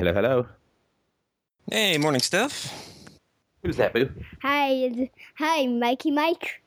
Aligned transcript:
Hello, 0.00 0.14
hello. 0.14 0.46
Hey, 1.70 1.98
morning, 1.98 2.22
Steph. 2.22 2.72
Who's 3.62 3.76
that, 3.76 3.92
Boo? 3.92 4.08
Hi, 4.40 5.10
hi, 5.34 5.66
Mikey 5.66 6.10
Mike. 6.10 6.62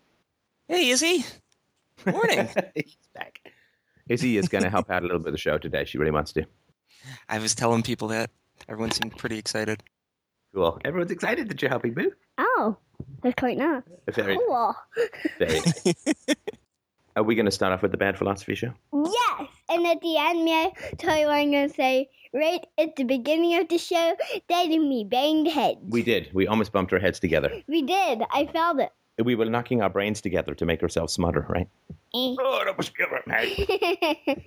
Hey, 0.68 0.90
Izzy. 0.92 1.26
Morning. 2.06 2.48
He's 2.76 2.96
back. 3.16 3.40
Izzy 4.08 4.38
is 4.38 4.50
going 4.50 4.64
to 4.64 4.70
help 4.70 4.92
out 4.92 5.02
a 5.02 5.08
little 5.08 5.18
bit 5.18 5.30
of 5.30 5.34
the 5.34 5.40
show 5.40 5.58
today. 5.58 5.84
She 5.84 5.98
really 5.98 6.12
wants 6.12 6.32
to. 6.34 6.46
I 7.28 7.40
was 7.40 7.56
telling 7.56 7.82
people 7.82 8.08
that. 8.10 8.30
Everyone 8.70 8.92
seemed 8.92 9.18
pretty 9.18 9.40
excited. 9.40 9.82
Cool. 10.54 10.80
Everyone's 10.86 11.10
excited 11.10 11.50
that 11.50 11.60
you're 11.60 11.70
helping, 11.70 11.96
Boo. 11.96 12.12
Oh, 12.38 12.78
that's 13.24 13.34
quite 13.40 13.58
nice. 13.58 13.82
Very, 14.12 14.38
Cool. 14.38 14.76
very 15.40 15.60
nice. 15.60 15.84
Are 17.16 17.24
we 17.24 17.36
going 17.36 17.46
to 17.46 17.52
start 17.52 17.74
off 17.74 17.82
with 17.82 17.92
the 17.92 17.98
bad 17.98 18.18
philosophy 18.18 18.56
show? 18.56 18.74
Yes, 18.94 19.48
and 19.70 19.86
at 19.86 20.02
the 20.02 20.18
end, 20.18 20.44
may 20.44 20.66
I 20.66 20.96
tell 20.98 21.18
you 21.18 21.28
what 21.28 21.36
I'm 21.36 21.52
going 21.52 21.70
to 21.70 21.74
say 21.76 22.10
right 22.34 22.66
at 22.78 22.96
the 22.96 23.04
beginning 23.04 23.60
of 23.60 23.70
the 23.70 23.78
show? 23.78 24.16
That 24.50 24.66
and 24.66 24.90
me 24.90 25.04
banged 25.04 25.48
heads. 25.48 25.80
We 25.88 26.02
did. 26.02 26.30
We 26.34 26.48
almost 26.48 26.72
bumped 26.72 26.92
our 26.92 27.00
heads 27.00 27.20
together. 27.20 27.52
We 27.68 27.84
did. 27.84 28.24
I 28.32 28.48
felt 28.48 28.80
it. 28.80 28.92
We 29.24 29.36
were 29.36 29.46
knocking 29.46 29.84
our 29.84 29.90
brains 29.90 30.22
together 30.22 30.56
to 30.56 30.66
make 30.66 30.82
ourselves 30.82 31.14
smarter, 31.14 31.46
right? 31.48 31.68
Eh. 32.16 32.36
Oh, 32.40 32.64
that 32.66 32.92
all 33.00 33.20
right. 33.28 34.44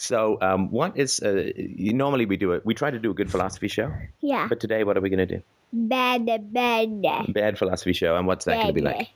So, 0.00 0.38
um, 0.40 0.70
what 0.70 0.96
is 0.96 1.20
uh, 1.20 1.50
you- 1.56 1.92
normally 1.92 2.24
we 2.24 2.36
do 2.36 2.52
it? 2.52 2.64
We 2.64 2.72
try 2.72 2.90
to 2.90 3.00
do 3.00 3.10
a 3.10 3.14
good 3.14 3.30
philosophy 3.30 3.66
show, 3.66 3.92
yeah. 4.20 4.46
but 4.48 4.60
today, 4.60 4.84
what 4.84 4.96
are 4.96 5.00
we 5.00 5.10
going 5.10 5.26
to 5.26 5.36
do? 5.36 5.42
Bad, 5.72 6.24
bad, 6.24 6.52
bad. 6.52 7.34
Bad 7.34 7.58
philosophy 7.58 7.92
show, 7.92 8.16
and 8.16 8.26
what's 8.26 8.44
that 8.44 8.54
going 8.54 8.66
to 8.68 8.72
be 8.72 8.80
like? 8.80 9.08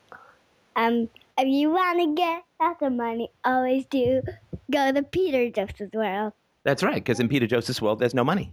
Um, 0.75 1.09
if 1.39 1.49
you 1.49 1.71
want 1.71 1.99
to 2.01 2.15
get 2.15 2.43
lots 2.61 2.83
of 2.83 2.93
money, 2.93 3.31
always 3.45 3.87
do 3.87 4.23
go 4.71 4.93
to 4.93 5.03
Peter 5.03 5.51
Joseph's 5.51 5.95
World. 5.95 6.33
That's 6.65 6.83
right, 6.83 6.95
because 6.95 7.21
in 7.21 7.29
Peter 7.29 7.47
Joseph's 7.47 7.83
world, 7.83 7.99
there's 7.99 8.15
no 8.15 8.25
money. 8.25 8.51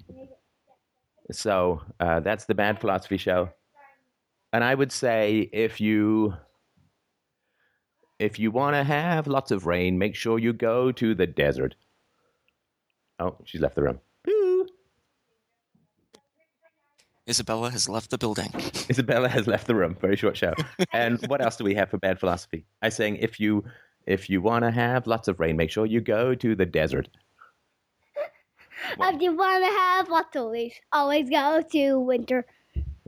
So 1.31 1.81
uh, 1.99 2.21
that's 2.21 2.45
the 2.45 2.55
bad 2.55 2.79
philosophy 2.79 3.17
show. 3.17 3.49
And 4.51 4.63
I 4.63 4.73
would 4.73 4.91
say 4.91 5.49
if 5.53 5.79
you 5.79 6.33
if 8.17 8.39
you 8.39 8.51
want 8.51 8.75
to 8.75 8.83
have 8.83 9.27
lots 9.27 9.51
of 9.51 9.65
rain, 9.65 9.97
make 9.97 10.15
sure 10.15 10.39
you 10.39 10.51
go 10.53 10.91
to 10.91 11.15
the 11.15 11.27
desert. 11.27 11.75
Oh, 13.19 13.35
she's 13.45 13.61
left 13.61 13.75
the 13.75 13.83
room. 13.83 13.99
Isabella 17.29 17.69
has 17.69 17.87
left 17.87 18.09
the 18.09 18.17
building. 18.17 18.51
Isabella 18.89 19.29
has 19.29 19.45
left 19.47 19.67
the 19.67 19.75
room. 19.75 19.95
Very 20.01 20.15
short 20.15 20.35
show. 20.35 20.53
And 20.93 21.23
what 21.27 21.41
else 21.41 21.57
do 21.57 21.63
we 21.63 21.75
have 21.75 21.89
for 21.89 21.97
bad 21.97 22.19
philosophy? 22.19 22.65
I 22.81 22.89
saying 22.89 23.17
if 23.17 23.39
you 23.39 23.63
if 24.07 24.29
you 24.29 24.41
want 24.41 24.63
to 24.65 24.71
have 24.71 25.05
lots 25.05 25.27
of 25.27 25.39
rain, 25.39 25.55
make 25.55 25.69
sure 25.69 25.85
you 25.85 26.01
go 26.01 26.33
to 26.33 26.55
the 26.55 26.65
desert. 26.65 27.07
If 28.99 29.21
you 29.21 29.35
want 29.35 29.63
to 29.63 29.69
have 29.69 30.09
lots 30.09 30.35
of 30.35 30.45
leaves, 30.45 30.75
always 30.91 31.29
go 31.29 31.61
to 31.61 31.99
winter. 31.99 32.45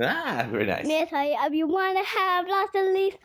Ah, 0.01 0.47
very 0.49 0.65
nice. 0.65 0.85
May 0.85 1.01
I 1.01 1.05
tell 1.05 1.25
you, 1.25 1.35
if 1.39 1.53
you 1.53 1.67
want 1.67 1.97
to 1.97 2.03
have 2.03 2.47
lots 2.47 2.75
of 2.75 2.93
leaves 2.93 3.17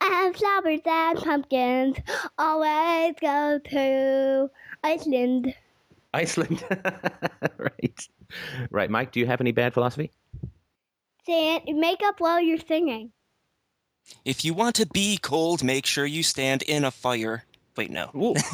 and 0.00 0.36
flowers 0.36 0.80
and 0.84 1.18
pumpkins, 1.18 1.96
always 2.38 3.14
go 3.20 3.60
to 3.70 4.50
Iceland. 4.82 5.54
Iceland. 6.12 6.64
right. 7.58 8.08
Right, 8.70 8.90
Mike, 8.90 9.12
do 9.12 9.20
you 9.20 9.26
have 9.26 9.40
any 9.40 9.52
bad 9.52 9.74
philosophy? 9.74 10.10
Stand, 11.22 11.64
make 11.78 12.00
up 12.04 12.20
while 12.20 12.40
you're 12.40 12.58
singing. 12.58 13.12
If 14.24 14.44
you 14.44 14.54
want 14.54 14.74
to 14.76 14.86
be 14.86 15.16
cold, 15.16 15.62
make 15.62 15.86
sure 15.86 16.04
you 16.06 16.22
stand 16.22 16.62
in 16.62 16.84
a 16.84 16.90
fire. 16.90 17.44
Wait, 17.76 17.90
no. 17.90 18.10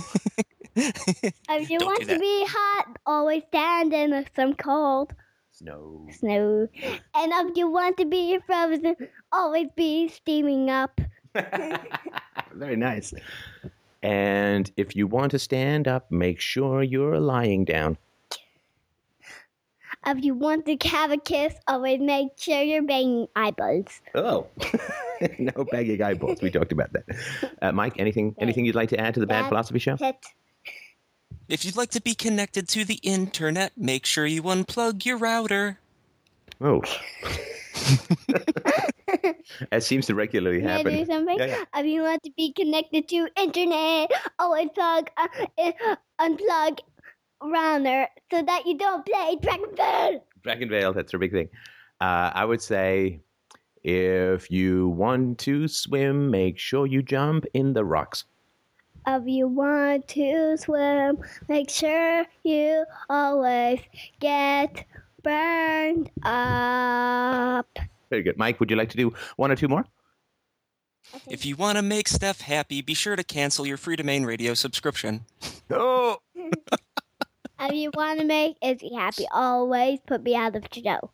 If 0.80 1.70
you 1.70 1.78
Don't 1.80 1.88
want 1.88 2.08
to 2.08 2.18
be 2.18 2.44
hot, 2.48 2.98
always 3.04 3.42
stand 3.48 3.92
in 3.92 4.24
some 4.36 4.54
cold 4.54 5.12
Snow. 5.50 6.06
snow. 6.12 6.68
And 7.16 7.32
if 7.32 7.56
you 7.56 7.68
want 7.68 7.96
to 7.96 8.04
be 8.04 8.38
frozen, 8.46 8.94
always 9.32 9.66
be 9.74 10.06
steaming 10.08 10.70
up. 10.70 11.00
Very 12.54 12.76
nice. 12.76 13.12
And 14.04 14.70
if 14.76 14.94
you 14.94 15.08
want 15.08 15.32
to 15.32 15.38
stand 15.40 15.88
up, 15.88 16.12
make 16.12 16.40
sure 16.40 16.84
you're 16.84 17.18
lying 17.18 17.64
down. 17.64 17.98
If 20.06 20.24
you 20.24 20.34
want 20.34 20.66
to 20.66 20.76
have 20.88 21.10
a 21.10 21.18
kiss, 21.18 21.54
always 21.66 22.00
make 22.00 22.28
sure 22.38 22.62
you're 22.62 22.82
banging 22.82 23.26
eyeballs. 23.34 24.00
Oh. 24.14 24.46
no 25.38 25.64
bagging 25.70 26.00
eyeballs. 26.02 26.40
We 26.40 26.50
talked 26.50 26.72
about 26.72 26.92
that. 26.92 27.04
Uh, 27.60 27.72
Mike, 27.72 27.94
anything 27.98 28.36
anything 28.38 28.64
you'd 28.64 28.76
like 28.76 28.88
to 28.90 29.00
add 29.00 29.14
to 29.14 29.20
the 29.20 29.26
bad 29.26 29.42
Bad. 29.42 29.48
philosophy 29.48 29.80
show? 29.80 29.96
Hit. 29.96 30.14
If 31.48 31.64
you'd 31.64 31.76
like 31.76 31.90
to 31.90 32.00
be 32.00 32.14
connected 32.14 32.68
to 32.68 32.84
the 32.84 33.00
internet, 33.02 33.72
make 33.76 34.06
sure 34.06 34.26
you 34.26 34.42
unplug 34.42 35.04
your 35.04 35.18
router. 35.18 35.78
Oh. 36.60 36.82
As 39.72 39.86
seems 39.86 40.06
to 40.06 40.14
regularly 40.14 40.60
Can 40.60 40.68
I 40.68 40.76
happen. 40.76 40.94
do 40.94 41.04
something? 41.06 41.38
Yeah, 41.38 41.46
yeah. 41.46 41.64
If 41.80 41.86
you 41.86 42.02
want 42.02 42.22
to 42.22 42.30
be 42.36 42.52
connected 42.52 43.08
to 43.08 43.28
internet, 43.40 44.10
always 44.38 44.68
plug, 44.74 45.08
uh, 45.16 45.26
uh, 45.58 45.96
unplug 46.20 46.78
router 47.42 48.08
so 48.30 48.42
that 48.42 48.66
you 48.66 48.76
don't 48.76 49.04
play 49.04 49.36
Dragon 49.40 49.74
Ball. 49.76 50.24
Dragon 50.42 50.68
Veil, 50.68 50.92
that's 50.92 51.12
her 51.12 51.18
big 51.18 51.32
thing. 51.32 51.48
Uh, 52.00 52.30
I 52.34 52.44
would 52.44 52.62
say 52.62 53.20
if 53.84 54.50
you 54.50 54.88
want 54.88 55.38
to 55.40 55.68
swim, 55.68 56.30
make 56.30 56.58
sure 56.58 56.86
you 56.86 57.02
jump 57.02 57.46
in 57.54 57.72
the 57.72 57.84
rocks. 57.84 58.24
If 59.06 59.26
you 59.26 59.48
want 59.48 60.08
to 60.08 60.56
swim, 60.58 61.18
make 61.48 61.70
sure 61.70 62.26
you 62.42 62.84
always 63.08 63.80
get 64.20 64.84
burned 65.22 66.10
up. 66.22 67.78
Very 68.10 68.22
good. 68.22 68.36
Mike, 68.36 68.60
would 68.60 68.70
you 68.70 68.76
like 68.76 68.90
to 68.90 68.96
do 68.96 69.14
one 69.36 69.50
or 69.50 69.56
two 69.56 69.68
more? 69.68 69.86
If 71.26 71.46
you 71.46 71.56
want 71.56 71.76
to 71.76 71.82
make 71.82 72.06
Steph 72.06 72.42
happy, 72.42 72.82
be 72.82 72.94
sure 72.94 73.16
to 73.16 73.24
cancel 73.24 73.66
your 73.66 73.78
Freedomain 73.78 74.26
Radio 74.26 74.52
subscription. 74.52 75.24
Oh, 75.70 76.18
If 77.60 77.74
you 77.74 77.90
want 77.94 78.20
to 78.20 78.24
make 78.26 78.56
Izzy 78.62 78.94
happy, 78.94 79.26
always 79.32 79.98
put 80.06 80.22
me 80.22 80.36
out 80.36 80.54
of 80.54 80.62
the 80.62 80.80
show. 80.80 81.10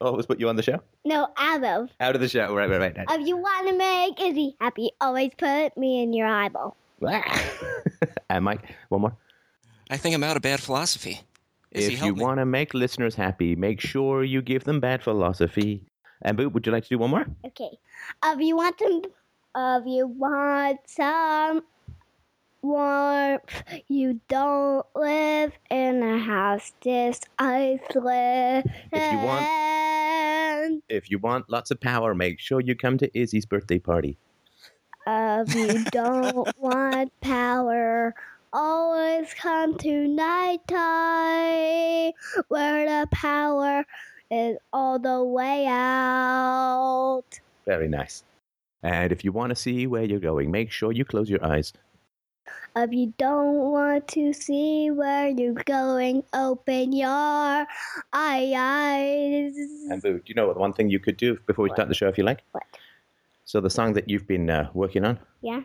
always 0.00 0.26
put 0.26 0.38
you 0.38 0.48
on 0.48 0.56
the 0.56 0.62
show? 0.62 0.80
No, 1.04 1.28
out 1.36 1.64
of. 1.64 1.90
Out 1.98 2.14
of 2.14 2.20
the 2.20 2.28
show. 2.28 2.54
Right, 2.54 2.70
right, 2.70 2.80
right. 2.80 2.96
right. 2.96 3.06
If 3.10 3.26
you 3.26 3.36
want 3.36 3.68
to 3.68 3.76
make 3.76 4.20
Izzy 4.20 4.56
happy, 4.60 4.90
always 5.00 5.32
put 5.36 5.76
me 5.76 6.02
in 6.02 6.12
your 6.12 6.28
eyeball. 6.28 6.76
and 8.30 8.44
Mike, 8.44 8.74
one 8.88 9.00
more. 9.00 9.16
I 9.90 9.96
think 9.96 10.14
I'm 10.14 10.24
out 10.24 10.36
of 10.36 10.42
bad 10.42 10.60
philosophy. 10.60 11.20
Izzy, 11.72 11.94
if 11.94 12.02
you 12.02 12.14
want 12.14 12.38
to 12.38 12.46
make 12.46 12.72
listeners 12.72 13.16
happy, 13.16 13.56
make 13.56 13.80
sure 13.80 14.22
you 14.22 14.42
give 14.42 14.64
them 14.64 14.78
bad 14.78 15.02
philosophy. 15.02 15.82
And 16.22 16.36
Boot, 16.36 16.52
would 16.52 16.64
you 16.66 16.72
like 16.72 16.84
to 16.84 16.88
do 16.88 16.98
one 16.98 17.10
more? 17.10 17.26
Okay. 17.44 17.70
If 18.24 18.40
you 18.40 18.56
want 18.56 18.78
some, 18.78 19.02
if 19.56 19.86
you 19.86 20.06
want 20.06 20.78
some 20.86 21.62
warmth, 22.64 23.62
you 23.88 24.20
don't 24.28 24.84
live 24.96 25.52
in 25.70 26.02
a 26.02 26.18
house 26.18 26.72
this 26.82 27.20
island. 27.38 28.64
If 28.92 29.12
you 29.12 29.18
want- 29.18 30.82
If 30.88 31.10
you 31.10 31.18
want 31.18 31.50
lots 31.50 31.70
of 31.70 31.80
power, 31.80 32.14
make 32.14 32.40
sure 32.40 32.60
you 32.60 32.74
come 32.74 32.96
to 32.98 33.18
Izzy's 33.18 33.46
birthday 33.46 33.78
party. 33.78 34.16
If 35.06 35.54
you 35.54 35.84
don't 35.92 36.48
want 36.58 37.12
power, 37.20 38.14
always 38.52 39.32
come 39.34 39.76
to 39.78 40.08
nighttime, 40.08 42.12
where 42.48 43.02
the 43.02 43.06
power 43.10 43.84
is 44.30 44.56
all 44.72 44.98
the 44.98 45.22
way 45.22 45.66
out. 45.68 47.24
Very 47.66 47.88
nice. 47.88 48.24
And 48.82 49.12
if 49.12 49.24
you 49.24 49.32
want 49.32 49.50
to 49.50 49.56
see 49.56 49.86
where 49.86 50.04
you're 50.04 50.20
going, 50.20 50.50
make 50.50 50.70
sure 50.70 50.92
you 50.92 51.04
close 51.04 51.30
your 51.30 51.44
eyes. 51.44 51.72
If 52.76 52.92
you 52.92 53.14
don't 53.18 53.70
want 53.70 54.08
to 54.08 54.32
see 54.32 54.90
where 54.90 55.28
you're 55.28 55.62
going, 55.64 56.24
open 56.32 56.92
your 56.92 57.66
eyes. 58.12 59.54
And 59.90 60.02
Boo, 60.02 60.18
do 60.18 60.22
you 60.26 60.34
know 60.34 60.46
what 60.46 60.56
one 60.58 60.72
thing 60.72 60.90
you 60.90 60.98
could 60.98 61.16
do 61.16 61.38
before 61.46 61.62
we 61.64 61.70
start 61.70 61.88
the 61.88 61.94
show 61.94 62.08
if 62.08 62.18
you 62.18 62.24
like? 62.24 62.42
What? 62.52 62.64
So 63.44 63.60
the 63.60 63.70
song 63.70 63.92
that 63.94 64.08
you've 64.08 64.26
been 64.26 64.50
uh, 64.50 64.70
working 64.74 65.04
on? 65.04 65.18
Yeah? 65.42 65.62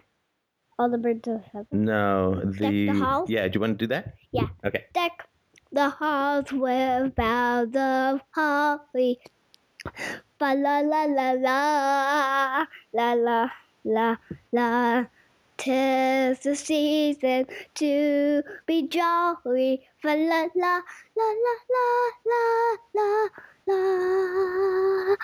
All 0.78 0.90
the 0.90 0.98
birds 0.98 1.28
of 1.28 1.44
heaven. 1.52 1.68
No, 1.72 2.42
the, 2.46 2.88
the 2.88 3.00
Halls? 3.00 3.30
yeah. 3.30 3.48
Do 3.48 3.58
you 3.58 3.62
want 3.62 3.80
to 3.80 3.86
do 3.86 3.88
that? 3.88 4.16
Yeah. 4.32 4.48
Okay. 4.64 4.86
Deck 4.94 5.28
the 5.72 5.90
halls 5.90 6.52
with 6.52 7.16
boughs 7.16 7.76
of 7.76 8.22
holly. 8.34 9.20
Fa 10.40 10.56
la 10.58 10.80
la 10.80 11.04
la 11.06 11.32
la 11.32 12.66
la 12.94 13.14
la 13.14 13.50
la 13.84 14.16
la. 14.52 15.06
Tis 15.60 16.40
the 16.40 16.56
season 16.56 17.46
to 17.76 18.42
be 18.66 18.88
jolly. 18.88 19.86
Fa 20.02 20.16
la 20.16 20.48
la 20.56 20.80
la 21.18 21.28
la 21.44 21.52
la 21.76 21.86
la 22.32 22.46
la 22.96 23.28
la. 23.68 25.16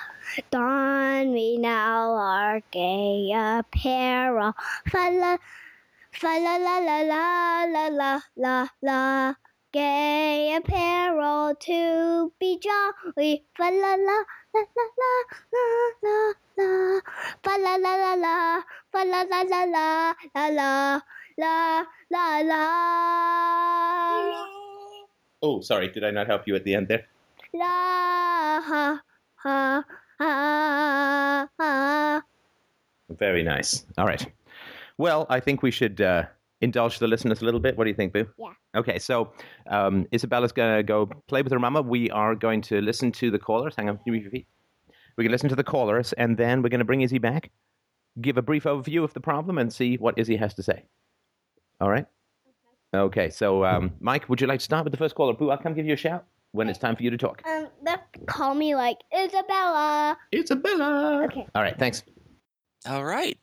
Don 0.51 1.31
we 1.31 1.57
now 1.57 2.11
our 2.11 2.59
gay 2.69 3.31
apparel. 3.31 4.51
Fa 4.91 5.07
la 5.09 5.37
fa 6.11 6.37
la 6.37 6.57
la 6.57 6.79
la 6.79 6.99
la 6.99 7.63
la 7.63 7.87
la 7.87 8.19
la 8.35 8.67
la. 8.81 9.35
gay 9.71 10.53
apparel 10.55 11.55
to 11.55 12.31
be 12.39 12.59
jolly. 12.59 13.45
Fa 13.55 13.69
la 13.71 13.95
la 13.95 14.17
la 14.53 14.63
la 14.75 14.85
la 14.99 15.11
la 15.51 15.65
la. 16.03 16.44
Fa 16.55 17.57
la 17.59 17.75
la 17.75 17.95
la 17.95 18.13
la. 18.15 18.61
Fa 18.91 19.03
la 19.03 19.23
la 19.23 19.41
la 19.43 19.63
la 19.65 20.13
la 20.35 20.47
la 20.49 21.01
la 21.37 21.83
la 22.09 22.41
la. 22.41 22.61
Oh, 25.41 25.61
sorry. 25.61 25.89
Did 25.89 26.03
I 26.03 26.11
not 26.11 26.27
help 26.27 26.47
you 26.47 26.55
at 26.55 26.63
the 26.63 26.73
end 26.75 26.87
there? 26.87 27.05
La 27.53 28.61
ha 28.61 29.01
ha 29.35 29.83
ha 30.19 31.49
ha. 31.59 32.21
Very 33.09 33.43
nice. 33.43 33.85
All 33.97 34.05
right. 34.05 34.25
Well, 34.97 35.25
I 35.29 35.39
think 35.39 35.61
we 35.61 35.71
should 35.71 35.99
uh, 35.99 36.23
indulge 36.61 36.99
the 36.99 37.07
listeners 37.07 37.41
a 37.41 37.45
little 37.45 37.59
bit. 37.59 37.77
What 37.77 37.83
do 37.83 37.89
you 37.89 37.95
think, 37.95 38.13
Boo? 38.13 38.27
Yeah. 38.37 38.53
Okay, 38.75 38.97
so 38.99 39.31
um, 39.67 40.05
Isabella's 40.11 40.51
going 40.51 40.77
to 40.77 40.83
go 40.83 41.07
play 41.27 41.41
with 41.41 41.51
her 41.51 41.59
mama. 41.59 41.81
We 41.81 42.09
are 42.11 42.33
going 42.33 42.61
to 42.63 42.81
listen 42.81 43.11
to 43.13 43.29
the 43.29 43.39
callers. 43.39 43.75
Hang 43.77 43.89
on, 43.89 43.99
you 44.05 44.13
move 44.13 44.23
your 44.23 44.31
feet? 44.31 44.47
We're 45.17 45.23
going 45.23 45.29
to 45.29 45.33
listen 45.33 45.49
to 45.49 45.55
the 45.55 45.63
callers, 45.63 46.13
and 46.13 46.37
then 46.37 46.61
we're 46.61 46.69
going 46.69 46.79
to 46.79 46.85
bring 46.85 47.01
Izzy 47.01 47.19
back, 47.19 47.51
give 48.21 48.37
a 48.37 48.41
brief 48.41 48.63
overview 48.63 49.03
of 49.03 49.13
the 49.13 49.21
problem, 49.21 49.57
and 49.57 49.71
see 49.71 49.95
what 49.95 50.17
Izzy 50.17 50.35
has 50.35 50.53
to 50.55 50.63
say. 50.63 50.83
All 51.79 51.89
right? 51.89 52.05
Okay, 52.93 53.29
so 53.29 53.65
um, 53.65 53.91
Mike, 53.99 54.29
would 54.29 54.39
you 54.41 54.47
like 54.47 54.59
to 54.59 54.65
start 54.65 54.83
with 54.83 54.91
the 54.91 54.97
first 54.97 55.15
caller? 55.15 55.33
Boo, 55.33 55.49
I'll 55.49 55.57
come 55.57 55.73
give 55.73 55.85
you 55.85 55.93
a 55.93 55.97
shout 55.97 56.25
when 56.51 56.69
it's 56.69 56.79
time 56.79 56.95
for 56.95 57.03
you 57.03 57.09
to 57.09 57.17
talk. 57.17 57.41
Um, 57.45 57.67
they 57.83 57.95
call 58.25 58.55
me 58.55 58.75
like 58.75 58.97
Isabella. 59.17 60.17
Isabella! 60.33 61.23
Okay. 61.25 61.45
All 61.53 61.61
right, 61.61 61.77
thanks. 61.77 62.03
All 62.87 63.03
right. 63.03 63.37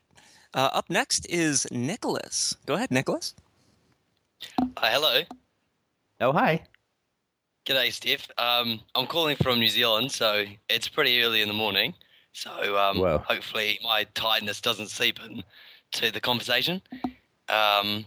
Uh, 0.55 0.71
up 0.73 0.89
next 0.91 1.27
is 1.27 1.67
Nicholas. 1.71 2.57
Go 2.67 2.75
ahead, 2.75 2.91
Nicholas. 2.91 3.35
Uh, 4.59 4.67
hello. 4.83 5.23
Oh, 6.21 6.33
hi. 6.33 6.63
G'day, 7.65 7.93
Steph. 7.93 8.29
Um, 8.39 8.81
I'm 8.95 9.07
calling 9.07 9.37
from 9.37 9.61
New 9.61 9.69
Zealand, 9.69 10.11
so 10.11 10.45
it's 10.69 10.89
pretty 10.89 11.23
early 11.23 11.43
in 11.43 11.49
the 11.49 11.55
morning. 11.55 11.95
So 12.33 12.77
um, 12.77 12.99
Wow. 12.99 13.19
hopefully 13.19 13.79
my 13.85 14.05
tiredness 14.15 14.61
doesn't 14.61 14.89
seep 14.89 15.19
into 15.21 16.11
the 16.11 16.21
conversation. 16.21 16.83
Um, 17.49 18.05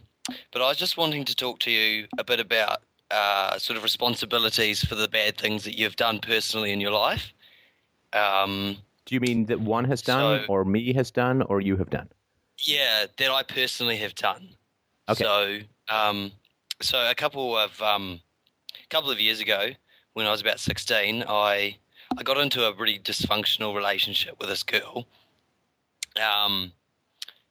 but 0.51 0.61
I 0.61 0.67
was 0.67 0.77
just 0.77 0.97
wanting 0.97 1.23
to 1.25 1.35
talk 1.35 1.59
to 1.59 1.71
you 1.71 2.07
a 2.17 2.23
bit 2.23 2.39
about 2.39 2.81
uh, 3.11 3.57
sort 3.57 3.77
of 3.77 3.83
responsibilities 3.83 4.83
for 4.83 4.95
the 4.95 5.07
bad 5.07 5.37
things 5.37 5.63
that 5.63 5.77
you've 5.77 5.95
done 5.95 6.19
personally 6.19 6.71
in 6.71 6.81
your 6.81 6.91
life. 6.91 7.31
Um, 8.11 8.77
Do 9.05 9.15
you 9.15 9.21
mean 9.21 9.45
that 9.45 9.61
one 9.61 9.85
has 9.85 10.01
done, 10.01 10.41
So- 10.41 10.45
or 10.49 10.65
me 10.65 10.91
has 10.93 11.11
done, 11.11 11.43
or 11.43 11.61
you 11.61 11.77
have 11.77 11.89
done? 11.89 12.09
Yeah, 12.65 13.05
that 13.17 13.31
I 13.31 13.43
personally 13.43 13.97
have 13.97 14.15
done. 14.15 14.49
Okay. 15.07 15.23
So, 15.23 15.59
um, 15.95 16.31
so 16.81 17.09
a 17.09 17.13
couple 17.13 17.55
of 17.57 17.79
um, 17.81 18.19
couple 18.95 19.11
of 19.11 19.19
years 19.19 19.41
ago, 19.41 19.71
when 20.13 20.25
I 20.25 20.31
was 20.31 20.39
about 20.39 20.57
sixteen, 20.57 21.25
I 21.27 21.75
I 22.17 22.23
got 22.23 22.37
into 22.37 22.65
a 22.65 22.73
really 22.73 22.97
dysfunctional 22.97 23.75
relationship 23.75 24.39
with 24.39 24.47
this 24.47 24.63
girl. 24.63 25.05
Um, 26.15 26.71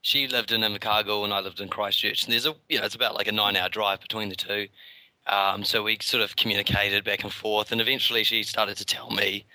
she 0.01 0.27
lived 0.27 0.51
in 0.51 0.61
Invercargill 0.61 1.23
and 1.23 1.31
I 1.31 1.41
lived 1.41 1.59
in 1.59 1.69
Christchurch, 1.69 2.23
and 2.23 2.33
there's 2.33 2.47
a 2.47 2.55
you 2.67 2.79
know 2.79 2.85
it's 2.85 2.95
about 2.95 3.13
like 3.13 3.27
a 3.27 3.31
nine-hour 3.31 3.69
drive 3.69 4.01
between 4.01 4.29
the 4.29 4.35
two. 4.35 4.67
Um, 5.27 5.63
so 5.63 5.83
we 5.83 5.99
sort 6.01 6.23
of 6.23 6.35
communicated 6.35 7.03
back 7.03 7.23
and 7.23 7.31
forth, 7.31 7.71
and 7.71 7.79
eventually 7.79 8.23
she 8.23 8.41
started 8.41 8.75
to 8.77 8.85
tell 8.85 9.11
me 9.11 9.45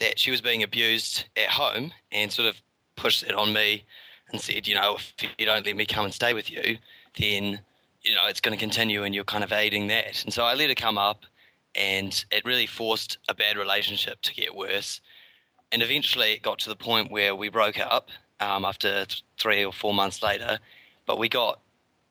that 0.00 0.18
she 0.18 0.32
was 0.32 0.40
being 0.40 0.64
abused 0.64 1.26
at 1.36 1.50
home, 1.50 1.92
and 2.10 2.32
sort 2.32 2.48
of 2.48 2.56
pushed 2.96 3.22
it 3.22 3.36
on 3.36 3.52
me 3.52 3.84
and 4.32 4.40
said, 4.40 4.66
you 4.66 4.74
know, 4.74 4.96
if 4.96 5.14
you 5.38 5.46
don't 5.46 5.64
let 5.64 5.76
me 5.76 5.86
come 5.86 6.04
and 6.04 6.14
stay 6.14 6.34
with 6.34 6.50
you, 6.50 6.78
then 7.16 7.60
you 8.02 8.14
know 8.14 8.26
it's 8.26 8.40
going 8.40 8.56
to 8.56 8.60
continue, 8.60 9.04
and 9.04 9.14
you're 9.14 9.24
kind 9.24 9.44
of 9.44 9.52
aiding 9.52 9.88
that. 9.88 10.24
And 10.24 10.32
so 10.32 10.44
I 10.44 10.54
let 10.54 10.70
it 10.70 10.76
come 10.76 10.98
up, 10.98 11.24
and 11.74 12.24
it 12.30 12.44
really 12.44 12.66
forced 12.66 13.18
a 13.28 13.34
bad 13.34 13.56
relationship 13.56 14.20
to 14.22 14.34
get 14.34 14.54
worse. 14.54 15.00
And 15.70 15.82
eventually, 15.82 16.32
it 16.32 16.42
got 16.42 16.58
to 16.60 16.68
the 16.68 16.76
point 16.76 17.10
where 17.10 17.34
we 17.34 17.48
broke 17.48 17.78
up 17.78 18.10
um, 18.40 18.64
after 18.64 19.04
th- 19.06 19.22
three 19.38 19.64
or 19.64 19.72
four 19.72 19.94
months 19.94 20.22
later. 20.22 20.58
But 21.06 21.18
we 21.18 21.28
got 21.28 21.60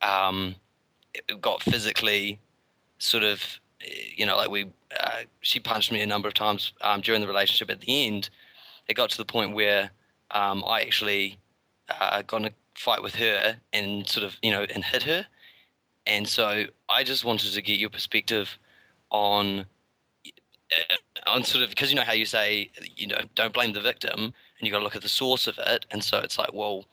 um, 0.02 0.56
got 1.40 1.62
physically 1.62 2.40
sort 2.98 3.24
of, 3.24 3.44
you 4.16 4.26
know, 4.26 4.38
like 4.38 4.50
we 4.50 4.66
uh, 5.00 5.22
she 5.42 5.60
punched 5.60 5.92
me 5.92 6.02
a 6.02 6.08
number 6.08 6.28
of 6.28 6.34
times 6.34 6.74
um, 6.82 7.02
during 7.02 7.22
the 7.22 7.28
relationship. 7.28 7.70
At 7.70 7.82
the 7.82 8.08
end, 8.08 8.30
it 8.88 8.96
got 8.96 9.10
to 9.12 9.18
the 9.18 9.26
point 9.26 9.54
where 9.54 9.92
um, 10.32 10.64
I 10.66 10.82
actually 10.82 11.38
uh, 11.90 12.22
got 12.24 12.42
in 12.42 12.46
a 12.48 12.52
fight 12.76 13.04
with 13.04 13.16
her 13.16 13.58
and 13.74 14.08
sort 14.08 14.26
of, 14.26 14.36
you 14.42 14.52
know, 14.52 14.66
and 14.74 14.84
hit 14.84 15.04
her. 15.04 15.26
And 16.08 16.28
so 16.28 16.66
I 16.90 17.04
just 17.04 17.24
wanted 17.24 17.54
to 17.54 17.62
get 17.62 17.80
your 17.80 17.90
perspective 17.90 18.58
on 19.12 19.66
uh, 20.26 20.96
on 21.28 21.44
sort 21.44 21.64
of 21.64 21.70
because 21.70 21.92
you 21.92 21.96
know 21.96 22.04
how 22.04 22.14
you 22.14 22.26
say 22.26 22.72
you 22.96 23.08
know 23.08 23.20
don't 23.36 23.54
blame 23.54 23.74
the 23.74 23.82
victim 23.82 24.20
and 24.20 24.34
you 24.62 24.72
got 24.72 24.80
to 24.80 24.84
look 24.84 24.96
at 24.96 25.02
the 25.02 25.10
source 25.10 25.48
of 25.48 25.58
it. 25.60 25.86
And 25.92 26.04
so 26.04 26.20
it's 26.20 26.38
like 26.38 26.54
well 26.54 26.86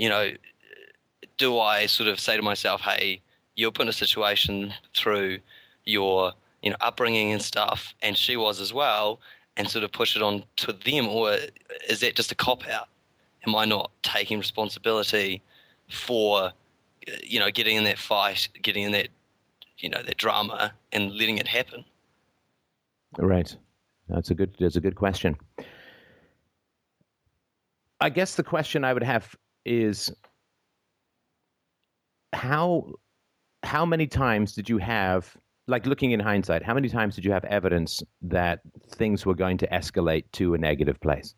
you 0.00 0.08
know 0.08 0.30
do 1.36 1.58
i 1.58 1.86
sort 1.86 2.08
of 2.08 2.18
say 2.18 2.36
to 2.36 2.42
myself 2.42 2.80
hey 2.80 3.20
you're 3.54 3.70
put 3.70 3.82
in 3.82 3.88
a 3.88 3.92
situation 3.92 4.72
through 4.96 5.38
your 5.84 6.32
you 6.62 6.70
know 6.70 6.76
upbringing 6.80 7.32
and 7.32 7.42
stuff 7.42 7.94
and 8.02 8.16
she 8.16 8.36
was 8.36 8.60
as 8.60 8.72
well 8.72 9.20
and 9.56 9.68
sort 9.68 9.84
of 9.84 9.92
push 9.92 10.16
it 10.16 10.22
on 10.22 10.42
to 10.56 10.72
them 10.72 11.06
or 11.06 11.36
is 11.88 12.00
that 12.00 12.14
just 12.14 12.32
a 12.32 12.34
cop 12.34 12.66
out 12.68 12.88
am 13.46 13.54
i 13.54 13.64
not 13.64 13.90
taking 14.02 14.38
responsibility 14.38 15.42
for 15.90 16.50
you 17.22 17.38
know 17.38 17.50
getting 17.50 17.76
in 17.76 17.84
that 17.84 17.98
fight 17.98 18.48
getting 18.62 18.84
in 18.84 18.92
that 18.92 19.08
you 19.78 19.88
know 19.88 20.02
that 20.02 20.16
drama 20.16 20.72
and 20.92 21.12
letting 21.14 21.38
it 21.38 21.48
happen 21.48 21.84
Right. 23.18 23.56
That's 24.08 24.30
a 24.30 24.34
good. 24.34 24.54
That's 24.58 24.76
a 24.76 24.80
good 24.80 24.94
question. 24.94 25.36
I 28.00 28.08
guess 28.08 28.36
the 28.36 28.42
question 28.42 28.84
I 28.84 28.92
would 28.92 29.02
have 29.02 29.34
is 29.64 30.12
how 32.32 32.92
how 33.62 33.84
many 33.84 34.06
times 34.06 34.54
did 34.54 34.68
you 34.68 34.78
have 34.78 35.36
like 35.66 35.86
looking 35.86 36.12
in 36.12 36.20
hindsight 36.20 36.62
how 36.62 36.72
many 36.72 36.88
times 36.88 37.14
did 37.14 37.24
you 37.24 37.32
have 37.32 37.44
evidence 37.44 38.02
that 38.22 38.60
things 38.92 39.26
were 39.26 39.34
going 39.34 39.58
to 39.58 39.66
escalate 39.68 40.24
to 40.32 40.54
a 40.54 40.58
negative 40.58 40.98
place 41.00 41.34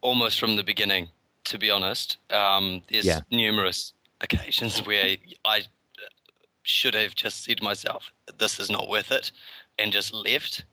almost 0.00 0.38
from 0.38 0.56
the 0.56 0.62
beginning, 0.62 1.08
to 1.44 1.58
be 1.58 1.70
honest. 1.70 2.18
Um, 2.30 2.82
there's 2.88 3.06
Yeah. 3.06 3.20
numerous 3.30 3.94
occasions 4.20 4.84
where 4.86 5.16
I 5.44 5.62
should 6.62 6.94
have 6.94 7.14
just 7.14 7.44
said 7.44 7.58
to 7.58 7.64
myself, 7.64 8.10
"This 8.38 8.58
is 8.58 8.70
not 8.70 8.88
worth 8.88 9.10
it," 9.12 9.32
and 9.78 9.92
just 9.92 10.12
left. 10.12 10.64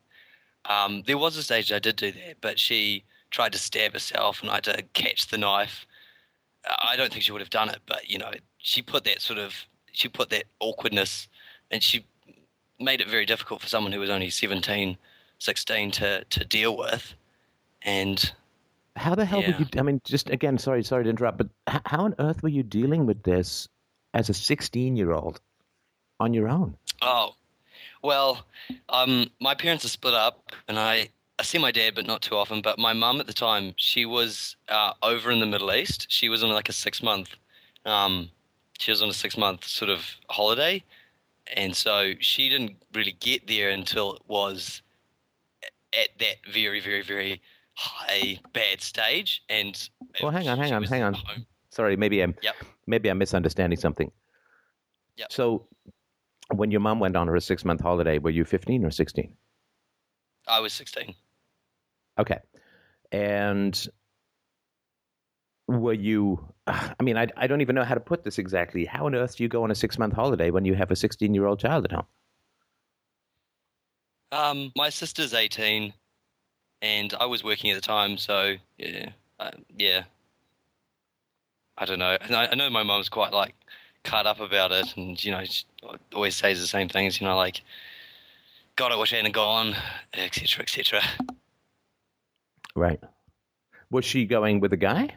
Um, 0.65 1.03
there 1.03 1.17
was 1.17 1.35
a 1.37 1.43
stage 1.43 1.71
I 1.71 1.79
did 1.79 1.95
do 1.95 2.11
that, 2.11 2.37
but 2.41 2.59
she 2.59 3.03
tried 3.31 3.53
to 3.53 3.57
stab 3.57 3.93
herself, 3.93 4.41
and 4.41 4.49
I 4.51 4.55
had 4.55 4.63
to 4.65 4.83
catch 4.93 5.27
the 5.27 5.37
knife. 5.37 5.85
I 6.65 6.95
don't 6.95 7.11
think 7.11 7.23
she 7.23 7.31
would 7.31 7.41
have 7.41 7.49
done 7.49 7.69
it, 7.69 7.79
but 7.85 8.09
you 8.09 8.17
know, 8.19 8.31
she 8.57 8.81
put 8.81 9.03
that 9.05 9.21
sort 9.21 9.39
of 9.39 9.53
she 9.91 10.07
put 10.07 10.29
that 10.29 10.45
awkwardness, 10.59 11.27
and 11.71 11.83
she 11.83 12.05
made 12.79 13.01
it 13.01 13.07
very 13.09 13.25
difficult 13.25 13.61
for 13.61 13.67
someone 13.67 13.91
who 13.91 13.99
was 13.99 14.09
only 14.09 14.29
17, 14.29 14.97
16 15.39 15.91
to 15.91 16.23
to 16.23 16.45
deal 16.45 16.77
with, 16.77 17.15
and 17.81 18.33
how 18.95 19.15
the 19.15 19.25
hell 19.25 19.41
were 19.41 19.51
Yeah. 19.51 19.59
you 19.59 19.65
i 19.77 19.81
mean 19.81 20.01
just 20.03 20.29
again 20.29 20.57
sorry 20.57 20.83
sorry 20.83 21.03
to 21.03 21.09
interrupt 21.09 21.37
but 21.37 21.49
how 21.85 22.03
on 22.03 22.15
earth 22.19 22.43
were 22.43 22.49
you 22.49 22.63
dealing 22.63 23.05
with 23.05 23.23
this 23.23 23.67
as 24.13 24.29
a 24.29 24.33
16 24.33 24.95
year 24.95 25.11
old 25.11 25.39
on 26.19 26.33
your 26.33 26.49
own 26.49 26.77
Oh, 27.01 27.31
well, 28.03 28.45
um, 28.89 29.29
my 29.39 29.55
parents 29.55 29.83
are 29.85 29.89
split 29.89 30.13
up, 30.13 30.51
and 30.67 30.77
I, 30.77 31.09
I 31.39 31.43
see 31.43 31.57
my 31.57 31.71
dad, 31.71 31.95
but 31.95 32.05
not 32.05 32.21
too 32.21 32.35
often. 32.35 32.61
But 32.61 32.77
my 32.77 32.93
mum 32.93 33.19
at 33.19 33.27
the 33.27 33.33
time, 33.33 33.73
she 33.77 34.05
was 34.05 34.55
uh, 34.69 34.93
over 35.01 35.31
in 35.31 35.39
the 35.39 35.45
Middle 35.47 35.73
East. 35.73 36.05
She 36.09 36.29
was 36.29 36.43
on 36.43 36.51
like 36.51 36.69
a 36.69 36.73
six 36.73 37.01
month, 37.01 37.29
um, 37.85 38.29
she 38.77 38.91
was 38.91 39.01
on 39.01 39.09
a 39.09 39.13
six 39.13 39.37
month 39.37 39.65
sort 39.65 39.89
of 39.89 40.05
holiday, 40.29 40.83
and 41.55 41.75
so 41.75 42.13
she 42.19 42.49
didn't 42.49 42.75
really 42.93 43.15
get 43.19 43.47
there 43.47 43.69
until 43.71 44.13
it 44.13 44.21
was 44.27 44.81
at 45.93 46.09
that 46.19 46.35
very, 46.51 46.79
very, 46.79 47.01
very 47.01 47.41
high 47.75 48.39
bad 48.53 48.81
stage. 48.81 49.43
And 49.49 49.75
Well, 50.21 50.31
hang 50.31 50.47
on, 50.47 50.57
hang 50.57 50.73
on, 50.73 50.83
hang 50.83 51.03
on. 51.03 51.13
home. 51.13 51.45
sorry 51.69 51.95
maybe 51.95 52.21
i'm 52.21 52.35
Yep. 52.41 52.55
maybe 52.87 53.09
i'm 53.09 53.17
misunderstanding 53.17 53.79
something 53.79 54.11
Yep. 55.17 55.31
so 55.31 55.67
when 56.53 56.69
your 56.71 56.81
mom 56.81 56.99
went 56.99 57.15
on 57.15 57.27
her 57.27 57.39
six 57.39 57.63
month 57.63 57.79
holiday 57.81 58.17
were 58.17 58.29
you 58.29 58.43
15 58.43 58.83
or 58.85 58.91
16 58.91 59.35
I 60.47 60.59
was 60.59 60.73
sixteen. 60.73 61.13
Okay. 62.17 62.39
And 63.11 63.87
were 65.67 65.93
you, 65.93 66.43
I 66.67 66.95
mean, 67.01 67.15
I, 67.15 67.27
I 67.37 67.45
don't 67.47 67.61
even 67.61 67.75
know 67.75 67.83
how 67.83 67.93
to 67.93 67.99
put 68.01 68.23
this 68.23 68.39
exactly. 68.39 68.83
How 68.85 69.05
on 69.05 69.13
earth 69.15 69.37
do 69.37 69.43
you 69.43 69.49
go 69.49 69.63
on 69.63 69.69
a 69.71 69.75
six 69.75 69.97
month 69.99 70.13
holiday 70.13 70.49
when 70.49 70.65
you 70.65 70.73
have 70.73 70.89
a 70.91 70.95
16 70.95 71.33
year 71.33 71.45
old 71.45 71.59
child 71.59 71.85
at 71.85 71.91
home? 71.91 72.05
Um, 74.31 74.71
my 74.75 74.89
sister's 74.89 75.33
18, 75.33 75.93
and 76.81 77.13
I 77.19 77.25
was 77.25 77.43
working 77.43 77.71
at 77.71 77.75
the 77.75 77.81
time, 77.81 78.17
so 78.17 78.55
yeah, 78.77 79.09
uh, 79.39 79.51
yeah. 79.77 80.03
I 81.77 81.85
don't 81.85 81.99
know. 81.99 82.17
And 82.21 82.35
I, 82.35 82.47
I 82.47 82.55
know 82.55 82.69
my 82.69 82.83
mum's 82.83 83.09
quite 83.09 83.33
like 83.33 83.55
cut 84.03 84.25
up 84.25 84.39
about 84.39 84.71
it, 84.71 84.95
and 84.97 85.21
you 85.23 85.31
know, 85.31 85.43
she 85.45 85.65
always 86.13 86.35
says 86.35 86.59
the 86.59 86.67
same 86.67 86.89
things. 86.89 87.19
You 87.19 87.27
know, 87.27 87.35
like, 87.35 87.61
God, 88.75 88.91
I 88.91 88.95
wish 88.95 89.13
I 89.13 89.17
hadn't 89.17 89.33
gone, 89.33 89.75
etc., 90.13 90.63
etc. 90.63 91.01
Right. 92.75 92.99
Was 93.89 94.05
she 94.05 94.25
going 94.25 94.59
with 94.59 94.71
a 94.73 94.77
guy? 94.77 95.15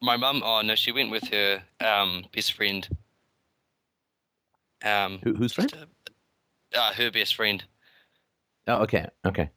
My 0.00 0.16
mum, 0.16 0.42
oh 0.44 0.62
no, 0.62 0.74
she 0.74 0.92
went 0.92 1.10
with 1.10 1.28
her 1.28 1.62
um, 1.80 2.24
best 2.34 2.52
friend. 2.52 2.88
Um, 4.84 5.20
Who, 5.24 5.34
whose 5.34 5.52
friend? 5.52 5.72
uh, 6.74 6.92
her 6.94 7.10
best 7.10 7.34
friend. 7.34 7.64
Oh, 8.66 8.82
okay, 8.82 9.06
okay. 9.24 9.50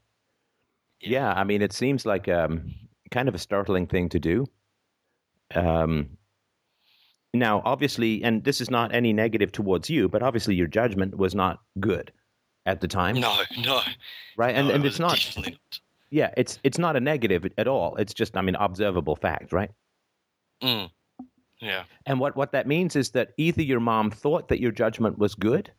Yeah, 1.02 1.32
I 1.32 1.44
mean, 1.44 1.62
it 1.62 1.74
seems 1.74 2.06
like 2.06 2.28
um, 2.28 2.74
kind 3.12 3.30
of 3.30 3.36
a 3.36 3.40
startling 3.40 3.88
thing 3.88 4.10
to 4.10 4.20
do. 4.20 4.48
Um, 5.56 6.18
now, 7.34 7.62
obviously, 7.64 8.24
and 8.24 8.44
this 8.44 8.60
is 8.60 8.70
not 8.70 8.94
any 8.94 9.14
negative 9.14 9.52
towards 9.52 9.90
you, 9.90 10.10
but 10.10 10.24
obviously 10.24 10.56
your 10.56 10.68
judgment 10.68 11.18
was 11.18 11.36
not 11.36 11.60
good 11.80 12.12
at 12.66 12.82
the 12.82 12.88
time, 12.88 13.20
No, 13.20 13.42
no, 13.64 13.82
right? 14.38 14.56
And 14.56 14.68
no, 14.68 14.74
and 14.76 14.86
it's 14.86 15.00
not, 15.00 15.34
not. 15.38 15.80
yeah, 16.10 16.32
it's 16.38 16.60
it's 16.64 16.78
not 16.78 16.96
a 16.96 17.00
negative 17.00 17.48
at 17.58 17.68
all. 17.68 17.96
It's 17.96 18.14
just, 18.14 18.36
I 18.36 18.42
mean, 18.42 18.56
observable 18.56 19.16
fact, 19.16 19.54
right? 19.54 19.72
Mm. 20.62 20.90
Yeah, 21.62 21.84
And 22.06 22.20
what, 22.22 22.36
what 22.38 22.54
that 22.54 22.68
means 22.68 22.96
is 22.96 23.12
that 23.12 23.32
either 23.38 23.62
your 23.62 23.82
mom 23.82 24.12
thought 24.12 24.48
that 24.48 24.62
your 24.62 24.72
judgment 24.72 25.18
was 25.18 25.36
good, 25.36 25.72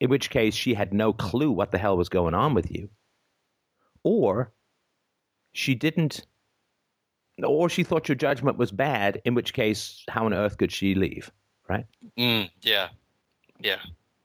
in 0.00 0.08
which 0.08 0.30
case 0.30 0.54
she 0.54 0.72
had 0.72 0.94
no 0.94 1.12
clue 1.12 1.50
what 1.50 1.70
the 1.70 1.76
hell 1.78 1.98
was 1.98 2.08
going 2.08 2.32
on 2.34 2.54
with 2.54 2.70
you, 2.70 2.88
or 4.04 4.52
she 5.52 5.74
didn't, 5.74 6.24
or 7.42 7.68
she 7.68 7.82
thought 7.82 8.08
your 8.08 8.16
judgment 8.16 8.58
was 8.58 8.70
bad, 8.70 9.20
in 9.24 9.34
which 9.34 9.52
case, 9.52 10.04
how 10.08 10.26
on 10.26 10.34
earth 10.34 10.58
could 10.58 10.70
she 10.70 10.94
leave, 10.94 11.32
right? 11.68 11.86
mm, 12.16 12.48
yeah, 12.62 12.88
yeah. 13.58 13.78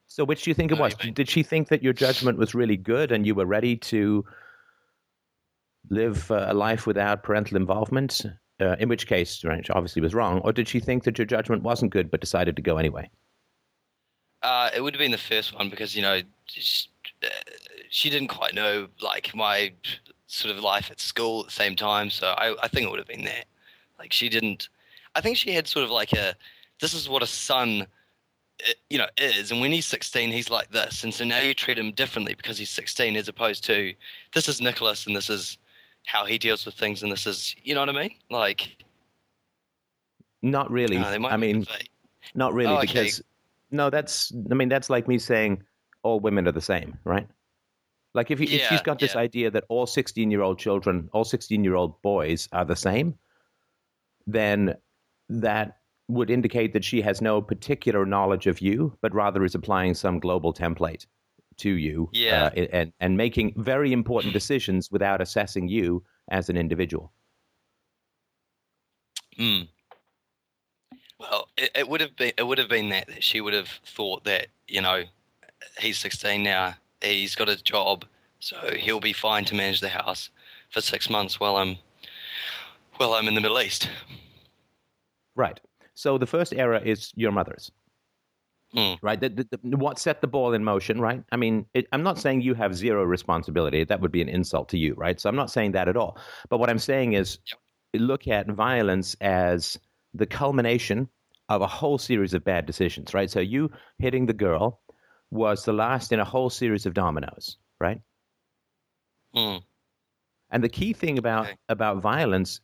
So, 0.07 0.25
which 0.25 0.43
do 0.43 0.49
you 0.49 0.55
think 0.55 0.71
it 0.71 0.77
was? 0.77 0.95
Did 0.95 1.29
she 1.29 1.43
think 1.43 1.69
that 1.69 1.83
your 1.83 1.93
judgment 1.93 2.37
was 2.37 2.55
really 2.55 2.77
good 2.77 3.11
and 3.11 3.25
you 3.25 3.35
were 3.35 3.45
ready 3.45 3.77
to 3.77 4.25
live 5.89 6.29
uh, 6.31 6.47
a 6.49 6.53
life 6.53 6.87
without 6.87 7.23
parental 7.23 7.57
involvement? 7.57 8.25
Uh, 8.59 8.75
in 8.79 8.89
which 8.89 9.07
case, 9.07 9.45
right, 9.45 9.65
she 9.65 9.71
obviously 9.71 10.01
was 10.01 10.13
wrong. 10.13 10.39
Or 10.39 10.51
did 10.51 10.67
she 10.67 10.79
think 10.79 11.03
that 11.05 11.17
your 11.17 11.25
judgment 11.25 11.63
wasn't 11.63 11.91
good 11.91 12.11
but 12.11 12.19
decided 12.19 12.55
to 12.57 12.61
go 12.61 12.77
anyway? 12.77 13.09
Uh, 14.41 14.69
it 14.75 14.81
would 14.81 14.93
have 14.93 14.99
been 14.99 15.11
the 15.11 15.17
first 15.17 15.55
one 15.55 15.69
because 15.69 15.95
you 15.95 16.01
know 16.01 16.21
just, 16.47 16.89
uh, 17.23 17.27
she 17.89 18.09
didn't 18.09 18.27
quite 18.29 18.53
know 18.53 18.87
like 19.01 19.35
my 19.35 19.73
sort 20.27 20.55
of 20.55 20.63
life 20.63 20.89
at 20.91 20.99
school 20.99 21.41
at 21.41 21.47
the 21.47 21.51
same 21.51 21.75
time. 21.75 22.09
So 22.09 22.27
I, 22.27 22.55
I 22.63 22.67
think 22.67 22.85
it 22.85 22.89
would 22.89 22.99
have 22.99 23.07
been 23.07 23.25
that. 23.25 23.45
Like 23.97 24.13
she 24.13 24.29
didn't. 24.29 24.69
I 25.15 25.21
think 25.21 25.37
she 25.37 25.51
had 25.51 25.67
sort 25.67 25.83
of 25.83 25.91
like 25.91 26.13
a. 26.13 26.35
This 26.79 26.93
is 26.93 27.09
what 27.09 27.21
a 27.23 27.27
son, 27.27 27.81
uh, 27.81 28.71
you 28.89 28.97
know, 28.97 29.07
is, 29.17 29.51
and 29.51 29.59
when 29.59 29.71
he's 29.71 29.85
sixteen, 29.85 30.31
he's 30.31 30.49
like 30.49 30.71
this, 30.71 31.03
and 31.03 31.13
so 31.13 31.25
now 31.25 31.41
you 31.41 31.53
treat 31.53 31.77
him 31.77 31.91
differently 31.91 32.35
because 32.35 32.57
he's 32.57 32.69
sixteen, 32.69 33.17
as 33.17 33.27
opposed 33.27 33.65
to 33.65 33.93
this 34.33 34.47
is 34.47 34.61
Nicholas, 34.61 35.05
and 35.07 35.15
this 35.15 35.29
is 35.29 35.57
how 36.05 36.25
he 36.25 36.37
deals 36.37 36.65
with 36.65 36.75
things, 36.75 37.03
and 37.03 37.11
this 37.11 37.27
is, 37.27 37.55
you 37.63 37.73
know 37.75 37.81
what 37.81 37.89
I 37.89 37.93
mean? 37.93 38.11
Like, 38.29 38.77
Not 40.41 40.71
really. 40.71 40.97
might 40.97 41.31
I 41.31 41.37
mean, 41.37 41.67
not 42.33 42.53
really, 42.53 42.71
Oh, 42.73 42.77
okay. 42.77 42.87
because 42.87 43.21
no, 43.71 43.89
that's. 43.89 44.31
I 44.49 44.53
mean, 44.53 44.69
that's 44.69 44.89
like 44.89 45.07
me 45.07 45.17
saying 45.17 45.61
all 46.03 46.19
women 46.19 46.47
are 46.47 46.51
the 46.53 46.61
same, 46.61 46.97
right? 47.03 47.27
Like 48.13 48.31
if, 48.31 48.39
you, 48.39 48.45
if 48.45 48.61
she's 48.63 48.71
Yeah, 48.71 48.83
got 48.83 48.99
this 48.99 49.15
idea 49.15 49.51
that 49.51 49.65
all 49.69 49.85
sixteen-year-old 49.85 50.57
children, 50.59 51.09
all 51.13 51.23
sixteen-year-old 51.23 52.01
boys 52.01 52.49
are 52.51 52.65
the 52.65 52.75
same, 52.75 53.15
then 54.25 54.75
that 55.29 55.77
would 56.07 56.31
indicate 56.31 56.73
that 56.73 56.83
she 56.83 57.01
has 57.01 57.21
no 57.21 57.39
particular 57.41 58.05
knowledge 58.05 58.47
of 58.47 58.61
you, 58.61 58.97
but 59.01 59.13
rather 59.13 59.43
is 59.43 59.53
applying 59.53 59.93
some 59.93 60.19
global 60.19 60.51
template 60.53 61.05
to 61.57 61.69
you, 61.69 62.09
Yeah. 62.13 62.45
uh, 62.45 62.65
and 62.73 62.93
and 62.99 63.15
making 63.17 63.53
very 63.57 63.93
important 63.93 64.33
decisions 64.33 64.89
without 64.91 65.21
assessing 65.21 65.67
you 65.67 66.03
as 66.31 66.49
an 66.49 66.57
individual. 66.57 67.11
Mm. 69.37 69.67
Well, 71.19 71.47
it, 71.57 71.71
it 71.75 71.87
would 71.89 72.01
have 72.01 72.15
been 72.15 72.31
it 72.37 72.43
would 72.43 72.57
have 72.57 72.69
been 72.69 72.89
that, 72.89 73.07
that 73.07 73.23
she 73.23 73.39
would 73.41 73.53
have 73.53 73.67
thought 73.85 74.23
that 74.23 74.47
you 74.67 74.81
know 74.81 75.03
he's 75.79 75.97
16 75.97 76.41
now, 76.41 76.75
he's 77.01 77.35
got 77.35 77.49
a 77.49 77.61
job, 77.61 78.05
so 78.39 78.57
he'll 78.77 78.99
be 78.99 79.13
fine 79.13 79.45
to 79.45 79.55
manage 79.55 79.79
the 79.81 79.89
house 79.89 80.29
for 80.69 80.81
six 80.81 81.09
months 81.09 81.39
while 81.39 81.57
I'm 81.57 81.77
while 82.97 83.13
I'm 83.13 83.27
in 83.27 83.35
the 83.35 83.41
Middle 83.41 83.59
East. 83.61 83.89
Right. 85.35 85.59
So 85.93 86.17
the 86.17 86.27
first 86.27 86.53
error 86.53 86.77
is 86.77 87.11
your 87.15 87.31
mother's. 87.31 87.71
Mm. 88.75 88.99
Right. 89.01 89.19
The, 89.19 89.29
the, 89.29 89.59
the- 89.63 89.77
what 89.77 89.99
set 89.99 90.21
the 90.21 90.27
ball 90.27 90.53
in 90.53 90.63
motion? 90.63 90.99
Right. 91.01 91.23
I 91.31 91.37
mean, 91.37 91.65
it, 91.73 91.87
I'm 91.91 92.03
not 92.03 92.19
saying 92.19 92.41
you 92.41 92.53
have 92.53 92.75
zero 92.75 93.03
responsibility. 93.03 93.83
That 93.83 93.99
would 94.01 94.11
be 94.11 94.21
an 94.21 94.29
insult 94.29 94.69
to 94.69 94.77
you. 94.77 94.93
Right. 94.95 95.19
So 95.19 95.29
I'm 95.29 95.35
not 95.35 95.49
saying 95.49 95.71
that 95.71 95.87
at 95.87 95.97
all. 95.97 96.17
But 96.49 96.59
what 96.59 96.69
I'm 96.69 96.79
saying 96.79 97.13
is, 97.13 97.39
look 97.95 98.27
at 98.27 98.47
violence 98.47 99.15
as 99.21 99.79
the 100.13 100.27
culmination 100.27 101.09
of 101.47 101.61
a 101.61 101.67
whole 101.67 101.97
series 101.97 102.33
of 102.33 102.43
bad 102.43 102.65
decisions. 102.65 103.13
Right. 103.13 103.31
So 103.31 103.39
you 103.39 103.71
hitting 103.97 104.25
the 104.27 104.33
girl 104.33 104.81
was 105.31 105.65
the 105.65 105.73
last 105.73 106.11
in 106.11 106.19
a 106.19 106.25
whole 106.25 106.49
series 106.49 106.85
of 106.85 106.93
dominoes. 106.93 107.57
Right. 107.79 108.01
Mm. 109.35 109.63
And 110.49 110.63
the 110.63 110.69
key 110.69 110.93
thing 110.93 111.17
about 111.17 111.45
Okay. 111.45 111.57
about 111.69 112.01
violence, 112.01 112.59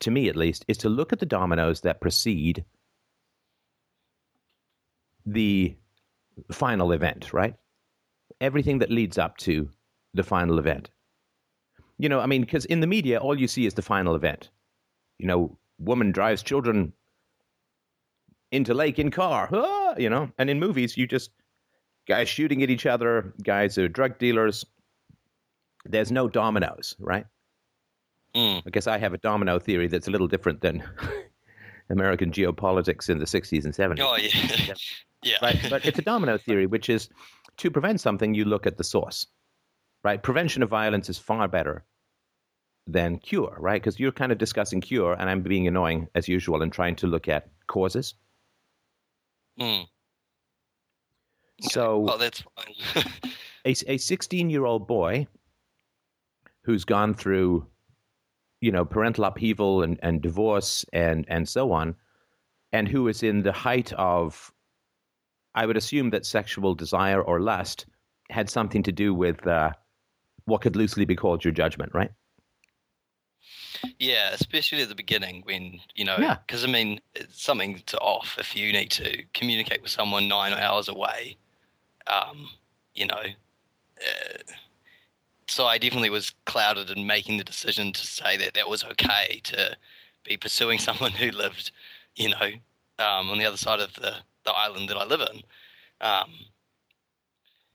to 0.00 0.10
me 0.10 0.28
at 0.28 0.36
least, 0.36 0.64
is 0.68 0.78
to 0.78 0.88
look 0.88 1.12
at 1.12 1.18
the 1.20 1.26
dominoes 1.26 1.82
that 1.82 2.00
precede 2.00 2.64
the 5.26 5.76
final 6.50 6.92
event, 6.92 7.32
right? 7.32 7.54
Everything 8.40 8.78
that 8.78 8.90
leads 8.90 9.18
up 9.18 9.36
to 9.38 9.68
the 10.14 10.22
final 10.22 10.58
event. 10.58 10.90
You 11.98 12.08
know, 12.08 12.20
I 12.20 12.26
mean, 12.26 12.42
because 12.42 12.64
in 12.66 12.80
the 12.80 12.86
media, 12.86 13.18
all 13.18 13.38
you 13.38 13.48
see 13.48 13.66
is 13.66 13.74
the 13.74 13.82
final 13.82 14.14
event. 14.14 14.50
You 15.18 15.26
know, 15.26 15.58
woman 15.78 16.12
drives 16.12 16.42
children 16.42 16.92
into 18.50 18.72
lake 18.72 18.98
in 18.98 19.10
car, 19.10 19.48
ah, 19.52 19.94
you 19.98 20.08
know, 20.08 20.30
and 20.38 20.48
in 20.48 20.58
movies, 20.58 20.96
you 20.96 21.06
just 21.06 21.30
guys 22.08 22.28
shooting 22.28 22.62
at 22.62 22.70
each 22.70 22.86
other, 22.86 23.34
guys 23.42 23.76
who 23.76 23.84
are 23.84 23.88
drug 23.88 24.18
dealers. 24.18 24.64
There's 25.84 26.10
no 26.10 26.28
dominoes, 26.28 26.96
right? 26.98 27.26
Mm. 28.34 28.62
I 28.66 28.70
guess 28.70 28.86
I 28.86 28.98
have 28.98 29.14
a 29.14 29.18
domino 29.18 29.58
theory 29.58 29.86
that's 29.86 30.08
a 30.08 30.10
little 30.10 30.26
different 30.26 30.60
than 30.60 30.82
American 31.90 32.30
geopolitics 32.30 33.08
in 33.08 33.18
the 33.18 33.24
60s 33.24 33.64
and 33.64 33.74
70s. 33.74 34.00
Oh 34.00 34.16
yeah, 34.16 34.74
yeah. 35.22 35.36
Right? 35.42 35.58
But 35.70 35.84
it's 35.84 35.98
a 35.98 36.02
domino 36.02 36.38
theory, 36.38 36.66
which 36.66 36.88
is 36.88 37.08
to 37.58 37.70
prevent 37.70 38.00
something, 38.00 38.34
you 38.34 38.44
look 38.44 38.66
at 38.66 38.76
the 38.76 38.84
source. 38.84 39.26
Right? 40.04 40.22
Prevention 40.22 40.62
of 40.62 40.70
violence 40.70 41.08
is 41.08 41.18
far 41.18 41.48
better 41.48 41.84
than 42.86 43.18
cure, 43.18 43.56
right? 43.58 43.80
Because 43.82 43.98
you're 43.98 44.12
kind 44.12 44.32
of 44.32 44.38
discussing 44.38 44.80
cure, 44.80 45.14
and 45.14 45.28
I'm 45.28 45.42
being 45.42 45.66
annoying 45.66 46.08
as 46.14 46.28
usual 46.28 46.62
and 46.62 46.72
trying 46.72 46.96
to 46.96 47.06
look 47.06 47.28
at 47.28 47.48
causes. 47.66 48.14
Mm. 49.60 49.86
So 51.60 51.98
Well, 52.00 52.18
that's 52.18 52.42
fine. 52.42 53.04
a, 53.64 53.74
a 53.86 53.98
16 53.98 54.50
year 54.50 54.64
old 54.64 54.86
boy 54.86 55.26
who's 56.62 56.84
gone 56.84 57.14
through 57.14 57.66
you 58.60 58.72
know 58.72 58.84
parental 58.84 59.24
upheaval 59.24 59.82
and, 59.82 59.98
and 60.02 60.20
divorce 60.20 60.84
and 60.92 61.24
and 61.28 61.48
so 61.48 61.72
on 61.72 61.94
and 62.72 62.88
who 62.88 63.08
is 63.08 63.22
in 63.22 63.42
the 63.42 63.52
height 63.52 63.92
of 63.94 64.52
i 65.54 65.64
would 65.64 65.76
assume 65.76 66.10
that 66.10 66.26
sexual 66.26 66.74
desire 66.74 67.22
or 67.22 67.40
lust 67.40 67.86
had 68.30 68.50
something 68.50 68.82
to 68.82 68.92
do 68.92 69.14
with 69.14 69.46
uh, 69.46 69.70
what 70.44 70.60
could 70.60 70.76
loosely 70.76 71.04
be 71.04 71.16
called 71.16 71.44
your 71.44 71.52
judgment 71.52 71.92
right 71.94 72.10
Yeah, 73.98 74.30
especially 74.32 74.82
at 74.82 74.88
the 74.88 74.94
beginning 74.94 75.42
when, 75.44 75.80
you 75.94 76.04
know, 76.04 76.16
Yeah. 76.18 76.36
because 76.46 76.64
I 76.64 76.66
mean, 76.68 77.00
it's 77.14 77.42
something 77.42 77.80
to 77.86 77.98
off 77.98 78.36
if 78.38 78.56
you 78.56 78.72
need 78.72 78.90
to 78.92 79.22
communicate 79.34 79.82
with 79.82 79.90
someone 79.90 80.28
nine 80.28 80.52
hours 80.52 80.88
away. 80.88 81.36
Um, 82.08 82.48
you 82.94 83.06
know, 83.06 83.22
uh, 84.00 84.38
so 85.46 85.66
I 85.66 85.78
definitely 85.78 86.10
was 86.10 86.32
clouded 86.46 86.90
in 86.90 87.06
making 87.06 87.38
the 87.38 87.44
decision 87.44 87.92
to 87.92 88.06
say 88.06 88.36
that 88.36 88.54
that 88.54 88.68
was 88.68 88.84
okay 88.84 89.40
to 89.44 89.76
be 90.24 90.36
pursuing 90.36 90.78
someone 90.78 91.12
who 91.12 91.30
lived, 91.30 91.72
you 92.16 92.30
know, 92.30 92.50
um, 92.98 93.30
on 93.30 93.38
the 93.38 93.44
other 93.44 93.56
side 93.56 93.80
of 93.80 93.94
the, 93.94 94.14
the 94.44 94.52
island 94.52 94.88
that 94.88 94.96
I 94.96 95.04
live 95.04 95.20
in. 95.20 95.42
Um, 96.00 96.30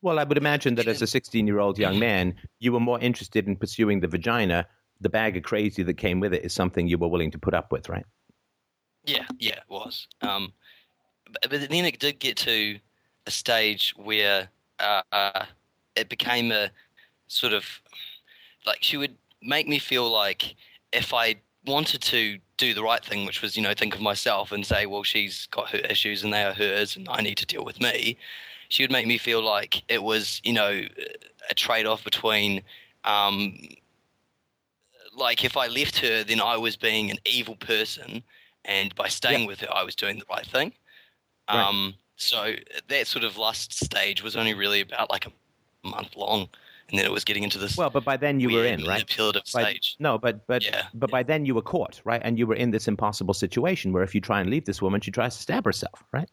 well 0.01 0.17
i 0.17 0.23
would 0.23 0.37
imagine 0.37 0.75
that 0.75 0.87
as 0.87 1.01
a 1.01 1.07
16 1.07 1.45
year 1.45 1.59
old 1.59 1.77
young 1.77 1.99
man 1.99 2.35
you 2.59 2.71
were 2.71 2.79
more 2.79 2.99
interested 2.99 3.47
in 3.47 3.55
pursuing 3.55 3.99
the 3.99 4.07
vagina 4.07 4.65
the 5.01 5.09
bag 5.09 5.35
of 5.35 5.43
crazy 5.43 5.83
that 5.83 5.95
came 5.95 6.21
with 6.21 6.33
it 6.33 6.45
is 6.45 6.53
something 6.53 6.87
you 6.87 6.97
were 6.97 7.07
willing 7.07 7.31
to 7.31 7.37
put 7.37 7.53
up 7.53 7.71
with 7.71 7.89
right 7.89 8.05
Yeah, 9.05 9.25
yeah, 9.37 9.55
it 9.55 9.69
was. 9.69 10.07
Um, 10.21 10.53
but, 11.25 11.49
but 11.49 11.69
then 11.69 11.85
it 11.85 11.99
did 11.99 12.19
get 12.19 12.37
to 12.37 12.77
a 13.25 13.31
stage 13.31 13.93
where 13.97 14.49
uh, 14.79 15.01
uh, 15.11 15.45
it 15.95 16.09
became 16.09 16.51
a 16.51 16.69
sort 17.27 17.53
of 17.53 17.81
like 18.65 18.79
she 18.81 18.97
would 18.97 19.15
make 19.41 19.67
me 19.67 19.79
feel 19.79 20.09
like 20.09 20.55
if 20.91 21.13
I 21.13 21.35
wanted 21.65 22.01
to 22.01 22.39
do 22.57 22.73
the 22.73 22.83
right 22.83 23.03
thing, 23.03 23.25
which 23.25 23.41
was, 23.41 23.55
you 23.57 23.63
know, 23.63 23.73
think 23.73 23.95
of 23.95 24.01
myself 24.01 24.51
and 24.51 24.65
say, 24.65 24.85
well, 24.85 25.03
she's 25.03 25.47
got 25.47 25.69
her 25.71 25.79
issues 25.79 26.23
and 26.23 26.33
they 26.33 26.43
are 26.43 26.53
hers 26.53 26.95
and 26.95 27.07
I 27.09 27.21
need 27.21 27.37
to 27.37 27.45
deal 27.45 27.63
with 27.65 27.79
me, 27.81 28.17
she 28.69 28.83
would 28.83 28.91
make 28.91 29.07
me 29.07 29.17
feel 29.17 29.41
like 29.43 29.83
it 29.89 30.03
was, 30.03 30.41
you 30.43 30.53
know, 30.53 30.83
a 31.49 31.53
trade 31.53 31.85
off 31.85 32.03
between, 32.03 32.61
um, 33.05 33.57
like, 35.15 35.43
if 35.43 35.57
I 35.57 35.67
left 35.67 35.99
her, 35.99 36.23
then 36.23 36.41
I 36.41 36.57
was 36.57 36.75
being 36.75 37.11
an 37.11 37.17
evil 37.25 37.55
person. 37.55 38.23
And 38.65 38.95
by 38.95 39.09
staying 39.09 39.41
Yeah. 39.41 39.47
with 39.47 39.59
her, 39.61 39.73
I 39.73 39.83
was 39.83 39.95
doing 39.95 40.17
the 40.19 40.25
right 40.29 40.45
thing. 40.45 40.73
Right. 41.51 41.69
Um, 41.69 41.95
so 42.23 42.53
that 42.87 43.07
sort 43.07 43.23
of 43.23 43.37
lust 43.37 43.73
stage 43.83 44.23
was 44.23 44.35
only 44.35 44.53
really 44.53 44.81
about 44.81 45.09
like 45.09 45.25
a 45.27 45.31
month 45.87 46.15
long. 46.15 46.47
And 46.89 46.99
then 46.99 47.05
it 47.05 47.11
was 47.11 47.23
getting 47.23 47.43
into 47.43 47.57
this 47.57 47.77
Well, 47.77 47.89
but 47.89 48.03
by 48.03 48.17
then 48.17 48.39
you 48.41 48.49
were 48.49 48.65
in, 48.65 48.79
right? 48.81 48.87
manipulative 48.99 49.43
By- 49.53 49.63
stage. 49.63 49.95
no, 49.99 50.17
but 50.17 50.45
but 50.47 50.63
Yeah, 50.63 50.83
but 50.93 51.09
by 51.09 51.23
then 51.23 51.45
you 51.45 51.55
were 51.55 51.61
caught, 51.61 52.01
right? 52.03 52.21
And 52.23 52.37
you 52.37 52.45
were 52.45 52.55
in 52.55 52.71
this 52.71 52.87
impossible 52.87 53.33
situation 53.33 53.93
where 53.93 54.03
if 54.03 54.13
you 54.13 54.21
try 54.21 54.41
and 54.41 54.49
leave 54.49 54.65
this 54.65 54.81
woman, 54.81 54.99
she 55.01 55.09
tries 55.09 55.35
to 55.37 55.41
stab 55.41 55.65
herself, 55.65 56.03
right? 56.11 56.29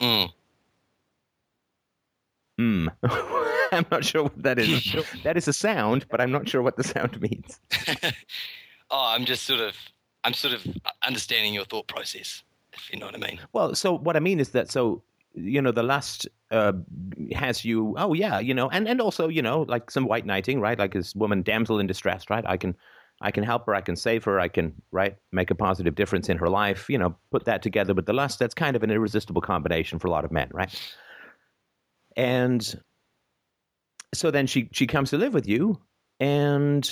Mm. 0.00 0.32
Hmm. 2.58 2.88
I'm 3.72 3.86
not 3.90 4.04
sure 4.04 4.24
what 4.24 4.42
that 4.42 4.58
is. 4.58 4.96
that 5.24 5.36
is 5.36 5.46
a 5.48 5.52
sound, 5.52 6.06
but 6.10 6.20
I'm 6.20 6.32
not 6.32 6.48
sure 6.48 6.62
what 6.62 6.76
the 6.76 6.84
sound 6.84 7.20
means. 7.20 7.60
oh, 8.90 9.12
I'm 9.14 9.24
just 9.24 9.44
sort 9.44 9.60
of, 9.60 9.76
I'm 10.24 10.34
sort 10.34 10.54
of 10.54 10.66
understanding 11.06 11.54
your 11.54 11.64
thought 11.64 11.86
process, 11.86 12.42
if 12.78 12.92
you 12.92 12.98
know 12.98 13.06
what 13.06 13.14
I 13.14 13.18
mean. 13.18 13.40
Well, 13.52 13.74
so 13.74 13.96
what 13.96 14.16
I 14.16 14.20
mean 14.20 14.40
is 14.40 14.50
that 14.50 14.70
so 14.70 15.02
you 15.34 15.60
know 15.62 15.72
the 15.72 15.82
lust 15.82 16.28
uh, 16.50 16.72
has 17.34 17.64
you. 17.64 17.94
Oh 17.98 18.12
yeah, 18.14 18.38
you 18.38 18.54
know, 18.54 18.68
and 18.70 18.88
and 18.88 19.00
also 19.00 19.28
you 19.28 19.42
know 19.42 19.62
like 19.68 19.90
some 19.90 20.06
white 20.06 20.26
knighting, 20.26 20.60
right? 20.60 20.78
Like 20.78 20.92
this 20.92 21.14
woman, 21.14 21.42
damsel 21.42 21.78
in 21.78 21.86
distress, 21.86 22.30
right? 22.30 22.44
I 22.46 22.56
can. 22.56 22.76
I 23.20 23.32
can 23.32 23.42
help 23.42 23.66
her. 23.66 23.74
I 23.74 23.80
can 23.80 23.96
save 23.96 24.22
her. 24.22 24.38
I 24.38 24.46
can, 24.46 24.80
right, 24.92 25.16
make 25.32 25.50
a 25.50 25.54
positive 25.56 25.96
difference 25.96 26.28
in 26.28 26.38
her 26.38 26.48
life. 26.48 26.88
You 26.88 26.98
know, 26.98 27.16
put 27.32 27.46
that 27.46 27.62
together 27.62 27.92
with 27.92 28.06
the 28.06 28.12
lust. 28.12 28.38
That's 28.38 28.54
kind 28.54 28.76
of 28.76 28.84
an 28.84 28.92
irresistible 28.92 29.42
combination 29.42 29.98
for 29.98 30.06
a 30.06 30.10
lot 30.12 30.24
of 30.24 30.30
men, 30.30 30.48
right? 30.52 30.72
And 32.16 32.80
so 34.14 34.30
then 34.30 34.46
she 34.46 34.68
she 34.72 34.86
comes 34.86 35.10
to 35.10 35.18
live 35.18 35.34
with 35.34 35.48
you, 35.48 35.80
and 36.20 36.88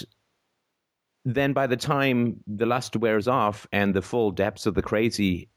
then 1.25 1.53
by 1.53 1.67
the 1.67 1.77
time 1.77 2.41
the 2.47 2.67
lust 2.67 2.97
wears 2.97 3.29
off 3.29 3.67
and 3.73 3.95
the 3.95 4.03
full 4.03 4.31
depths 4.31 4.67
of 4.67 4.75
the 4.75 4.83
crazy 4.83 5.49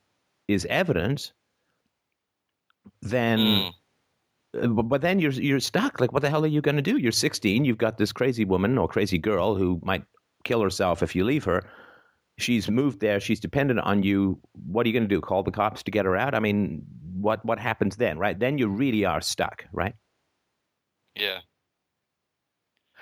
is 0.50 0.65
evident, 0.70 1.32
then 3.01 3.39
Mm. 3.39 3.72
uh, 4.63 4.68
but 4.68 4.84
but 4.84 5.01
then 5.01 5.20
you're 5.20 5.32
you're 5.32 5.60
stuck. 5.60 6.00
Like, 6.01 6.12
what 6.12 6.22
the 6.22 6.29
hell 6.29 6.44
are 6.44 6.48
you 6.56 6.62
going 6.62 6.75
to 6.75 6.82
do? 6.91 6.98
You're 6.98 7.12
16. 7.12 7.65
You've 7.65 7.77
got 7.77 7.98
this 7.98 8.12
crazy 8.12 8.46
woman 8.46 8.77
or 8.77 8.88
crazy 8.88 9.18
girl 9.20 9.56
who 9.56 9.79
might 9.84 10.03
kill 10.44 10.62
herself 10.62 11.03
if 11.03 11.15
you 11.15 11.24
leave 11.24 11.46
her. 11.46 11.62
She's 12.38 12.70
moved 12.70 13.00
there. 13.01 13.20
She's 13.20 13.39
dependent 13.39 13.79
on 13.82 14.01
you. 14.03 14.39
What 14.53 14.86
are 14.86 14.89
you 14.89 14.94
going 14.94 15.08
to 15.10 15.15
do? 15.15 15.22
Call 15.22 15.44
the 15.44 15.51
cops 15.51 15.84
to 15.84 15.91
get 15.91 16.06
her 16.06 16.15
out? 16.15 16.34
I 16.34 16.39
mean, 16.39 16.82
what 17.13 17.44
what 17.46 17.60
happens 17.60 17.98
then? 17.98 18.18
Right? 18.18 18.39
Then 18.39 18.58
you 18.58 18.68
really 18.70 19.06
are 19.06 19.22
stuck. 19.22 19.65
Right? 19.74 19.94
Yeah. 21.15 21.39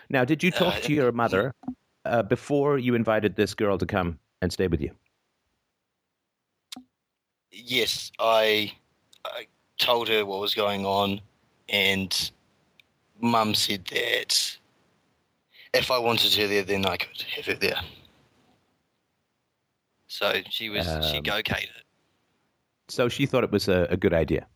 Now, 0.10 0.26
did 0.26 0.42
you 0.44 0.52
talk 0.52 0.76
Uh, 0.78 0.80
to 0.88 0.94
your 0.94 1.12
mother 1.12 1.54
uh, 2.06 2.24
before 2.24 2.78
you 2.80 2.96
invited 2.96 3.36
this 3.36 3.54
girl 3.54 3.78
to 3.78 3.86
come 3.86 4.20
and 4.42 4.52
stay 4.52 4.68
with 4.68 4.82
you? 4.82 4.92
Yes, 7.52 8.12
I, 8.20 8.74
I 9.26 9.48
told 9.78 10.08
her 10.10 10.26
what 10.26 10.40
was 10.40 10.54
going 10.54 10.86
on, 10.86 11.22
and 11.70 12.32
Mum 13.20 13.56
said 13.56 13.86
that 13.92 14.58
if 15.74 15.92
I 15.92 15.98
wanted 15.98 16.34
her 16.36 16.48
there, 16.48 16.64
then 16.64 16.86
I 16.86 16.98
could 16.98 17.22
have 17.22 17.46
her 17.46 17.56
there. 17.56 17.82
So 20.08 20.42
she 20.50 20.70
was 20.70 20.86
she 20.86 21.18
Um, 21.18 21.24
okayed 21.24 21.64
it. 21.64 21.84
So 22.88 23.10
she 23.10 23.26
thought 23.26 23.44
it 23.44 23.52
was 23.52 23.68
a, 23.68 23.88
a 23.90 23.98
good 23.98 24.14
idea. 24.14 24.48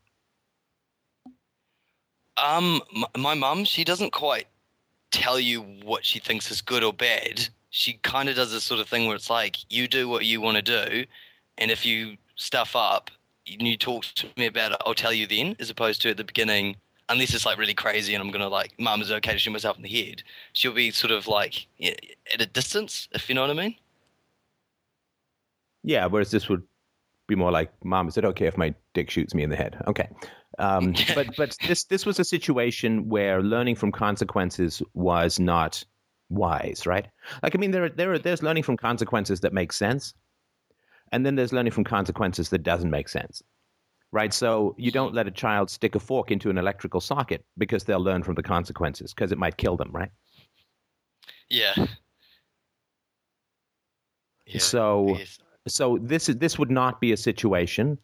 Um, 2.37 2.81
my 3.17 3.33
mum, 3.35 3.65
she 3.65 3.83
doesn't 3.83 4.11
quite 4.11 4.47
tell 5.11 5.39
you 5.39 5.61
what 5.83 6.05
she 6.05 6.19
thinks 6.19 6.49
is 6.49 6.61
good 6.61 6.83
or 6.83 6.93
bad. 6.93 7.47
She 7.69 7.93
kind 8.01 8.29
of 8.29 8.35
does 8.35 8.51
this 8.51 8.63
sort 8.63 8.79
of 8.79 8.87
thing 8.87 9.05
where 9.05 9.15
it's 9.15 9.29
like, 9.29 9.57
you 9.69 9.87
do 9.87 10.07
what 10.07 10.25
you 10.25 10.41
want 10.41 10.55
to 10.55 10.61
do, 10.63 11.05
and 11.57 11.69
if 11.69 11.85
you 11.85 12.17
stuff 12.41 12.75
up 12.75 13.11
and 13.47 13.67
you 13.67 13.77
talk 13.77 14.05
to 14.05 14.27
me 14.37 14.45
about 14.45 14.71
it, 14.71 14.77
I'll 14.85 14.93
tell 14.93 15.13
you 15.13 15.27
then, 15.27 15.55
as 15.59 15.69
opposed 15.69 16.01
to 16.01 16.09
at 16.09 16.17
the 16.17 16.23
beginning, 16.23 16.75
unless 17.09 17.33
it's 17.33 17.45
like 17.45 17.57
really 17.57 17.73
crazy 17.73 18.13
and 18.13 18.23
I'm 18.23 18.31
gonna 18.31 18.49
like, 18.49 18.73
mum, 18.79 19.01
is 19.01 19.11
okay 19.11 19.33
to 19.33 19.39
shoot 19.39 19.51
myself 19.51 19.77
in 19.77 19.83
the 19.83 19.89
head? 19.89 20.23
She'll 20.53 20.73
be 20.73 20.91
sort 20.91 21.11
of 21.11 21.27
like 21.27 21.67
yeah, 21.77 21.93
at 22.33 22.41
a 22.41 22.45
distance, 22.45 23.07
if 23.11 23.29
you 23.29 23.35
know 23.35 23.41
what 23.41 23.49
I 23.49 23.53
mean. 23.53 23.75
Yeah, 25.83 26.05
whereas 26.05 26.31
this 26.31 26.47
would 26.47 26.63
be 27.27 27.35
more 27.35 27.51
like, 27.51 27.71
"Mom, 27.83 28.07
is 28.07 28.17
it 28.17 28.25
okay 28.25 28.45
if 28.45 28.55
my 28.55 28.73
dick 28.93 29.09
shoots 29.09 29.33
me 29.33 29.41
in 29.41 29.49
the 29.49 29.55
head?" 29.55 29.81
Okay, 29.87 30.07
um, 30.59 30.93
but 31.15 31.35
but 31.35 31.57
this 31.67 31.85
this 31.85 32.05
was 32.05 32.19
a 32.19 32.23
situation 32.23 33.09
where 33.09 33.41
learning 33.41 33.75
from 33.75 33.91
consequences 33.91 34.83
was 34.93 35.39
not 35.39 35.83
wise, 36.29 36.85
right? 36.85 37.07
Like, 37.43 37.55
I 37.55 37.57
mean, 37.57 37.71
there 37.71 37.85
are, 37.85 37.89
there 37.89 38.13
are, 38.13 38.19
there's 38.19 38.43
learning 38.43 38.63
from 38.63 38.77
consequences 38.77 39.41
that 39.41 39.53
make 39.53 39.73
sense, 39.73 40.13
and 41.11 41.25
then 41.25 41.35
there's 41.35 41.53
learning 41.53 41.71
from 41.71 41.83
consequences 41.83 42.49
that 42.49 42.63
doesn't 42.63 42.89
make 42.89 43.09
sense, 43.09 43.41
right? 44.11 44.33
So 44.33 44.75
you 44.77 44.91
don't 44.91 45.13
let 45.13 45.27
a 45.27 45.31
child 45.31 45.69
stick 45.69 45.95
a 45.95 45.99
fork 45.99 46.31
into 46.31 46.49
an 46.49 46.57
electrical 46.57 47.01
socket 47.01 47.45
because 47.57 47.83
they'll 47.83 47.99
learn 48.03 48.23
from 48.23 48.35
the 48.35 48.43
consequences 48.43 49.13
because 49.13 49.31
it 49.31 49.37
might 49.37 49.57
kill 49.57 49.77
them, 49.77 49.91
right? 49.91 50.11
Yeah. 51.49 51.73
Yeah, 54.45 54.59
So- 54.59 55.17
so 55.67 55.97
this 56.01 56.27
is 56.29 56.37
this 56.37 56.57
would 56.57 56.71
not 56.71 56.99
be 56.99 57.11
a 57.11 57.17
situation 57.17 57.97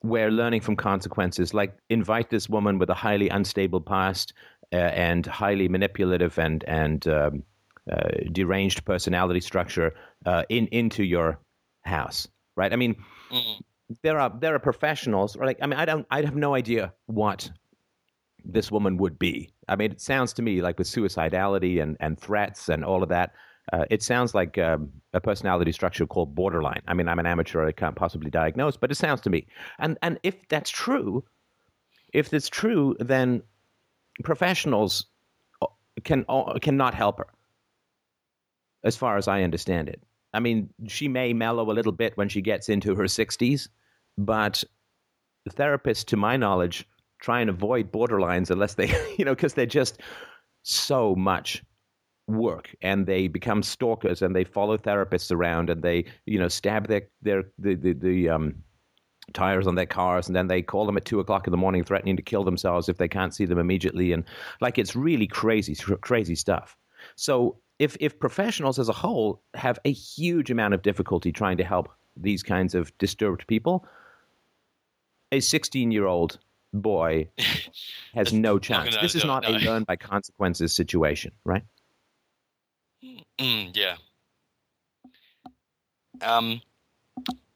where 0.00 0.30
learning 0.30 0.60
from 0.60 0.76
consequences 0.76 1.54
like 1.54 1.76
invite 1.90 2.30
this 2.30 2.48
woman 2.48 2.78
with 2.78 2.90
a 2.90 2.94
highly 2.94 3.28
unstable 3.28 3.80
past 3.80 4.32
uh, 4.72 4.76
and 4.76 5.26
highly 5.26 5.68
manipulative 5.68 6.38
and 6.38 6.64
and 6.64 7.06
um, 7.08 7.42
uh, 7.90 8.08
deranged 8.32 8.84
personality 8.84 9.40
structure 9.40 9.94
uh, 10.26 10.44
in 10.48 10.66
into 10.68 11.04
your 11.04 11.38
house 11.82 12.26
right? 12.56 12.72
I 12.72 12.76
mean 12.76 12.96
Mm. 13.30 13.60
there 14.02 14.18
are 14.18 14.32
there 14.40 14.54
are 14.54 14.58
professionals 14.58 15.36
like 15.36 15.58
i 15.62 15.66
mean 15.66 15.78
i 15.78 15.84
don't 15.84 16.06
i 16.10 16.22
have 16.22 16.36
no 16.36 16.54
idea 16.54 16.92
what 17.06 17.50
this 18.44 18.70
woman 18.70 18.96
would 18.98 19.18
be. 19.18 19.50
I 19.68 19.76
mean 19.76 19.92
it 19.92 20.00
sounds 20.00 20.32
to 20.34 20.42
me 20.42 20.60
like 20.62 20.78
with 20.78 20.86
suicidality 20.88 21.82
and 21.82 21.96
and 22.00 22.18
threats 22.18 22.68
and 22.68 22.84
all 22.84 23.02
of 23.02 23.08
that 23.08 23.32
uh, 23.72 23.86
it 23.90 24.02
sounds 24.02 24.34
like 24.34 24.58
um, 24.58 24.90
a 25.14 25.20
personality 25.20 25.72
structure 25.72 26.06
called 26.06 26.34
borderline. 26.34 26.82
I 26.86 26.94
mean 26.94 27.08
i'm 27.08 27.18
an 27.18 27.26
amateur 27.26 27.66
i 27.66 27.72
can't 27.72 27.96
possibly 27.96 28.30
diagnose 28.30 28.76
but 28.76 28.90
it 28.90 28.96
sounds 28.96 29.20
to 29.22 29.30
me. 29.30 29.46
And 29.78 29.98
and 30.02 30.18
if 30.22 30.36
that's 30.48 30.70
true 30.70 31.24
if 32.12 32.30
that's 32.30 32.48
true 32.48 32.96
then 33.00 33.42
professionals 34.22 35.06
uh, 35.62 35.66
can 36.04 36.24
uh, 36.28 36.58
cannot 36.60 36.94
help 36.94 37.18
her 37.18 37.26
as 38.84 38.96
far 38.96 39.16
as 39.16 39.26
i 39.28 39.42
understand 39.42 39.88
it 39.88 40.00
I 40.34 40.40
mean, 40.40 40.68
she 40.88 41.08
may 41.08 41.32
mellow 41.32 41.70
a 41.70 41.72
little 41.72 41.92
bit 41.92 42.16
when 42.16 42.28
she 42.28 42.42
gets 42.42 42.68
into 42.68 42.94
her 42.96 43.04
60s, 43.04 43.68
but 44.18 44.62
therapists, 45.50 46.04
to 46.06 46.16
my 46.16 46.36
knowledge, 46.36 46.86
try 47.20 47.40
and 47.40 47.48
avoid 47.48 47.92
borderlines 47.92 48.50
unless 48.50 48.74
they, 48.74 48.92
you 49.18 49.24
know, 49.24 49.34
because 49.34 49.54
they're 49.54 49.66
just 49.66 50.00
so 50.62 51.14
much 51.14 51.62
work 52.26 52.74
and 52.82 53.06
they 53.06 53.28
become 53.28 53.62
stalkers 53.62 54.22
and 54.22 54.34
they 54.34 54.44
follow 54.44 54.76
therapists 54.76 55.30
around 55.30 55.70
and 55.70 55.82
they, 55.82 56.04
you 56.26 56.38
know, 56.38 56.48
stab 56.48 56.88
their, 56.88 57.02
their, 57.22 57.44
the, 57.58 57.74
the, 57.74 57.92
the, 57.92 58.28
um, 58.28 58.54
tires 59.32 59.66
on 59.66 59.74
their 59.74 59.86
cars 59.86 60.26
and 60.26 60.36
then 60.36 60.48
they 60.48 60.60
call 60.60 60.84
them 60.84 60.98
at 60.98 61.04
two 61.06 61.18
o'clock 61.18 61.46
in 61.46 61.50
the 61.50 61.56
morning 61.56 61.82
threatening 61.82 62.16
to 62.16 62.22
kill 62.22 62.44
themselves 62.44 62.90
if 62.90 62.98
they 62.98 63.08
can't 63.08 63.34
see 63.34 63.46
them 63.46 63.58
immediately 63.58 64.12
and 64.12 64.22
like 64.60 64.76
it's 64.76 64.94
really 64.94 65.26
crazy 65.26 65.74
crazy 66.02 66.34
stuff. 66.34 66.76
So 67.16 67.56
if 67.78 67.96
if 68.00 68.18
professionals 68.18 68.78
as 68.78 68.88
a 68.88 68.92
whole 68.92 69.42
have 69.54 69.78
a 69.84 69.92
huge 69.92 70.50
amount 70.50 70.74
of 70.74 70.82
difficulty 70.82 71.32
trying 71.32 71.56
to 71.56 71.64
help 71.64 71.88
these 72.16 72.42
kinds 72.42 72.74
of 72.74 72.96
disturbed 72.98 73.46
people 73.46 73.86
a 75.32 75.40
16 75.40 75.90
year 75.90 76.06
old 76.06 76.38
boy 76.72 77.28
has 78.14 78.32
no 78.32 78.58
chance 78.58 78.96
this 79.00 79.14
is 79.14 79.24
it, 79.24 79.26
not 79.26 79.44
a 79.44 79.52
no. 79.52 79.58
learn 79.70 79.84
by 79.84 79.96
consequences 79.96 80.74
situation 80.74 81.32
right 81.44 81.64
Mm, 83.38 83.76
yeah. 83.76 83.96
Um, 86.22 86.60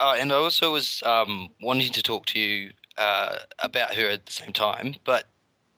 uh, 0.01 0.17
and 0.19 0.33
I 0.33 0.37
also 0.37 0.73
was 0.73 1.03
um, 1.07 1.49
wanting 1.63 1.93
to 1.93 2.03
talk 2.03 2.27
to 2.27 2.41
you 2.41 2.73
uh, 2.97 3.37
about 3.61 3.95
her 3.95 4.09
at 4.09 4.27
the 4.27 4.33
same 4.33 4.53
time, 4.53 4.97
but 5.05 5.25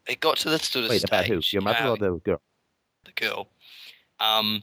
it 0.06 0.20
got 0.20 0.38
to 0.38 0.50
this 0.50 0.62
sort 0.62 0.86
of 0.86 0.90
wait 0.90 0.98
stage. 0.98 1.10
about 1.10 1.26
who 1.26 1.40
your 1.52 1.62
mother 1.62 1.78
uh, 1.80 1.90
or 1.90 1.96
the 1.96 2.20
girl 2.24 2.40
the 3.04 3.12
girl. 3.12 3.48
Um, 4.20 4.62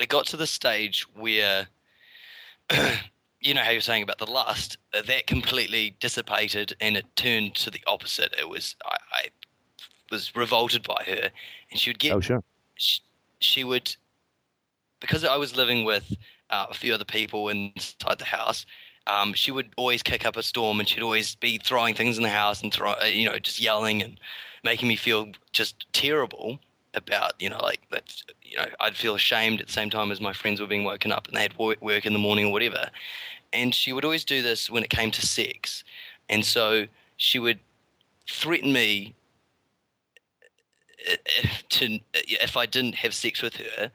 it 0.00 0.08
got 0.08 0.26
to 0.26 0.36
the 0.36 0.46
stage 0.46 1.06
where, 1.14 1.68
you 3.40 3.54
know 3.54 3.62
how 3.62 3.70
you're 3.70 3.80
saying 3.80 4.02
about 4.02 4.18
the 4.18 4.30
lust, 4.30 4.78
uh, 4.94 5.02
that 5.02 5.26
completely 5.26 5.96
dissipated 6.00 6.74
and 6.80 6.96
it 6.96 7.04
turned 7.16 7.54
to 7.56 7.70
the 7.70 7.80
opposite. 7.86 8.34
It 8.38 8.48
was 8.48 8.76
I, 8.84 8.96
I 9.12 9.28
was 10.10 10.34
revolted 10.34 10.82
by 10.82 11.02
her, 11.06 11.30
and 11.70 11.80
she 11.80 11.90
would 11.90 11.98
get 11.98 12.12
oh 12.12 12.20
sure 12.20 12.42
she, 12.76 13.00
she 13.40 13.64
would 13.64 13.94
because 15.00 15.24
I 15.24 15.36
was 15.36 15.56
living 15.56 15.84
with 15.84 16.12
uh, 16.50 16.66
a 16.70 16.74
few 16.74 16.94
other 16.94 17.04
people 17.04 17.48
inside 17.48 18.18
the 18.18 18.24
house, 18.24 18.66
um, 19.06 19.34
she 19.34 19.50
would 19.50 19.72
always 19.76 20.02
kick 20.02 20.26
up 20.26 20.36
a 20.36 20.42
storm, 20.42 20.80
and 20.80 20.88
she'd 20.88 21.02
always 21.02 21.34
be 21.36 21.58
throwing 21.58 21.94
things 21.94 22.16
in 22.16 22.22
the 22.22 22.28
house 22.28 22.62
and 22.62 22.72
throw, 22.72 22.92
uh, 22.92 23.04
you 23.04 23.28
know, 23.28 23.38
just 23.38 23.60
yelling 23.60 24.02
and 24.02 24.18
making 24.64 24.88
me 24.88 24.96
feel 24.96 25.28
just 25.52 25.86
terrible 25.92 26.58
about, 26.96 27.34
you 27.38 27.48
know, 27.50 27.60
like 27.62 27.80
that. 27.90 28.22
You 28.42 28.58
know, 28.58 28.66
I'd 28.80 28.96
feel 28.96 29.14
ashamed 29.14 29.60
at 29.60 29.66
the 29.66 29.72
same 29.72 29.90
time 29.90 30.10
as 30.10 30.20
my 30.20 30.32
friends 30.32 30.60
were 30.60 30.66
being 30.66 30.84
woken 30.84 31.12
up 31.12 31.28
and 31.28 31.36
they 31.36 31.42
had 31.42 31.56
work 31.58 32.06
in 32.06 32.12
the 32.12 32.18
morning 32.18 32.46
or 32.46 32.52
whatever. 32.52 32.90
And 33.52 33.74
she 33.74 33.92
would 33.92 34.04
always 34.04 34.24
do 34.24 34.42
this 34.42 34.68
when 34.70 34.82
it 34.82 34.90
came 34.90 35.10
to 35.12 35.24
sex, 35.24 35.84
and 36.28 36.44
so 36.44 36.86
she 37.16 37.38
would 37.38 37.60
threaten 38.28 38.72
me 38.72 39.14
uh, 41.10 41.16
to 41.68 42.00
if 42.12 42.56
I 42.56 42.66
didn't 42.66 42.96
have 42.96 43.14
sex 43.14 43.40
with 43.40 43.54
her, 43.56 43.90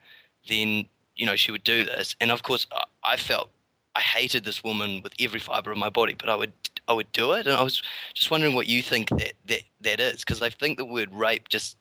then 0.48 0.86
you 1.16 1.26
know 1.26 1.36
she 1.36 1.52
would 1.52 1.64
do 1.64 1.84
this. 1.84 2.16
And 2.22 2.32
of 2.32 2.44
course, 2.44 2.66
I 3.04 3.18
felt 3.18 3.50
I 3.96 4.00
hated 4.00 4.46
this 4.46 4.64
woman 4.64 5.02
with 5.04 5.14
every 5.20 5.40
fiber 5.40 5.72
of 5.72 5.78
my 5.78 5.90
body, 5.90 6.16
but 6.18 6.30
I 6.30 6.36
would 6.36 6.54
I 6.88 6.94
would 6.94 7.12
do 7.12 7.34
it. 7.34 7.48
And 7.48 7.56
I 7.56 7.62
was 7.62 7.82
just 8.14 8.32
wondering 8.32 8.56
what 8.56 8.68
you 8.68 8.82
think 8.82 9.10
that 9.10 9.34
that, 9.48 9.64
that 9.82 10.00
is, 10.00 10.20
because 10.20 10.42
I 10.42 10.50
think 10.50 10.78
the 10.78 10.86
word 10.86 11.10
rape 11.12 11.50
just 11.50 11.78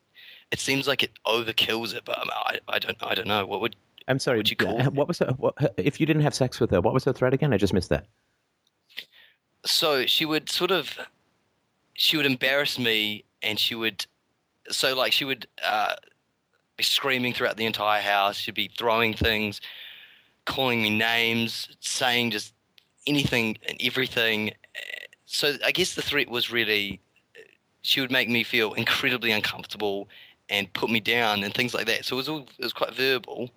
it 0.50 0.58
seems 0.60 0.86
like 0.88 1.02
it 1.02 1.10
overkills 1.26 1.94
it. 1.94 2.04
But 2.04 2.18
I, 2.18 2.58
I 2.68 2.78
don't 2.78 2.96
I 3.02 3.14
don't 3.14 3.28
know 3.28 3.46
what 3.46 3.60
would 3.60 3.76
I'm 4.08 4.18
sorry. 4.18 4.38
Would 4.38 4.50
you 4.50 4.56
call 4.56 4.80
uh. 4.80 4.90
What 4.90 5.08
was 5.08 5.18
her, 5.20 5.34
what, 5.38 5.54
her- 5.58 5.70
if 5.76 6.00
you 6.00 6.06
didn't 6.06 6.22
have 6.22 6.34
sex 6.34 6.58
with 6.60 6.70
her? 6.70 6.80
What 6.80 6.94
was 6.94 7.04
her 7.04 7.12
threat 7.12 7.32
again? 7.34 7.52
I 7.52 7.56
just 7.58 7.72
missed 7.72 7.90
that. 7.90 8.06
so 9.64 10.06
she 10.06 10.24
would 10.24 10.48
sort 10.48 10.70
of 10.70 10.98
she 11.94 12.16
would 12.16 12.26
embarrass 12.26 12.78
me 12.78 13.24
and 13.42 13.58
she 13.58 13.74
would 13.74 14.06
so 14.70 14.94
like 14.94 15.12
she 15.12 15.24
would 15.24 15.46
uh, 15.64 15.94
be 16.76 16.84
screaming 16.84 17.32
throughout 17.34 17.56
the 17.56 17.66
entire 17.66 18.00
house 18.00 18.36
she'd 18.36 18.54
be 18.54 18.70
throwing 18.78 19.12
things 19.14 19.60
calling 20.46 20.82
me 20.82 20.90
names 20.90 21.68
saying 21.80 22.30
just 22.30 22.54
anything 23.06 23.56
and 23.68 23.76
everything 23.82 24.50
so 25.26 25.54
i 25.64 25.70
guess 25.72 25.94
the 25.94 26.02
threat 26.02 26.28
was 26.28 26.50
really 26.50 27.00
she 27.82 28.00
would 28.00 28.10
make 28.10 28.28
me 28.28 28.42
feel 28.42 28.72
incredibly 28.74 29.30
uncomfortable 29.30 30.08
and 30.50 30.72
put 30.72 30.90
me 30.90 31.00
down 31.00 31.42
and 31.44 31.54
things 31.54 31.72
like 31.72 31.86
that 31.86 32.04
so 32.04 32.16
it 32.16 32.18
was 32.18 32.28
all 32.28 32.46
it 32.58 32.64
was 32.64 32.72
quite 32.72 32.94
verbal 32.94 33.50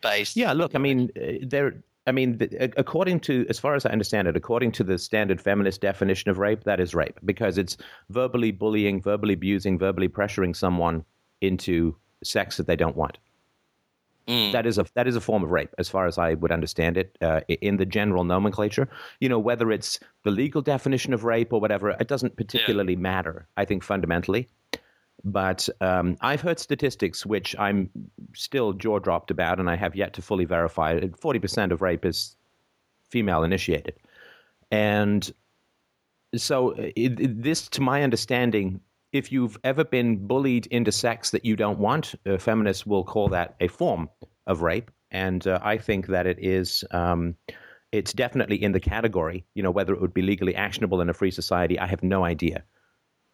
based 0.00 0.36
Yeah, 0.36 0.52
look, 0.52 0.74
I 0.74 0.78
mean, 0.78 1.10
uh, 1.16 1.44
there. 1.46 1.82
I 2.06 2.12
mean, 2.12 2.40
according 2.76 3.20
to, 3.20 3.46
as 3.50 3.58
far 3.58 3.74
as 3.74 3.84
I 3.84 3.90
understand 3.90 4.26
it, 4.26 4.34
according 4.34 4.72
to 4.72 4.84
the 4.84 4.98
standard 4.98 5.40
feminist 5.40 5.80
definition 5.80 6.30
of 6.30 6.38
rape, 6.38 6.64
that 6.64 6.80
is 6.80 6.94
rape 6.94 7.20
because 7.24 7.58
it's 7.58 7.76
verbally 8.08 8.50
bullying, 8.50 9.02
verbally 9.02 9.34
abusing, 9.34 9.78
verbally 9.78 10.08
pressuring 10.08 10.56
someone 10.56 11.04
into 11.40 11.94
sex 12.24 12.56
that 12.56 12.66
they 12.66 12.74
don't 12.74 12.96
want. 12.96 13.18
Mm. 14.26 14.50
That 14.52 14.66
is 14.66 14.78
a 14.78 14.86
that 14.94 15.06
is 15.06 15.14
a 15.14 15.20
form 15.20 15.44
of 15.44 15.50
rape, 15.50 15.74
as 15.78 15.88
far 15.88 16.06
as 16.06 16.16
I 16.16 16.34
would 16.34 16.50
understand 16.50 16.96
it, 16.96 17.16
uh, 17.20 17.40
in 17.48 17.76
the 17.76 17.86
general 17.86 18.24
nomenclature. 18.24 18.88
You 19.20 19.28
know, 19.28 19.38
whether 19.38 19.70
it's 19.70 20.00
the 20.24 20.30
legal 20.30 20.62
definition 20.62 21.12
of 21.12 21.24
rape 21.24 21.52
or 21.52 21.60
whatever, 21.60 21.90
it 21.90 22.08
doesn't 22.08 22.36
particularly 22.36 22.96
matter. 22.96 23.46
I 23.56 23.66
think 23.66 23.84
fundamentally, 23.84 24.48
but 25.24 25.68
um, 25.80 26.16
I've 26.20 26.40
heard 26.40 26.58
statistics 26.58 27.26
which 27.26 27.56
I'm 27.58 27.90
still 28.34 28.72
jaw 28.72 28.98
dropped 28.98 29.30
about, 29.30 29.60
and 29.60 29.68
I 29.70 29.76
have 29.76 29.94
yet 29.96 30.12
to 30.14 30.22
fully 30.22 30.44
verify. 30.44 31.00
Forty 31.18 31.38
percent 31.38 31.72
of 31.72 31.82
rape 31.82 32.04
is 32.04 32.36
female 33.10 33.42
initiated, 33.42 33.94
and 34.70 35.30
so 36.36 36.72
uh, 36.72 36.90
it, 36.96 37.20
it- 37.20 37.42
this, 37.42 37.68
to 37.68 37.80
my 37.80 38.02
understanding, 38.02 38.80
if 39.12 39.32
you've 39.32 39.58
ever 39.64 39.84
been 39.84 40.26
bullied 40.26 40.66
into 40.66 40.92
sex 40.92 41.30
that 41.30 41.44
you 41.44 41.56
don't 41.56 41.78
want, 41.78 42.14
uh, 42.26 42.38
feminists 42.38 42.86
will 42.86 43.04
call 43.04 43.28
that 43.28 43.56
a 43.60 43.68
form 43.68 44.08
of 44.46 44.62
rape, 44.62 44.90
and 45.10 45.46
uh, 45.46 45.58
I 45.62 45.76
think 45.78 46.06
that 46.08 46.26
it 46.26 46.38
is. 46.40 46.84
Um, 46.92 47.36
it's 47.92 48.12
definitely 48.12 48.62
in 48.62 48.70
the 48.70 48.78
category. 48.78 49.44
You 49.54 49.64
know, 49.64 49.72
whether 49.72 49.92
it 49.92 50.00
would 50.00 50.14
be 50.14 50.22
legally 50.22 50.54
actionable 50.54 51.00
in 51.00 51.08
a 51.08 51.12
free 51.14 51.32
society, 51.32 51.76
I 51.76 51.86
have 51.88 52.04
no 52.04 52.24
idea. 52.24 52.62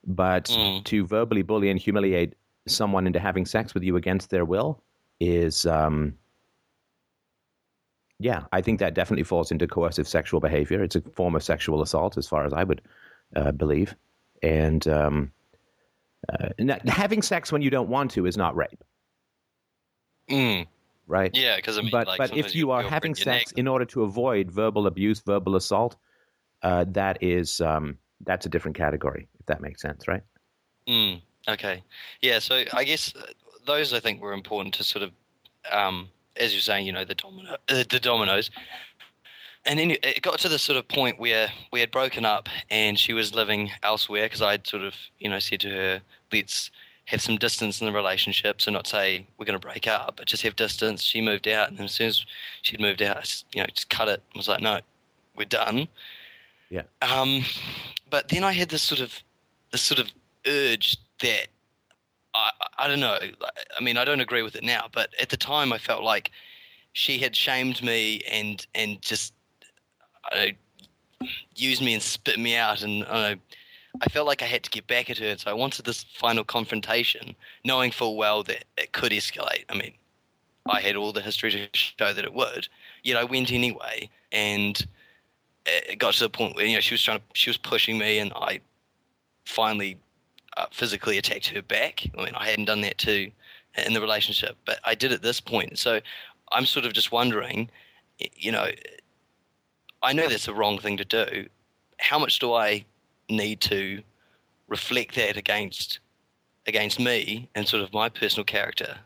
But 0.07 0.45
Mm. 0.47 0.85
to 0.85 1.05
verbally 1.07 1.43
bully 1.43 1.69
and 1.71 1.81
humiliate 1.81 2.35
someone 2.67 3.07
into 3.07 3.19
having 3.21 3.45
sex 3.47 3.75
with 3.75 3.83
you 3.83 3.97
against 3.97 4.31
their 4.31 4.45
will 4.45 4.83
is, 5.21 5.67
um, 5.67 6.17
yeah, 8.19 8.45
I 8.53 8.61
think 8.63 8.79
that 8.81 8.95
definitely 8.95 9.25
falls 9.25 9.51
into 9.51 9.67
coercive 9.67 10.09
sexual 10.09 10.41
behavior. 10.41 10.83
It's 10.83 10.97
a 10.97 11.01
form 11.03 11.35
of 11.37 11.43
sexual 11.43 11.83
assault, 11.83 12.17
as 12.17 12.27
far 12.27 12.45
as 12.45 12.53
I 12.53 12.65
would 12.65 12.81
uh, 13.35 13.53
believe. 13.53 13.95
And 14.43 14.87
um, 14.89 15.33
uh, 16.29 16.49
having 16.87 17.21
sex 17.23 17.53
when 17.53 17.63
you 17.63 17.71
don't 17.71 17.89
want 17.89 18.11
to 18.13 18.27
is 18.27 18.37
not 18.37 18.57
rape, 18.57 18.83
Mm. 20.31 20.67
right? 21.07 21.31
yeah 21.35 21.57
because 21.57 21.79
i 21.79 21.83
mean 21.83 21.91
but 21.93 22.07
like, 22.09 22.19
but 22.19 22.37
if 22.37 22.55
you 22.55 22.69
your 22.69 22.77
are 22.77 22.83
having 22.83 23.15
sex 23.15 23.27
neck- 23.53 23.59
in 23.59 23.69
order 23.69 23.85
to 23.85 24.03
avoid 24.03 24.51
verbal 24.51 24.87
abuse, 24.87 25.21
verbal 25.21 25.55
assault, 25.57 25.97
uh, 26.63 26.85
that 26.89 27.23
is 27.23 27.61
um, 27.61 27.97
that's 28.25 28.47
a 28.47 28.49
different 28.49 28.77
category. 28.77 29.29
If 29.39 29.47
that 29.47 29.61
makes 29.61 29.83
sense, 29.83 30.09
right? 30.09 30.23
Mm, 30.89 31.21
okay. 31.49 31.83
Yeah, 32.23 32.39
so 32.39 32.65
I 32.73 32.85
guess 32.85 33.13
uh, 33.17 33.27
those 33.67 33.93
I 33.93 34.01
think 34.01 34.21
were 34.21 34.33
important 34.33 34.75
to 34.77 34.85
sort 34.85 35.03
of, 35.03 35.11
um, 35.71 36.09
as 36.37 36.53
you're 36.53 36.61
saying, 36.61 36.87
you 36.87 36.93
know, 36.93 37.05
the 37.05 37.15
domino, 37.15 37.57
uh, 37.69 37.85
the 37.89 38.01
dominoes. 38.01 38.51
And 39.65 39.81
then 39.81 39.91
it 39.91 40.23
got 40.23 40.39
to 40.41 40.49
the 40.49 40.61
sort 40.61 40.79
of 40.79 40.87
point 40.87 41.19
where 41.19 41.49
we 41.73 41.81
had 41.81 41.91
broken 41.91 42.25
up 42.25 42.49
and 42.71 42.97
she 42.97 43.13
was 43.13 43.35
living 43.35 43.73
elsewhere 43.83 44.27
because 44.27 44.41
I'd 44.41 44.65
sort 44.65 44.85
of, 44.85 44.95
you 45.19 45.29
know, 45.29 45.41
said 45.41 45.59
to 45.61 45.71
her, 45.71 46.01
let's 46.33 46.71
have 47.07 47.21
some 47.21 47.37
distance 47.37 47.81
in 47.81 47.87
the 47.87 47.93
relationship. 47.93 48.61
So 48.61 48.71
not 48.71 48.87
say 48.87 49.27
we're 49.39 49.45
going 49.45 49.59
to 49.59 49.67
break 49.67 49.89
up, 49.89 50.15
but 50.17 50.27
just 50.27 50.45
have 50.45 50.55
distance. 50.55 51.03
She 51.03 51.21
moved 51.21 51.49
out. 51.49 51.71
And 51.71 51.81
as 51.81 51.93
soon 51.93 52.09
as 52.09 52.25
she'd 52.63 52.81
moved 52.81 53.03
out, 53.03 53.43
you 53.53 53.61
know, 53.61 53.67
just 53.75 53.91
cut 53.91 54.07
it. 54.07 54.23
I 54.33 54.39
was 54.39 54.47
like, 54.47 54.63
no, 54.63 54.79
we're 55.37 55.47
done. 55.47 55.89
Yeah. 56.71 56.83
Um, 57.03 57.45
but 58.11 58.29
then 58.29 58.45
I 58.45 58.53
had 58.53 58.69
this 58.69 58.83
sort 58.83 59.01
of, 59.01 59.15
this 59.73 59.83
sort 59.83 60.01
of 60.01 60.11
urge 60.47 60.97
that 61.21 61.49
I, 62.35 62.51
I 62.79 62.89
don't 62.89 63.01
know. 63.01 63.19
I 63.77 63.83
mean, 63.83 63.97
I 63.97 64.05
don't 64.05 64.21
agree 64.21 64.43
with 64.43 64.57
it 64.57 64.65
now, 64.65 64.89
but 64.93 65.11
at 65.21 65.31
the 65.31 65.37
time, 65.37 65.73
I 65.73 65.79
felt 65.79 66.03
like 66.03 66.31
she 66.93 67.19
had 67.19 67.35
shamed 67.35 67.83
me 67.83 68.23
and 68.31 68.67
and 68.75 69.01
just 69.03 69.35
I 70.31 70.55
know, 71.21 71.27
used 71.55 71.83
me 71.83 71.95
and 71.95 72.03
spit 72.03 72.39
me 72.39 72.57
out, 72.57 72.83
and 72.83 73.05
I, 73.05 73.35
know, 73.35 73.41
I 74.03 74.09
felt 74.09 74.27
like 74.27 74.43
I 74.43 74.47
had 74.47 74.63
to 74.65 74.71
get 74.71 74.87
back 74.87 75.09
at 75.11 75.19
her. 75.19 75.27
And 75.27 75.41
so 75.41 75.51
I 75.51 75.55
wanted 75.55 75.85
this 75.85 76.05
final 76.05 76.45
confrontation, 76.45 77.35
knowing 77.65 77.91
full 77.91 78.17
well 78.17 78.43
that 78.45 78.65
it 78.77 78.93
could 78.93 79.13
escalate. 79.13 79.65
I 79.69 79.77
mean, 79.77 79.93
I 80.67 80.81
had 80.81 80.97
all 80.97 81.13
the 81.13 81.23
history 81.23 81.51
to 81.51 81.69
show 81.73 82.13
that 82.13 82.25
it 82.25 82.35
would. 82.35 82.69
Yet 83.03 83.17
I 83.17 83.25
went 83.25 83.53
anyway, 83.53 84.11
and 84.33 84.87
it 85.67 85.99
got 85.99 86.15
to 86.15 86.21
the 86.21 86.31
point 86.31 86.57
where 86.57 86.65
you 86.65 86.75
know 86.75 86.81
she 86.81 86.95
was 86.95 87.03
trying 87.03 87.19
to, 87.19 87.25
she 87.35 87.51
was 87.51 87.57
pushing 87.57 87.99
me, 87.99 88.19
and 88.19 88.33
I 88.35 88.61
finally 89.45 89.99
uh, 90.57 90.67
physically 90.73 91.19
attacked 91.19 91.49
her 91.49 91.63
back. 91.63 92.07
I 92.17 92.25
mean, 92.25 92.35
I 92.35 92.49
hadn't 92.49 92.67
done 92.67 92.81
that 92.83 92.99
too 92.99 93.31
in 93.85 93.93
the 93.93 94.01
relationship, 94.01 94.57
but 94.65 94.79
I 94.85 94.95
did 94.95 95.13
at 95.13 95.23
this 95.23 95.41
point. 95.41 95.79
So 95.79 96.01
I'm 96.53 96.67
sort 96.67 96.87
of 96.87 96.93
just 96.93 97.13
wondering, 97.13 97.71
you 98.19 98.53
know, 98.53 98.69
I 100.03 100.13
know 100.13 100.29
that's 100.29 100.49
a 100.49 100.55
wrong 100.55 100.79
thing 100.79 100.97
to 100.97 101.05
do. 101.05 101.47
How 101.99 102.19
much 102.19 102.39
do 102.39 102.55
I 102.55 102.85
need 103.29 103.61
to 103.63 104.03
reflect 104.69 105.15
that 105.17 105.37
against 105.37 106.01
against 106.67 106.99
me 106.99 107.49
and 107.55 107.67
sort 107.67 107.83
of 107.83 107.93
my 107.93 108.09
personal 108.09 108.45
character? 108.45 108.97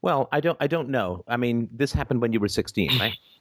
Well, 0.00 0.28
I 0.30 0.40
don't 0.40 0.56
I 0.60 0.66
don't 0.66 0.88
know. 0.88 1.24
I 1.26 1.36
mean, 1.36 1.68
this 1.72 1.92
happened 1.92 2.20
when 2.20 2.32
you 2.32 2.40
were 2.40 2.48
16, 2.48 2.98
right? 2.98 3.14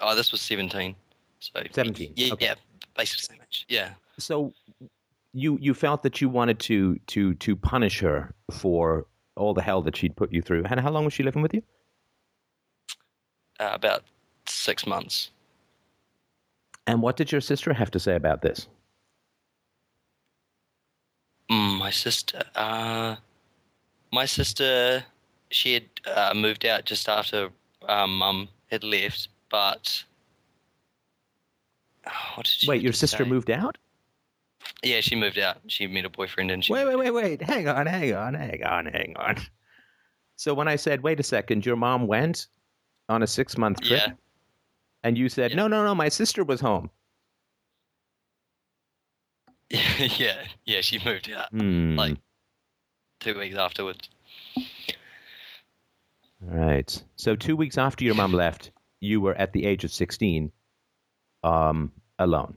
Oh, 0.00 0.14
this 0.14 0.32
was 0.32 0.40
17. 0.40 0.94
So 1.40 1.62
17, 1.72 2.12
Yeah, 2.16 2.32
okay. 2.34 2.46
yeah, 2.46 2.54
basically 2.96 3.34
same 3.34 3.42
age. 3.42 3.66
Yeah. 3.68 3.90
so 4.18 4.52
you 5.32 5.58
you 5.60 5.74
felt 5.74 6.02
that 6.04 6.20
you 6.20 6.28
wanted 6.28 6.58
to 6.60 6.96
to 7.08 7.34
to 7.34 7.56
punish 7.56 8.00
her 8.00 8.32
for 8.52 9.06
all 9.36 9.52
the 9.52 9.62
hell 9.62 9.82
that 9.82 9.96
she'd 9.96 10.14
put 10.16 10.32
you 10.32 10.40
through. 10.40 10.64
And 10.64 10.80
how 10.80 10.90
long 10.90 11.04
was 11.04 11.12
she 11.12 11.22
living 11.22 11.42
with 11.42 11.52
you? 11.54 11.62
Uh, 13.60 13.70
about 13.72 14.02
six 14.46 14.86
months. 14.86 15.30
And 16.86 17.02
what 17.02 17.16
did 17.16 17.32
your 17.32 17.40
sister 17.40 17.72
have 17.72 17.90
to 17.92 17.98
say 17.98 18.14
about 18.14 18.42
this? 18.42 18.68
Mm, 21.50 21.78
my 21.78 21.90
sister. 21.90 22.42
Uh, 22.54 23.16
my 24.12 24.24
sister, 24.26 25.04
she 25.50 25.74
had 25.74 25.84
uh, 26.06 26.32
moved 26.34 26.64
out 26.64 26.84
just 26.84 27.08
after 27.08 27.50
um, 27.88 28.18
mum 28.18 28.48
had 28.70 28.84
left, 28.84 29.28
but. 29.54 30.02
What 32.34 32.44
did 32.44 32.52
she 32.52 32.68
Wait, 32.68 32.82
your 32.82 32.92
sister 32.92 33.22
say? 33.24 33.30
moved 33.30 33.50
out? 33.50 33.78
Yeah, 34.82 35.00
she 35.00 35.14
moved 35.14 35.38
out. 35.38 35.58
She 35.68 35.86
met 35.86 36.04
a 36.04 36.10
boyfriend 36.10 36.50
and 36.50 36.64
she. 36.64 36.72
Wait, 36.72 36.84
wait, 36.86 36.96
wait, 36.96 37.10
wait. 37.12 37.42
Hang 37.42 37.68
on, 37.68 37.86
hang 37.86 38.14
on, 38.14 38.34
hang 38.34 38.64
on, 38.64 38.86
hang 38.86 39.14
on. 39.16 39.36
So 40.36 40.52
when 40.54 40.66
I 40.66 40.74
said, 40.76 41.02
"Wait 41.02 41.20
a 41.20 41.22
second, 41.22 41.64
your 41.64 41.76
mom 41.76 42.08
went 42.08 42.48
on 43.08 43.22
a 43.22 43.26
6-month 43.26 43.80
trip." 43.82 44.02
Yeah. 44.04 44.12
And 45.04 45.16
you 45.16 45.28
said, 45.28 45.52
Yeah. 45.52 45.58
"No, 45.58 45.68
no, 45.68 45.84
no, 45.84 45.94
my 45.94 46.08
sister 46.08 46.42
was 46.42 46.60
home." 46.60 46.90
yeah, 49.70 50.36
yeah, 50.64 50.80
she 50.80 50.98
moved 51.04 51.30
out 51.30 51.48
Hmm. 51.50 51.94
like 51.96 52.16
two 53.20 53.38
weeks 53.38 53.56
afterwards. 53.56 54.08
All 56.42 56.58
right. 56.58 57.02
So 57.16 57.36
two 57.36 57.54
weeks 57.56 57.78
after 57.78 58.04
your 58.04 58.14
mom 58.16 58.32
left, 58.32 58.70
you 59.04 59.20
were 59.20 59.34
at 59.34 59.52
the 59.52 59.66
age 59.66 59.84
of 59.84 59.92
16, 59.92 60.50
um, 61.42 61.92
alone. 62.18 62.56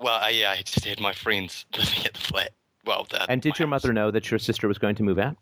Well, 0.00 0.22
uh, 0.22 0.28
yeah, 0.28 0.50
I 0.52 0.62
just 0.62 0.84
had 0.84 1.00
my 1.00 1.12
friends 1.12 1.66
living 1.76 2.06
at 2.06 2.14
the 2.14 2.20
flat. 2.20 2.52
Well, 2.84 3.06
the, 3.10 3.30
And 3.30 3.42
did 3.42 3.58
your 3.58 3.68
house. 3.68 3.82
mother 3.82 3.92
know 3.92 4.10
that 4.10 4.30
your 4.30 4.38
sister 4.38 4.68
was 4.68 4.78
going 4.78 4.94
to 4.96 5.02
move 5.02 5.18
out? 5.18 5.36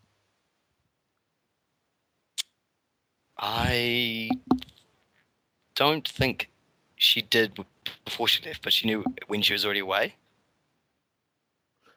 I 3.39 4.31
don't 5.75 6.09
think 6.09 6.51
she 6.97 7.23
did 7.23 7.59
before 8.05 8.29
she 8.29 8.45
left, 8.45 8.63
but 8.63 8.73
she 8.73 8.87
knew 8.87 9.05
when 9.29 9.43
she 9.43 9.53
was 9.53 9.65
already 9.65 9.81
away. 9.81 10.15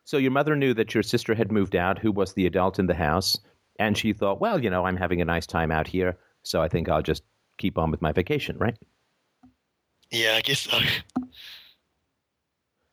So 0.04 0.18
your 0.18 0.32
mother 0.32 0.56
knew 0.56 0.74
that 0.74 0.94
your 0.94 1.04
sister 1.04 1.34
had 1.34 1.52
moved 1.52 1.76
out, 1.76 1.98
who 2.00 2.12
was 2.12 2.34
the 2.34 2.46
adult 2.46 2.78
in 2.80 2.88
the 2.88 2.96
house, 2.96 3.40
and 3.80 3.98
she 3.98 4.12
thought, 4.12 4.42
well, 4.42 4.62
you 4.62 4.70
know, 4.70 4.86
I'm 4.86 4.98
having 4.98 5.22
a 5.22 5.26
nice 5.26 5.48
time 5.48 5.72
out 5.72 5.88
here, 5.88 6.18
so 6.44 6.62
I 6.62 6.68
think 6.68 6.90
I'll 6.90 7.02
just 7.02 7.24
keep 7.58 7.78
on 7.78 7.92
with 7.92 8.02
my 8.02 8.12
vacation, 8.12 8.58
right? 8.58 8.78
Yeah, 10.12 10.36
I 10.38 10.42
guess 10.42 10.62
so. 10.62 10.80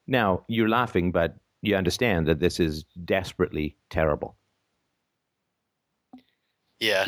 Now, 0.09 0.45
you're 0.49 0.69
laughing, 0.69 1.13
but 1.13 1.37
you 1.63 1.77
understand 1.77 2.27
that 2.27 2.41
this 2.41 2.59
is 2.61 2.85
desperately 3.05 3.77
terrible, 3.91 4.37
Yeah, 6.81 7.07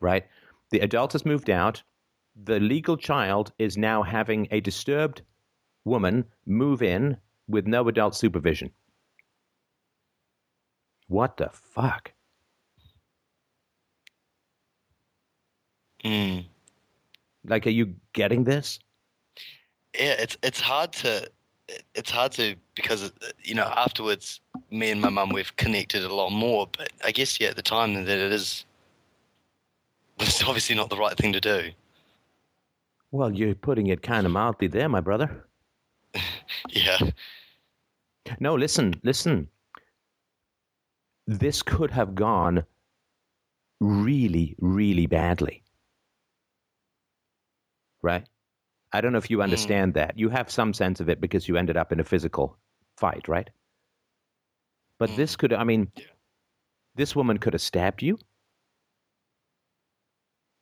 right? 0.00 0.26
The 0.70 0.80
adult 0.80 1.12
has 1.12 1.24
moved 1.24 1.48
out. 1.50 1.82
The 2.36 2.60
legal 2.60 2.96
child 2.96 3.52
is 3.58 3.76
now 3.76 4.02
having 4.02 4.48
a 4.50 4.60
disturbed 4.60 5.22
woman 5.84 6.26
move 6.46 6.82
in 6.82 7.16
with 7.48 7.66
no 7.66 7.88
adult 7.88 8.14
supervision. 8.14 8.72
What 11.08 11.36
the 11.36 11.50
fuck? 11.50 12.12
Mm. 16.04 16.44
Like, 17.44 17.66
are 17.66 17.70
you 17.70 17.94
getting 18.12 18.44
this? 18.44 18.78
yeah. 19.94 20.16
It's 20.18 20.36
it's 20.42 20.60
hard 20.60 20.92
to 20.94 21.30
it's 21.94 22.10
hard 22.10 22.32
to 22.32 22.54
because 22.74 23.12
you 23.42 23.54
know 23.54 23.64
afterwards, 23.64 24.40
me 24.70 24.90
and 24.90 25.00
my 25.00 25.08
mum 25.08 25.30
we've 25.30 25.54
connected 25.56 26.04
a 26.04 26.14
lot 26.14 26.30
more. 26.30 26.68
But 26.76 26.90
I 27.04 27.12
guess 27.12 27.40
yeah, 27.40 27.48
at 27.48 27.56
the 27.56 27.62
time 27.62 27.94
that 27.94 28.08
it 28.08 28.32
is, 28.32 28.64
it's 30.20 30.42
obviously 30.44 30.76
not 30.76 30.90
the 30.90 30.96
right 30.96 31.16
thing 31.16 31.32
to 31.32 31.40
do. 31.40 31.70
Well, 33.12 33.32
you're 33.32 33.54
putting 33.54 33.88
it 33.88 34.02
kind 34.02 34.24
of 34.24 34.32
mildly 34.32 34.68
there, 34.68 34.88
my 34.88 35.00
brother. 35.00 35.44
Yeah, 36.68 36.98
No, 38.38 38.54
listen, 38.54 38.94
listen. 39.02 39.48
This 41.26 41.62
could 41.62 41.90
have 41.90 42.14
gone 42.14 42.64
really, 43.80 44.56
really 44.60 45.06
badly. 45.06 45.62
Right? 48.02 48.26
I 48.92 49.00
don't 49.00 49.12
know 49.12 49.18
if 49.18 49.30
you 49.30 49.42
understand 49.42 49.94
that. 49.94 50.18
You 50.18 50.30
have 50.30 50.50
some 50.50 50.72
sense 50.72 51.00
of 51.00 51.08
it 51.08 51.20
because 51.20 51.46
you 51.48 51.56
ended 51.56 51.76
up 51.76 51.92
in 51.92 52.00
a 52.00 52.04
physical 52.04 52.56
fight, 52.96 53.28
right? 53.28 53.48
But 54.98 55.10
Mm. 55.10 55.16
this 55.16 55.36
could, 55.36 55.52
I 55.52 55.64
mean, 55.64 55.92
Yeah. 55.96 56.04
this 56.96 57.14
woman 57.14 57.38
could 57.38 57.52
have 57.52 57.62
stabbed 57.62 58.02
you. 58.02 58.18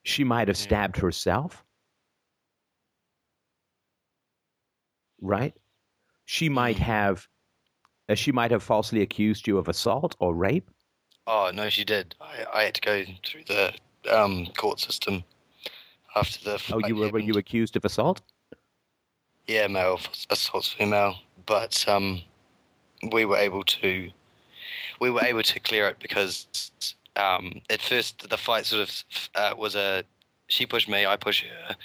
She 0.05 0.25
might 0.25 0.49
have 0.49 0.59
Yeah. 0.59 0.63
stabbed 0.65 0.97
herself. 0.99 1.65
Right? 5.21 5.55
She 6.27 6.49
might 6.49 6.77
Mhm. 6.77 6.81
have 6.83 7.29
uh, 8.11 8.15
she 8.15 8.33
might 8.33 8.51
have 8.51 8.63
falsely 8.63 9.03
accused 9.03 9.47
you 9.47 9.59
of 9.59 9.69
assault 9.69 10.17
or 10.19 10.35
rape. 10.35 10.71
Oh 11.27 11.51
no, 11.53 11.69
she 11.69 11.85
did. 11.85 12.15
I, 12.21 12.47
I 12.55 12.63
had 12.65 12.75
to 12.75 12.81
go 12.81 13.05
through 13.27 13.45
the 13.45 13.75
um, 14.11 14.47
court 14.57 14.81
system 14.81 15.25
after 16.19 16.45
the. 16.45 16.55
Oh, 16.55 16.81
fight 16.81 16.89
you 16.89 16.97
were 16.97 17.11
were 17.11 17.19
you 17.19 17.35
accused 17.35 17.77
of 17.77 17.85
assault? 17.85 18.21
Yeah, 19.47 19.67
male 19.67 20.01
assaults 20.31 20.73
female, 20.73 21.17
but 21.47 21.85
um, 21.89 22.21
we 23.13 23.25
were 23.25 23.37
able 23.37 23.65
to 23.65 24.11
we 25.01 25.11
were 25.11 25.25
able 25.25 25.43
to 25.43 25.61
clear 25.61 25.89
it 25.89 25.99
because 26.01 26.47
um, 27.17 27.61
at 27.71 27.81
first 27.81 28.29
the 28.29 28.37
fight 28.37 28.67
sort 28.67 28.83
of 28.83 29.05
uh, 29.35 29.55
was 29.57 29.75
a 29.75 30.05
she 30.49 30.67
pushed 30.67 30.89
me, 30.89 31.07
I 31.07 31.17
pushed 31.17 31.45
her, 31.45 31.77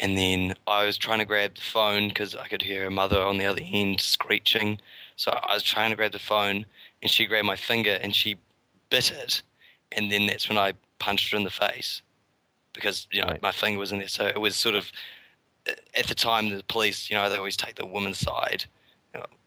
and 0.00 0.16
then 0.16 0.54
I 0.66 0.84
was 0.84 0.98
trying 0.98 1.20
to 1.20 1.24
grab 1.24 1.54
the 1.54 1.60
phone 1.60 2.08
because 2.08 2.34
I 2.34 2.48
could 2.48 2.62
hear 2.62 2.84
her 2.84 2.90
mother 2.90 3.20
on 3.20 3.38
the 3.38 3.46
other 3.46 3.62
end 3.64 4.00
screeching. 4.00 4.80
So 5.16 5.30
I 5.30 5.54
was 5.54 5.62
trying 5.62 5.90
to 5.90 5.96
grab 5.96 6.12
the 6.12 6.18
phone, 6.18 6.64
and 7.02 7.10
she 7.10 7.26
grabbed 7.26 7.46
my 7.46 7.56
finger 7.56 7.98
and 8.02 8.14
she 8.14 8.36
bit 8.88 9.12
it, 9.12 9.42
and 9.92 10.10
then 10.10 10.26
that's 10.26 10.48
when 10.48 10.58
I 10.58 10.74
punched 10.98 11.32
her 11.32 11.36
in 11.38 11.44
the 11.44 11.50
face 11.50 12.02
because 12.72 13.06
you 13.10 13.20
know 13.22 13.28
Right. 13.28 13.42
my 13.42 13.52
finger 13.52 13.78
was 13.78 13.92
in 13.92 13.98
there. 13.98 14.08
So 14.08 14.26
it 14.26 14.40
was 14.40 14.56
sort 14.56 14.74
of 14.74 14.90
at 15.94 16.06
the 16.06 16.14
time 16.14 16.48
the 16.50 16.62
police, 16.64 17.10
you 17.10 17.16
know, 17.16 17.28
they 17.28 17.36
always 17.36 17.56
take 17.56 17.74
the 17.76 17.86
woman's 17.86 18.18
side, 18.18 18.64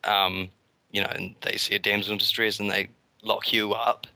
um, 0.03 0.49
you 0.91 1.01
know, 1.01 1.09
and 1.15 1.36
they 1.41 1.57
see 1.57 1.75
a 1.75 1.79
damsel 1.79 2.13
in 2.13 2.17
distress 2.19 2.59
and 2.59 2.69
they 2.69 2.88
lock 3.23 3.51
you 3.51 3.73
up. 3.73 4.07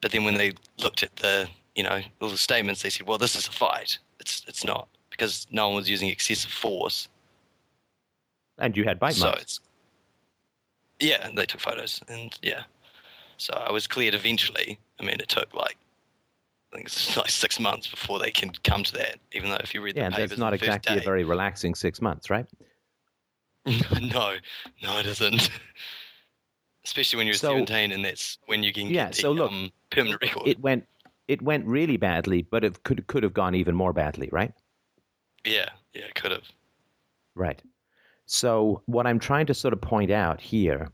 But 0.00 0.12
then 0.12 0.24
when 0.24 0.34
they 0.34 0.52
looked 0.78 1.02
at 1.02 1.14
the, 1.16 1.48
you 1.74 1.82
know, 1.82 2.00
all 2.20 2.28
the 2.30 2.38
statements, 2.38 2.82
they 2.82 2.90
said, 2.90 3.06
well, 3.06 3.18
this 3.18 3.36
is 3.36 3.46
a 3.48 3.52
fight. 3.52 3.98
It's 4.20 4.44
it's 4.46 4.64
not 4.64 4.88
because 5.10 5.46
no 5.50 5.68
one 5.68 5.76
was 5.76 5.90
using 5.90 6.08
excessive 6.08 6.50
force. 6.50 7.08
And 8.58 8.76
you 8.76 8.84
had 8.84 8.98
bite 8.98 9.14
so 9.14 9.26
marks. 9.26 9.42
it's 9.42 9.60
yeah, 11.00 11.26
and 11.26 11.36
they 11.36 11.44
took 11.44 11.60
photos 11.60 12.00
and 12.08 12.36
yeah, 12.42 12.62
so 13.36 13.52
I 13.54 13.72
was 13.72 13.86
cleared 13.86 14.14
eventually. 14.14 14.78
I 15.00 15.04
mean, 15.04 15.16
it 15.20 15.28
took 15.28 15.52
like. 15.54 15.76
I 16.74 16.78
think 16.78 16.86
it's 16.88 17.16
like 17.16 17.30
six 17.30 17.60
months 17.60 17.86
before 17.86 18.18
they 18.18 18.30
can 18.30 18.50
come 18.64 18.82
to 18.82 18.92
that. 18.94 19.18
Even 19.32 19.50
though 19.50 19.58
if 19.62 19.72
you 19.74 19.80
read 19.80 19.96
Yeah, 19.96 20.10
the 20.10 20.16
papers, 20.16 20.30
that's 20.30 20.40
not 20.40 20.52
exactly 20.52 20.98
a 20.98 21.00
very 21.00 21.22
relaxing 21.24 21.74
six 21.74 22.00
months, 22.02 22.30
right? 22.30 22.46
no, 23.66 24.34
no, 24.82 24.98
it 24.98 25.06
isn't. 25.06 25.50
Especially 26.84 27.16
when 27.16 27.26
you're 27.26 27.34
So- 27.36 27.52
17 27.52 27.92
and 27.92 28.04
that's 28.04 28.38
when 28.46 28.62
you 28.62 28.72
can 28.72 28.88
Yeah, 28.88 29.06
get 29.06 29.14
the 29.14 29.22
so 29.22 29.32
look, 29.32 29.50
um, 29.52 29.70
permanent 29.90 30.20
record. 30.20 30.48
It 30.48 30.60
went 30.60 30.86
it 31.28 31.40
went 31.40 31.64
really 31.64 31.96
badly, 31.96 32.42
but 32.42 32.64
it 32.64 32.82
could 32.82 33.06
could 33.06 33.22
have 33.22 33.32
gone 33.32 33.54
even 33.54 33.74
more 33.74 33.92
badly, 33.92 34.28
right? 34.32 34.52
yeah, 35.46 35.68
yeah, 35.94 36.04
it 36.04 36.14
could 36.14 36.32
have. 36.32 36.44
Right. 37.34 37.62
So 38.26 38.82
what 38.86 39.06
I'm 39.06 39.18
trying 39.18 39.46
to 39.46 39.54
sort 39.54 39.72
of 39.74 39.80
point 39.80 40.10
out 40.10 40.40
here 40.40 40.90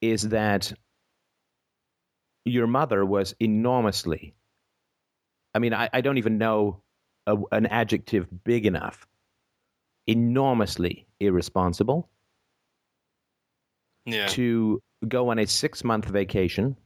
is 0.00 0.28
that 0.30 0.72
your 2.44 2.66
mother 2.66 3.04
was 3.04 3.34
enormously 3.40 4.34
I 5.54 5.58
mean, 5.58 5.74
I, 5.74 5.88
I 5.92 6.00
don't 6.00 6.18
even 6.18 6.38
know 6.38 6.82
a, 7.26 7.36
an 7.52 7.66
adjective 7.66 8.26
big 8.44 8.66
enough. 8.66 9.06
Enormously 10.06 11.06
irresponsible 11.20 12.08
Yeah, 14.06 14.36
to 14.36 14.80
go 15.08 15.28
on 15.30 15.38
a 15.38 15.46
six 15.46 15.84
month 15.84 16.06
vacation 16.06 16.76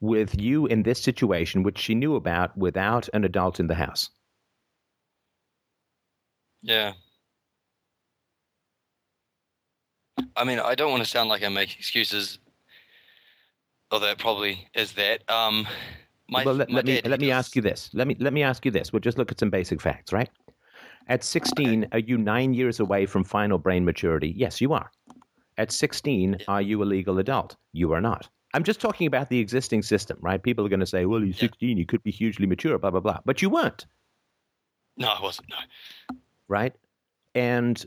with 0.00 0.40
you 0.40 0.66
in 0.66 0.82
this 0.82 1.00
situation, 1.02 1.62
which 1.62 1.78
she 1.78 1.94
knew 1.94 2.16
about 2.16 2.56
without 2.56 3.08
an 3.14 3.24
adult 3.24 3.60
in 3.60 3.66
the 3.68 3.74
house. 3.74 4.10
yeah. 6.62 6.94
I 10.36 10.44
mean, 10.44 10.58
I 10.60 10.74
don't 10.74 10.90
want 10.90 11.02
to 11.02 11.08
sound 11.08 11.28
like 11.28 11.42
I 11.42 11.48
make 11.48 11.76
excuses, 11.76 12.38
although 13.90 14.10
it 14.10 14.18
probably 14.18 14.68
is 14.74 14.92
that. 14.92 15.28
Um, 15.30 15.66
my, 16.28 16.44
well, 16.44 16.54
let, 16.54 16.70
my 16.70 16.76
let 16.76 16.86
me 16.86 17.00
let 17.04 17.20
me 17.20 17.30
ask 17.30 17.54
you 17.54 17.62
this. 17.62 17.90
Let 17.92 18.06
me 18.06 18.16
let 18.18 18.32
me 18.32 18.42
ask 18.42 18.64
you 18.64 18.70
this. 18.70 18.92
We'll 18.92 19.00
just 19.00 19.18
look 19.18 19.30
at 19.30 19.38
some 19.38 19.50
basic 19.50 19.80
facts, 19.80 20.12
right? 20.12 20.30
At 21.08 21.22
16, 21.22 21.88
are 21.92 21.98
you 21.98 22.16
nine 22.16 22.54
years 22.54 22.80
away 22.80 23.04
from 23.04 23.24
final 23.24 23.58
brain 23.58 23.84
maturity? 23.84 24.32
Yes, 24.34 24.58
you 24.62 24.72
are. 24.72 24.90
At 25.58 25.70
16, 25.70 26.38
are 26.48 26.62
you 26.62 26.82
a 26.82 26.86
legal 26.86 27.18
adult? 27.18 27.56
You 27.74 27.92
are 27.92 28.00
not. 28.00 28.26
I'm 28.54 28.64
just 28.64 28.80
talking 28.80 29.06
about 29.06 29.28
the 29.28 29.38
existing 29.38 29.82
system, 29.82 30.16
right? 30.22 30.42
People 30.42 30.64
are 30.64 30.70
going 30.70 30.80
to 30.80 30.86
say, 30.86 31.04
"Well, 31.04 31.20
you're 31.20 31.28
Yeah. 31.28 31.40
16, 31.40 31.76
you 31.76 31.84
could 31.84 32.02
be 32.02 32.10
hugely 32.10 32.46
mature," 32.46 32.78
blah 32.78 32.90
blah 32.90 33.00
blah. 33.00 33.18
But 33.26 33.42
you 33.42 33.50
weren't, 33.50 33.84
No, 34.96 35.08
I 35.08 35.20
wasn't. 35.20 35.50
No. 35.50 35.56
right? 36.48 36.72
And 37.34 37.84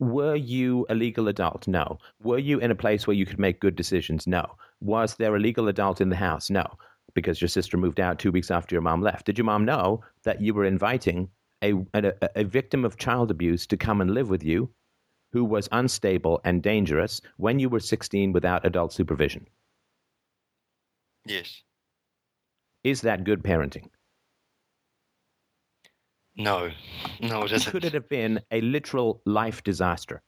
were 0.00 0.34
you 0.34 0.84
a 0.90 0.94
legal 0.94 1.28
adult? 1.28 1.66
No. 1.68 1.98
Were 2.22 2.38
you 2.38 2.58
in 2.58 2.70
a 2.70 2.74
place 2.74 3.06
where 3.06 3.14
you 3.16 3.24
could 3.24 3.38
make 3.38 3.60
good 3.60 3.76
decisions? 3.76 4.26
No. 4.26 4.56
Was 4.82 5.14
there 5.14 5.36
a 5.36 5.40
legal 5.40 5.68
adult 5.68 6.00
in 6.00 6.08
the 6.08 6.16
house? 6.16 6.50
No, 6.50 6.66
because 7.14 7.40
your 7.40 7.48
sister 7.48 7.76
moved 7.76 8.00
out 8.00 8.18
two 8.18 8.32
weeks 8.32 8.50
after 8.50 8.74
your 8.74 8.82
mom 8.82 9.00
left. 9.00 9.26
Did 9.26 9.38
your 9.38 9.44
mom 9.44 9.64
know 9.64 10.02
that 10.24 10.40
you 10.40 10.52
were 10.54 10.64
inviting 10.64 11.28
a, 11.62 11.74
a, 11.94 12.12
a 12.36 12.44
victim 12.44 12.84
of 12.84 12.96
child 12.96 13.30
abuse 13.30 13.66
to 13.68 13.76
come 13.76 14.00
and 14.00 14.12
live 14.12 14.28
with 14.28 14.42
you 14.42 14.70
who 15.32 15.44
was 15.44 15.68
unstable 15.70 16.40
and 16.44 16.62
dangerous 16.62 17.20
when 17.36 17.58
you 17.58 17.68
were 17.68 17.80
16 17.80 18.32
without 18.32 18.66
adult 18.66 18.92
supervision? 18.92 19.46
Yes. 21.26 21.62
Is 22.82 23.02
that 23.02 23.22
good 23.22 23.44
parenting? 23.44 23.88
No. 26.36 26.70
No, 27.20 27.44
it 27.44 27.52
isn't. 27.52 27.70
Could 27.70 27.84
it 27.84 27.94
have 27.94 28.08
been 28.08 28.40
a 28.50 28.60
literal 28.60 29.22
life 29.26 29.62
disaster? 29.62 30.22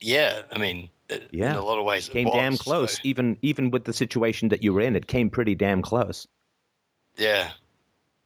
Yeah, 0.00 0.42
I 0.52 0.58
mean, 0.58 0.88
Yeah. 1.30 1.52
in 1.52 1.56
a 1.56 1.64
lot 1.64 1.78
of 1.78 1.84
ways, 1.84 2.08
it 2.08 2.12
came 2.12 2.26
was, 2.26 2.34
damn 2.34 2.56
so- 2.56 2.64
close. 2.64 3.00
Even 3.04 3.36
even 3.42 3.70
with 3.70 3.84
the 3.84 3.92
situation 3.92 4.48
that 4.48 4.62
you 4.62 4.72
were 4.72 4.80
in, 4.80 4.96
it 4.96 5.06
came 5.06 5.30
pretty 5.30 5.54
damn 5.54 5.82
close. 5.82 6.26
yeah, 7.16 7.50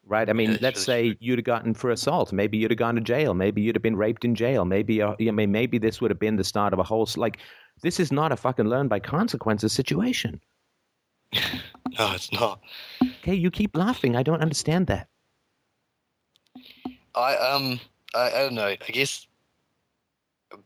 Right? 0.08 0.30
I 0.30 0.32
mean, 0.34 0.52
Yeah, 0.52 0.58
let's 0.60 0.86
really 0.88 1.10
say 1.12 1.16
you'd 1.20 1.38
have 1.40 1.44
gotten 1.44 1.74
for 1.74 1.90
assault. 1.90 2.32
Maybe 2.32 2.56
you'd 2.58 2.70
have 2.70 2.78
gone 2.78 2.94
to 2.94 3.00
jail. 3.00 3.34
Maybe 3.34 3.60
you'd 3.60 3.74
have 3.74 3.82
been 3.82 3.96
raped 3.96 4.24
in 4.24 4.36
jail. 4.36 4.64
Maybe, 4.64 5.02
uh, 5.02 5.16
I 5.18 5.30
mean, 5.32 5.50
maybe 5.50 5.78
this 5.78 6.00
would 6.00 6.12
have 6.12 6.20
been 6.20 6.36
the 6.36 6.44
start 6.44 6.72
of 6.72 6.78
a 6.78 6.84
whole. 6.84 7.08
Like, 7.16 7.38
this 7.82 7.98
is 7.98 8.12
not 8.12 8.30
a 8.30 8.36
fucking 8.36 8.66
learn 8.68 8.86
by 8.86 9.00
consequences 9.00 9.72
situation. 9.72 10.40
no, 11.34 12.12
it's 12.14 12.30
not. 12.32 12.60
Okay, 13.02 13.34
you 13.34 13.50
keep 13.50 13.76
laughing. 13.76 14.14
I 14.14 14.22
don't 14.22 14.40
understand 14.40 14.86
that. 14.86 15.08
I 17.16 17.36
um, 17.38 17.80
I, 18.14 18.28
I 18.30 18.38
don't 18.42 18.54
know. 18.54 18.66
I 18.66 18.92
guess 18.92 19.26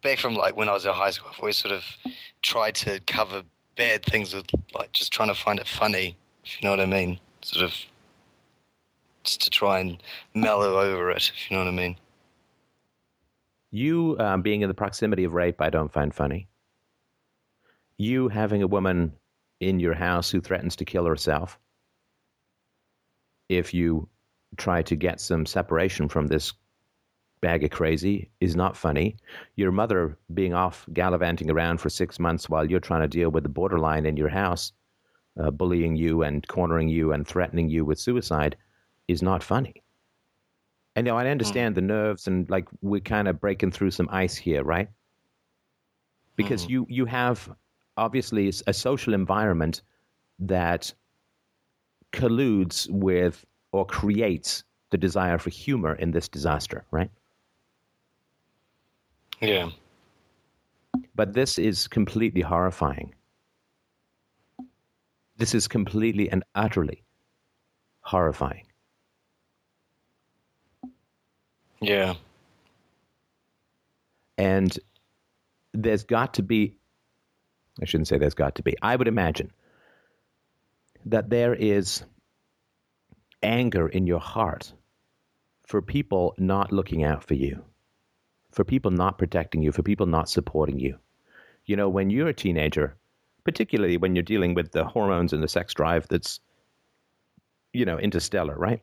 back 0.03 0.19
from 0.19 0.35
like 0.35 0.57
when 0.57 0.69
I 0.69 0.73
was 0.73 0.85
in 0.85 0.93
high 0.93 1.11
school, 1.11 1.31
I've 1.33 1.41
always 1.41 1.57
sort 1.57 1.75
of 1.75 1.85
tried 2.43 2.75
to 2.77 3.01
cover 3.07 3.43
bad 3.77 4.05
things 4.05 4.35
with 4.35 4.47
like 4.75 4.93
just 4.93 5.13
trying 5.13 5.29
to 5.29 5.35
find 5.35 5.59
it 5.59 5.67
funny. 5.67 6.17
If 6.45 6.61
you 6.61 6.67
know 6.67 6.73
what 6.73 6.81
I 6.81 6.87
mean, 6.87 7.19
sort 7.43 7.65
of 7.65 7.75
just 9.25 9.43
to 9.43 9.51
try 9.51 9.81
and 9.81 10.03
mellow 10.35 10.79
over 10.81 11.11
it. 11.11 11.31
If 11.35 11.51
you 11.51 11.57
know 11.57 11.65
what 11.65 11.71
I 11.71 11.77
mean. 11.77 11.97
You 13.71 14.17
um, 14.19 14.43
being 14.43 14.63
in 14.63 14.69
the 14.69 14.75
proximity 14.75 15.25
of 15.25 15.35
rape, 15.35 15.61
I 15.61 15.71
don't 15.71 15.93
find 15.93 16.13
funny. 16.15 16.49
You 17.99 18.29
having 18.29 18.63
a 18.63 18.67
woman 18.67 19.13
in 19.61 19.79
your 19.79 19.95
house 19.95 20.31
who 20.31 20.41
threatens 20.41 20.75
to 20.77 20.85
kill 20.85 21.05
herself 21.05 21.59
if 23.49 23.75
you 23.75 24.09
try 24.57 24.83
to 24.83 24.97
get 24.97 25.21
some 25.21 25.45
separation 25.45 26.09
from 26.09 26.27
this 26.27 26.53
bag 27.41 27.65
of 27.65 27.71
crazy 27.71 28.31
is 28.41 28.55
not 28.55 28.77
funny. 28.77 29.17
Your 29.57 29.73
mother 29.73 30.17
being 30.35 30.55
off 30.55 30.87
gallivanting 30.93 31.51
around 31.51 31.79
for 31.79 31.89
six 31.91 32.19
months 32.19 32.49
while 32.49 32.69
you're 32.69 32.81
trying 32.81 33.03
to 33.03 33.09
deal 33.09 33.31
with 33.31 33.43
the 33.43 33.49
borderline 33.49 34.07
in 34.07 34.17
your 34.17 34.29
house, 34.29 34.73
uh, 35.41 35.51
bullying 35.51 35.97
you 35.97 36.23
and 36.23 36.47
cornering 36.49 36.89
you 36.89 37.13
and 37.13 37.27
threatening 37.27 37.69
you 37.69 37.85
with 37.85 37.99
suicide 37.99 38.57
is 39.09 39.23
not 39.23 39.43
funny. 39.43 39.83
And 40.97 41.07
you 41.07 41.13
know, 41.13 41.19
I 41.19 41.29
understand 41.29 41.75
the 41.75 41.83
nerves 41.83 42.27
and 42.27 42.49
like 42.51 42.69
we're 42.83 43.01
kind 43.01 43.29
of 43.29 43.41
breaking 43.41 43.71
through 43.71 43.93
some 43.93 44.09
ice 44.11 44.37
here, 44.37 44.65
right? 44.65 44.89
Because 46.37 46.67
you 46.67 46.87
you 46.89 47.05
have 47.07 47.51
obviously 47.97 48.53
a 48.67 48.73
social 48.73 49.15
environment 49.15 49.83
that 50.39 50.93
colludes 52.13 52.89
with 52.91 53.45
or 53.73 53.85
creates 53.87 54.65
the 54.91 54.99
desire 54.99 55.39
for 55.39 55.51
humor 55.51 55.95
in 55.95 56.11
this 56.11 56.29
disaster, 56.29 56.85
right? 56.91 57.11
Yeah. 59.41 59.71
But 61.15 61.33
this 61.33 61.59
is 61.59 61.89
completely 61.89 62.41
horrifying. 62.43 63.15
This 65.37 65.55
is 65.55 65.69
completely 65.69 66.31
and 66.31 66.45
utterly 66.55 67.03
horrifying. 68.01 68.67
Yeah. 71.81 72.15
And 74.37 74.79
there's 75.73 76.05
got 76.05 76.35
to 76.35 76.43
be, 76.43 76.75
I 77.81 77.87
shouldn't 77.87 78.09
say 78.09 78.19
there's 78.19 78.35
got 78.35 78.57
to 78.57 78.63
be, 78.63 78.77
I 78.83 78.97
would 78.97 79.09
imagine 79.09 79.51
that 81.07 81.31
there 81.31 81.55
is 81.55 82.05
anger 83.43 83.89
in 83.89 84.07
your 84.07 84.21
heart 84.21 84.75
for 85.67 85.81
people 85.81 86.35
not 86.37 86.73
looking 86.73 87.05
out 87.05 87.25
for 87.25 87.35
you, 87.35 87.65
for 88.53 88.65
people 88.65 88.91
not 88.91 89.19
protecting 89.19 89.63
you, 89.63 89.73
for 89.73 89.83
people 89.83 90.07
not 90.07 90.29
supporting 90.29 90.79
you. 90.79 90.99
You 91.67 91.77
know, 91.77 91.89
when 91.89 92.11
you're 92.11 92.29
a 92.29 92.35
teenager, 92.35 92.97
particularly 93.45 93.97
when 93.97 94.15
you're 94.15 94.23
dealing 94.23 94.55
with 94.55 94.73
the 94.73 94.85
hormones 94.85 95.33
and 95.33 95.43
the 95.43 95.49
sex 95.49 95.73
drive 95.75 96.09
that's, 96.09 96.41
you 97.73 97.85
know, 97.85 97.99
interstellar, 97.99 98.57
right? 98.57 98.83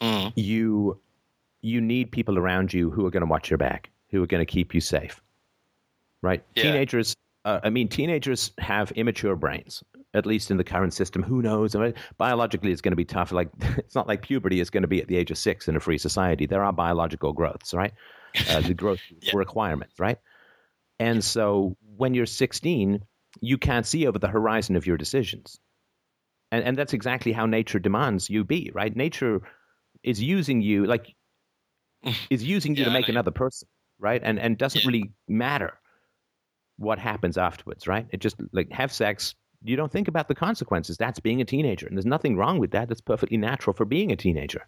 Mm. 0.00 0.32
you 0.36 1.00
you 1.60 1.80
need 1.80 2.12
people 2.12 2.38
around 2.38 2.72
you 2.72 2.88
who 2.88 3.04
are 3.04 3.10
going 3.10 3.22
to 3.22 3.26
watch 3.26 3.50
your 3.50 3.58
back, 3.58 3.90
who 4.10 4.22
are 4.22 4.28
going 4.28 4.44
to 4.44 4.50
keep 4.50 4.72
you 4.72 4.80
safe. 4.80 5.20
Right? 6.22 6.44
Yeah. 6.54 6.62
Teenagers 6.62 7.16
uh, 7.44 7.60
I 7.62 7.70
mean 7.70 7.88
teenagers 7.88 8.52
have 8.58 8.90
immature 8.92 9.36
brains. 9.36 9.82
At 10.14 10.24
least 10.24 10.50
in 10.50 10.56
the 10.56 10.64
current 10.64 10.94
system, 10.94 11.22
who 11.22 11.42
knows? 11.42 11.74
I 11.74 11.80
mean, 11.80 11.94
biologically, 12.16 12.72
it's 12.72 12.80
going 12.80 12.92
to 12.92 12.96
be 12.96 13.04
tough. 13.04 13.30
Like, 13.30 13.50
it's 13.76 13.94
not 13.94 14.08
like 14.08 14.22
puberty 14.22 14.58
is 14.58 14.70
going 14.70 14.82
to 14.82 14.88
be 14.88 15.02
at 15.02 15.08
the 15.08 15.16
age 15.16 15.30
of 15.30 15.36
six 15.36 15.68
in 15.68 15.76
a 15.76 15.80
free 15.80 15.98
society. 15.98 16.46
There 16.46 16.64
are 16.64 16.72
biological 16.72 17.34
growths, 17.34 17.74
right? 17.74 17.92
Uh, 18.46 18.60
the 18.62 18.74
growth 18.74 19.00
Yeah. 19.22 19.34
requirements, 19.34 19.94
right? 19.98 20.18
And 20.98 21.22
so, 21.24 21.76
when 21.96 22.14
you're 22.14 22.26
16, 22.26 23.04
you 23.40 23.58
can't 23.58 23.86
see 23.86 24.06
over 24.06 24.18
the 24.18 24.28
horizon 24.28 24.76
of 24.76 24.86
your 24.86 24.96
decisions, 24.96 25.60
and 26.52 26.64
and 26.64 26.76
that's 26.78 26.92
exactly 26.94 27.32
how 27.32 27.46
nature 27.46 27.78
demands 27.78 28.30
you 28.30 28.44
be, 28.44 28.70
right? 28.74 28.94
Nature 28.96 29.40
is 30.02 30.22
using 30.22 30.60
you 30.62 30.86
like 30.86 31.14
is 32.30 32.44
using 32.44 32.76
you 32.76 32.80
Yeah, 32.80 32.84
to 32.84 32.90
make 32.90 33.08
another 33.08 33.30
person, 33.30 33.68
right? 33.98 34.20
And 34.24 34.38
and 34.38 34.58
doesn't 34.58 34.82
Yeah. 34.82 34.86
really 34.86 35.12
matter 35.28 35.78
what 36.78 36.98
happens 36.98 37.36
afterwards, 37.36 37.86
right? 37.86 38.06
It 38.10 38.20
just 38.20 38.36
like 38.52 38.70
have 38.72 38.92
sex. 38.92 39.34
You 39.64 39.76
don't 39.76 39.90
think 39.92 40.08
about 40.08 40.28
the 40.28 40.34
consequences. 40.34 40.96
That's 40.96 41.20
being 41.20 41.40
a 41.40 41.44
teenager, 41.44 41.86
and 41.86 41.96
there's 41.96 42.06
nothing 42.06 42.36
wrong 42.36 42.58
with 42.58 42.70
that. 42.72 42.88
That's 42.88 43.00
perfectly 43.00 43.36
natural 43.36 43.74
for 43.74 43.84
being 43.84 44.12
a 44.12 44.16
teenager. 44.16 44.66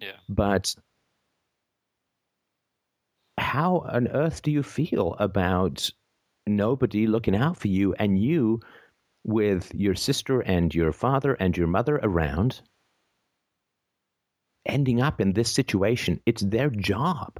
Yeah. 0.00 0.18
But 0.28 0.74
how 3.54 3.86
on 3.88 4.08
earth 4.08 4.42
do 4.42 4.50
you 4.50 4.64
feel 4.64 5.14
about 5.20 5.88
nobody 6.44 7.06
looking 7.06 7.36
out 7.36 7.56
for 7.56 7.68
you 7.68 7.94
and 8.00 8.18
you 8.18 8.58
with 9.22 9.72
your 9.72 9.94
sister 9.94 10.40
and 10.40 10.74
your 10.74 10.90
father 10.90 11.34
and 11.34 11.56
your 11.56 11.68
mother 11.68 12.00
around 12.02 12.60
ending 14.66 15.00
up 15.00 15.20
in 15.20 15.34
this 15.34 15.52
situation? 15.52 16.20
It's 16.26 16.42
their 16.42 16.68
job. 16.68 17.38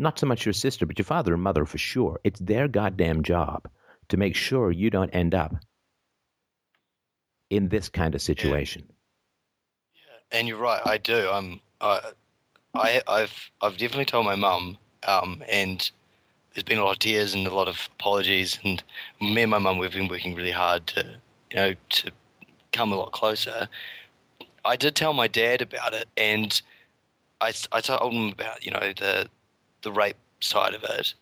Not 0.00 0.18
so 0.18 0.26
much 0.26 0.44
your 0.44 0.52
sister, 0.52 0.84
but 0.84 0.98
your 0.98 1.04
father 1.04 1.34
and 1.34 1.42
mother 1.44 1.64
for 1.64 1.78
sure. 1.78 2.18
It's 2.24 2.40
their 2.40 2.66
goddamn 2.66 3.22
job 3.22 3.68
to 4.08 4.16
make 4.16 4.34
sure 4.34 4.72
you 4.72 4.90
don't 4.90 5.10
end 5.10 5.32
up 5.32 5.54
in 7.50 7.68
this 7.68 7.88
kind 7.88 8.16
of 8.16 8.20
situation. 8.20 8.82
Yeah, 9.94 10.38
And 10.40 10.48
you're 10.48 10.58
right, 10.58 10.82
I 10.84 10.98
do. 10.98 11.30
Um, 11.30 11.60
I, 11.80 12.00
I, 12.74 13.02
I've, 13.06 13.50
I've 13.62 13.76
definitely 13.76 14.06
told 14.06 14.26
my 14.26 14.34
mum, 14.34 14.76
um, 15.06 15.42
and 15.48 15.90
there's 16.54 16.64
been 16.64 16.78
a 16.78 16.84
lot 16.84 16.92
of 16.92 16.98
tears 16.98 17.34
and 17.34 17.46
a 17.46 17.54
lot 17.54 17.68
of 17.68 17.88
apologies. 17.98 18.58
And 18.64 18.82
me 19.20 19.42
and 19.42 19.50
my 19.50 19.58
mum, 19.58 19.78
we've 19.78 19.92
been 19.92 20.08
working 20.08 20.34
really 20.34 20.50
hard 20.50 20.86
to, 20.88 21.04
you 21.50 21.56
know, 21.56 21.74
to 21.90 22.10
come 22.72 22.92
a 22.92 22.96
lot 22.96 23.12
closer. 23.12 23.68
I 24.64 24.76
did 24.76 24.94
tell 24.94 25.12
my 25.12 25.28
dad 25.28 25.62
about 25.62 25.94
it, 25.94 26.08
and 26.16 26.60
I, 27.40 27.52
I 27.72 27.80
told 27.80 28.12
him 28.12 28.30
about, 28.32 28.64
you 28.64 28.72
know, 28.72 28.92
the, 28.98 29.28
the 29.82 29.92
rape 29.92 30.16
side 30.40 30.74
of 30.74 30.82
it. 30.82 31.14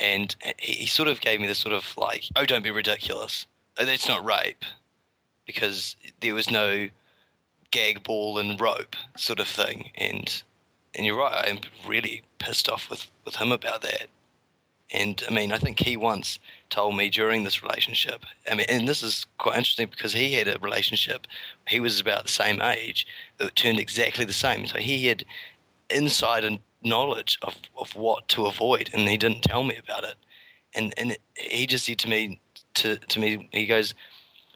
And 0.00 0.34
he, 0.58 0.86
sort 0.86 1.08
of 1.08 1.20
gave 1.20 1.40
me 1.40 1.46
this 1.46 1.58
sort 1.58 1.74
of 1.74 1.84
like, 1.96 2.24
oh, 2.36 2.46
don't 2.46 2.62
be 2.62 2.70
ridiculous. 2.70 3.46
It's 3.78 4.08
not 4.08 4.24
rape 4.24 4.64
because 5.46 5.96
there 6.20 6.34
was 6.34 6.50
no 6.50 6.88
gag 7.70 8.02
ball 8.04 8.38
and 8.38 8.60
rope 8.60 8.96
sort 9.16 9.40
of 9.40 9.48
thing. 9.48 9.90
And 9.96 10.42
and 10.94 11.06
you're 11.06 11.18
right, 11.18 11.48
I'm 11.48 11.60
really 11.86 12.22
pissed 12.38 12.68
off 12.68 12.88
with, 12.90 13.06
with 13.24 13.36
him 13.36 13.52
about 13.52 13.82
that. 13.82 14.08
And 14.90 15.22
I 15.28 15.32
mean, 15.32 15.52
I 15.52 15.58
think 15.58 15.78
he 15.80 15.96
once 15.96 16.38
told 16.70 16.96
me 16.96 17.10
during 17.10 17.44
this 17.44 17.62
relationship. 17.62 18.24
I 18.50 18.54
mean, 18.54 18.66
and 18.70 18.88
this 18.88 19.02
is 19.02 19.26
quite 19.36 19.58
interesting 19.58 19.88
because 19.88 20.14
he 20.14 20.32
had 20.32 20.48
a 20.48 20.58
relationship. 20.60 21.26
He 21.66 21.78
was 21.78 22.00
about 22.00 22.22
the 22.22 22.30
same 22.30 22.62
age 22.62 23.06
that 23.36 23.54
turned 23.54 23.78
exactly 23.78 24.24
the 24.24 24.32
same. 24.32 24.66
So 24.66 24.78
he 24.78 25.06
had 25.06 25.24
insight 25.90 26.44
and 26.44 26.58
knowledge 26.82 27.38
of, 27.42 27.56
of 27.76 27.94
what 27.94 28.28
to 28.28 28.46
avoid, 28.46 28.88
and 28.94 29.08
he 29.08 29.18
didn't 29.18 29.42
tell 29.42 29.62
me 29.64 29.76
about 29.76 30.04
it. 30.04 30.14
And 30.74 30.94
and 30.96 31.16
he 31.34 31.66
just 31.66 31.84
said 31.84 31.98
to 31.98 32.08
me, 32.08 32.40
to 32.74 32.96
to 32.96 33.20
me, 33.20 33.48
he 33.52 33.66
goes, 33.66 33.94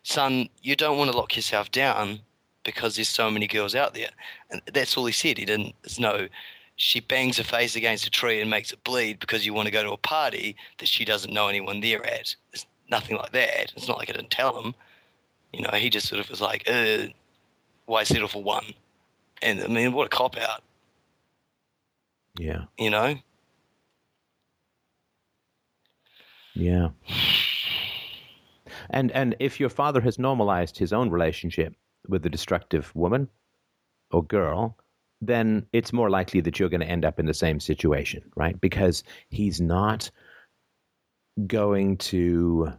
"Son, 0.03 0.49
you 0.63 0.77
don't 0.77 0.99
want 0.99 1.11
to 1.11 1.17
lock 1.17 1.37
yourself 1.37 1.71
down 1.71 2.21
because 2.65 2.97
there's 2.97 3.09
so 3.09 3.31
many 3.31 3.47
girls 3.47 3.75
out 3.75 3.95
there." 3.95 4.11
And 4.51 4.63
that's 4.73 4.97
all 4.97 5.07
he 5.07 5.13
said. 5.13 5.39
He 5.39 5.45
didn't. 5.45 5.75
It's 5.85 5.99
no. 5.99 6.29
She 6.77 7.01
bangs 7.01 7.37
her 7.37 7.45
face 7.45 7.77
against 7.77 8.07
a 8.07 8.11
tree 8.11 8.41
and 8.41 8.51
makes 8.51 8.73
it 8.73 8.83
bleed 8.83 9.21
because 9.21 9.45
you 9.45 9.55
want 9.55 9.67
to 9.67 9.73
go 9.73 9.83
to 9.83 9.93
a 9.93 9.97
party 9.97 10.57
that 10.79 10.89
she 10.89 11.05
doesn't 11.05 11.33
know 11.33 11.49
anyone 11.49 11.81
there 11.81 12.05
at. 12.05 12.35
It's 12.53 12.67
nothing 12.91 13.17
like 13.17 13.33
that. 13.33 13.73
It's 13.77 13.89
not 13.89 13.99
like 13.99 14.09
I 14.09 14.13
didn't 14.13 14.31
tell 14.31 14.61
him. 14.61 14.75
You 15.53 15.63
know, 15.63 15.71
he 15.77 15.91
just 15.91 16.09
sort 16.09 16.21
of 16.21 16.31
was 16.31 16.41
like, 16.41 16.69
uh, 16.69 17.09
"Why 17.87 18.05
settle 18.05 18.29
for 18.29 18.43
one?" 18.43 18.75
And 19.43 19.63
I 19.63 19.67
mean, 19.67 19.93
what 19.93 20.07
a 20.07 20.11
cop 20.11 20.37
out. 20.39 20.63
Yeah. 22.39 22.65
You 22.79 22.91
know. 22.91 23.17
Yeah. 26.55 26.89
And 28.91 29.11
and 29.13 29.37
if 29.41 29.59
your 29.61 29.69
father 29.69 30.01
has 30.01 30.19
normalized 30.19 30.79
his 30.79 30.93
own 30.93 31.11
relationship 31.11 31.75
with 32.09 32.25
a 32.27 32.31
destructive 32.31 32.95
woman 32.95 33.29
or 34.11 34.25
girl, 34.25 34.77
then 35.21 35.67
it's 35.73 35.93
more 35.93 36.11
likely 36.11 36.41
that 36.41 36.59
you're 36.59 36.69
going 36.69 36.81
to 36.81 36.87
end 36.87 37.05
up 37.05 37.21
in 37.21 37.27
the 37.27 37.35
same 37.35 37.61
situation, 37.61 38.23
right? 38.37 38.61
Because 38.61 39.05
he's 39.31 39.61
not 39.61 40.11
going 41.47 41.97
to 41.97 42.73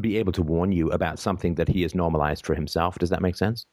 be 0.00 0.18
able 0.18 0.32
to 0.32 0.42
warn 0.42 0.70
you 0.70 0.90
about 0.92 1.18
something 1.18 1.54
that 1.56 1.68
he 1.68 1.82
has 1.82 1.94
normalized 1.94 2.44
for 2.44 2.54
himself. 2.54 2.98
Does 2.98 3.10
that 3.10 3.22
make 3.22 3.36
sense? 3.36 3.66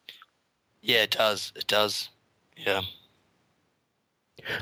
Yeah, 0.82 1.04
it 1.04 1.12
does. 1.12 1.52
It 1.56 1.68
does. 1.68 2.10
Yeah. 2.56 2.82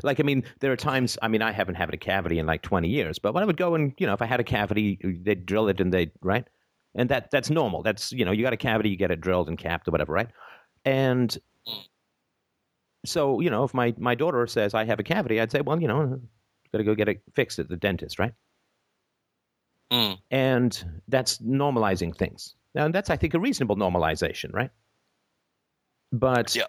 Like, 0.04 0.20
I 0.20 0.24
mean, 0.24 0.44
there 0.60 0.72
are 0.72 0.78
times, 0.78 1.18
I 1.22 1.28
mean, 1.28 1.42
I 1.42 1.52
haven't 1.52 1.76
had 1.76 1.94
a 1.94 1.98
cavity 1.98 2.40
in 2.40 2.46
like 2.46 2.62
20 2.62 2.88
years, 2.88 3.20
but 3.20 3.34
when 3.34 3.44
I 3.44 3.46
would 3.46 3.58
go 3.58 3.76
and, 3.76 3.94
you 4.00 4.08
know, 4.08 4.14
if 4.14 4.22
I 4.22 4.26
had 4.26 4.40
a 4.40 4.44
cavity, 4.44 5.00
they'd 5.24 5.46
drill 5.46 5.68
it 5.68 5.80
and 5.80 5.94
they'd, 5.94 6.12
right? 6.22 6.48
And 6.96 7.10
that 7.10 7.30
that's 7.32 7.50
normal. 7.50 7.84
That's, 7.84 8.12
you 8.12 8.26
know, 8.26 8.32
you 8.32 8.44
got 8.44 8.54
a 8.54 8.58
cavity, 8.58 8.90
you 8.90 8.98
get 8.98 9.12
it 9.12 9.22
drilled 9.22 9.50
and 9.50 9.58
capped 9.58 9.88
or 9.88 9.92
whatever, 9.92 10.14
right? 10.14 10.30
And 10.86 11.38
so, 13.06 13.40
you 13.40 13.50
know, 13.50 13.64
if 13.64 13.74
my, 13.74 13.94
my 13.98 14.16
daughter 14.16 14.48
says 14.48 14.74
I 14.74 14.86
have 14.86 15.00
a 15.00 15.04
cavity, 15.04 15.40
I'd 15.42 15.52
say, 15.52 15.62
well, 15.62 15.82
you 15.82 15.88
know, 15.88 16.20
got 16.72 16.78
to 16.78 16.84
go 16.84 16.96
get 16.96 17.10
it 17.10 17.22
fixed 17.34 17.60
at 17.60 17.70
the 17.70 17.78
dentist, 17.78 18.20
right? 18.20 18.34
Mm. 19.92 20.18
And 20.32 21.02
that's 21.08 21.38
normalizing 21.40 22.16
things. 22.16 22.56
And 22.74 22.94
that's, 22.94 23.10
I 23.10 23.18
think, 23.18 23.34
a 23.34 23.40
reasonable 23.40 23.76
normalization, 23.78 24.54
right? 24.54 24.72
But 26.12 26.56
Yeah. 26.56 26.64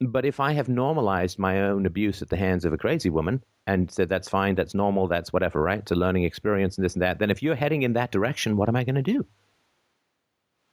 But 0.00 0.24
if 0.24 0.40
I 0.40 0.52
have 0.52 0.68
normalized 0.68 1.38
my 1.38 1.62
own 1.62 1.86
abuse 1.86 2.22
at 2.22 2.28
the 2.28 2.36
hands 2.36 2.64
of 2.64 2.72
a 2.72 2.78
crazy 2.78 3.10
woman 3.10 3.42
and 3.66 3.90
said 3.90 4.08
that's 4.08 4.28
fine, 4.28 4.54
that's 4.54 4.74
normal, 4.74 5.08
that's 5.08 5.32
whatever, 5.32 5.60
right? 5.60 5.78
It's 5.78 5.92
a 5.92 5.96
learning 5.96 6.24
experience 6.24 6.76
and 6.76 6.84
this 6.84 6.94
and 6.94 7.02
that, 7.02 7.18
then 7.18 7.30
if 7.30 7.42
you're 7.42 7.54
heading 7.54 7.82
in 7.82 7.94
that 7.94 8.12
direction, 8.12 8.56
what 8.56 8.68
am 8.68 8.76
I 8.76 8.84
going 8.84 8.96
to 8.96 9.02
do? 9.02 9.26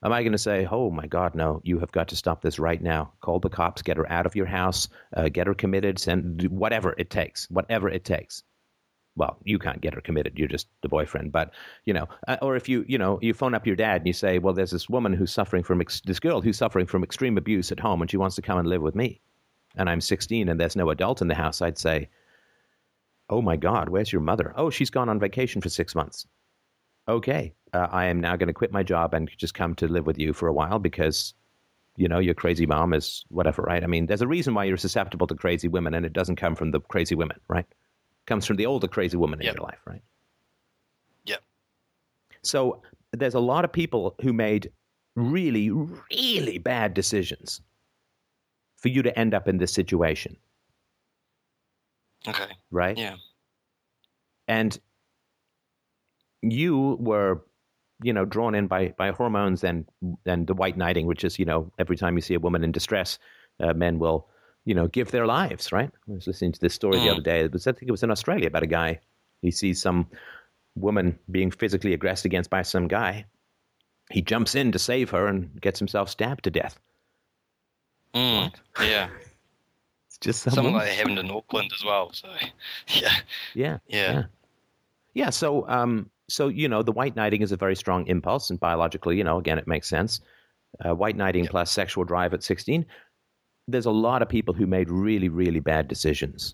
Am 0.03 0.11
I 0.11 0.21
going 0.21 0.33
to 0.33 0.37
say, 0.37 0.67
oh 0.69 0.91
my 0.91 1.07
God, 1.07 1.33
no, 1.33 1.61
you 1.63 1.79
have 1.79 1.93
got 1.93 2.09
to 2.09 2.17
stop 2.17 2.41
this 2.41 2.59
right 2.59 2.81
now? 2.81 3.13
Call 3.21 3.39
the 3.39 3.49
cops, 3.49 3.81
get 3.81 3.95
her 3.95 4.11
out 4.11 4.25
of 4.25 4.35
your 4.35 4.45
house, 4.45 4.89
uh, 5.15 5.29
get 5.29 5.47
her 5.47 5.53
committed, 5.53 5.97
send 5.97 6.43
whatever 6.49 6.93
it 6.97 7.09
takes, 7.09 7.49
whatever 7.49 7.87
it 7.87 8.03
takes. 8.03 8.43
Well, 9.15 9.37
you 9.43 9.59
can't 9.59 9.81
get 9.81 9.93
her 9.93 10.01
committed. 10.01 10.39
You're 10.39 10.47
just 10.47 10.67
the 10.81 10.89
boyfriend. 10.89 11.31
But, 11.31 11.51
you 11.85 11.93
know, 11.93 12.07
uh, 12.27 12.37
or 12.41 12.55
if 12.55 12.67
you, 12.67 12.83
you 12.87 12.97
know, 12.97 13.19
you 13.21 13.33
phone 13.33 13.53
up 13.53 13.67
your 13.67 13.75
dad 13.75 13.97
and 14.01 14.07
you 14.07 14.13
say, 14.13 14.39
well, 14.39 14.53
there's 14.53 14.71
this 14.71 14.89
woman 14.89 15.13
who's 15.13 15.31
suffering 15.31 15.63
from, 15.63 15.81
ex- 15.81 16.01
this 16.01 16.19
girl 16.19 16.41
who's 16.41 16.57
suffering 16.57 16.87
from 16.87 17.03
extreme 17.03 17.37
abuse 17.37 17.71
at 17.71 17.79
home 17.79 18.01
and 18.01 18.09
she 18.09 18.17
wants 18.17 18.35
to 18.37 18.41
come 18.41 18.57
and 18.57 18.67
live 18.67 18.81
with 18.81 18.95
me. 18.95 19.21
And 19.75 19.89
I'm 19.89 20.01
16 20.01 20.49
and 20.49 20.59
there's 20.59 20.75
no 20.75 20.89
adult 20.89 21.21
in 21.21 21.27
the 21.27 21.35
house. 21.35 21.61
I'd 21.61 21.77
say, 21.77 22.09
oh 23.29 23.41
my 23.41 23.55
God, 23.55 23.89
where's 23.89 24.11
your 24.11 24.21
mother? 24.21 24.53
Oh, 24.55 24.69
she's 24.69 24.89
gone 24.89 25.09
on 25.09 25.19
vacation 25.19 25.61
for 25.61 25.69
six 25.69 25.95
months. 25.95 26.27
Okay, 27.07 27.53
uh, 27.73 27.87
I 27.91 28.05
am 28.05 28.21
now 28.21 28.35
going 28.35 28.47
to 28.47 28.53
quit 28.53 28.71
my 28.71 28.83
job 28.83 29.13
and 29.13 29.29
just 29.37 29.53
come 29.53 29.75
to 29.75 29.87
live 29.87 30.05
with 30.05 30.17
you 30.17 30.33
for 30.33 30.47
a 30.47 30.53
while 30.53 30.79
because, 30.79 31.33
you 31.97 32.07
know, 32.07 32.19
your 32.19 32.33
crazy 32.33 32.65
mom 32.65 32.93
is 32.93 33.25
whatever, 33.29 33.61
right? 33.61 33.83
I 33.83 33.87
mean, 33.87 34.05
there's 34.05 34.21
a 34.21 34.27
reason 34.27 34.53
why 34.53 34.63
you're 34.63 34.77
susceptible 34.77 35.27
to 35.27 35.35
crazy 35.35 35.67
women 35.67 35.93
and 35.93 36.05
it 36.05 36.13
doesn't 36.13 36.37
come 36.37 36.55
from 36.55 36.71
the 36.71 36.79
crazy 36.79 37.15
women, 37.15 37.37
right? 37.47 37.65
Comes 38.25 38.45
from 38.45 38.55
the 38.57 38.65
older 38.65 38.87
crazy 38.87 39.17
woman 39.17 39.39
in 39.39 39.45
Yep. 39.45 39.55
your 39.55 39.63
life, 39.65 39.79
right? 39.85 40.01
Yep. 41.25 41.41
So 42.41 42.81
there's 43.11 43.33
a 43.33 43.39
lot 43.39 43.65
of 43.65 43.71
people 43.71 44.15
who 44.21 44.31
made 44.33 44.71
really, 45.15 45.69
really 45.69 46.57
bad 46.57 46.93
decisions 46.93 47.61
for 48.77 48.87
you 48.89 49.01
to 49.03 49.17
end 49.19 49.33
up 49.33 49.47
in 49.47 49.57
this 49.57 49.73
situation, 49.73 50.35
Okay. 52.27 52.51
right? 52.71 52.97
Yeah. 52.97 53.15
and 54.47 54.77
you 56.41 56.97
were 56.99 57.41
you 58.01 58.11
know 58.11 58.25
drawn 58.25 58.53
in 58.55 58.67
by 58.67 58.93
by 58.97 59.11
hormones 59.11 59.63
and 59.63 59.85
and 60.25 60.47
the 60.47 60.53
white 60.53 60.75
knighting 60.75 61.05
which 61.05 61.23
is 61.23 61.39
you 61.39 61.45
know 61.45 61.71
every 61.79 61.95
time 61.95 62.15
you 62.17 62.21
see 62.21 62.33
a 62.33 62.39
woman 62.39 62.63
in 62.63 62.71
distress 62.73 63.17
uh, 63.61 63.73
men 63.73 63.99
will 63.99 64.27
you 64.65 64.73
know 64.73 64.87
give 64.87 65.11
their 65.11 65.25
lives 65.25 65.71
right 65.71 65.91
i 66.09 66.11
was 66.13 66.27
listening 66.27 66.51
to 66.51 66.59
this 66.59 66.73
story 66.73 66.97
the 66.97 67.05
Mm. 67.05 67.11
other 67.13 67.21
day 67.21 67.41
it 67.41 67.51
was 67.51 67.67
i 67.67 67.71
think 67.71 67.87
it 67.87 67.91
was 67.91 68.03
in 68.03 68.11
australia 68.11 68.47
about 68.47 68.63
a 68.63 68.67
guy 68.67 68.99
he 69.41 69.51
sees 69.51 69.81
some 69.81 70.07
woman 70.75 71.17
being 71.31 71.51
physically 71.51 71.93
aggressed 71.93 72.25
against 72.25 72.49
by 72.49 72.61
some 72.61 72.87
guy 72.87 73.25
he 74.11 74.21
jumps 74.21 74.55
in 74.55 74.71
to 74.71 74.79
save 74.79 75.09
her 75.09 75.27
and 75.27 75.59
gets 75.61 75.79
himself 75.79 76.09
stabbed 76.09 76.43
to 76.43 76.51
death 76.51 76.79
Mm. 78.13 78.53
Yeah. 78.79 79.09
it's 80.07 80.17
just 80.19 80.43
some 80.43 80.53
Something 80.53 80.73
like 80.73 80.85
that 80.85 80.95
happened 80.95 81.17
in 81.19 81.31
Auckland 81.31 81.71
as 81.73 81.83
well. 81.83 82.11
So, 82.13 82.29
yeah. 82.87 83.09
Yeah. 83.09 83.11
Yeah. 83.55 83.77
Yeah. 83.87 84.23
Yeah. 85.15 85.29
So, 85.31 85.67
um, 85.67 86.09
so 86.27 86.47
you 86.47 86.67
know, 86.69 86.83
the 86.83 86.91
white 86.91 87.15
knighting 87.15 87.41
is 87.41 87.51
a 87.51 87.57
very 87.57 87.75
strong 87.75 88.05
impulse, 88.07 88.49
and 88.51 88.59
biologically, 88.59 89.17
you 89.17 89.23
know, 89.23 89.37
again, 89.39 89.57
it 89.57 89.67
makes 89.67 89.89
sense. 89.89 90.21
Uh, 90.85 90.93
white 90.95 91.15
knighting 91.15 91.43
Yep. 91.43 91.51
plus 91.51 91.71
sexual 91.71 92.03
drive 92.03 92.33
at 92.33 92.43
sixteen. 92.43 92.85
There's 93.67 93.85
a 93.85 93.91
lot 93.91 94.21
of 94.21 94.29
people 94.29 94.53
who 94.53 94.67
made 94.67 94.89
really, 94.89 95.29
really 95.29 95.59
bad 95.59 95.87
decisions, 95.87 96.53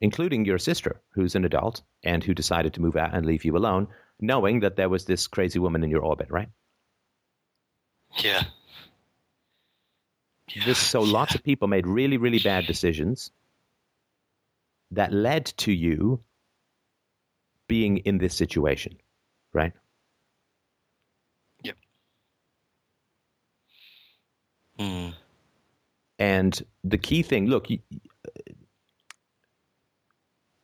including 0.00 0.44
your 0.44 0.58
sister, 0.58 1.00
who's 1.10 1.34
an 1.34 1.44
adult 1.44 1.82
and 2.04 2.22
who 2.22 2.34
decided 2.34 2.74
to 2.74 2.82
move 2.82 2.96
out 2.96 3.14
and 3.14 3.24
leave 3.24 3.44
you 3.44 3.56
alone, 3.56 3.88
knowing 4.20 4.60
that 4.60 4.76
there 4.76 4.88
was 4.88 5.06
this 5.06 5.26
crazy 5.26 5.58
woman 5.58 5.82
in 5.82 5.90
your 5.90 6.02
orbit, 6.02 6.30
right? 6.30 6.48
Yeah. 8.22 8.44
This, 10.64 10.78
so 10.78 11.02
lots 11.02 11.34
of 11.34 11.42
people 11.42 11.68
made 11.68 11.86
really, 11.86 12.16
really 12.18 12.38
bad 12.38 12.66
decisions 12.66 13.30
that 14.90 15.12
led 15.12 15.46
to 15.58 15.72
you 15.72 16.20
being 17.68 17.98
in 17.98 18.18
this 18.18 18.34
situation, 18.34 18.96
right? 19.52 19.72
Yep. 21.62 21.76
Mm. 24.78 25.14
And 26.18 26.62
the 26.84 26.98
key 26.98 27.22
thing, 27.22 27.46
look, 27.46 27.68
you, 27.70 27.78
uh, 28.26 28.52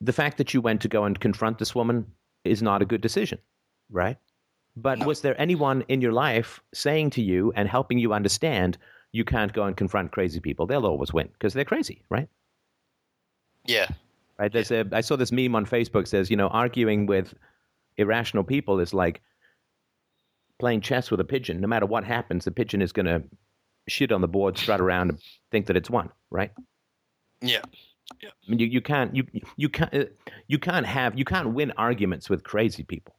the 0.01 0.13
fact 0.13 0.39
that 0.39 0.55
you 0.55 0.61
went 0.61 0.81
to 0.83 0.89
go 0.89 1.05
and 1.05 1.19
confront 1.19 1.59
this 1.59 1.75
woman 1.75 2.07
is 2.45 2.63
not 2.63 2.83
a 2.83 2.87
good 2.87 3.01
decision, 3.01 3.39
right? 3.91 4.17
But 4.75 5.01
No. 5.01 5.07
was 5.07 5.21
there 5.21 5.39
anyone 5.41 5.83
in 5.89 6.01
your 6.01 6.13
life 6.13 6.61
saying 6.73 7.11
to 7.11 7.23
you 7.23 7.53
and 7.55 7.69
helping 7.69 7.99
you 7.99 8.13
understand 8.13 8.79
you 9.13 9.25
can't 9.25 9.53
go 9.53 9.65
and 9.65 9.77
confront 9.77 10.11
crazy 10.13 10.41
people? 10.41 10.67
They'll 10.67 10.87
always 10.87 11.13
win 11.13 11.29
because 11.33 11.53
they're 11.53 11.65
crazy, 11.67 12.03
right? 12.09 12.29
Yeah. 13.67 13.89
Right. 14.39 14.51
There's 14.51 14.71
a. 14.73 14.87
I 14.93 15.03
saw 15.03 15.15
this 15.17 15.31
meme 15.31 15.55
on 15.55 15.67
Facebook 15.67 16.09
says, 16.09 16.31
you 16.31 16.37
know, 16.37 16.49
arguing 16.49 17.07
with 17.07 17.35
irrational 17.99 18.43
people 18.43 18.81
is 18.81 18.95
like 18.95 19.21
playing 20.59 20.81
chess 20.81 21.11
with 21.11 21.21
a 21.21 21.25
pigeon. 21.25 21.61
No 21.61 21.69
matter 21.69 21.87
what 21.87 22.03
happens, 22.03 22.45
the 22.45 22.51
pigeon 22.51 22.83
is 22.83 22.93
going 22.93 23.07
to 23.07 23.23
shit 23.89 24.13
on 24.13 24.21
the 24.21 24.29
board, 24.29 24.57
strut 24.59 24.81
around, 24.81 25.11
and 25.11 25.19
think 25.51 25.67
that 25.67 25.77
it's 25.77 25.91
won. 25.91 26.11
Right. 26.31 26.51
Yeah. 27.41 27.61
I 28.23 28.29
mean, 28.49 28.59
you, 28.59 28.67
you 28.67 28.81
can't 28.81 29.15
you 29.17 29.25
you 29.57 29.69
can't 29.69 29.93
uh, 29.95 30.05
you 30.47 30.59
can't 30.59 30.87
have 30.87 31.19
you 31.19 31.25
can't 31.25 31.55
win 31.55 31.73
arguments 31.77 32.29
with 32.31 32.45
crazy 32.45 32.83
people 32.85 33.17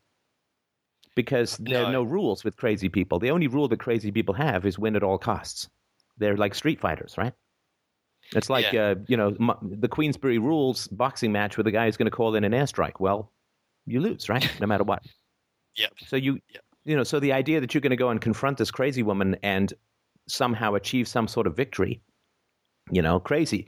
because 1.15 1.57
there 1.57 1.79
are 1.83 1.91
No. 1.91 2.03
no 2.03 2.03
rules 2.03 2.43
with 2.43 2.57
crazy 2.57 2.89
people. 2.89 3.19
The 3.19 3.31
only 3.31 3.47
rule 3.47 3.67
that 3.67 3.79
crazy 3.79 4.11
people 4.11 4.33
have 4.35 4.65
is 4.65 4.77
win 4.79 4.95
at 4.95 5.03
all 5.03 5.17
costs. 5.17 5.69
They're 6.17 6.37
like 6.37 6.53
street 6.55 6.79
fighters, 6.79 7.15
right? 7.17 7.33
It's 8.35 8.49
like 8.49 8.71
Yeah. 8.71 8.89
uh, 8.91 8.95
you 9.07 9.17
know 9.17 9.35
m- 9.39 9.57
the 9.79 9.87
Queensberry 9.87 10.37
Rules 10.37 10.87
boxing 10.89 11.31
match 11.31 11.57
where 11.57 11.63
the 11.63 11.71
guy 11.71 11.87
is 11.87 11.97
going 11.97 12.07
to 12.09 12.15
call 12.15 12.35
in 12.35 12.43
an 12.43 12.51
airstrike. 12.51 12.99
Well, 12.99 13.31
you 13.85 13.99
lose, 13.99 14.29
right? 14.29 14.49
No 14.61 14.67
matter 14.67 14.83
what. 14.83 15.03
yeah. 15.75 15.87
So 16.07 16.15
you 16.15 16.39
Yep. 16.53 16.63
you 16.85 16.95
know 16.95 17.03
so 17.03 17.19
the 17.19 17.33
idea 17.33 17.59
that 17.61 17.73
you're 17.73 17.81
going 17.81 17.91
to 17.91 17.95
go 17.97 18.09
and 18.09 18.21
confront 18.21 18.57
this 18.57 18.71
crazy 18.71 19.03
woman 19.03 19.37
and 19.43 19.73
somehow 20.27 20.75
achieve 20.75 21.07
some 21.07 21.27
sort 21.27 21.47
of 21.47 21.55
victory, 21.55 22.01
you 22.91 23.01
know, 23.01 23.19
crazy. 23.19 23.67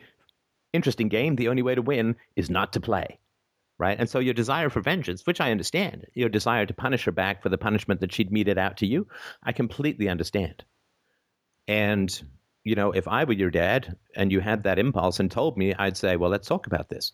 Interesting 0.74 1.10
game. 1.10 1.36
The 1.36 1.50
only 1.50 1.62
way 1.62 1.76
to 1.76 1.82
win 1.82 2.16
is 2.36 2.50
not 2.50 2.74
to 2.74 2.80
play. 2.80 3.20
Right. 3.78 4.00
And 4.00 4.10
so 4.10 4.20
your 4.20 4.34
desire 4.34 4.70
for 4.70 4.80
vengeance, 4.80 5.26
which 5.26 5.42
I 5.42 5.52
understand, 5.52 6.06
your 6.14 6.30
desire 6.30 6.66
to 6.66 6.74
punish 6.74 7.04
her 7.04 7.12
back 7.12 7.44
for 7.44 7.50
the 7.50 7.58
punishment 7.58 8.00
that 8.00 8.14
she'd 8.14 8.32
meted 8.32 8.58
out 8.58 8.78
to 8.78 8.86
you, 8.86 9.08
I 9.44 9.52
completely 9.52 10.08
understand. 10.08 10.64
And, 11.68 12.10
you 12.64 12.76
know, 12.76 12.94
if 12.94 13.06
I 13.10 13.26
were 13.26 13.34
your 13.34 13.52
dad 13.52 13.98
and 14.16 14.32
you 14.32 14.40
had 14.40 14.64
that 14.64 14.80
impulse 14.80 15.20
and 15.20 15.30
told 15.30 15.58
me, 15.58 15.74
I'd 15.74 15.98
say, 15.98 16.16
well, 16.16 16.30
let's 16.30 16.48
talk 16.48 16.68
about 16.68 16.88
this. 16.88 17.12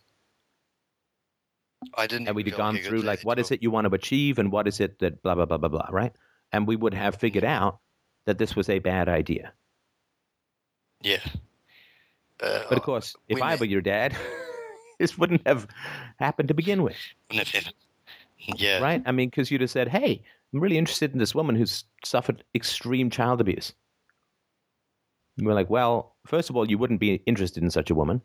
I 1.95 2.05
didn't. 2.05 2.27
And 2.27 2.35
we'd 2.35 2.45
have 2.45 2.57
gone 2.57 2.75
like 2.75 2.81
a 2.81 2.83
good 2.83 2.89
through, 2.89 3.01
like, 3.01 3.23
what 3.23 3.39
is 3.39 3.49
it 3.49 3.63
you 3.63 3.71
want 3.71 3.87
to 3.87 3.95
achieve 3.95 4.37
and 4.37 4.51
what 4.51 4.67
is 4.67 4.79
it 4.79 4.99
that 4.99 5.23
blah, 5.23 5.33
blah, 5.33 5.45
blah, 5.45 5.57
blah, 5.57 5.69
blah, 5.69 5.87
right? 5.89 6.13
And 6.51 6.67
we 6.67 6.75
would 6.75 6.93
have 6.93 7.15
figured 7.15 7.43
out 7.43 7.79
that 8.25 8.37
this 8.37 8.55
was 8.55 8.69
a 8.69 8.79
bad 8.79 9.09
idea. 9.09 9.53
Yeah. 11.01 11.19
Uh, 12.41 12.63
But 12.69 12.77
of 12.77 12.83
course, 12.83 13.15
if 13.27 13.41
I 13.41 13.55
were 13.55 13.65
your 13.65 13.81
dad, 13.81 14.15
this 14.99 15.17
wouldn't 15.17 15.45
have 15.47 15.67
happened 16.19 16.47
to 16.49 16.53
begin 16.53 16.83
with, 16.83 16.97
wouldn't 17.29 17.47
have 17.47 17.63
happened. 17.65 17.75
Yeah. 18.59 18.79
right? 18.81 19.03
I 19.05 19.11
mean, 19.11 19.29
because 19.29 19.51
you'd 19.51 19.61
have 19.61 19.69
said, 19.69 19.87
"Hey, 19.87 20.23
I'm 20.53 20.59
really 20.59 20.77
interested 20.77 21.13
in 21.13 21.19
this 21.19 21.35
woman 21.35 21.55
who's 21.55 21.83
suffered 22.03 22.43
extreme 22.55 23.09
child 23.09 23.39
abuse." 23.41 23.73
And 25.37 25.45
we're 25.47 25.53
like, 25.53 25.69
"Well, 25.69 26.15
first 26.25 26.49
of 26.49 26.57
all, 26.57 26.67
you 26.69 26.77
wouldn't 26.77 26.99
be 26.99 27.15
interested 27.25 27.61
in 27.63 27.69
such 27.69 27.89
a 27.91 27.95
woman 27.95 28.21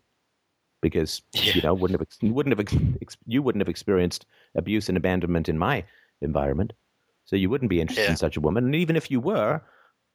because 0.83 1.23
Yeah. 1.35 1.53
you 1.55 1.63
know 1.63 1.75
wouldn't 1.75 2.01
have 2.01 2.09
you 2.21 2.33
wouldn't 2.33 2.59
have 2.59 2.81
you 3.27 3.43
wouldn't 3.43 3.61
have 3.61 3.69
experienced 3.69 4.27
abuse 4.55 4.89
and 4.89 4.97
abandonment 4.97 5.49
in 5.49 5.59
my 5.59 5.85
environment, 6.23 6.73
so 7.27 7.37
you 7.37 7.51
wouldn't 7.51 7.71
be 7.71 7.81
interested 7.81 8.05
Yeah. 8.05 8.11
in 8.13 8.17
such 8.17 8.37
a 8.37 8.41
woman. 8.41 8.65
And 8.65 8.75
even 8.75 8.97
if 8.97 9.11
you 9.11 9.21
were, 9.21 9.61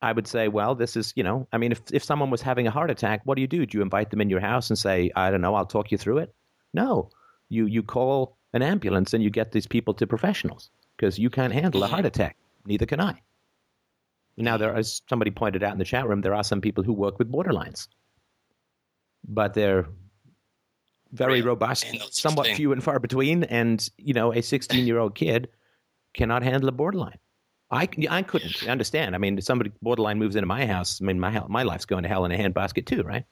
I 0.02 0.12
would 0.12 0.28
say, 0.28 0.48
well, 0.48 0.74
this 0.74 0.96
is, 0.96 1.14
you 1.16 1.24
know, 1.24 1.48
I 1.52 1.58
mean, 1.58 1.72
if, 1.72 1.82
if 1.94 2.04
someone 2.04 2.32
was 2.32 2.42
having 2.42 2.66
a 2.68 2.72
heart 2.72 2.90
attack, 2.90 3.22
what 3.24 3.36
do 3.36 3.42
you 3.42 3.48
do? 3.48 3.66
Do 3.66 3.78
you 3.78 3.82
invite 3.84 4.10
them 4.10 4.22
in 4.22 4.30
your 4.30 4.40
house 4.40 4.70
and 4.70 4.78
say, 4.78 5.12
I 5.16 5.30
don't 5.30 5.42
know, 5.42 5.54
I'll 5.54 5.66
talk 5.66 5.92
you 5.92 5.98
through 5.98 6.20
it? 6.20 6.34
No. 6.74 7.10
You, 7.50 7.68
you 7.68 7.84
call 7.84 8.38
an 8.54 8.62
ambulance 8.64 9.14
and 9.14 9.24
you 9.24 9.30
get 9.30 9.52
these 9.52 9.68
people 9.68 9.94
to 9.96 10.08
professionals 10.08 10.72
because 10.98 11.20
you 11.20 11.30
can't 11.30 11.54
handle 11.54 11.84
a 11.84 11.88
heart 11.88 12.06
attack. 12.06 12.36
Neither 12.66 12.86
can 12.86 13.00
I. 13.00 13.22
Now, 14.38 14.58
there, 14.58 14.74
as 14.74 15.02
somebody 15.08 15.30
pointed 15.30 15.62
out 15.62 15.74
in 15.74 15.78
the 15.78 15.86
chat 15.86 16.08
room, 16.08 16.22
there 16.22 16.34
are 16.34 16.44
some 16.44 16.62
people 16.62 16.84
who 16.84 16.94
work 16.94 17.20
with 17.20 17.32
borderlines, 17.32 17.88
but 19.28 19.54
they're 19.54 19.88
very 21.12 21.34
Really? 21.34 21.42
robust, 21.44 21.86
somewhat 22.12 22.48
few 22.48 22.72
and 22.72 22.84
far 22.84 23.00
between. 23.00 23.44
And, 23.44 23.88
you 23.98 24.14
know, 24.14 24.34
a 24.34 24.42
16 24.42 24.88
year 24.88 24.98
old 24.98 25.14
kid 25.16 25.50
cannot 26.14 26.42
handle 26.44 26.70
a 26.70 26.72
borderline. 26.72 27.20
I, 27.72 27.88
I 28.10 28.22
couldn't 28.22 28.68
understand. 28.68 29.16
I 29.16 29.18
mean, 29.18 29.40
somebody 29.42 29.72
borderline 29.82 30.20
moves 30.20 30.36
into 30.36 30.46
my 30.46 30.66
house. 30.66 31.02
I 31.02 31.06
mean, 31.06 31.20
my 31.20 31.42
my 31.48 31.64
life's 31.64 31.86
going 31.86 32.04
to 32.04 32.10
hell 32.10 32.26
in 32.26 32.32
a 32.32 32.38
handbasket 32.38 32.86
too, 32.86 33.02
right? 33.04 33.24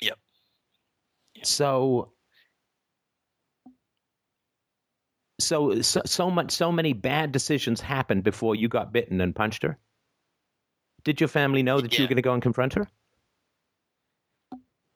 Yep. 0.00 0.18
So, 1.42 2.12
so, 5.38 5.80
so, 5.82 6.00
so 6.04 6.30
much, 6.30 6.50
so 6.50 6.72
many 6.72 6.92
bad 6.92 7.30
decisions 7.30 7.80
happened 7.80 8.24
before 8.24 8.54
you 8.54 8.68
got 8.68 8.92
bitten 8.92 9.20
and 9.20 9.34
punched 9.34 9.62
her. 9.62 9.78
Did 11.04 11.20
your 11.20 11.28
family 11.28 11.62
know 11.62 11.80
that 11.80 11.96
you 11.96 12.04
were 12.04 12.08
going 12.08 12.16
to 12.16 12.22
go 12.22 12.32
and 12.32 12.42
confront 12.42 12.74
her? 12.74 12.88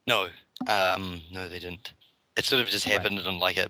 No, 0.07 0.29
um, 0.67 1.23
no, 1.31 1.49
they 1.49 1.59
didn't. 1.59 1.93
It 2.37 2.45
sort 2.45 2.63
of 2.63 2.69
just 2.69 2.87
Right. 2.87 2.95
happened 2.95 3.21
on 3.21 3.39
like 3.39 3.57
a 3.57 3.69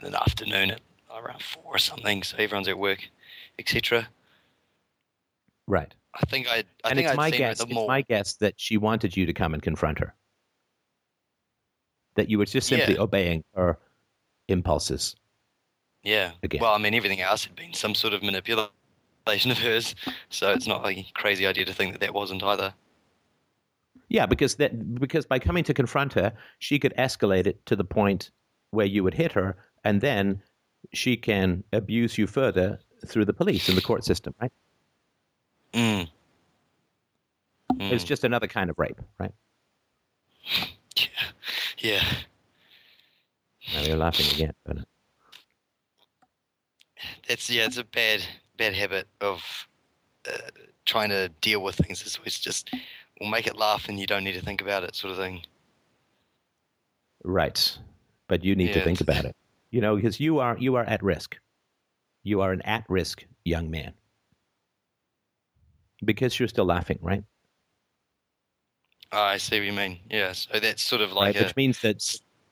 in 0.00 0.06
an 0.06 0.14
afternoon 0.16 0.72
at 0.72 0.80
around 1.14 1.42
four 1.42 1.64
or 1.66 1.78
something. 1.78 2.22
So 2.24 2.36
everyone's 2.38 2.66
at 2.66 2.76
work, 2.78 3.08
etc. 3.60 4.08
Right. 5.68 5.94
I 6.14 6.26
think 6.26 6.48
I, 6.48 6.64
I 6.84 6.90
and 6.90 6.96
think 6.96 7.00
it's 7.00 7.10
I'd 7.10 7.16
my 7.16 7.30
guess. 7.30 7.60
It's 7.60 7.72
my 7.72 8.02
guess 8.02 8.34
that 8.36 8.54
she 8.56 8.76
wanted 8.76 9.16
you 9.16 9.26
to 9.26 9.32
come 9.32 9.54
and 9.54 9.62
confront 9.62 9.98
her. 10.00 10.14
That 12.16 12.28
you 12.28 12.38
were 12.38 12.46
just 12.46 12.66
simply 12.66 12.94
Yeah. 12.94 13.02
obeying 13.02 13.44
her 13.54 13.78
impulses. 14.48 15.14
Yeah. 16.02 16.32
again. 16.42 16.60
Well, 16.60 16.72
I 16.72 16.78
mean, 16.78 16.94
everything 16.94 17.20
else 17.20 17.44
had 17.44 17.54
been 17.54 17.74
some 17.74 17.94
sort 17.94 18.14
of 18.14 18.22
manipulation 18.22 18.70
of 19.50 19.58
hers, 19.58 19.94
so 20.30 20.50
it's 20.50 20.66
not 20.66 20.82
like 20.82 20.98
a 20.98 21.06
crazy 21.14 21.46
idea 21.46 21.64
to 21.66 21.72
think 21.74 21.92
that 21.92 22.00
that 22.00 22.14
wasn't 22.14 22.42
either. 22.42 22.74
Yeah, 24.08 24.26
because 24.26 24.56
that 24.56 24.94
because 24.96 25.24
by 25.26 25.38
coming 25.38 25.62
to 25.64 25.74
confront 25.74 26.14
her, 26.14 26.32
she 26.58 26.80
could 26.80 26.94
escalate 26.98 27.46
it 27.46 27.64
to 27.66 27.76
the 27.76 27.84
point 27.84 28.30
where 28.72 28.86
you 28.86 29.04
would 29.04 29.14
hit 29.14 29.30
her, 29.32 29.56
and 29.84 30.00
then 30.00 30.42
she 30.92 31.16
can 31.16 31.62
abuse 31.72 32.18
you 32.18 32.26
further 32.26 32.80
through 33.06 33.24
the 33.24 33.32
police 33.32 33.68
and 33.68 33.76
the 33.76 33.82
court 33.82 34.04
system, 34.04 34.34
right? 34.40 34.52
Mm. 35.72 36.08
It's 37.78 38.04
Mm. 38.04 38.06
just 38.06 38.24
another 38.24 38.46
kind 38.46 38.68
of 38.70 38.78
rape, 38.78 39.00
right? 39.18 39.32
Yeah. 40.96 41.06
yeah. 41.78 42.02
Now 43.74 43.80
you're 43.82 43.96
laughing 43.96 44.26
again, 44.34 44.54
but 44.64 44.78
It's 47.28 47.48
yeah, 47.48 47.64
it's 47.66 47.76
a 47.78 47.84
bad 47.84 48.22
bad 48.58 48.74
habit 48.74 49.06
of 49.20 49.68
uh, 50.28 50.36
trying 50.84 51.08
to 51.10 51.28
deal 51.40 51.62
with 51.62 51.76
things. 51.76 52.02
It's 52.02 52.18
always 52.18 52.38
just 52.38 52.70
we'll 53.20 53.30
make 53.30 53.46
it 53.46 53.56
laugh 53.56 53.88
and 53.88 53.98
you 53.98 54.06
don't 54.06 54.24
need 54.24 54.34
to 54.34 54.42
think 54.44 54.60
about 54.60 54.82
it, 54.84 54.94
sort 54.94 55.12
of 55.12 55.18
thing. 55.18 55.42
right. 57.24 57.78
But 58.28 58.44
you 58.44 58.54
need 58.54 58.72
to 58.74 58.84
think 58.84 59.00
about 59.00 59.24
it, 59.24 59.34
you 59.70 59.80
know, 59.80 59.96
because 59.96 60.20
you 60.20 60.38
are 60.40 60.56
you 60.58 60.74
are 60.76 60.84
at 60.84 61.02
risk. 61.02 61.38
You 62.22 62.40
are 62.42 62.52
an 62.52 62.62
at-risk 62.62 63.24
young 63.44 63.70
man 63.70 63.94
because 66.04 66.38
you're 66.38 66.48
still 66.48 66.66
laughing, 66.66 66.98
right? 67.00 67.24
Oh, 69.12 69.22
I 69.22 69.38
see 69.38 69.58
what 69.58 69.66
you 69.66 69.72
mean. 69.72 69.98
Yeah, 70.08 70.32
so 70.32 70.60
that's 70.60 70.82
sort 70.82 71.02
of 71.02 71.10
right? 71.10 71.34
like 71.34 71.36
a, 71.36 71.44
Which 71.44 71.56
means 71.56 71.80
that 71.80 72.02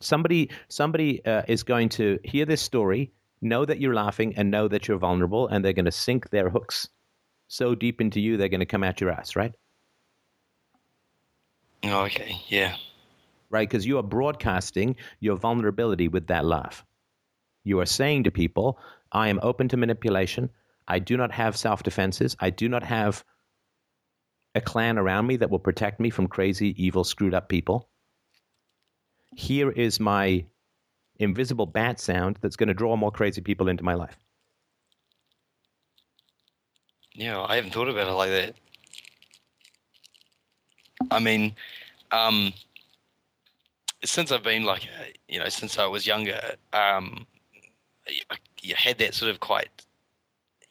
somebody 0.00 0.50
somebody 0.68 1.24
uh, 1.24 1.42
is 1.46 1.62
going 1.62 1.88
to 1.90 2.18
hear 2.24 2.44
this 2.44 2.60
story, 2.60 3.12
know 3.40 3.64
that 3.64 3.80
you're 3.80 3.94
laughing, 3.94 4.34
and 4.36 4.50
know 4.50 4.66
that 4.68 4.88
you're 4.88 4.98
vulnerable, 4.98 5.48
and 5.48 5.64
they're 5.64 5.72
going 5.72 5.84
to 5.84 5.92
sink 5.92 6.30
their 6.30 6.50
hooks 6.50 6.88
so 7.48 7.74
deep 7.74 8.00
into 8.00 8.20
you 8.20 8.36
they're 8.36 8.48
going 8.48 8.60
to 8.60 8.66
come 8.66 8.84
at 8.84 9.00
your 9.00 9.10
ass, 9.10 9.34
right? 9.36 9.52
oh, 11.84 12.04
okay, 12.04 12.40
yeah, 12.48 12.76
Right? 13.50 13.68
Because 13.68 13.86
you 13.86 13.98
are 13.98 14.02
broadcasting 14.02 14.96
your 15.20 15.36
vulnerability 15.36 16.08
with 16.08 16.26
that 16.26 16.44
laugh. 16.44 16.84
You 17.64 17.80
are 17.80 17.86
saying 17.86 18.24
to 18.24 18.30
people, 18.30 18.78
"I 19.12 19.28
am 19.28 19.40
open 19.42 19.68
to 19.68 19.76
manipulation. 19.76 20.50
I 20.86 20.98
do 20.98 21.16
not 21.16 21.32
have 21.32 21.56
self 21.56 21.82
defenses. 21.82 22.36
I 22.40 22.50
do 22.50 22.68
not 22.68 22.82
have." 22.82 23.24
A 24.54 24.60
clan 24.60 24.98
around 24.98 25.26
me 25.26 25.36
that 25.36 25.50
will 25.50 25.58
protect 25.58 26.00
me 26.00 26.10
from 26.10 26.26
crazy, 26.26 26.74
evil, 26.82 27.04
screwed 27.04 27.34
up 27.34 27.48
people. 27.48 27.90
Here 29.36 29.70
is 29.70 30.00
my 30.00 30.46
invisible 31.18 31.66
bat 31.66 32.00
sound 32.00 32.38
that's 32.40 32.56
going 32.56 32.68
to 32.68 32.74
draw 32.74 32.96
more 32.96 33.12
crazy 33.12 33.40
people 33.40 33.68
into 33.68 33.84
my 33.84 33.94
life. 33.94 34.16
yeah. 37.18 37.42
I 37.42 37.56
haven't 37.56 37.72
thought 37.72 37.88
about 37.88 38.08
it 38.08 38.12
like 38.12 38.30
that. 38.30 38.54
I 41.10 41.18
mean, 41.18 41.54
um, 42.12 42.52
since 44.04 44.30
I've 44.30 44.44
been 44.44 44.64
like, 44.64 44.82
uh, 44.82 45.04
you 45.28 45.40
know, 45.40 45.48
since 45.48 45.78
I 45.78 45.86
was 45.86 46.06
younger, 46.06 46.40
um, 46.72 47.26
you, 48.62 48.74
had 48.76 48.98
that 48.98 49.14
sort 49.14 49.30
of 49.30 49.40
quite, 49.40 49.68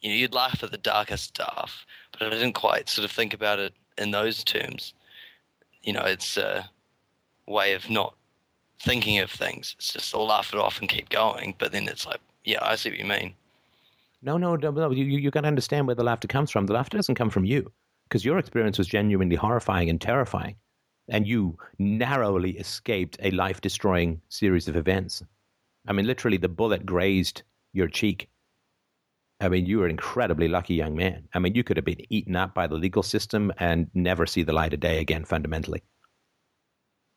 you 0.00 0.10
know, 0.10 0.16
you'd 0.16 0.34
laugh 0.34 0.62
at 0.62 0.70
the 0.70 0.78
darker 0.78 1.16
stuff, 1.16 1.86
but 2.12 2.22
I 2.22 2.30
didn't 2.30 2.52
quite 2.52 2.88
sort 2.88 3.04
of 3.04 3.10
think 3.10 3.34
about 3.34 3.58
it 3.58 3.74
in 3.96 4.10
those 4.10 4.44
terms. 4.44 4.94
You 5.82 5.92
know, 5.92 6.02
it's 6.02 6.36
a 6.36 6.68
way 7.46 7.74
of 7.74 7.88
not 7.88 8.14
thinking 8.80 9.18
of 9.18 9.30
things. 9.30 9.74
It's 9.78 9.92
just 9.92 10.14
I'll 10.14 10.26
laugh 10.26 10.52
it 10.52 10.60
off 10.60 10.80
and 10.80 10.88
keep 10.88 11.08
going, 11.08 11.54
but 11.58 11.72
then 11.72 11.88
it's 11.88 12.06
like, 12.06 12.20
yeah, 12.44 12.58
I 12.62 12.76
see 12.76 12.90
what 12.90 12.98
you 12.98 13.04
mean. 13.04 13.34
No, 14.22 14.36
no, 14.36 14.56
no, 14.56 14.70
no. 14.70 14.90
You, 14.90 15.04
you 15.04 15.30
got 15.30 15.42
to 15.42 15.48
understand 15.48 15.86
where 15.86 15.94
the 15.94 16.04
laughter 16.04 16.28
comes 16.28 16.50
from. 16.50 16.66
The 16.66 16.72
laughter 16.72 16.96
doesn't 16.96 17.14
come 17.14 17.30
from 17.30 17.44
you 17.44 17.70
because 18.08 18.24
your 18.24 18.38
experience 18.38 18.78
was 18.78 18.88
genuinely 18.88 19.36
horrifying 19.36 19.88
and 19.90 20.00
terrifying. 20.00 20.56
And 21.08 21.26
you 21.26 21.56
narrowly 21.78 22.58
escaped 22.58 23.16
a 23.22 23.30
life 23.30 23.60
destroying 23.60 24.20
series 24.28 24.68
of 24.68 24.76
events. 24.76 25.22
I 25.88 25.92
mean, 25.92 26.06
literally, 26.06 26.36
the 26.36 26.48
bullet 26.48 26.84
grazed 26.84 27.42
your 27.72 27.88
cheek. 27.88 28.28
I 29.40 29.48
mean, 29.48 29.64
you 29.64 29.78
were 29.78 29.86
an 29.86 29.90
incredibly 29.90 30.46
lucky 30.46 30.74
young 30.74 30.94
man. 30.94 31.28
I 31.32 31.38
mean, 31.38 31.54
you 31.54 31.64
could 31.64 31.78
have 31.78 31.84
been 31.86 32.04
eaten 32.10 32.36
up 32.36 32.54
by 32.54 32.66
the 32.66 32.74
legal 32.74 33.02
system 33.02 33.50
and 33.58 33.88
never 33.94 34.26
see 34.26 34.42
the 34.42 34.52
light 34.52 34.74
of 34.74 34.80
day 34.80 35.00
again, 35.00 35.24
fundamentally. 35.24 35.82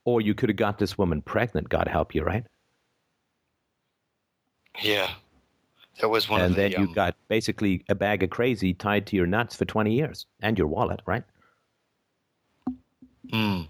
Or 0.05 0.21
you 0.21 0.33
could 0.33 0.49
have 0.49 0.55
got 0.55 0.79
this 0.79 0.97
woman 0.97 1.21
pregnant, 1.21 1.67
God 1.67 1.87
help 1.87 2.15
you, 2.15 2.23
right? 2.23 2.45
Yeah, 4.81 5.11
that 5.99 6.09
was 6.09 6.29
one 6.29 6.39
and 6.39 6.51
of 6.51 6.55
the. 6.55 6.61
then 6.61 6.71
you 6.71 6.87
um, 6.87 6.93
got 6.93 7.15
basically 7.27 7.83
a 7.89 7.95
bag 7.95 8.23
of 8.23 8.29
crazy 8.29 8.73
tied 8.73 9.05
to 9.07 9.17
your 9.17 9.27
nuts 9.27 9.55
for 9.55 9.65
20 9.65 9.93
years 9.93 10.25
and 10.41 10.57
your 10.57 10.67
wallet, 10.67 11.01
right? 11.05 11.23
Mm, 13.33 13.67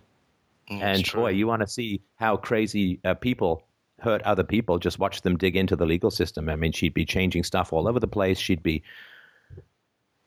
and 0.69 1.11
boy, 1.11 1.31
you 1.31 1.47
want 1.47 1.61
to 1.61 1.67
see 1.67 2.01
how 2.17 2.37
crazy 2.37 2.99
uh, 3.03 3.15
people 3.15 3.63
hurt 4.01 4.21
other 4.23 4.43
people. 4.43 4.79
Just 4.79 4.99
watch 4.99 5.21
them 5.21 5.37
dig 5.37 5.55
into 5.55 5.75
the 5.75 5.85
legal 5.85 6.11
system. 6.11 6.49
I 6.49 6.55
mean, 6.55 6.71
she'd 6.71 6.93
be 6.93 7.05
changing 7.05 7.43
stuff 7.43 7.71
all 7.71 7.87
over 7.87 7.99
the 7.99 8.07
place. 8.07 8.39
She'd 8.39 8.63
be 8.63 8.83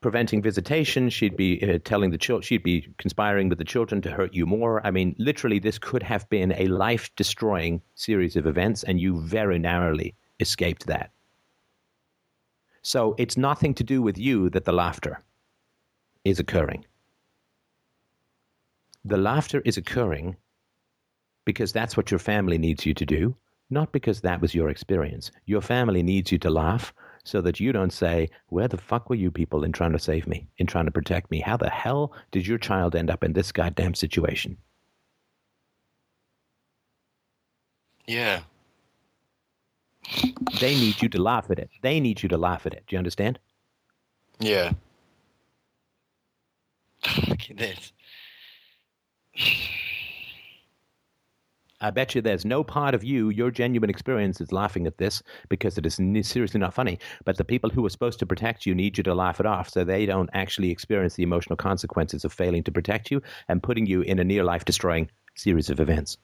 preventing 0.01 0.43
visitation. 0.43 1.09
She'd 1.09 1.37
be 1.37 1.63
uh, 1.63 1.79
telling 1.85 2.11
the 2.11 2.19
children. 2.19 2.43
She'd 2.43 2.63
be 2.63 2.89
conspiring 2.99 3.49
with 3.49 3.59
the 3.59 3.65
children 3.65 4.01
to 4.03 4.11
hurt 4.11 4.35
you 4.35 4.47
more. 4.47 4.87
I 4.87 4.91
mean, 4.91 5.17
literally, 5.19 5.59
this 5.59 5.79
could 5.79 6.03
have 6.03 6.29
been 6.29 6.53
a 6.53 6.69
life-destroying 6.69 7.83
series 7.95 8.37
of 8.37 8.47
events, 8.47 8.83
and 8.85 9.01
you 9.01 9.21
very 9.21 9.59
narrowly 9.59 10.15
escaped 10.41 10.87
that. 10.87 11.11
So 12.83 13.15
it's 13.19 13.37
nothing 13.37 13.75
to 13.75 13.85
do 13.85 14.03
with 14.03 14.19
you 14.19 14.51
that 14.51 14.67
the 14.67 14.73
laughter 14.73 15.23
is 16.25 16.39
occurring. 16.39 16.85
The 19.05 19.17
laughter 19.17 19.63
is 19.65 19.77
occurring 19.77 20.37
because 21.45 21.73
that's 21.73 21.97
what 21.97 22.11
your 22.11 22.19
family 22.19 22.59
needs 22.59 22.87
you 22.87 22.95
to 22.95 23.07
do, 23.07 23.37
not 23.71 23.93
because 23.93 24.21
that 24.21 24.41
was 24.41 24.55
your 24.55 24.69
experience. 24.69 25.31
Your 25.47 25.61
family 25.61 26.03
needs 26.03 26.31
you 26.31 26.39
to 26.39 26.51
laugh 26.51 26.93
so 27.25 27.41
that 27.41 27.59
you 27.59 27.73
don't 27.73 27.93
say, 27.93 28.29
Where 28.49 28.69
the 28.69 28.77
fuck 28.77 29.09
were 29.09 29.17
you 29.17 29.31
people 29.31 29.65
in 29.65 29.73
trying 29.73 29.93
to 29.93 29.99
save 29.99 30.27
me, 30.27 30.47
in 30.59 30.67
trying 30.67 30.85
to 30.85 30.91
protect 30.91 31.31
me? 31.31 31.41
How 31.41 31.57
the 31.57 31.71
hell 31.71 32.13
did 32.31 32.47
your 32.47 32.59
child 32.59 32.95
end 32.95 33.11
up 33.11 33.25
in 33.25 33.33
this 33.33 33.53
goddamn 33.53 33.95
situation? 33.95 34.59
Yeah. 38.07 38.41
They 40.61 40.75
need 40.75 41.01
you 41.01 41.09
to 41.09 41.23
laugh 41.23 41.51
at 41.51 41.59
it. 41.59 41.71
They 41.81 41.99
need 42.01 42.23
you 42.23 42.29
to 42.29 42.37
laugh 42.37 42.67
at 42.67 42.75
it. 42.75 42.85
Do 42.87 42.95
you 42.95 42.99
understand? 42.99 43.39
Yeah. 44.39 44.73
Look 47.29 47.51
at 47.51 47.57
that. 47.59 47.93
I 51.85 51.91
bet 51.91 52.15
you 52.15 52.23
there's 52.23 52.47
no 52.47 52.65
part 52.65 52.95
of 52.95 53.05
you, 53.05 53.29
your 53.29 53.51
genuine 53.51 53.91
experience 53.91 54.41
is 54.41 54.53
laughing 54.53 54.87
at 54.87 54.97
this 54.97 55.23
because 55.51 55.77
it 55.77 55.85
is 55.85 56.01
seriously 56.27 56.59
not 56.59 56.73
funny. 56.73 56.99
But 57.27 57.37
the 57.37 57.45
people 57.45 57.69
who 57.69 57.85
are 57.85 57.91
supposed 57.91 58.19
to 58.21 58.27
protect 58.27 58.65
you 58.65 58.75
need 58.75 58.97
you 58.97 59.05
to 59.05 59.15
laugh 59.15 59.39
it 59.39 59.45
off 59.45 59.69
so 59.69 59.85
they 59.85 60.07
don't 60.07 60.31
actually 60.33 60.71
experience 60.71 61.15
the 61.15 61.25
emotional 61.25 61.59
consequences 61.59 62.25
of 62.25 62.33
failing 62.33 62.63
to 62.63 62.73
protect 62.73 63.11
you 63.11 63.21
and 63.49 63.63
putting 63.63 63.85
you 63.85 64.01
in 64.01 64.19
a 64.19 64.25
near 64.25 64.45
life 64.45 64.65
destroying 64.65 65.11
series 65.37 65.69
of 65.69 65.79
events. 65.79 66.17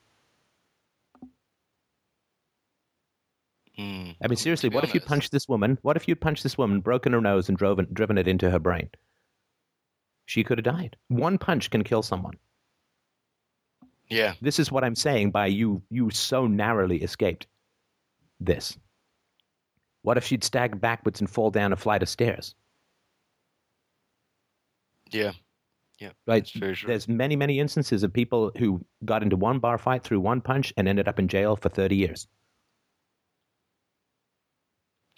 Mm. 3.78 4.16
I 4.22 4.28
mean, 4.28 4.36
seriously, 4.36 4.70
what 4.70 4.84
if 4.84 4.94
you 4.94 5.00
punched 5.02 5.30
this 5.30 5.46
woman? 5.46 5.76
What 5.82 5.96
if 5.98 6.08
you'd 6.08 6.22
punched 6.22 6.42
this 6.42 6.56
woman, 6.56 6.80
broken 6.80 7.12
her 7.12 7.20
nose, 7.20 7.50
and 7.50 7.58
driven, 7.58 7.86
driven 7.92 8.16
it 8.16 8.26
into 8.26 8.50
her 8.50 8.58
brain? 8.58 8.88
She 10.24 10.42
could 10.42 10.56
have 10.56 10.64
died. 10.64 10.96
One 11.08 11.36
punch 11.36 11.68
can 11.68 11.84
kill 11.84 12.02
someone. 12.02 12.38
Yeah. 14.10 14.34
This 14.42 14.58
is 14.58 14.70
what 14.70 14.84
I'm 14.84 14.96
saying 14.96 15.30
by 15.30 15.46
you 15.46 15.82
you 15.88 16.10
so 16.10 16.46
narrowly 16.46 17.02
escaped 17.02 17.46
this. 18.40 18.76
What 20.02 20.16
if 20.16 20.24
she'd 20.24 20.44
stagger 20.44 20.76
backwards 20.76 21.20
and 21.20 21.30
fall 21.30 21.50
down 21.50 21.72
a 21.72 21.76
flight 21.76 22.02
of 22.02 22.08
stairs? 22.08 22.54
Yeah. 25.10 25.32
Yeah. 26.00 26.10
Right? 26.26 26.42
That's 26.42 26.52
very 26.52 26.74
true. 26.74 26.88
There's 26.88 27.08
many, 27.08 27.36
many 27.36 27.60
instances 27.60 28.02
of 28.02 28.12
people 28.12 28.52
who 28.58 28.84
got 29.04 29.22
into 29.22 29.36
one 29.36 29.58
bar 29.58 29.76
fight 29.76 30.02
through 30.02 30.20
one 30.20 30.40
punch 30.40 30.72
and 30.76 30.88
ended 30.88 31.06
up 31.06 31.18
in 31.18 31.28
jail 31.28 31.56
for 31.56 31.68
30 31.68 31.96
years. 31.96 32.26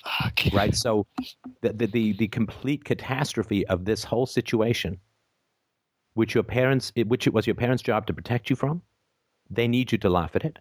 Fuck. 0.04 0.40
Right? 0.52 0.74
So 0.74 1.06
the, 1.60 1.72
the, 1.72 1.86
the, 1.86 2.12
the 2.14 2.28
complete 2.28 2.84
catastrophe 2.84 3.64
of 3.68 3.84
this 3.84 4.02
whole 4.02 4.26
situation, 4.26 4.98
which 6.14 6.34
your 6.34 6.44
parents, 6.44 6.92
which 7.06 7.26
it 7.26 7.32
was 7.32 7.46
your 7.46 7.54
parents' 7.56 7.82
job 7.82 8.06
to 8.06 8.12
protect 8.12 8.50
you 8.50 8.56
from, 8.56 8.82
they 9.50 9.68
need 9.68 9.92
you 9.92 9.98
to 9.98 10.08
laugh 10.10 10.36
at 10.36 10.44
it. 10.44 10.58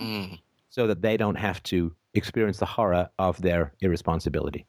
Mm. 0.00 0.38
so 0.70 0.86
that 0.86 1.02
they 1.02 1.16
don't 1.18 1.34
have 1.36 1.62
to 1.64 1.94
experience 2.14 2.56
the 2.58 2.66
horror 2.66 3.08
of 3.18 3.40
their 3.42 3.72
irresponsibility. 3.80 4.66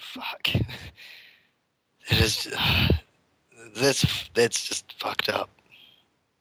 Fuck. 0.00 0.48
It 2.08 2.20
is. 2.20 2.52
That's 3.76 4.28
that's 4.34 4.66
just 4.68 4.92
fucked 5.00 5.28
up. 5.28 5.48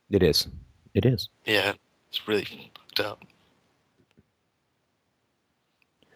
It 0.10 0.24
is. 0.24 0.48
It 0.96 1.06
is. 1.06 1.30
Yeah, 1.46 1.74
it's 2.10 2.28
really 2.28 2.72
fucked 2.76 3.00
up. 3.00 3.24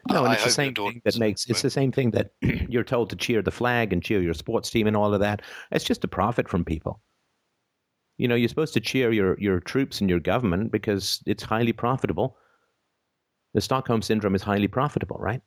No, 0.10 0.24
and 0.24 0.30
I 0.30 0.34
it's 0.34 0.44
the 0.44 0.50
same 0.50 0.74
thing 0.74 1.02
that 1.06 1.18
makes 1.18 1.46
it's 1.48 1.62
the 1.62 1.70
same 1.70 1.92
thing 1.92 2.12
that 2.12 2.32
you're 2.42 2.84
told 2.84 3.10
to 3.12 3.16
cheer 3.16 3.42
the 3.42 3.52
flag 3.52 3.94
and 3.94 4.04
cheer 4.04 4.22
your 4.22 4.34
sports 4.34 4.70
team 4.70 4.88
and 4.88 4.98
all 4.98 5.14
of 5.14 5.20
that. 5.22 5.42
It's 5.72 5.86
just 5.86 6.02
to 6.02 6.08
profit 6.08 6.50
from 6.50 6.66
people. 6.66 7.00
You 8.18 8.28
know, 8.28 8.36
you're 8.36 8.50
supposed 8.50 8.74
to 8.76 8.80
cheer 8.80 9.12
your, 9.12 9.40
your 9.40 9.60
troops 9.60 10.02
and 10.02 10.10
your 10.10 10.20
government 10.20 10.72
because 10.72 11.24
it's 11.26 11.44
highly 11.44 11.74
profitable. 11.74 12.38
The 13.54 13.62
Stockholm 13.62 14.02
syndrome 14.02 14.36
is 14.36 14.44
highly 14.44 14.68
profitable, 14.68 15.18
right? 15.20 15.42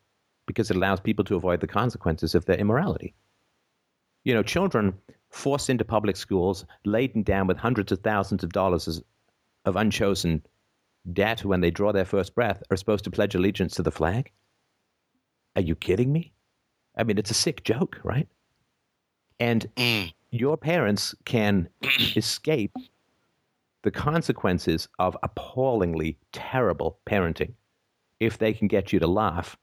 Because 0.46 0.70
it 0.70 0.76
allows 0.76 1.00
people 1.00 1.24
to 1.26 1.36
avoid 1.36 1.60
the 1.60 1.66
consequences 1.66 2.34
of 2.34 2.44
their 2.46 2.56
immorality. 2.56 3.14
You 4.24 4.34
know, 4.34 4.42
children 4.42 4.94
forced 5.30 5.70
into 5.70 5.84
public 5.84 6.16
schools, 6.16 6.64
laden 6.84 7.22
down 7.22 7.46
with 7.46 7.58
hundreds 7.58 7.92
of 7.92 8.00
thousands 8.00 8.42
of 8.42 8.52
dollars 8.52 9.00
of 9.64 9.76
unchosen 9.76 10.42
debt 11.12 11.44
when 11.44 11.60
they 11.60 11.70
draw 11.70 11.92
their 11.92 12.04
first 12.04 12.34
breath, 12.34 12.62
are 12.70 12.76
supposed 12.76 13.04
to 13.04 13.10
pledge 13.10 13.34
allegiance 13.34 13.74
to 13.74 13.82
the 13.82 13.92
flag? 13.92 14.32
Are 15.56 15.62
you 15.62 15.74
kidding 15.74 16.12
me? 16.12 16.32
I 16.96 17.02
mean, 17.04 17.18
it's 17.18 17.30
a 17.30 17.34
sick 17.34 17.64
joke, 17.64 17.98
right? 18.04 18.28
And 19.40 19.66
Mm. 19.76 20.12
your 20.30 20.56
parents 20.56 21.14
can 21.24 21.68
escape 22.14 22.76
the 23.82 23.90
consequences 23.90 24.88
of 24.98 25.16
appallingly 25.22 26.18
terrible 26.32 27.00
parenting 27.06 27.54
if 28.20 28.38
they 28.38 28.52
can 28.52 28.68
get 28.68 28.92
you 28.92 28.98
to 28.98 29.06
laugh 29.06 29.56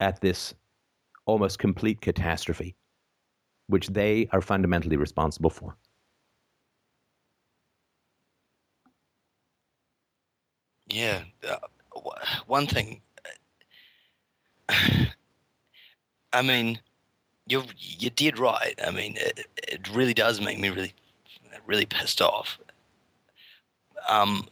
at 0.00 0.20
this 0.20 0.54
almost 1.26 1.58
complete 1.58 2.00
catastrophe, 2.00 2.76
which 3.66 3.88
they 3.88 4.28
are 4.32 4.40
fundamentally 4.40 4.96
responsible 4.96 5.50
for. 5.50 5.76
Yeah. 10.88 11.24
Uh, 11.46 11.58
one 12.46 12.66
thing. 12.66 13.00
I 16.32 16.42
mean, 16.42 16.80
you're 17.48 17.64
you 17.78 18.10
did 18.10 18.38
right. 18.38 18.74
I 18.86 18.90
mean, 18.92 19.16
it, 19.18 19.46
it 19.68 19.88
really 19.94 20.14
does 20.14 20.40
make 20.40 20.58
me 20.58 20.70
really, 20.70 20.94
really 21.66 21.86
pissed 21.86 22.22
off. 22.22 22.58
Um, 24.08 24.46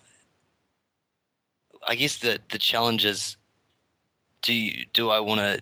I 1.87 1.95
guess 1.95 2.19
the 2.19 2.41
the 2.51 2.59
challenge 2.59 3.05
is, 3.05 3.37
do 4.43 4.53
you, 4.53 4.87
do 4.93 5.11
I 5.11 5.21
want 5.21 5.41
to? 5.41 5.61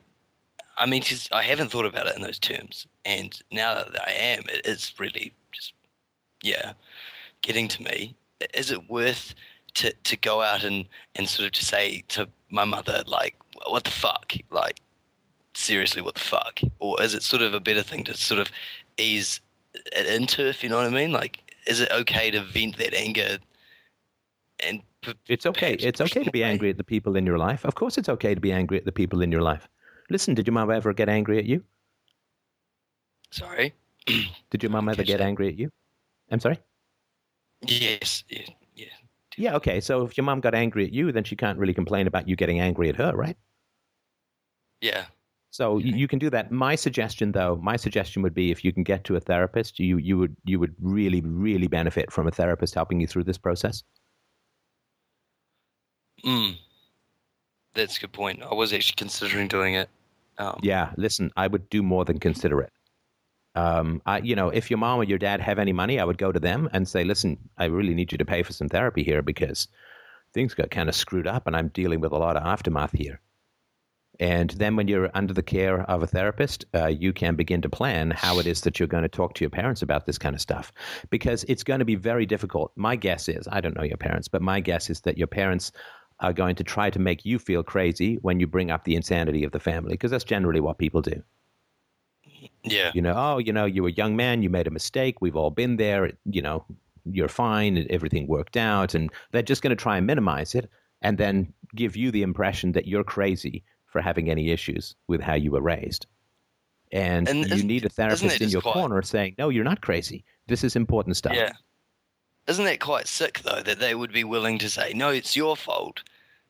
I 0.79 0.87
mean, 0.87 0.91
mean, 0.93 1.03
'cause 1.03 1.29
I 1.33 1.43
haven't 1.45 1.71
thought 1.71 1.87
about 1.87 2.07
it 2.09 2.17
in 2.17 2.23
those 2.23 2.39
terms, 2.41 2.87
and 3.05 3.39
now 3.53 3.75
that 3.85 4.03
I 4.09 4.13
am, 4.13 4.45
it 4.49 4.67
is 4.67 4.95
really 4.99 5.35
just, 5.53 5.75
yeah, 6.43 6.75
getting 7.43 7.69
to 7.69 7.83
me. 7.85 8.17
Is 8.55 8.71
it 8.73 8.91
worth 8.91 9.35
to 9.77 9.93
to 9.93 10.19
go 10.19 10.43
out 10.43 10.65
and 10.65 10.89
and 11.17 11.29
sort 11.29 11.47
of 11.49 11.53
to 11.55 11.65
say 11.67 12.05
to 12.11 12.29
my 12.51 12.65
mother 12.65 13.05
like, 13.07 13.37
what 13.67 13.85
the 13.85 13.91
fuck, 13.91 14.33
like, 14.51 14.81
seriously, 15.55 16.03
what 16.03 16.15
the 16.15 16.21
fuck, 16.21 16.61
or 16.79 17.01
is 17.03 17.15
it 17.15 17.23
sort 17.23 17.43
of 17.43 17.55
a 17.55 17.61
better 17.61 17.83
thing 17.83 18.05
to 18.05 18.17
sort 18.17 18.41
of 18.41 18.51
ease 18.99 19.41
it 19.75 20.07
into, 20.07 20.47
if 20.47 20.63
you 20.63 20.69
know 20.69 20.77
what 20.77 20.87
I 20.87 20.91
mean? 20.91 21.13
Like, 21.13 21.39
is 21.67 21.81
it 21.81 21.91
okay 21.93 22.31
to 22.31 22.43
vent 22.43 22.77
that 22.79 22.95
anger? 22.95 23.39
And 24.61 24.83
p- 25.01 25.15
It's 25.29 25.47
okay. 25.47 25.75
It's 25.75 26.01
okay 26.01 26.25
to 26.25 26.31
be 26.31 26.45
angry 26.45 26.71
at 26.71 26.77
the 26.77 26.85
people 26.85 27.17
in 27.17 27.27
your 27.27 27.39
life. 27.39 27.65
Of 27.65 27.75
course, 27.75 27.99
it's 27.99 28.09
okay 28.09 28.35
to 28.35 28.41
be 28.41 28.53
angry 28.53 28.79
at 28.79 28.85
the 28.85 28.93
people 28.93 29.23
in 29.23 29.33
your 29.33 29.43
life. 29.43 29.69
Listen, 30.11 30.35
did 30.35 30.47
your 30.47 30.55
mom 30.55 30.71
ever 30.71 30.93
get 30.93 31.09
angry 31.09 31.39
at 31.39 31.45
you? 31.45 31.65
Sorry. 33.31 33.73
Did 34.51 34.63
your 34.63 34.71
mom 34.71 34.89
ever 34.89 35.03
get 35.05 35.19
that. 35.19 35.25
angry 35.25 35.49
at 35.49 35.57
you? 35.57 35.71
I'm 36.31 36.41
sorry? 36.41 36.59
Yes. 37.63 38.25
Yeah. 38.29 38.43
Yeah. 38.75 38.87
Yeah, 39.39 39.57
okay. 39.57 39.81
So 39.81 40.05
if 40.05 40.17
your 40.19 40.25
mom 40.25 40.41
got 40.41 40.55
angry 40.55 40.85
at 40.85 40.93
you, 40.93 41.13
then 41.13 41.25
she 41.25 41.37
can't 41.37 41.59
really 41.59 41.73
complain 41.73 42.07
about 42.07 42.29
you 42.29 42.37
getting 42.37 42.61
angry 42.61 42.89
at 42.91 42.97
her, 42.97 43.13
right? 43.17 43.37
Yeah. 44.83 45.05
So 45.51 45.78
you, 45.78 45.95
you 45.95 46.09
can 46.09 46.18
do 46.18 46.30
that. 46.30 46.51
My 46.51 46.74
suggestion, 46.74 47.33
though, 47.33 47.57
my 47.62 47.76
suggestion 47.76 48.22
would 48.22 48.35
be 48.35 48.51
if 48.51 48.64
you 48.64 48.72
can 48.72 48.83
get 48.83 49.05
to 49.05 49.16
a 49.16 49.20
therapist, 49.20 49.78
you 49.78 49.99
you 49.99 50.18
would 50.18 50.35
you 50.45 50.59
would 50.59 50.74
really 50.80 51.20
really 51.20 51.68
benefit 51.68 52.11
from 52.11 52.26
a 52.26 52.30
therapist 52.30 52.74
helping 52.74 53.01
you 53.01 53.07
through 53.07 53.24
this 53.24 53.39
process. 53.39 53.83
Mm. 56.24 56.57
That's 57.74 57.97
a 57.99 58.01
good 58.01 58.12
point. 58.12 58.43
I 58.43 58.55
was 58.55 58.72
actually 58.72 58.95
considering 58.97 59.49
doing 59.49 59.74
it. 59.74 59.89
Um, 60.39 60.59
Yeah, 60.62 60.93
listen, 60.97 61.30
I 61.37 61.47
would 61.47 61.68
do 61.68 61.83
more 61.83 62.05
than 62.05 62.18
consider 62.18 62.61
it. 62.61 62.72
Um, 63.55 64.01
I, 64.07 64.18
you 64.18 64.35
know, 64.35 64.49
if 64.49 64.70
your 64.70 64.78
mom 64.78 65.01
or 65.01 65.05
your 65.05 65.18
dad 65.18 65.41
have 65.41 65.59
any 65.59 65.72
money, 65.72 66.01
I 66.01 66.05
would 66.05 66.18
go 66.18 66.33
to 66.33 66.41
them 66.41 66.70
and 66.72 66.89
say, 66.89 67.05
"Listen, 67.05 67.39
I 67.59 67.66
really 67.66 67.95
need 67.95 68.11
you 68.11 68.18
to 68.18 68.24
pay 68.24 68.43
for 68.43 68.55
some 68.55 68.68
therapy 68.68 69.03
here 69.03 69.20
because 69.20 69.68
things 70.33 70.55
got 70.55 70.70
kind 70.70 70.89
of 70.89 70.95
screwed 70.95 71.26
up, 71.26 71.47
and 71.47 71.55
I'm 71.55 71.68
dealing 71.68 72.01
with 72.01 72.12
a 72.12 72.18
lot 72.18 72.39
of 72.39 72.43
aftermath 72.43 72.93
here." 72.93 73.20
And 74.23 74.51
then, 74.51 74.77
when 74.77 74.87
you're 74.87 75.11
under 75.14 75.35
the 75.35 75.43
care 75.43 75.81
of 75.91 76.01
a 76.01 76.07
therapist, 76.07 76.64
uh, 76.77 76.87
you 76.87 77.12
can 77.12 77.35
begin 77.35 77.61
to 77.62 77.68
plan 77.68 78.12
how 78.12 78.39
it 78.39 78.47
is 78.47 78.61
that 78.61 78.79
you're 78.79 78.87
going 78.87 79.03
to 79.03 79.09
talk 79.09 79.35
to 79.35 79.43
your 79.43 79.51
parents 79.51 79.83
about 79.83 80.07
this 80.07 80.16
kind 80.16 80.37
of 80.37 80.41
stuff, 80.41 80.70
because 81.11 81.45
it's 81.49 81.64
going 81.64 81.81
to 81.81 81.85
be 81.85 81.97
very 81.97 82.25
difficult. 82.25 82.70
My 82.77 82.95
guess 82.95 83.29
is, 83.29 83.49
I 83.51 83.61
don't 83.61 83.77
know 83.77 83.83
your 83.83 83.97
parents, 83.97 84.29
but 84.29 84.41
my 84.41 84.61
guess 84.61 84.89
is 84.91 85.01
that 85.01 85.18
your 85.18 85.27
parents 85.27 85.73
are 86.20 86.33
going 86.33 86.55
to 86.55 86.62
try 86.62 86.89
to 86.89 87.01
make 87.01 87.25
you 87.25 87.41
feel 87.41 87.64
crazy 87.64 88.14
when 88.23 88.39
you 88.39 88.47
bring 88.47 88.70
up 88.70 88.85
the 88.85 88.95
insanity 88.95 89.43
of 89.43 89.51
the 89.51 89.59
family, 89.59 89.95
because 89.95 90.12
that's 90.12 90.23
generally 90.23 90.61
what 90.61 90.79
people 90.79 91.03
do. 91.03 91.20
Yeah. 92.62 92.93
You 92.95 93.03
know, 93.03 93.14
oh, 93.16 93.39
you 93.39 93.53
know, 93.53 93.64
you 93.64 93.83
were 93.83 93.89
a 93.89 93.93
young 93.93 94.14
man, 94.14 94.45
you 94.45 94.51
made 94.51 94.68
a 94.68 94.70
mistake. 94.70 95.20
We've 95.20 95.35
all 95.35 95.51
been 95.51 95.79
there. 95.79 96.12
You 96.27 96.43
know, 96.43 96.64
you're 97.05 97.27
fine. 97.27 97.89
Everything 97.91 98.29
worked 98.29 98.57
out, 98.57 98.95
and 98.95 99.11
they're 99.33 99.43
just 99.43 99.62
going 99.62 99.77
to 99.77 99.83
try 99.83 99.97
and 99.97 100.07
minimize 100.07 100.55
it, 100.55 100.70
and 101.01 101.18
then 101.18 101.53
give 101.75 101.97
you 101.97 102.12
the 102.12 102.23
impression 102.23 102.70
that 102.70 102.87
you're 102.87 103.03
crazy 103.03 103.64
for 103.93 104.01
having 104.01 104.30
any 104.30 104.51
issues 104.51 104.97
with 105.07 105.20
how 105.20 105.34
you 105.34 105.53
were 105.53 105.61
raised. 105.61 106.07
And, 106.90 107.28
And 107.28 107.47
you 107.51 107.62
need 107.62 107.84
a 107.84 107.88
therapist 107.88 108.40
in 108.40 108.49
your 108.49 108.61
quite- 108.62 108.72
corner 108.74 109.01
saying, 109.03 109.34
"No, 109.38 109.49
you're 109.51 109.64
not 109.64 109.80
crazy. 109.80 110.24
This 110.49 110.64
is 110.64 110.74
important 110.76 111.16
stuff." 111.16 111.34
Yeah. 111.34 111.53
Isn't 112.49 112.64
that 112.64 112.80
quite 112.80 113.07
sick 113.07 113.40
though 113.45 113.62
that 113.62 113.78
they 113.78 113.95
would 113.95 114.12
be 114.12 114.24
willing 114.24 114.59
to 114.59 114.68
say 114.68 114.93
no, 114.95 115.11
it's 115.11 115.36
your 115.36 115.57
fault, 115.57 116.03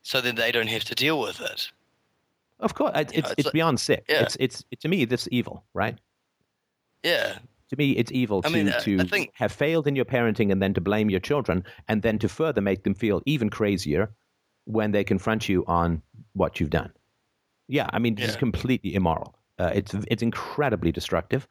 so 0.03 0.21
that 0.21 0.37
they 0.37 0.51
don't 0.51 0.69
have 0.69 0.85
to 0.85 0.95
deal 0.95 1.21
with 1.21 1.41
it? 1.41 1.71
Of 2.61 2.75
course, 2.75 2.93
it's 2.97 3.13
know, 3.13 3.19
it's, 3.19 3.31
it's 3.33 3.47
uh, 3.47 3.49
like- 3.49 3.53
beyond 3.53 3.79
sick. 3.81 4.05
yeah. 4.09 4.23
It's 4.23 4.37
it's 4.41 4.65
to 4.81 4.89
me 4.89 5.05
this 5.05 5.29
evil, 5.31 5.65
right? 5.75 5.99
Yeah. 7.03 7.39
To 7.71 7.77
me, 7.77 7.93
it's 7.93 8.13
evil 8.13 8.43
I 8.45 8.49
to, 8.49 8.55
mean, 8.55 8.69
uh, 8.69 8.77
I- 8.77 8.81
to 8.81 9.05
think- 9.05 9.31
have 9.35 9.53
failed 9.53 9.87
in 9.87 9.95
your 9.97 10.05
parenting 10.05 10.51
and 10.53 10.61
then 10.63 10.75
to 10.75 10.81
blame 10.81 11.09
your 11.11 11.21
children 11.21 11.65
and 11.89 12.03
then 12.03 12.19
to 12.21 12.29
further 12.29 12.61
make 12.61 12.83
them 12.85 12.95
feel 12.95 13.23
even 13.27 13.49
crazier 13.51 14.11
when 14.65 14.91
they 14.93 15.05
confront 15.05 15.49
you 15.49 15.65
on 15.67 16.03
what 16.35 16.59
you've 16.61 16.71
done. 16.71 16.93
Yeah, 17.73 17.89
I 17.93 17.99
mean, 17.99 18.15
is 18.19 18.35
Yeah. 18.35 18.39
completely 18.39 18.95
immoral. 18.95 19.31
Uh, 19.59 19.71
it's 19.79 19.95
it's 20.13 20.23
incredibly 20.23 20.93
destructive. 20.93 21.47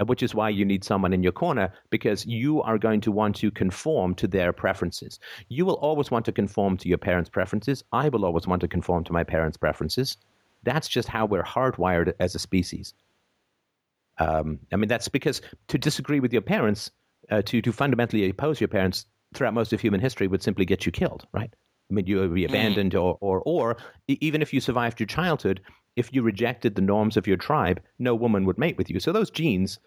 uh, 0.00 0.04
which 0.06 0.22
is 0.22 0.34
why 0.34 0.48
you 0.48 0.64
need 0.64 0.82
someone 0.84 1.12
in 1.12 1.22
your 1.22 1.32
corner 1.32 1.70
because 1.90 2.24
you 2.26 2.62
are 2.62 2.78
going 2.78 3.00
to 3.02 3.12
want 3.12 3.36
to 3.36 3.50
conform 3.50 4.14
to 4.14 4.26
their 4.26 4.50
preferences. 4.52 5.18
You 5.48 5.66
will 5.66 5.78
always 5.88 6.10
want 6.10 6.24
to 6.26 6.32
conform 6.32 6.78
to 6.78 6.88
your 6.88 6.98
parents' 6.98 7.28
preferences. 7.30 7.84
I 7.92 8.08
will 8.08 8.24
always 8.24 8.46
want 8.46 8.60
to 8.62 8.68
conform 8.68 9.04
to 9.04 9.12
my 9.12 9.24
parents' 9.24 9.58
preferences. 9.58 10.16
That's 10.62 10.88
just 10.88 11.08
how 11.08 11.26
we're 11.26 11.42
hardwired 11.56 12.14
as 12.20 12.34
a 12.34 12.38
species. 12.38 12.94
Um, 14.18 14.58
I 14.72 14.76
mean, 14.76 14.88
that's 14.88 15.08
because 15.08 15.42
to 15.68 15.78
disagree 15.78 16.20
with 16.20 16.32
your 16.32 16.42
parents, 16.42 16.90
uh, 17.30 17.42
to, 17.42 17.60
to 17.60 17.72
fundamentally 17.72 18.30
oppose 18.30 18.60
your 18.62 18.68
parents 18.68 19.04
throughout 19.34 19.54
most 19.54 19.72
of 19.74 19.80
human 19.82 20.00
history 20.00 20.26
would 20.26 20.42
simply 20.42 20.64
get 20.64 20.86
you 20.86 20.92
killed, 20.92 21.26
right? 21.32 21.52
You 22.06 22.20
would 22.20 22.34
be 22.34 22.42
mm-hmm. 22.42 22.54
abandoned, 22.54 22.94
or, 22.94 23.18
or, 23.20 23.42
or 23.44 23.76
even 24.08 24.42
if 24.42 24.52
you 24.52 24.60
survived 24.60 25.00
your 25.00 25.06
childhood, 25.06 25.60
if 25.96 26.12
you 26.12 26.22
rejected 26.22 26.74
the 26.74 26.82
norms 26.82 27.16
of 27.16 27.26
your 27.26 27.36
tribe, 27.36 27.80
no 27.98 28.14
woman 28.14 28.44
would 28.46 28.58
mate 28.58 28.78
with 28.78 28.90
you. 28.90 29.00
So 29.00 29.12
those 29.12 29.30
genes 29.30 29.78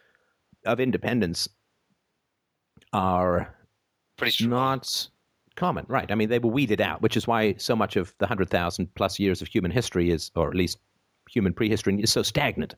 of 0.65 0.79
independence 0.79 1.47
are 2.93 3.55
Pretty 4.17 4.31
strong. 4.31 4.49
not 4.49 5.09
common, 5.55 5.85
right? 5.87 6.11
I 6.11 6.15
mean, 6.15 6.29
they 6.29 6.39
were 6.39 6.49
weeded 6.49 6.81
out, 6.81 7.01
which 7.01 7.17
is 7.17 7.27
why 7.27 7.55
so 7.57 7.75
much 7.75 7.95
of 7.95 8.13
the 8.19 8.27
hundred 8.27 8.49
thousand 8.49 8.93
plus 8.95 9.19
years 9.19 9.41
of 9.41 9.47
human 9.47 9.71
history 9.71 10.11
is, 10.11 10.31
or 10.35 10.49
at 10.49 10.55
least 10.55 10.77
human 11.29 11.53
prehistory, 11.53 11.99
is 12.01 12.11
so 12.11 12.23
stagnant, 12.23 12.75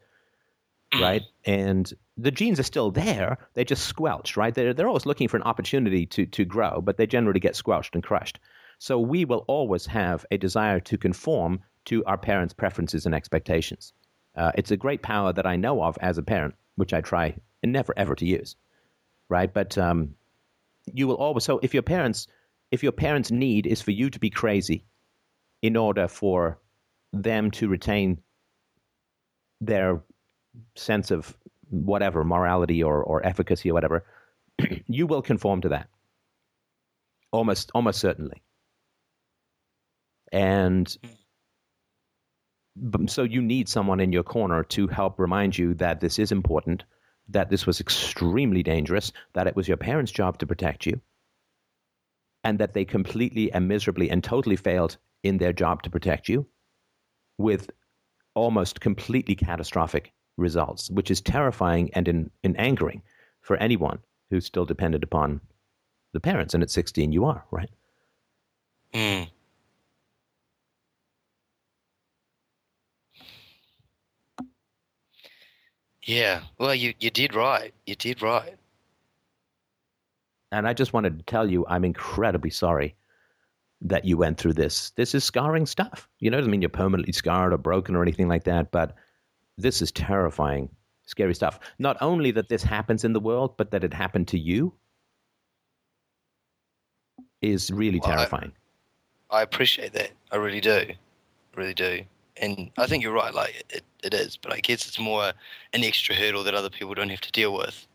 mm. 0.93 1.01
right? 1.01 1.23
And 1.45 1.91
the 2.17 2.31
genes 2.31 2.59
are 2.59 2.63
still 2.63 2.91
there; 2.91 3.37
they 3.53 3.63
just 3.63 3.85
squelched, 3.85 4.37
right? 4.37 4.53
They're 4.53 4.73
they're 4.73 4.87
always 4.87 5.05
looking 5.05 5.27
for 5.27 5.37
an 5.37 5.43
opportunity 5.43 6.05
to 6.07 6.25
to 6.25 6.45
grow, 6.45 6.81
but 6.81 6.97
they 6.97 7.07
generally 7.07 7.39
get 7.39 7.55
squelched 7.55 7.95
and 7.95 8.03
crushed. 8.03 8.39
So 8.79 8.99
we 8.99 9.25
will 9.25 9.43
always 9.47 9.85
have 9.87 10.25
a 10.31 10.37
desire 10.37 10.79
to 10.81 10.97
conform 10.97 11.61
to 11.85 12.03
our 12.05 12.17
parents' 12.17 12.53
preferences 12.53 13.05
and 13.05 13.15
expectations. 13.15 13.93
Uh, 14.35 14.51
it's 14.55 14.71
a 14.71 14.77
great 14.77 15.01
power 15.01 15.33
that 15.33 15.47
I 15.47 15.55
know 15.55 15.83
of 15.83 15.97
as 16.01 16.17
a 16.17 16.23
parent, 16.23 16.55
which 16.75 16.93
I 16.93 17.01
try 17.01 17.35
never 17.63 17.93
ever 17.97 18.15
to 18.15 18.25
use, 18.25 18.55
right? 19.29 19.51
But 19.51 19.77
um, 19.77 20.15
you 20.93 21.07
will 21.07 21.15
always. 21.15 21.43
So 21.43 21.59
if 21.63 21.73
your 21.73 21.83
parents, 21.83 22.27
if 22.71 22.83
your 22.83 22.91
parents' 22.91 23.31
need 23.31 23.65
is 23.65 23.81
for 23.81 23.91
you 23.91 24.09
to 24.09 24.19
be 24.19 24.29
crazy, 24.29 24.85
in 25.61 25.75
order 25.75 26.07
for 26.07 26.59
them 27.13 27.51
to 27.51 27.67
retain 27.67 28.21
their 29.59 30.01
sense 30.75 31.11
of 31.11 31.35
whatever 31.69 32.23
morality 32.23 32.83
or, 32.83 33.03
or 33.03 33.25
efficacy 33.25 33.71
or 33.71 33.73
whatever, 33.73 34.05
you 34.87 35.07
will 35.07 35.21
conform 35.21 35.61
to 35.61 35.69
that. 35.69 35.89
Almost, 37.31 37.71
almost 37.73 37.99
certainly. 37.99 38.41
And 40.31 40.95
so 43.07 43.23
you 43.23 43.41
need 43.41 43.67
someone 43.67 43.99
in 43.99 44.11
your 44.11 44.23
corner 44.23 44.63
to 44.63 44.87
help 44.87 45.19
remind 45.19 45.57
you 45.57 45.73
that 45.75 45.99
this 45.99 46.19
is 46.19 46.31
important, 46.31 46.83
that 47.29 47.49
this 47.49 47.65
was 47.65 47.79
extremely 47.79 48.61
dangerous, 48.63 49.11
that 49.33 49.47
it 49.47 49.55
was 49.55 49.67
your 49.67 49.77
parents' 49.77 50.11
job 50.11 50.37
to 50.39 50.45
protect 50.45 50.85
you, 50.85 51.01
and 52.43 52.59
that 52.59 52.73
they 52.73 52.85
completely 52.85 53.51
and 53.51 53.67
miserably 53.67 54.09
and 54.09 54.23
totally 54.23 54.55
failed 54.55 54.97
in 55.23 55.37
their 55.37 55.53
job 55.53 55.81
to 55.83 55.89
protect 55.89 56.29
you 56.29 56.45
with 57.37 57.69
almost 58.35 58.79
completely 58.79 59.35
catastrophic 59.35 60.13
results, 60.37 60.89
which 60.91 61.09
is 61.09 61.21
terrifying 61.21 61.89
and, 61.93 62.07
in, 62.07 62.29
and 62.43 62.59
angering 62.59 63.01
for 63.41 63.57
anyone 63.57 63.99
who's 64.29 64.45
still 64.45 64.65
dependent 64.65 65.03
upon 65.03 65.41
the 66.13 66.19
parents. 66.19 66.53
And 66.53 66.61
at 66.61 66.69
16, 66.69 67.11
you 67.11 67.25
are, 67.25 67.43
right? 67.49 67.69
Mm. 68.93 69.29
Yeah. 76.07 76.41
Well, 76.57 76.73
you, 76.73 76.93
you 76.99 77.11
did 77.11 77.35
right. 77.35 77.73
You 77.85 77.95
did 77.95 78.21
right. 78.21 78.55
And 80.51 80.65
I 80.67 80.73
just 80.73 80.93
wanted 80.93 81.19
to 81.19 81.25
tell 81.25 81.49
you, 81.51 81.65
I'm 81.67 81.83
incredibly 81.83 82.49
sorry 82.49 82.95
that 83.81 84.05
you 84.05 84.17
went 84.17 84.37
through 84.37 84.53
this. 84.53 84.91
This 84.91 85.13
is 85.13 85.25
scarring 85.25 85.65
stuff. 85.65 86.07
You 86.19 86.31
know, 86.31 86.37
it 86.37 86.41
doesn't 86.41 86.51
mean 86.51 86.61
you're 86.61 86.69
permanently 86.69 87.11
scarred 87.11 87.51
or 87.53 87.57
broken 87.57 87.95
or 87.95 88.01
anything 88.01 88.29
like 88.29 88.45
that, 88.45 88.71
but 88.71 88.95
this 89.57 89.81
is 89.81 89.91
terrifying, 89.91 90.69
scary 91.05 91.35
stuff. 91.35 91.59
Not 91.77 91.97
only 91.99 92.31
that 92.31 92.47
this 92.47 92.63
happens 92.63 93.03
in 93.03 93.11
the 93.11 93.19
world, 93.19 93.55
but 93.57 93.71
that 93.71 93.83
it 93.83 93.93
happened 93.93 94.29
to 94.29 94.39
you 94.39 94.73
is 97.41 97.69
really 97.69 97.99
Well, 97.99 98.11
I- 98.11 98.15
terrifying. 98.15 98.53
I 99.29 99.41
appreciate 99.41 99.91
that. 99.91 100.11
I 100.31 100.37
really 100.37 100.61
do. 100.61 100.85
Really 101.53 101.73
do. 101.73 102.03
And 102.41 102.71
I 102.77 102.87
think 102.87 103.03
you're 103.03 103.13
right. 103.13 103.33
Like 103.33 103.65
it, 103.69 103.83
it 104.03 104.13
is, 104.13 104.37
but 104.37 104.53
I 104.53 104.59
guess 104.59 104.87
it's 104.87 104.99
more 104.99 105.33
an 105.73 105.83
extra 105.83 106.15
hurdle 106.15 106.43
that 106.43 106.53
other 106.53 106.69
people 106.69 106.93
don't 106.93 107.09
have 107.09 107.21
to 107.21 107.31
deal 107.31 107.53
with. 107.53 107.87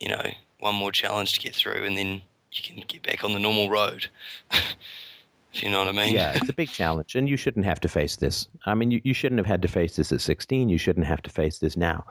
You 0.00 0.08
know, 0.08 0.30
one 0.60 0.74
more 0.74 0.92
challenge 0.92 1.34
to 1.34 1.40
get 1.40 1.54
through, 1.54 1.84
and 1.84 1.96
then 1.96 2.22
you 2.52 2.62
can 2.62 2.82
get 2.86 3.02
back 3.02 3.24
on 3.24 3.32
the 3.32 3.38
normal 3.38 3.70
road. 3.70 4.08
if 4.50 5.62
you 5.62 5.70
know 5.70 5.78
what 5.78 5.88
I 5.88 5.92
mean. 5.92 6.14
yeah, 6.14 6.32
it's 6.34 6.48
a 6.48 6.54
big 6.54 6.68
challenge, 6.72 7.14
and 7.14 7.28
you 7.28 7.36
shouldn't 7.36 7.64
have 7.64 7.80
to 7.80 7.88
face 7.88 8.16
this. 8.16 8.48
I 8.66 8.74
mean, 8.74 8.90
you, 8.90 9.00
you 9.04 9.14
shouldn't 9.14 9.38
have 9.38 9.46
had 9.46 9.62
to 9.62 9.68
face 9.68 9.96
this 9.96 10.12
at 10.12 10.20
16. 10.20 10.68
You 10.68 10.78
shouldn't 10.78 11.06
have 11.06 11.22
to 11.22 11.30
face 11.30 11.58
this 11.58 11.76
now. 11.76 12.04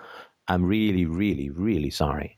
I'm 0.47 0.63
really, 0.63 1.05
really, 1.05 1.49
really 1.49 1.89
sorry 1.89 2.37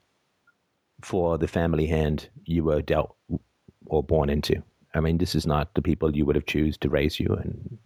for 1.01 1.37
the 1.37 1.47
family 1.47 1.85
hand 1.85 2.29
you 2.45 2.63
were 2.63 2.81
dealt 2.81 3.15
or 3.85 4.03
born 4.03 4.29
into. 4.29 4.61
I 4.93 5.01
mean, 5.01 5.17
this 5.17 5.35
is 5.35 5.45
not 5.45 5.73
the 5.73 5.81
people 5.81 6.15
you 6.15 6.25
would 6.25 6.35
have 6.35 6.45
choose 6.45 6.77
to 6.77 6.89
raise 6.89 7.19
you, 7.19 7.27
and 7.27 7.77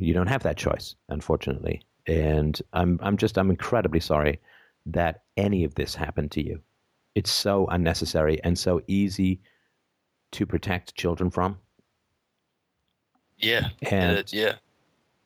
you 0.00 0.14
don't 0.14 0.26
have 0.26 0.42
that 0.42 0.56
choice, 0.56 0.94
unfortunately. 1.08 1.82
And 2.06 2.60
I'm, 2.72 2.98
I'm 3.02 3.16
just, 3.16 3.38
I'm 3.38 3.50
incredibly 3.50 4.00
sorry 4.00 4.40
that 4.86 5.22
any 5.36 5.64
of 5.64 5.74
this 5.74 5.94
happened 5.94 6.30
to 6.32 6.44
you. 6.44 6.60
It's 7.14 7.30
so 7.30 7.66
unnecessary 7.66 8.42
and 8.42 8.58
so 8.58 8.80
easy 8.86 9.40
to 10.32 10.46
protect 10.46 10.94
children 10.94 11.30
from. 11.30 11.58
Yeah. 13.38 13.68
And- 13.82 14.18
it 14.18 14.32
yeah. 14.32 14.54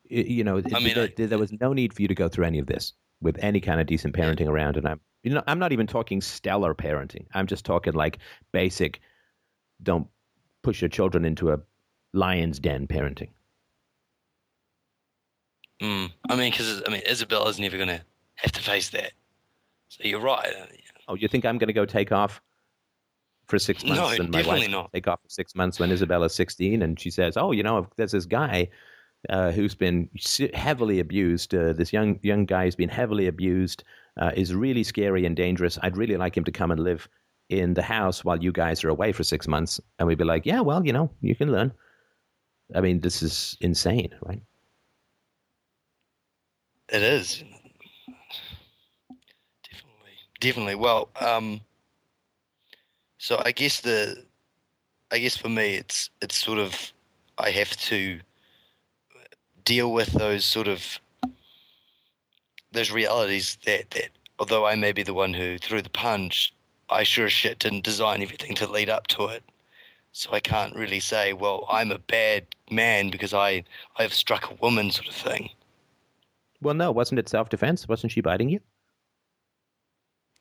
you 0.09 0.43
know, 0.43 0.61
I 0.73 0.79
mean, 0.79 0.95
there, 0.95 1.09
I- 1.17 1.25
there 1.25 1.37
was 1.37 1.53
no 1.59 1.73
need 1.73 1.93
for 1.93 2.01
you 2.01 2.07
to 2.07 2.15
go 2.15 2.27
through 2.27 2.45
any 2.45 2.59
of 2.59 2.67
this 2.67 2.93
with 3.21 3.37
any 3.39 3.61
kind 3.61 3.79
of 3.79 3.87
decent 3.87 4.15
parenting 4.15 4.47
around. 4.47 4.77
And 4.77 4.87
I'm, 4.87 4.99
you 5.23 5.31
know, 5.33 5.43
I'm 5.47 5.59
not 5.59 5.71
even 5.71 5.87
talking 5.87 6.21
stellar 6.21 6.75
parenting. 6.75 7.25
I'm 7.33 7.47
just 7.47 7.65
talking 7.65 7.93
like 7.93 8.19
basic. 8.51 8.99
Don't 9.81 10.07
push 10.61 10.81
your 10.81 10.89
children 10.89 11.25
into 11.25 11.51
a 11.51 11.59
lion's 12.13 12.59
den 12.59 12.87
parenting. 12.87 13.29
Mm. 15.81 16.11
I 16.29 16.35
mean, 16.35 16.51
because 16.51 16.81
I 16.87 16.91
mean, 16.91 17.01
Isabella's 17.09 17.59
never 17.59 17.77
gonna 17.77 18.01
have 18.35 18.51
to 18.53 18.61
face 18.61 18.89
that. 18.89 19.11
So 19.89 20.03
you're 20.03 20.19
right. 20.21 20.45
Uh, 20.47 20.65
Oh, 21.07 21.13
you 21.13 21.27
think 21.27 21.45
I'm 21.45 21.59
going 21.59 21.67
to 21.67 21.73
go 21.73 21.85
take 21.85 22.11
off 22.11 22.41
for 23.47 23.59
six 23.59 23.83
No, 23.83 23.93
months? 23.93 24.19
and 24.19 24.31
my 24.31 24.41
definitely 24.41 24.69
not. 24.69 24.91
Take 24.91 25.07
off 25.07 25.21
for 25.21 25.29
six 25.29 25.53
months 25.53 25.79
when 25.79 25.91
Isabella's 25.91 26.33
16, 26.33 26.81
and 26.81 26.99
she 26.99 27.11
says, 27.11 27.37
"Oh, 27.37 27.51
you 27.51 27.61
know, 27.61 27.87
there's 27.95 28.11
this 28.13 28.25
guy." 28.25 28.69
Uh, 29.29 29.51
who's 29.51 29.75
been 29.75 30.09
heavily 30.55 30.99
abused? 30.99 31.53
Uh, 31.53 31.73
this 31.73 31.93
young 31.93 32.19
young 32.23 32.45
guy 32.45 32.65
has 32.65 32.75
been 32.75 32.89
heavily 32.89 33.27
abused. 33.27 33.83
Uh, 34.19 34.31
is 34.35 34.55
really 34.55 34.83
scary 34.83 35.25
and 35.27 35.35
dangerous. 35.35 35.77
I'd 35.83 35.95
really 35.95 36.17
like 36.17 36.35
him 36.35 36.43
to 36.45 36.51
come 36.51 36.71
and 36.71 36.79
live 36.79 37.07
in 37.49 37.75
the 37.75 37.83
house 37.83 38.23
while 38.25 38.41
you 38.41 38.51
guys 38.51 38.83
are 38.83 38.89
away 38.89 39.11
for 39.11 39.23
six 39.23 39.47
months. 39.47 39.79
And 39.99 40.07
we'd 40.07 40.17
be 40.17 40.23
like, 40.23 40.45
yeah, 40.47 40.61
well, 40.61 40.83
you 40.83 40.93
know, 40.93 41.11
you 41.21 41.35
can 41.35 41.51
learn. 41.51 41.71
I 42.73 42.81
mean, 42.81 43.01
this 43.01 43.21
is 43.21 43.57
insane, 43.61 44.09
right? 44.25 44.41
It 46.89 47.01
is. 47.01 47.43
Definitely. 49.63 50.11
Definitely. 50.39 50.75
Well, 50.75 51.09
um 51.19 51.61
so 53.17 53.41
I 53.43 53.51
guess 53.51 53.81
the 53.81 54.23
I 55.11 55.19
guess 55.19 55.35
for 55.35 55.49
me 55.49 55.75
it's 55.75 56.09
it's 56.21 56.35
sort 56.35 56.59
of 56.59 56.93
I 57.37 57.49
have 57.51 57.75
to 57.77 58.19
deal 59.63 59.91
with 59.91 60.11
those 60.13 60.45
sort 60.45 60.67
of 60.67 60.99
those 62.71 62.91
realities 62.91 63.57
that 63.65 63.89
that 63.91 64.09
although 64.39 64.65
I 64.65 64.75
may 64.75 64.91
be 64.91 65.03
the 65.03 65.13
one 65.13 65.33
who 65.33 65.57
threw 65.57 65.81
the 65.81 65.89
punch, 65.89 66.53
I 66.89 67.03
sure 67.03 67.25
as 67.25 67.33
shit 67.33 67.59
didn't 67.59 67.83
design 67.83 68.21
everything 68.21 68.53
to 68.55 68.67
lead 68.71 68.89
up 68.89 69.07
to 69.07 69.27
it. 69.27 69.43
So 70.11 70.31
I 70.31 70.39
can't 70.39 70.75
really 70.75 70.99
say, 70.99 71.33
well, 71.33 71.65
I'm 71.69 71.91
a 71.91 71.99
bad 71.99 72.45
man 72.69 73.09
because 73.09 73.33
I 73.33 73.63
I've 73.97 74.13
struck 74.13 74.51
a 74.51 74.55
woman 74.55 74.91
sort 74.91 75.07
of 75.07 75.15
thing. 75.15 75.49
Well, 76.65 76.73
no, 76.73 76.91
wasn't 76.91 77.19
it 77.19 77.29
self 77.29 77.49
defense? 77.49 77.87
Wasn't 77.87 78.11
she 78.11 78.21
biting 78.21 78.49
you? 78.49 78.59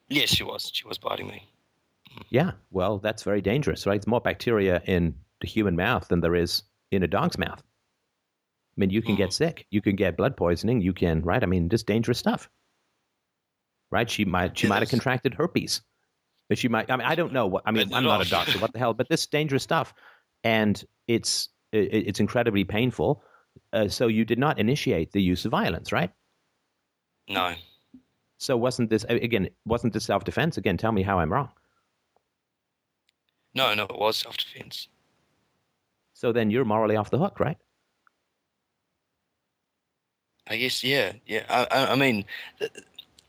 Yes, 0.08 0.30
she 0.30 0.42
was. 0.42 0.70
She 0.72 0.88
was 0.88 0.96
biting 0.96 1.26
me. 1.26 1.46
Mm. 2.10 2.22
Yeah. 2.30 2.52
Well, 2.70 2.96
that's 2.98 3.22
very 3.22 3.42
dangerous, 3.42 3.86
right? 3.86 3.96
It's 3.96 4.06
more 4.06 4.22
bacteria 4.22 4.82
in 4.86 5.14
the 5.42 5.46
human 5.46 5.76
mouth 5.76 6.08
than 6.08 6.20
there 6.20 6.34
is 6.34 6.62
in 6.90 7.02
a 7.02 7.06
dog's 7.06 7.36
mouth. 7.36 7.60
I 7.60 8.74
mean, 8.78 8.88
you 8.88 9.02
can 9.02 9.16
get 9.16 9.30
mm. 9.30 9.34
sick. 9.34 9.66
You 9.70 9.82
can 9.82 9.96
get 9.96 10.16
blood 10.16 10.34
poisoning. 10.34 10.80
You 10.80 10.94
can, 10.94 11.20
right? 11.20 11.42
I 11.42 11.46
mean, 11.46 11.68
just 11.68 11.86
dangerous 11.86 12.18
stuff. 12.18 12.48
Right? 13.90 14.08
She 14.08 14.24
might, 14.24 14.56
she 14.56 14.66
might 14.66 14.80
have 14.80 14.88
contracted 14.88 15.34
herpes. 15.34 15.82
But 16.48 16.56
she 16.56 16.68
might. 16.68 16.90
I 16.90 16.96
mean, 16.96 17.06
I 17.06 17.16
don't 17.16 17.34
know. 17.34 17.46
What 17.48 17.64
I 17.66 17.70
mean, 17.70 17.92
I'm 17.92 18.04
not 18.04 18.26
a 18.26 18.30
doctor. 18.30 18.58
What 18.60 18.72
the 18.72 18.78
hell? 18.78 18.94
But 18.94 19.10
this 19.10 19.20
is 19.20 19.26
dangerous 19.26 19.62
stuff, 19.62 19.92
and 20.42 20.82
it's 21.06 21.50
it, 21.72 22.06
it's 22.08 22.20
incredibly 22.20 22.64
painful. 22.64 23.22
Uh, 23.72 23.88
so 23.88 24.06
you 24.06 24.24
did 24.24 24.38
not 24.38 24.58
initiate 24.58 25.12
the 25.12 25.22
use 25.22 25.44
of 25.44 25.50
violence, 25.50 25.92
right? 25.92 26.10
No. 27.28 27.54
So 28.38 28.56
wasn't 28.56 28.90
this 28.90 29.04
again? 29.04 29.48
Wasn't 29.64 29.92
this 29.92 30.04
self 30.04 30.24
defense? 30.24 30.56
Again, 30.58 30.76
tell 30.76 30.92
me 30.92 31.02
how 31.02 31.18
I'm 31.18 31.32
wrong. 31.32 31.48
No, 33.54 33.74
no, 33.74 33.84
it 33.84 33.98
was 33.98 34.16
self 34.16 34.36
defense. 34.36 34.88
So 36.12 36.32
then 36.32 36.50
you're 36.50 36.64
morally 36.64 36.96
off 36.96 37.10
the 37.10 37.18
hook, 37.18 37.40
right? 37.40 37.56
I 40.46 40.56
guess, 40.56 40.84
yeah, 40.84 41.12
yeah. 41.26 41.44
I, 41.48 41.66
I, 41.70 41.92
I 41.92 41.96
mean, 41.96 42.24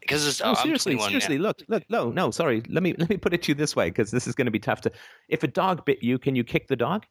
because 0.02 0.28
it's 0.28 0.42
No, 0.42 0.54
seriously, 0.54 1.00
seriously. 1.00 1.38
now. 1.38 1.44
Look, 1.44 1.64
look, 1.68 1.84
no, 1.90 2.12
no. 2.12 2.30
Sorry. 2.30 2.62
Let 2.68 2.84
me 2.84 2.94
let 2.98 3.10
me 3.10 3.18
put 3.18 3.34
it 3.34 3.44
to 3.44 3.52
you 3.52 3.56
this 3.56 3.76
way, 3.76 3.90
because 3.90 4.12
this 4.12 4.28
is 4.28 4.36
going 4.36 4.46
to 4.46 4.52
be 4.52 4.60
tough 4.60 4.82
to. 4.82 4.92
If 5.30 5.44
a 5.44 5.48
dog 5.48 5.86
bit 5.86 6.04
you, 6.04 6.20
can 6.20 6.36
you 6.36 6.44
kick 6.44 6.68
the 6.68 6.76
dog? 6.76 7.06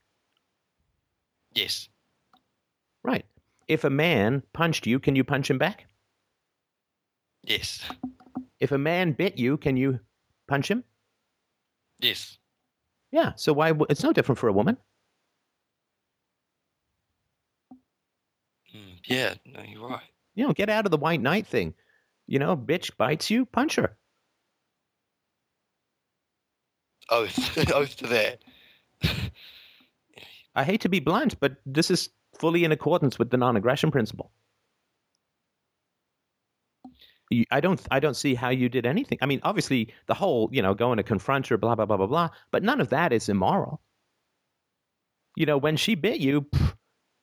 Yes, 1.54 1.88
Right. 3.04 3.24
If 3.68 3.84
a 3.84 3.90
man 3.90 4.42
punched 4.52 4.86
you, 4.86 4.98
can 4.98 5.14
you 5.14 5.24
punch 5.24 5.50
him 5.50 5.58
back? 5.58 5.86
yes, 7.42 7.84
If 8.58 8.72
a 8.72 8.78
man 8.78 9.12
bit 9.12 9.38
you, 9.38 9.56
can 9.58 9.76
you 9.76 10.00
punch 10.48 10.70
him? 10.70 10.82
yes. 12.00 12.38
Yeah. 13.12 13.32
So 13.36 13.52
why? 13.52 13.72
It's 13.88 14.02
no 14.02 14.12
different 14.12 14.38
for 14.38 14.48
a 14.48 14.52
woman. 14.52 14.76
Mm, 18.74 18.98
yeah, 19.06 19.34
no, 19.44 19.60
you're 19.62 19.86
right. 19.88 20.00
You 20.34 20.46
know, 20.46 20.52
get 20.52 20.68
out 20.68 20.84
of 20.84 20.90
the 20.90 20.96
white 20.96 21.20
knight 21.20 21.46
thing. 21.46 21.74
You 22.26 22.38
know, 22.40 22.56
bitch 22.56 22.96
bites 22.96 23.30
you, 23.30 23.46
punch 23.46 23.76
her. 23.76 23.96
Oath, 27.10 27.56
oath 27.72 27.96
to 27.98 28.06
that. 28.08 28.42
I 30.56 30.64
hate 30.64 30.80
to 30.82 30.88
be 30.88 31.00
blunt, 31.00 31.38
but 31.38 31.56
this 31.66 31.90
is 31.90 32.08
fully 32.38 32.64
in 32.64 32.72
accordance 32.72 33.18
with 33.18 33.30
the 33.30 33.36
non-aggression 33.36 33.90
principle. 33.90 34.30
I 37.50 37.60
don't, 37.60 37.80
I 37.90 38.00
don't 38.00 38.16
see 38.16 38.34
how 38.34 38.50
you 38.50 38.68
did 38.68 38.86
anything. 38.86 39.18
I 39.20 39.26
mean, 39.26 39.40
obviously, 39.42 39.92
the 40.06 40.14
whole, 40.14 40.48
you 40.52 40.62
know, 40.62 40.74
going 40.74 40.98
to 40.98 41.02
confront 41.02 41.46
her, 41.48 41.56
blah 41.56 41.74
blah 41.74 41.86
blah 41.86 41.96
blah 41.96 42.06
blah, 42.06 42.28
but 42.52 42.62
none 42.62 42.80
of 42.80 42.90
that 42.90 43.12
is 43.12 43.28
immoral. 43.28 43.80
You 45.36 45.46
know, 45.46 45.58
when 45.58 45.76
she 45.76 45.94
bit 45.94 46.20
you, 46.20 46.42
pff, 46.42 46.74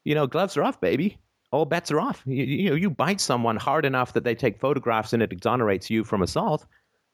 you 0.03 0.15
know, 0.15 0.27
gloves 0.27 0.57
are 0.57 0.63
off, 0.63 0.81
baby. 0.81 1.17
All 1.51 1.65
bets 1.65 1.91
are 1.91 1.99
off. 1.99 2.23
You, 2.25 2.43
you 2.43 2.69
know, 2.69 2.75
you 2.75 2.89
bite 2.89 3.21
someone 3.21 3.57
hard 3.57 3.85
enough 3.85 4.13
that 4.13 4.23
they 4.23 4.35
take 4.35 4.59
photographs 4.59 5.13
and 5.13 5.21
it 5.21 5.31
exonerates 5.31 5.89
you 5.89 6.03
from 6.03 6.23
assault. 6.23 6.65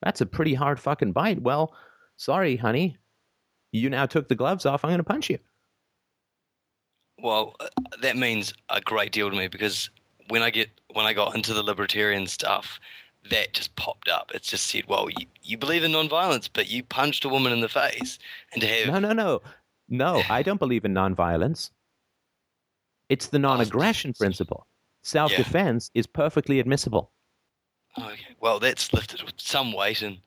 That's 0.01 0.21
a 0.21 0.25
pretty 0.25 0.53
hard 0.53 0.79
fucking 0.79 1.11
bite. 1.11 1.41
Well, 1.41 1.75
sorry, 2.17 2.55
honey. 2.55 2.97
You 3.71 3.89
now 3.89 4.05
took 4.05 4.27
the 4.27 4.35
gloves 4.35 4.65
off. 4.65 4.83
I'm 4.83 4.89
going 4.89 4.99
to 4.99 5.03
punch 5.03 5.29
you. 5.29 5.39
Well, 7.21 7.55
uh, 7.59 7.67
that 8.01 8.15
means 8.17 8.53
a 8.69 8.81
great 8.81 9.11
deal 9.11 9.29
to 9.29 9.35
me 9.35 9.47
because 9.47 9.89
when 10.29 10.41
I 10.43 10.49
get 10.49 10.69
when 10.93 11.05
I 11.05 11.13
got 11.13 11.35
into 11.35 11.53
the 11.53 11.63
libertarian 11.63 12.27
stuff, 12.27 12.79
that 13.29 13.53
just 13.53 13.75
popped 13.75 14.07
up. 14.09 14.31
It's 14.33 14.47
just 14.47 14.67
said, 14.67 14.83
"Well, 14.87 15.09
you, 15.09 15.25
you 15.43 15.57
believe 15.57 15.83
in 15.83 15.91
nonviolence, 15.91 16.49
but 16.51 16.69
you 16.69 16.83
punched 16.83 17.25
a 17.25 17.29
woman 17.29 17.51
in 17.51 17.59
the 17.61 17.69
face, 17.69 18.19
and 18.53 18.61
to 18.61 18.67
have 18.67 18.87
No, 18.87 18.99
no, 18.99 19.13
no. 19.13 19.41
No, 19.89 20.23
I 20.29 20.43
don't 20.43 20.59
believe 20.59 20.83
in 20.85 20.93
nonviolence. 20.93 21.71
It's 23.09 23.27
the 23.27 23.39
non 23.39 23.61
aggression 23.61 24.13
principle. 24.13 24.67
Self 25.01 25.33
defense 25.35 25.89
is 25.93 26.05
perfectly 26.05 26.59
admissible. 26.59 27.11
Oh, 27.97 28.09
okay, 28.09 28.35
well, 28.41 28.59
that's 28.59 28.91
lifted 28.93 29.21
some 29.37 29.71
weight, 29.73 30.01
and 30.01 30.19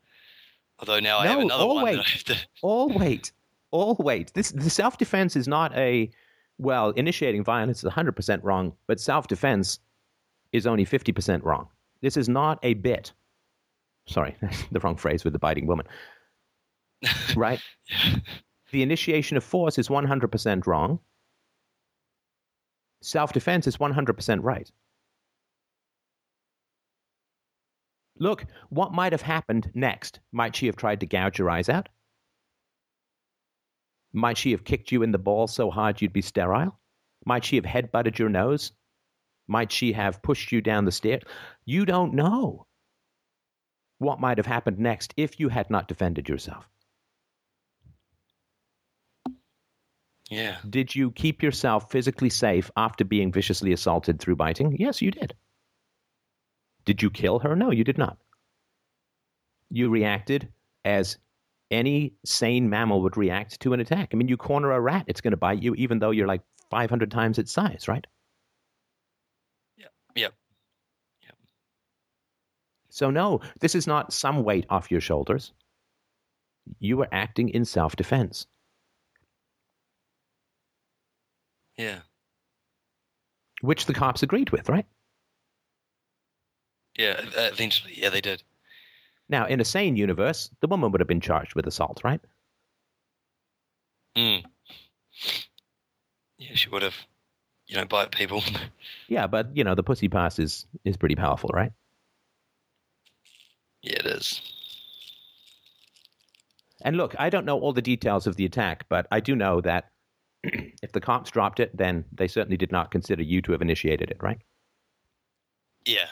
although 0.79 0.99
now 0.99 1.19
I 1.19 1.27
have 1.27 1.39
No, 1.39 1.45
another 1.45 1.65
all 1.65 1.75
one 1.77 1.85
weight. 1.85 1.97
that 1.97 2.07
I 2.07 2.11
have 2.11 2.25
to. 2.25 2.37
All 2.63 2.89
wait. 2.89 3.33
All 3.71 3.95
wait. 4.01 4.33
This 4.35 4.51
the 4.51 4.71
self 4.71 4.97
defense 4.99 5.37
is 5.37 5.47
not 5.47 5.77
a 5.77 6.11
well, 6.61 6.91
initiating 6.91 7.43
violence 7.43 7.83
is 7.83 7.91
100% 7.91 8.41
wrong, 8.43 8.75
but 8.87 9.01
self 9.01 9.27
defense 9.27 9.79
is 10.53 10.67
only 10.67 10.85
50% 10.85 11.43
wrong. 11.43 11.69
This 12.03 12.17
is 12.17 12.29
not 12.29 12.59
a 12.63 12.75
bit. 12.75 13.13
Sorry, 14.07 14.37
that's 14.41 14.65
the 14.73 14.81
wrong 14.81 14.97
phrase 14.97 15.25
with 15.25 15.33
the 15.33 15.39
biting 15.39 15.67
woman. 15.67 15.87
Right? 17.35 17.61
the 18.73 18.83
initiation 18.83 19.37
of 19.37 19.45
force 19.45 19.79
is 19.79 19.89
100% 19.89 20.67
wrong. 20.67 20.99
Self 23.03 23.33
defense 23.33 23.67
is 23.67 23.79
100% 23.79 24.39
right. 24.43 24.71
Look, 28.19 28.45
what 28.69 28.93
might 28.93 29.13
have 29.13 29.23
happened 29.23 29.71
next? 29.75 30.21
Might 30.31 30.55
she 30.55 30.67
have 30.67 30.77
tried 30.77 31.01
to 31.01 31.07
gouge 31.07 31.39
your 31.39 31.49
eyes 31.49 31.71
out? 31.71 31.89
Might 34.13 34.39
she 34.39 34.51
have 34.51 34.65
kicked 34.65 34.91
you 34.91 35.03
in 35.03 35.13
the 35.13 35.19
ball 35.19 35.47
so 35.47 35.71
hard 35.71 36.01
you'd 36.01 36.13
be 36.13 36.23
sterile? 36.23 36.79
Might 37.25 37.45
she 37.45 37.57
have 37.57 37.65
headbutted 37.65 38.19
your 38.19 38.29
nose? 38.29 38.73
Might 39.47 39.71
she 39.71 39.93
have 39.93 40.23
pushed 40.23 40.53
you 40.53 40.61
down 40.61 40.85
the 40.85 40.93
stairs? 40.93 41.23
You 41.65 41.85
don't 41.85 42.15
know 42.15 42.67
what 43.99 44.21
might 44.21 44.39
have 44.39 44.47
happened 44.47 44.79
next 44.79 45.13
if 45.17 45.39
you 45.39 45.49
had 45.49 45.71
not 45.71 45.89
defended 45.89 46.29
yourself. 46.29 46.69
Yeah, 50.31 50.59
Did 50.69 50.95
you 50.95 51.11
keep 51.11 51.43
yourself 51.43 51.91
physically 51.91 52.31
safe 52.31 52.71
after 52.77 53.05
being 53.05 53.33
viciously 53.33 53.73
assaulted 53.73 54.21
through 54.21 54.37
biting? 54.37 54.77
Yes, 54.79 55.03
you 55.03 55.11
did. 55.11 55.35
Did 56.85 57.03
you 57.03 57.11
kill 57.11 57.41
her? 57.41 57.57
No, 57.57 57.73
you 57.73 57.83
did 57.83 57.99
not. 57.99 58.17
You 59.71 59.91
reacted 59.91 60.49
as 60.85 61.19
any 61.71 62.15
sane 62.25 62.69
mammal 62.71 63.03
would 63.03 63.17
react 63.17 63.61
to 63.61 63.73
an 63.73 63.81
attack. 63.81 64.11
I 64.13 64.17
mean, 64.17 64.29
you 64.29 64.37
corner 64.37 64.73
a 64.73 64.81
rat, 64.81 65.05
it's 65.07 65.21
going 65.21 65.33
to 65.33 65.37
bite 65.37 65.63
you, 65.63 65.75
even 65.75 65.99
though 65.99 66.11
you're 66.11 66.27
like 66.27 66.43
500 66.71 67.11
times 67.11 67.39
its 67.39 67.53
size, 67.53 67.87
right? 67.89 68.07
Yeah. 69.77 69.87
Yep. 70.17 70.35
Yep. 71.23 71.35
So, 72.91 73.11
no, 73.11 73.41
this 73.61 73.75
is 73.75 73.87
not 73.87 74.13
some 74.13 74.43
weight 74.45 74.67
off 74.71 74.91
your 74.91 75.01
shoulders. 75.01 75.53
You 76.79 76.97
were 76.99 77.09
acting 77.13 77.49
in 77.51 77.65
self 77.65 77.97
defense. 77.97 78.47
Yeah, 81.77 82.01
which 83.63 83.87
the 83.87 83.95
cops 83.95 84.23
agreed 84.23 84.51
with, 84.51 84.69
right? 84.69 84.87
yeah. 86.97 87.21
Eventually, 87.37 87.95
yeah, 87.99 88.11
they 88.11 88.21
did. 88.21 88.43
Now, 89.31 89.47
in 89.47 89.61
a 89.61 89.65
sane 89.65 89.95
universe, 89.95 90.51
the 90.61 90.67
woman 90.67 90.91
would 90.91 91.01
have 91.01 91.07
been 91.07 91.21
charged 91.21 91.55
with 91.55 91.65
assault, 91.69 92.01
right? 92.03 92.21
Mm. 94.17 94.45
Yeah, 96.37 96.55
she 96.55 96.69
would 96.69 96.83
have. 96.83 96.97
You 97.69 97.77
know, 97.77 97.85
bite 97.85 98.11
people. 98.11 98.43
Yeah, 99.09 99.27
but 99.27 99.57
you 99.57 99.65
know, 99.65 99.75
the 99.75 99.83
pussy 99.83 100.09
pass 100.09 100.39
is 100.39 100.67
is 100.85 100.97
pretty 100.97 101.17
powerful, 101.17 101.51
right? 101.53 101.73
yeah, 103.83 103.99
it 103.99 104.07
is. 104.07 104.41
And 106.83 106.97
look, 106.97 107.15
I 107.19 107.29
don't 107.29 107.45
know 107.45 107.59
all 107.59 107.73
the 107.73 107.83
details 107.83 108.27
of 108.29 108.37
the 108.37 108.45
attack, 108.45 108.87
but 108.89 109.07
I 109.11 109.19
do 109.21 109.35
know 109.35 109.61
that 109.63 109.91
if 110.45 110.93
the 110.93 111.01
cops 111.01 111.31
dropped 111.31 111.59
it, 111.59 111.77
then 111.77 112.05
they 112.13 112.29
certainly 112.29 112.57
did 112.57 112.71
not 112.71 112.91
consider 112.93 113.23
you 113.23 113.43
to 113.43 113.53
have 113.53 113.63
initiated 113.63 114.11
it, 114.11 114.19
right? 114.23 114.39
Yeah, 115.85 116.07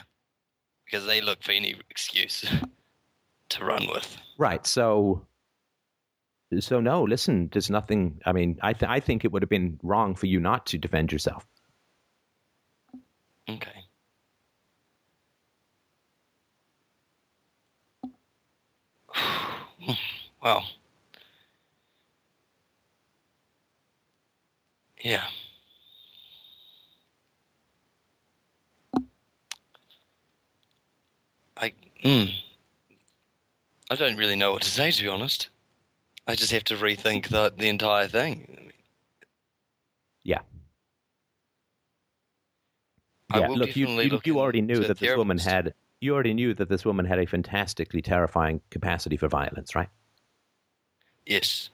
because 0.85 1.05
they 1.05 1.21
look 1.21 1.41
for 1.41 1.51
any 1.53 1.75
excuse 1.89 2.45
to 3.49 3.65
run 3.65 3.87
with. 3.87 4.17
Right. 4.37 4.65
So 4.65 5.25
so 6.59 6.79
no, 6.79 7.03
listen, 7.03 7.49
there's 7.51 7.69
nothing 7.69 8.21
I 8.25 8.31
mean, 8.31 8.59
I 8.61 8.73
th- 8.73 8.89
I 8.89 8.99
think 8.99 9.23
it 9.25 9.31
would 9.31 9.41
have 9.43 9.49
been 9.49 9.79
wrong 9.83 10.15
for 10.15 10.25
you 10.27 10.39
not 10.39 10.65
to 10.67 10.77
defend 10.77 11.11
yourself. 11.11 11.45
Okay. 13.49 13.85
Well. 20.41 20.63
Yeah. 25.03 25.23
I 31.57 31.73
mm, 32.03 32.31
I 33.89 33.95
don't 33.95 34.17
really 34.17 34.35
know 34.35 34.51
what 34.51 34.61
to 34.61 34.69
say 34.69 34.91
to 34.91 35.03
be 35.03 35.09
honest. 35.09 35.49
I 36.27 36.35
just 36.35 36.51
have 36.51 36.63
to 36.65 36.75
rethink 36.75 37.29
the 37.29 37.51
the 37.57 37.69
entire 37.69 38.07
thing. 38.07 38.71
Yeah. 40.23 40.39
I 43.31 43.39
Yeah, 43.39 43.47
look, 43.49 43.75
you, 43.75 43.87
you, 43.87 44.09
look 44.09 44.27
you 44.27 44.39
already 44.39 44.61
knew 44.61 44.79
that 44.83 44.97
this 44.97 45.17
woman 45.17 45.37
had 45.37 45.73
you 46.01 46.13
already 46.13 46.33
knew 46.33 46.53
that 46.53 46.69
this 46.69 46.85
woman 46.85 47.05
had 47.05 47.19
a 47.19 47.25
fantastically 47.25 48.01
terrifying 48.01 48.61
capacity 48.69 49.17
for 49.17 49.27
violence, 49.27 49.75
right? 49.75 49.89
Yes. 51.25 51.69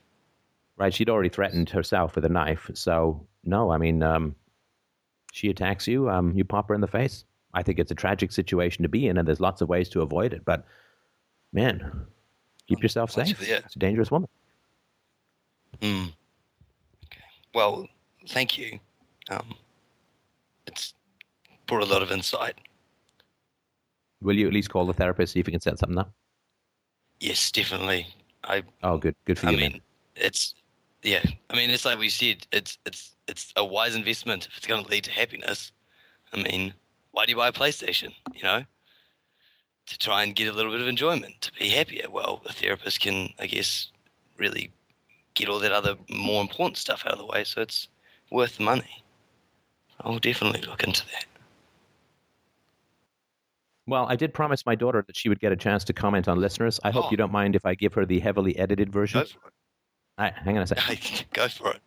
Right, 0.78 0.94
she'd 0.94 1.10
already 1.10 1.30
threatened 1.30 1.70
herself 1.70 2.16
with 2.16 2.26
a 2.26 2.30
knife. 2.30 2.70
So 2.74 3.26
no, 3.44 3.72
I 3.72 3.78
mean, 3.78 4.04
um, 4.04 4.36
she 5.32 5.50
attacks 5.50 5.88
you, 5.88 6.10
um, 6.10 6.34
you 6.36 6.44
pop 6.44 6.70
her 6.70 6.76
in 6.76 6.82
the 6.82 6.88
face. 6.88 7.26
I 7.54 7.64
think 7.64 7.80
it's 7.80 7.92
a 7.92 7.96
tragic 7.96 8.32
situation 8.32 8.84
to 8.84 8.90
be 8.90 9.08
in, 9.08 9.18
and 9.18 9.28
there's 9.28 9.40
lots 9.40 9.62
of 9.62 9.70
ways 9.70 9.90
to 9.90 10.02
avoid 10.02 10.34
it. 10.34 10.44
But 10.44 10.66
man, 11.56 12.06
keep 12.68 12.84
yourself 12.84 13.10
safe. 13.12 13.42
It's 13.42 13.76
a 13.76 13.80
dangerous 13.80 14.12
woman. 14.12 14.30
Mm. 15.82 16.14
Okay. 17.06 17.22
Well, 17.54 17.88
thank 18.28 18.58
you. 18.58 18.80
Um, 19.30 19.56
it's 20.68 20.94
brought 21.66 21.82
a 21.82 21.86
lot 21.86 22.04
of 22.04 22.12
insight. 22.12 22.56
Will 24.22 24.36
you 24.36 24.48
at 24.48 24.54
least 24.54 24.70
call 24.70 24.86
the 24.86 24.94
therapist 24.94 25.34
see 25.34 25.40
if 25.40 25.48
you 25.48 25.52
can 25.52 25.62
set 25.62 25.80
something 25.80 25.98
up? 25.98 26.12
Yes, 27.20 27.52
definitely. 27.52 28.08
I 28.44 28.64
Oh, 28.84 28.98
good, 28.98 29.16
good 29.26 29.40
for 29.40 29.48
I 29.48 29.52
you. 29.52 29.58
mean, 29.58 29.72
man. 29.72 29.82
it's 30.16 30.54
yeah. 31.04 31.24
I 31.50 31.56
mean, 31.56 31.70
it's 31.70 31.86
like 31.86 31.98
we 31.98 32.10
said. 32.10 32.46
It's 32.52 32.78
it's 32.86 33.16
it's 33.28 33.54
a 33.56 33.64
wise 33.64 33.96
investment 33.96 34.48
if 34.48 34.58
it's 34.58 34.68
going 34.68 34.84
to 34.84 34.90
lead 34.92 35.06
to 35.06 35.12
happiness. 35.12 35.72
I 36.34 36.42
mean, 36.42 36.74
why 37.12 37.26
do 37.26 37.32
you 37.32 37.38
buy 37.38 37.48
a 37.48 37.52
PlayStation? 37.54 38.12
You 38.34 38.44
know, 38.44 38.64
to 39.88 39.98
try 39.98 40.24
and 40.24 40.36
get 40.36 40.48
a 40.48 40.52
little 40.54 40.72
bit 40.72 40.82
of 40.82 40.88
enjoyment, 40.88 41.40
to 41.42 41.52
be 41.54 41.70
happier. 41.70 42.10
Well, 42.10 42.42
a 42.46 42.54
therapist 42.54 43.02
can, 43.02 43.30
I 43.40 43.46
guess, 43.48 43.92
really 44.38 44.72
get 45.36 45.48
all 45.50 45.60
that 45.60 45.72
other 45.72 45.96
more 46.10 46.42
important 46.42 46.78
stuff 46.78 47.04
out 47.06 47.14
of 47.14 47.20
the 47.20 47.26
way. 47.26 47.44
So 47.44 47.62
it's 47.62 47.88
worth 48.32 48.58
the 48.58 48.64
money. 48.64 49.04
I'll 50.02 50.20
definitely 50.20 50.62
look 50.62 50.84
into 50.84 51.06
that. 51.08 51.26
Well, 53.88 54.08
I 54.10 54.16
did 54.16 54.34
promise 54.34 54.66
my 54.66 54.74
daughter 54.76 55.04
that 55.06 55.16
she 55.16 55.30
would 55.30 55.40
get 55.40 55.52
a 55.52 55.56
chance 55.56 55.84
to 55.86 55.94
comment 55.94 56.28
on 56.28 56.40
listeners. 56.42 56.80
I 56.84 56.90
hope 56.92 57.06
Oh. 57.06 57.12
you 57.12 57.18
don't 57.18 57.32
mind 57.32 57.56
if 57.56 57.66
I 57.66 57.76
give 57.76 57.94
her 57.94 58.06
the 58.06 58.20
heavily 58.20 58.58
edited 58.58 58.92
version. 58.92 59.22
Go 59.22 59.26
for 59.28 59.40
All 60.18 60.26
right, 60.26 60.34
hang 60.34 60.58
on 60.58 60.64
a 60.64 60.68
second. 60.68 61.26
Go 61.34 61.48
for 61.48 61.72
it. 61.74 61.82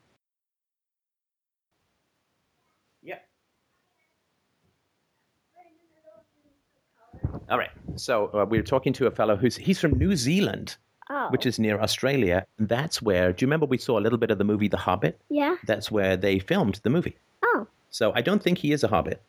All 7.51 7.59
right. 7.59 7.71
So 7.97 8.27
uh, 8.35 8.45
we 8.49 8.59
were 8.59 8.65
talking 8.65 8.93
to 8.95 9.07
a 9.07 9.11
fellow 9.11 9.37
who's 9.37 9.57
he's 9.57 9.81
from 9.81 9.99
New 9.99 10.15
Zealand, 10.17 10.77
Oh. 11.11 11.29
which 11.31 11.47
is 11.47 11.59
near 11.59 11.81
Australia. 11.81 12.45
And 12.59 12.69
that's 12.69 13.01
where. 13.01 13.33
Do 13.33 13.43
you 13.43 13.47
remember 13.47 13.67
we 13.67 13.79
saw 13.79 13.99
a 13.99 14.03
little 14.03 14.19
bit 14.19 14.31
of 14.31 14.39
the 14.39 14.45
movie 14.45 14.69
The 14.69 14.77
Hobbit? 14.77 15.21
Yeah. 15.31 15.57
That's 15.67 15.91
where 15.91 16.17
they 16.17 16.39
filmed 16.39 16.81
the 16.83 16.91
movie. 16.91 17.17
Oh. 17.43 17.67
So 17.91 18.13
I 18.15 18.21
don't 18.21 18.43
think 18.43 18.59
he 18.59 18.73
is 18.73 18.85
a 18.85 18.89
hobbit, 18.89 19.23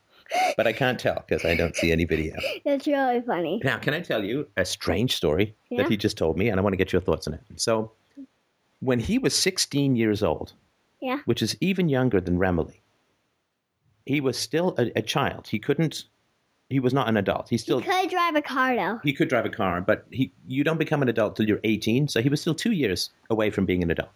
but 0.57 0.67
I 0.67 0.73
can't 0.73 0.99
tell 0.99 1.23
because 1.25 1.45
I 1.45 1.55
don't 1.55 1.75
see 1.75 1.91
any 1.93 2.03
video. 2.03 2.35
That's 2.65 2.85
really 2.85 3.21
funny. 3.21 3.61
Now, 3.63 3.77
can 3.77 3.93
I 3.93 4.01
tell 4.01 4.23
you 4.25 4.47
a 4.57 4.65
strange 4.65 5.15
story 5.15 5.55
Yeah. 5.69 5.83
that 5.83 5.89
he 5.89 5.95
just 5.95 6.17
told 6.17 6.37
me, 6.37 6.49
and 6.49 6.59
I 6.59 6.63
want 6.63 6.73
to 6.73 6.77
get 6.77 6.91
your 6.91 7.01
thoughts 7.01 7.25
on 7.27 7.35
it. 7.35 7.41
So, 7.55 7.93
when 8.81 8.99
he 8.99 9.17
was 9.17 9.33
16 9.33 9.95
years 9.95 10.21
old, 10.21 10.51
Yeah. 11.01 11.19
which 11.25 11.41
is 11.41 11.55
even 11.61 11.87
younger 11.87 12.19
than 12.19 12.37
Remily, 12.37 12.81
he 14.05 14.19
was 14.19 14.37
still 14.37 14.75
a, 14.77 14.91
a 14.97 15.01
child. 15.01 15.47
He 15.47 15.59
couldn't. 15.59 16.03
He 16.70 16.80
was 16.80 16.93
not 16.93 17.09
an 17.09 17.17
adult. 17.17 17.49
He 17.49 17.57
still 17.57 17.80
He 17.80 17.89
could 17.89 18.09
drive 18.09 18.36
a 18.36 18.41
car 18.41 18.76
though. 18.76 18.99
he 19.03 19.11
could 19.13 19.28
drive 19.28 19.45
a 19.45 19.49
car, 19.49 19.82
but 19.82 20.05
he 20.11 20.32
you 20.47 20.63
don't 20.63 20.78
become 20.78 21.01
an 21.01 21.09
adult 21.09 21.36
till 21.36 21.47
you're 21.47 21.59
18. 21.63 22.07
So 22.07 22.22
he 22.22 22.30
was 22.30 22.39
still 22.41 22.53
two 22.55 22.72
years 22.74 23.09
away 23.30 23.49
from 23.49 23.65
being 23.65 23.82
an 23.84 23.89
adult. 23.91 24.09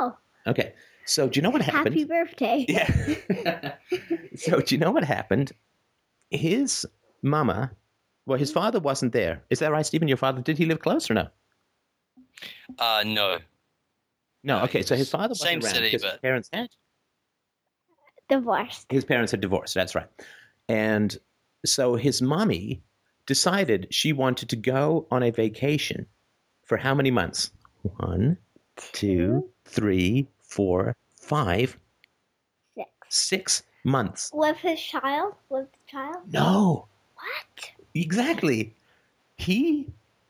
Oh, 0.00 0.16
Okay. 0.46 0.72
So 1.04 1.28
do 1.28 1.38
you 1.38 1.42
know 1.42 1.50
what 1.50 1.60
happened? 1.62 1.94
happy 1.94 2.04
birthday. 2.04 2.64
Yeah. 2.68 3.74
so 4.36 4.60
do 4.60 4.74
you 4.74 4.78
know 4.78 4.90
what 4.90 5.04
happened? 5.04 5.52
His 6.30 6.86
mama, 7.22 7.72
well, 8.26 8.38
his 8.38 8.52
father 8.52 8.78
wasn't 8.80 9.12
there. 9.12 9.42
Is 9.50 9.58
that 9.58 9.70
right, 9.72 9.84
Stephen? 9.84 10.08
Your 10.08 10.16
father 10.16 10.40
did 10.40 10.56
he 10.56 10.64
live 10.66 10.78
close 10.80 11.10
or 11.10 11.14
no? 11.14 11.28
Uh, 12.78 13.02
no. 13.04 13.36
No. 13.36 13.38
No, 14.42 14.62
Okay. 14.64 14.80
So 14.82 14.94
his 14.96 15.10
father 15.10 15.32
wasn't 15.32 15.48
same 15.48 15.60
around 15.62 15.74
city, 15.74 15.86
because 15.90 16.02
his 16.04 16.18
parents 16.20 16.48
had 16.52 16.68
Divorced. 18.28 18.86
his 18.90 19.04
parents 19.04 19.32
had 19.32 19.40
divorced. 19.40 19.74
That's 19.74 19.94
right. 19.94 20.06
And 20.68 21.18
so 21.64 21.94
his 21.94 22.22
mommy 22.22 22.80
decided 23.26 23.86
she 23.90 24.12
wanted 24.12 24.48
to 24.48 24.56
go 24.56 25.06
on 25.10 25.22
a 25.22 25.30
vacation 25.30 26.06
for 26.64 26.76
how 26.76 26.94
many 26.94 27.10
months? 27.10 27.50
One, 27.98 28.36
two, 28.92 29.48
three, 29.64 30.26
four, 30.42 30.96
five, 31.16 31.76
Six. 32.76 32.88
six 33.08 33.62
months. 33.84 34.30
With 34.32 34.56
his 34.56 34.80
child? 34.80 35.34
With 35.48 35.70
the 35.72 35.78
child? 35.90 36.32
No. 36.32 36.86
What? 37.14 37.70
Exactly. 37.94 38.74
He, 39.36 39.86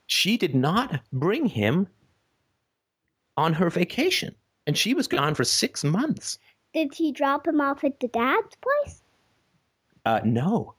she 0.06 0.36
did 0.36 0.54
not 0.54 1.00
bring 1.12 1.46
him 1.46 1.86
on 3.36 3.52
her 3.54 3.70
vacation. 3.70 4.34
And 4.66 4.76
she 4.76 4.94
was 4.94 5.08
gone 5.08 5.34
for 5.34 5.44
six 5.44 5.82
months. 5.84 6.38
Did 6.74 6.94
he 6.94 7.12
drop 7.12 7.46
him 7.46 7.60
off 7.60 7.82
at 7.82 7.98
the 8.00 8.08
dad's 8.08 8.56
place? 8.56 9.02
Uh, 10.04 10.20
no, 10.24 10.74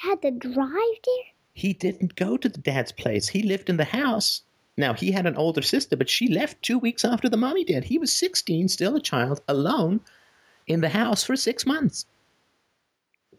He 0.00 0.08
had 0.08 0.22
to 0.22 0.30
drive 0.30 0.70
there? 1.04 1.24
he 1.54 1.72
didn't 1.72 2.14
go 2.14 2.36
to 2.36 2.48
the 2.48 2.60
dad's 2.60 2.92
place. 2.92 3.26
He 3.28 3.42
lived 3.42 3.68
in 3.68 3.78
the 3.78 3.84
house. 3.84 4.42
Now, 4.76 4.94
he 4.94 5.10
had 5.10 5.26
an 5.26 5.34
older 5.36 5.60
sister, 5.62 5.96
but 5.96 6.08
she 6.08 6.28
left 6.28 6.62
two 6.62 6.78
weeks 6.78 7.04
after 7.04 7.28
the 7.28 7.36
mommy 7.36 7.64
did. 7.64 7.82
He 7.82 7.98
was 7.98 8.12
16, 8.12 8.68
still 8.68 8.94
a 8.94 9.00
child, 9.00 9.40
alone 9.48 10.00
in 10.68 10.82
the 10.82 10.88
house 10.90 11.24
for 11.24 11.34
six 11.34 11.66
months. 11.66 12.06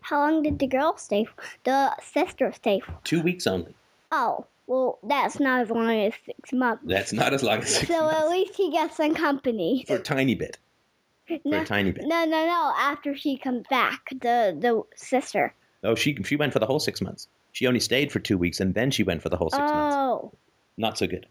How 0.02 0.20
long 0.20 0.44
did 0.44 0.60
the 0.60 0.68
girl 0.68 0.98
stay? 0.98 1.28
The 1.64 1.96
sister 2.02 2.52
stay? 2.52 2.82
for? 2.82 2.98
Two 3.06 3.22
weeks 3.22 3.48
only. 3.48 3.74
Oh, 4.12 4.46
well, 4.68 5.00
that's 5.04 5.40
not 5.40 5.62
as 5.62 5.70
long 5.70 5.90
as 5.90 6.14
six 6.26 6.52
months. 6.52 6.84
That's 6.86 7.14
not 7.14 7.34
as 7.34 7.42
long 7.42 7.60
as 7.60 7.74
six 7.74 7.88
So 7.88 8.10
at 8.10 8.28
least 8.30 8.56
he 8.56 8.70
gets 8.72 8.98
some 8.98 9.16
company. 9.16 9.86
For 9.88 9.96
a 9.96 10.00
tiny 10.00 10.36
bit. 10.36 10.58
For 11.28 11.38
No, 11.46 11.62
a 11.62 11.66
tiny 11.66 11.92
bit. 11.94 12.04
no, 12.06 12.26
no, 12.26 12.46
no. 12.46 12.74
After 12.78 13.16
she 13.16 13.38
comes 13.38 13.64
back, 13.70 14.02
the 14.12 14.58
the 14.60 14.84
sister. 14.96 15.54
Oh, 15.84 15.96
she, 15.96 16.16
she 16.24 16.36
went 16.36 16.52
for 16.54 16.60
the 16.60 16.66
whole 16.66 16.80
six 16.80 17.02
months. 17.02 17.28
She 17.54 17.66
only 17.68 17.80
stayed 17.80 18.12
for 18.12 18.20
two 18.20 18.38
weeks, 18.38 18.60
and 18.60 18.74
then 18.74 18.92
she 18.92 19.04
went 19.04 19.22
for 19.22 19.30
the 19.30 19.38
whole 19.38 19.50
six 19.50 19.60
months. 19.62 19.96
oh, 19.98 20.34
Not 20.78 20.98
so 20.98 21.08
good. 21.08 21.26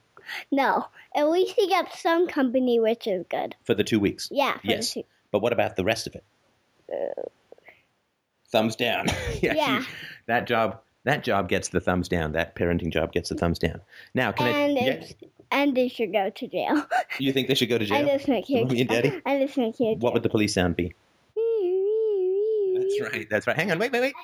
no. 0.50 0.86
At 1.14 1.28
least 1.30 1.54
he 1.56 1.68
got 1.68 1.92
some 1.94 2.26
company, 2.28 2.80
which 2.80 3.06
is 3.06 3.24
good. 3.30 3.54
For 3.64 3.74
the 3.74 3.84
two 3.84 4.00
weeks. 4.00 4.28
Yeah. 4.30 4.58
Yes. 4.62 4.92
Two. 4.94 5.04
But 5.30 5.40
what 5.42 5.52
about 5.52 5.76
the 5.76 5.84
rest 5.84 6.06
of 6.06 6.14
it? 6.14 6.24
thumbs 8.50 8.76
down. 8.76 9.06
yeah, 9.42 9.52
Yeah. 9.56 9.80
she- 9.82 9.88
that 10.26 10.46
job. 10.46 10.80
That 11.04 11.24
job 11.24 11.48
gets 11.48 11.68
the 11.68 11.80
thumbs 11.80 12.08
down. 12.08 12.32
That 12.32 12.54
parenting 12.54 12.92
job 12.92 13.12
gets 13.12 13.30
the 13.30 13.34
thumbs 13.34 13.58
down. 13.58 13.80
Now, 14.14 14.32
can 14.32 14.46
and 14.48 14.78
I? 14.78 15.14
And 15.50 15.74
they 15.74 15.88
should 15.88 16.12
go 16.12 16.28
to 16.28 16.46
jail. 16.48 16.86
you 17.18 17.32
think 17.32 17.48
they 17.48 17.54
should 17.54 17.68
go 17.70 17.78
to 17.78 17.84
jail? 17.86 17.96
I 18.04 18.16
just 18.16 18.28
make 18.28 18.46
kids. 18.46 18.64
Mommy 18.68 18.80
and 18.82 18.90
Daddy? 18.90 19.22
I 19.24 19.38
just 19.38 19.56
make 19.56 19.78
kids. 19.78 20.02
What 20.02 20.12
would 20.12 20.22
the 20.22 20.28
police 20.28 20.52
sound 20.52 20.76
be? 20.76 20.94
That's 22.88 23.12
right. 23.12 23.26
That's 23.30 23.46
right. 23.46 23.56
Hang 23.56 23.70
on. 23.70 23.78
Wait, 23.78 23.92
wait, 23.92 24.00
wait. 24.00 24.14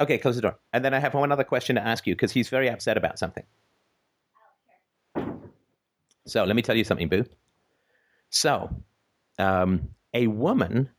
Okay, 0.00 0.18
close 0.18 0.36
the 0.36 0.42
door. 0.42 0.58
And 0.72 0.84
then 0.84 0.92
I 0.92 0.98
have 0.98 1.14
one 1.14 1.32
other 1.32 1.44
question 1.44 1.76
to 1.76 1.82
ask 1.86 2.06
you 2.06 2.14
because 2.14 2.32
he's 2.32 2.48
very 2.48 2.68
upset 2.68 2.96
about 2.96 3.18
something. 3.18 3.44
So 6.26 6.44
let 6.44 6.56
me 6.56 6.62
tell 6.62 6.76
you 6.76 6.84
something, 6.84 7.08
Boo. 7.08 7.24
So, 8.30 8.68
um, 9.38 9.88
a 10.12 10.26
woman, 10.26 10.90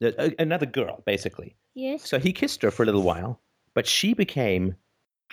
a- 0.00 0.34
another 0.38 0.66
girl, 0.66 1.02
basically. 1.04 1.56
Yes. 1.74 2.08
So 2.08 2.18
he 2.18 2.32
kissed 2.32 2.62
her 2.62 2.70
for 2.70 2.84
a 2.84 2.86
little 2.86 3.02
while, 3.02 3.40
but 3.74 3.86
she 3.86 4.14
became 4.14 4.76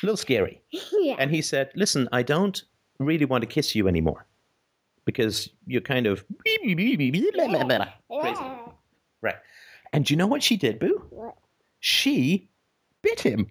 a 0.02 0.06
little 0.06 0.18
scary. 0.18 0.62
yeah. 0.72 1.16
And 1.20 1.30
he 1.32 1.42
said, 1.42 1.70
Listen, 1.76 2.10
I 2.12 2.24
don't 2.24 2.62
really 3.00 3.26
want 3.26 3.42
to 3.44 3.48
kiss 3.48 3.76
you 3.76 3.88
anymore 3.88 4.26
because 5.06 5.50
you're 5.68 5.82
kind 5.82 6.08
of 6.08 6.26
crazy. 8.22 8.42
Right. 9.22 9.36
And 9.94 10.06
do 10.06 10.14
you 10.14 10.18
know 10.18 10.28
what 10.28 10.44
she 10.44 10.58
did, 10.58 10.80
Boo? 10.80 11.04
What? 11.10 11.36
She 11.80 12.50
bit 13.02 13.20
him. 13.22 13.48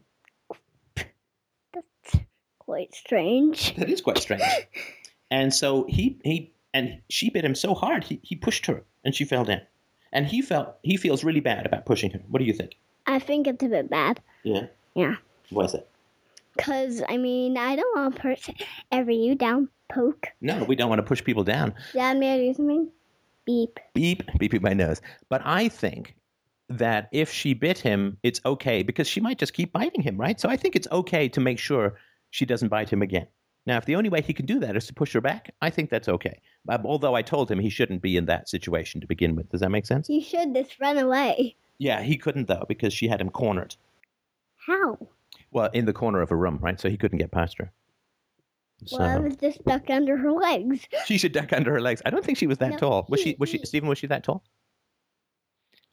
That's 1.74 2.16
quite 2.58 2.94
strange. 2.94 3.74
That 3.76 3.90
is 3.90 4.00
quite 4.00 4.18
strange. 4.18 4.42
and 5.30 5.52
so 5.52 5.84
he 5.88 6.18
he 6.24 6.52
and 6.72 7.00
she 7.08 7.30
bit 7.30 7.44
him 7.44 7.54
so 7.54 7.74
hard 7.74 8.04
he, 8.04 8.20
he 8.22 8.36
pushed 8.36 8.66
her 8.66 8.82
and 9.04 9.14
she 9.14 9.24
fell 9.24 9.44
down. 9.44 9.62
And 10.12 10.26
he 10.26 10.42
felt 10.42 10.76
he 10.82 10.96
feels 10.96 11.22
really 11.24 11.40
bad 11.40 11.66
about 11.66 11.86
pushing 11.86 12.10
her. 12.12 12.20
What 12.28 12.38
do 12.38 12.44
you 12.44 12.52
think? 12.52 12.76
I 13.06 13.18
think 13.18 13.46
it's 13.46 13.62
a 13.62 13.68
bit 13.68 13.90
bad. 13.90 14.20
Yeah. 14.42 14.66
Yeah. 14.94 15.16
Why 15.50 15.64
is 15.64 15.74
it? 15.74 15.88
Cause 16.58 17.02
I 17.08 17.16
mean, 17.16 17.56
I 17.56 17.76
don't 17.76 17.96
want 17.96 18.16
to 18.16 18.22
push 18.22 18.50
every 18.90 19.16
you 19.16 19.34
down. 19.34 19.68
Poke. 19.88 20.28
No, 20.40 20.62
we 20.64 20.76
don't 20.76 20.88
want 20.88 21.00
to 21.00 21.04
push 21.04 21.22
people 21.22 21.42
down. 21.42 21.74
That 21.94 22.16
matters 22.16 22.56
to 22.56 22.62
me. 22.62 22.88
Beep. 23.46 23.80
beep 23.94 24.22
beep 24.38 24.52
beep 24.52 24.62
my 24.62 24.74
nose 24.74 25.00
but 25.28 25.40
i 25.44 25.66
think 25.68 26.14
that 26.70 27.08
if 27.12 27.30
she 27.32 27.52
bit 27.52 27.78
him 27.78 28.16
it's 28.22 28.40
okay 28.46 28.82
because 28.82 29.08
she 29.08 29.20
might 29.20 29.38
just 29.38 29.52
keep 29.52 29.72
biting 29.72 30.00
him 30.02 30.16
right? 30.16 30.40
So 30.40 30.48
i 30.48 30.56
think 30.56 30.76
it's 30.76 30.88
okay 30.92 31.28
to 31.28 31.40
make 31.40 31.58
sure 31.58 31.96
she 32.30 32.46
doesn't 32.46 32.68
bite 32.68 32.88
him 32.88 33.02
again. 33.02 33.26
Now 33.66 33.76
if 33.76 33.84
the 33.84 33.96
only 33.96 34.08
way 34.08 34.22
he 34.22 34.32
can 34.32 34.46
do 34.46 34.58
that 34.60 34.76
is 34.76 34.86
to 34.86 34.94
push 34.94 35.12
her 35.12 35.20
back 35.20 35.52
i 35.60 35.68
think 35.68 35.90
that's 35.90 36.08
okay. 36.08 36.40
Um, 36.68 36.86
although 36.86 37.14
i 37.14 37.22
told 37.22 37.50
him 37.50 37.58
he 37.58 37.70
shouldn't 37.70 38.02
be 38.02 38.16
in 38.16 38.26
that 38.26 38.48
situation 38.48 39.00
to 39.00 39.06
begin 39.06 39.34
with. 39.36 39.48
Does 39.50 39.60
that 39.60 39.70
make 39.70 39.84
sense? 39.86 40.06
He 40.06 40.20
should 40.22 40.54
just 40.54 40.78
run 40.80 40.96
away. 40.98 41.56
yeah 41.78 42.02
he 42.02 42.16
couldn't 42.16 42.46
though 42.46 42.64
because 42.68 42.92
she 42.94 43.08
had 43.08 43.20
him 43.20 43.30
cornered. 43.30 43.74
How? 44.66 44.96
well 45.50 45.70
in 45.72 45.84
the 45.86 45.92
corner 45.92 46.20
of 46.22 46.30
a 46.30 46.36
room 46.36 46.58
right? 46.62 46.78
So 46.80 46.88
he 46.88 46.96
couldn't 46.96 47.18
get 47.18 47.32
past 47.32 47.58
her. 47.58 47.72
So 48.86 48.98
Well, 48.98 49.10
I 49.10 49.18
was 49.18 49.36
just 49.36 49.60
stuck 49.60 49.90
under 49.90 50.16
her 50.16 50.32
legs. 50.32 50.86
she 51.04 51.18
should 51.18 51.32
duck 51.32 51.52
under 51.52 51.72
her 51.72 51.80
legs. 51.80 52.00
I 52.06 52.10
don't 52.10 52.24
think 52.24 52.38
she 52.38 52.46
was 52.46 52.58
that 52.58 52.70
No, 52.72 52.78
tall. 52.78 53.06
Was 53.08 53.20
she 53.20 53.30
he- 53.30 53.36
was 53.38 53.48
she 53.50 53.58
he- 53.58 53.66
stephen 53.66 53.88
was 53.88 53.98
she 53.98 54.06
that 54.06 54.22
tall 54.24 54.42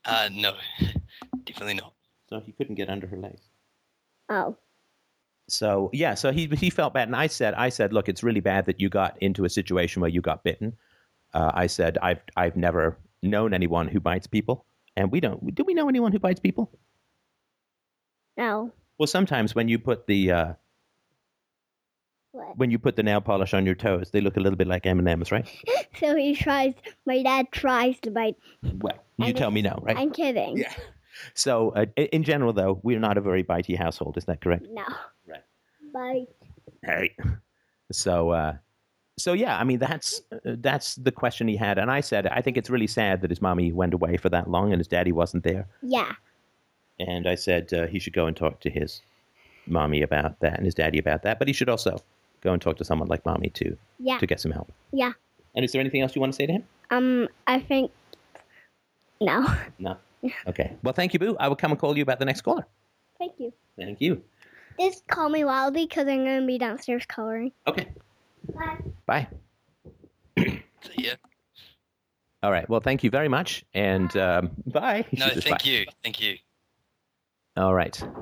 Uh, 0.07 0.29
no, 0.31 0.55
definitely 1.45 1.75
not. 1.75 1.93
so 2.29 2.39
he 2.39 2.51
couldn't 2.53 2.75
get 2.75 2.89
under 2.89 3.05
her 3.07 3.17
legs 3.17 3.41
Oh. 4.29 4.57
So 5.49 5.89
yeah, 5.93 6.15
so 6.15 6.31
he 6.31 6.47
he 6.47 6.69
felt 6.69 6.93
bad, 6.93 7.07
and 7.07 7.15
I 7.15 7.27
said, 7.27 7.53
I 7.53 7.69
said, 7.69 7.93
look, 7.93 8.09
it's 8.09 8.21
really 8.23 8.41
bad 8.41 8.65
that 8.65 8.81
you 8.81 8.89
got 8.89 9.17
into 9.21 9.45
a 9.45 9.49
situation 9.49 10.01
where 10.01 10.09
you 10.09 10.19
got 10.21 10.43
bitten. 10.43 10.75
Uh, 11.33 11.51
I 11.53 11.67
said, 11.67 11.97
I've 12.01 12.19
I've 12.35 12.57
never 12.57 12.97
known 13.23 13.53
anyone 13.53 13.87
who 13.87 14.01
bites 14.01 14.27
people, 14.27 14.65
and 14.97 15.09
we 15.09 15.21
don't. 15.21 15.55
Do 15.55 15.63
we 15.63 15.73
know 15.73 15.87
anyone 15.87 16.11
who 16.11 16.19
bites 16.19 16.41
people? 16.41 16.77
No. 18.35 18.71
Well, 18.97 19.07
sometimes 19.07 19.55
when 19.55 19.69
you 19.69 19.79
put 19.79 20.05
the 20.07 20.31
uh, 20.31 20.53
What? 22.37 22.55
when 22.55 22.69
you 22.69 22.77
put 22.77 22.95
the 22.95 23.01
nail 23.01 23.19
polish 23.19 23.55
on 23.55 23.65
your 23.65 23.73
toes, 23.73 24.11
they 24.11 24.21
look 24.21 24.37
a 24.37 24.39
little 24.39 24.57
bit 24.57 24.67
like 24.67 24.85
M 24.85 24.99
and 24.99 25.07
M's, 25.07 25.31
right? 25.31 25.47
So 25.99 26.15
he 26.15 26.35
tries. 26.35 26.75
My 27.07 27.23
dad 27.23 27.47
tries 27.51 27.99
to 28.01 28.11
bite. 28.11 28.35
Well, 28.61 29.03
you 29.17 29.33
tell 29.33 29.49
me 29.49 29.63
no, 29.63 29.79
right? 29.81 29.97
I'm 29.97 30.11
kidding. 30.11 30.57
Yeah. 30.57 30.73
So, 31.33 31.71
uh, 31.71 31.87
in 31.97 32.21
general, 32.21 32.53
though, 32.53 32.79
we're 32.83 32.99
not 32.99 33.17
a 33.17 33.21
very 33.21 33.43
bitey 33.43 33.75
household. 33.75 34.17
Is 34.17 34.25
that 34.25 34.39
correct? 34.39 34.67
No. 34.69 34.85
Right. 35.25 35.41
Bite. 35.91 36.27
Hey. 36.83 37.15
So, 37.91 38.29
uh, 38.29 38.53
so 39.17 39.33
yeah, 39.33 39.57
I 39.57 39.63
mean, 39.63 39.79
that's 39.79 40.21
uh, 40.31 40.37
that's 40.59 40.93
the 40.93 41.11
question 41.11 41.47
he 41.47 41.55
had, 41.55 41.79
and 41.79 41.89
I 41.89 42.01
said, 42.01 42.27
I 42.27 42.41
think 42.41 42.55
it's 42.55 42.69
really 42.69 42.85
sad 42.85 43.21
that 43.21 43.31
his 43.31 43.41
mommy 43.41 43.71
went 43.71 43.95
away 43.95 44.17
for 44.17 44.29
that 44.29 44.47
long 44.47 44.71
and 44.71 44.79
his 44.79 44.87
daddy 44.87 45.11
wasn't 45.11 45.43
there. 45.43 45.65
Yeah. 45.81 46.13
And 46.99 47.27
I 47.27 47.33
said 47.33 47.73
uh, 47.73 47.87
he 47.87 47.97
should 47.97 48.13
go 48.13 48.27
and 48.27 48.37
talk 48.37 48.59
to 48.59 48.69
his 48.69 49.01
mommy 49.65 50.03
about 50.03 50.39
that 50.41 50.57
and 50.57 50.65
his 50.65 50.75
daddy 50.75 50.99
about 50.99 51.23
that, 51.23 51.39
but 51.39 51.47
he 51.47 51.53
should 51.55 51.69
also 51.69 51.99
go 52.41 52.53
and 52.53 52.61
talk 52.61 52.77
to 52.77 52.85
someone 52.85 53.07
like 53.07 53.25
mommy 53.25 53.49
too 53.49 53.77
Yeah. 53.99 54.17
to 54.19 54.27
get 54.27 54.39
some 54.39 54.51
help. 54.51 54.71
Yeah. 54.91 55.13
And 55.55 55.65
is 55.65 55.71
there 55.71 55.81
anything 55.81 56.01
else 56.01 56.15
you 56.15 56.21
want 56.21 56.33
to 56.33 56.35
say 56.35 56.45
to 56.45 56.53
him? 56.53 56.63
Um. 56.91 57.27
I 57.47 57.59
think. 57.59 57.91
No. 59.21 59.47
No. 59.79 59.97
Okay. 60.47 60.75
Well, 60.83 60.93
thank 60.93 61.13
you, 61.13 61.19
Boo. 61.19 61.37
I 61.39 61.47
will 61.47 61.55
come 61.55 61.71
and 61.71 61.79
call 61.79 61.95
you 61.95 62.01
about 62.03 62.17
the 62.19 62.25
next 62.25 62.41
caller. 62.41 62.65
Thank 63.19 63.33
you. 63.39 63.53
Thank 63.77 64.01
you. 64.01 64.21
Just 64.79 65.07
call 65.07 65.29
me 65.29 65.43
loudly 65.45 65.85
because 65.85 66.07
I'm 66.07 66.25
gonna 66.25 66.45
be 66.45 66.57
downstairs 66.57 67.05
coloring. 67.07 67.51
Okay. 67.67 67.87
Bye. 68.53 68.77
Bye. 69.05 69.27
See 70.37 70.61
ya. 70.97 71.13
All 72.43 72.51
right. 72.51 72.67
Well, 72.69 72.79
thank 72.79 73.03
you 73.03 73.09
very 73.09 73.27
much, 73.27 73.63
and 73.73 74.15
um, 74.17 74.51
bye. 74.65 75.05
No, 75.11 75.27
thank 75.29 75.45
bye. 75.49 75.57
you. 75.63 75.85
Thank 76.03 76.19
you. 76.21 76.35
All 77.55 77.73
right. 77.73 78.01
All 78.03 78.09
right, 78.09 78.19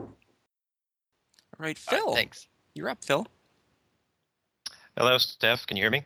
All 1.59 1.66
right, 1.66 1.78
Phil. 1.78 2.13
thanks. 2.13 2.47
You're 2.74 2.89
up, 2.89 3.03
Phil. 3.03 3.26
Hello, 4.98 5.18
Steph. 5.18 5.68
Can 5.68 5.76
you 5.76 5.84
hear 5.84 5.91
me? 5.91 6.06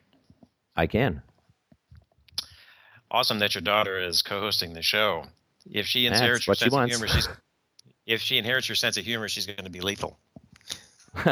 I 0.75 0.87
can. 0.87 1.21
Awesome 3.11 3.39
that 3.39 3.53
your 3.53 3.61
daughter 3.61 3.99
is 3.99 4.21
co-hosting 4.21 4.73
the 4.73 4.81
show. 4.81 5.25
If 5.69 5.85
she 5.85 6.07
That's 6.07 6.19
inherits 6.19 6.47
your 6.47 6.51
what 6.51 6.57
she 6.57 6.69
sense 6.69 6.75
of 6.75 6.89
humor, 6.89 7.07
she's 7.07 7.29
if 8.07 8.21
she 8.21 8.37
inherits 8.37 8.67
your 8.67 8.75
sense 8.75 8.97
of 8.97 9.05
humor, 9.05 9.27
she's 9.29 9.45
going 9.45 9.63
to 9.63 9.69
be 9.69 9.81
lethal. 9.81 10.17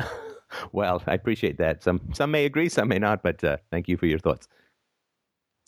well, 0.72 1.02
I 1.08 1.14
appreciate 1.16 1.58
that. 1.58 1.84
Some 1.84 2.02
some 2.14 2.30
may 2.30 2.46
agree, 2.46 2.70
some 2.70 2.88
may 2.88 3.00
not, 3.00 3.24
but 3.24 3.44
uh, 3.44 3.58
thank 3.72 3.88
you 3.88 3.98
for 3.98 4.06
your 4.06 4.20
thoughts. 4.20 4.48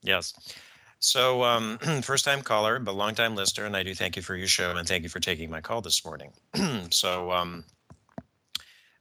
Yes. 0.04 0.34
So, 1.00 1.44
um, 1.44 1.78
first 2.04 2.26
time 2.26 2.42
caller, 2.42 2.78
but 2.80 2.94
long 2.94 3.16
time 3.16 3.36
listener, 3.36 3.66
and 3.66 3.76
I 3.76 3.84
do 3.84 3.96
thank 3.96 4.16
you 4.16 4.22
for 4.22 4.36
your 4.36 4.48
show 4.48 4.76
and 4.76 4.88
thank 4.88 5.04
you 5.04 5.10
for 5.10 5.20
taking 5.20 5.50
my 5.50 5.62
call 5.62 5.82
this 5.82 6.06
morning. 6.06 6.34
so, 6.92 7.32
um, 7.32 7.64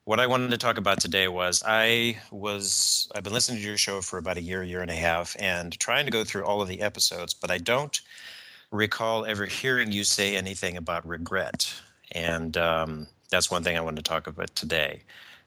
what 0.08 0.18
I 0.18 0.26
wanted 0.26 0.50
to 0.52 0.56
talk 0.56 0.78
about 0.78 1.00
today 1.00 1.28
was 1.28 1.62
I 1.66 2.18
was 2.30 3.12
I've 3.14 3.24
been 3.24 3.34
listening 3.34 3.58
to 3.58 3.68
your 3.68 3.76
show 3.76 4.00
for 4.00 4.16
about 4.16 4.38
a 4.38 4.42
year, 4.42 4.62
year 4.62 4.80
and 4.80 4.90
a 4.90 4.94
half, 4.94 5.36
and 5.38 5.78
trying 5.78 6.06
to 6.06 6.10
go 6.10 6.24
through 6.24 6.46
all 6.46 6.62
of 6.62 6.68
the 6.68 6.80
episodes, 6.80 7.34
but 7.34 7.50
I 7.50 7.58
don't 7.58 8.00
recall 8.70 9.26
ever 9.26 9.44
hearing 9.44 9.92
you 9.92 10.04
say 10.04 10.34
anything 10.34 10.78
about 10.78 11.06
regret, 11.06 11.70
and 12.12 12.56
um, 12.56 13.06
that's 13.28 13.50
one 13.50 13.62
thing 13.62 13.76
I 13.76 13.82
wanted 13.82 14.02
to 14.02 14.08
talk 14.08 14.26
about 14.26 14.54
today. 14.54 15.02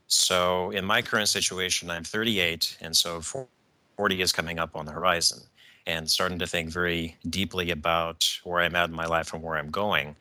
So, 0.05 0.69
in 0.69 0.85
my 0.85 1.01
current 1.01 1.29
situation, 1.29 1.89
I'm 1.89 2.03
38, 2.03 2.77
and 2.81 2.95
so 2.95 3.19
40 3.19 4.21
is 4.21 4.31
coming 4.31 4.59
up 4.59 4.75
on 4.75 4.85
the 4.85 4.91
horizon 4.91 5.39
and 5.87 6.07
starting 6.07 6.37
to 6.37 6.45
think 6.45 6.69
very 6.69 7.17
deeply 7.27 7.71
about 7.71 8.29
where 8.43 8.61
I'm 8.61 8.75
at 8.75 8.89
in 8.91 8.95
my 8.95 9.07
life 9.07 9.33
and 9.33 9.41
where 9.41 9.57
I'm 9.57 9.71
going. 9.71 10.15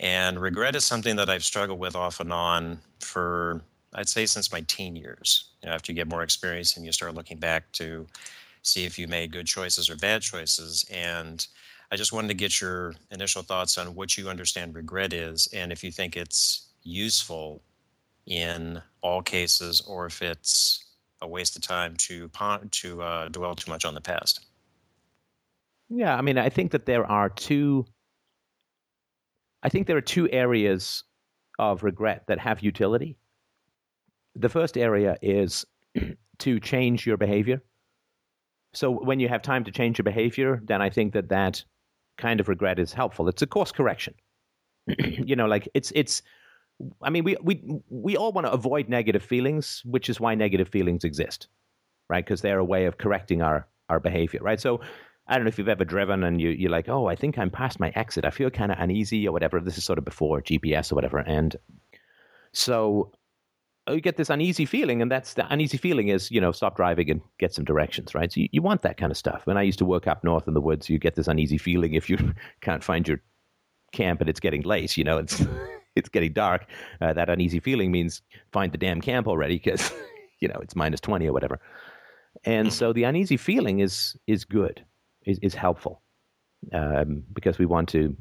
And 0.00 0.40
regret 0.40 0.74
is 0.74 0.84
something 0.84 1.14
that 1.16 1.30
I've 1.30 1.44
struggled 1.44 1.78
with 1.78 1.94
off 1.94 2.18
and 2.18 2.32
on 2.32 2.80
for, 2.98 3.62
I'd 3.94 4.08
say, 4.08 4.26
since 4.26 4.52
my 4.52 4.60
teen 4.62 4.96
years. 4.96 5.50
You 5.62 5.68
know, 5.68 5.74
after 5.74 5.92
you 5.92 5.96
get 5.96 6.08
more 6.08 6.22
experience 6.22 6.76
and 6.76 6.84
you 6.84 6.92
start 6.92 7.14
looking 7.14 7.38
back 7.38 7.70
to 7.72 8.06
see 8.62 8.84
if 8.84 8.98
you 8.98 9.08
made 9.08 9.32
good 9.32 9.46
choices 9.46 9.88
or 9.88 9.96
bad 9.96 10.22
choices. 10.22 10.84
And 10.92 11.46
I 11.90 11.96
just 11.96 12.12
wanted 12.12 12.28
to 12.28 12.34
get 12.34 12.60
your 12.60 12.94
initial 13.10 13.42
thoughts 13.42 13.78
on 13.78 13.94
what 13.94 14.18
you 14.18 14.28
understand 14.28 14.74
regret 14.74 15.12
is 15.12 15.48
and 15.54 15.70
if 15.70 15.84
you 15.84 15.92
think 15.92 16.16
it's 16.16 16.66
useful 16.82 17.62
in 18.26 18.82
all 19.02 19.22
cases 19.22 19.80
or 19.82 20.06
if 20.06 20.20
it's 20.20 20.84
a 21.22 21.28
waste 21.28 21.56
of 21.56 21.62
time 21.62 21.96
to 21.96 22.28
to 22.70 23.02
uh, 23.02 23.28
dwell 23.28 23.54
too 23.54 23.70
much 23.70 23.84
on 23.84 23.94
the 23.94 24.00
past. 24.00 24.46
Yeah, 25.88 26.16
I 26.16 26.22
mean, 26.22 26.36
I 26.36 26.48
think 26.48 26.72
that 26.72 26.86
there 26.86 27.06
are 27.06 27.28
two. 27.28 27.86
I 29.62 29.68
think 29.68 29.86
there 29.86 29.96
are 29.96 30.02
two 30.02 30.28
areas 30.30 31.04
of 31.58 31.82
regret 31.82 32.24
that 32.26 32.38
have 32.38 32.60
utility. 32.60 33.16
The 34.36 34.48
first 34.48 34.76
area 34.76 35.16
is 35.22 35.64
to 36.38 36.60
change 36.60 37.06
your 37.06 37.16
behavior. 37.16 37.62
So 38.74 38.90
when 38.90 39.20
you 39.20 39.28
have 39.28 39.42
time 39.42 39.64
to 39.64 39.70
change 39.70 39.98
your 39.98 40.04
behavior, 40.04 40.60
then 40.64 40.82
I 40.82 40.90
think 40.90 41.14
that 41.14 41.30
that 41.30 41.64
kind 42.18 42.40
of 42.40 42.48
regret 42.48 42.78
is 42.78 42.92
helpful. 42.92 43.28
It's 43.28 43.42
a 43.42 43.46
course 43.46 43.72
correction. 43.72 44.14
you 44.98 45.36
know, 45.36 45.46
like 45.46 45.68
it's 45.74 45.92
it's. 45.94 46.22
I 47.00 47.08
mean, 47.08 47.24
we 47.24 47.36
we 47.42 47.62
we 47.88 48.16
all 48.16 48.32
want 48.32 48.46
to 48.46 48.52
avoid 48.52 48.88
negative 48.88 49.22
feelings, 49.22 49.82
which 49.86 50.10
is 50.10 50.20
why 50.20 50.34
negative 50.34 50.68
feelings 50.68 51.04
exist, 51.04 51.48
right? 52.10 52.24
Because 52.24 52.42
they're 52.42 52.58
a 52.58 52.64
way 52.64 52.84
of 52.84 52.98
correcting 52.98 53.40
our 53.40 53.66
our 53.88 53.98
behavior, 53.98 54.40
right? 54.42 54.60
So 54.60 54.80
I 55.26 55.34
don't 55.34 55.44
know 55.44 55.48
if 55.48 55.58
you've 55.58 55.68
ever 55.68 55.84
driven 55.84 56.22
and 56.22 56.40
you, 56.40 56.50
you're 56.50 56.70
like, 56.70 56.88
oh, 56.88 57.06
I 57.06 57.16
think 57.16 57.38
I'm 57.38 57.50
past 57.50 57.80
my 57.80 57.92
exit. 57.96 58.24
I 58.24 58.30
feel 58.30 58.50
kind 58.50 58.70
of 58.70 58.78
uneasy 58.78 59.26
or 59.26 59.32
whatever. 59.32 59.60
This 59.60 59.78
is 59.78 59.84
sort 59.84 59.98
of 59.98 60.04
before 60.04 60.40
GPS 60.40 60.92
or 60.92 60.94
whatever. 60.94 61.18
And 61.18 61.56
so 62.52 63.12
you 63.94 64.00
get 64.00 64.16
this 64.16 64.30
uneasy 64.30 64.64
feeling, 64.64 65.00
and 65.00 65.10
that's 65.10 65.34
the 65.34 65.46
uneasy 65.52 65.76
feeling 65.76 66.08
is, 66.08 66.30
you 66.30 66.40
know, 66.40 66.52
stop 66.52 66.76
driving 66.76 67.10
and 67.10 67.20
get 67.38 67.54
some 67.54 67.64
directions, 67.64 68.14
right? 68.14 68.32
So 68.32 68.40
you, 68.40 68.48
you 68.52 68.62
want 68.62 68.82
that 68.82 68.96
kind 68.96 69.10
of 69.10 69.16
stuff. 69.16 69.42
When 69.44 69.56
I 69.56 69.62
used 69.62 69.78
to 69.78 69.84
work 69.84 70.06
up 70.06 70.24
north 70.24 70.48
in 70.48 70.54
the 70.54 70.60
woods, 70.60 70.88
you 70.88 70.98
get 70.98 71.14
this 71.14 71.28
uneasy 71.28 71.58
feeling 71.58 71.94
if 71.94 72.10
you 72.10 72.34
can't 72.60 72.82
find 72.82 73.06
your 73.06 73.20
camp 73.92 74.20
and 74.20 74.28
it's 74.28 74.40
getting 74.40 74.62
late, 74.62 74.96
you 74.96 75.04
know, 75.04 75.18
it's, 75.18 75.44
it's 75.96 76.08
getting 76.08 76.32
dark. 76.32 76.66
Uh, 77.00 77.12
that 77.12 77.30
uneasy 77.30 77.60
feeling 77.60 77.92
means 77.92 78.22
find 78.52 78.72
the 78.72 78.78
damn 78.78 79.00
camp 79.00 79.28
already 79.28 79.56
because, 79.56 79.92
you 80.40 80.48
know, 80.48 80.58
it's 80.60 80.74
minus 80.74 81.00
20 81.00 81.26
or 81.26 81.32
whatever. 81.32 81.60
And 82.44 82.72
so 82.72 82.92
the 82.92 83.04
uneasy 83.04 83.36
feeling 83.36 83.80
is 83.80 84.16
is 84.26 84.44
good, 84.44 84.84
is, 85.24 85.38
is 85.40 85.54
helpful, 85.54 86.02
um, 86.72 87.22
because 87.32 87.58
we 87.58 87.64
want 87.64 87.88
to 87.90 88.14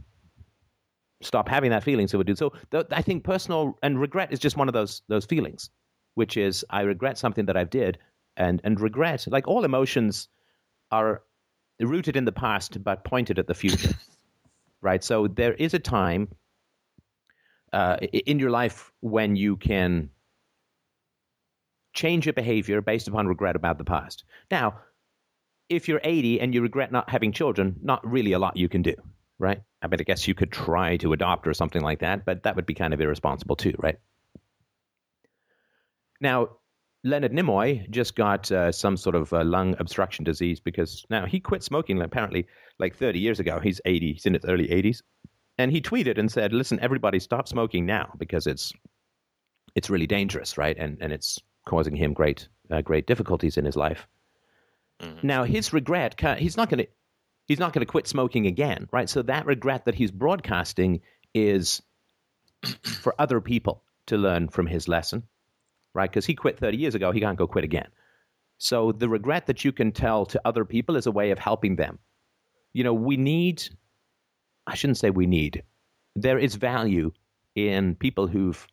stop 1.26 1.50
having 1.50 1.72
that 1.72 1.84
feeling. 1.84 2.08
So 2.08 2.18
we 2.18 2.24
do. 2.24 2.36
So 2.36 2.54
th- 2.72 2.86
I 2.92 3.02
think 3.02 3.24
personal 3.24 3.78
and 3.84 4.00
regret 4.00 4.32
is 4.32 4.40
just 4.40 4.58
one 4.58 4.68
of 4.68 4.74
those 4.74 5.02
those 5.08 5.26
feelings, 5.26 5.70
which 6.16 6.38
is 6.38 6.66
I 6.70 6.82
regret 6.82 7.18
something 7.18 7.46
that 7.46 7.58
I 7.58 7.64
did, 7.64 7.98
and 8.38 8.62
and 8.64 8.80
regret, 8.80 9.26
like 9.28 9.48
all 9.48 9.66
emotions, 9.66 10.30
are 10.92 11.24
rooted 11.80 12.16
in 12.16 12.26
the 12.26 12.32
past 12.32 12.84
but 12.84 13.04
pointed 13.04 13.40
at 13.40 13.48
the 13.48 13.54
future, 13.54 13.94
right? 14.82 15.04
So 15.04 15.28
there 15.28 15.54
is 15.54 15.74
a 15.74 15.80
time 15.80 16.30
uh, 17.74 17.98
in 17.98 18.40
your 18.40 18.52
life 18.52 18.92
when 19.02 19.36
you 19.36 19.58
can 19.58 20.10
change 21.94 22.26
your 22.26 22.34
behavior 22.34 22.82
based 22.82 23.08
upon 23.08 23.28
regret 23.28 23.56
about 23.56 23.78
the 23.78 23.84
past. 23.84 24.24
Now, 24.52 24.80
if 25.70 25.88
you're 25.88 26.02
80 26.04 26.40
and 26.40 26.54
you 26.54 26.62
regret 26.62 26.92
not 26.92 27.10
having 27.10 27.32
children, 27.32 27.78
not 27.82 28.06
really 28.10 28.34
a 28.34 28.40
lot 28.40 28.58
you 28.58 28.70
can 28.70 28.82
do, 28.82 28.94
right? 29.40 29.62
I 29.82 29.88
mean, 29.88 30.00
I 30.00 30.04
guess 30.04 30.28
you 30.28 30.34
could 30.34 30.52
try 30.52 30.98
to 30.98 31.14
adopt 31.14 31.48
or 31.48 31.54
something 31.54 31.82
like 31.82 32.00
that, 32.00 32.26
but 32.26 32.44
that 32.44 32.56
would 32.56 32.66
be 32.66 32.74
kind 32.74 32.94
of 32.94 33.02
irresponsible 33.02 33.56
too, 33.56 33.74
right? 33.78 33.98
Now, 36.22 36.58
Leonard 37.04 37.34
Nimoy 37.34 37.90
just 37.90 38.16
got 38.16 38.52
uh, 38.52 38.72
some 38.72 38.98
sort 38.98 39.16
of 39.16 39.32
uh, 39.32 39.44
lung 39.44 39.76
obstruction 39.80 40.26
disease 40.26 40.60
because 40.60 41.06
now 41.10 41.26
he 41.26 41.40
quit 41.40 41.62
smoking 41.62 42.02
apparently 42.02 42.48
like 42.80 42.96
30 42.96 43.20
years 43.20 43.40
ago. 43.40 43.60
He's 43.60 43.80
80, 43.86 44.14
he's 44.14 44.26
in 44.26 44.34
his 44.34 44.46
early 44.46 44.68
80s. 44.68 45.02
And 45.58 45.72
he 45.72 45.82
tweeted 45.82 46.18
and 46.18 46.30
said, 46.30 46.52
"Listen, 46.52 46.80
everybody, 46.82 47.18
stop 47.20 47.48
smoking 47.48 47.86
now 47.86 48.14
because 48.18 48.46
it's 48.46 48.74
it's 49.74 49.90
really 49.90 50.08
dangerous, 50.08 50.58
right? 50.58 50.76
And 50.78 50.98
and 51.00 51.14
it's 51.14 51.40
causing 51.66 51.96
him 51.96 52.12
great 52.12 52.50
uh, 52.70 52.82
great 52.82 53.08
difficulties 53.08 53.56
in 53.56 53.64
his 53.64 53.78
life." 53.78 54.06
Mhm. 55.00 55.24
Now, 55.24 55.46
his 55.46 55.72
regret, 55.72 56.20
he's 56.40 56.58
not 56.58 56.70
going 56.70 56.84
to 56.84 56.88
he's 57.46 57.60
not 57.60 57.74
going 57.74 57.86
to 57.86 57.92
quit 57.92 58.08
smoking 58.08 58.48
again, 58.48 58.88
right? 58.92 59.10
So 59.10 59.22
that 59.24 59.46
regret 59.46 59.86
that 59.86 59.96
he's 59.96 60.12
broadcasting 60.12 61.02
is 61.34 61.82
for 62.84 63.16
other 63.20 63.42
people 63.42 63.84
to 64.08 64.18
learn 64.18 64.50
from 64.50 64.68
his 64.68 64.88
lesson, 64.88 65.24
right? 65.94 66.10
Because 66.10 66.26
he 66.26 66.36
quit 66.36 66.60
30 66.60 66.78
years 66.78 66.96
ago, 66.96 67.12
he 67.12 67.20
can't 67.20 67.38
go 67.38 67.48
quit 67.48 67.64
again. 67.64 67.88
So 68.58 68.92
the 68.92 69.10
regret 69.10 69.48
that 69.48 69.66
you 69.66 69.72
can 69.72 69.92
tell 69.92 70.26
to 70.28 70.42
other 70.46 70.66
people 70.66 70.96
is 70.96 71.08
a 71.08 71.12
way 71.12 71.32
of 71.32 71.40
helping 71.40 71.76
them. 71.76 72.00
You 72.74 72.84
know, 72.84 72.94
we 72.94 73.18
need 73.18 73.64
I 74.68 74.76
shouldn't 74.76 74.98
say 74.98 75.10
we 75.10 75.28
need. 75.28 75.64
There 76.16 76.40
is 76.40 76.56
value 76.56 77.12
in 77.56 77.96
people 77.96 78.28
who've 78.28 78.68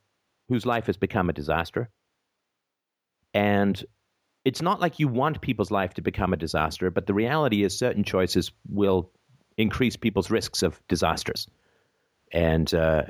whose 0.48 0.66
life 0.66 0.86
has 0.86 0.96
become 0.96 1.28
a 1.28 1.32
disaster. 1.32 1.90
And 3.34 3.82
it's 4.44 4.62
not 4.62 4.80
like 4.80 4.98
you 4.98 5.08
want 5.08 5.40
people's 5.40 5.70
life 5.70 5.94
to 5.94 6.02
become 6.02 6.32
a 6.32 6.36
disaster, 6.36 6.90
but 6.90 7.06
the 7.06 7.14
reality 7.14 7.62
is 7.62 7.78
certain 7.78 8.04
choices 8.04 8.50
will 8.68 9.10
increase 9.56 9.96
people's 9.96 10.30
risks 10.30 10.62
of 10.62 10.80
disasters. 10.88 11.48
And 12.32 12.72
uh, 12.72 13.02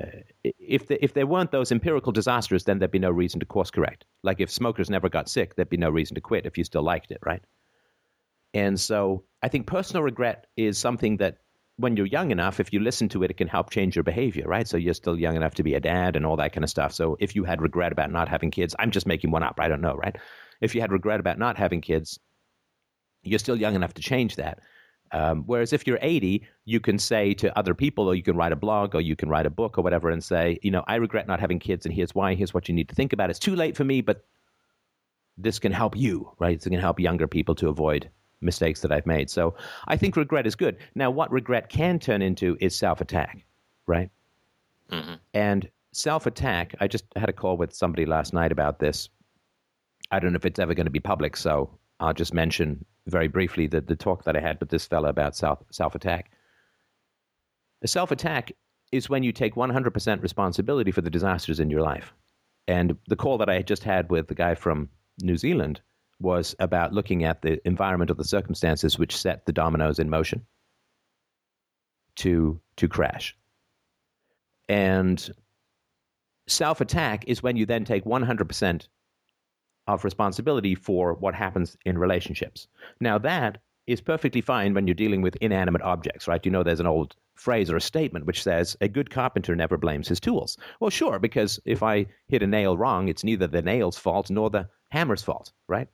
if 0.43 0.87
the, 0.87 1.03
if 1.03 1.13
there 1.13 1.25
weren't 1.25 1.51
those 1.51 1.71
empirical 1.71 2.11
disasters, 2.11 2.65
then 2.65 2.79
there'd 2.79 2.91
be 2.91 2.99
no 2.99 3.09
reason 3.09 3.39
to 3.39 3.45
course 3.45 3.71
correct. 3.71 4.05
Like 4.21 4.41
if 4.41 4.51
smokers 4.51 4.89
never 4.89 5.07
got 5.09 5.29
sick, 5.29 5.55
there'd 5.55 5.69
be 5.69 5.77
no 5.77 5.89
reason 5.89 6.15
to 6.15 6.21
quit 6.21 6.45
if 6.45 6.57
you 6.57 6.65
still 6.65 6.83
liked 6.83 7.09
it, 7.09 7.19
right? 7.25 7.41
And 8.53 8.79
so 8.79 9.23
I 9.41 9.47
think 9.47 9.65
personal 9.65 10.03
regret 10.03 10.47
is 10.57 10.77
something 10.77 11.17
that 11.17 11.37
when 11.77 11.97
you're 11.97 12.05
young 12.05 12.31
enough, 12.31 12.59
if 12.59 12.71
you 12.71 12.81
listen 12.81 13.09
to 13.09 13.23
it, 13.23 13.31
it 13.31 13.37
can 13.37 13.47
help 13.47 13.71
change 13.71 13.95
your 13.95 14.03
behavior, 14.03 14.45
right? 14.45 14.67
So 14.67 14.77
you're 14.77 14.93
still 14.93 15.17
young 15.17 15.35
enough 15.35 15.55
to 15.55 15.63
be 15.63 15.73
a 15.73 15.79
dad 15.79 16.15
and 16.15 16.25
all 16.25 16.35
that 16.35 16.53
kind 16.53 16.63
of 16.63 16.69
stuff. 16.69 16.93
So 16.93 17.17
if 17.19 17.35
you 17.35 17.45
had 17.45 17.61
regret 17.61 17.91
about 17.91 18.11
not 18.11 18.29
having 18.29 18.51
kids, 18.51 18.75
I'm 18.77 18.91
just 18.91 19.07
making 19.07 19.31
one 19.31 19.41
up. 19.41 19.59
I 19.59 19.69
don't 19.69 19.81
know, 19.81 19.95
right? 19.95 20.15
If 20.61 20.75
you 20.75 20.81
had 20.81 20.91
regret 20.91 21.19
about 21.19 21.39
not 21.39 21.57
having 21.57 21.81
kids, 21.81 22.19
you're 23.23 23.39
still 23.39 23.55
young 23.55 23.75
enough 23.75 23.93
to 23.95 24.01
change 24.01 24.35
that. 24.35 24.59
Um, 25.11 25.43
whereas 25.45 25.73
if 25.73 25.85
you're 25.85 25.99
80, 26.01 26.43
you 26.65 26.79
can 26.79 26.97
say 26.97 27.35
to 27.35 27.55
other 27.57 27.75
people, 27.75 28.07
or 28.07 28.15
you 28.15 28.23
can 28.23 28.35
write 28.35 28.51
a 28.51 28.55
blog, 28.55 28.95
or 28.95 29.01
you 29.01 29.15
can 29.15 29.29
write 29.29 29.45
a 29.45 29.51
book, 29.51 29.77
or 29.77 29.83
whatever, 29.83 30.09
and 30.09 30.23
say, 30.23 30.57
you 30.63 30.71
know, 30.71 30.83
I 30.87 30.95
regret 30.95 31.27
not 31.27 31.39
having 31.39 31.59
kids, 31.59 31.85
and 31.85 31.93
here's 31.93 32.15
why. 32.15 32.33
Here's 32.33 32.53
what 32.53 32.67
you 32.67 32.73
need 32.73 32.89
to 32.89 32.95
think 32.95 33.13
about. 33.13 33.29
It's 33.29 33.39
too 33.39 33.55
late 33.55 33.77
for 33.77 33.83
me, 33.83 34.01
but 34.01 34.25
this 35.37 35.59
can 35.59 35.71
help 35.71 35.95
you, 35.95 36.31
right? 36.39 36.55
It's 36.55 36.65
going 36.65 36.75
to 36.75 36.81
help 36.81 36.99
younger 36.99 37.27
people 37.27 37.53
to 37.55 37.69
avoid 37.69 38.09
mistakes 38.41 38.81
that 38.81 38.91
I've 38.91 39.05
made. 39.05 39.29
So 39.29 39.55
I 39.87 39.97
think 39.97 40.15
regret 40.15 40.47
is 40.47 40.55
good. 40.55 40.77
Now, 40.95 41.11
what 41.11 41.31
regret 41.31 41.69
can 41.69 41.99
turn 41.99 42.21
into 42.21 42.57
is 42.59 42.75
self 42.75 42.99
attack, 42.99 43.45
right? 43.87 44.09
Mm-hmm. 44.91 45.13
And 45.33 45.69
self 45.91 46.25
attack, 46.25 46.75
I 46.79 46.87
just 46.87 47.05
had 47.15 47.29
a 47.29 47.33
call 47.33 47.57
with 47.57 47.73
somebody 47.73 48.05
last 48.05 48.33
night 48.33 48.51
about 48.51 48.79
this. 48.79 49.09
I 50.13 50.19
don't 50.19 50.31
know 50.31 50.37
if 50.37 50.45
it's 50.45 50.59
ever 50.59 50.75
going 50.75 50.85
to 50.85 50.91
be 50.91 50.99
public, 50.99 51.35
so 51.35 51.71
I'll 51.99 52.13
just 52.13 52.35
mention 52.35 52.85
very 53.07 53.27
briefly 53.27 53.65
the, 53.65 53.81
the 53.81 53.95
talk 53.95 54.25
that 54.25 54.37
I 54.37 54.41
had 54.41 54.59
with 54.59 54.69
this 54.69 54.85
fellow 54.85 55.09
about 55.09 55.35
self 55.35 55.59
self 55.71 55.95
attack. 55.95 56.31
A 57.81 57.87
self 57.87 58.11
attack 58.11 58.51
is 58.91 59.09
when 59.09 59.23
you 59.23 59.31
take 59.31 59.55
100% 59.55 60.21
responsibility 60.21 60.91
for 60.91 61.01
the 61.01 61.09
disasters 61.09 61.59
in 61.59 61.71
your 61.71 61.81
life. 61.81 62.13
And 62.67 62.95
the 63.07 63.15
call 63.15 63.39
that 63.39 63.49
I 63.49 63.63
just 63.63 63.83
had 63.83 64.11
with 64.11 64.27
the 64.27 64.35
guy 64.35 64.53
from 64.53 64.87
New 65.21 65.35
Zealand 65.35 65.81
was 66.19 66.55
about 66.59 66.93
looking 66.93 67.23
at 67.23 67.41
the 67.41 67.59
environment 67.67 68.11
or 68.11 68.13
the 68.13 68.23
circumstances 68.23 68.99
which 68.99 69.17
set 69.17 69.47
the 69.47 69.51
dominoes 69.51 69.97
in 69.97 70.11
motion 70.11 70.45
to 72.17 72.61
to 72.75 72.87
crash. 72.87 73.35
And 74.69 75.27
self 76.47 76.81
attack 76.81 77.25
is 77.27 77.41
when 77.41 77.57
you 77.57 77.65
then 77.65 77.83
take 77.83 78.05
100% 78.05 78.87
of 79.87 80.03
responsibility 80.03 80.75
for 80.75 81.13
what 81.13 81.35
happens 81.35 81.77
in 81.85 81.97
relationships. 81.97 82.67
Now, 82.99 83.17
that 83.19 83.59
is 83.85 84.01
perfectly 84.01 84.41
fine 84.41 84.73
when 84.73 84.87
you're 84.87 84.93
dealing 84.93 85.21
with 85.21 85.35
inanimate 85.37 85.81
objects, 85.81 86.27
right? 86.27 86.45
You 86.45 86.51
know, 86.51 86.63
there's 86.63 86.79
an 86.79 86.87
old 86.87 87.15
phrase 87.35 87.69
or 87.69 87.75
a 87.75 87.81
statement 87.81 88.25
which 88.25 88.43
says, 88.43 88.77
a 88.79 88.87
good 88.87 89.09
carpenter 89.09 89.55
never 89.55 89.77
blames 89.77 90.07
his 90.07 90.19
tools. 90.19 90.57
Well, 90.79 90.89
sure, 90.89 91.19
because 91.19 91.59
if 91.65 91.83
I 91.83 92.05
hit 92.27 92.43
a 92.43 92.47
nail 92.47 92.77
wrong, 92.77 93.09
it's 93.09 93.23
neither 93.23 93.47
the 93.47 93.61
nail's 93.61 93.97
fault 93.97 94.29
nor 94.29 94.49
the 94.49 94.69
hammer's 94.89 95.23
fault, 95.23 95.51
right? 95.67 95.89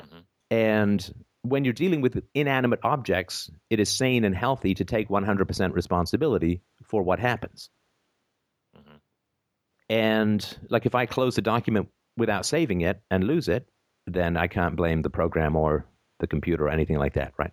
Mm-hmm. 0.00 0.20
And 0.50 1.14
when 1.42 1.64
you're 1.64 1.74
dealing 1.74 2.00
with 2.00 2.22
inanimate 2.32 2.80
objects, 2.82 3.50
it 3.68 3.80
is 3.80 3.90
sane 3.90 4.24
and 4.24 4.34
healthy 4.34 4.74
to 4.74 4.84
take 4.84 5.08
100% 5.08 5.74
responsibility 5.74 6.62
for 6.84 7.02
what 7.02 7.18
happens. 7.18 7.68
Mhm. 8.74 9.00
And 9.90 10.58
like 10.70 10.86
if 10.86 10.94
I 10.94 11.04
close 11.04 11.36
a 11.36 11.42
document 11.42 11.90
without 12.16 12.46
saving 12.46 12.82
it 12.82 13.00
and 13.10 13.24
lose 13.24 13.48
it, 13.48 13.68
then 14.06 14.36
I 14.36 14.46
can't 14.46 14.76
blame 14.76 15.02
the 15.02 15.10
program 15.10 15.56
or 15.56 15.86
the 16.20 16.26
computer 16.26 16.66
or 16.66 16.70
anything 16.70 16.98
like 16.98 17.14
that, 17.14 17.32
right? 17.38 17.52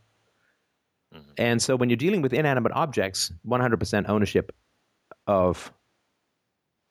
Mhm. 1.13 1.33
And 1.37 1.61
so 1.61 1.75
when 1.75 1.89
you're 1.89 1.97
dealing 1.97 2.21
with 2.21 2.33
inanimate 2.33 2.71
objects, 2.73 3.31
100% 3.43 4.07
ownership 4.07 4.53
of 5.27 5.71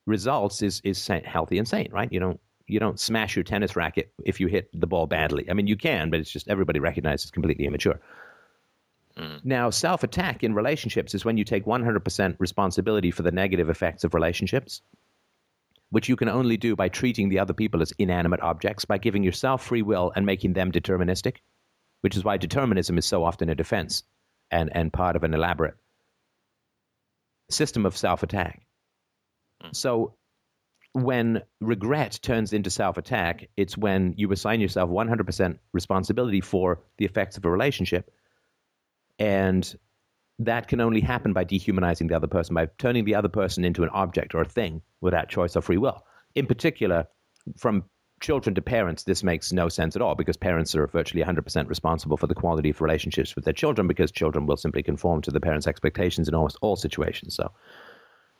results 0.06 0.62
is 0.62 0.80
is 0.84 1.06
healthy 1.24 1.58
and 1.58 1.68
sane, 1.68 1.90
right? 1.92 2.12
You 2.12 2.20
don't 2.20 2.40
you 2.66 2.78
don't 2.78 3.00
smash 3.00 3.36
your 3.36 3.42
tennis 3.42 3.76
racket 3.76 4.12
if 4.24 4.40
you 4.40 4.46
hit 4.46 4.68
the 4.72 4.86
ball 4.86 5.06
badly. 5.06 5.48
I 5.50 5.54
mean, 5.54 5.66
you 5.66 5.76
can, 5.76 6.10
but 6.10 6.20
it's 6.20 6.30
just 6.30 6.48
everybody 6.48 6.78
recognizes 6.78 7.24
it's 7.24 7.30
completely 7.30 7.66
immature. 7.66 8.00
Mm. 9.16 9.44
Now, 9.44 9.70
self 9.70 10.02
attack 10.04 10.44
in 10.44 10.54
relationships 10.54 11.14
is 11.14 11.24
when 11.24 11.36
you 11.36 11.44
take 11.44 11.66
100% 11.66 12.36
responsibility 12.38 13.10
for 13.10 13.22
the 13.22 13.32
negative 13.32 13.68
effects 13.68 14.04
of 14.04 14.14
relationships, 14.14 14.82
which 15.90 16.08
you 16.08 16.16
can 16.16 16.28
only 16.28 16.56
do 16.56 16.74
by 16.74 16.88
treating 16.88 17.28
the 17.28 17.38
other 17.38 17.52
people 17.52 17.82
as 17.82 17.92
inanimate 17.98 18.40
objects, 18.40 18.84
by 18.84 18.98
giving 18.98 19.22
yourself 19.22 19.64
free 19.64 19.82
will 19.82 20.12
and 20.14 20.24
making 20.24 20.52
them 20.52 20.72
deterministic, 20.72 21.38
which 22.00 22.16
is 22.16 22.24
why 22.24 22.36
determinism 22.36 22.96
is 22.96 23.04
so 23.04 23.24
often 23.24 23.48
a 23.48 23.54
defense 23.54 24.04
and, 24.50 24.70
and 24.74 24.92
part 24.92 25.16
of 25.16 25.24
an 25.24 25.34
elaborate 25.34 25.74
system 27.50 27.84
of 27.84 27.96
self 27.96 28.22
attack. 28.22 28.62
Mm. 29.62 29.74
So, 29.74 30.14
when 30.92 31.42
regret 31.60 32.18
turns 32.22 32.52
into 32.52 32.70
self 32.70 32.96
attack, 32.96 33.48
it's 33.56 33.76
when 33.76 34.14
you 34.16 34.30
assign 34.32 34.60
yourself 34.60 34.90
100% 34.90 35.58
responsibility 35.72 36.40
for 36.40 36.80
the 36.98 37.04
effects 37.04 37.36
of 37.36 37.44
a 37.44 37.50
relationship. 37.50 38.10
And 39.18 39.76
that 40.38 40.68
can 40.68 40.80
only 40.80 41.00
happen 41.00 41.32
by 41.32 41.44
dehumanizing 41.44 42.06
the 42.06 42.16
other 42.16 42.26
person, 42.26 42.54
by 42.54 42.68
turning 42.78 43.04
the 43.04 43.14
other 43.14 43.28
person 43.28 43.64
into 43.64 43.82
an 43.82 43.90
object 43.90 44.34
or 44.34 44.40
a 44.40 44.48
thing 44.48 44.82
without 45.00 45.28
choice 45.28 45.56
or 45.56 45.62
free 45.62 45.78
will. 45.78 46.04
In 46.34 46.46
particular, 46.46 47.06
from 47.56 47.84
children 48.20 48.54
to 48.54 48.62
parents, 48.62 49.04
this 49.04 49.22
makes 49.22 49.52
no 49.52 49.68
sense 49.68 49.96
at 49.96 50.02
all 50.02 50.14
because 50.14 50.36
parents 50.36 50.74
are 50.74 50.86
virtually 50.86 51.24
100% 51.24 51.68
responsible 51.68 52.16
for 52.16 52.26
the 52.26 52.34
quality 52.34 52.70
of 52.70 52.80
relationships 52.80 53.34
with 53.34 53.44
their 53.44 53.54
children 53.54 53.88
because 53.88 54.10
children 54.12 54.46
will 54.46 54.56
simply 54.56 54.82
conform 54.82 55.22
to 55.22 55.30
the 55.30 55.40
parents' 55.40 55.66
expectations 55.66 56.28
in 56.28 56.34
almost 56.34 56.58
all 56.60 56.76
situations. 56.76 57.34
So, 57.34 57.50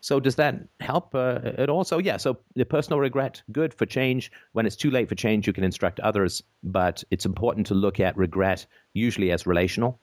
so 0.02 0.20
does 0.20 0.36
that 0.36 0.56
help 0.80 1.14
uh, 1.14 1.40
at 1.56 1.70
all? 1.70 1.84
So 1.84 1.98
yeah, 1.98 2.18
so 2.18 2.38
the 2.54 2.64
personal 2.64 3.00
regret, 3.00 3.42
good 3.52 3.72
for 3.72 3.86
change. 3.86 4.30
When 4.52 4.66
it's 4.66 4.76
too 4.76 4.90
late 4.90 5.08
for 5.08 5.14
change, 5.14 5.46
you 5.46 5.52
can 5.52 5.64
instruct 5.64 5.98
others, 6.00 6.42
but 6.62 7.02
it's 7.10 7.26
important 7.26 7.66
to 7.68 7.74
look 7.74 8.00
at 8.00 8.16
regret 8.16 8.66
usually 8.92 9.30
as 9.32 9.46
relational, 9.46 9.98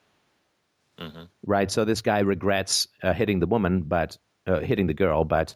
Mm-hmm. 1.00 1.26
right? 1.46 1.70
So 1.70 1.86
this 1.86 2.02
guy 2.02 2.20
regrets 2.22 2.88
uh, 3.04 3.14
hitting 3.14 3.40
the 3.40 3.46
woman, 3.46 3.84
but 3.84 4.18
uh, 4.48 4.62
hitting 4.62 4.88
the 4.88 4.96
girl, 4.96 5.24
but 5.24 5.54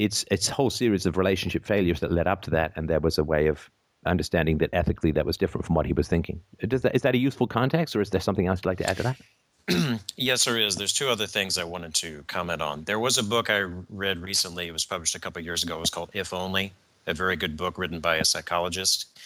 it's 0.00 0.24
it's 0.30 0.48
a 0.48 0.54
whole 0.54 0.70
series 0.70 1.04
of 1.06 1.16
relationship 1.16 1.64
failures 1.64 2.00
that 2.00 2.10
led 2.10 2.26
up 2.26 2.42
to 2.42 2.50
that, 2.50 2.72
and 2.74 2.88
there 2.88 3.00
was 3.00 3.18
a 3.18 3.24
way 3.24 3.48
of 3.48 3.70
understanding 4.06 4.58
that 4.58 4.70
ethically 4.72 5.12
that 5.12 5.26
was 5.26 5.36
different 5.36 5.66
from 5.66 5.74
what 5.74 5.84
he 5.84 5.92
was 5.92 6.08
thinking. 6.08 6.40
Uh, 6.62 6.66
does 6.66 6.80
that, 6.82 6.94
is 6.94 7.02
that 7.02 7.14
a 7.14 7.18
useful 7.18 7.46
context, 7.46 7.94
or 7.94 8.00
is 8.00 8.10
there 8.10 8.20
something 8.20 8.46
else 8.46 8.60
you'd 8.60 8.70
like 8.70 8.78
to 8.78 8.88
add 8.88 8.96
to 8.96 9.02
that? 9.02 9.20
Yes, 10.16 10.44
there 10.44 10.58
is. 10.58 10.76
There's 10.76 10.92
two 10.92 11.08
other 11.08 11.26
things 11.26 11.56
I 11.56 11.64
wanted 11.64 11.94
to 11.96 12.24
comment 12.26 12.60
on. 12.60 12.84
There 12.84 12.98
was 12.98 13.18
a 13.18 13.22
book 13.22 13.48
I 13.48 13.60
read 13.88 14.20
recently. 14.20 14.66
It 14.68 14.72
was 14.72 14.84
published 14.84 15.14
a 15.14 15.20
couple 15.20 15.42
years 15.42 15.62
ago. 15.62 15.76
It 15.76 15.80
was 15.80 15.90
called 15.90 16.10
If 16.12 16.34
Only, 16.34 16.72
a 17.06 17.14
very 17.14 17.36
good 17.36 17.56
book 17.56 17.78
written 17.78 18.00
by 18.00 18.16
a 18.16 18.24
psychologist. 18.24 19.18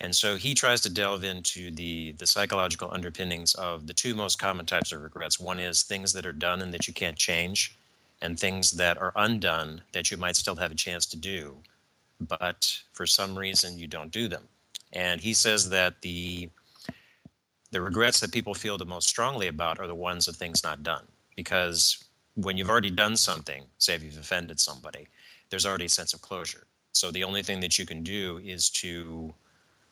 And 0.00 0.14
so 0.14 0.36
he 0.36 0.54
tries 0.54 0.80
to 0.82 0.90
delve 0.90 1.24
into 1.24 1.70
the, 1.70 2.12
the 2.12 2.26
psychological 2.26 2.90
underpinnings 2.92 3.54
of 3.54 3.86
the 3.86 3.94
two 3.94 4.14
most 4.14 4.38
common 4.38 4.66
types 4.66 4.92
of 4.92 5.02
regrets. 5.02 5.38
One 5.40 5.60
is 5.60 5.82
things 5.82 6.12
that 6.12 6.26
are 6.26 6.32
done 6.32 6.60
and 6.60 6.74
that 6.74 6.86
you 6.88 6.92
can't 6.92 7.16
change, 7.16 7.76
and 8.22 8.38
things 8.38 8.72
that 8.72 8.96
are 8.96 9.12
undone 9.16 9.82
that 9.92 10.10
you 10.10 10.16
might 10.16 10.36
still 10.36 10.56
have 10.56 10.70
a 10.70 10.76
chance 10.76 11.04
to 11.06 11.16
do, 11.18 11.56
but 12.20 12.80
for 12.92 13.04
some 13.04 13.36
reason 13.36 13.78
you 13.78 13.88
don't 13.88 14.12
do 14.12 14.28
them. 14.28 14.48
And 14.92 15.20
he 15.20 15.34
says 15.34 15.68
that 15.70 16.00
the 16.02 16.48
the 17.72 17.80
regrets 17.80 18.20
that 18.20 18.32
people 18.32 18.54
feel 18.54 18.78
the 18.78 18.84
most 18.84 19.08
strongly 19.08 19.48
about 19.48 19.80
are 19.80 19.86
the 19.86 19.94
ones 19.94 20.28
of 20.28 20.36
things 20.36 20.62
not 20.62 20.82
done 20.82 21.06
because 21.34 22.04
when 22.34 22.56
you've 22.56 22.70
already 22.70 22.90
done 22.90 23.16
something 23.16 23.64
say 23.78 23.94
if 23.94 24.02
you've 24.02 24.18
offended 24.18 24.60
somebody 24.60 25.08
there's 25.48 25.64
already 25.64 25.86
a 25.86 25.88
sense 25.88 26.12
of 26.12 26.20
closure 26.20 26.66
so 26.92 27.10
the 27.10 27.24
only 27.24 27.42
thing 27.42 27.60
that 27.60 27.78
you 27.78 27.86
can 27.86 28.02
do 28.02 28.38
is 28.44 28.68
to 28.68 29.32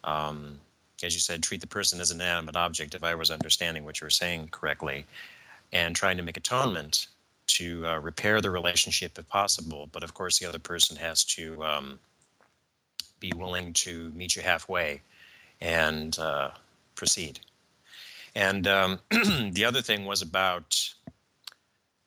um, 0.05 0.61
as 1.03 1.15
you 1.15 1.21
said 1.21 1.43
treat 1.43 1.63
the 1.63 1.67
person 1.67 2.01
as 2.01 2.11
an 2.11 2.21
inanimate 2.21 2.57
object 2.57 2.95
if 2.95 3.03
i 3.03 3.15
was 3.15 3.31
understanding 3.31 3.83
what 3.83 3.99
you 3.99 4.05
were 4.05 4.11
saying 4.11 4.47
correctly 4.51 5.07
and 5.73 5.97
trying 5.97 6.19
to 6.19 6.23
make 6.23 6.37
atonement 6.37 7.07
to 7.55 7.87
uh, 7.87 7.99
repair 7.99 8.41
the 8.41 8.51
relationship 8.51 9.19
if 9.19 9.29
possible 9.29 9.89
but 9.93 10.03
of 10.03 10.15
course 10.15 10.39
the 10.39 10.49
other 10.49 10.59
person 10.59 10.97
has 10.97 11.25
to 11.25 11.63
um, 11.65 11.99
be 13.19 13.33
willing 13.37 13.73
to 13.73 14.11
meet 14.15 14.37
you 14.37 14.43
halfway 14.43 15.01
and 15.61 16.19
uh, 16.19 16.51
proceed 16.95 17.41
and 18.35 18.67
um, 18.67 18.99
the 19.53 19.65
other 19.65 19.83
thing 19.83 20.05
was 20.05 20.23
about, 20.23 20.79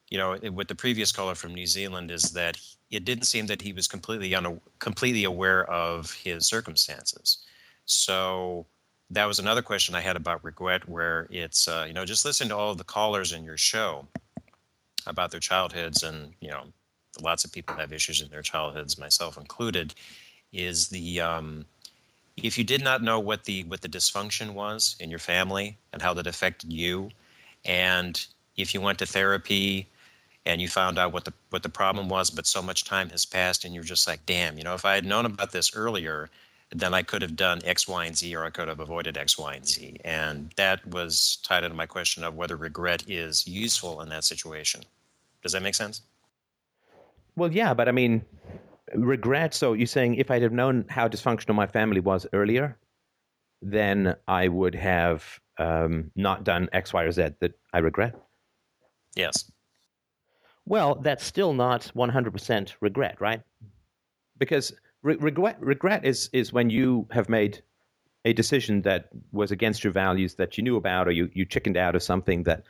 you 0.09 0.17
know, 0.17 0.37
with 0.51 0.67
the 0.67 0.75
previous 0.75 1.11
caller 1.11 1.35
from 1.35 1.53
New 1.53 1.67
Zealand 1.67 2.11
is 2.11 2.31
that 2.33 2.57
it 2.91 3.05
didn't 3.05 3.25
seem 3.25 3.47
that 3.47 3.61
he 3.61 3.73
was 3.73 3.87
completely 3.87 4.33
un- 4.35 4.61
completely 4.79 5.23
aware 5.23 5.69
of 5.69 6.13
his 6.13 6.47
circumstances. 6.47 7.39
So 7.85 8.65
that 9.09 9.25
was 9.25 9.39
another 9.39 9.61
question 9.61 9.95
I 9.95 10.01
had 10.01 10.15
about 10.15 10.43
regret, 10.43 10.87
where 10.87 11.27
it's, 11.29 11.67
uh, 11.67 11.85
you 11.87 11.93
know, 11.93 12.05
just 12.05 12.25
listen 12.25 12.49
to 12.49 12.57
all 12.57 12.75
the 12.75 12.83
callers 12.83 13.33
in 13.33 13.43
your 13.43 13.57
show 13.57 14.07
about 15.07 15.31
their 15.31 15.39
childhoods, 15.39 16.03
and 16.03 16.33
you 16.39 16.49
know, 16.49 16.63
lots 17.21 17.45
of 17.45 17.51
people 17.51 17.75
have 17.75 17.93
issues 17.93 18.21
in 18.21 18.29
their 18.29 18.41
childhoods, 18.41 18.97
myself 18.97 19.37
included. 19.37 19.93
Is 20.51 20.89
the 20.89 21.21
um, 21.21 21.65
if 22.37 22.57
you 22.57 22.63
did 22.63 22.83
not 22.83 23.03
know 23.03 23.19
what 23.19 23.45
the 23.45 23.63
what 23.63 23.81
the 23.81 23.89
dysfunction 23.89 24.53
was 24.53 24.95
in 24.99 25.09
your 25.09 25.19
family 25.19 25.77
and 25.91 26.01
how 26.01 26.13
that 26.13 26.27
affected 26.27 26.71
you 26.71 27.09
and 27.65 28.25
if 28.57 28.73
you 28.73 28.81
went 28.81 28.99
to 28.99 29.05
therapy 29.05 29.87
and 30.45 30.61
you 30.61 30.67
found 30.67 30.97
out 30.97 31.13
what 31.13 31.25
the 31.25 31.33
what 31.49 31.63
the 31.63 31.69
problem 31.69 32.09
was, 32.09 32.29
but 32.29 32.45
so 32.45 32.61
much 32.61 32.83
time 32.83 33.09
has 33.09 33.25
passed, 33.25 33.63
and 33.63 33.73
you're 33.73 33.83
just 33.83 34.07
like, 34.07 34.25
damn, 34.25 34.57
you 34.57 34.63
know, 34.63 34.73
if 34.73 34.85
I 34.85 34.95
had 34.95 35.05
known 35.05 35.25
about 35.25 35.51
this 35.51 35.75
earlier, 35.75 36.29
then 36.75 36.93
I 36.93 37.03
could 37.03 37.21
have 37.21 37.35
done 37.35 37.61
X, 37.63 37.87
Y, 37.87 38.05
and 38.05 38.17
Z, 38.17 38.35
or 38.35 38.43
I 38.43 38.49
could 38.49 38.67
have 38.67 38.79
avoided 38.79 39.17
X, 39.17 39.37
Y, 39.37 39.53
and 39.53 39.67
Z. 39.67 39.97
And 40.03 40.51
that 40.55 40.85
was 40.87 41.37
tied 41.43 41.63
into 41.63 41.75
my 41.75 41.85
question 41.85 42.23
of 42.23 42.35
whether 42.35 42.55
regret 42.55 43.03
is 43.07 43.47
useful 43.47 44.01
in 44.01 44.09
that 44.09 44.23
situation. 44.23 44.81
Does 45.41 45.51
that 45.51 45.61
make 45.61 45.75
sense? 45.75 46.01
Well, 47.35 47.51
yeah, 47.51 47.73
but 47.73 47.87
I 47.87 47.91
mean, 47.91 48.23
regret. 48.93 49.53
So 49.53 49.73
you're 49.73 49.87
saying 49.87 50.15
if 50.15 50.31
I'd 50.31 50.41
have 50.41 50.51
known 50.51 50.85
how 50.89 51.07
dysfunctional 51.07 51.55
my 51.55 51.67
family 51.67 51.99
was 51.99 52.25
earlier, 52.33 52.77
then 53.61 54.15
I 54.27 54.47
would 54.47 54.75
have 54.75 55.39
um, 55.57 56.11
not 56.15 56.43
done 56.43 56.69
X, 56.73 56.93
Y, 56.93 57.03
or 57.03 57.11
Z 57.11 57.29
that 57.39 57.53
I 57.73 57.79
regret? 57.79 58.15
Yes. 59.15 59.51
Well, 60.65 60.95
that's 60.95 61.25
still 61.25 61.53
not 61.53 61.91
100% 61.95 62.73
regret, 62.79 63.19
right? 63.19 63.41
Because 64.37 64.73
re- 65.03 65.17
regret 65.17 65.57
regret 65.61 66.05
is 66.05 66.29
is 66.33 66.51
when 66.51 66.69
you 66.69 67.07
have 67.11 67.29
made 67.29 67.61
a 68.25 68.33
decision 68.33 68.81
that 68.83 69.09
was 69.31 69.51
against 69.51 69.83
your 69.83 69.93
values 69.93 70.35
that 70.35 70.57
you 70.57 70.63
knew 70.63 70.77
about, 70.77 71.07
or 71.07 71.11
you 71.11 71.29
you 71.33 71.45
chickened 71.45 71.77
out 71.77 71.95
of 71.95 72.01
something 72.01 72.43
that 72.43 72.63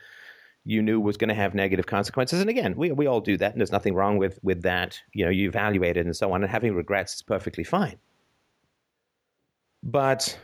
you 0.64 0.82
knew 0.82 1.00
was 1.00 1.16
going 1.16 1.28
to 1.28 1.34
have 1.34 1.54
negative 1.54 1.86
consequences. 1.86 2.40
And 2.40 2.50
again, 2.50 2.74
we 2.76 2.92
we 2.92 3.06
all 3.06 3.20
do 3.20 3.36
that, 3.36 3.52
and 3.52 3.60
there's 3.60 3.72
nothing 3.72 3.94
wrong 3.94 4.18
with 4.18 4.38
with 4.42 4.62
that. 4.62 5.00
You 5.12 5.24
know, 5.24 5.30
you 5.30 5.48
evaluate 5.48 5.96
it 5.96 6.06
and 6.06 6.16
so 6.16 6.32
on, 6.32 6.42
and 6.42 6.50
having 6.50 6.74
regrets 6.74 7.14
is 7.14 7.22
perfectly 7.22 7.64
fine. 7.64 7.96
But 9.82 10.38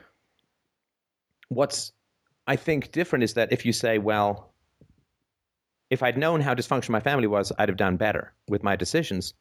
what's 1.48 1.92
I 2.46 2.56
think 2.56 2.92
different 2.92 3.24
is 3.24 3.34
that 3.34 3.52
if 3.52 3.66
you 3.66 3.72
say, 3.72 3.98
well, 3.98 4.52
if 5.88 6.02
I'd 6.02 6.18
known 6.18 6.40
how 6.40 6.54
dysfunctional 6.54 6.90
my 6.90 7.00
family 7.00 7.26
was, 7.26 7.52
I'd 7.58 7.68
have 7.68 7.76
done 7.76 7.96
better 7.96 8.32
with 8.48 8.62
my 8.62 8.76
decisions. 8.76 9.34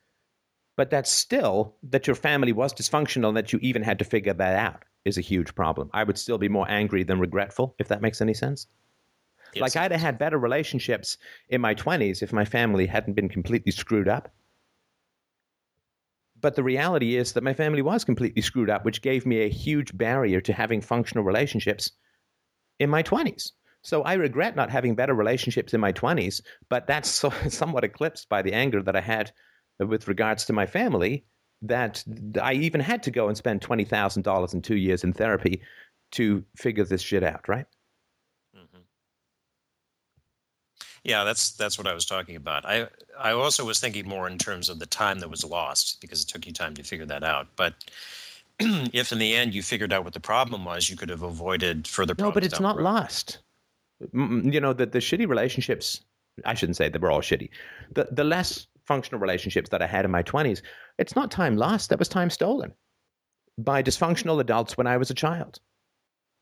But 0.80 0.92
that's 0.92 1.12
still 1.12 1.76
that 1.84 2.08
your 2.08 2.16
family 2.16 2.54
was 2.54 2.74
dysfunctional 2.74 3.28
and 3.28 3.36
that 3.36 3.52
you 3.52 3.60
even 3.62 3.84
had 3.84 4.00
to 4.00 4.06
figure 4.06 4.34
that 4.34 4.56
out 4.56 4.86
is 5.04 5.18
a 5.18 5.22
huge 5.22 5.54
problem. 5.54 5.90
I 5.92 6.06
would 6.06 6.18
still 6.18 6.38
be 6.38 6.48
more 6.48 6.72
angry 6.72 7.04
than 7.04 7.20
regretful, 7.20 7.76
if 7.80 7.90
that 7.90 8.02
makes 8.02 8.22
any 8.22 8.34
sense. 8.34 8.66
Yes. 9.54 9.62
Like 9.62 9.76
I'd 9.76 9.92
have 9.92 10.00
had 10.00 10.18
better 10.18 10.38
relationships 10.38 11.18
in 11.50 11.60
my 11.60 11.76
20s 11.76 12.24
if 12.24 12.32
my 12.32 12.46
family 12.46 12.86
hadn't 12.86 13.16
been 13.16 13.28
completely 13.28 13.74
screwed 13.74 14.08
up. 14.08 14.32
But 16.40 16.56
the 16.56 16.64
reality 16.64 17.18
is 17.18 17.34
that 17.34 17.44
my 17.44 17.54
family 17.54 17.82
was 17.82 18.06
completely 18.06 18.42
screwed 18.42 18.70
up, 18.70 18.86
which 18.86 19.02
gave 19.02 19.26
me 19.26 19.42
a 19.42 19.50
huge 19.50 19.98
barrier 19.98 20.40
to 20.40 20.54
having 20.54 20.80
functional 20.80 21.26
relationships 21.26 21.92
in 22.80 22.90
my 22.90 23.04
20s. 23.04 23.52
So 23.82 24.04
I 24.04 24.14
regret 24.14 24.56
not 24.56 24.70
having 24.70 24.96
better 24.96 25.14
relationships 25.14 25.74
in 25.74 25.82
my 25.82 25.92
20s, 25.92 26.42
but 26.70 26.88
that's 26.88 27.10
so, 27.10 27.32
somewhat 27.50 27.84
eclipsed 27.84 28.30
by 28.30 28.42
the 28.42 28.54
anger 28.54 28.82
that 28.82 28.96
I 28.96 29.02
had 29.02 29.34
with 29.80 30.08
regards 30.08 30.46
to 30.46 30.54
my 30.54 30.66
family 30.66 31.24
that 31.62 32.04
I 32.42 32.54
even 32.54 32.82
had 32.82 33.04
to 33.04 33.12
go 33.12 33.28
and 33.28 33.38
spend 33.38 33.62
$20,000 33.62 34.54
in 34.54 34.62
two 34.62 34.78
years 34.78 35.04
in 35.04 35.14
therapy 35.14 35.62
to 36.12 36.44
figure 36.56 36.86
this 36.86 37.02
shit 37.02 37.24
out, 37.24 37.48
right? 37.48 37.66
Mm-hmm. 38.56 38.80
Yeah, 41.04 41.24
that's 41.24 41.52
that's 41.52 41.78
what 41.78 41.88
I 41.88 41.94
was 41.94 42.06
talking 42.06 42.36
about. 42.36 42.66
I 42.66 42.88
I 43.18 43.32
also 43.32 43.66
was 43.66 43.80
thinking 43.80 44.08
more 44.08 44.28
in 44.28 44.38
terms 44.38 44.70
of 44.70 44.80
the 44.80 44.86
time 44.86 45.20
that 45.20 45.30
was 45.30 45.44
lost 45.44 46.02
because 46.02 46.24
it 46.24 46.28
took 46.28 46.46
you 46.46 46.54
time 46.54 46.74
to 46.76 46.84
figure 46.84 47.06
that 47.06 47.24
out. 47.24 47.48
But 47.56 47.76
if 48.60 49.12
in 49.12 49.20
the 49.20 49.36
end 49.36 49.54
you 49.54 49.62
figured 49.64 49.94
out 49.94 50.04
what 50.04 50.14
the 50.14 50.20
problem 50.20 50.66
was, 50.66 50.90
you 50.90 50.98
could 50.98 51.10
have 51.10 51.24
avoided 51.24 51.88
further 51.88 52.16
problems. 52.16 52.32
No, 52.32 52.34
but 52.34 52.44
it's 52.44 52.60
not 52.60 52.78
road. 52.78 52.84
lost. 52.84 53.40
You 54.14 54.62
know, 54.62 54.74
the, 54.74 54.86
the 54.86 55.00
shitty 55.00 55.28
relationships, 55.28 56.02
I 56.46 56.54
shouldn't 56.54 56.78
say 56.78 56.88
they 56.88 57.00
were 57.00 57.12
all 57.12 57.22
shitty. 57.22 57.50
The, 57.94 58.08
the 58.12 58.24
less 58.24 58.68
functional 58.90 59.22
relationships 59.22 59.70
that 59.70 59.84
I 59.84 59.88
had 59.88 60.04
in 60.04 60.10
my 60.12 60.24
20s, 60.24 60.64
it's 60.98 61.16
not 61.16 61.30
time 61.30 61.56
lost. 61.56 61.90
That 61.90 62.00
was 62.00 62.10
time 62.10 62.32
stolen 62.32 62.74
by 63.58 63.84
dysfunctional 63.84 64.42
adults 64.42 64.76
when 64.78 64.88
I 64.88 64.98
was 64.98 65.12
a 65.12 65.14
child. 65.14 65.60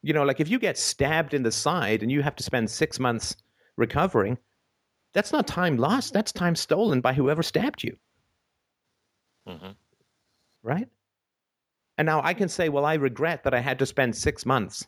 You 0.01 0.13
know, 0.13 0.23
like 0.23 0.39
if 0.39 0.49
you 0.49 0.57
get 0.57 0.77
stabbed 0.77 1.33
in 1.33 1.43
the 1.43 1.51
side 1.51 2.01
and 2.01 2.09
you 2.11 2.21
have 2.21 2.37
to 2.37 2.43
spend 2.43 2.69
six 2.69 2.99
months 2.99 3.35
recovering, 3.75 4.37
that's 5.13 5.33
not 5.33 5.45
time 5.45 5.75
lost. 5.75 6.13
That's 6.13 6.31
time 6.31 6.55
stolen 6.55 7.01
by 7.01 7.13
whoever 7.13 7.43
stabbed 7.43 7.83
you, 7.83 7.97
Mhm. 9.45 9.75
right? 10.63 10.87
And 11.97 12.05
now 12.05 12.21
I 12.23 12.33
can 12.33 12.47
say, 12.47 12.69
well, 12.69 12.85
I 12.85 12.93
regret 12.93 13.43
that 13.43 13.53
I 13.53 13.59
had 13.59 13.79
to 13.79 13.85
spend 13.85 14.15
six 14.15 14.45
months 14.45 14.87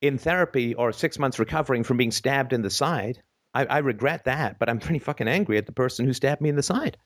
in 0.00 0.16
therapy 0.16 0.74
or 0.74 0.92
six 0.92 1.18
months 1.18 1.38
recovering 1.38 1.84
from 1.84 1.98
being 1.98 2.12
stabbed 2.12 2.52
in 2.54 2.62
the 2.62 2.70
side. 2.70 3.22
I, 3.54 3.64
I 3.64 3.78
regret 3.78 4.24
that, 4.24 4.58
but 4.58 4.68
I'm 4.68 4.78
pretty 4.78 4.98
fucking 4.98 5.28
angry 5.28 5.58
at 5.58 5.66
the 5.66 5.72
person 5.72 6.06
who 6.06 6.12
stabbed 6.12 6.40
me 6.40 6.48
in 6.48 6.56
the 6.56 6.62
side. 6.62 6.96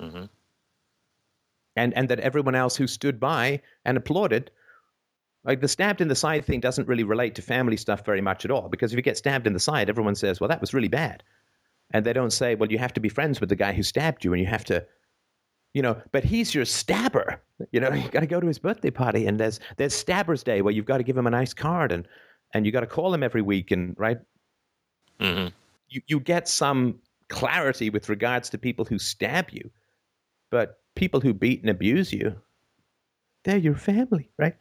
Mhm. 0.00 0.28
And 1.76 1.94
and 1.94 2.08
that 2.08 2.20
everyone 2.20 2.54
else 2.54 2.76
who 2.76 2.86
stood 2.86 3.18
by 3.18 3.62
and 3.84 3.96
applauded, 3.96 4.50
like 5.44 5.60
the 5.60 5.68
stabbed 5.68 6.00
in 6.00 6.08
the 6.08 6.14
side 6.14 6.44
thing 6.44 6.60
doesn't 6.60 6.88
really 6.88 7.04
relate 7.04 7.34
to 7.36 7.42
family 7.42 7.76
stuff 7.76 8.04
very 8.04 8.20
much 8.20 8.44
at 8.44 8.50
all. 8.50 8.68
Because 8.68 8.92
if 8.92 8.96
you 8.96 9.02
get 9.02 9.16
stabbed 9.16 9.46
in 9.46 9.52
the 9.54 9.60
side, 9.60 9.88
everyone 9.88 10.14
says, 10.14 10.40
Well, 10.40 10.48
that 10.48 10.60
was 10.60 10.74
really 10.74 10.88
bad. 10.88 11.22
And 11.92 12.04
they 12.06 12.12
don't 12.12 12.32
say, 12.32 12.54
Well, 12.54 12.70
you 12.70 12.78
have 12.78 12.92
to 12.94 13.00
be 13.00 13.08
friends 13.08 13.40
with 13.40 13.48
the 13.48 13.56
guy 13.56 13.72
who 13.72 13.82
stabbed 13.82 14.24
you 14.24 14.32
and 14.32 14.40
you 14.40 14.48
have 14.48 14.64
to 14.66 14.86
you 15.74 15.80
know, 15.80 16.00
but 16.12 16.24
he's 16.24 16.54
your 16.54 16.64
stabber. 16.64 17.40
You 17.70 17.80
know, 17.80 17.90
you 17.92 18.08
got 18.08 18.20
to 18.20 18.26
go 18.26 18.40
to 18.40 18.46
his 18.46 18.58
birthday 18.58 18.90
party, 18.90 19.26
and 19.26 19.38
there's 19.38 19.60
there's 19.76 19.94
Stabber's 19.94 20.42
Day 20.42 20.62
where 20.62 20.72
you've 20.72 20.84
got 20.84 20.98
to 20.98 21.02
give 21.02 21.16
him 21.16 21.26
a 21.26 21.30
nice 21.30 21.54
card, 21.54 21.92
and 21.92 22.06
and 22.54 22.66
you 22.66 22.72
got 22.72 22.80
to 22.80 22.86
call 22.86 23.12
him 23.12 23.22
every 23.22 23.42
week, 23.42 23.70
and 23.70 23.94
right, 23.98 24.18
Mhm. 25.22 25.52
you 25.88 26.02
you 26.08 26.20
get 26.20 26.48
some 26.48 27.00
clarity 27.28 27.90
with 27.90 28.08
regards 28.08 28.50
to 28.50 28.58
people 28.58 28.84
who 28.84 28.98
stab 28.98 29.50
you, 29.50 29.70
but 30.50 30.80
people 30.94 31.20
who 31.20 31.32
beat 31.34 31.60
and 31.62 31.70
abuse 31.70 32.12
you, 32.12 32.34
they're 33.44 33.56
your 33.58 33.76
family, 33.76 34.30
right? 34.38 34.56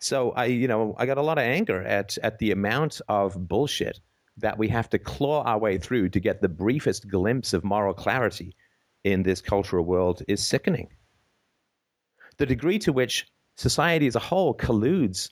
So 0.00 0.32
I, 0.32 0.46
you 0.46 0.68
know, 0.68 0.94
I 0.98 1.06
got 1.06 1.18
a 1.18 1.22
lot 1.22 1.38
of 1.38 1.44
anger 1.44 1.82
at 1.82 2.18
at 2.18 2.38
the 2.38 2.50
amount 2.52 3.00
of 3.08 3.48
bullshit 3.48 4.00
that 4.38 4.58
we 4.58 4.68
have 4.68 4.90
to 4.90 4.98
claw 4.98 5.42
our 5.44 5.58
way 5.58 5.78
through 5.78 6.08
to 6.10 6.20
get 6.20 6.40
the 6.42 6.48
briefest 6.48 7.08
glimpse 7.08 7.52
of 7.52 7.64
moral 7.64 7.94
clarity 7.94 8.56
in 9.04 9.22
this 9.22 9.40
cultural 9.40 9.84
world 9.84 10.22
is 10.28 10.42
sickening. 10.46 10.88
The 12.38 12.46
degree 12.46 12.78
to 12.80 12.92
which 12.92 13.28
society 13.56 14.06
as 14.06 14.16
a 14.16 14.20
whole 14.20 14.54
colludes 14.54 15.30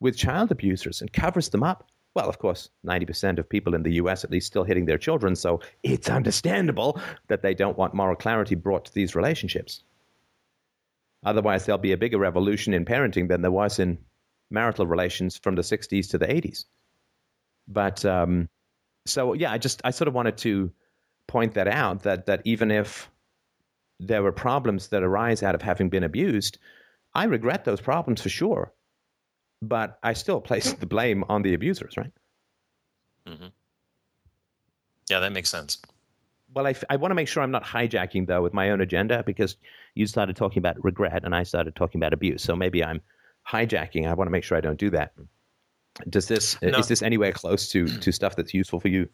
with 0.00 0.16
child 0.16 0.50
abusers 0.50 1.00
and 1.00 1.12
covers 1.12 1.48
them 1.50 1.62
up. 1.62 1.88
Well, 2.14 2.28
of 2.28 2.38
course, 2.38 2.68
90% 2.86 3.38
of 3.38 3.48
people 3.48 3.74
in 3.74 3.82
the 3.82 3.94
US 3.94 4.24
at 4.24 4.30
least 4.30 4.46
still 4.46 4.64
hitting 4.64 4.84
their 4.84 4.98
children, 4.98 5.34
so 5.34 5.60
it's 5.82 6.10
understandable 6.10 7.00
that 7.28 7.42
they 7.42 7.54
don't 7.54 7.78
want 7.78 7.94
moral 7.94 8.16
clarity 8.16 8.54
brought 8.54 8.84
to 8.86 8.94
these 8.94 9.14
relationships. 9.14 9.82
Otherwise, 11.24 11.64
there'll 11.64 11.78
be 11.78 11.92
a 11.92 11.96
bigger 11.96 12.18
revolution 12.18 12.74
in 12.74 12.84
parenting 12.84 13.28
than 13.28 13.42
there 13.42 13.50
was 13.50 13.78
in 13.78 13.98
marital 14.50 14.86
relations 14.86 15.38
from 15.38 15.54
the 15.54 15.62
60s 15.62 16.10
to 16.10 16.18
the 16.18 16.26
80s. 16.26 16.64
But 17.68 18.04
um, 18.04 18.48
so, 19.06 19.32
yeah, 19.32 19.52
I 19.52 19.58
just, 19.58 19.80
I 19.84 19.90
sort 19.90 20.08
of 20.08 20.14
wanted 20.14 20.36
to 20.38 20.72
point 21.28 21.54
that 21.54 21.68
out 21.68 22.02
that, 22.02 22.26
that 22.26 22.42
even 22.44 22.70
if 22.70 23.08
there 24.00 24.22
were 24.22 24.32
problems 24.32 24.88
that 24.88 25.02
arise 25.02 25.42
out 25.42 25.54
of 25.54 25.62
having 25.62 25.88
been 25.88 26.02
abused, 26.02 26.58
I 27.14 27.24
regret 27.24 27.64
those 27.64 27.80
problems 27.80 28.20
for 28.20 28.28
sure. 28.28 28.72
But 29.62 29.98
I 30.02 30.12
still 30.12 30.40
place 30.40 30.72
the 30.72 30.86
blame 30.86 31.24
on 31.28 31.42
the 31.42 31.54
abusers, 31.54 31.96
right? 31.96 32.12
Yeah, 35.08 35.20
that 35.20 35.32
makes 35.32 35.50
sense. 35.50 35.78
Well, 36.54 36.66
I, 36.66 36.74
I 36.90 36.96
want 36.96 37.12
to 37.12 37.14
make 37.14 37.28
sure 37.28 37.42
I'm 37.42 37.50
not 37.50 37.64
hijacking, 37.64 38.26
though, 38.26 38.42
with 38.42 38.52
my 38.52 38.70
own 38.70 38.80
agenda 38.80 39.22
because 39.24 39.56
you 39.94 40.06
started 40.06 40.36
talking 40.36 40.58
about 40.58 40.82
regret 40.82 41.24
and 41.24 41.34
I 41.34 41.44
started 41.44 41.74
talking 41.76 41.98
about 41.98 42.12
abuse. 42.12 42.42
So 42.42 42.56
maybe 42.56 42.84
I'm 42.84 43.00
hijacking. 43.48 44.06
I 44.08 44.14
want 44.14 44.26
to 44.26 44.32
make 44.32 44.44
sure 44.44 44.58
I 44.58 44.60
don't 44.60 44.78
do 44.78 44.90
that. 44.90 45.12
Does 46.08 46.26
this, 46.28 46.60
No. 46.62 46.78
is 46.78 46.88
this 46.88 47.02
anywhere 47.02 47.32
close 47.32 47.68
to, 47.70 47.86
to 47.86 48.12
stuff 48.18 48.36
that's 48.36 48.52
useful 48.52 48.80
for 48.80 48.88
you 48.88 49.08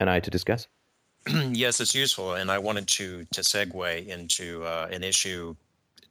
and 0.00 0.10
I 0.10 0.20
to 0.20 0.30
discuss? 0.30 0.66
yes, 1.52 1.80
it's 1.80 1.94
useful, 1.94 2.34
and 2.34 2.50
I 2.50 2.58
wanted 2.58 2.88
to 2.88 3.24
to 3.26 3.42
segue 3.42 4.06
into 4.08 4.64
uh, 4.64 4.88
an 4.90 5.04
issue 5.04 5.54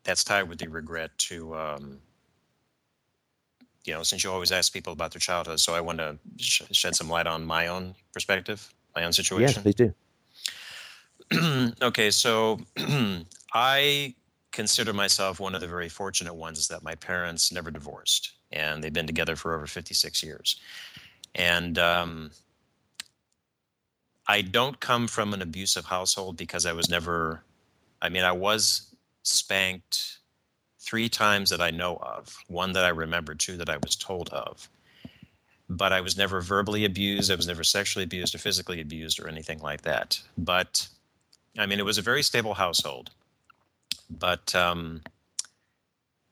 that's 0.04 0.24
tied 0.24 0.44
with 0.44 0.60
the 0.60 0.70
regret 0.70 1.12
to. 1.18 1.54
Um, 1.56 2.00
you 3.86 3.94
know, 3.94 4.04
since 4.04 4.24
you 4.24 4.32
always 4.32 4.52
ask 4.52 4.72
people 4.74 4.94
about 4.94 5.12
their 5.12 5.20
childhood, 5.20 5.60
so 5.60 5.74
I 5.74 5.82
want 5.82 5.98
to 6.00 6.18
sh- 6.38 6.64
shed 6.72 6.96
some 6.96 7.10
light 7.10 7.28
on 7.28 7.44
my 7.44 7.68
own 7.68 7.96
perspective, 8.14 8.74
my 8.96 9.04
own 9.04 9.14
situation. 9.14 9.64
Yes, 9.66 9.76
please 9.76 9.94
do. 11.32 11.72
okay, 11.82 12.12
so 12.12 12.60
I 13.54 14.16
consider 14.52 14.94
myself 14.94 15.40
one 15.40 15.56
of 15.56 15.62
the 15.62 15.68
very 15.68 15.90
fortunate 15.90 16.34
ones 16.34 16.68
that 16.68 16.84
my 16.84 16.96
parents 16.96 17.52
never 17.52 17.72
divorced, 17.72 18.34
and 18.52 18.84
they've 18.84 18.94
been 18.94 19.08
together 19.08 19.36
for 19.36 19.56
over 19.56 19.66
56 19.66 20.24
years. 20.24 20.60
And 21.34 21.80
um, 21.80 22.32
I 24.28 24.42
don't 24.42 24.80
come 24.80 25.08
from 25.08 25.34
an 25.34 25.42
abusive 25.42 25.86
household 25.86 26.38
because 26.38 26.66
I 26.66 26.74
was 26.74 26.90
never, 26.90 27.44
I 28.02 28.10
mean, 28.10 28.24
I 28.24 28.34
was 28.34 28.94
spanked 29.24 30.20
three 30.82 31.10
times 31.10 31.52
that 31.52 31.62
I 31.62 31.72
know 31.72 31.98
of, 31.98 32.36
one 32.48 32.74
that 32.74 32.86
I 32.86 32.90
remember, 32.90 33.36
two 33.36 33.58
that 33.58 33.70
I 33.70 33.78
was 33.78 33.96
told 33.96 34.30
of. 34.30 34.70
but 35.70 35.94
I 35.94 36.02
was 36.02 36.18
never 36.18 36.42
verbally 36.42 36.86
abused. 36.86 37.32
I 37.32 37.36
was 37.36 37.48
never 37.48 37.64
sexually 37.64 38.04
abused 38.04 38.36
or 38.36 38.40
physically 38.40 38.82
abused 38.82 39.20
or 39.20 39.28
anything 39.28 39.60
like 39.60 39.84
that. 39.84 40.22
But 40.38 40.90
I 41.58 41.66
mean, 41.66 41.80
it 41.80 41.86
was 41.86 41.98
a 41.98 42.02
very 42.04 42.24
stable 42.24 42.56
household. 42.56 43.12
But 44.10 44.54
um, 44.56 45.02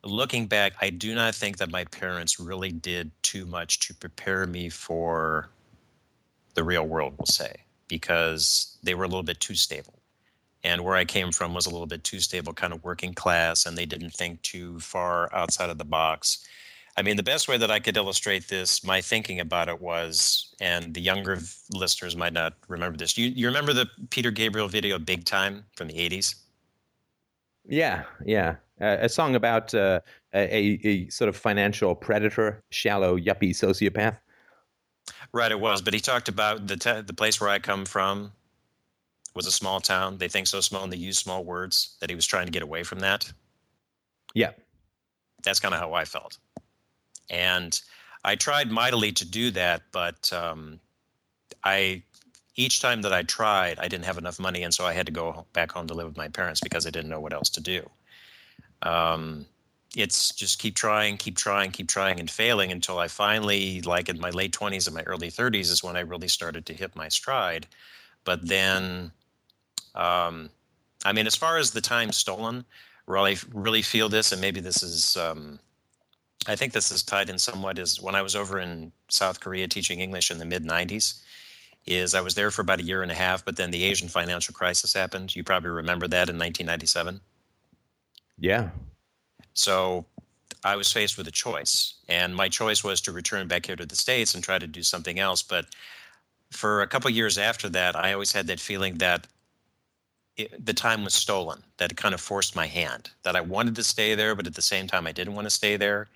looking 0.03 0.47
back, 0.47 0.73
I 0.81 0.89
do 0.89 1.15
not 1.15 1.35
think 1.35 1.57
that 1.57 1.71
my 1.71 1.85
parents 1.85 2.39
really 2.39 2.71
did 2.71 3.11
too 3.23 3.45
much 3.45 3.79
to 3.81 3.93
prepare 3.93 4.45
me 4.47 4.69
for 4.69 5.49
the 6.55 6.63
real 6.63 6.85
world, 6.85 7.15
we'll 7.17 7.25
say, 7.27 7.53
because 7.87 8.77
they 8.83 8.95
were 8.95 9.05
a 9.05 9.07
little 9.07 9.23
bit 9.23 9.39
too 9.39 9.55
stable. 9.55 9.98
And 10.63 10.83
where 10.83 10.95
I 10.95 11.05
came 11.05 11.31
from 11.31 11.53
was 11.53 11.65
a 11.65 11.69
little 11.69 11.87
bit 11.87 12.03
too 12.03 12.19
stable, 12.19 12.53
kind 12.53 12.73
of 12.73 12.83
working 12.83 13.13
class, 13.13 13.65
and 13.65 13.77
they 13.77 13.85
didn't 13.85 14.11
think 14.11 14.41
too 14.41 14.79
far 14.79 15.33
outside 15.33 15.69
of 15.69 15.77
the 15.77 15.85
box. 15.85 16.45
I 16.97 17.01
mean, 17.01 17.15
the 17.15 17.23
best 17.23 17.47
way 17.47 17.57
that 17.57 17.71
I 17.71 17.79
could 17.79 17.95
illustrate 17.95 18.49
this, 18.49 18.83
my 18.83 18.99
thinking 18.99 19.39
about 19.39 19.69
it 19.69 19.79
was, 19.79 20.53
and 20.59 20.93
the 20.93 20.99
younger 20.99 21.39
listeners 21.71 22.17
might 22.17 22.33
not 22.33 22.55
remember 22.67 22.97
this. 22.97 23.17
You, 23.17 23.29
you 23.29 23.47
remember 23.47 23.71
the 23.71 23.87
Peter 24.09 24.31
Gabriel 24.31 24.67
video 24.67 24.99
"Big 24.99 25.23
Time" 25.23 25.63
from 25.77 25.87
the 25.87 25.93
'80s? 25.93 26.35
Yeah, 27.65 28.03
yeah, 28.25 28.55
uh, 28.81 28.97
a 28.99 29.07
song 29.07 29.35
about 29.35 29.73
uh, 29.73 30.01
a, 30.33 30.79
a 30.83 31.09
sort 31.09 31.29
of 31.29 31.37
financial 31.37 31.95
predator, 31.95 32.63
shallow 32.69 33.17
yuppie 33.17 33.51
sociopath. 33.51 34.17
Right, 35.31 35.51
it 35.51 35.59
was. 35.59 35.81
But 35.81 35.93
he 35.93 35.99
talked 35.99 36.27
about 36.27 36.67
the 36.67 36.75
te- 36.75 37.01
the 37.01 37.13
place 37.13 37.39
where 37.39 37.49
I 37.49 37.59
come 37.59 37.85
from 37.85 38.33
was 39.35 39.47
a 39.47 39.51
small 39.51 39.79
town. 39.79 40.17
They 40.17 40.27
think 40.27 40.47
so 40.47 40.61
small 40.61 40.83
and 40.83 40.91
they 40.91 40.97
use 40.97 41.17
small 41.17 41.43
words. 41.43 41.95
That 41.99 42.09
he 42.09 42.15
was 42.15 42.25
trying 42.25 42.45
to 42.45 42.51
get 42.51 42.63
away 42.63 42.83
from 42.83 42.99
that. 42.99 43.31
Yeah, 44.33 44.51
that's 45.43 45.59
kind 45.59 45.73
of 45.73 45.79
how 45.79 45.93
I 45.93 46.05
felt. 46.05 46.37
And 47.29 47.79
I 48.23 48.35
tried 48.35 48.71
mightily 48.71 49.11
to 49.13 49.25
do 49.25 49.51
that, 49.51 49.83
but 49.91 50.31
um, 50.33 50.79
I 51.63 52.03
each 52.55 52.81
time 52.81 53.01
that 53.03 53.13
I 53.13 53.23
tried, 53.23 53.79
I 53.79 53.87
didn't 53.87 54.05
have 54.05 54.17
enough 54.17 54.39
money, 54.39 54.63
and 54.63 54.73
so 54.73 54.85
I 54.85 54.93
had 54.93 55.05
to 55.05 55.11
go 55.11 55.45
back 55.53 55.71
home 55.71 55.87
to 55.87 55.93
live 55.93 56.07
with 56.07 56.17
my 56.17 56.27
parents 56.27 56.59
because 56.59 56.85
I 56.85 56.89
didn't 56.89 57.09
know 57.09 57.21
what 57.21 57.33
else 57.33 57.49
to 57.51 57.61
do. 57.61 57.89
Um, 58.81 59.45
it's 59.95 60.33
just 60.35 60.59
keep 60.59 60.75
trying, 60.75 61.17
keep 61.17 61.37
trying, 61.37 61.71
keep 61.71 61.87
trying, 61.87 62.19
and 62.19 62.29
failing 62.29 62.71
until 62.71 62.99
I 62.99 63.07
finally, 63.07 63.81
like 63.81 64.09
in 64.09 64.19
my 64.19 64.29
late 64.29 64.51
20s 64.51 64.87
and 64.87 64.95
my 64.95 65.03
early 65.03 65.29
30s, 65.29 65.71
is 65.71 65.83
when 65.83 65.95
I 65.95 66.01
really 66.01 66.27
started 66.27 66.65
to 66.67 66.73
hit 66.73 66.95
my 66.95 67.07
stride. 67.07 67.65
But 68.25 68.47
then, 68.47 69.11
um, 69.95 70.49
I 71.05 71.13
mean, 71.13 71.27
as 71.27 71.35
far 71.35 71.57
as 71.57 71.71
the 71.71 71.81
time 71.81 72.11
stolen, 72.11 72.65
really, 73.07 73.37
really 73.53 73.81
feel 73.81 74.09
this, 74.09 74.31
and 74.31 74.41
maybe 74.41 74.59
this 74.59 74.83
is 74.83 75.17
um, 75.17 75.59
I 76.47 76.55
think 76.55 76.73
this 76.73 76.91
is 76.91 77.03
tied 77.03 77.29
in 77.29 77.37
somewhat 77.37 77.77
is 77.77 78.01
when 78.01 78.15
I 78.15 78.21
was 78.21 78.35
over 78.35 78.59
in 78.59 78.91
South 79.09 79.39
Korea 79.39 79.67
teaching 79.67 79.99
English 79.99 80.31
in 80.31 80.37
the 80.37 80.45
mid 80.45 80.65
90s 80.65 81.21
is 81.85 82.13
I 82.13 82.21
was 82.21 82.35
there 82.35 82.51
for 82.51 82.61
about 82.61 82.79
a 82.79 82.83
year 82.83 83.01
and 83.01 83.11
a 83.11 83.15
half, 83.15 83.43
but 83.43 83.55
then 83.55 83.71
the 83.71 83.83
Asian 83.83 84.07
financial 84.07 84.53
crisis 84.53 84.93
happened. 84.93 85.35
You 85.35 85.43
probably 85.43 85.69
remember 85.69 86.07
that 86.07 86.29
in 86.29 86.37
1997. 86.37 87.19
Yeah. 88.37 88.69
So 89.53 90.05
I 90.63 90.75
was 90.75 90.91
faced 90.91 91.17
with 91.17 91.27
a 91.27 91.31
choice, 91.31 91.95
and 92.07 92.35
my 92.35 92.47
choice 92.47 92.83
was 92.83 93.01
to 93.01 93.11
return 93.11 93.47
back 93.47 93.65
here 93.65 93.75
to 93.75 93.85
the 93.85 93.95
States 93.95 94.35
and 94.35 94.43
try 94.43 94.59
to 94.59 94.67
do 94.67 94.83
something 94.83 95.19
else. 95.19 95.41
But 95.41 95.65
for 96.51 96.81
a 96.81 96.87
couple 96.87 97.09
years 97.09 97.37
after 97.37 97.69
that, 97.69 97.95
I 97.95 98.13
always 98.13 98.31
had 98.31 98.47
that 98.47 98.59
feeling 98.59 98.97
that 98.99 99.27
it, 100.39 100.65
the 100.65 100.73
time 100.73 101.03
was 101.03 101.13
stolen, 101.13 101.63
that 101.77 101.91
it 101.91 101.97
kind 101.97 102.13
of 102.13 102.21
forced 102.21 102.55
my 102.55 102.65
hand, 102.65 103.11
that 103.23 103.35
I 103.35 103.41
wanted 103.41 103.75
to 103.75 103.83
stay 103.83 104.15
there, 104.15 104.35
but 104.35 104.47
at 104.47 104.55
the 104.55 104.61
same 104.61 104.87
time, 104.87 105.05
I 105.05 105.11
didn't 105.11 105.35
want 105.35 105.45
to 105.45 105.51
stay 105.51 105.75
there. 105.75 106.07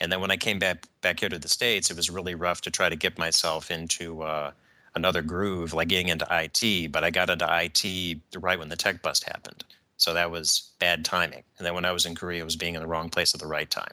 And 0.00 0.12
then 0.12 0.20
when 0.20 0.30
I 0.30 0.36
came 0.36 0.58
back 0.58 0.86
back 1.00 1.20
here 1.20 1.28
to 1.28 1.38
the 1.38 1.48
states, 1.48 1.90
it 1.90 1.96
was 1.96 2.10
really 2.10 2.34
rough 2.34 2.60
to 2.62 2.70
try 2.70 2.88
to 2.88 2.96
get 2.96 3.18
myself 3.18 3.70
into 3.70 4.22
uh, 4.22 4.52
another 4.94 5.22
groove, 5.22 5.72
like 5.72 5.88
getting 5.88 6.08
into 6.08 6.26
IT. 6.30 6.92
But 6.92 7.04
I 7.04 7.10
got 7.10 7.30
into 7.30 7.46
IT 7.50 8.18
right 8.36 8.58
when 8.58 8.68
the 8.68 8.76
tech 8.76 9.02
bust 9.02 9.24
happened, 9.24 9.64
so 9.96 10.14
that 10.14 10.30
was 10.30 10.70
bad 10.78 11.04
timing. 11.04 11.42
And 11.58 11.66
then 11.66 11.74
when 11.74 11.84
I 11.84 11.92
was 11.92 12.06
in 12.06 12.14
Korea, 12.14 12.42
it 12.42 12.44
was 12.44 12.56
being 12.56 12.74
in 12.74 12.82
the 12.82 12.86
wrong 12.86 13.08
place 13.08 13.34
at 13.34 13.40
the 13.40 13.46
right 13.46 13.70
time. 13.70 13.92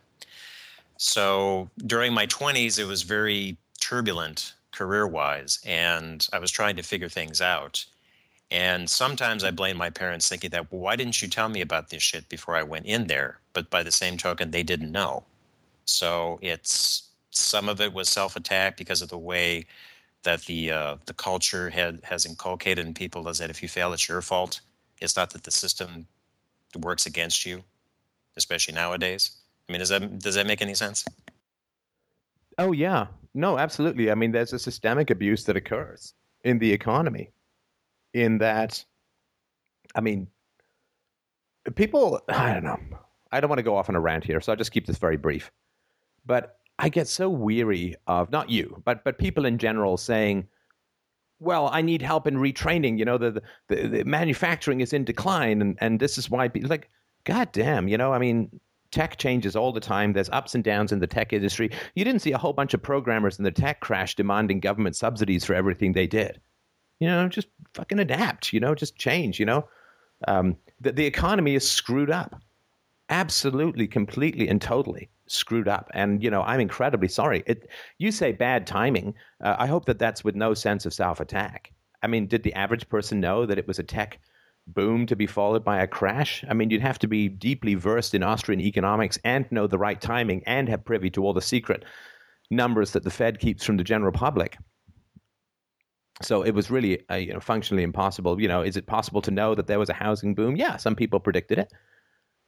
So 0.98 1.70
during 1.86 2.14
my 2.14 2.26
20s, 2.26 2.80
it 2.80 2.86
was 2.86 3.04
very 3.04 3.58
turbulent 3.80 4.54
career-wise, 4.72 5.60
and 5.66 6.28
I 6.34 6.40
was 6.40 6.52
trying 6.52 6.76
to 6.76 6.84
figure 6.84 7.10
things 7.10 7.42
out. 7.42 7.86
And 8.50 8.90
sometimes 8.90 9.44
I 9.44 9.52
blame 9.52 9.76
my 9.78 9.90
parents, 9.90 10.30
thinking 10.30 10.52
that, 10.52 10.72
well, 10.72 10.80
why 10.82 10.96
didn't 10.96 11.22
you 11.22 11.28
tell 11.28 11.50
me 11.50 11.62
about 11.62 11.90
this 11.90 12.02
shit 12.02 12.30
before 12.30 12.56
I 12.56 12.64
went 12.64 12.86
in 12.86 13.08
there? 13.08 13.40
But 13.54 13.70
by 13.70 13.84
the 13.84 13.92
same 13.92 14.18
token, 14.18 14.52
they 14.52 14.64
didn't 14.64 14.92
know. 14.92 15.26
So 15.84 16.40
it's 16.42 17.10
some 17.32 17.70
of 17.70 17.82
it 17.82 17.94
was 17.94 18.10
self 18.10 18.36
attack 18.36 18.78
because 18.78 19.02
of 19.02 19.10
the 19.10 19.18
way 19.18 19.66
that 20.24 20.42
the 20.46 20.72
uh, 20.72 20.96
the 21.06 21.14
culture 21.14 21.70
had 21.70 22.00
has 22.04 22.26
inculcated 22.26 22.86
in 22.86 22.94
people 22.94 23.28
is 23.28 23.38
that 23.38 23.50
if 23.50 23.62
you 23.62 23.70
fail, 23.70 23.94
it's 23.94 24.08
your 24.08 24.22
fault. 24.22 24.62
It's 25.02 25.16
not 25.16 25.30
that 25.32 25.44
the 25.44 25.52
system 25.52 26.08
works 26.76 27.06
against 27.06 27.46
you, 27.46 27.64
especially 28.36 28.74
nowadays. 28.74 29.32
I 29.68 29.72
mean, 29.72 29.80
does 29.80 29.90
that 29.90 30.20
does 30.20 30.36
that 30.36 30.48
make 30.48 30.62
any 30.62 30.74
sense? 30.74 31.06
Oh 32.58 32.72
yeah, 32.72 33.08
no, 33.34 33.58
absolutely. 33.58 34.10
I 34.10 34.16
mean, 34.16 34.32
there's 34.32 34.54
a 34.54 34.60
systemic 34.60 35.10
abuse 35.10 35.44
that 35.46 35.56
occurs 35.56 36.14
in 36.44 36.60
the 36.60 36.72
economy, 36.72 37.30
in 38.14 38.40
that, 38.40 38.84
I 39.96 40.02
mean, 40.02 40.28
people. 41.76 42.22
I 42.30 42.54
don't 42.54 42.64
know. 42.64 42.80
I 43.32 43.40
don't 43.40 43.50
want 43.50 43.60
to 43.60 43.64
go 43.64 43.76
off 43.76 43.90
on 43.90 43.96
a 43.96 44.00
rant 44.00 44.24
here, 44.24 44.40
so 44.42 44.52
I'll 44.52 44.58
just 44.58 44.72
keep 44.72 44.86
this 44.88 44.98
very 44.98 45.18
brief. 45.18 45.52
But 46.26 46.58
I 46.80 46.90
get 46.90 47.08
so 47.08 47.30
weary 47.30 47.96
of 48.08 48.32
not 48.32 48.50
you, 48.50 48.82
but 48.86 49.04
but 49.04 49.18
people 49.18 49.46
in 49.46 49.58
general 49.58 49.98
saying, 49.98 50.48
"Well, 51.40 51.70
I 51.72 51.82
need 51.82 52.02
help 52.02 52.28
in 52.28 52.36
retraining." 52.36 52.98
You 52.98 53.06
know, 53.06 53.18
the 53.18 53.42
the, 53.68 53.88
the 53.88 54.04
manufacturing 54.06 54.82
is 54.82 54.94
in 54.94 55.04
decline, 55.04 55.62
and 55.62 55.78
and 55.82 56.00
this 56.00 56.18
is 56.18 56.30
why 56.30 56.48
people 56.48 56.70
like, 56.70 56.90
God 57.24 57.52
damn, 57.52 57.88
you 57.88 57.98
know, 57.98 58.14
I 58.14 58.20
mean. 58.20 58.60
Tech 58.90 59.18
changes 59.18 59.58
all 59.58 59.74
the 59.74 59.82
time. 59.82 60.14
There's 60.14 60.30
ups 60.30 60.56
and 60.56 60.64
downs 60.64 60.94
in 60.94 61.00
the 61.00 61.08
tech 61.08 61.34
industry. 61.34 61.70
You 61.94 62.06
didn't 62.06 62.22
see 62.22 62.32
a 62.32 62.38
whole 62.38 62.54
bunch 62.54 62.74
of 62.74 62.82
programmers 62.82 63.38
in 63.38 63.44
the 63.44 63.52
tech 63.52 63.82
crash 63.82 64.16
demanding 64.16 64.62
government 64.62 64.96
subsidies 64.96 65.44
for 65.44 65.54
everything 65.54 65.92
they 65.92 66.08
did. 66.08 66.40
You 67.00 67.08
know, 67.08 67.28
just 67.30 67.48
fucking 67.74 68.00
adapt. 68.00 68.54
You 68.54 68.60
know, 68.60 68.76
just 68.76 68.96
change. 68.98 69.40
You 69.40 69.46
know, 69.46 69.68
um, 70.28 70.58
the 70.82 70.92
the 70.92 71.06
economy 71.06 71.56
is 71.56 71.70
screwed 71.70 72.10
up, 72.10 72.36
absolutely, 73.10 73.88
completely, 73.88 74.48
and 74.48 74.62
totally 74.62 75.10
screwed 75.28 75.68
up. 75.68 75.90
And 75.94 76.24
you 76.24 76.30
know, 76.30 76.42
I'm 76.44 76.60
incredibly 76.60 77.08
sorry. 77.08 77.44
It, 77.46 77.70
you 77.98 78.12
say 78.12 78.32
bad 78.32 78.66
timing. 78.66 79.14
Uh, 79.44 79.56
I 79.60 79.68
hope 79.68 79.86
that 79.86 80.00
that's 80.00 80.24
with 80.24 80.36
no 80.36 80.54
sense 80.54 80.86
of 80.86 80.94
self 80.94 81.20
attack. 81.20 81.72
I 82.02 82.08
mean, 82.08 82.28
did 82.28 82.44
the 82.44 82.54
average 82.54 82.88
person 82.90 83.20
know 83.20 83.46
that 83.46 83.58
it 83.58 83.68
was 83.68 83.80
a 83.80 83.84
tech 83.84 84.20
boom 84.68 85.06
to 85.08 85.16
be 85.16 85.28
followed 85.28 85.64
by 85.64 85.82
a 85.82 85.88
crash? 85.88 86.44
I 86.50 86.54
mean, 86.54 86.70
you'd 86.70 86.82
have 86.82 87.00
to 87.00 87.08
be 87.08 87.28
deeply 87.30 87.76
versed 87.76 88.14
in 88.14 88.24
Austrian 88.24 88.62
economics 88.62 89.18
and 89.24 89.50
know 89.52 89.68
the 89.68 89.78
right 89.78 90.00
timing 90.00 90.44
and 90.46 90.70
have 90.70 90.86
privy 90.86 91.10
to 91.12 91.24
all 91.24 91.34
the 91.34 91.42
secret 91.42 91.86
numbers 92.50 92.92
that 92.92 93.04
the 93.04 93.10
Fed 93.10 93.40
keeps 93.40 93.64
from 93.64 93.78
the 93.78 93.84
general 93.84 94.12
public. 94.12 94.58
So 96.22 96.42
it 96.42 96.52
was 96.52 96.72
really, 96.72 97.04
uh, 97.10 97.16
you 97.16 97.34
know, 97.34 97.40
functionally 97.40 97.84
impossible. 97.84 98.42
You 98.42 98.48
know, 98.48 98.62
is 98.62 98.76
it 98.76 98.88
possible 98.88 99.22
to 99.22 99.32
know 99.32 99.54
that 99.56 99.68
there 99.68 99.80
was 99.80 99.90
a 99.90 99.94
housing 99.94 100.34
boom? 100.34 100.56
Yeah, 100.56 100.78
some 100.78 100.96
people 100.96 101.20
predicted 101.20 101.60
it 101.60 101.72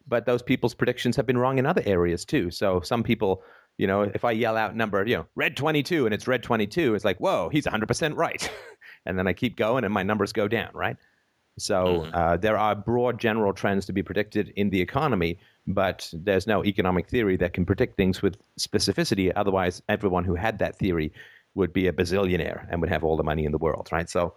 but 0.09 0.25
those 0.25 0.41
people's 0.41 0.73
predictions 0.73 1.15
have 1.15 1.25
been 1.25 1.37
wrong 1.37 1.59
in 1.59 1.65
other 1.65 1.83
areas 1.85 2.25
too. 2.25 2.51
So 2.51 2.81
some 2.81 3.03
people, 3.03 3.43
you 3.77 3.87
know, 3.87 4.01
if 4.01 4.25
I 4.25 4.31
yell 4.31 4.57
out 4.57 4.75
number, 4.75 5.05
you 5.05 5.17
know, 5.17 5.25
red 5.35 5.55
22 5.55 6.05
and 6.05 6.13
it's 6.13 6.27
red 6.27 6.43
22, 6.43 6.95
it's 6.95 7.05
like, 7.05 7.19
whoa, 7.19 7.49
he's 7.49 7.65
100% 7.65 8.17
right. 8.17 8.51
and 9.05 9.17
then 9.17 9.27
I 9.27 9.33
keep 9.33 9.55
going 9.55 9.83
and 9.83 9.93
my 9.93 10.03
numbers 10.03 10.33
go 10.33 10.47
down, 10.47 10.71
right? 10.73 10.97
So 11.57 11.83
mm-hmm. 11.83 12.15
uh, 12.15 12.37
there 12.37 12.57
are 12.57 12.75
broad 12.75 13.19
general 13.19 13.53
trends 13.53 13.85
to 13.85 13.93
be 13.93 14.01
predicted 14.01 14.51
in 14.55 14.69
the 14.69 14.81
economy, 14.81 15.39
but 15.67 16.09
there's 16.13 16.47
no 16.47 16.65
economic 16.65 17.07
theory 17.07 17.37
that 17.37 17.53
can 17.53 17.65
predict 17.65 17.95
things 17.97 18.21
with 18.21 18.37
specificity. 18.57 19.31
Otherwise, 19.35 19.81
everyone 19.89 20.23
who 20.23 20.35
had 20.35 20.59
that 20.59 20.77
theory 20.77 21.13
would 21.55 21.73
be 21.73 21.87
a 21.87 21.93
bazillionaire 21.93 22.67
and 22.69 22.81
would 22.81 22.89
have 22.89 23.03
all 23.03 23.17
the 23.17 23.23
money 23.23 23.45
in 23.45 23.51
the 23.51 23.57
world, 23.57 23.89
right? 23.91 24.09
So, 24.09 24.33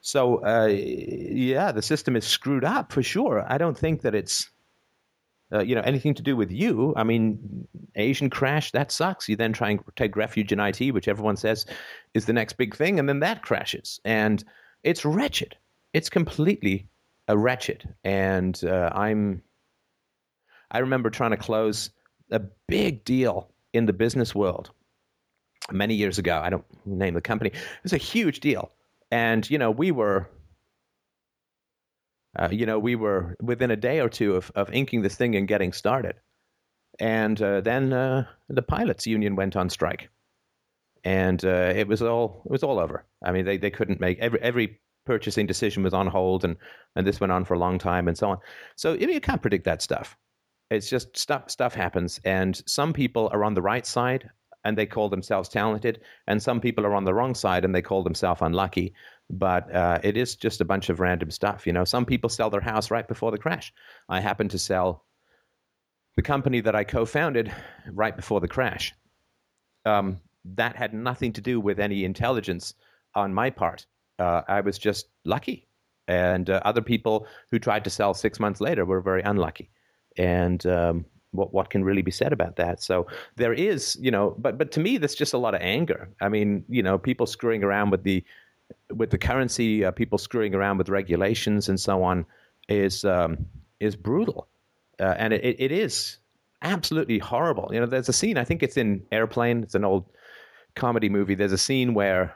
so 0.00 0.44
uh, 0.44 0.66
yeah, 0.66 1.72
the 1.72 1.82
system 1.82 2.16
is 2.16 2.26
screwed 2.26 2.64
up 2.64 2.92
for 2.92 3.02
sure. 3.02 3.44
I 3.48 3.58
don't 3.58 3.76
think 3.76 4.02
that 4.02 4.14
it's 4.14 4.50
uh, 5.52 5.62
you 5.62 5.74
know, 5.74 5.80
anything 5.82 6.14
to 6.14 6.22
do 6.22 6.36
with 6.36 6.50
you. 6.50 6.92
I 6.96 7.04
mean, 7.04 7.68
Asian 7.94 8.30
crash, 8.30 8.72
that 8.72 8.90
sucks. 8.90 9.28
You 9.28 9.36
then 9.36 9.52
try 9.52 9.70
and 9.70 9.80
take 9.94 10.16
refuge 10.16 10.52
in 10.52 10.58
IT, 10.58 10.92
which 10.92 11.08
everyone 11.08 11.36
says 11.36 11.66
is 12.14 12.26
the 12.26 12.32
next 12.32 12.54
big 12.54 12.74
thing, 12.74 12.98
and 12.98 13.08
then 13.08 13.20
that 13.20 13.42
crashes. 13.42 14.00
And 14.04 14.42
it's 14.82 15.04
wretched. 15.04 15.56
It's 15.92 16.10
completely 16.10 16.88
a 17.28 17.38
wretched. 17.38 17.94
And 18.02 18.60
uh, 18.64 18.90
I'm, 18.92 19.42
I 20.70 20.78
remember 20.78 21.10
trying 21.10 21.30
to 21.30 21.36
close 21.36 21.90
a 22.30 22.40
big 22.66 23.04
deal 23.04 23.48
in 23.72 23.86
the 23.86 23.92
business 23.92 24.34
world 24.34 24.70
many 25.72 25.94
years 25.94 26.18
ago. 26.18 26.40
I 26.42 26.50
don't 26.50 26.64
name 26.84 27.14
the 27.14 27.20
company. 27.20 27.50
It 27.50 27.82
was 27.82 27.92
a 27.92 27.98
huge 27.98 28.40
deal. 28.40 28.72
And, 29.10 29.48
you 29.50 29.58
know, 29.58 29.70
we 29.70 29.92
were 29.92 30.28
uh, 32.38 32.48
you 32.52 32.66
know, 32.66 32.78
we 32.78 32.96
were 32.96 33.36
within 33.40 33.70
a 33.70 33.76
day 33.76 34.00
or 34.00 34.08
two 34.10 34.36
of, 34.36 34.52
of 34.54 34.70
inking 34.72 35.02
this 35.02 35.16
thing 35.16 35.36
and 35.36 35.48
getting 35.48 35.72
started. 35.72 36.16
And 37.00 37.40
uh, 37.40 37.62
then 37.62 37.92
uh, 37.92 38.26
the 38.48 38.62
pilots 38.62 39.06
union 39.06 39.36
went 39.36 39.56
on 39.56 39.70
strike. 39.70 40.10
and 41.06 41.44
uh, 41.44 41.72
it 41.74 41.86
was 41.86 42.02
all 42.02 42.42
it 42.44 42.50
was 42.50 42.64
all 42.64 42.80
over. 42.80 43.04
I 43.24 43.30
mean, 43.30 43.44
they, 43.44 43.58
they 43.58 43.70
couldn't 43.70 44.00
make 44.00 44.18
every 44.18 44.42
every 44.42 44.80
purchasing 45.06 45.46
decision 45.46 45.84
was 45.84 45.94
on 45.94 46.08
hold, 46.08 46.44
and 46.44 46.56
and 46.96 47.06
this 47.06 47.20
went 47.20 47.32
on 47.32 47.44
for 47.44 47.54
a 47.54 47.58
long 47.58 47.78
time, 47.78 48.08
and 48.08 48.18
so 48.18 48.30
on. 48.30 48.38
So 48.74 48.94
mean, 48.94 49.10
you 49.10 49.20
can't 49.20 49.40
predict 49.40 49.64
that 49.66 49.82
stuff. 49.82 50.16
It's 50.68 50.90
just 50.90 51.16
stuff 51.16 51.48
stuff 51.48 51.74
happens, 51.74 52.20
and 52.24 52.60
some 52.66 52.92
people 52.92 53.30
are 53.32 53.44
on 53.44 53.54
the 53.54 53.62
right 53.62 53.86
side 53.86 54.30
and 54.66 54.76
they 54.76 54.86
call 54.86 55.08
themselves 55.08 55.48
talented, 55.48 56.00
and 56.26 56.42
some 56.42 56.60
people 56.60 56.84
are 56.84 56.94
on 56.94 57.04
the 57.04 57.14
wrong 57.14 57.36
side 57.36 57.64
and 57.64 57.72
they 57.72 57.82
call 57.82 58.02
themselves 58.02 58.42
unlucky. 58.42 58.94
But 59.30 59.72
uh, 59.72 60.00
it 60.02 60.16
is 60.16 60.34
just 60.34 60.60
a 60.60 60.64
bunch 60.64 60.88
of 60.90 60.98
random 60.98 61.30
stuff, 61.30 61.66
you 61.66 61.72
know. 61.72 61.84
Some 61.84 62.04
people 62.04 62.28
sell 62.28 62.50
their 62.50 62.60
house 62.60 62.90
right 62.90 63.06
before 63.06 63.30
the 63.30 63.38
crash. 63.38 63.72
I 64.08 64.20
happened 64.20 64.50
to 64.50 64.58
sell 64.58 65.04
the 66.16 66.22
company 66.22 66.60
that 66.62 66.74
I 66.74 66.82
co-founded 66.82 67.52
right 67.92 68.16
before 68.16 68.40
the 68.40 68.48
crash. 68.48 68.92
Um, 69.84 70.20
that 70.56 70.74
had 70.74 70.92
nothing 70.92 71.32
to 71.34 71.40
do 71.40 71.60
with 71.60 71.78
any 71.78 72.04
intelligence 72.04 72.74
on 73.14 73.32
my 73.32 73.50
part. 73.50 73.86
Uh, 74.18 74.42
I 74.48 74.62
was 74.62 74.78
just 74.78 75.06
lucky, 75.24 75.68
and 76.08 76.50
uh, 76.50 76.60
other 76.64 76.82
people 76.82 77.28
who 77.52 77.60
tried 77.60 77.84
to 77.84 77.90
sell 77.90 78.14
six 78.14 78.40
months 78.40 78.60
later 78.60 78.84
were 78.84 79.00
very 79.00 79.22
unlucky. 79.22 79.70
And 80.16 80.64
um, 80.66 81.04
what 81.36 81.52
what 81.52 81.70
can 81.70 81.84
really 81.84 82.02
be 82.02 82.10
said 82.10 82.32
about 82.32 82.56
that? 82.56 82.82
So 82.82 83.06
there 83.36 83.52
is, 83.52 83.96
you 84.00 84.10
know, 84.10 84.34
but 84.38 84.58
but 84.58 84.72
to 84.72 84.80
me, 84.80 84.98
that's 84.98 85.14
just 85.14 85.34
a 85.34 85.38
lot 85.38 85.54
of 85.54 85.60
anger. 85.60 86.08
I 86.20 86.28
mean, 86.28 86.64
you 86.68 86.82
know, 86.82 86.98
people 86.98 87.26
screwing 87.26 87.62
around 87.62 87.90
with 87.90 88.02
the 88.02 88.24
with 88.94 89.10
the 89.10 89.18
currency, 89.18 89.84
uh, 89.84 89.90
people 89.90 90.18
screwing 90.18 90.54
around 90.54 90.78
with 90.78 90.88
regulations 90.88 91.68
and 91.68 91.78
so 91.78 92.02
on 92.02 92.26
is 92.68 93.04
um, 93.04 93.46
is 93.80 93.96
brutal, 93.96 94.48
uh, 94.98 95.14
and 95.18 95.32
it, 95.32 95.56
it 95.58 95.72
is 95.72 96.18
absolutely 96.62 97.18
horrible. 97.18 97.70
You 97.72 97.80
know, 97.80 97.86
there's 97.86 98.08
a 98.08 98.12
scene. 98.12 98.38
I 98.38 98.44
think 98.44 98.62
it's 98.62 98.76
in 98.76 99.02
Airplane. 99.12 99.62
It's 99.62 99.74
an 99.74 99.84
old 99.84 100.04
comedy 100.74 101.08
movie. 101.08 101.34
There's 101.34 101.52
a 101.52 101.58
scene 101.58 101.94
where 101.94 102.34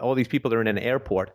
all 0.00 0.14
these 0.14 0.28
people 0.28 0.54
are 0.54 0.60
in 0.60 0.68
an 0.68 0.78
airport 0.78 1.30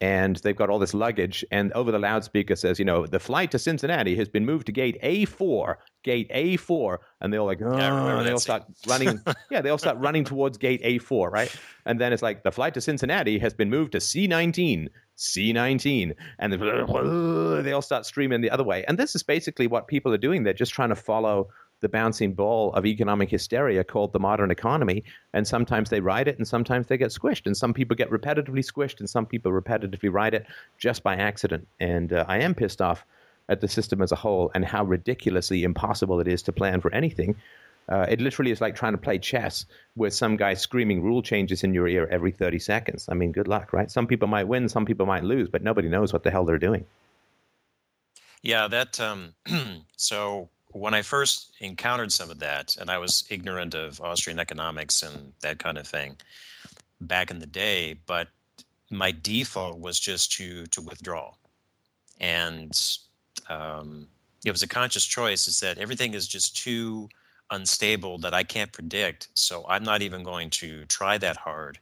and 0.00 0.36
they've 0.36 0.56
got 0.56 0.70
all 0.70 0.78
this 0.78 0.94
luggage 0.94 1.44
and 1.50 1.72
over 1.74 1.92
the 1.92 1.98
loudspeaker 1.98 2.56
says 2.56 2.78
you 2.78 2.84
know 2.84 3.06
the 3.06 3.18
flight 3.18 3.50
to 3.50 3.58
cincinnati 3.58 4.16
has 4.16 4.28
been 4.28 4.46
moved 4.46 4.66
to 4.66 4.72
gate 4.72 4.98
a4 5.02 5.74
gate 6.02 6.30
a4 6.30 6.98
and 7.20 7.32
they're 7.32 7.40
all 7.40 7.46
like 7.46 7.60
oh 7.62 7.76
Yeah, 7.76 8.18
and 8.18 8.26
they 8.26 8.32
all 8.32 8.38
start 8.38 8.64
running 8.86 9.20
yeah 9.50 9.60
they 9.60 9.70
all 9.70 9.78
start 9.78 9.98
running 9.98 10.24
towards 10.24 10.56
gate 10.58 10.82
a4 10.82 11.30
right? 11.30 11.54
And 11.86 12.00
then 12.00 12.12
it's 12.12 12.22
like 12.22 12.42
the 12.42 12.52
flight 12.52 12.74
to 12.74 12.80
cincinnati 12.80 13.38
has 13.38 13.54
been 13.54 13.70
moved 13.70 13.92
to 13.92 13.98
c19 13.98 14.88
c19 15.18 16.14
and 16.38 16.52
they, 16.52 16.56
they 17.62 17.72
all 17.72 17.82
start 17.82 18.06
streaming 18.06 18.40
the 18.40 18.50
other 18.50 18.64
way. 18.64 18.84
And 18.88 18.98
this 18.98 19.14
is 19.14 19.22
basically 19.22 19.66
what 19.66 19.86
people 19.86 20.14
are 20.14 20.18
doing. 20.18 20.42
They're 20.44 20.54
just 20.54 20.72
trying 20.72 20.88
to 20.88 20.96
follow 20.96 21.48
the 21.80 21.88
bouncing 21.88 22.34
ball 22.34 22.72
of 22.74 22.86
economic 22.86 23.30
hysteria 23.30 23.84
called 23.84 24.12
the 24.12 24.20
modern 24.20 24.50
economy. 24.50 25.04
And 25.32 25.46
sometimes 25.46 25.90
they 25.90 26.00
ride 26.00 26.28
it 26.28 26.38
and 26.38 26.46
sometimes 26.46 26.86
they 26.86 26.96
get 26.96 27.10
squished. 27.10 27.46
And 27.46 27.56
some 27.56 27.74
people 27.74 27.96
get 27.96 28.10
repetitively 28.10 28.64
squished 28.64 29.00
and 29.00 29.08
some 29.08 29.26
people 29.26 29.52
repetitively 29.52 30.12
ride 30.12 30.34
it 30.34 30.46
just 30.78 31.02
by 31.02 31.16
accident. 31.16 31.66
And 31.78 32.12
uh, 32.12 32.24
I 32.28 32.38
am 32.38 32.54
pissed 32.54 32.80
off 32.80 33.04
at 33.48 33.60
the 33.60 33.68
system 33.68 34.00
as 34.00 34.12
a 34.12 34.16
whole 34.16 34.50
and 34.54 34.64
how 34.64 34.84
ridiculously 34.84 35.64
impossible 35.64 36.20
it 36.20 36.28
is 36.28 36.42
to 36.42 36.52
plan 36.52 36.80
for 36.80 36.92
anything. 36.94 37.36
Uh, 37.88 38.06
it 38.08 38.20
literally 38.20 38.52
is 38.52 38.60
like 38.60 38.76
trying 38.76 38.92
to 38.92 38.98
play 38.98 39.18
chess 39.18 39.66
with 39.96 40.14
some 40.14 40.36
guy 40.36 40.54
screaming 40.54 41.02
rule 41.02 41.22
changes 41.22 41.64
in 41.64 41.74
your 41.74 41.88
ear 41.88 42.06
every 42.08 42.30
30 42.30 42.60
seconds. 42.60 43.08
I 43.10 43.14
mean, 43.14 43.32
good 43.32 43.48
luck, 43.48 43.72
right? 43.72 43.90
Some 43.90 44.06
people 44.06 44.28
might 44.28 44.46
win, 44.46 44.68
some 44.68 44.86
people 44.86 45.06
might 45.06 45.24
lose, 45.24 45.48
but 45.48 45.62
nobody 45.62 45.88
knows 45.88 46.12
what 46.12 46.22
the 46.22 46.30
hell 46.30 46.44
they're 46.44 46.58
doing. 46.58 46.86
Yeah, 48.42 48.68
that. 48.68 49.00
Um, 49.00 49.34
so 49.96 50.48
when 50.72 50.94
I 50.94 51.02
first 51.02 51.56
encountered 51.60 52.12
some 52.12 52.30
of 52.30 52.38
that, 52.38 52.76
and 52.76 52.90
I 52.90 52.98
was 52.98 53.24
ignorant 53.30 53.74
of 53.74 54.00
Austrian 54.00 54.38
economics 54.38 55.02
and 55.02 55.32
that 55.40 55.58
kind 55.58 55.78
of 55.78 55.86
thing 55.86 56.16
back 57.00 57.30
in 57.30 57.38
the 57.38 57.46
day, 57.46 57.96
but 58.06 58.28
my 58.90 59.10
default 59.10 59.78
was 59.78 59.98
just 59.98 60.32
to 60.32 60.66
to 60.66 60.80
withdraw, 60.80 61.32
and 62.20 62.72
um, 63.48 64.08
it 64.44 64.50
was 64.50 64.62
a 64.62 64.68
conscious 64.68 65.04
choice. 65.04 65.48
Is 65.48 65.60
that 65.60 65.78
everything 65.78 66.14
is 66.14 66.26
just 66.26 66.56
too 66.56 67.08
unstable 67.50 68.18
that 68.18 68.34
I 68.34 68.42
can't 68.44 68.72
predict, 68.72 69.28
so 69.34 69.64
I'm 69.68 69.84
not 69.84 70.02
even 70.02 70.22
going 70.22 70.50
to 70.50 70.84
try 70.86 71.18
that 71.18 71.36
hard 71.36 71.78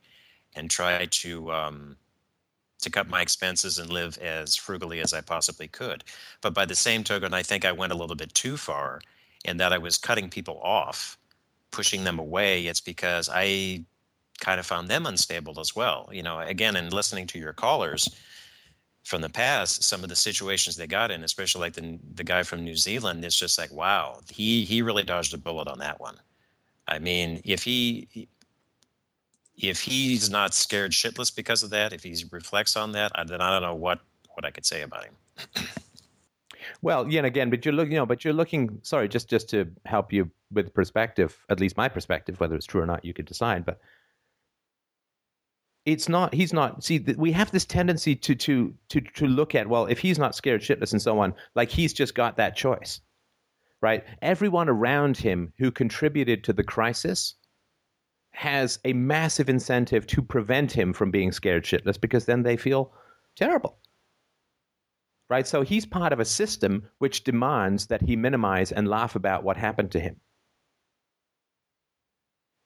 and 0.54 0.70
try 0.70 1.06
to 1.06 1.52
um, 1.52 1.96
to 2.80 2.90
cut 2.90 3.08
my 3.08 3.22
expenses 3.22 3.78
and 3.78 3.90
live 3.90 4.18
as 4.18 4.56
frugally 4.56 5.00
as 5.00 5.12
I 5.12 5.20
possibly 5.20 5.68
could. 5.68 6.04
But 6.40 6.54
by 6.54 6.64
the 6.64 6.74
same 6.74 7.04
token, 7.04 7.34
I 7.34 7.42
think 7.42 7.64
I 7.64 7.72
went 7.72 7.92
a 7.92 7.96
little 7.96 8.16
bit 8.16 8.34
too 8.34 8.56
far 8.56 9.00
in 9.44 9.56
that 9.56 9.72
I 9.72 9.78
was 9.78 9.98
cutting 9.98 10.30
people 10.30 10.60
off, 10.62 11.18
pushing 11.70 12.04
them 12.04 12.18
away. 12.18 12.66
It's 12.66 12.80
because 12.80 13.28
I 13.32 13.84
kind 14.40 14.60
of 14.60 14.66
found 14.66 14.88
them 14.88 15.06
unstable 15.06 15.58
as 15.60 15.74
well. 15.74 16.08
You 16.12 16.22
know, 16.22 16.38
again, 16.38 16.76
in 16.76 16.90
listening 16.90 17.26
to 17.28 17.38
your 17.38 17.52
callers 17.52 18.08
from 19.04 19.22
the 19.22 19.28
past, 19.28 19.82
some 19.82 20.02
of 20.02 20.08
the 20.08 20.16
situations 20.16 20.76
they 20.76 20.86
got 20.86 21.10
in, 21.10 21.24
especially 21.24 21.62
like 21.62 21.74
the 21.74 21.98
the 22.14 22.24
guy 22.24 22.42
from 22.42 22.64
New 22.64 22.76
Zealand, 22.76 23.24
it's 23.24 23.38
just 23.38 23.58
like, 23.58 23.72
wow, 23.72 24.20
he 24.30 24.64
he 24.64 24.82
really 24.82 25.02
dodged 25.02 25.34
a 25.34 25.38
bullet 25.38 25.68
on 25.68 25.78
that 25.78 26.00
one. 26.00 26.16
I 26.86 26.98
mean, 26.98 27.40
if 27.44 27.64
he 27.64 28.28
if 29.58 29.80
he's 29.80 30.30
not 30.30 30.54
scared 30.54 30.92
shitless 30.92 31.34
because 31.34 31.62
of 31.62 31.70
that, 31.70 31.92
if 31.92 32.04
he 32.04 32.24
reflects 32.30 32.76
on 32.76 32.92
that, 32.92 33.12
then 33.26 33.40
I 33.40 33.50
don't 33.50 33.62
know 33.62 33.74
what 33.74 34.00
what 34.34 34.44
I 34.44 34.50
could 34.50 34.64
say 34.64 34.82
about 34.82 35.04
him. 35.04 35.66
well, 36.82 37.08
yeah, 37.10 37.18
and 37.18 37.26
again, 37.26 37.50
but 37.50 37.64
you're 37.64 37.74
looking, 37.74 37.92
you 37.92 37.98
know, 37.98 38.06
but 38.06 38.24
you're 38.24 38.34
looking. 38.34 38.78
Sorry, 38.82 39.08
just 39.08 39.28
just 39.28 39.50
to 39.50 39.68
help 39.84 40.12
you 40.12 40.30
with 40.52 40.72
perspective, 40.72 41.36
at 41.48 41.60
least 41.60 41.76
my 41.76 41.88
perspective, 41.88 42.38
whether 42.38 42.54
it's 42.54 42.66
true 42.66 42.80
or 42.80 42.86
not, 42.86 43.04
you 43.04 43.12
could 43.12 43.26
decide. 43.26 43.64
But 43.64 43.80
it's 45.84 46.08
not. 46.08 46.32
He's 46.32 46.52
not. 46.52 46.84
See, 46.84 47.04
we 47.16 47.32
have 47.32 47.50
this 47.50 47.64
tendency 47.64 48.14
to 48.14 48.34
to 48.36 48.74
to 48.90 49.00
to 49.00 49.26
look 49.26 49.54
at 49.56 49.68
well, 49.68 49.86
if 49.86 49.98
he's 49.98 50.18
not 50.18 50.36
scared 50.36 50.60
shitless 50.60 50.92
and 50.92 51.02
so 51.02 51.18
on, 51.18 51.34
like 51.56 51.70
he's 51.70 51.92
just 51.92 52.14
got 52.14 52.36
that 52.36 52.54
choice, 52.54 53.00
right? 53.82 54.04
Everyone 54.22 54.68
around 54.68 55.16
him 55.16 55.52
who 55.58 55.72
contributed 55.72 56.44
to 56.44 56.52
the 56.52 56.64
crisis 56.64 57.34
has 58.38 58.78
a 58.84 58.92
massive 58.92 59.48
incentive 59.48 60.06
to 60.06 60.22
prevent 60.22 60.70
him 60.70 60.92
from 60.92 61.10
being 61.10 61.32
scared 61.32 61.64
shitless 61.64 62.00
because 62.00 62.24
then 62.24 62.44
they 62.44 62.56
feel 62.56 62.92
terrible. 63.34 63.78
Right? 65.28 65.44
So 65.44 65.62
he's 65.62 65.84
part 65.84 66.12
of 66.12 66.20
a 66.20 66.24
system 66.24 66.88
which 66.98 67.24
demands 67.24 67.88
that 67.88 68.00
he 68.00 68.14
minimize 68.14 68.70
and 68.70 68.86
laugh 68.86 69.16
about 69.16 69.42
what 69.42 69.56
happened 69.56 69.90
to 69.90 69.98
him. 69.98 70.20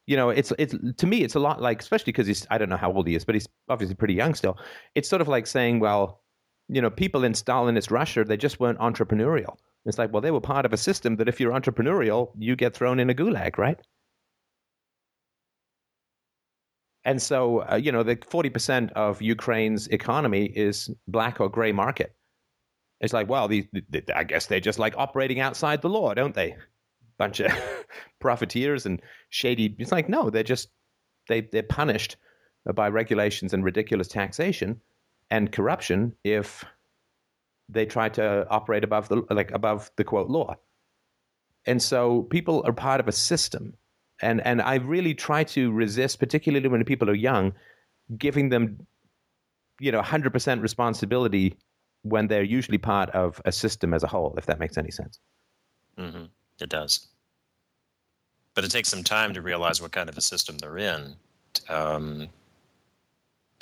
You 0.06 0.16
know, 0.16 0.28
it's 0.28 0.52
it's 0.58 0.74
to 0.98 1.06
me 1.06 1.22
it's 1.22 1.36
a 1.36 1.40
lot 1.40 1.62
like 1.62 1.80
especially 1.80 2.12
because 2.12 2.26
he's 2.26 2.46
I 2.50 2.58
don't 2.58 2.68
know 2.68 2.76
how 2.76 2.92
old 2.92 3.06
he 3.06 3.14
is, 3.14 3.24
but 3.24 3.34
he's 3.34 3.48
obviously 3.70 3.94
pretty 3.94 4.14
young 4.14 4.34
still. 4.34 4.58
It's 4.94 5.08
sort 5.08 5.22
of 5.22 5.28
like 5.28 5.46
saying, 5.46 5.80
well, 5.80 6.20
you 6.68 6.82
know, 6.82 6.90
people 6.90 7.24
in 7.24 7.32
Stalinist 7.32 7.90
Russia, 7.90 8.24
they 8.24 8.36
just 8.36 8.60
weren't 8.60 8.78
entrepreneurial. 8.78 9.56
It's 9.86 9.96
like, 9.96 10.12
well, 10.12 10.20
they 10.20 10.32
were 10.32 10.40
part 10.40 10.66
of 10.66 10.74
a 10.74 10.76
system 10.76 11.16
that 11.16 11.30
if 11.30 11.40
you're 11.40 11.52
entrepreneurial, 11.52 12.32
you 12.38 12.56
get 12.56 12.74
thrown 12.74 13.00
in 13.00 13.08
a 13.08 13.14
gulag, 13.14 13.56
right? 13.56 13.80
And 17.04 17.20
so, 17.20 17.64
uh, 17.70 17.76
you 17.76 17.90
know, 17.90 18.02
the 18.02 18.16
40% 18.16 18.92
of 18.92 19.20
Ukraine's 19.20 19.88
economy 19.88 20.44
is 20.44 20.90
black 21.08 21.40
or 21.40 21.48
gray 21.48 21.72
market. 21.72 22.14
It's 23.00 23.12
like, 23.12 23.28
well, 23.28 23.48
the, 23.48 23.68
the, 23.90 24.04
I 24.16 24.22
guess 24.22 24.46
they're 24.46 24.60
just 24.60 24.78
like 24.78 24.94
operating 24.96 25.40
outside 25.40 25.82
the 25.82 25.88
law, 25.88 26.14
don't 26.14 26.34
they? 26.34 26.56
Bunch 27.18 27.40
of 27.40 27.52
profiteers 28.20 28.86
and 28.86 29.02
shady. 29.30 29.74
It's 29.78 29.92
like, 29.92 30.08
no, 30.08 30.30
they're 30.30 30.42
just, 30.42 30.68
they, 31.28 31.40
they're 31.40 31.62
punished 31.62 32.16
by 32.74 32.88
regulations 32.88 33.52
and 33.52 33.64
ridiculous 33.64 34.08
taxation 34.08 34.80
and 35.30 35.50
corruption 35.50 36.14
if 36.22 36.64
they 37.68 37.86
try 37.86 38.08
to 38.10 38.46
operate 38.48 38.84
above 38.84 39.08
the, 39.08 39.22
like 39.30 39.50
above 39.50 39.90
the 39.96 40.04
quote 40.04 40.30
law. 40.30 40.54
And 41.66 41.82
so 41.82 42.22
people 42.22 42.62
are 42.66 42.72
part 42.72 43.00
of 43.00 43.08
a 43.08 43.12
system 43.12 43.74
and 44.22 44.40
and 44.46 44.62
I 44.62 44.76
really 44.76 45.14
try 45.14 45.44
to 45.44 45.70
resist, 45.72 46.18
particularly 46.18 46.68
when 46.68 46.84
people 46.84 47.10
are 47.10 47.14
young, 47.14 47.52
giving 48.16 48.48
them, 48.48 48.86
you 49.80 49.92
know, 49.92 50.00
hundred 50.00 50.32
percent 50.32 50.62
responsibility 50.62 51.56
when 52.02 52.28
they're 52.28 52.42
usually 52.42 52.78
part 52.78 53.10
of 53.10 53.40
a 53.44 53.52
system 53.52 53.92
as 53.92 54.02
a 54.02 54.06
whole. 54.06 54.34
If 54.38 54.46
that 54.46 54.58
makes 54.58 54.78
any 54.78 54.90
sense. 54.90 55.18
Mm-hmm. 55.98 56.24
It 56.60 56.68
does, 56.70 57.08
but 58.54 58.64
it 58.64 58.70
takes 58.70 58.88
some 58.88 59.02
time 59.02 59.34
to 59.34 59.42
realize 59.42 59.82
what 59.82 59.92
kind 59.92 60.08
of 60.08 60.16
a 60.16 60.22
system 60.22 60.56
they're 60.58 60.78
in. 60.78 61.16
Um, 61.68 62.28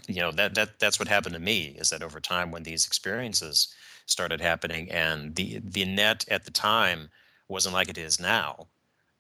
you 0.07 0.21
know 0.21 0.31
that 0.33 0.55
that 0.55 0.79
that's 0.79 0.99
what 0.99 1.09
happened 1.09 1.35
to 1.35 1.41
me. 1.41 1.77
Is 1.79 1.91
that 1.91 2.03
over 2.03 2.21
time 2.21 2.51
when 2.51 2.63
these 2.63 2.87
experiences 2.87 3.75
started 4.07 4.41
happening, 4.41 4.91
and 4.91 5.35
the 5.35 5.61
the 5.65 5.85
net 5.85 6.25
at 6.31 6.45
the 6.45 6.51
time 6.51 7.09
wasn't 7.49 7.75
like 7.75 7.89
it 7.89 7.99
is 7.99 8.21
now. 8.21 8.67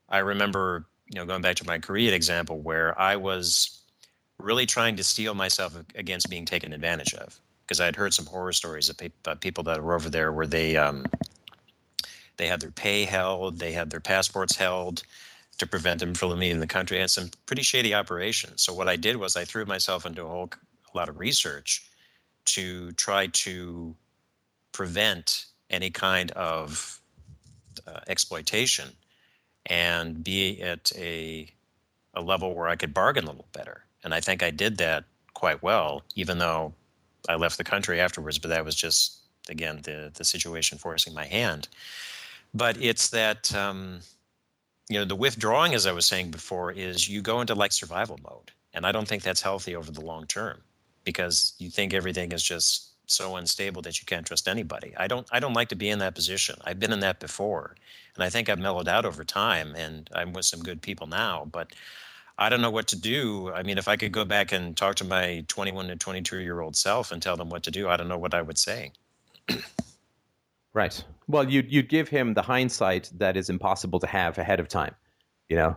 I 0.08 0.18
remember 0.18 0.86
you 1.10 1.16
know, 1.16 1.26
going 1.26 1.42
back 1.42 1.56
to 1.56 1.66
my 1.66 1.78
Korean 1.78 2.14
example, 2.14 2.60
where 2.60 2.98
I 2.98 3.16
was 3.16 3.82
really 4.38 4.64
trying 4.64 4.96
to 4.96 5.04
steel 5.04 5.34
myself 5.34 5.76
against 5.94 6.30
being 6.30 6.46
taken 6.46 6.72
advantage 6.72 7.14
of, 7.14 7.38
because 7.66 7.80
I 7.80 7.84
had 7.84 7.96
heard 7.96 8.14
some 8.14 8.26
horror 8.26 8.52
stories 8.52 8.88
about 8.88 9.40
people 9.40 9.64
that 9.64 9.82
were 9.82 9.94
over 9.94 10.08
there 10.08 10.32
where 10.32 10.46
they 10.46 10.76
um, 10.76 11.04
they 12.36 12.46
had 12.46 12.60
their 12.60 12.70
pay 12.70 13.04
held, 13.04 13.58
they 13.58 13.72
had 13.72 13.90
their 13.90 14.00
passports 14.00 14.56
held, 14.56 15.02
to 15.58 15.66
prevent 15.66 16.00
them 16.00 16.14
from 16.14 16.38
leaving 16.38 16.60
the 16.60 16.66
country. 16.66 17.00
And 17.00 17.10
some 17.10 17.30
pretty 17.44 17.62
shady 17.62 17.92
operations. 17.92 18.62
So 18.62 18.72
what 18.72 18.88
I 18.88 18.96
did 18.96 19.16
was 19.16 19.36
I 19.36 19.44
threw 19.44 19.66
myself 19.66 20.06
into 20.06 20.24
a 20.24 20.28
whole 20.28 20.50
a 20.94 20.96
lot 20.96 21.08
of 21.08 21.18
research 21.18 21.84
to 22.46 22.92
try 22.92 23.26
to 23.26 23.94
prevent 24.72 25.46
any 25.68 25.90
kind 25.90 26.30
of 26.32 27.00
uh, 27.86 28.00
exploitation 28.08 28.88
and 29.66 30.22
be 30.22 30.60
at 30.62 30.92
a 30.96 31.50
a 32.14 32.20
level 32.20 32.54
where 32.54 32.68
I 32.68 32.76
could 32.76 32.92
bargain 32.92 33.24
a 33.24 33.30
little 33.30 33.46
better. 33.52 33.84
And 34.02 34.14
I 34.14 34.20
think 34.20 34.42
I 34.42 34.50
did 34.50 34.78
that 34.78 35.04
quite 35.34 35.62
well, 35.62 36.02
even 36.16 36.38
though 36.38 36.74
I 37.28 37.36
left 37.36 37.56
the 37.56 37.64
country 37.64 38.00
afterwards. 38.00 38.38
But 38.38 38.48
that 38.48 38.64
was 38.64 38.74
just 38.74 39.18
again 39.48 39.80
the 39.82 40.10
the 40.14 40.24
situation 40.24 40.78
forcing 40.78 41.14
my 41.14 41.26
hand. 41.26 41.68
But 42.52 42.76
it's 42.80 43.10
that 43.10 43.54
um, 43.54 44.00
you 44.88 44.98
know 44.98 45.04
the 45.04 45.16
withdrawing, 45.16 45.74
as 45.74 45.86
I 45.86 45.92
was 45.92 46.06
saying 46.06 46.30
before, 46.30 46.72
is 46.72 47.08
you 47.08 47.22
go 47.22 47.40
into 47.40 47.54
like 47.54 47.72
survival 47.72 48.18
mode, 48.22 48.50
and 48.74 48.86
I 48.86 48.92
don't 48.92 49.06
think 49.06 49.22
that's 49.22 49.42
healthy 49.42 49.76
over 49.76 49.90
the 49.92 50.04
long 50.04 50.26
term 50.26 50.62
because 51.04 51.54
you 51.58 51.70
think 51.70 51.94
everything 51.94 52.32
is 52.32 52.42
just 52.42 52.89
so 53.10 53.36
unstable 53.36 53.82
that 53.82 54.00
you 54.00 54.06
can't 54.06 54.26
trust 54.26 54.48
anybody. 54.48 54.94
I 54.96 55.06
don't 55.06 55.26
I 55.30 55.40
don't 55.40 55.54
like 55.54 55.68
to 55.68 55.76
be 55.76 55.88
in 55.88 55.98
that 56.00 56.14
position. 56.14 56.56
I've 56.64 56.80
been 56.80 56.92
in 56.92 57.00
that 57.00 57.20
before, 57.20 57.76
and 58.14 58.24
I 58.24 58.30
think 58.30 58.48
I've 58.48 58.58
mellowed 58.58 58.88
out 58.88 59.04
over 59.04 59.24
time, 59.24 59.74
and 59.74 60.08
I'm 60.14 60.32
with 60.32 60.44
some 60.44 60.60
good 60.62 60.82
people 60.82 61.06
now. 61.06 61.46
But 61.50 61.72
I 62.38 62.48
don't 62.48 62.62
know 62.62 62.70
what 62.70 62.88
to 62.88 62.96
do. 62.98 63.52
I 63.52 63.62
mean, 63.62 63.76
if 63.76 63.86
I 63.86 63.96
could 63.96 64.12
go 64.12 64.24
back 64.24 64.52
and 64.52 64.76
talk 64.76 64.96
to 64.96 65.04
my 65.04 65.44
21 65.48 65.88
to 65.88 65.96
22 65.96 66.38
year 66.38 66.60
old 66.60 66.74
self 66.74 67.12
and 67.12 67.20
tell 67.20 67.36
them 67.36 67.50
what 67.50 67.62
to 67.64 67.70
do, 67.70 67.88
I 67.88 67.96
don't 67.96 68.08
know 68.08 68.18
what 68.18 68.34
I 68.34 68.42
would 68.42 68.58
say. 68.58 68.92
right. 70.72 71.04
Well, 71.28 71.48
you'd 71.48 71.70
you'd 71.70 71.88
give 71.88 72.08
him 72.08 72.34
the 72.34 72.42
hindsight 72.42 73.10
that 73.18 73.36
is 73.36 73.50
impossible 73.50 74.00
to 74.00 74.06
have 74.06 74.38
ahead 74.38 74.60
of 74.60 74.68
time. 74.68 74.94
You 75.48 75.56
know, 75.56 75.76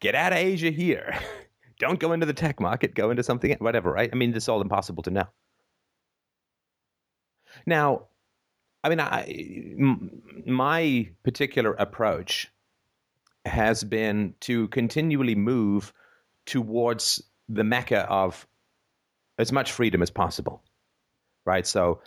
get 0.00 0.14
out 0.14 0.32
of 0.32 0.38
Asia 0.38 0.70
here. 0.70 1.18
don't 1.78 1.98
go 1.98 2.12
into 2.12 2.26
the 2.26 2.32
tech 2.32 2.60
market. 2.60 2.94
Go 2.94 3.10
into 3.10 3.22
something, 3.22 3.54
whatever. 3.58 3.92
Right. 3.92 4.08
I 4.12 4.16
mean, 4.16 4.34
it's 4.34 4.48
all 4.48 4.62
impossible 4.62 5.02
to 5.02 5.10
know. 5.10 5.26
Now, 7.66 8.06
I 8.84 8.88
mean, 8.88 9.00
I, 9.00 9.22
m- 9.78 10.22
my 10.46 11.08
particular 11.22 11.72
approach 11.74 12.50
has 13.44 13.84
been 13.84 14.34
to 14.40 14.68
continually 14.68 15.34
move 15.34 15.92
towards 16.46 17.22
the 17.48 17.64
mecca 17.64 18.00
of 18.08 18.46
as 19.38 19.52
much 19.52 19.72
freedom 19.72 20.02
as 20.02 20.10
possible, 20.10 20.62
right? 21.44 21.66
So, 21.66 22.00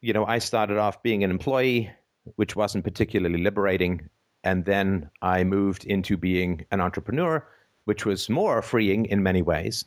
you 0.00 0.12
know, 0.12 0.24
I 0.24 0.38
started 0.38 0.78
off 0.78 1.02
being 1.02 1.24
an 1.24 1.30
employee, 1.30 1.90
which 2.36 2.56
wasn't 2.56 2.84
particularly 2.84 3.42
liberating, 3.42 4.08
and 4.42 4.64
then 4.64 5.10
I 5.22 5.44
moved 5.44 5.84
into 5.84 6.16
being 6.16 6.66
an 6.70 6.80
entrepreneur, 6.80 7.46
which 7.84 8.04
was 8.04 8.28
more 8.28 8.60
freeing 8.62 9.06
in 9.06 9.22
many 9.22 9.42
ways 9.42 9.84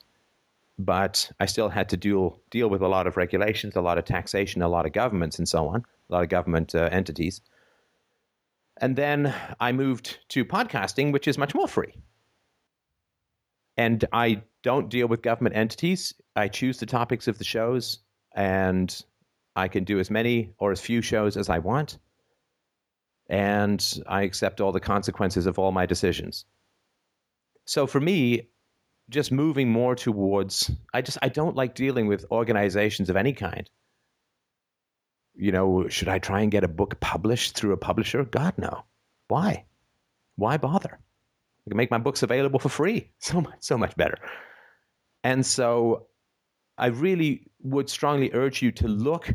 but 0.79 1.31
I 1.39 1.45
still 1.45 1.69
had 1.69 1.89
to 1.89 1.97
deal 1.97 2.39
deal 2.51 2.69
with 2.69 2.81
a 2.81 2.87
lot 2.87 3.07
of 3.07 3.17
regulations, 3.17 3.75
a 3.75 3.81
lot 3.81 3.97
of 3.97 4.05
taxation, 4.05 4.61
a 4.61 4.69
lot 4.69 4.85
of 4.85 4.91
governments, 4.91 5.37
and 5.39 5.47
so 5.47 5.67
on, 5.67 5.83
a 6.09 6.13
lot 6.13 6.23
of 6.23 6.29
government 6.29 6.75
uh, 6.75 6.89
entities. 6.91 7.41
And 8.79 8.95
then 8.95 9.33
I 9.59 9.71
moved 9.71 10.19
to 10.29 10.45
podcasting, 10.45 11.11
which 11.11 11.27
is 11.27 11.37
much 11.37 11.55
more 11.55 11.67
free. 11.67 11.95
And 13.75 14.05
I 14.11 14.43
don't 14.63 14.89
deal 14.89 15.07
with 15.07 15.21
government 15.21 15.55
entities. 15.55 16.13
I 16.35 16.47
choose 16.47 16.79
the 16.79 16.85
topics 16.85 17.27
of 17.27 17.37
the 17.37 17.43
shows, 17.43 17.99
and 18.35 19.03
I 19.55 19.67
can 19.67 19.83
do 19.83 19.99
as 19.99 20.11
many 20.11 20.53
or 20.59 20.71
as 20.71 20.79
few 20.79 21.01
shows 21.01 21.37
as 21.37 21.49
I 21.49 21.59
want. 21.59 21.97
And 23.29 23.83
I 24.07 24.21
accept 24.21 24.61
all 24.61 24.71
the 24.71 24.79
consequences 24.79 25.47
of 25.47 25.59
all 25.59 25.71
my 25.71 25.85
decisions. 25.85 26.45
So 27.65 27.87
for 27.87 27.99
me, 27.99 28.47
just 29.09 29.31
moving 29.31 29.69
more 29.69 29.95
towards 29.95 30.69
I 30.93 31.01
just 31.01 31.17
I 31.21 31.29
don't 31.29 31.55
like 31.55 31.75
dealing 31.75 32.07
with 32.07 32.25
organizations 32.31 33.09
of 33.09 33.15
any 33.15 33.34
kind. 33.34 33.69
You 35.35 35.51
know, 35.51 35.88
should 35.88 36.07
I 36.07 36.19
try 36.19 36.41
and 36.41 36.51
get 36.51 36.63
a 36.63 36.67
book 36.67 36.99
published 36.99 37.55
through 37.55 37.73
a 37.73 37.77
publisher? 37.77 38.23
God 38.23 38.55
no. 38.57 38.84
Why? 39.27 39.65
Why 40.35 40.57
bother? 40.57 40.99
I 41.65 41.69
can 41.69 41.77
make 41.77 41.91
my 41.91 41.97
books 41.97 42.23
available 42.23 42.59
for 42.59 42.69
free. 42.69 43.11
So 43.19 43.41
much 43.41 43.57
so 43.59 43.77
much 43.77 43.95
better. 43.95 44.17
And 45.23 45.45
so 45.45 46.07
I 46.77 46.88
really 46.88 47.47
would 47.61 47.89
strongly 47.89 48.31
urge 48.34 48.61
you 48.61 48.71
to 48.73 48.88
look 48.88 49.34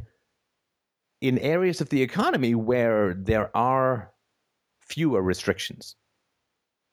in 1.21 1.39
areas 1.39 1.81
of 1.81 1.89
the 1.89 2.03
economy 2.03 2.55
where 2.55 3.15
there 3.15 3.57
are 3.57 4.13
fewer 4.81 5.23
restrictions 5.23 5.97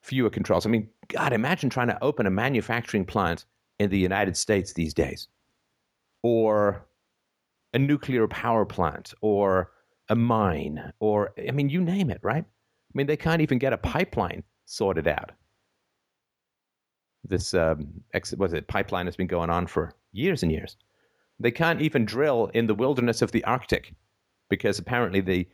fewer 0.01 0.29
controls. 0.29 0.65
I 0.65 0.69
mean, 0.69 0.89
God, 1.09 1.33
imagine 1.33 1.69
trying 1.69 1.87
to 1.87 2.03
open 2.03 2.25
a 2.25 2.31
manufacturing 2.31 3.05
plant 3.05 3.45
in 3.79 3.89
the 3.89 3.97
United 3.97 4.37
States 4.37 4.73
these 4.73 4.93
days, 4.93 5.27
or 6.21 6.85
a 7.73 7.79
nuclear 7.79 8.27
power 8.27 8.65
plant, 8.65 9.13
or 9.21 9.71
a 10.09 10.15
mine, 10.15 10.91
or, 10.99 11.33
I 11.47 11.51
mean, 11.51 11.69
you 11.69 11.81
name 11.81 12.09
it, 12.09 12.19
right? 12.23 12.43
I 12.43 12.91
mean, 12.93 13.07
they 13.07 13.17
can't 13.17 13.41
even 13.41 13.59
get 13.59 13.73
a 13.73 13.77
pipeline 13.77 14.43
sorted 14.65 15.07
out. 15.07 15.31
This, 17.23 17.53
um, 17.53 17.87
ex- 18.13 18.33
was 18.33 18.53
it, 18.53 18.67
pipeline 18.67 19.05
has 19.05 19.15
been 19.15 19.27
going 19.27 19.49
on 19.49 19.67
for 19.67 19.93
years 20.11 20.41
and 20.41 20.51
years. 20.51 20.77
They 21.39 21.51
can't 21.51 21.81
even 21.81 22.05
drill 22.05 22.47
in 22.53 22.67
the 22.67 22.75
wilderness 22.75 23.21
of 23.21 23.31
the 23.31 23.43
Arctic 23.43 23.93
because 24.49 24.79
apparently 24.79 25.21
the 25.21 25.47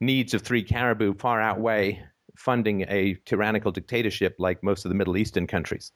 needs 0.00 0.34
of 0.34 0.42
three 0.42 0.62
caribou 0.62 1.14
far 1.14 1.40
outweigh 1.40 2.04
funding 2.36 2.82
a 2.88 3.14
tyrannical 3.24 3.72
dictatorship 3.72 4.36
like 4.38 4.62
most 4.62 4.84
of 4.84 4.90
the 4.90 4.94
Middle 4.94 5.16
Eastern 5.16 5.46
countries. 5.46 5.92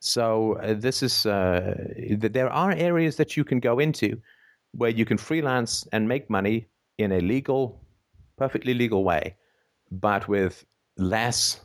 So 0.00 0.58
uh, 0.62 0.74
this 0.74 1.02
is 1.02 1.26
uh, 1.26 1.74
there 2.16 2.50
are 2.50 2.72
areas 2.72 3.16
that 3.16 3.36
you 3.36 3.44
can 3.44 3.60
go 3.60 3.78
into 3.78 4.20
where 4.72 4.90
you 4.90 5.04
can 5.04 5.18
freelance 5.18 5.86
and 5.92 6.08
make 6.08 6.30
money 6.30 6.68
in 6.98 7.12
a 7.12 7.20
legal, 7.20 7.80
perfectly 8.36 8.74
legal 8.74 9.02
way, 9.02 9.36
but 9.90 10.28
with 10.28 10.64
less, 10.96 11.60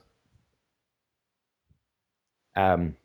um, 2.56 2.96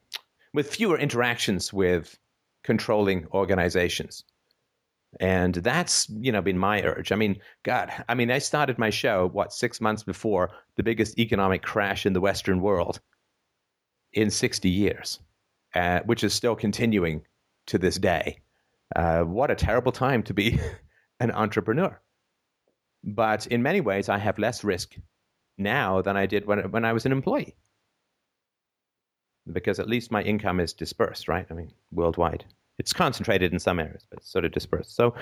with 0.54 0.74
fewer 0.74 0.98
interactions 0.98 1.72
with 1.72 2.18
controlling 2.62 3.26
organizations. 3.32 4.24
And 5.20 5.54
that's, 5.54 6.08
you 6.10 6.30
know, 6.30 6.42
been 6.42 6.58
my 6.58 6.82
urge. 6.82 7.12
I 7.12 7.16
mean, 7.16 7.40
God, 7.62 7.90
I 8.08 8.14
mean, 8.14 8.30
I 8.30 8.38
started 8.38 8.78
my 8.78 8.90
show, 8.90 9.28
what, 9.32 9.52
six 9.52 9.80
months 9.80 10.02
before 10.02 10.50
the 10.76 10.82
biggest 10.82 11.18
economic 11.18 11.62
crash 11.62 12.04
in 12.04 12.12
the 12.12 12.20
Western 12.20 12.60
world 12.60 13.00
in 14.12 14.30
60 14.30 14.68
years, 14.68 15.18
uh, 15.74 16.00
which 16.00 16.24
is 16.24 16.34
still 16.34 16.54
continuing 16.54 17.22
to 17.66 17.78
this 17.78 17.96
day. 17.96 18.38
Uh, 18.94 19.22
what 19.22 19.50
a 19.50 19.54
terrible 19.54 19.92
time 19.92 20.22
to 20.24 20.34
be 20.34 20.58
an 21.20 21.30
entrepreneur. 21.30 21.98
But 23.02 23.46
in 23.46 23.62
many 23.62 23.80
ways, 23.80 24.08
I 24.08 24.18
have 24.18 24.38
less 24.38 24.64
risk 24.64 24.96
now 25.56 26.02
than 26.02 26.16
I 26.16 26.26
did 26.26 26.46
when, 26.46 26.70
when 26.70 26.84
I 26.84 26.92
was 26.92 27.06
an 27.06 27.12
employee. 27.12 27.56
Because 29.50 29.78
at 29.78 29.88
least 29.88 30.10
my 30.10 30.22
income 30.22 30.60
is 30.60 30.74
dispersed, 30.74 31.28
right? 31.28 31.46
I 31.50 31.54
mean, 31.54 31.72
worldwide. 31.90 32.44
It's 32.78 32.92
concentrated 32.92 33.52
in 33.52 33.58
some 33.58 33.80
areas, 33.80 34.06
but 34.08 34.20
it's 34.20 34.30
sort 34.30 34.44
of 34.44 34.52
dispersed. 34.52 34.94
So 34.94 35.14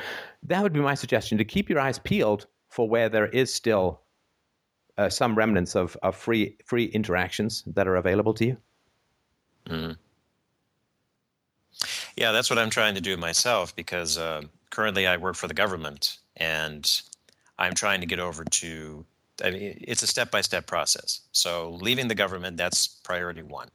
that 0.42 0.62
would 0.62 0.72
be 0.72 0.80
my 0.80 0.94
suggestion 0.94 1.38
to 1.38 1.44
keep 1.44 1.70
your 1.70 1.80
eyes 1.80 1.98
peeled 1.98 2.46
for 2.68 2.88
where 2.88 3.08
there 3.08 3.26
is 3.26 3.52
still 3.52 4.00
uh, 4.98 5.08
some 5.08 5.34
remnants 5.34 5.74
of, 5.74 5.96
of 6.02 6.16
free 6.16 6.56
free 6.64 6.86
interactions 6.86 7.62
that 7.66 7.86
are 7.86 7.96
available 7.96 8.34
to 8.34 8.46
you. 8.46 8.56
Mm. 9.68 9.96
Yeah, 12.16 12.32
that's 12.32 12.48
what 12.48 12.58
I'm 12.58 12.70
trying 12.70 12.94
to 12.94 13.00
do 13.00 13.16
myself 13.16 13.76
because 13.76 14.16
uh, 14.16 14.42
currently 14.70 15.06
I 15.06 15.16
work 15.16 15.34
for 15.34 15.48
the 15.48 15.54
government 15.54 16.18
and 16.36 17.02
I'm 17.58 17.74
trying 17.74 18.00
to 18.00 18.06
get 18.06 18.20
over 18.20 18.44
to. 18.44 19.04
I 19.44 19.50
mean, 19.50 19.78
it's 19.82 20.02
a 20.02 20.06
step 20.06 20.30
by 20.30 20.40
step 20.40 20.66
process. 20.66 21.20
So 21.32 21.78
leaving 21.82 22.08
the 22.08 22.14
government, 22.14 22.56
that's 22.56 22.86
priority 22.86 23.42
one. 23.42 23.68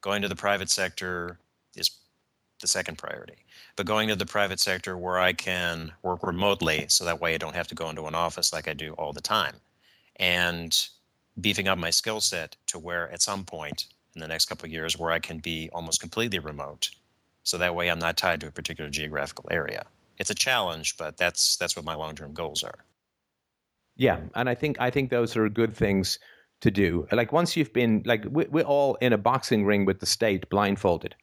Going 0.00 0.22
to 0.22 0.28
the 0.28 0.34
private 0.34 0.68
sector 0.68 1.38
is 1.76 1.90
the 2.60 2.66
second 2.66 2.98
priority. 2.98 3.44
But 3.76 3.86
going 3.86 4.08
to 4.08 4.16
the 4.16 4.26
private 4.26 4.60
sector 4.60 4.96
where 4.96 5.18
I 5.18 5.32
can 5.32 5.92
work 6.02 6.22
remotely 6.22 6.86
so 6.88 7.04
that 7.04 7.20
way 7.20 7.34
I 7.34 7.38
don't 7.38 7.54
have 7.54 7.68
to 7.68 7.74
go 7.74 7.88
into 7.88 8.06
an 8.06 8.14
office 8.14 8.52
like 8.52 8.68
I 8.68 8.74
do 8.74 8.92
all 8.94 9.12
the 9.12 9.20
time. 9.20 9.56
And 10.16 10.76
beefing 11.40 11.68
up 11.68 11.78
my 11.78 11.90
skill 11.90 12.20
set 12.20 12.56
to 12.66 12.78
where 12.78 13.10
at 13.10 13.22
some 13.22 13.44
point 13.44 13.86
in 14.14 14.20
the 14.20 14.28
next 14.28 14.46
couple 14.46 14.66
of 14.66 14.72
years 14.72 14.98
where 14.98 15.10
I 15.10 15.18
can 15.18 15.38
be 15.38 15.70
almost 15.72 16.00
completely 16.00 16.38
remote. 16.38 16.90
So 17.42 17.56
that 17.58 17.74
way 17.74 17.90
I'm 17.90 17.98
not 17.98 18.16
tied 18.16 18.40
to 18.40 18.48
a 18.48 18.52
particular 18.52 18.90
geographical 18.90 19.46
area. 19.50 19.84
It's 20.18 20.30
a 20.30 20.34
challenge, 20.34 20.96
but 20.98 21.16
that's 21.16 21.56
that's 21.56 21.76
what 21.76 21.84
my 21.84 21.94
long-term 21.94 22.34
goals 22.34 22.62
are. 22.62 22.84
Yeah, 23.96 24.20
and 24.34 24.48
I 24.48 24.54
think 24.54 24.78
I 24.78 24.90
think 24.90 25.10
those 25.10 25.36
are 25.36 25.48
good 25.48 25.74
things 25.74 26.18
to 26.60 26.70
do. 26.70 27.06
Like 27.10 27.32
once 27.32 27.56
you've 27.56 27.72
been 27.72 28.02
like 28.04 28.24
we're 28.26 28.64
all 28.64 28.96
in 28.96 29.14
a 29.14 29.18
boxing 29.18 29.64
ring 29.64 29.86
with 29.86 30.00
the 30.00 30.06
state 30.06 30.48
blindfolded 30.50 31.14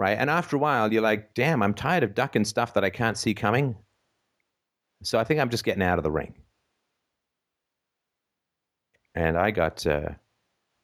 right? 0.00 0.18
And 0.18 0.30
after 0.30 0.56
a 0.56 0.60
while, 0.60 0.92
you're 0.92 1.02
like, 1.02 1.34
damn, 1.34 1.62
I'm 1.62 1.74
tired 1.74 2.04
of 2.04 2.14
ducking 2.14 2.46
stuff 2.46 2.74
that 2.74 2.84
I 2.84 2.90
can't 2.90 3.18
see 3.18 3.34
coming. 3.34 3.76
So 5.02 5.18
I 5.18 5.24
think 5.24 5.40
I'm 5.40 5.50
just 5.50 5.64
getting 5.64 5.82
out 5.82 5.98
of 5.98 6.04
the 6.04 6.10
ring. 6.10 6.34
and 9.14 9.36
I 9.36 9.50
got 9.50 9.86
uh, 9.86 10.10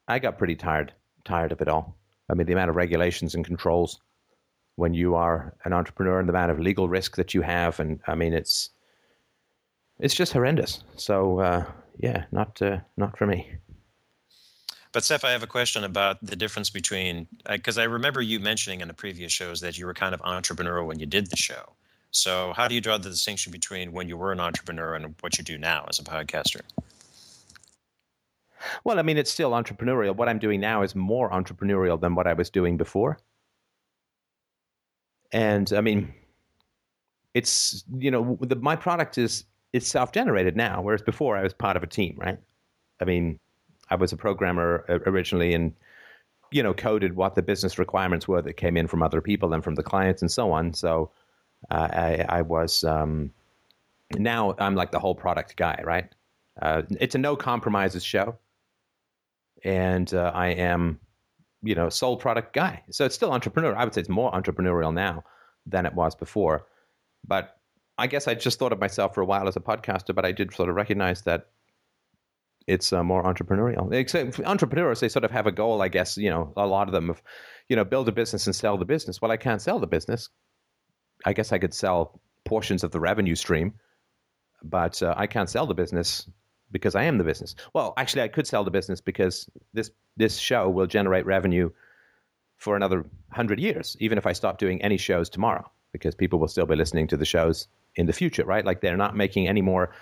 I 0.09 0.19
got 0.19 0.39
pretty 0.39 0.57
tired 0.57 0.93
tired 1.25 1.53
of 1.53 1.61
it 1.61 1.69
all. 1.69 1.97
I 2.31 2.35
mean, 2.35 2.47
the 2.47 2.53
amount 2.53 2.71
of 2.71 2.77
regulations 2.77 3.35
and 3.35 3.45
controls 3.45 4.01
when 4.77 4.95
you 4.95 5.15
are 5.15 5.55
an 5.65 5.73
entrepreneur, 5.73 6.21
and 6.21 6.29
the 6.29 6.33
amount 6.33 6.51
of 6.53 6.61
legal 6.61 6.89
risk 6.89 7.17
that 7.17 7.35
you 7.35 7.43
have, 7.43 7.81
and 7.81 8.01
I 8.07 8.15
mean, 8.15 8.35
it's 8.35 8.71
it's 9.99 10.15
just 10.15 10.33
horrendous. 10.33 10.85
So 10.97 11.41
uh, 11.41 11.65
yeah, 11.99 12.25
not 12.33 12.61
uh, 12.63 12.81
not 12.97 13.19
for 13.19 13.27
me. 13.27 13.51
But 14.97 15.05
Steph, 15.05 15.27
I 15.27 15.33
have 15.33 15.43
a 15.43 15.47
question 15.47 15.85
about 15.85 16.25
the 16.25 16.37
difference 16.37 16.71
between 16.71 17.27
uh, 17.45 17.59
because 17.59 17.77
I 17.77 17.85
remember 17.85 18.23
you 18.23 18.41
mentioning 18.41 18.81
in 18.81 18.89
the 18.89 18.95
previous 18.95 19.31
shows 19.31 19.61
that 19.61 19.77
you 19.77 19.85
were 19.85 19.93
kind 19.93 20.15
of 20.15 20.23
entrepreneurial 20.23 20.87
when 20.87 20.99
you 20.99 21.05
did 21.05 21.27
the 21.27 21.37
show. 21.37 21.75
So 22.13 22.55
how 22.57 22.67
do 22.67 22.75
you 22.75 22.81
draw 22.81 22.97
the 22.97 23.11
distinction 23.11 23.53
between 23.53 23.93
when 23.93 24.09
you 24.09 24.17
were 24.17 24.33
an 24.33 24.41
entrepreneur 24.41 24.95
and 24.95 25.15
what 25.21 25.37
you 25.37 25.45
do 25.45 25.59
now 25.59 25.85
as 25.87 25.99
a 25.99 26.03
podcaster? 26.03 26.63
Well, 28.85 28.99
I 28.99 29.03
mean, 29.03 29.19
it's 29.19 29.31
still 29.31 29.51
entrepreneurial. 29.51 30.17
What 30.17 30.31
I'm 30.31 30.39
doing 30.39 30.61
now 30.61 30.81
is 30.81 30.95
more 30.95 31.29
entrepreneurial 31.29 32.01
than 32.01 32.15
what 32.15 32.27
I 32.27 32.33
was 32.33 32.49
doing 32.49 32.79
before. 32.79 33.19
And 35.31 35.71
I 35.75 35.83
mean, 35.83 36.15
it's 37.35 37.85
you 37.99 38.11
know, 38.11 38.39
the, 38.41 38.57
my 38.57 38.77
product 38.77 39.19
is 39.19 39.45
it's 39.75 39.89
self-generated 39.89 40.57
now, 40.57 40.81
whereas 40.81 41.03
before 41.03 41.37
I 41.37 41.43
was 41.43 41.53
part 41.53 41.77
of 41.77 41.83
a 41.83 41.87
team, 41.87 42.17
right? 42.17 42.39
I 42.99 43.05
mean, 43.05 43.39
I 43.91 43.95
was 43.95 44.13
a 44.13 44.17
programmer 44.17 44.85
originally 45.07 45.55
and 45.55 45.73
you 46.51 46.63
know 46.63 46.75
coded 46.75 47.17
what 47.17 47.35
the 47.35 47.43
business 47.43 47.79
requirements 47.79 48.29
were 48.29 48.43
that 48.43 48.55
came 48.55 48.77
in 48.77 48.87
from 48.87 49.03
other 49.03 49.21
people 49.21 49.53
and 49.53 49.63
from 49.65 49.75
the 49.75 49.83
clients 49.83 50.23
and 50.23 50.31
so 50.31 50.53
on. 50.53 50.75
So 50.75 51.11
uh, 51.71 51.89
I, 51.93 52.25
I, 52.29 52.43
was 52.43 52.85
um, 52.85 53.33
now 54.17 54.55
I'm 54.59 54.75
like 54.75 54.93
the 54.93 54.99
whole 54.99 55.15
product 55.15 55.57
guy, 55.57 55.81
right? 55.85 56.09
Uh, 56.61 56.83
it's 57.01 57.15
a 57.15 57.19
no 57.19 57.37
compromises 57.37 58.05
show, 58.05 58.37
and 59.65 60.13
uh, 60.15 60.31
I 60.35 60.49
am 60.49 61.01
you 61.63 61.75
know 61.75 61.89
sole 61.89 62.17
product 62.17 62.53
guy. 62.53 62.83
So 62.91 63.05
it's 63.05 63.15
still 63.15 63.33
entrepreneur. 63.33 63.75
I 63.75 63.85
would 63.85 63.95
say 63.95 64.01
it's 64.01 64.11
more 64.11 64.31
entrepreneurial 64.33 64.93
now 64.93 65.25
than 65.67 65.87
it 65.87 65.95
was 65.95 66.15
before, 66.15 66.67
but 67.27 67.57
I 67.99 68.07
guess 68.07 68.29
I 68.29 68.35
just 68.35 68.59
thought 68.59 68.73
of 68.73 68.79
myself 68.79 69.15
for 69.15 69.23
a 69.23 69.27
while 69.27 69.49
as 69.49 69.57
a 69.57 69.61
podcaster, 69.61 70.15
but 70.15 70.25
I 70.25 70.33
did 70.33 70.55
sort 70.55 70.69
of 70.69 70.77
recognize 70.77 71.23
that 71.23 71.49
it's 72.67 72.93
uh, 72.93 73.03
more 73.03 73.23
entrepreneurial. 73.23 73.93
Except 73.93 74.41
entrepreneurs, 74.41 75.01
they 75.01 75.09
sort 75.09 75.25
of 75.25 75.31
have 75.31 75.47
a 75.47 75.53
goal, 75.53 75.83
I 75.83 75.89
guess. 75.89 76.17
You 76.17 76.31
know, 76.31 76.53
a 76.57 76.67
lot 76.67 76.89
of 76.89 76.93
them 76.93 77.11
of, 77.11 77.23
you 77.69 77.77
know, 77.77 77.85
build 77.85 78.09
a 78.09 78.13
business 78.13 78.47
and 78.47 78.55
sell 78.55 78.77
the 78.77 78.85
business. 78.85 79.23
Well, 79.23 79.31
I 79.31 79.37
can't 79.37 79.63
sell 79.63 79.79
the 79.79 79.87
business. 79.87 80.29
I 81.25 81.33
guess 81.33 81.53
I 81.53 81.59
could 81.59 81.75
sell 81.75 82.21
portions 82.45 82.85
of 82.85 82.91
the 82.91 83.01
revenue 83.01 83.35
stream, 83.35 83.75
but 84.63 85.03
uh, 85.03 85.15
I 85.17 85.27
can't 85.27 85.49
sell 85.49 85.67
the 85.67 85.75
business 85.75 86.29
because 86.73 86.95
I 86.95 87.05
am 87.05 87.19
the 87.19 87.25
business. 87.25 87.55
Well, 87.73 87.95
actually, 87.97 88.23
I 88.23 88.29
could 88.29 88.47
sell 88.47 88.65
the 88.65 88.71
business 88.71 89.01
because 89.01 89.49
this 89.73 89.91
this 90.17 90.37
show 90.37 90.69
will 90.69 90.87
generate 90.87 91.27
revenue 91.27 91.71
for 92.57 92.75
another 92.75 93.05
hundred 93.31 93.61
years, 93.61 93.97
even 94.01 94.19
if 94.19 94.27
I 94.27 94.33
stop 94.33 94.59
doing 94.59 94.83
any 94.83 94.97
shows 94.97 95.29
tomorrow, 95.29 95.71
because 95.93 96.15
people 96.15 96.39
will 96.39 96.49
still 96.49 96.67
be 96.67 96.75
listening 96.75 97.07
to 97.09 97.17
the 97.17 97.25
shows 97.25 97.69
in 97.95 98.07
the 98.07 98.13
future, 98.13 98.45
right? 98.45 98.65
Like 98.65 98.81
they're 98.81 98.97
not 98.97 99.17
making 99.17 99.47
any 99.47 99.63
more 99.63 99.93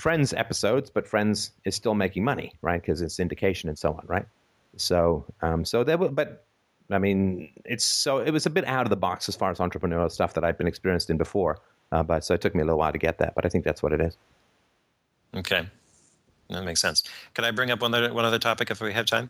Friends 0.00 0.32
episodes, 0.32 0.88
but 0.88 1.06
Friends 1.06 1.52
is 1.66 1.74
still 1.74 1.94
making 1.94 2.24
money, 2.24 2.54
right? 2.62 2.80
Because 2.80 3.02
it's 3.02 3.14
syndication 3.16 3.64
and 3.64 3.78
so 3.78 3.92
on, 3.92 4.02
right? 4.06 4.24
So, 4.76 5.26
um, 5.42 5.62
so 5.64 5.84
there, 5.84 5.98
were, 5.98 6.08
but 6.08 6.46
I 6.90 6.98
mean, 6.98 7.52
it's 7.66 7.84
so 7.84 8.18
it 8.18 8.30
was 8.30 8.46
a 8.46 8.50
bit 8.50 8.64
out 8.66 8.86
of 8.86 8.90
the 8.90 8.96
box 8.96 9.28
as 9.28 9.36
far 9.36 9.50
as 9.50 9.58
entrepreneurial 9.58 10.10
stuff 10.10 10.32
that 10.34 10.44
I've 10.44 10.56
been 10.56 10.66
experienced 10.66 11.10
in 11.10 11.18
before. 11.18 11.58
Uh, 11.92 12.02
but 12.02 12.24
so 12.24 12.32
it 12.32 12.40
took 12.40 12.54
me 12.54 12.62
a 12.62 12.64
little 12.64 12.78
while 12.78 12.92
to 12.92 12.98
get 12.98 13.18
that, 13.18 13.34
but 13.34 13.44
I 13.44 13.50
think 13.50 13.62
that's 13.64 13.82
what 13.82 13.92
it 13.92 14.00
is. 14.00 14.16
Okay, 15.34 15.66
that 16.48 16.64
makes 16.64 16.80
sense. 16.80 17.04
Could 17.34 17.44
I 17.44 17.50
bring 17.50 17.70
up 17.70 17.82
one 17.82 17.94
other 17.94 18.12
one 18.14 18.24
other 18.24 18.38
topic 18.38 18.70
if 18.70 18.80
we 18.80 18.94
have 18.94 19.04
time? 19.04 19.28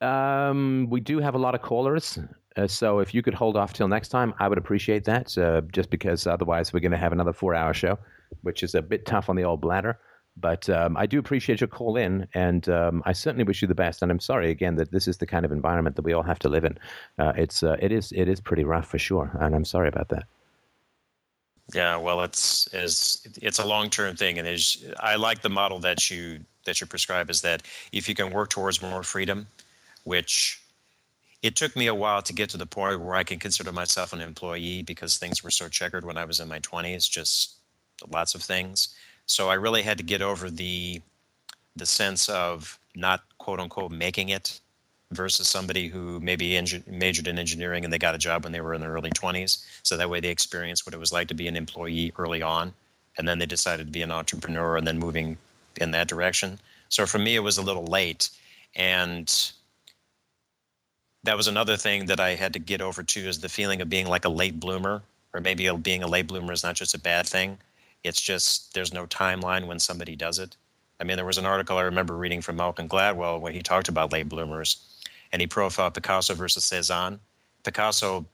Um, 0.00 0.88
we 0.90 1.00
do 1.00 1.20
have 1.20 1.36
a 1.36 1.38
lot 1.38 1.54
of 1.54 1.62
callers, 1.62 2.18
uh, 2.56 2.66
so 2.66 2.98
if 2.98 3.14
you 3.14 3.22
could 3.22 3.34
hold 3.34 3.56
off 3.56 3.72
till 3.72 3.86
next 3.86 4.08
time, 4.08 4.34
I 4.40 4.48
would 4.48 4.58
appreciate 4.58 5.04
that. 5.04 5.38
Uh, 5.38 5.60
just 5.72 5.88
because 5.88 6.26
otherwise 6.26 6.72
we're 6.72 6.80
going 6.80 6.92
to 6.92 6.98
have 6.98 7.12
another 7.12 7.32
four-hour 7.32 7.74
show 7.74 7.96
which 8.44 8.62
is 8.62 8.74
a 8.74 8.82
bit 8.82 9.06
tough 9.06 9.28
on 9.28 9.36
the 9.36 9.44
old 9.44 9.60
bladder. 9.60 9.98
But 10.36 10.68
um, 10.68 10.96
I 10.96 11.06
do 11.06 11.18
appreciate 11.18 11.60
your 11.60 11.68
call 11.68 11.96
in, 11.96 12.26
and 12.34 12.68
um, 12.68 13.02
I 13.06 13.12
certainly 13.12 13.44
wish 13.44 13.62
you 13.62 13.68
the 13.68 13.74
best. 13.74 14.02
And 14.02 14.10
I'm 14.10 14.20
sorry 14.20 14.50
again 14.50 14.74
that 14.76 14.90
this 14.90 15.06
is 15.06 15.18
the 15.18 15.26
kind 15.26 15.44
of 15.44 15.52
environment 15.52 15.94
that 15.96 16.02
we 16.02 16.12
all 16.12 16.24
have 16.24 16.40
to 16.40 16.48
live 16.48 16.64
in. 16.64 16.76
Uh, 17.18 17.32
it's 17.36 17.62
uh, 17.62 17.76
it 17.80 17.92
is 17.92 18.12
it 18.12 18.28
is 18.28 18.40
pretty 18.40 18.64
rough 18.64 18.88
for 18.88 18.98
sure, 18.98 19.30
and 19.40 19.54
I'm 19.54 19.64
sorry 19.64 19.88
about 19.88 20.08
that. 20.08 20.24
Yeah, 21.72 21.96
well, 21.96 22.22
it's 22.22 22.66
is 22.74 23.26
it's 23.40 23.60
a 23.60 23.66
long 23.66 23.90
term 23.90 24.16
thing, 24.16 24.38
and 24.38 24.48
is 24.48 24.84
I 24.98 25.14
like 25.16 25.40
the 25.40 25.48
model 25.48 25.78
that 25.80 26.10
you 26.10 26.40
that 26.64 26.80
you 26.80 26.86
prescribe 26.86 27.30
is 27.30 27.42
that 27.42 27.62
if 27.92 28.08
you 28.08 28.14
can 28.14 28.32
work 28.32 28.50
towards 28.50 28.82
more 28.82 29.04
freedom, 29.04 29.46
which 30.02 30.60
it 31.42 31.56
took 31.56 31.76
me 31.76 31.86
a 31.86 31.94
while 31.94 32.22
to 32.22 32.32
get 32.32 32.50
to 32.50 32.56
the 32.56 32.66
point 32.66 33.00
where 33.00 33.14
I 33.14 33.22
can 33.22 33.38
consider 33.38 33.70
myself 33.70 34.12
an 34.12 34.20
employee 34.20 34.82
because 34.82 35.18
things 35.18 35.44
were 35.44 35.50
so 35.50 35.68
checkered 35.68 36.04
when 36.04 36.16
I 36.16 36.24
was 36.24 36.40
in 36.40 36.48
my 36.48 36.58
20s, 36.60 37.08
just 37.08 37.56
lots 38.10 38.34
of 38.34 38.42
things. 38.42 38.94
So 39.26 39.48
I 39.48 39.54
really 39.54 39.82
had 39.82 39.98
to 39.98 40.04
get 40.04 40.22
over 40.22 40.50
the 40.50 41.00
the 41.76 41.86
sense 41.86 42.28
of 42.28 42.78
not 42.94 43.22
quote 43.38 43.58
unquote 43.58 43.90
making 43.90 44.28
it 44.28 44.60
versus 45.10 45.48
somebody 45.48 45.88
who 45.88 46.20
maybe 46.20 46.60
majored 46.86 47.26
in 47.26 47.38
engineering 47.38 47.84
and 47.84 47.92
they 47.92 47.98
got 47.98 48.14
a 48.14 48.18
job 48.18 48.44
when 48.44 48.52
they 48.52 48.60
were 48.60 48.74
in 48.74 48.80
their 48.80 48.90
early 48.90 49.10
20s. 49.10 49.64
So 49.82 49.96
that 49.96 50.10
way 50.10 50.20
they 50.20 50.30
experienced 50.30 50.86
what 50.86 50.94
it 50.94 51.00
was 51.00 51.12
like 51.12 51.28
to 51.28 51.34
be 51.34 51.48
an 51.48 51.56
employee 51.56 52.12
early 52.18 52.42
on. 52.42 52.74
And 53.16 53.28
then 53.28 53.38
they 53.38 53.46
decided 53.46 53.86
to 53.86 53.92
be 53.92 54.02
an 54.02 54.10
entrepreneur 54.10 54.76
and 54.76 54.86
then 54.86 54.98
moving 54.98 55.36
in 55.80 55.92
that 55.92 56.08
direction. 56.08 56.58
So 56.88 57.06
for 57.06 57.18
me, 57.18 57.36
it 57.36 57.40
was 57.40 57.58
a 57.58 57.62
little 57.62 57.84
late. 57.84 58.30
And 58.74 59.52
that 61.22 61.36
was 61.36 61.48
another 61.48 61.76
thing 61.76 62.06
that 62.06 62.20
I 62.20 62.34
had 62.34 62.52
to 62.52 62.58
get 62.58 62.80
over 62.80 63.02
too 63.02 63.20
is 63.20 63.40
the 63.40 63.48
feeling 63.48 63.80
of 63.80 63.88
being 63.88 64.06
like 64.06 64.24
a 64.24 64.28
late 64.28 64.58
bloomer, 64.58 65.02
or 65.32 65.40
maybe 65.40 65.70
being 65.76 66.02
a 66.02 66.08
late 66.08 66.26
bloomer 66.26 66.52
is 66.52 66.64
not 66.64 66.74
just 66.74 66.94
a 66.94 66.98
bad 66.98 67.26
thing. 67.26 67.58
It's 68.04 68.20
just 68.20 68.74
there's 68.74 68.92
no 68.92 69.06
timeline 69.06 69.66
when 69.66 69.78
somebody 69.78 70.14
does 70.14 70.38
it. 70.38 70.56
I 71.00 71.04
mean, 71.04 71.16
there 71.16 71.24
was 71.24 71.38
an 71.38 71.46
article 71.46 71.78
I 71.78 71.82
remember 71.82 72.16
reading 72.16 72.42
from 72.42 72.56
Malcolm 72.56 72.88
Gladwell 72.88 73.40
where 73.40 73.52
he 73.52 73.62
talked 73.62 73.88
about 73.88 74.12
late 74.12 74.28
bloomers, 74.28 75.02
and 75.32 75.40
he 75.40 75.46
profiled 75.46 75.94
Picasso 75.94 76.34
versus 76.34 76.64
Cezanne. 76.64 77.18
Picasso 77.64 78.26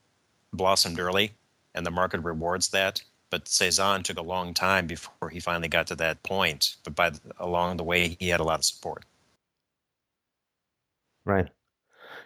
blossomed 0.52 0.98
early, 0.98 1.32
and 1.74 1.86
the 1.86 1.90
market 1.90 2.20
rewards 2.20 2.68
that. 2.70 3.02
But 3.30 3.46
Cezanne 3.46 4.02
took 4.02 4.18
a 4.18 4.22
long 4.22 4.52
time 4.54 4.88
before 4.88 5.30
he 5.30 5.38
finally 5.38 5.68
got 5.68 5.86
to 5.86 5.94
that 5.96 6.22
point. 6.24 6.76
But 6.82 6.96
by 6.96 7.12
along 7.38 7.76
the 7.76 7.84
way, 7.84 8.16
he 8.18 8.28
had 8.28 8.40
a 8.40 8.44
lot 8.44 8.58
of 8.58 8.64
support. 8.64 9.04
Right. 11.24 11.48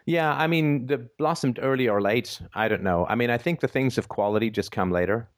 Yeah, 0.06 0.32
I 0.34 0.46
mean, 0.46 0.86
the 0.86 0.98
blossomed 1.18 1.58
early 1.60 1.88
or 1.88 2.00
late, 2.00 2.40
I 2.54 2.68
don't 2.68 2.82
know. 2.82 3.06
I 3.06 3.14
mean, 3.14 3.30
I 3.30 3.38
think 3.38 3.60
the 3.60 3.68
things 3.68 3.98
of 3.98 4.08
quality 4.08 4.50
just 4.50 4.72
come 4.72 4.90
later 4.90 5.28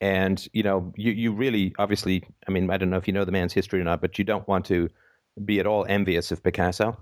and 0.00 0.48
you 0.52 0.62
know 0.62 0.92
you 0.96 1.12
you 1.12 1.32
really 1.32 1.74
obviously 1.78 2.22
i 2.46 2.50
mean 2.50 2.70
i 2.70 2.76
don't 2.76 2.90
know 2.90 2.96
if 2.96 3.06
you 3.06 3.12
know 3.12 3.24
the 3.24 3.32
man's 3.32 3.52
history 3.52 3.80
or 3.80 3.84
not 3.84 4.00
but 4.00 4.18
you 4.18 4.24
don't 4.24 4.46
want 4.46 4.64
to 4.64 4.88
be 5.44 5.58
at 5.58 5.66
all 5.66 5.86
envious 5.88 6.30
of 6.30 6.42
picasso 6.42 6.96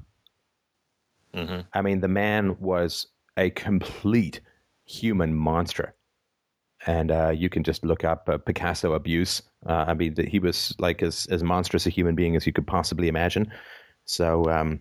mm-hmm. 1.35 1.61
i 1.73 1.83
mean 1.83 2.01
the 2.01 2.09
man 2.09 2.57
was 2.61 3.09
a 3.37 3.51
complete 3.51 4.41
human 4.85 5.35
monster 5.35 5.95
and 6.87 7.11
uh, 7.11 7.31
you 7.31 7.49
can 7.49 7.65
just 7.65 7.83
look 7.85 8.05
up 8.05 8.29
uh, 8.29 8.39
picasso 8.39 8.93
abuse 8.93 9.43
uh, 9.67 9.85
i 9.89 9.95
mean 9.95 10.15
he 10.29 10.39
was 10.39 10.75
like 10.79 11.03
as 11.03 11.27
as 11.31 11.43
monstrous 11.43 11.87
a 11.87 11.91
human 11.91 12.15
being 12.15 12.37
as 12.37 12.47
you 12.47 12.53
could 12.53 12.67
possibly 12.67 13.09
imagine 13.09 13.51
so 14.05 14.45
um, 14.51 14.79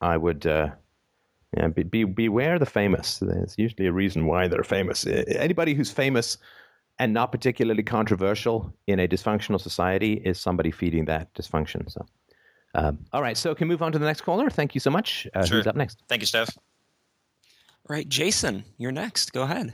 i 0.00 0.16
would 0.16 0.46
uh, 0.46 0.70
yeah, 1.56 1.66
be, 1.68 1.82
be, 1.82 2.04
beware 2.04 2.60
the 2.60 2.66
famous. 2.66 3.18
There's 3.18 3.56
usually 3.58 3.86
a 3.86 3.92
reason 3.92 4.26
why 4.26 4.46
they're 4.46 4.62
famous. 4.62 5.04
Anybody 5.04 5.74
who's 5.74 5.90
famous 5.90 6.38
and 7.00 7.14
not 7.14 7.32
particularly 7.32 7.82
controversial 7.82 8.72
in 8.86 9.00
a 9.00 9.08
dysfunctional 9.08 9.58
society 9.58 10.20
is 10.22 10.38
somebody 10.38 10.70
feeding 10.70 11.06
that 11.06 11.32
dysfunction. 11.32 11.90
So, 11.90 12.04
um, 12.74 12.98
all 13.14 13.22
right, 13.22 13.38
so 13.38 13.54
can 13.54 13.68
we 13.68 13.72
move 13.74 13.82
on 13.82 13.90
to 13.92 13.98
the 13.98 14.04
next 14.04 14.20
caller. 14.20 14.50
Thank 14.50 14.74
you 14.74 14.80
so 14.82 14.90
much. 14.90 15.26
Uh, 15.34 15.44
sure. 15.46 15.56
Who's 15.56 15.66
up 15.66 15.76
next? 15.76 16.02
Thank 16.08 16.20
you, 16.20 16.26
Steph. 16.26 16.56
Right, 17.88 18.06
Jason, 18.06 18.64
you're 18.76 18.92
next. 18.92 19.32
Go 19.32 19.42
ahead. 19.42 19.72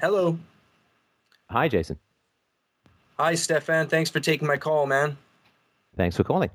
Hello. 0.00 0.38
Hi, 1.50 1.68
Jason. 1.68 1.98
Hi, 3.18 3.34
Stefan. 3.34 3.88
Thanks 3.88 4.08
for 4.08 4.18
taking 4.18 4.48
my 4.48 4.56
call, 4.56 4.86
man. 4.86 5.18
Thanks 5.94 6.16
for 6.16 6.24
calling. 6.24 6.50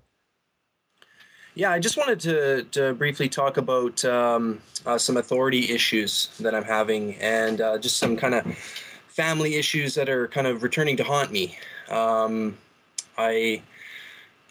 Yeah, 1.53 1.69
I 1.69 1.77
just 1.77 1.95
wanted 1.95 2.19
to, 2.21 2.63
to 2.71 2.95
briefly 2.95 3.29
talk 3.29 3.57
about 3.57 4.03
um, 4.03 4.61
uh, 4.87 4.97
some 4.97 5.17
authority 5.17 5.69
issues 5.69 6.29
that 6.39 6.55
I'm 6.55 6.63
having 6.63 7.15
and 7.17 7.61
uh, 7.61 7.77
just 7.77 7.97
some 7.97 8.17
kind 8.17 8.33
of 8.33 8.45
family 9.13 9.55
issues 9.55 9.93
that 9.93 10.09
are 10.09 10.27
kind 10.27 10.47
of 10.47 10.63
returning 10.63 10.97
to 10.97 11.03
haunt 11.03 11.31
me. 11.31 11.55
Um, 11.89 12.57
I 13.15 13.61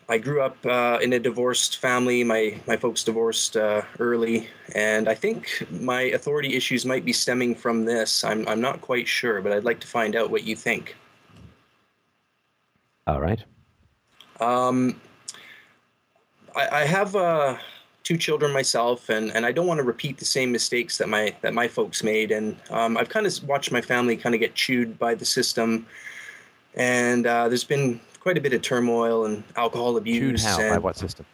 I 0.08 0.18
grew 0.18 0.40
up 0.40 0.56
uh, 0.64 0.98
in 1.02 1.12
a 1.14 1.18
divorced 1.18 1.78
family. 1.78 2.22
My 2.22 2.60
my 2.68 2.76
folks 2.76 3.02
divorced 3.02 3.56
uh, 3.56 3.82
early, 3.98 4.48
and 4.74 5.08
I 5.08 5.14
think 5.14 5.66
my 5.70 6.02
authority 6.02 6.54
issues 6.54 6.86
might 6.86 7.04
be 7.04 7.12
stemming 7.12 7.56
from 7.56 7.84
this. 7.84 8.22
I'm 8.22 8.46
I'm 8.46 8.60
not 8.60 8.80
quite 8.80 9.08
sure, 9.08 9.42
but 9.42 9.52
I'd 9.52 9.64
like 9.64 9.80
to 9.80 9.86
find 9.86 10.14
out 10.14 10.30
what 10.30 10.44
you 10.44 10.54
think. 10.54 10.94
All 13.08 13.20
right. 13.20 13.42
Um, 14.38 15.00
I, 16.54 16.82
I 16.82 16.84
have 16.84 17.16
uh, 17.16 17.56
two 18.02 18.16
children 18.16 18.52
myself, 18.52 19.08
and, 19.08 19.30
and 19.30 19.46
I 19.46 19.52
don't 19.52 19.66
want 19.66 19.78
to 19.78 19.84
repeat 19.84 20.18
the 20.18 20.24
same 20.24 20.50
mistakes 20.50 20.98
that 20.98 21.08
my 21.08 21.34
that 21.42 21.54
my 21.54 21.68
folks 21.68 22.02
made. 22.02 22.30
And 22.30 22.56
um, 22.70 22.96
I've 22.96 23.08
kind 23.08 23.26
of 23.26 23.44
watched 23.44 23.72
my 23.72 23.80
family 23.80 24.16
kind 24.16 24.34
of 24.34 24.40
get 24.40 24.54
chewed 24.54 24.98
by 24.98 25.14
the 25.14 25.24
system, 25.24 25.86
and 26.74 27.26
uh, 27.26 27.48
there's 27.48 27.64
been 27.64 28.00
quite 28.20 28.38
a 28.38 28.40
bit 28.40 28.52
of 28.52 28.62
turmoil 28.62 29.26
and 29.26 29.42
alcohol 29.56 29.92
Chewed 29.94 30.02
abuse. 30.02 30.44
how? 30.44 30.58
By 30.58 30.78
what 30.78 30.96
system? 30.96 31.26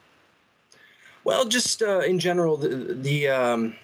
well, 1.29 1.45
just 1.45 1.83
uh, 1.83 2.01
in 2.01 2.19
general, 2.19 2.57
the 2.57 2.95
the 2.95 3.29
um, 3.29 3.77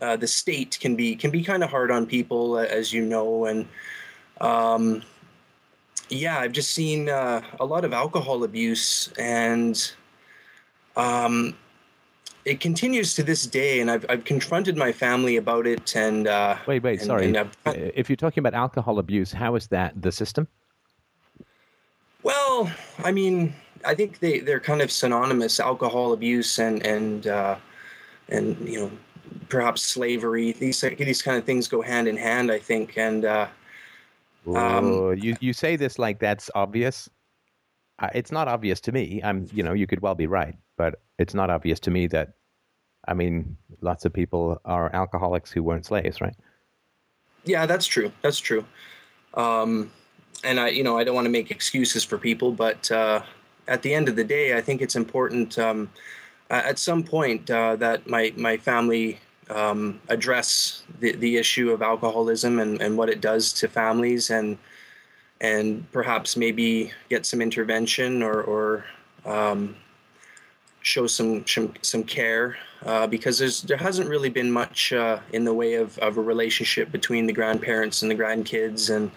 uh, 0.00 0.16
the 0.16 0.28
state 0.28 0.78
can 0.80 0.94
be 0.94 1.16
can 1.16 1.32
be 1.32 1.42
kind 1.42 1.64
of 1.64 1.70
hard 1.70 1.90
on 1.90 2.06
people, 2.06 2.56
as 2.56 2.92
you 2.92 3.04
know, 3.04 3.46
and 3.46 3.66
um, 4.40 5.02
yeah, 6.08 6.38
I've 6.38 6.52
just 6.52 6.70
seen 6.70 7.08
uh, 7.08 7.42
a 7.58 7.64
lot 7.64 7.84
of 7.84 7.92
alcohol 7.92 8.44
abuse, 8.44 9.12
and 9.18 9.92
um, 10.96 11.56
it 12.44 12.60
continues 12.60 13.14
to 13.14 13.22
this 13.22 13.46
day. 13.46 13.80
And 13.80 13.90
I've 13.90 14.04
I've 14.08 14.24
confronted 14.24 14.76
my 14.76 14.92
family 14.92 15.36
about 15.36 15.66
it, 15.66 15.96
and 15.96 16.26
uh, 16.26 16.56
Wait, 16.66 16.82
wait, 16.82 17.00
and- 17.00 17.06
sorry. 17.06 17.26
and 17.26 17.36
Uh, 17.36 17.44
if 17.94 18.08
you're 18.08 18.16
talking 18.16 18.40
about 18.40 18.54
alcohol 18.54 18.98
abuse, 18.98 19.32
how 19.32 19.54
is 19.54 19.66
that 19.68 20.00
the 20.00 20.12
system? 20.12 20.46
Well, 22.22 22.70
I 23.04 23.12
mean, 23.12 23.54
I 23.84 23.94
think 23.94 24.18
they 24.20 24.40
they're 24.40 24.60
kind 24.60 24.80
of 24.82 24.90
synonymous. 24.90 25.60
Alcohol 25.60 26.12
abuse 26.12 26.58
and 26.58 26.84
and 26.86 27.26
uh, 27.26 27.56
and 28.28 28.56
you 28.68 28.80
know 28.80 28.90
perhaps 29.48 29.82
slavery. 29.82 30.52
These 30.52 30.80
these 30.98 31.22
kind 31.22 31.36
of 31.38 31.44
things 31.44 31.68
go 31.68 31.82
hand 31.82 32.08
in 32.08 32.16
hand. 32.16 32.50
I 32.50 32.58
think. 32.58 32.96
And 32.96 33.24
uh, 33.24 33.48
Um, 34.46 34.56
Oh, 34.56 35.10
you 35.12 35.36
you 35.40 35.52
say 35.52 35.76
this 35.76 35.98
like 35.98 36.18
that's 36.18 36.50
obvious. 36.54 37.08
Uh, 37.98 38.08
it's 38.14 38.32
not 38.32 38.48
obvious 38.48 38.80
to 38.80 38.92
me. 38.92 39.20
I'm, 39.22 39.46
you 39.52 39.62
know, 39.62 39.72
you 39.72 39.86
could 39.86 40.00
well 40.00 40.16
be 40.16 40.26
right, 40.26 40.56
but 40.76 41.00
it's 41.18 41.34
not 41.34 41.50
obvious 41.50 41.80
to 41.80 41.90
me 41.90 42.06
that. 42.08 42.34
I 43.06 43.12
mean, 43.12 43.58
lots 43.82 44.06
of 44.06 44.14
people 44.14 44.58
are 44.64 44.90
alcoholics 44.94 45.52
who 45.52 45.62
weren't 45.62 45.84
slaves, 45.84 46.22
right? 46.22 46.34
yeah, 47.44 47.66
that's 47.66 47.86
true. 47.86 48.12
That's 48.22 48.38
true. 48.38 48.64
Um, 49.34 49.90
and 50.42 50.60
I, 50.60 50.68
you 50.68 50.82
know, 50.82 50.98
I 50.98 51.04
don't 51.04 51.14
want 51.14 51.26
to 51.26 51.30
make 51.30 51.50
excuses 51.50 52.04
for 52.04 52.18
people, 52.18 52.52
but 52.52 52.90
uh, 52.90 53.22
at 53.68 53.82
the 53.82 53.94
end 53.94 54.08
of 54.08 54.16
the 54.16 54.24
day, 54.24 54.56
I 54.56 54.60
think 54.60 54.82
it's 54.82 54.96
important 54.96 55.58
um, 55.58 55.90
at 56.50 56.78
some 56.78 57.02
point 57.02 57.50
uh, 57.50 57.76
that 57.76 58.06
my 58.06 58.32
my 58.36 58.56
family 58.56 59.20
um, 59.50 60.00
address 60.08 60.82
the, 61.00 61.12
the 61.12 61.36
issue 61.36 61.70
of 61.70 61.82
alcoholism 61.82 62.58
and, 62.60 62.80
and 62.80 62.96
what 62.96 63.08
it 63.08 63.20
does 63.20 63.52
to 63.54 63.68
families 63.68 64.30
and 64.30 64.58
and 65.40 65.90
perhaps 65.92 66.36
maybe 66.36 66.92
get 67.10 67.26
some 67.26 67.42
intervention 67.42 68.22
or, 68.22 68.40
or 68.42 68.84
um, 69.26 69.76
show 70.84 71.06
some 71.06 71.46
some, 71.46 71.72
some 71.82 72.04
care 72.04 72.56
uh, 72.84 73.06
because 73.06 73.38
there's 73.38 73.62
there 73.62 73.76
hasn't 73.76 74.08
really 74.08 74.28
been 74.28 74.52
much 74.52 74.92
uh, 74.92 75.18
in 75.32 75.44
the 75.44 75.52
way 75.52 75.74
of, 75.74 75.98
of 75.98 76.16
a 76.18 76.20
relationship 76.20 76.92
between 76.92 77.26
the 77.26 77.32
grandparents 77.32 78.02
and 78.02 78.10
the 78.10 78.14
grandkids 78.14 78.94
and 78.94 79.10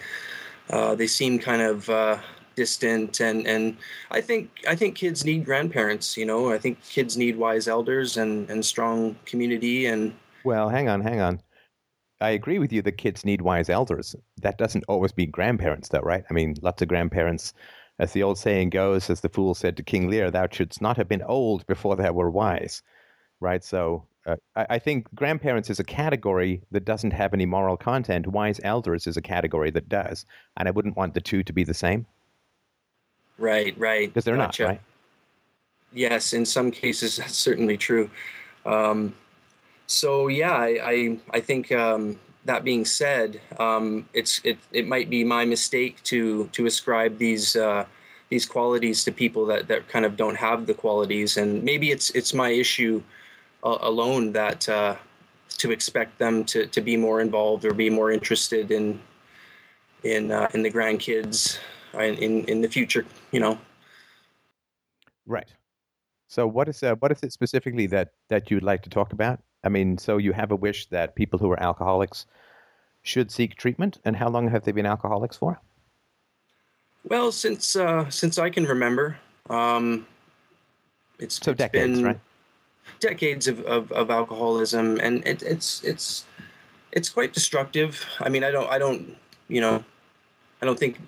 uh, 0.70 0.96
they 0.96 1.08
seem 1.08 1.38
kind 1.38 1.62
of 1.62 1.90
uh, 1.90 2.18
distant 2.56 3.20
and 3.20 3.46
and 3.46 3.78
I 4.10 4.22
think 4.22 4.50
I 4.68 4.76
think 4.76 4.96
kids 4.96 5.26
need 5.26 5.46
grandparents 5.46 6.18
you 6.18 6.26
know 6.26 6.52
I 6.52 6.58
think 6.58 6.82
kids 6.90 7.18
need 7.18 7.36
wise 7.38 7.68
elders 7.68 8.18
and 8.18 8.50
and 8.50 8.66
strong 8.66 9.18
community 9.26 9.86
and 9.88 10.14
Well, 10.44 10.70
hang 10.70 10.88
on, 10.88 11.02
hang 11.02 11.20
on. 11.20 11.42
I 12.20 12.32
agree 12.32 12.58
with 12.58 12.74
you 12.74 12.82
that 12.82 12.94
kids 12.94 13.26
need 13.26 13.42
wise 13.42 13.70
elders. 13.70 14.16
That 14.42 14.58
doesn't 14.58 14.86
always 14.88 15.16
mean 15.18 15.30
grandparents, 15.30 15.90
though, 15.90 16.00
right? 16.00 16.24
I 16.30 16.34
mean, 16.34 16.56
lots 16.62 16.82
of 16.82 16.88
grandparents, 16.88 17.54
as 18.00 18.14
the 18.14 18.24
old 18.24 18.38
saying 18.38 18.70
goes, 18.70 19.10
as 19.10 19.22
the 19.22 19.30
fool 19.30 19.56
said 19.56 19.76
to 19.78 19.84
King 19.84 20.10
Lear, 20.10 20.30
thou 20.30 20.48
shouldst 20.52 20.82
not 20.82 20.98
have 20.98 21.08
been 21.08 21.24
old 21.24 21.66
before 21.68 21.96
thou 21.96 22.12
were 22.14 22.30
wise, 22.30 22.84
right? 23.40 23.64
So 23.64 24.06
uh, 24.26 24.36
I, 24.56 24.66
I 24.72 24.80
think 24.80 25.08
grandparents 25.16 25.70
is 25.70 25.80
a 25.80 25.84
category 25.84 26.62
that 26.72 26.86
doesn't 26.86 27.12
have 27.12 27.34
any 27.34 27.46
moral 27.46 27.78
content. 27.78 28.28
Wise 28.28 28.60
elders 28.64 29.08
is 29.08 29.18
a 29.18 29.22
category 29.22 29.72
that 29.72 29.90
does. 29.90 30.26
And 30.58 30.68
I 30.68 30.72
wouldn't 30.72 30.98
want 30.98 31.14
the 31.14 31.22
two 31.22 31.44
to 31.44 31.54
be 31.54 31.64
the 31.64 31.74
same 31.74 32.06
right 33.38 33.78
right 33.78 34.10
because 34.10 34.26
they're 34.26 34.36
Gotcha. 34.36 34.64
not, 34.64 34.70
right? 34.70 34.82
Yes, 35.94 36.34
in 36.34 36.46
some 36.46 36.72
cases 36.72 37.18
that's 37.18 37.38
certainly 37.38 37.78
true. 37.78 38.10
Um, 38.66 39.14
so 39.88 40.28
yeah, 40.28 40.54
I 40.54 40.80
I, 40.84 41.20
I 41.32 41.40
think 41.40 41.72
um, 41.72 42.20
that 42.48 42.64
being 42.64 42.86
said, 42.86 43.40
um, 43.60 44.08
it's 44.14 44.42
it, 44.44 44.58
it 44.72 44.88
might 44.88 45.10
be 45.10 45.24
my 45.24 45.46
mistake 45.46 46.02
to 46.04 46.48
to 46.54 46.66
ascribe 46.66 47.18
these 47.18 47.56
uh, 47.56 47.86
these 48.30 48.46
qualities 48.46 49.04
to 49.04 49.12
people 49.12 49.46
that, 49.46 49.68
that 49.68 49.88
kind 49.88 50.06
of 50.06 50.18
don't 50.18 50.36
have 50.36 50.66
the 50.66 50.74
qualities, 50.74 51.38
and 51.38 51.64
maybe 51.64 51.92
it's 51.92 52.10
it's 52.12 52.34
my 52.34 52.50
issue 52.50 53.02
uh, 53.64 53.78
alone 53.82 54.32
that 54.32 54.68
uh, 54.70 54.96
to 55.58 55.72
expect 55.72 56.18
them 56.20 56.44
to, 56.46 56.68
to 56.68 56.82
be 56.82 56.98
more 56.98 57.22
involved 57.22 57.66
or 57.66 57.74
be 57.74 57.90
more 57.90 58.12
interested 58.12 58.72
in 58.72 59.00
in 60.04 60.32
uh, 60.32 60.48
in 60.54 60.64
the 60.64 60.72
grandkids 60.72 61.60
uh, 61.94 62.02
in 62.02 62.46
in 62.46 62.62
the 62.62 62.70
future, 62.70 63.06
you 63.32 63.40
know. 63.40 63.58
Right. 65.26 65.52
So 66.28 66.48
what 66.48 66.70
is 66.70 66.82
uh, 66.82 66.96
what 66.96 67.12
is 67.12 67.24
it 67.24 67.34
specifically 67.34 67.88
that 67.88 68.14
that 68.30 68.50
you'd 68.50 68.64
like 68.64 68.84
to 68.84 68.90
talk 68.90 69.12
about? 69.12 69.40
I 69.64 69.70
mean, 69.70 69.98
so 69.98 70.18
you 70.18 70.34
have 70.34 70.52
a 70.52 70.56
wish 70.56 70.88
that 70.88 71.16
people 71.16 71.40
who 71.40 71.52
are 71.52 71.62
alcoholics 71.62 72.26
should 73.02 73.32
seek 73.32 73.56
treatment, 73.56 74.00
and 74.06 74.16
how 74.16 74.30
long 74.30 74.50
have 74.50 74.64
they 74.64 74.72
been 74.72 74.86
alcoholics 74.86 75.38
for? 75.38 75.60
Well, 77.04 77.32
since 77.32 77.76
uh, 77.76 78.10
since 78.10 78.38
I 78.38 78.50
can 78.50 78.66
remember, 78.66 79.18
um, 79.50 80.06
it's 81.20 81.40
So 81.42 81.52
it's 81.52 81.60
decades, 81.60 82.00
been 82.00 82.06
right? 82.06 82.20
Decades 83.00 83.48
of, 83.48 83.62
of, 83.62 83.92
of 83.92 84.10
alcoholism, 84.12 85.00
and 85.00 85.26
it, 85.26 85.42
it's 85.42 85.84
it's 85.84 86.26
it's 86.92 87.10
quite 87.10 87.34
destructive. 87.34 88.06
I 88.20 88.30
mean, 88.30 88.44
I 88.44 88.52
don't 88.52 88.70
I 88.70 88.78
don't 88.78 89.16
you 89.48 89.62
know, 89.62 89.84
I 90.62 90.66
don't 90.66 90.78
think 90.78 91.00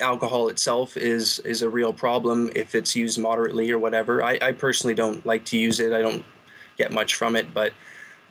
alcohol 0.00 0.48
itself 0.48 0.96
is 0.96 1.40
is 1.40 1.62
a 1.62 1.68
real 1.68 1.92
problem 1.92 2.50
if 2.54 2.74
it's 2.74 2.96
used 2.96 3.18
moderately 3.18 3.70
or 3.70 3.78
whatever. 3.78 4.22
I, 4.22 4.38
I 4.40 4.52
personally 4.52 4.94
don't 4.94 5.24
like 5.26 5.44
to 5.46 5.58
use 5.58 5.78
it. 5.80 5.92
I 5.92 6.00
don't 6.00 6.24
get 6.76 6.92
much 6.92 7.14
from 7.14 7.36
it, 7.36 7.52
but 7.54 7.72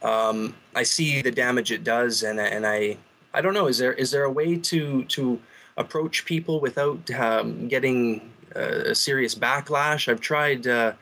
um, 0.02 0.54
I 0.76 0.84
see 0.84 1.22
the 1.22 1.32
damage 1.32 1.72
it 1.72 1.84
does, 1.84 2.24
and 2.24 2.40
and 2.40 2.66
I 2.66 2.98
I 3.34 3.42
don't 3.42 3.54
know. 3.54 3.68
Is 3.68 3.78
there 3.78 3.94
is 3.94 4.12
there 4.12 4.24
a 4.26 4.32
way 4.32 4.56
to 4.58 5.04
to 5.06 5.40
approach 5.78 6.26
people 6.26 6.60
without 6.60 7.10
um, 7.12 7.68
getting 7.68 8.32
uh, 8.56 8.92
a 8.92 8.96
serious 8.96 9.34
backlash? 9.36 10.08
I've 10.08 10.22
tried 10.22 10.68
uh, 10.68 10.94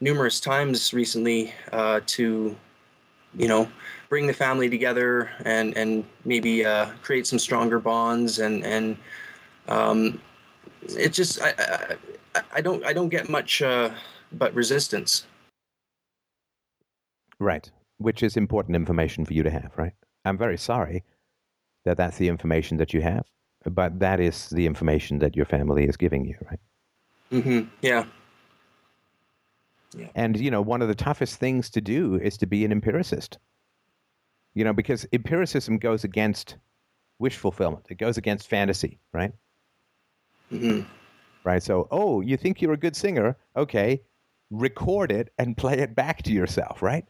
numerous 0.00 0.40
times 0.40 0.92
recently 0.92 1.54
uh, 1.72 2.00
to 2.06 2.56
you 3.36 3.48
know 3.48 3.68
bring 4.08 4.26
the 4.26 4.32
family 4.32 4.68
together 4.68 5.30
and 5.44 5.76
and 5.76 6.04
maybe 6.24 6.64
uh, 6.64 6.86
create 7.02 7.26
some 7.26 7.38
stronger 7.38 7.78
bonds 7.78 8.38
and 8.38 8.64
and 8.64 8.96
um, 9.68 10.20
it 10.90 11.12
just 11.12 11.40
I, 11.42 11.54
I 12.34 12.42
I- 12.52 12.60
don't 12.60 12.84
I 12.84 12.92
don't 12.92 13.08
get 13.08 13.28
much 13.28 13.62
uh, 13.62 13.90
but 14.32 14.52
resistance. 14.54 15.26
Right. 17.38 17.70
Which 17.98 18.22
is 18.22 18.36
important 18.36 18.76
information 18.76 19.24
for 19.24 19.32
you 19.32 19.42
to 19.42 19.50
have, 19.50 19.72
right? 19.76 19.92
I'm 20.24 20.38
very 20.38 20.58
sorry 20.58 21.04
that 21.84 21.96
that's 21.96 22.18
the 22.18 22.28
information 22.28 22.76
that 22.78 22.92
you 22.92 23.00
have, 23.00 23.24
but 23.64 23.98
that 24.00 24.20
is 24.20 24.50
the 24.50 24.66
information 24.66 25.18
that 25.20 25.36
your 25.36 25.46
family 25.46 25.86
is 25.86 25.96
giving 25.96 26.24
you, 26.24 26.36
right? 26.50 26.60
Mm-hmm. 27.32 27.68
Yeah. 27.80 28.04
And 30.14 30.38
you 30.38 30.50
know, 30.50 30.60
one 30.60 30.82
of 30.82 30.88
the 30.88 30.94
toughest 30.94 31.38
things 31.38 31.70
to 31.70 31.80
do 31.80 32.16
is 32.16 32.36
to 32.38 32.46
be 32.46 32.64
an 32.64 32.72
empiricist. 32.72 33.38
You 34.54 34.64
know, 34.64 34.72
because 34.72 35.06
empiricism 35.12 35.78
goes 35.78 36.04
against 36.04 36.56
wish 37.18 37.36
fulfillment. 37.36 37.86
It 37.90 37.98
goes 37.98 38.16
against 38.16 38.48
fantasy, 38.48 38.98
right? 39.12 39.32
Mm-hmm. 40.52 40.86
Right. 41.44 41.62
So, 41.62 41.88
oh, 41.90 42.20
you 42.20 42.36
think 42.36 42.60
you're 42.60 42.72
a 42.72 42.78
good 42.78 42.96
singer? 42.96 43.36
Okay, 43.56 44.02
record 44.50 45.10
it 45.10 45.32
and 45.38 45.56
play 45.56 45.78
it 45.78 45.94
back 45.94 46.22
to 46.22 46.32
yourself, 46.32 46.82
right? 46.82 47.04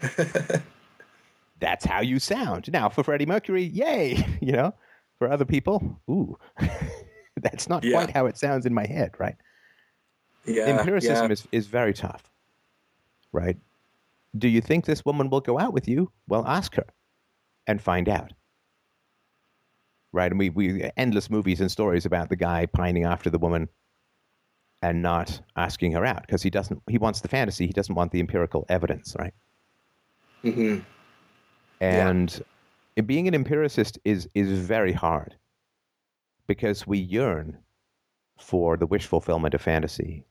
That's 1.60 1.84
how 1.84 2.00
you 2.00 2.18
sound. 2.18 2.70
Now, 2.72 2.88
for 2.88 3.04
Freddie 3.04 3.26
Mercury, 3.26 3.64
yay! 3.64 4.26
You 4.42 4.52
know, 4.52 4.74
for 5.18 5.30
other 5.30 5.44
people, 5.44 6.00
ooh, 6.10 6.36
that's 7.40 7.68
not 7.68 7.84
Yeah. 7.84 7.92
quite 7.92 8.10
how 8.10 8.26
it 8.26 8.36
sounds 8.36 8.66
in 8.66 8.74
my 8.74 8.86
head, 8.86 9.12
right? 9.18 9.36
Yeah. 10.44 10.64
Empiricism 10.66 11.26
yeah. 11.26 11.32
is, 11.32 11.46
is 11.52 11.66
very 11.68 11.94
tough, 11.94 12.24
right? 13.30 13.56
Do 14.36 14.48
you 14.48 14.60
think 14.60 14.84
this 14.84 15.04
woman 15.04 15.30
will 15.30 15.40
go 15.40 15.60
out 15.60 15.72
with 15.72 15.86
you? 15.86 16.10
Well, 16.26 16.44
ask 16.44 16.74
her 16.74 16.86
and 17.68 17.80
find 17.80 18.08
out. 18.08 18.32
Right? 20.10 20.32
And 20.32 20.38
we, 20.40 20.50
we 20.50 20.90
endless 20.96 21.30
movies 21.30 21.60
and 21.60 21.70
stories 21.70 22.04
about 22.04 22.28
the 22.28 22.36
guy 22.36 22.66
pining 22.66 23.04
after 23.04 23.30
the 23.30 23.38
woman 23.38 23.68
and 24.82 25.02
not 25.02 25.40
asking 25.56 25.92
her 25.92 26.04
out 26.04 26.22
because 26.22 26.42
he 26.42 26.50
doesn't 26.50 26.82
he 26.88 26.98
wants 26.98 27.20
the 27.20 27.28
fantasy, 27.28 27.66
he 27.66 27.72
doesn't 27.72 27.94
want 27.94 28.12
the 28.12 28.20
empirical 28.20 28.66
evidence, 28.68 29.14
right? 29.18 29.34
hmm 30.44 30.84
Yeah. 31.90 32.08
And 32.10 32.42
being 33.06 33.28
an 33.28 33.34
empiricist 33.34 33.98
is 34.04 34.28
is 34.34 34.50
very 34.58 34.92
hard 34.92 35.36
because 36.46 36.86
we 36.86 36.98
yearn 36.98 37.58
for 38.38 38.76
the 38.76 38.86
wish 38.86 39.06
fulfillment 39.06 39.54
of 39.54 39.62
fantasy. 39.62 40.24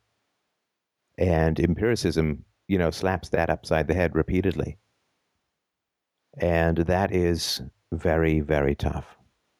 And 1.17 1.57
empiricism, 1.59 2.43
you 2.67 2.77
know, 2.77 2.91
slaps 2.91 3.29
that 3.29 3.49
upside 3.49 3.87
the 3.87 3.93
head 3.93 4.13
repeatedly. 4.15 4.77
And 6.37 6.77
that 6.77 7.13
is 7.13 7.61
very, 7.91 8.39
very 8.41 8.75
tough. 8.75 9.17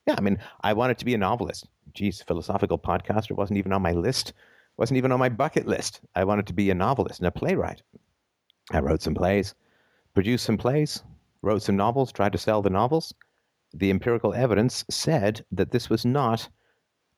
Yeah, 0.08 0.16
I 0.18 0.22
mean, 0.22 0.40
I 0.62 0.74
wanted 0.74 0.98
to 1.00 1.06
be 1.06 1.14
a 1.14 1.18
novelist. 1.18 1.68
Geez, 1.94 2.22
philosophical 2.22 2.80
podcaster 2.80 3.36
wasn't 3.36 3.58
even 3.58 3.74
on 3.74 3.82
my 3.82 3.92
list, 3.92 4.34
wasn't 4.82 4.98
even 4.98 5.12
on 5.12 5.20
my 5.20 5.30
bucket 5.30 5.68
list. 5.68 6.02
I 6.16 6.24
wanted 6.24 6.48
to 6.48 6.54
be 6.54 6.72
a 6.72 6.74
novelist 6.74 7.20
and 7.20 7.28
a 7.28 7.32
playwright. 7.32 7.84
I 8.72 8.80
wrote 8.80 9.04
some 9.04 9.14
plays, 9.14 9.54
produced 10.16 10.44
some 10.44 10.58
plays, 10.58 11.04
wrote 11.44 11.62
some 11.62 11.76
novels, 11.78 12.12
tried 12.12 12.32
to 12.32 12.40
sell 12.40 12.64
the 12.64 12.72
novels. 12.72 13.14
The 13.76 13.92
empirical 13.92 14.34
evidence 14.34 14.84
said 14.90 15.46
that 15.52 15.70
this 15.70 15.88
was 15.88 16.04
not, 16.04 16.50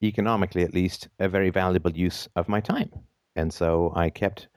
economically 0.04 0.64
at 0.64 0.74
least, 0.74 1.08
a 1.20 1.30
very 1.30 1.52
valuable 1.52 1.92
use 1.92 2.28
of 2.36 2.50
my 2.50 2.60
time. 2.60 2.92
And 3.38 3.54
so 3.54 3.94
I 3.96 4.10
kept 4.10 4.50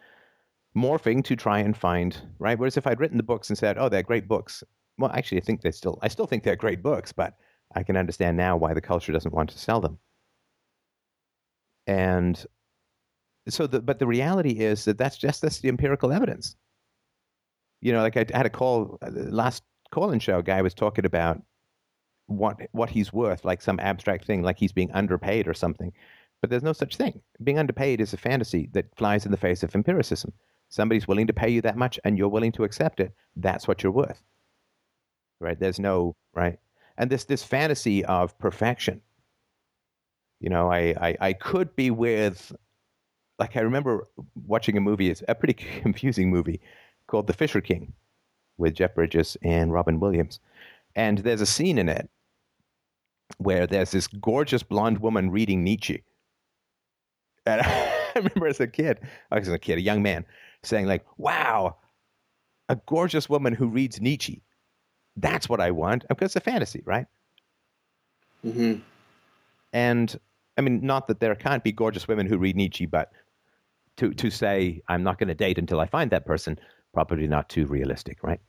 morphing 0.77 1.23
to 1.27 1.37
try 1.37 1.61
and 1.61 1.77
find, 1.77 2.21
right? 2.41 2.59
Whereas 2.59 2.77
if 2.77 2.89
I'd 2.89 2.99
written 2.99 3.19
the 3.19 3.23
books 3.23 3.51
and 3.51 3.57
said, 3.57 3.79
oh, 3.79 3.89
they're 3.89 4.03
great 4.03 4.27
books, 4.27 4.65
well, 4.99 5.13
actually, 5.13 5.41
I 5.41 5.45
think 5.45 5.63
they 5.63 5.71
still, 5.71 6.01
I 6.03 6.09
still 6.09 6.27
think 6.27 6.43
they're 6.43 6.57
great 6.57 6.83
books, 6.83 7.13
but 7.13 7.37
I 7.77 7.85
can 7.85 7.97
understand 7.97 8.37
now 8.37 8.57
why 8.57 8.75
the 8.75 8.81
culture 8.81 9.13
doesn't 9.13 9.33
want 9.33 9.51
to 9.51 9.59
sell 9.61 9.81
them. 9.81 9.97
And 11.87 12.45
so, 13.49 13.67
the, 13.67 13.81
but 13.81 13.99
the 13.99 14.07
reality 14.07 14.53
is 14.53 14.85
that 14.85 14.99
that's 14.99 15.17
just 15.17 15.43
that's 15.43 15.61
the 15.61 15.69
empirical 15.69 16.13
evidence. 16.13 16.57
You 17.81 17.93
know, 17.93 18.03
like 18.03 18.17
I 18.17 18.27
had 18.35 18.47
a 18.47 18.51
call 18.51 18.99
uh, 19.03 19.11
last 19.11 19.63
call-in 19.91 20.19
show. 20.19 20.43
Guy 20.43 20.63
was 20.63 20.75
talking 20.75 21.07
about 21.07 21.43
what 22.27 22.57
what 22.73 22.91
he's 22.91 23.13
worth, 23.13 23.45
like 23.45 23.63
some 23.63 23.79
abstract 23.81 24.25
thing, 24.25 24.43
like 24.43 24.59
he's 24.59 24.73
being 24.73 24.93
underpaid 24.93 25.47
or 25.47 25.55
something. 25.55 25.93
But 26.41 26.51
there's 26.51 26.63
no 26.63 26.73
such 26.73 26.97
thing. 26.97 27.21
Being 27.43 27.59
underpaid 27.59 28.01
is 28.01 28.13
a 28.13 28.19
fantasy 28.19 28.69
that 28.73 28.95
flies 28.97 29.25
in 29.25 29.31
the 29.31 29.39
face 29.39 29.63
of 29.63 29.75
empiricism. 29.75 30.33
Somebody's 30.69 31.09
willing 31.09 31.29
to 31.29 31.33
pay 31.33 31.49
you 31.49 31.63
that 31.63 31.77
much, 31.77 31.99
and 32.05 32.19
you're 32.19 32.29
willing 32.29 32.53
to 32.53 32.65
accept 32.65 33.01
it. 33.01 33.13
That's 33.37 33.69
what 33.69 33.83
you're 33.83 33.93
worth. 33.93 34.23
Right? 35.41 35.59
There's 35.59 35.79
no 35.79 36.17
right 36.35 36.59
and 36.99 37.11
this 37.11 37.25
this 37.25 37.43
fantasy 37.43 38.05
of 38.05 38.39
perfection. 38.39 39.01
You 40.41 40.51
know, 40.51 40.71
I, 40.71 40.95
I, 41.01 41.17
I 41.21 41.33
could 41.33 41.75
be 41.77 41.91
with, 41.91 42.53
like 43.39 43.57
I 43.57 43.61
remember 43.61 44.07
watching 44.47 44.77
a 44.77 44.81
movie, 44.81 45.11
it's 45.11 45.23
a 45.29 45.35
pretty 45.35 45.55
confusing 45.83 46.31
movie 46.31 46.61
called 47.07 47.27
The 47.27 47.33
Fisher 47.33 47.61
King 47.61 47.93
with 48.59 48.75
Jeff 48.75 48.95
Bridges 48.95 49.37
and 49.43 49.73
Robin 49.73 50.01
Williams. 50.01 50.41
And 50.95 51.19
there's 51.19 51.43
a 51.43 51.47
scene 51.47 51.79
in 51.79 51.89
it 51.89 52.09
where 53.39 53.67
there's 53.67 53.91
this 53.91 54.07
gorgeous 54.07 54.63
blonde 54.63 54.99
woman 54.99 55.31
reading 55.31 55.63
Nietzsche. 55.63 56.03
And 57.45 57.61
I 57.65 58.13
remember 58.15 58.47
as 58.47 58.61
a 58.61 58.67
kid, 58.67 59.01
I 59.31 59.39
was 59.39 59.49
a 59.49 59.59
kid, 59.59 59.79
a 59.79 59.83
young 59.83 60.03
man, 60.03 60.25
saying 60.63 60.87
like, 60.87 61.05
wow, 61.19 61.77
a 62.69 62.77
gorgeous 62.87 63.29
woman 63.29 63.53
who 63.53 63.69
reads 63.69 64.01
Nietzsche. 64.01 64.43
That's 65.17 65.49
what 65.49 65.61
I 65.61 65.71
want 65.71 66.05
because 66.09 66.27
it's 66.27 66.37
a 66.37 66.41
fantasy, 66.41 66.83
right? 66.85 67.07
Mm-hmm. 68.45 68.81
And 69.73 70.19
I 70.57 70.61
mean, 70.61 70.81
not 70.83 71.09
that 71.09 71.21
there 71.21 71.35
can't 71.35 71.63
be 71.63 71.73
gorgeous 71.73 72.09
women 72.09 72.27
who 72.27 72.39
read 72.39 72.57
Nietzsche, 72.57 72.87
but 72.87 73.13
to 73.97 74.13
to 74.15 74.31
say 74.31 74.83
I'm 74.89 75.03
not 75.03 75.19
going 75.19 75.29
to 75.29 75.35
date 75.35 75.59
until 75.59 75.81
I 75.81 75.87
find 75.87 76.11
that 76.11 76.27
person, 76.27 76.59
probably 76.93 77.27
not 77.27 77.49
too 77.49 77.67
realistic, 77.67 78.23
right? 78.23 78.41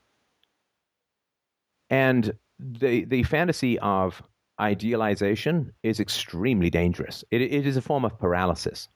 And 1.90 2.34
the 2.60 3.06
the 3.06 3.24
fantasy 3.24 3.80
of 3.80 4.22
idealization 4.60 5.72
is 5.84 6.00
extremely 6.00 6.70
dangerous. 6.70 7.24
It, 7.32 7.42
it 7.42 7.68
is 7.68 7.78
a 7.78 7.82
form 7.82 8.06
of 8.06 8.18
paralysis. 8.20 8.90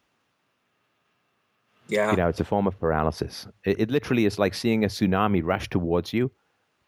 Yeah. 1.88 2.11
You 2.11 2.18
know, 2.18 2.30
it's 2.30 2.40
a 2.40 2.45
form 2.45 2.68
of 2.68 2.80
paralysis. 2.80 3.48
It, 3.65 3.82
it 3.82 3.91
literally 3.91 4.26
is 4.26 4.40
like 4.40 4.53
seeing 4.53 4.84
a 4.84 4.88
tsunami 4.88 5.41
rush 5.44 5.69
towards 5.69 6.14
you 6.14 6.32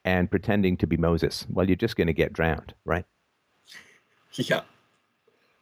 and 0.05 0.31
pretending 0.31 0.77
to 0.77 0.87
be 0.87 0.97
Moses. 0.97 1.45
Well, 1.49 1.67
you're 1.67 1.75
just 1.75 1.97
going 1.97 2.07
to 2.07 2.13
get 2.13 2.33
drowned, 2.33 2.73
right? 2.85 3.05
Yeah. 4.35 4.61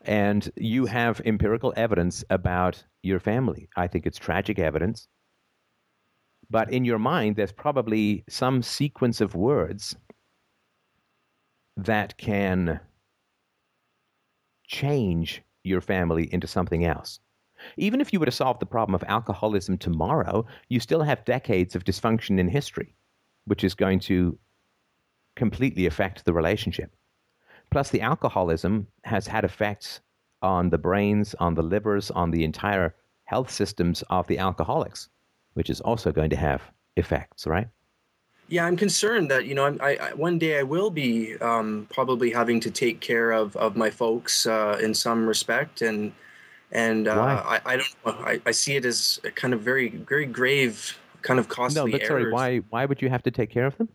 And 0.06 0.52
you 0.56 0.86
have 0.88 1.22
empirical 1.26 1.73
evidence 1.76 2.23
about 2.30 2.84
your 3.03 3.19
family. 3.19 3.69
I 3.76 3.88
think 3.88 4.06
it's 4.06 4.18
tragic 4.18 4.60
evidence. 4.60 5.07
But 6.49 6.72
in 6.72 6.86
your 6.86 6.99
mind, 6.99 7.36
there's 7.36 7.52
probably 7.52 8.23
some 8.28 8.61
sequence 8.61 9.22
of 9.22 9.36
words 9.36 9.95
that 11.78 12.18
can 12.18 12.80
change 14.68 15.41
your 15.64 15.82
family 15.82 16.34
into 16.34 16.48
something 16.48 16.84
else. 16.84 17.19
Even 17.78 18.02
if 18.02 18.11
you 18.11 18.19
were 18.19 18.26
to 18.26 18.32
solve 18.32 18.60
the 18.60 18.65
problem 18.65 18.95
of 18.95 19.03
alcoholism 19.07 19.78
tomorrow, 19.78 20.45
you 20.68 20.80
still 20.80 21.03
have 21.03 21.23
decades 21.26 21.76
of 21.76 21.84
dysfunction 21.84 22.40
in 22.40 22.48
history 22.48 22.95
which 23.45 23.64
is 23.64 23.76
going 23.76 23.99
to 23.99 24.38
completely 25.36 25.86
affect 25.86 26.26
the 26.26 26.34
relationship. 26.34 26.95
Plus, 27.72 27.89
the 27.89 28.02
alcoholism 28.02 28.85
has 29.06 29.26
had 29.26 29.45
effects 29.45 30.02
on 30.41 30.69
the 30.69 30.77
brains, 30.77 31.34
on 31.39 31.56
the 31.56 31.64
livers, 31.64 32.11
on 32.11 32.31
the 32.31 32.43
entire 32.43 32.93
health 33.23 33.49
systems 33.49 34.03
of 34.10 34.27
the 34.27 34.38
alcoholics, 34.38 35.07
which 35.53 35.69
is 35.69 35.80
also 35.81 36.11
going 36.11 36.30
to 36.30 36.35
have 36.35 36.61
effects, 36.98 37.48
right? 37.48 37.68
Yeah, 38.49 38.65
I'm 38.65 38.76
concerned 38.76 39.31
that 39.31 39.45
you 39.45 39.56
know 39.56 39.77
I, 39.80 39.95
I 39.95 40.14
one 40.14 40.38
day 40.38 40.60
I 40.60 40.64
will 40.64 40.89
be 40.89 41.38
um, 41.38 41.88
probably 41.93 42.31
having 42.31 42.60
to 42.60 42.69
take 42.69 42.99
care 42.99 43.31
of, 43.31 43.56
of 43.56 43.77
my 43.77 43.89
folks 43.89 44.45
uh, 44.45 44.77
in 44.84 44.93
some 44.93 45.26
respect, 45.26 45.81
and 45.81 46.11
and 46.73 47.07
uh, 47.07 47.41
I, 47.45 47.61
I 47.65 47.76
don't 47.77 47.95
I, 48.06 48.41
I 48.45 48.52
see 48.52 48.76
it 48.76 48.84
as 48.84 49.22
a 49.23 49.31
kind 49.31 49.53
of 49.53 49.61
very 49.61 49.89
very 49.89 50.26
grave 50.26 50.98
kind 51.22 51.39
of 51.39 51.48
costly. 51.48 51.91
No, 51.91 51.98
but 51.98 52.06
sorry, 52.06 52.23
errors. 52.23 52.34
why 52.34 52.57
why 52.69 52.85
would 52.85 53.02
you 53.02 53.10
have 53.10 53.23
to 53.23 53.31
take 53.31 53.49
care 53.49 53.65
of 53.65 53.77
them? 53.77 53.88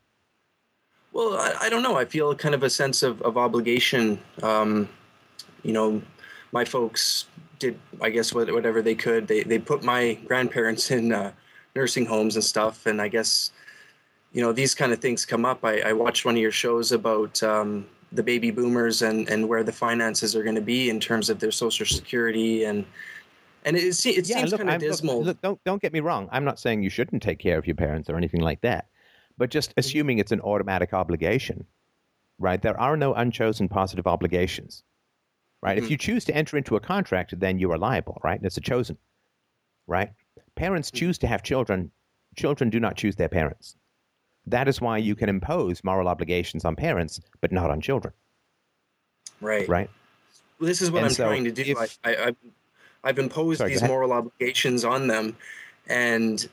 Well, 1.17 1.39
I, 1.39 1.55
I 1.63 1.69
don't 1.71 1.83
know. 1.83 1.97
I 1.97 2.05
feel 2.05 2.35
kind 2.35 2.55
of 2.55 2.63
a 2.63 2.69
sense 2.69 3.03
of, 3.03 3.23
of 3.23 3.39
obligation. 3.39 4.19
Um, 4.43 4.87
you 5.63 5.73
know, 5.73 6.03
my 6.53 6.63
folks 6.63 7.25
did, 7.59 7.79
I 8.03 8.11
guess, 8.11 8.35
whatever 8.35 8.83
they 8.83 8.95
could. 8.95 9.27
They 9.27 9.43
they 9.43 9.59
put 9.59 9.83
my 9.83 10.19
grandparents 10.27 10.91
in 10.99 11.15
uh, 11.15 11.33
nursing 11.75 12.05
homes 12.05 12.37
and 12.37 12.45
stuff, 12.45 12.85
and 12.85 13.01
I 13.01 13.09
guess, 13.09 13.51
you 14.35 14.43
know, 14.43 14.53
these 14.53 14.75
kind 14.75 14.93
of 14.93 14.99
things 14.99 15.25
come 15.25 15.47
up. 15.47 15.65
I, 15.65 15.81
I 15.81 15.93
watched 15.95 16.27
one 16.27 16.35
of 16.35 16.41
your 16.43 16.53
shows 16.53 16.93
about 16.93 17.43
um, 17.43 17.87
the 18.13 18.23
baby 18.23 18.51
boomers 18.51 19.01
and 19.01 19.27
and 19.31 19.49
where 19.49 19.65
the 19.65 19.73
finances 19.73 20.37
are 20.37 20.43
going 20.43 20.55
to 20.55 20.61
be 20.61 20.91
in 20.91 21.01
terms 21.01 21.31
of 21.31 21.39
their 21.41 21.51
social 21.51 21.87
security 21.87 22.65
and 22.65 22.85
and 23.65 23.75
it, 23.75 23.85
it 23.85 23.95
seems 23.95 24.29
yeah, 24.29 24.43
look, 24.45 24.59
kind 24.59 24.69
of 24.69 24.69
I'm- 24.69 24.81
look, 24.81 24.91
dismal. 24.91 25.23
Look, 25.23 25.41
don't 25.41 25.65
don't 25.65 25.81
get 25.81 25.95
me 25.95 26.01
wrong. 26.01 26.29
I'm 26.31 26.45
not 26.45 26.59
saying 26.59 26.83
you 26.83 26.91
shouldn't 26.91 27.23
take 27.23 27.39
care 27.39 27.57
of 27.57 27.67
your 27.67 27.75
parents 27.77 28.11
or 28.11 28.17
anything 28.19 28.43
like 28.43 28.61
that, 28.61 28.89
but 29.39 29.51
just 29.51 29.71
Mm-hmm. 29.71 29.81
assuming 29.81 30.19
it's 30.19 30.33
an 30.33 30.41
automatic 30.41 30.93
obligation, 30.95 31.67
right? 32.39 32.61
There 32.61 32.79
are 32.81 32.97
no 32.97 33.15
unchosen 33.15 33.69
positive 33.69 34.07
obligations, 34.07 34.83
right? 35.63 35.79
If 35.79 35.85
Mhm. 35.85 35.91
you 35.91 35.97
choose 35.99 36.25
to 36.27 36.35
enter 36.35 36.57
into 36.57 36.77
a 36.77 36.81
contract, 36.81 37.39
then 37.39 37.59
you 37.59 37.71
are 37.73 37.79
liable, 37.79 38.21
right? 38.25 38.39
And 38.39 38.47
it's 38.47 38.57
a 38.57 38.61
chosen, 38.61 38.99
right? 39.87 40.11
Parents 40.55 40.91
Mm-hmm. 40.91 40.99
choose 40.99 41.19
to 41.19 41.27
have 41.27 41.43
children. 41.43 41.91
Children 42.37 42.71
do 42.71 42.81
not 42.81 42.97
choose 42.97 43.17
their 43.17 43.29
parents. 43.29 43.77
That 44.47 44.69
is 44.69 44.81
why 44.81 44.99
you 44.99 45.17
can 45.17 45.29
impose 45.29 45.83
moral 45.83 46.07
obligations 46.09 46.65
on 46.65 46.77
parents, 46.77 47.21
but 47.41 47.51
not 47.51 47.71
on 47.71 47.81
children, 47.81 48.15
right. 49.41 49.69
right? 49.69 49.91
Well, 50.61 50.69
this 50.69 50.81
is 50.81 50.91
what 50.91 50.99
And 50.99 51.07
I'm 51.07 51.13
so 51.15 51.25
trying 51.25 51.45
to 51.45 51.51
do. 51.51 51.63
if- 51.63 51.77
I, 52.05 52.11
I, 52.11 52.27
I've, 52.27 52.37
I've 53.05 53.19
imposed 53.19 53.59
Sorry, 53.59 53.71
these 53.71 53.83
moral 53.83 54.13
obligations 54.13 54.85
on 54.85 55.07
them, 55.09 55.37
and 55.89 56.49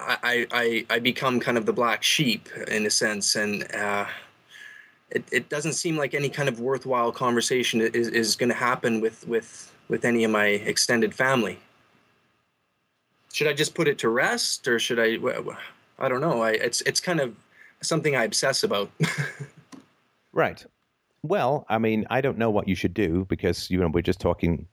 I, 0.00 0.46
I, 0.50 0.86
I 0.90 0.98
become 0.98 1.40
kind 1.40 1.58
of 1.58 1.66
the 1.66 1.72
black 1.72 2.02
sheep 2.02 2.48
in 2.68 2.86
a 2.86 2.90
sense, 2.90 3.36
and 3.36 3.72
uh, 3.74 4.06
it, 5.10 5.24
it 5.30 5.48
doesn't 5.48 5.74
seem 5.74 5.96
like 5.96 6.14
any 6.14 6.28
kind 6.28 6.48
of 6.48 6.60
worthwhile 6.60 7.12
conversation 7.12 7.80
is, 7.80 8.08
is 8.08 8.36
going 8.36 8.48
to 8.48 8.54
happen 8.54 9.00
with, 9.00 9.26
with, 9.28 9.72
with 9.88 10.04
any 10.04 10.24
of 10.24 10.30
my 10.30 10.46
extended 10.46 11.14
family. 11.14 11.58
Should 13.32 13.46
I 13.46 13.52
just 13.52 13.74
put 13.74 13.88
it 13.88 13.98
to 13.98 14.08
rest, 14.08 14.66
or 14.66 14.78
should 14.78 14.98
I? 14.98 15.16
I 15.98 16.08
don't 16.08 16.20
know. 16.20 16.42
I, 16.42 16.50
it's 16.50 16.80
it's 16.80 16.98
kind 16.98 17.20
of 17.20 17.36
something 17.80 18.16
I 18.16 18.24
obsess 18.24 18.64
about. 18.64 18.90
Right. 20.32 20.64
Well, 21.22 21.66
I 21.68 21.78
mean, 21.78 22.06
I 22.10 22.20
don't 22.20 22.38
know 22.38 22.50
what 22.50 22.68
you 22.68 22.74
should 22.74 22.94
do 22.94 23.26
because 23.28 23.70
you 23.70 23.78
know 23.78 23.88
we're 23.88 24.02
just 24.02 24.20
talking 24.20 24.66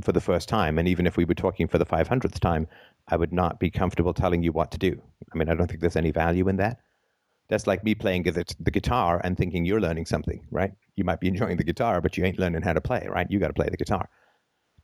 for 0.00 0.12
the 0.12 0.20
first 0.20 0.48
time, 0.48 0.78
and 0.78 0.88
even 0.88 1.06
if 1.06 1.16
we 1.16 1.24
were 1.24 1.34
talking 1.34 1.68
for 1.68 1.78
the 1.78 1.84
five 1.84 2.08
hundredth 2.08 2.40
time, 2.40 2.66
I 3.12 3.16
would 3.16 3.32
not 3.32 3.60
be 3.60 3.70
comfortable 3.70 4.14
telling 4.14 4.42
you 4.42 4.52
what 4.52 4.72
to 4.72 4.78
do. 4.78 5.00
I 5.32 5.36
mean, 5.36 5.48
I 5.48 5.54
don't 5.54 5.68
think 5.68 5.80
there's 5.80 5.96
any 5.96 6.10
value 6.10 6.48
in 6.48 6.56
that. 6.56 6.78
That's 7.48 7.66
like 7.66 7.84
me 7.84 7.94
playing 7.94 8.22
the, 8.22 8.70
guitar 8.70 9.20
and 9.22 9.36
thinking 9.36 9.64
you're 9.64 9.80
learning 9.80 10.06
something, 10.06 10.46
right? 10.50 10.72
You 10.96 11.04
might 11.04 11.20
be 11.20 11.28
enjoying 11.28 11.58
the 11.58 11.64
guitar, 11.64 12.00
but 12.00 12.16
you 12.16 12.24
ain't 12.24 12.38
learning 12.38 12.62
how 12.62 12.72
to 12.72 12.80
play, 12.80 13.06
right? 13.08 13.30
You 13.30 13.38
got 13.38 13.48
to 13.48 13.52
play 13.52 13.68
the 13.70 13.76
guitar 13.76 14.08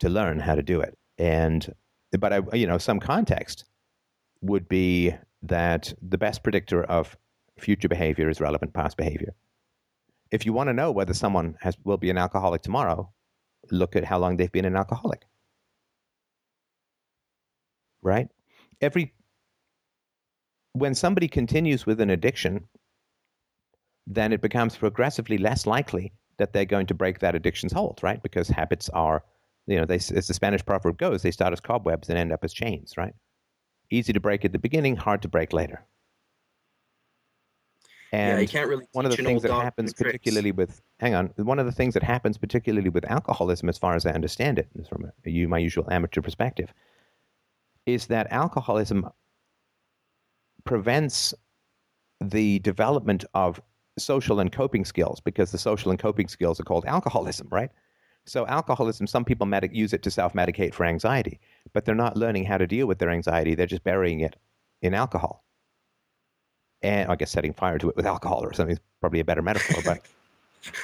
to 0.00 0.08
learn 0.08 0.38
how 0.38 0.54
to 0.54 0.62
do 0.62 0.80
it. 0.80 0.96
And 1.16 1.74
but 2.18 2.32
I, 2.32 2.40
you 2.52 2.66
know, 2.66 2.78
some 2.78 3.00
context 3.00 3.64
would 4.42 4.68
be 4.68 5.14
that 5.42 5.92
the 6.02 6.18
best 6.18 6.42
predictor 6.42 6.84
of 6.84 7.16
future 7.58 7.88
behavior 7.88 8.28
is 8.28 8.40
relevant 8.40 8.72
past 8.74 8.96
behavior 8.96 9.34
if 10.30 10.44
you 10.44 10.52
want 10.52 10.68
to 10.68 10.74
know 10.74 10.90
whether 10.90 11.14
someone 11.14 11.56
has 11.60 11.76
will 11.84 11.96
be 11.96 12.10
an 12.10 12.18
alcoholic 12.18 12.62
tomorrow, 12.62 13.10
look 13.70 13.96
at 13.96 14.04
how 14.04 14.18
long 14.18 14.36
they've 14.36 14.52
been 14.52 14.64
an 14.64 14.76
alcoholic. 14.76 15.22
Right? 18.08 18.28
Every 18.80 19.12
when 20.72 20.94
somebody 20.94 21.28
continues 21.28 21.86
with 21.86 22.00
an 22.00 22.10
addiction, 22.10 22.68
then 24.06 24.32
it 24.32 24.40
becomes 24.40 24.76
progressively 24.76 25.38
less 25.38 25.66
likely 25.66 26.12
that 26.38 26.52
they're 26.52 26.64
going 26.64 26.86
to 26.86 26.94
break 26.94 27.18
that 27.18 27.34
addiction's 27.34 27.72
hold, 27.72 28.00
right? 28.02 28.22
Because 28.22 28.48
habits 28.48 28.88
are, 28.90 29.24
you 29.66 29.76
know, 29.76 29.84
they, 29.84 29.96
as 29.96 30.26
the 30.28 30.34
Spanish 30.34 30.64
proverb 30.64 30.98
goes, 30.98 31.22
they 31.22 31.30
start 31.30 31.52
as 31.52 31.60
cobwebs 31.60 32.08
and 32.08 32.18
end 32.18 32.32
up 32.32 32.44
as 32.44 32.52
chains, 32.52 32.96
right? 32.96 33.14
Easy 33.90 34.12
to 34.12 34.20
break 34.20 34.44
at 34.44 34.52
the 34.52 34.58
beginning, 34.58 34.96
hard 34.96 35.22
to 35.22 35.28
break 35.28 35.52
later. 35.52 35.84
And 38.12 38.38
yeah, 38.38 38.42
you 38.42 38.48
can't 38.48 38.68
really. 38.68 38.86
one 38.92 39.04
of 39.04 39.14
the 39.14 39.22
things 39.22 39.42
that 39.42 39.52
happens 39.52 39.92
particularly 39.92 40.50
with 40.50 40.80
hang 40.98 41.14
on 41.14 41.26
one 41.36 41.58
of 41.58 41.66
the 41.66 41.72
things 41.72 41.92
that 41.92 42.02
happens 42.02 42.38
particularly 42.38 42.88
with 42.88 43.04
alcoholism 43.04 43.68
as 43.68 43.76
far 43.76 43.96
as 43.96 44.06
i 44.06 44.10
understand 44.10 44.58
it 44.58 44.66
from 44.88 45.04
a, 45.04 45.30
you 45.30 45.46
my 45.46 45.58
usual 45.58 45.86
amateur 45.90 46.22
perspective 46.22 46.72
is 47.88 48.06
that 48.06 48.30
alcoholism 48.30 49.08
prevents 50.64 51.34
the 52.20 52.58
development 52.60 53.24
of 53.34 53.60
social 53.98 54.40
and 54.40 54.52
coping 54.52 54.84
skills 54.84 55.20
because 55.20 55.50
the 55.50 55.58
social 55.58 55.90
and 55.90 55.98
coping 55.98 56.28
skills 56.28 56.60
are 56.60 56.64
called 56.64 56.84
alcoholism 56.86 57.48
right 57.50 57.70
so 58.26 58.46
alcoholism 58.46 59.06
some 59.06 59.24
people 59.24 59.46
medic- 59.46 59.74
use 59.74 59.92
it 59.92 60.02
to 60.02 60.10
self-medicate 60.10 60.74
for 60.74 60.84
anxiety 60.84 61.40
but 61.72 61.84
they're 61.84 61.94
not 61.94 62.16
learning 62.16 62.44
how 62.44 62.58
to 62.58 62.66
deal 62.66 62.86
with 62.86 62.98
their 62.98 63.10
anxiety 63.10 63.54
they're 63.54 63.66
just 63.66 63.82
burying 63.82 64.20
it 64.20 64.36
in 64.82 64.94
alcohol 64.94 65.44
and 66.82 67.10
I 67.10 67.16
guess 67.16 67.30
setting 67.30 67.52
fire 67.52 67.78
to 67.78 67.90
it 67.90 67.96
with 67.96 68.06
alcohol 68.06 68.40
or 68.44 68.52
something 68.52 68.74
is 68.74 68.80
probably 69.00 69.20
a 69.20 69.24
better 69.24 69.42
metaphor. 69.42 69.82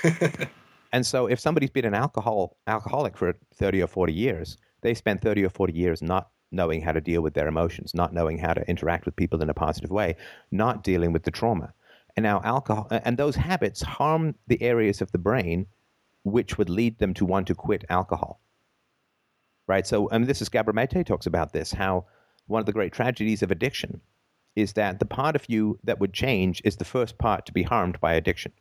But 0.03 0.49
and 0.93 1.07
so 1.07 1.27
if 1.27 1.39
somebody's 1.39 1.71
been 1.71 1.85
an 1.85 1.95
alcohol 1.95 2.57
alcoholic 2.67 3.17
for 3.17 3.35
thirty 3.55 3.83
or 3.83 3.87
forty 3.87 4.13
years, 4.13 4.57
they 4.83 4.95
spend 4.95 5.21
thirty 5.21 5.45
or 5.45 5.51
forty 5.51 5.73
years 5.73 6.03
not 6.03 6.31
knowing 6.51 6.81
how 6.81 6.93
to 6.93 7.01
deal 7.01 7.23
with 7.23 7.35
their 7.35 7.49
emotions, 7.49 7.95
not 7.95 8.13
knowing 8.13 8.39
how 8.39 8.55
to 8.55 8.69
interact 8.69 9.07
with 9.07 9.17
people 9.17 9.43
in 9.43 9.51
a 9.51 9.55
positive 9.55 9.91
way, 9.91 10.17
not 10.51 10.85
dealing 10.85 11.13
with 11.13 11.25
the 11.25 11.31
trauma. 11.31 11.73
And 12.17 12.23
now 12.23 12.41
alcohol 12.45 12.87
and 12.91 13.17
those 13.17 13.37
habits 13.37 13.83
harm 13.83 14.37
the 14.47 14.63
areas 14.63 15.01
of 15.01 15.11
the 15.11 15.19
brain 15.19 15.67
which 16.23 16.57
would 16.57 16.71
lead 16.71 16.99
them 16.99 17.13
to 17.15 17.25
want 17.25 17.49
to 17.49 17.55
quit 17.55 17.85
alcohol. 17.89 18.41
Right? 19.67 19.87
So 19.87 20.09
I 20.11 20.19
mean 20.19 20.29
this 20.29 20.41
is 20.41 20.49
Gabor 20.49 20.73
Mate 20.73 21.05
talks 21.05 21.27
about 21.27 21.53
this, 21.53 21.73
how 21.73 22.07
one 22.47 22.61
of 22.61 22.67
the 22.67 22.73
great 22.73 22.93
tragedies 22.93 23.43
of 23.43 23.51
addiction 23.51 24.01
is 24.55 24.75
that 24.75 25.01
the 25.01 25.07
part 25.07 25.35
of 25.35 25.45
you 25.49 25.79
that 25.83 25.99
would 25.99 26.13
change 26.13 26.63
is 26.65 26.77
the 26.77 26.85
first 26.85 27.19
part 27.19 27.45
to 27.47 27.53
be 27.53 27.65
harmed 27.65 28.01
by 28.01 28.15
addiction. 28.15 28.53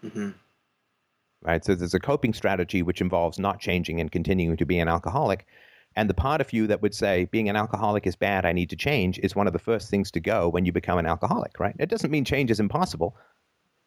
hmm 0.00 0.30
Right? 1.42 1.64
So 1.64 1.74
there's 1.74 1.94
a 1.94 2.00
coping 2.00 2.34
strategy 2.34 2.82
which 2.82 3.00
involves 3.00 3.38
not 3.38 3.60
changing 3.60 4.00
and 4.00 4.10
continuing 4.10 4.56
to 4.56 4.66
be 4.66 4.78
an 4.78 4.88
alcoholic. 4.88 5.46
And 5.98 6.08
the 6.08 6.14
part 6.14 6.40
of 6.40 6.52
you 6.52 6.66
that 6.68 6.80
would 6.80 6.94
say 6.94 7.26
being 7.26 7.48
an 7.48 7.56
alcoholic 7.56 8.06
is 8.06 8.16
bad, 8.16 8.46
I 8.46 8.52
need 8.52 8.70
to 8.70 8.76
change, 8.76 9.18
is 9.18 9.34
one 9.36 9.46
of 9.46 9.52
the 9.52 9.58
first 9.58 9.90
things 9.90 10.10
to 10.12 10.20
go 10.20 10.48
when 10.48 10.64
you 10.64 10.72
become 10.72 10.98
an 10.98 11.06
alcoholic, 11.06 11.58
right? 11.58 11.74
It 11.78 11.90
doesn't 11.90 12.10
mean 12.10 12.24
change 12.24 12.50
is 12.50 12.60
impossible, 12.60 13.16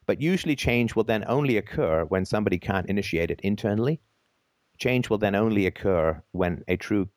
but 0.05 0.21
usually 0.21 0.55
change 0.55 0.95
will 0.95 1.05
then 1.05 1.23
only 1.27 1.57
occur 1.57 2.03
when 2.05 2.25
somebody 2.25 2.59
can't 2.59 2.89
initiate 2.89 3.31
it 3.31 3.39
internally. 3.41 4.01
Change 4.77 5.09
will 5.09 5.19
then 5.19 5.35
only 5.35 5.65
occur 5.65 6.21
when 6.31 6.63
a 6.67 6.75
true 6.75 7.07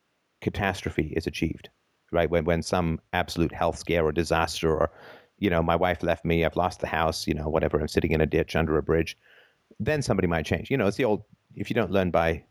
catastrophe 0.40 1.12
is 1.16 1.26
achieved 1.26 1.70
right? 2.14 2.30
When 2.30 2.44
when 2.44 2.62
some 2.62 3.00
absolute 3.12 3.52
health 3.52 3.76
scare 3.76 4.04
or 4.04 4.12
disaster, 4.12 4.70
or 4.74 4.90
you 5.38 5.50
know, 5.50 5.62
my 5.62 5.76
wife 5.76 6.02
left 6.02 6.24
me, 6.24 6.44
I've 6.44 6.56
lost 6.56 6.80
the 6.80 6.86
house, 6.86 7.26
you 7.26 7.34
know, 7.34 7.48
whatever, 7.48 7.78
I'm 7.78 7.88
sitting 7.88 8.12
in 8.12 8.20
a 8.20 8.26
ditch 8.26 8.56
under 8.56 8.78
a 8.78 8.82
bridge, 8.82 9.18
then 9.80 10.00
somebody 10.00 10.28
might 10.28 10.46
change. 10.46 10.70
You 10.70 10.76
know, 10.78 10.86
it's 10.86 10.96
the 10.96 11.04
old 11.04 11.24
if 11.56 11.68
you 11.68 11.74
don't 11.74 11.90
learn 11.90 12.10
by 12.10 12.44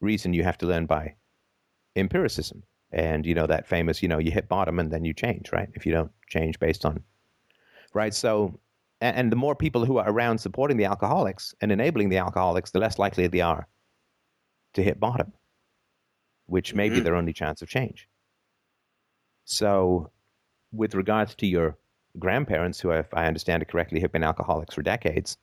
reason, 0.00 0.34
you 0.34 0.42
have 0.42 0.58
to 0.58 0.66
learn 0.66 0.86
by 0.86 1.14
empiricism. 1.96 2.62
And 2.92 3.26
you 3.26 3.34
know 3.34 3.46
that 3.46 3.66
famous, 3.66 4.02
you 4.02 4.08
know, 4.08 4.18
you 4.18 4.30
hit 4.30 4.48
bottom 4.48 4.78
and 4.78 4.92
then 4.92 5.04
you 5.04 5.12
change, 5.14 5.50
right? 5.52 5.68
If 5.74 5.84
you 5.86 5.92
don't 5.92 6.12
change 6.28 6.58
based 6.60 6.84
on 6.84 7.02
right. 7.92 8.14
So 8.14 8.60
and, 9.00 9.16
and 9.16 9.32
the 9.32 9.36
more 9.36 9.54
people 9.56 9.84
who 9.84 9.98
are 9.98 10.08
around 10.10 10.38
supporting 10.38 10.76
the 10.76 10.84
alcoholics 10.84 11.54
and 11.60 11.72
enabling 11.72 12.08
the 12.10 12.18
alcoholics, 12.18 12.70
the 12.70 12.78
less 12.78 12.98
likely 12.98 13.26
they 13.26 13.40
are 13.40 13.66
to 14.74 14.82
hit 14.82 15.00
bottom, 15.00 15.32
which 16.46 16.74
may 16.74 16.88
be 16.88 17.00
Mhm. 17.00 17.04
their 17.04 17.16
only 17.16 17.32
chance 17.32 17.62
of 17.62 17.68
change. 17.68 18.08
So, 19.46 20.10
with 20.72 20.94
regards 20.94 21.34
to 21.36 21.46
your 21.46 21.78
grandparents, 22.18 22.80
who, 22.80 22.90
if 22.90 23.12
I 23.14 23.26
understand 23.26 23.62
it 23.62 23.68
correctly, 23.68 24.00
have 24.00 24.12
been 24.12 24.22
alcoholics 24.24 24.74
for 24.74 24.82
decades, 24.82 25.38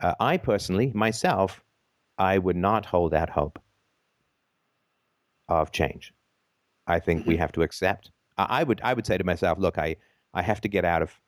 uh, 0.00 0.14
I 0.20 0.36
personally, 0.38 0.92
myself, 0.94 1.64
I 2.18 2.38
would 2.38 2.56
not 2.56 2.86
hold 2.86 3.12
that 3.12 3.30
hope 3.30 3.58
of 5.48 5.72
change. 5.72 6.12
I 6.86 6.98
think 6.98 7.26
we 7.26 7.36
have 7.36 7.52
to 7.52 7.62
accept. 7.62 8.10
I 8.36 8.60
I 8.60 8.62
would, 8.62 8.80
I 8.82 8.94
would 8.94 9.06
say 9.06 9.18
to 9.18 9.24
myself, 9.24 9.58
look, 9.58 9.78
I, 9.78 9.96
I 10.34 10.42
have 10.42 10.60
to 10.62 10.68
get 10.68 10.84
out 10.84 11.02
of 11.02 11.20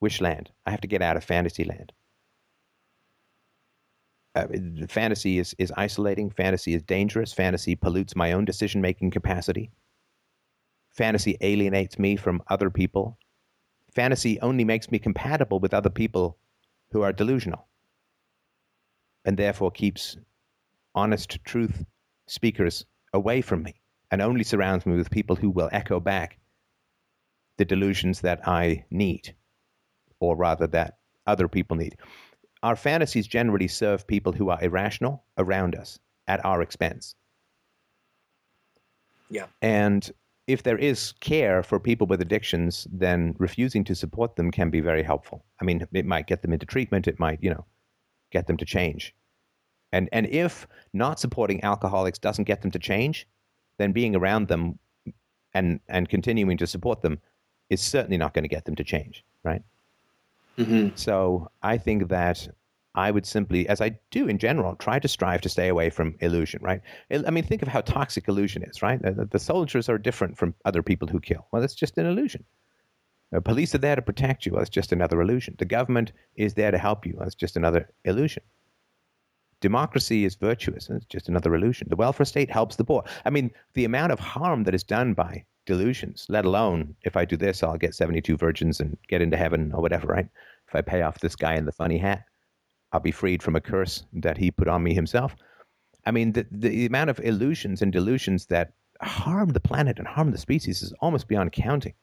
wishland. 0.00 0.50
I 0.66 0.70
have 0.70 0.80
to 0.82 0.88
get 0.88 1.02
out 1.02 1.16
of 1.16 1.24
fantasyland. 1.24 1.92
Uh, 4.34 4.46
fantasy 4.88 5.38
is, 5.38 5.54
is 5.58 5.72
isolating. 5.76 6.30
Fantasy 6.30 6.74
is 6.74 6.82
dangerous. 6.82 7.32
Fantasy 7.32 7.74
pollutes 7.74 8.14
my 8.14 8.32
own 8.32 8.44
decision 8.44 8.80
making 8.80 9.10
capacity. 9.10 9.70
Fantasy 10.90 11.36
alienates 11.40 11.98
me 11.98 12.16
from 12.16 12.42
other 12.48 12.70
people. 12.70 13.18
Fantasy 13.94 14.40
only 14.40 14.64
makes 14.64 14.90
me 14.90 14.98
compatible 14.98 15.58
with 15.58 15.74
other 15.74 15.90
people 15.90 16.38
who 16.92 17.02
are 17.02 17.12
delusional 17.12 17.66
and 19.24 19.36
therefore 19.36 19.70
keeps 19.70 20.16
honest 20.94 21.38
truth 21.44 21.84
speakers 22.26 22.84
away 23.12 23.40
from 23.40 23.62
me 23.62 23.80
and 24.10 24.22
only 24.22 24.44
surrounds 24.44 24.86
me 24.86 24.96
with 24.96 25.10
people 25.10 25.36
who 25.36 25.50
will 25.50 25.68
echo 25.72 26.00
back 26.00 26.38
the 27.56 27.64
delusions 27.64 28.20
that 28.20 28.46
I 28.46 28.84
need, 28.90 29.34
or 30.20 30.36
rather 30.36 30.66
that 30.68 30.98
other 31.26 31.48
people 31.48 31.76
need. 31.76 31.96
Our 32.62 32.76
fantasies 32.76 33.26
generally 33.26 33.68
serve 33.68 34.06
people 34.06 34.32
who 34.32 34.48
are 34.50 34.62
irrational 34.62 35.24
around 35.36 35.74
us 35.74 35.98
at 36.26 36.44
our 36.44 36.62
expense. 36.62 37.14
Yeah. 39.30 39.46
And 39.60 40.10
if 40.46 40.62
there 40.62 40.78
is 40.78 41.12
care 41.20 41.62
for 41.62 41.78
people 41.78 42.06
with 42.06 42.22
addictions, 42.22 42.86
then 42.90 43.34
refusing 43.38 43.84
to 43.84 43.94
support 43.94 44.36
them 44.36 44.50
can 44.50 44.70
be 44.70 44.80
very 44.80 45.02
helpful. 45.02 45.44
I 45.60 45.64
mean, 45.64 45.86
it 45.92 46.06
might 46.06 46.26
get 46.26 46.42
them 46.42 46.52
into 46.52 46.66
treatment, 46.66 47.06
it 47.06 47.20
might, 47.20 47.42
you 47.42 47.50
know, 47.50 47.66
get 48.30 48.46
them 48.46 48.56
to 48.56 48.64
change. 48.64 49.14
And 49.92 50.08
and 50.12 50.26
if 50.26 50.66
not 50.92 51.20
supporting 51.20 51.62
alcoholics 51.64 52.18
doesn't 52.18 52.44
get 52.44 52.62
them 52.62 52.70
to 52.72 52.78
change, 52.78 53.26
then 53.78 53.92
being 53.92 54.14
around 54.16 54.48
them 54.48 54.78
and 55.54 55.80
and 55.88 56.08
continuing 56.08 56.56
to 56.58 56.66
support 56.66 57.02
them 57.02 57.20
is 57.70 57.80
certainly 57.80 58.18
not 58.18 58.34
going 58.34 58.44
to 58.44 58.48
get 58.48 58.64
them 58.64 58.74
to 58.76 58.84
change, 58.84 59.24
right? 59.44 59.62
hmm 60.58 60.88
So 60.94 61.50
I 61.62 61.78
think 61.78 62.08
that 62.08 62.48
I 62.94 63.10
would 63.10 63.26
simply, 63.26 63.68
as 63.68 63.80
I 63.80 63.98
do 64.10 64.26
in 64.26 64.38
general, 64.38 64.74
try 64.74 64.98
to 64.98 65.08
strive 65.08 65.40
to 65.42 65.48
stay 65.48 65.68
away 65.68 65.88
from 65.90 66.16
illusion, 66.20 66.60
right? 66.62 66.80
I 67.10 67.30
mean, 67.30 67.44
think 67.44 67.62
of 67.62 67.68
how 67.68 67.80
toxic 67.82 68.26
illusion 68.28 68.64
is, 68.64 68.82
right? 68.82 69.00
The, 69.00 69.38
soldiers 69.38 69.88
are 69.88 69.98
different 69.98 70.36
from 70.36 70.54
other 70.64 70.82
people 70.82 71.06
who 71.06 71.20
kill. 71.20 71.46
Well, 71.52 71.62
it's 71.62 71.76
just 71.76 71.96
an 71.98 72.06
illusion. 72.06 72.44
The 73.30 73.40
police 73.40 73.74
are 73.74 73.78
there 73.78 73.94
to 73.94 74.02
protect 74.02 74.46
you. 74.46 74.52
Well, 74.52 74.62
it's 74.62 74.70
just 74.70 74.90
another 74.90 75.20
illusion. 75.20 75.54
The 75.58 75.64
government 75.64 76.12
is 76.34 76.54
there 76.54 76.72
to 76.72 76.78
help 76.78 77.06
you. 77.06 77.14
Well, 77.16 77.26
it's 77.26 77.36
just 77.36 77.56
another 77.56 77.88
illusion. 78.04 78.42
Democracy 79.60 80.24
is 80.24 80.36
virtuous. 80.36 80.88
It's 80.88 81.06
just 81.06 81.28
another 81.28 81.54
illusion. 81.54 81.88
The 81.90 81.96
welfare 81.96 82.26
state 82.26 82.50
helps 82.50 82.76
the 82.76 82.84
poor. 82.84 83.02
I 83.24 83.30
mean, 83.30 83.50
the 83.74 83.84
amount 83.84 84.12
of 84.12 84.20
harm 84.20 84.64
that 84.64 84.74
is 84.74 84.84
done 84.84 85.14
by 85.14 85.44
delusions, 85.66 86.26
let 86.28 86.44
alone 86.44 86.94
if 87.02 87.16
I 87.16 87.24
do 87.24 87.36
this, 87.36 87.62
I'll 87.62 87.76
get 87.76 87.94
72 87.94 88.36
virgins 88.36 88.80
and 88.80 88.96
get 89.08 89.20
into 89.20 89.36
heaven 89.36 89.72
or 89.72 89.82
whatever, 89.82 90.06
right? 90.08 90.28
If 90.68 90.74
I 90.74 90.80
pay 90.82 91.02
off 91.02 91.20
this 91.20 91.36
guy 91.36 91.54
in 91.56 91.64
the 91.64 91.72
funny 91.72 91.98
hat, 91.98 92.24
I'll 92.92 93.00
be 93.00 93.10
freed 93.10 93.42
from 93.42 93.56
a 93.56 93.60
curse 93.60 94.04
that 94.14 94.38
he 94.38 94.50
put 94.50 94.68
on 94.68 94.82
me 94.82 94.94
himself. 94.94 95.34
I 96.06 96.10
mean, 96.10 96.32
the, 96.32 96.46
the 96.50 96.86
amount 96.86 97.10
of 97.10 97.20
illusions 97.20 97.82
and 97.82 97.92
delusions 97.92 98.46
that 98.46 98.72
harm 99.02 99.50
the 99.50 99.60
planet 99.60 99.98
and 99.98 100.06
harm 100.06 100.30
the 100.30 100.38
species 100.38 100.82
is 100.82 100.92
almost 101.00 101.28
beyond 101.28 101.52
counting. 101.52 101.94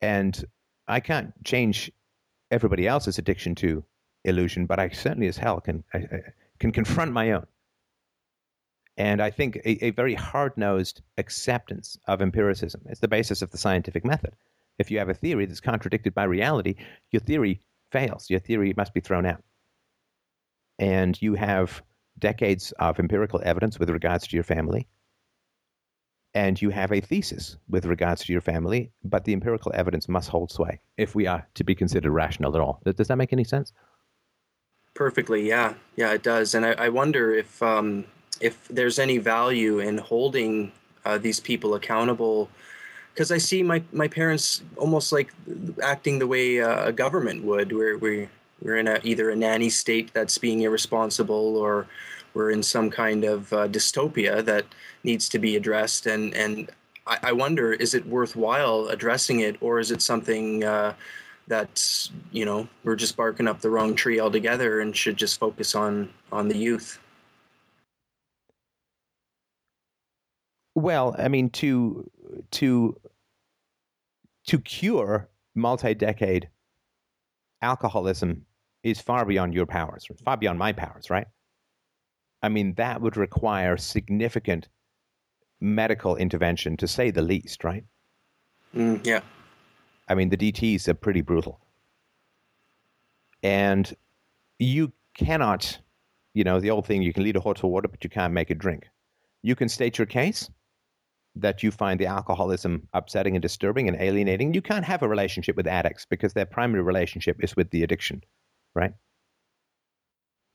And 0.00 0.44
I 0.88 1.00
can't 1.00 1.32
change 1.44 1.90
everybody 2.50 2.86
else's 2.86 3.18
addiction 3.18 3.54
to 3.56 3.84
illusion, 4.24 4.66
but 4.66 4.78
I 4.78 4.88
certainly 4.90 5.28
as 5.28 5.36
hell 5.36 5.60
can 5.60 5.84
I, 5.92 5.98
I 5.98 6.20
can 6.58 6.72
confront 6.72 7.12
my 7.12 7.32
own. 7.32 7.46
And 8.96 9.22
I 9.22 9.30
think 9.30 9.56
a, 9.56 9.86
a 9.86 9.90
very 9.90 10.14
hard 10.14 10.56
nosed 10.56 11.00
acceptance 11.16 11.98
of 12.06 12.20
empiricism 12.20 12.82
is 12.90 13.00
the 13.00 13.08
basis 13.08 13.42
of 13.42 13.50
the 13.50 13.58
scientific 13.58 14.04
method. 14.04 14.34
If 14.78 14.90
you 14.90 14.98
have 14.98 15.08
a 15.08 15.14
theory 15.14 15.46
that's 15.46 15.60
contradicted 15.60 16.14
by 16.14 16.24
reality, 16.24 16.76
your 17.10 17.20
theory 17.20 17.62
fails. 17.90 18.28
Your 18.28 18.40
theory 18.40 18.74
must 18.76 18.94
be 18.94 19.00
thrown 19.00 19.26
out. 19.26 19.42
And 20.78 21.20
you 21.20 21.34
have 21.34 21.82
decades 22.18 22.72
of 22.72 22.98
empirical 22.98 23.40
evidence 23.44 23.78
with 23.78 23.90
regards 23.90 24.26
to 24.26 24.36
your 24.36 24.44
family. 24.44 24.88
And 26.34 26.60
you 26.60 26.70
have 26.70 26.92
a 26.92 27.00
thesis 27.00 27.56
with 27.68 27.84
regards 27.84 28.24
to 28.24 28.32
your 28.32 28.40
family, 28.40 28.90
but 29.04 29.24
the 29.24 29.34
empirical 29.34 29.72
evidence 29.74 30.08
must 30.08 30.30
hold 30.30 30.50
sway 30.50 30.80
if 30.96 31.14
we 31.14 31.26
are 31.26 31.46
to 31.54 31.64
be 31.64 31.74
considered 31.74 32.10
rational 32.10 32.54
at 32.54 32.62
all. 32.62 32.80
Does 32.84 32.94
does 32.94 33.08
that 33.08 33.16
make 33.16 33.34
any 33.34 33.44
sense? 33.44 33.72
Perfectly, 34.94 35.48
yeah, 35.48 35.74
yeah, 35.96 36.12
it 36.12 36.22
does. 36.22 36.54
And 36.54 36.66
I, 36.66 36.72
I 36.72 36.88
wonder 36.90 37.34
if 37.34 37.62
um, 37.62 38.04
if 38.40 38.68
there's 38.68 38.98
any 38.98 39.18
value 39.18 39.78
in 39.78 39.98
holding 39.98 40.72
uh, 41.04 41.18
these 41.18 41.40
people 41.40 41.74
accountable 41.74 42.48
because 43.12 43.30
I 43.30 43.38
see 43.38 43.62
my, 43.62 43.82
my 43.92 44.08
parents 44.08 44.62
almost 44.76 45.12
like 45.12 45.32
acting 45.82 46.18
the 46.18 46.26
way 46.26 46.60
uh, 46.60 46.86
a 46.88 46.92
government 46.92 47.44
would, 47.44 47.72
where 47.72 47.98
we 47.98 48.28
we're 48.62 48.76
in 48.76 48.88
a 48.88 49.00
either 49.02 49.30
a 49.30 49.36
nanny 49.36 49.68
state 49.68 50.12
that's 50.14 50.38
being 50.38 50.62
irresponsible, 50.62 51.56
or 51.56 51.86
we're 52.34 52.50
in 52.50 52.62
some 52.62 52.90
kind 52.90 53.24
of 53.24 53.52
uh, 53.52 53.68
dystopia 53.68 54.44
that 54.44 54.64
needs 55.04 55.28
to 55.30 55.38
be 55.38 55.56
addressed. 55.56 56.06
And 56.06 56.34
and 56.34 56.70
I, 57.06 57.18
I, 57.24 57.32
wonder, 57.32 57.72
is 57.72 57.94
it 57.94 58.06
worthwhile 58.06 58.88
addressing 58.88 59.40
it, 59.40 59.56
or 59.60 59.78
is 59.78 59.90
it 59.90 60.00
something 60.00 60.64
uh, 60.64 60.94
that 61.48 62.08
you 62.30 62.44
know 62.44 62.68
we're 62.84 62.96
just 62.96 63.16
barking 63.16 63.48
up 63.48 63.60
the 63.60 63.70
wrong 63.70 63.94
tree 63.94 64.20
altogether 64.20 64.80
and 64.80 64.96
should 64.96 65.16
just 65.16 65.38
focus 65.38 65.74
on 65.74 66.08
on 66.30 66.48
the 66.48 66.56
youth? 66.56 66.98
Well, 70.74 71.14
I 71.18 71.28
mean, 71.28 71.50
to 71.50 72.10
to 72.52 72.96
to 74.46 74.58
cure 74.58 75.28
multi-decade 75.54 76.48
alcoholism 77.60 78.46
is 78.82 79.00
far 79.00 79.24
beyond 79.24 79.54
your 79.54 79.66
powers, 79.66 80.06
far 80.24 80.36
beyond 80.36 80.58
my 80.58 80.72
powers, 80.72 81.10
right? 81.10 81.26
I 82.42 82.48
mean, 82.48 82.74
that 82.74 83.00
would 83.00 83.16
require 83.16 83.76
significant 83.76 84.68
medical 85.60 86.16
intervention, 86.16 86.76
to 86.78 86.88
say 86.88 87.10
the 87.10 87.22
least, 87.22 87.62
right? 87.62 87.84
Mm, 88.74 89.06
yeah. 89.06 89.20
I 90.12 90.14
mean, 90.14 90.28
the 90.28 90.36
DTs 90.36 90.88
are 90.88 90.94
pretty 90.94 91.22
brutal. 91.22 91.58
And 93.42 93.92
you 94.58 94.92
cannot, 95.14 95.78
you 96.34 96.44
know, 96.44 96.60
the 96.60 96.70
old 96.70 96.86
thing, 96.86 97.00
you 97.00 97.14
can 97.14 97.24
lead 97.24 97.36
a 97.36 97.40
horse 97.40 97.60
to 97.60 97.66
water, 97.66 97.88
but 97.88 98.04
you 98.04 98.10
can't 98.10 98.34
make 98.34 98.50
it 98.50 98.58
drink. 98.58 98.88
You 99.42 99.56
can 99.56 99.70
state 99.70 99.96
your 99.96 100.06
case, 100.06 100.50
that 101.34 101.62
you 101.62 101.70
find 101.70 101.98
the 101.98 102.04
alcoholism 102.04 102.86
upsetting 102.92 103.34
and 103.36 103.42
disturbing 103.42 103.88
and 103.88 103.96
alienating, 103.98 104.52
you 104.52 104.60
can't 104.60 104.84
have 104.84 105.02
a 105.02 105.08
relationship 105.08 105.56
with 105.56 105.66
addicts 105.66 106.04
because 106.04 106.34
their 106.34 106.44
primary 106.44 106.82
relationship 106.82 107.42
is 107.42 107.56
with 107.56 107.70
the 107.70 107.82
addiction, 107.82 108.22
right? 108.74 108.92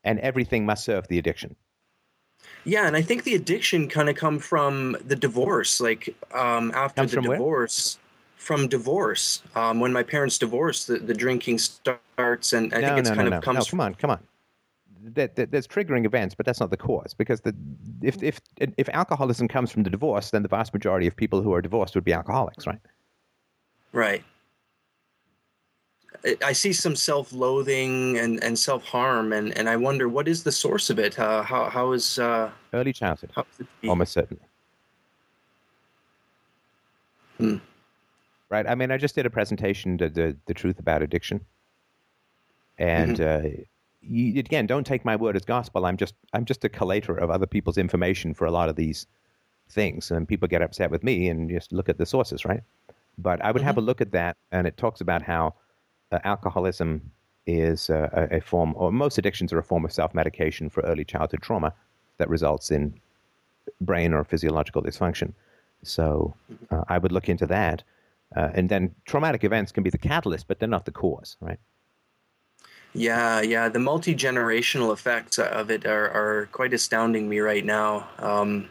And 0.03 0.19
everything 0.19 0.67
must 0.67 0.85
serve 0.85 1.07
the 1.07 1.17
addiction. 1.17 1.55
Yeah, 2.63 2.85
and 2.85 2.95
I 2.95 3.01
think 3.01 3.23
the 3.23 3.33
addiction 3.33 3.89
kind 3.89 4.07
of 4.07 4.15
come 4.15 4.37
from 4.37 4.95
the 5.03 5.15
divorce. 5.15 5.81
Like 5.81 6.15
um, 6.31 6.71
after 6.75 7.01
Comes 7.01 7.11
the 7.13 7.21
divorce, 7.21 7.97
where? 7.97 8.06
From 8.37 8.67
divorce. 8.69 9.43
Um, 9.55 9.81
when 9.81 9.91
my 9.91 10.03
parents 10.03 10.37
divorced, 10.37 10.87
the, 10.87 10.99
the 10.99 11.13
drinking 11.13 11.59
starts, 11.59 12.53
and 12.53 12.73
I 12.73 12.79
no, 12.79 12.87
think 12.87 12.99
it's 12.99 13.09
no, 13.09 13.15
kind 13.15 13.29
no, 13.29 13.37
of 13.37 13.43
comes. 13.43 13.57
No, 13.57 13.69
come 13.69 13.81
on, 13.81 13.95
come 13.95 14.09
on 14.11 14.19
that, 15.13 15.35
that, 15.35 15.51
there's 15.51 15.67
triggering 15.67 16.05
events, 16.05 16.35
but 16.35 16.45
that's 16.45 16.59
not 16.59 16.69
the 16.69 16.77
cause. 16.77 17.13
Because 17.13 17.41
the, 17.41 17.55
if 18.01 18.21
if 18.21 18.39
if 18.57 18.89
alcoholism 18.89 19.47
comes 19.47 19.71
from 19.71 19.83
the 19.83 19.89
divorce, 19.89 20.31
then 20.31 20.43
the 20.43 20.49
vast 20.49 20.73
majority 20.73 21.07
of 21.07 21.15
people 21.15 21.41
who 21.41 21.53
are 21.53 21.61
divorced 21.61 21.95
would 21.95 22.03
be 22.03 22.13
alcoholics, 22.13 22.67
right? 22.67 22.79
Right. 23.93 24.23
I 26.43 26.51
see 26.51 26.73
some 26.73 26.95
self-loathing 26.95 28.17
and, 28.17 28.43
and 28.43 28.57
self-harm, 28.57 29.33
and, 29.33 29.55
and 29.57 29.69
I 29.69 29.75
wonder 29.75 30.09
what 30.09 30.27
is 30.27 30.43
the 30.43 30.51
source 30.51 30.89
of 30.89 30.99
it. 30.99 31.17
Uh, 31.17 31.43
how 31.43 31.69
how 31.69 31.91
is 31.91 32.19
uh, 32.19 32.49
early 32.73 32.93
childhood? 32.93 33.31
Almost 33.87 34.13
certainly. 34.13 34.43
Hmm. 37.37 37.57
Right. 38.49 38.65
I 38.65 38.75
mean, 38.75 38.91
I 38.91 38.97
just 38.97 39.15
did 39.15 39.25
a 39.25 39.29
presentation 39.29 39.97
to 39.97 40.09
the 40.09 40.37
the 40.45 40.53
truth 40.53 40.79
about 40.79 41.01
addiction, 41.01 41.45
and 42.77 43.17
mm-hmm. 43.17 43.45
uh, 43.45 43.63
you, 44.01 44.39
again, 44.39 44.67
don't 44.67 44.85
take 44.85 45.03
my 45.03 45.17
word 45.17 45.35
as 45.35 45.43
gospel. 45.43 45.85
I'm 45.85 45.97
just 45.97 46.13
I'm 46.31 46.45
just 46.45 46.63
a 46.63 46.69
collator 46.69 47.17
of 47.21 47.29
other 47.29 47.45
people's 47.45 47.77
information 47.77 48.33
for 48.33 48.45
a 48.45 48.51
lot 48.51 48.69
of 48.69 48.77
these 48.77 49.05
things, 49.69 50.11
and 50.11 50.27
people 50.27 50.47
get 50.47 50.61
upset 50.61 50.91
with 50.91 51.03
me 51.03 51.27
and 51.27 51.49
just 51.49 51.73
look 51.73 51.89
at 51.89 51.97
the 51.97 52.05
sources, 52.05 52.45
right? 52.45 52.61
But 53.17 53.41
I 53.41 53.51
would 53.51 53.59
mm-hmm. 53.59 53.65
have 53.67 53.77
a 53.77 53.81
look 53.81 53.99
at 53.99 54.11
that, 54.11 54.37
and 54.53 54.65
it 54.65 54.77
talks 54.77 55.01
about 55.01 55.21
how 55.21 55.55
uh, 56.13 56.19
alcoholism 56.23 57.01
is 57.47 57.89
uh, 57.89 58.09
a, 58.13 58.37
a 58.37 58.41
form, 58.41 58.73
or 58.77 58.93
most 58.93 59.17
addictions 59.17 59.51
are 59.51 59.59
a 59.59 59.63
form 59.63 59.83
of 59.83 59.91
self-medication 59.91 60.69
for 60.69 60.81
early 60.83 61.03
childhood 61.03 61.41
trauma 61.41 61.73
that 62.17 62.29
results 62.29 62.71
in 62.71 62.93
brain 63.81 64.13
or 64.13 64.23
physiological 64.23 64.81
dysfunction. 64.81 65.33
So 65.83 66.33
mm-hmm. 66.49 66.73
uh, 66.73 66.83
I 66.87 66.97
would 66.97 67.11
look 67.11 67.27
into 67.27 67.45
that. 67.47 67.83
Uh, 68.35 68.49
and 68.53 68.69
then 68.69 68.93
traumatic 69.05 69.43
events 69.43 69.71
can 69.71 69.83
be 69.83 69.89
the 69.89 69.97
catalyst, 69.97 70.47
but 70.47 70.59
they're 70.59 70.67
not 70.67 70.85
the 70.85 70.91
cause, 70.91 71.37
right? 71.39 71.59
Yeah, 72.93 73.41
yeah. 73.41 73.69
The 73.69 73.79
multi 73.79 74.15
generational 74.15 74.91
effects 74.91 75.37
of 75.39 75.69
it 75.69 75.85
are, 75.85 76.09
are 76.09 76.49
quite 76.51 76.73
astounding 76.73 77.29
me 77.29 77.39
right 77.39 77.63
now. 77.63 78.07
Um, 78.19 78.69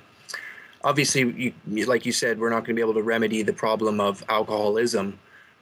obviously, 0.82 1.54
you, 1.66 1.86
like 1.86 2.04
you 2.04 2.12
said, 2.12 2.38
we're 2.38 2.50
not 2.50 2.60
going 2.60 2.74
to 2.74 2.74
be 2.74 2.80
able 2.80 2.94
to 2.94 3.02
remedy 3.02 3.42
the 3.42 3.52
problem 3.52 4.00
of 4.00 4.24
alcoholism 4.28 5.18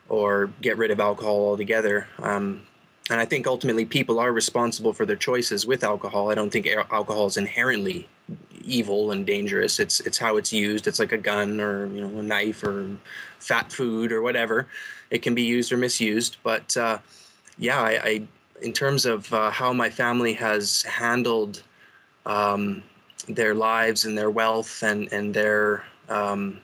or 0.08 0.50
get 0.60 0.76
rid 0.76 0.90
of 0.90 1.00
alcohol 1.00 1.48
altogether. 1.48 2.08
Um, 2.18 2.62
and 3.10 3.20
I 3.20 3.24
think 3.24 3.46
ultimately 3.46 3.84
people 3.84 4.18
are 4.18 4.32
responsible 4.32 4.92
for 4.92 5.04
their 5.04 5.16
choices 5.16 5.66
with 5.66 5.84
alcohol. 5.84 6.30
I 6.30 6.34
don't 6.34 6.50
think 6.50 6.66
alcohol 6.66 7.26
is 7.26 7.36
inherently 7.36 8.08
evil 8.62 9.12
and 9.12 9.26
dangerous. 9.26 9.78
It's 9.78 10.00
it's 10.00 10.18
how 10.18 10.36
it's 10.36 10.52
used. 10.52 10.86
It's 10.86 10.98
like 10.98 11.12
a 11.12 11.18
gun 11.18 11.60
or 11.60 11.86
you 11.86 12.00
know 12.00 12.18
a 12.18 12.22
knife 12.22 12.62
or 12.62 12.88
fat 13.38 13.72
food 13.72 14.12
or 14.12 14.22
whatever. 14.22 14.66
It 15.10 15.22
can 15.22 15.34
be 15.34 15.42
used 15.42 15.72
or 15.72 15.76
misused. 15.76 16.38
But 16.42 16.76
uh, 16.76 16.98
yeah, 17.58 17.80
I, 17.80 17.90
I 18.04 18.22
in 18.62 18.72
terms 18.72 19.06
of 19.06 19.32
uh, 19.32 19.50
how 19.50 19.72
my 19.72 19.90
family 19.90 20.32
has 20.34 20.82
handled 20.82 21.62
um, 22.26 22.82
their 23.28 23.54
lives 23.54 24.04
and 24.04 24.16
their 24.16 24.30
wealth 24.30 24.82
and 24.82 25.12
and 25.12 25.34
their 25.34 25.84
um, 26.08 26.60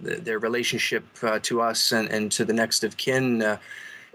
their 0.00 0.38
relationship 0.38 1.04
uh, 1.22 1.38
to 1.42 1.60
us 1.60 1.92
and, 1.92 2.08
and 2.08 2.30
to 2.32 2.44
the 2.44 2.52
next 2.52 2.84
of 2.84 2.96
kin, 2.96 3.42
uh, 3.42 3.56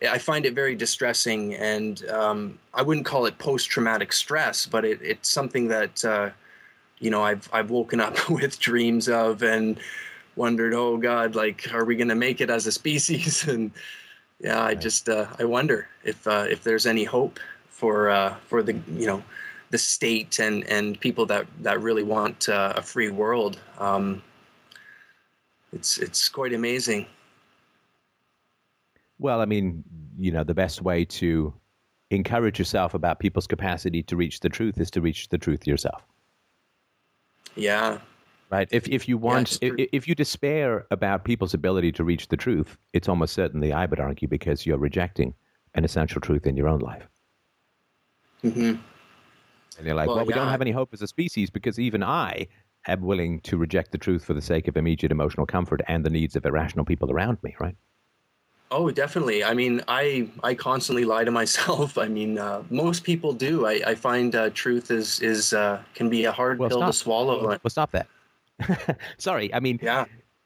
I 0.10 0.18
find 0.18 0.46
it 0.46 0.54
very 0.54 0.76
distressing. 0.76 1.56
And 1.56 2.08
um, 2.10 2.60
I 2.74 2.82
wouldn't 2.82 3.06
call 3.06 3.26
it 3.26 3.38
post 3.38 3.70
traumatic 3.70 4.14
stress, 4.14 4.66
but 4.66 4.86
it, 4.86 5.00
it's 5.02 5.30
something 5.30 5.68
that 5.68 6.06
uh, 6.06 6.30
you 7.04 7.10
know 7.10 7.22
I've 7.22 7.50
I've 7.52 7.70
woken 7.70 8.00
up 8.00 8.30
with 8.30 8.60
dreams 8.60 9.10
of 9.10 9.44
and 9.44 9.78
wondered, 10.36 10.74
oh 10.74 10.98
God, 10.98 11.36
like 11.36 11.72
are 11.74 11.86
we 11.86 11.96
going 11.96 12.08
to 12.08 12.16
make 12.16 12.42
it 12.42 12.50
as 12.50 12.66
a 12.66 12.72
species? 12.72 13.48
and 13.48 13.72
yeah, 14.40 14.64
I 14.64 14.74
just 14.74 15.10
uh, 15.10 15.28
I 15.38 15.44
wonder 15.44 15.90
if 16.04 16.26
uh, 16.28 16.46
if 16.50 16.64
there's 16.64 16.86
any 16.86 17.04
hope 17.04 17.40
for 17.68 18.10
uh, 18.10 18.36
for 18.48 18.64
the 18.64 18.74
you 18.96 19.06
know 19.06 19.22
the 19.70 19.78
state 19.78 20.40
and 20.40 20.64
and 20.70 21.00
people 21.00 21.26
that 21.26 21.46
that 21.62 21.82
really 21.82 22.04
want 22.04 22.48
uh, 22.48 22.74
a 22.76 22.82
free 22.82 23.10
world. 23.10 23.60
Um, 23.80 24.24
it's 25.74 25.98
it's 25.98 26.30
quite 26.30 26.54
amazing. 26.54 27.06
Well, 29.20 29.42
I 29.42 29.46
mean, 29.46 29.84
you 30.18 30.32
know, 30.32 30.44
the 30.44 30.54
best 30.54 30.82
way 30.82 31.06
to 31.06 31.54
encourage 32.12 32.60
yourself 32.60 32.94
about 32.94 33.20
people's 33.20 33.48
capacity 33.48 34.04
to 34.04 34.16
reach 34.16 34.40
the 34.40 34.50
truth 34.50 34.80
is 34.80 34.92
to 34.92 35.02
reach 35.02 35.30
the 35.30 35.38
truth 35.38 35.66
yourself. 35.66 36.04
Yeah, 37.56 38.00
right? 38.50 38.68
If 38.72 38.88
if 38.88 39.08
you 39.08 39.18
want, 39.18 39.60
yeah, 39.62 39.72
if, 39.78 39.90
if 39.94 40.08
you 40.08 40.16
despair 40.16 40.86
about 40.92 41.26
people's 41.26 41.54
ability 41.54 41.92
to 41.94 42.04
reach 42.04 42.28
the 42.28 42.38
truth, 42.38 42.78
it's 42.94 43.10
almost 43.10 43.34
certainly, 43.34 43.72
I 43.74 43.86
would 43.86 44.00
argue, 44.00 44.28
because 44.28 44.66
you're 44.66 44.78
rejecting 44.78 45.34
an 45.76 45.84
essential 45.84 46.22
truth 46.22 46.46
in 46.46 46.56
your 46.56 46.68
own 46.68 46.80
life. 46.80 47.08
Mm-hmm. 48.44 48.76
And 49.78 49.88
you're 49.88 49.96
like, 49.96 50.08
well, 50.08 50.18
well 50.18 50.26
we 50.26 50.34
yeah. 50.34 50.40
don't 50.40 50.50
have 50.50 50.62
any 50.62 50.72
hope 50.72 50.90
as 50.94 51.02
a 51.02 51.08
species 51.08 51.50
because 51.50 51.80
even 51.80 52.04
I 52.04 52.48
am 52.88 53.02
willing 53.02 53.40
to 53.42 53.58
reject 53.58 53.92
the 53.92 53.98
truth 53.98 54.24
for 54.24 54.34
the 54.34 54.42
sake 54.42 54.68
of 54.68 54.78
immediate 54.78 55.12
emotional 55.12 55.46
comfort 55.46 55.82
and 55.88 56.06
the 56.06 56.10
needs 56.10 56.36
of 56.36 56.46
irrational 56.46 56.86
people 56.86 57.12
around 57.12 57.38
me, 57.42 57.56
right? 57.60 57.76
Oh, 58.76 58.90
definitely. 58.90 59.44
I 59.44 59.54
mean, 59.54 59.84
I 59.88 60.28
I 60.44 60.56
constantly 60.56 61.06
lie 61.06 61.24
to 61.24 61.30
myself. 61.32 61.98
I 62.06 62.08
mean, 62.08 62.40
uh, 62.40 62.64
most 62.72 63.04
people 63.04 63.32
do. 63.32 63.68
I, 63.68 63.82
I 63.86 63.96
find 63.96 64.36
uh, 64.36 64.50
truth 64.50 64.90
is 64.90 65.20
is 65.20 65.54
uh, 65.54 65.82
can 65.94 66.10
be 66.10 66.26
a 66.26 66.32
hard 66.32 66.58
well, 66.58 66.70
pill 66.70 66.80
stop. 66.80 66.90
to 66.90 66.98
swallow. 66.98 67.48
Well, 67.48 67.60
stop 67.68 67.92
that. 67.92 68.08
Sorry, 69.20 69.54
I 69.54 69.60
mean, 69.60 69.80
yeah. 69.82 70.06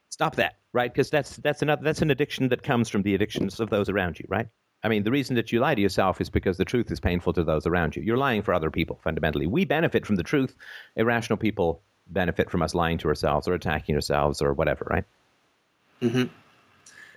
Stop 0.10 0.36
that, 0.36 0.56
right? 0.74 0.92
Because 0.92 1.10
that's 1.10 1.38
that's 1.38 1.62
another 1.62 1.82
that's 1.84 2.02
an 2.02 2.12
addiction 2.12 2.50
that 2.50 2.64
comes 2.64 2.90
from 2.90 3.02
the 3.04 3.16
addictions 3.16 3.62
of 3.62 3.70
those 3.70 3.88
around 3.88 4.20
you, 4.20 4.26
right? 4.28 4.48
I 4.84 4.90
mean, 4.90 5.04
the 5.04 5.12
reason 5.12 5.36
that 5.38 5.52
you 5.52 5.60
lie 5.60 5.76
to 5.76 5.82
yourself 5.82 6.20
is 6.20 6.30
because 6.30 6.58
the 6.58 6.66
truth 6.66 6.92
is 6.92 7.00
painful 7.00 7.34
to 7.34 7.44
those 7.44 7.66
around 7.66 7.96
you. 7.96 8.04
You're 8.04 8.18
lying 8.18 8.42
for 8.42 8.54
other 8.54 8.70
people, 8.70 9.00
fundamentally. 9.04 9.48
We 9.48 9.64
benefit 9.64 10.06
from 10.06 10.18
the 10.18 10.24
truth. 10.24 10.54
Irrational 10.98 11.38
people 11.38 11.82
benefit 12.08 12.50
from 12.50 12.62
us 12.62 12.76
lying 12.76 12.98
to 13.00 13.08
ourselves 13.08 13.48
or 13.48 13.54
attacking 13.54 13.96
ourselves 13.96 14.42
or 14.42 14.54
whatever, 14.54 14.86
right? 14.90 15.06
Mm-hmm. 16.02 16.26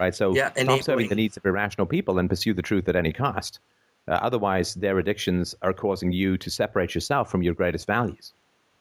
Right. 0.01 0.15
So 0.15 0.35
yeah, 0.35 0.51
stop 0.57 0.83
serving 0.83 1.09
the 1.09 1.15
needs 1.15 1.37
of 1.37 1.45
irrational 1.45 1.87
people 1.87 2.19
and 2.19 2.29
pursue 2.29 2.55
the 2.55 2.63
truth 2.63 2.89
at 2.89 2.97
any 2.97 3.13
cost. 3.13 3.61
Uh, 4.09 4.13
otherwise, 4.13 4.73
their 4.75 4.99
addictions 4.99 5.55
are 5.61 5.75
causing 5.75 6.11
you 6.11 6.39
to 6.39 6.51
separate 6.51 6.95
yourself 6.95 7.31
from 7.31 7.43
your 7.43 7.53
greatest 7.53 7.87
values 7.87 8.33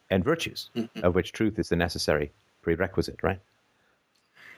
and 0.10 0.24
virtues, 0.24 0.70
mm-hmm. 0.78 1.04
of 1.04 1.16
which 1.16 1.34
truth 1.34 1.60
is 1.60 1.68
the 1.68 1.76
necessary 1.76 2.32
prerequisite, 2.62 3.22
right? 3.22 3.42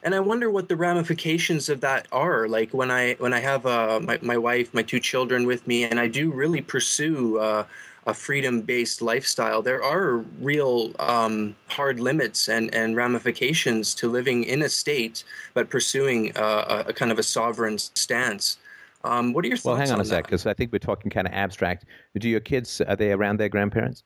And 0.04 0.14
I 0.14 0.20
wonder 0.20 0.52
what 0.52 0.70
the 0.70 0.76
ramifications 0.76 1.68
of 1.68 1.82
that 1.82 2.08
are. 2.12 2.48
Like 2.48 2.72
when 2.76 2.92
I 2.92 3.14
when 3.16 3.34
I 3.34 3.40
have 3.40 3.66
uh, 3.66 4.00
my 4.00 4.20
my 4.22 4.38
wife, 4.38 4.72
my 4.72 4.84
two 4.84 5.00
children 5.00 5.48
with 5.48 5.66
me, 5.66 5.84
and 5.84 6.00
I 6.00 6.08
do 6.08 6.32
really 6.32 6.62
pursue 6.62 7.40
uh, 7.40 7.66
a 8.08 8.14
freedom-based 8.14 9.02
lifestyle, 9.02 9.62
there 9.62 9.84
are 9.84 10.18
real 10.40 10.92
um, 11.00 11.56
hard 11.68 12.00
limits 12.00 12.50
and, 12.50 12.74
and 12.74 12.96
ramifications 12.96 13.94
to 13.96 14.10
living 14.10 14.44
in 14.44 14.64
a 14.64 14.70
state 14.70 15.24
but 15.54 15.70
pursuing 15.70 16.32
a, 16.36 16.86
a 16.88 16.94
kind 16.94 17.12
of 17.12 17.20
a 17.20 17.24
sovereign 17.24 17.78
stance. 17.78 18.58
Um, 19.04 19.34
what 19.34 19.46
are 19.46 19.48
your 19.48 19.58
thoughts? 19.58 19.66
Well, 19.66 19.76
hang 19.76 19.90
on, 19.90 19.96
on 19.96 20.02
a 20.02 20.06
sec, 20.06 20.26
because 20.26 20.46
I 20.46 20.54
think 20.54 20.72
we're 20.72 20.80
talking 20.80 21.12
kind 21.12 21.28
of 21.28 21.34
abstract. 21.34 21.86
Do 22.18 22.30
your 22.30 22.40
kids 22.40 22.82
are 22.82 22.96
they 22.96 23.12
around 23.12 23.40
their 23.40 23.50
grandparents? 23.50 24.04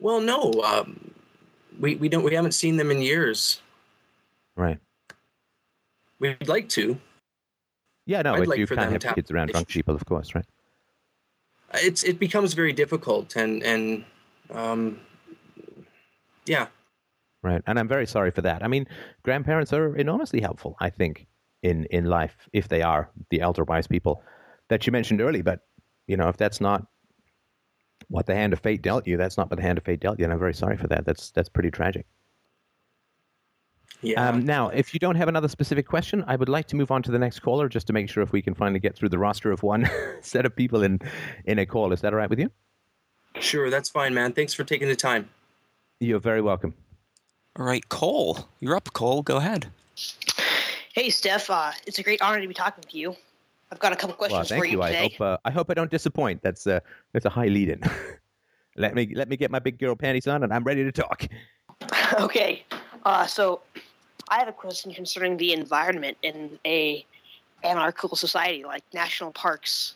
Well, 0.00 0.20
no, 0.20 0.52
um, 0.62 1.12
we 1.80 1.96
we 1.96 2.08
don't 2.08 2.24
we 2.24 2.34
haven't 2.34 2.52
seen 2.52 2.76
them 2.76 2.90
in 2.90 3.00
years. 3.00 3.60
Right. 4.56 4.78
We'd 6.18 6.48
like 6.48 6.68
to. 6.70 6.98
Yeah, 8.06 8.22
no, 8.22 8.34
I'd 8.34 8.46
like 8.46 8.58
you 8.58 8.66
for 8.66 8.74
can't 8.74 8.86
them 8.86 8.92
have 8.92 9.00
to 9.02 9.06
have 9.08 9.14
kids 9.16 9.30
around 9.30 9.50
drunk 9.50 9.68
people, 9.68 9.94
of 9.94 10.04
course, 10.04 10.34
right? 10.34 10.44
It's 11.74 12.02
it 12.04 12.18
becomes 12.18 12.54
very 12.54 12.72
difficult, 12.72 13.36
and 13.36 13.62
and 13.62 14.04
um, 14.50 15.00
yeah, 16.46 16.68
Right. 17.42 17.62
And 17.66 17.78
I'm 17.78 17.88
very 17.88 18.06
sorry 18.06 18.30
for 18.30 18.42
that. 18.42 18.64
I 18.64 18.68
mean, 18.68 18.86
grandparents 19.22 19.72
are 19.72 19.94
enormously 19.96 20.40
helpful, 20.40 20.76
I 20.80 20.90
think, 20.90 21.26
in, 21.62 21.84
in 21.86 22.06
life, 22.06 22.36
if 22.52 22.68
they 22.68 22.82
are 22.82 23.10
the 23.30 23.40
elder 23.40 23.64
wise 23.64 23.86
people 23.86 24.22
that 24.68 24.86
you 24.86 24.92
mentioned 24.92 25.20
early 25.20 25.42
But, 25.42 25.60
you 26.06 26.16
know, 26.16 26.28
if 26.28 26.36
that's 26.36 26.60
not 26.60 26.86
what 28.08 28.26
the 28.26 28.34
hand 28.34 28.52
of 28.52 28.60
fate 28.60 28.82
dealt 28.82 29.06
you, 29.06 29.16
that's 29.16 29.36
not 29.36 29.50
what 29.50 29.56
the 29.56 29.62
hand 29.62 29.78
of 29.78 29.84
fate 29.84 30.00
dealt 30.00 30.18
you. 30.18 30.24
And 30.24 30.32
I'm 30.32 30.38
very 30.38 30.54
sorry 30.54 30.76
for 30.76 30.88
that. 30.88 31.04
That's, 31.04 31.30
that's 31.30 31.48
pretty 31.48 31.70
tragic. 31.70 32.06
Yeah. 34.02 34.28
Um, 34.28 34.44
now, 34.44 34.68
if 34.68 34.94
you 34.94 35.00
don't 35.00 35.16
have 35.16 35.28
another 35.28 35.48
specific 35.48 35.86
question, 35.86 36.24
I 36.26 36.36
would 36.36 36.48
like 36.48 36.66
to 36.68 36.76
move 36.76 36.90
on 36.90 37.02
to 37.04 37.10
the 37.10 37.18
next 37.18 37.40
caller 37.40 37.68
just 37.68 37.86
to 37.88 37.92
make 37.92 38.08
sure 38.08 38.22
if 38.22 38.32
we 38.32 38.42
can 38.42 38.54
finally 38.54 38.80
get 38.80 38.94
through 38.96 39.08
the 39.08 39.18
roster 39.18 39.50
of 39.50 39.62
one 39.62 39.88
set 40.20 40.46
of 40.46 40.54
people 40.54 40.82
in, 40.82 41.00
in 41.44 41.58
a 41.58 41.66
call. 41.66 41.92
Is 41.92 42.00
that 42.02 42.12
all 42.12 42.18
right 42.18 42.30
with 42.30 42.38
you? 42.38 42.50
sure, 43.40 43.70
that's 43.70 43.88
fine, 43.88 44.12
man. 44.14 44.32
Thanks 44.32 44.52
for 44.52 44.64
taking 44.64 44.88
the 44.88 44.96
time. 44.96 45.28
You're 46.00 46.18
very 46.20 46.40
welcome. 46.42 46.74
All 47.56 47.64
right, 47.66 47.88
Cole. 47.88 48.48
You're 48.60 48.76
up, 48.76 48.92
Cole. 48.92 49.22
Go 49.22 49.36
ahead. 49.36 49.66
Hey, 50.92 51.10
Steph. 51.10 51.50
Uh, 51.50 51.72
it's 51.86 51.98
a 51.98 52.02
great 52.02 52.20
honor 52.22 52.40
to 52.40 52.48
be 52.48 52.54
talking 52.54 52.82
to 52.88 52.98
you. 52.98 53.14
I've 53.70 53.78
got 53.78 53.92
a 53.92 53.96
couple 53.96 54.14
questions 54.16 54.38
Well, 54.38 54.44
thank 54.44 54.60
for 54.62 54.66
you. 54.66 54.78
you 54.78 54.82
I 54.82 54.90
today. 54.92 55.14
hope 55.18 55.20
uh, 55.20 55.36
I 55.44 55.50
hope 55.50 55.70
I 55.70 55.74
don't 55.74 55.90
disappoint. 55.90 56.42
That's 56.42 56.66
uh, 56.66 56.80
that's 57.12 57.26
a 57.26 57.30
high 57.30 57.48
lead 57.48 57.68
in. 57.68 57.82
let 58.76 58.94
me 58.94 59.12
let 59.14 59.28
me 59.28 59.36
get 59.36 59.50
my 59.50 59.58
big 59.58 59.78
girl 59.78 59.94
panties 59.94 60.26
on, 60.26 60.42
and 60.42 60.52
I'm 60.52 60.64
ready 60.64 60.84
to 60.84 60.92
talk. 60.92 61.26
okay. 62.20 62.64
Uh, 63.04 63.26
so, 63.26 63.60
I 64.30 64.38
have 64.38 64.48
a 64.48 64.52
question 64.52 64.92
concerning 64.92 65.36
the 65.36 65.52
environment 65.52 66.16
in 66.22 66.58
a 66.66 67.04
anarchical 67.64 68.16
society 68.16 68.64
like 68.64 68.84
national 68.92 69.32
parks 69.32 69.94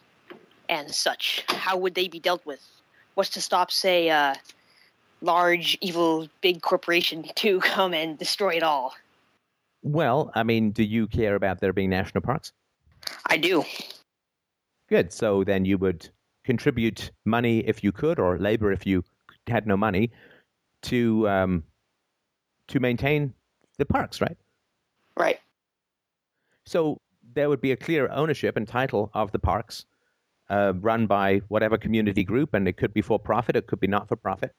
and 0.68 0.90
such. 0.92 1.44
How 1.48 1.76
would 1.76 1.94
they 1.94 2.08
be 2.08 2.18
dealt 2.18 2.44
with? 2.46 2.60
What's 3.14 3.30
to 3.30 3.40
stop, 3.40 3.70
say, 3.70 4.08
a 4.08 4.36
large, 5.20 5.78
evil, 5.80 6.28
big 6.40 6.62
corporation 6.62 7.24
to 7.36 7.60
come 7.60 7.94
and 7.94 8.18
destroy 8.18 8.56
it 8.56 8.62
all? 8.62 8.94
Well, 9.82 10.30
I 10.34 10.44
mean, 10.44 10.70
do 10.70 10.82
you 10.82 11.06
care 11.06 11.34
about 11.34 11.60
there 11.60 11.72
being 11.72 11.90
national 11.90 12.22
parks? 12.22 12.52
I 13.26 13.36
do. 13.36 13.64
Good. 14.88 15.12
So 15.12 15.42
then 15.44 15.64
you 15.64 15.76
would 15.78 16.08
contribute 16.44 17.10
money 17.24 17.60
if 17.60 17.82
you 17.82 17.92
could, 17.92 18.18
or 18.18 18.38
labor 18.38 18.72
if 18.72 18.86
you 18.86 19.04
had 19.46 19.66
no 19.66 19.76
money, 19.76 20.10
to 20.82 21.28
um, 21.28 21.64
to 22.68 22.80
maintain 22.80 23.34
the 23.78 23.86
parks, 23.86 24.20
right? 24.20 24.36
Right. 25.16 25.38
So 26.64 27.00
there 27.34 27.48
would 27.48 27.60
be 27.60 27.72
a 27.72 27.76
clear 27.76 28.08
ownership 28.10 28.56
and 28.56 28.66
title 28.66 29.10
of 29.14 29.32
the 29.32 29.38
parks, 29.38 29.84
uh, 30.50 30.72
run 30.80 31.06
by 31.06 31.40
whatever 31.48 31.78
community 31.78 32.24
group, 32.24 32.54
and 32.54 32.68
it 32.68 32.76
could 32.76 32.92
be 32.92 33.02
for 33.02 33.18
profit, 33.18 33.56
it 33.56 33.66
could 33.66 33.80
be 33.80 33.86
not 33.86 34.08
for 34.08 34.16
profit. 34.16 34.52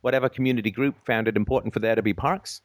Whatever 0.00 0.28
community 0.28 0.70
group 0.70 0.94
found 1.06 1.28
it 1.28 1.36
important 1.36 1.74
for 1.74 1.80
there 1.80 1.94
to 1.94 2.02
be 2.02 2.14
parks, 2.14 2.62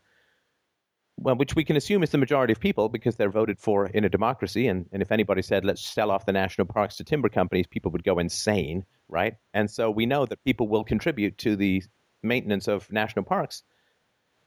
well, 1.22 1.36
which 1.36 1.56
we 1.56 1.66
can 1.66 1.76
assume 1.76 2.02
is 2.02 2.12
the 2.12 2.18
majority 2.18 2.54
of 2.54 2.60
people 2.60 2.88
because 2.88 3.18
they're 3.18 3.30
voted 3.30 3.60
for 3.60 3.88
in 3.88 4.06
a 4.06 4.10
democracy. 4.10 4.68
And, 4.68 4.86
and 4.94 5.02
if 5.02 5.12
anybody 5.12 5.42
said, 5.42 5.66
let's 5.66 5.86
sell 5.86 6.12
off 6.12 6.26
the 6.26 6.32
national 6.32 6.68
parks 6.68 6.96
to 6.98 7.04
timber 7.04 7.30
companies, 7.30 7.68
people 7.68 7.92
would 7.92 8.04
go 8.04 8.20
insane, 8.20 8.86
right? 9.10 9.36
And 9.54 9.70
so 9.70 9.92
we 9.92 10.06
know 10.06 10.26
that 10.26 10.44
people 10.46 10.68
will 10.68 10.84
contribute 10.84 11.38
to 11.40 11.56
the 11.56 11.84
maintenance 12.24 12.68
of 12.68 12.90
national 12.92 13.26
parks. 13.26 13.64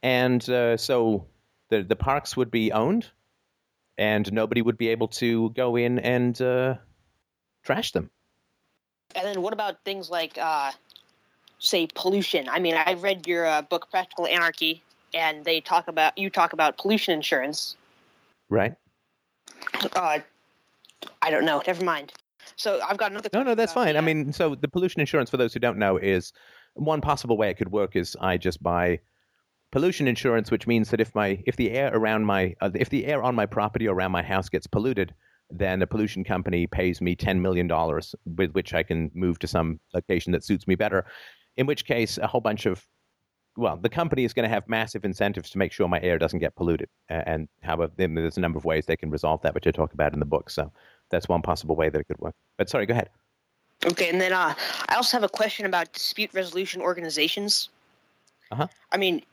And 0.01 0.47
uh, 0.49 0.77
so 0.77 1.27
the, 1.69 1.83
the 1.83 1.95
parks 1.95 2.37
would 2.37 2.51
be 2.51 2.71
owned 2.71 3.07
and 3.97 4.31
nobody 4.33 4.61
would 4.61 4.77
be 4.77 4.89
able 4.89 5.07
to 5.07 5.49
go 5.51 5.75
in 5.75 5.99
and 5.99 6.41
uh, 6.41 6.75
trash 7.63 7.91
them. 7.91 8.09
And 9.15 9.25
then 9.25 9.41
what 9.41 9.53
about 9.53 9.83
things 9.85 10.09
like, 10.09 10.37
uh, 10.37 10.71
say, 11.59 11.87
pollution? 11.93 12.49
I 12.49 12.59
mean, 12.59 12.75
I 12.75 12.93
read 12.93 13.27
your 13.27 13.45
uh, 13.45 13.61
book, 13.61 13.89
Practical 13.91 14.25
Anarchy, 14.25 14.81
and 15.13 15.45
they 15.45 15.61
talk 15.61 15.87
about 15.87 16.17
you 16.17 16.29
talk 16.29 16.53
about 16.53 16.77
pollution 16.77 17.13
insurance. 17.13 17.75
Right? 18.49 18.75
Uh, 19.95 20.19
I 21.21 21.29
don't 21.29 21.45
know. 21.45 21.61
Never 21.65 21.85
mind. 21.85 22.13
So 22.55 22.79
I've 22.87 22.97
got 22.97 23.11
another. 23.11 23.29
No, 23.33 23.43
no, 23.43 23.55
that's 23.55 23.73
fine. 23.73 23.93
the, 23.93 23.99
I 23.99 24.01
mean, 24.01 24.33
so 24.33 24.55
the 24.55 24.67
pollution 24.67 24.99
insurance, 24.99 25.29
for 25.29 25.37
those 25.37 25.53
who 25.53 25.59
don't 25.59 25.77
know, 25.77 25.97
is 25.97 26.33
one 26.73 27.01
possible 27.01 27.37
way 27.37 27.49
it 27.49 27.55
could 27.55 27.71
work 27.71 27.95
is 27.95 28.17
I 28.19 28.37
just 28.37 28.61
buy 28.61 28.99
pollution 29.73 30.07
insurance, 30.07 30.51
which 30.51 30.67
means 30.67 30.91
that 30.91 31.01
if 31.01 31.13
my 31.15 31.41
if 31.47 31.55
the 31.55 31.71
air 31.71 31.89
around 31.93 32.25
my 32.25 32.55
uh, 32.61 32.69
if 32.75 32.89
the 32.89 33.05
air 33.07 33.23
on 33.23 33.33
my 33.33 33.47
property 33.47 33.87
or 33.87 33.95
around 33.95 34.11
my 34.11 34.21
house 34.21 34.47
gets 34.47 34.67
polluted, 34.67 35.13
then 35.49 35.81
a 35.81 35.87
pollution 35.87 36.23
company 36.23 36.67
pays 36.67 37.01
me 37.01 37.15
ten 37.15 37.41
million 37.41 37.67
dollars, 37.67 38.15
with 38.37 38.51
which 38.51 38.73
I 38.75 38.83
can 38.83 39.09
move 39.15 39.39
to 39.39 39.47
some 39.47 39.79
location 39.93 40.31
that 40.31 40.43
suits 40.43 40.67
me 40.67 40.75
better. 40.75 41.05
In 41.57 41.65
which 41.65 41.85
case, 41.85 42.19
a 42.19 42.27
whole 42.27 42.39
bunch 42.39 42.67
of 42.67 42.85
well, 43.57 43.75
the 43.75 43.89
company 43.89 44.23
is 44.23 44.33
going 44.33 44.47
to 44.47 44.53
have 44.53 44.67
massive 44.69 45.05
incentives 45.05 45.49
to 45.51 45.57
make 45.57 45.71
sure 45.71 45.87
my 45.87 46.01
air 46.01 46.19
doesn't 46.19 46.39
get 46.39 46.55
polluted, 46.55 46.89
and 47.09 47.47
how 47.63 47.75
there's 47.97 48.37
a 48.37 48.41
number 48.41 48.59
of 48.59 48.65
ways 48.65 48.85
they 48.85 48.95
can 48.95 49.09
resolve 49.09 49.41
that, 49.41 49.55
which 49.55 49.65
I 49.65 49.71
talk 49.71 49.93
about 49.93 50.13
in 50.13 50.19
the 50.19 50.25
book. 50.25 50.51
So 50.51 50.71
that's 51.09 51.27
one 51.27 51.41
possible 51.41 51.75
way 51.75 51.89
that 51.89 51.99
it 51.99 52.07
could 52.07 52.19
work. 52.19 52.35
But 52.57 52.69
sorry, 52.69 52.85
go 52.85 52.93
ahead. 52.93 53.09
Okay, 53.85 54.09
and 54.09 54.21
then 54.21 54.33
uh, 54.33 54.53
I 54.87 54.95
also 54.95 55.17
have 55.17 55.23
a 55.23 55.29
question 55.29 55.65
about 55.65 55.91
dispute 55.93 56.31
resolution 56.33 56.79
organizations. 56.79 57.69
Uh-huh. 58.51 58.67
I 58.91 58.97
mean, 58.97 59.23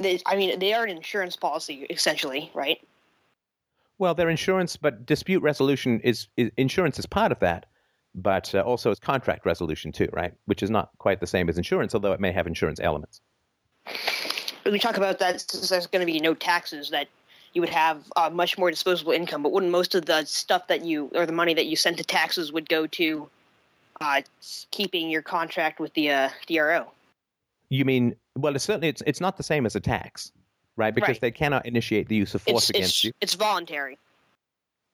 they, 0.00 0.20
I 0.26 0.36
mean, 0.36 0.58
they 0.58 0.72
are 0.72 0.84
an 0.84 0.90
insurance 0.90 1.36
policy 1.36 1.86
essentially, 1.90 2.50
right? 2.54 2.80
Well, 3.98 4.14
their 4.14 4.30
insurance, 4.30 4.76
but 4.76 5.06
dispute 5.06 5.42
resolution 5.42 6.00
is, 6.00 6.28
is 6.36 6.50
insurance 6.56 6.98
is 6.98 7.06
part 7.06 7.32
of 7.32 7.40
that, 7.40 7.66
but 8.14 8.54
uh, 8.54 8.60
also 8.60 8.90
it's 8.90 9.00
contract 9.00 9.44
resolution 9.44 9.90
too, 9.90 10.08
right? 10.12 10.32
Which 10.46 10.62
is 10.62 10.70
not 10.70 10.90
quite 10.98 11.20
the 11.20 11.26
same 11.26 11.48
as 11.48 11.58
insurance, 11.58 11.94
although 11.94 12.12
it 12.12 12.20
may 12.20 12.32
have 12.32 12.46
insurance 12.46 12.78
elements. 12.80 13.20
When 14.62 14.72
we 14.72 14.78
talk 14.78 14.96
about 14.96 15.18
that, 15.18 15.40
since 15.40 15.68
there's 15.68 15.86
going 15.86 16.06
to 16.06 16.12
be 16.12 16.20
no 16.20 16.34
taxes, 16.34 16.90
that 16.90 17.08
you 17.54 17.62
would 17.62 17.70
have 17.70 18.04
uh, 18.16 18.30
much 18.30 18.58
more 18.58 18.70
disposable 18.70 19.12
income. 19.12 19.42
But 19.42 19.52
wouldn't 19.52 19.72
most 19.72 19.94
of 19.94 20.06
the 20.06 20.24
stuff 20.24 20.66
that 20.68 20.84
you 20.84 21.10
or 21.14 21.26
the 21.26 21.32
money 21.32 21.54
that 21.54 21.66
you 21.66 21.76
send 21.76 21.96
to 21.98 22.04
taxes 22.04 22.52
would 22.52 22.68
go 22.68 22.86
to 22.86 23.28
uh, 24.00 24.22
keeping 24.70 25.10
your 25.10 25.22
contract 25.22 25.80
with 25.80 25.94
the 25.94 26.10
uh, 26.10 26.30
DRO? 26.46 26.90
You 27.70 27.84
mean? 27.84 28.16
Well, 28.38 28.54
it's 28.54 28.64
certainly 28.64 28.88
it's 28.88 29.02
it's 29.06 29.20
not 29.20 29.36
the 29.36 29.42
same 29.42 29.66
as 29.66 29.74
a 29.76 29.80
tax, 29.80 30.32
right? 30.76 30.94
Because 30.94 31.08
Right. 31.16 31.20
they 31.20 31.30
cannot 31.30 31.66
initiate 31.66 32.08
the 32.08 32.14
use 32.16 32.34
of 32.34 32.42
force 32.42 32.70
It's 32.70 32.70
against 32.70 32.90
it's 32.94 33.04
you. 33.04 33.12
it's 33.20 33.34
voluntary. 33.34 33.98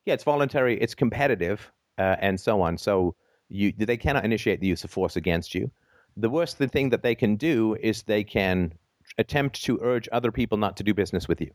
Yeah, 0.07 0.15
it's 0.15 0.25
voluntary, 0.25 0.81
it's 0.81 0.95
competitive, 0.95 1.71
uh, 1.99 2.17
and 2.21 2.41
so 2.41 2.61
on. 2.63 2.79
So 2.79 3.15
you 3.49 3.73
they 3.77 3.97
cannot 3.99 4.25
initiate 4.25 4.61
the 4.61 4.67
use 4.67 4.83
of 4.85 4.91
force 4.91 5.17
against 5.17 5.55
you. 5.55 5.71
The 6.17 6.31
worst 6.31 6.57
thing 6.59 6.91
that 6.91 7.03
they 7.03 7.15
can 7.15 7.37
do 7.37 7.77
is 7.83 8.03
they 8.03 8.25
can 8.25 8.73
attempt 9.19 9.63
to 9.65 9.79
urge 9.83 10.09
other 10.13 10.33
people 10.33 10.57
not 10.59 10.77
to 10.79 10.83
do 10.83 10.95
business 10.95 11.29
with 11.29 11.41
you, 11.41 11.51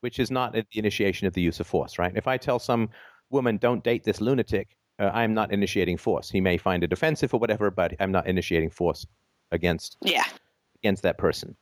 which 0.00 0.18
is 0.18 0.30
not 0.30 0.52
the 0.52 0.66
initiation 0.72 1.26
of 1.28 1.34
the 1.34 1.40
use 1.42 1.60
of 1.60 1.66
force, 1.66 1.98
right? 1.98 2.12
If 2.16 2.26
I 2.26 2.36
tell 2.38 2.58
some 2.58 2.88
woman, 3.30 3.56
don't 3.58 3.84
date 3.84 4.02
this 4.04 4.20
lunatic, 4.20 4.76
uh, 4.98 5.10
I'm 5.14 5.32
not 5.34 5.52
initiating 5.52 5.98
force. 5.98 6.30
He 6.30 6.40
may 6.40 6.56
find 6.56 6.82
it 6.82 6.92
offensive 6.92 7.32
or 7.34 7.38
whatever, 7.40 7.70
but 7.70 7.94
I'm 8.00 8.10
not 8.12 8.26
initiating 8.26 8.70
force 8.70 9.06
against 9.52 9.96
Yeah. 10.02 10.24
Against 10.84 11.02
that 11.02 11.16
person. 11.16 11.56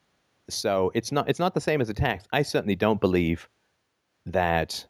So 0.51 0.91
it's 0.95 1.13
not 1.13 1.29
it's 1.29 1.39
not 1.39 1.55
the 1.55 1.61
same 1.61 1.81
as 1.81 1.89
a 1.89 1.95
tax. 1.95 2.25
I 2.33 2.43
certainly 2.43 2.75
don't 2.75 3.01
believe 3.01 3.49
that 4.27 4.85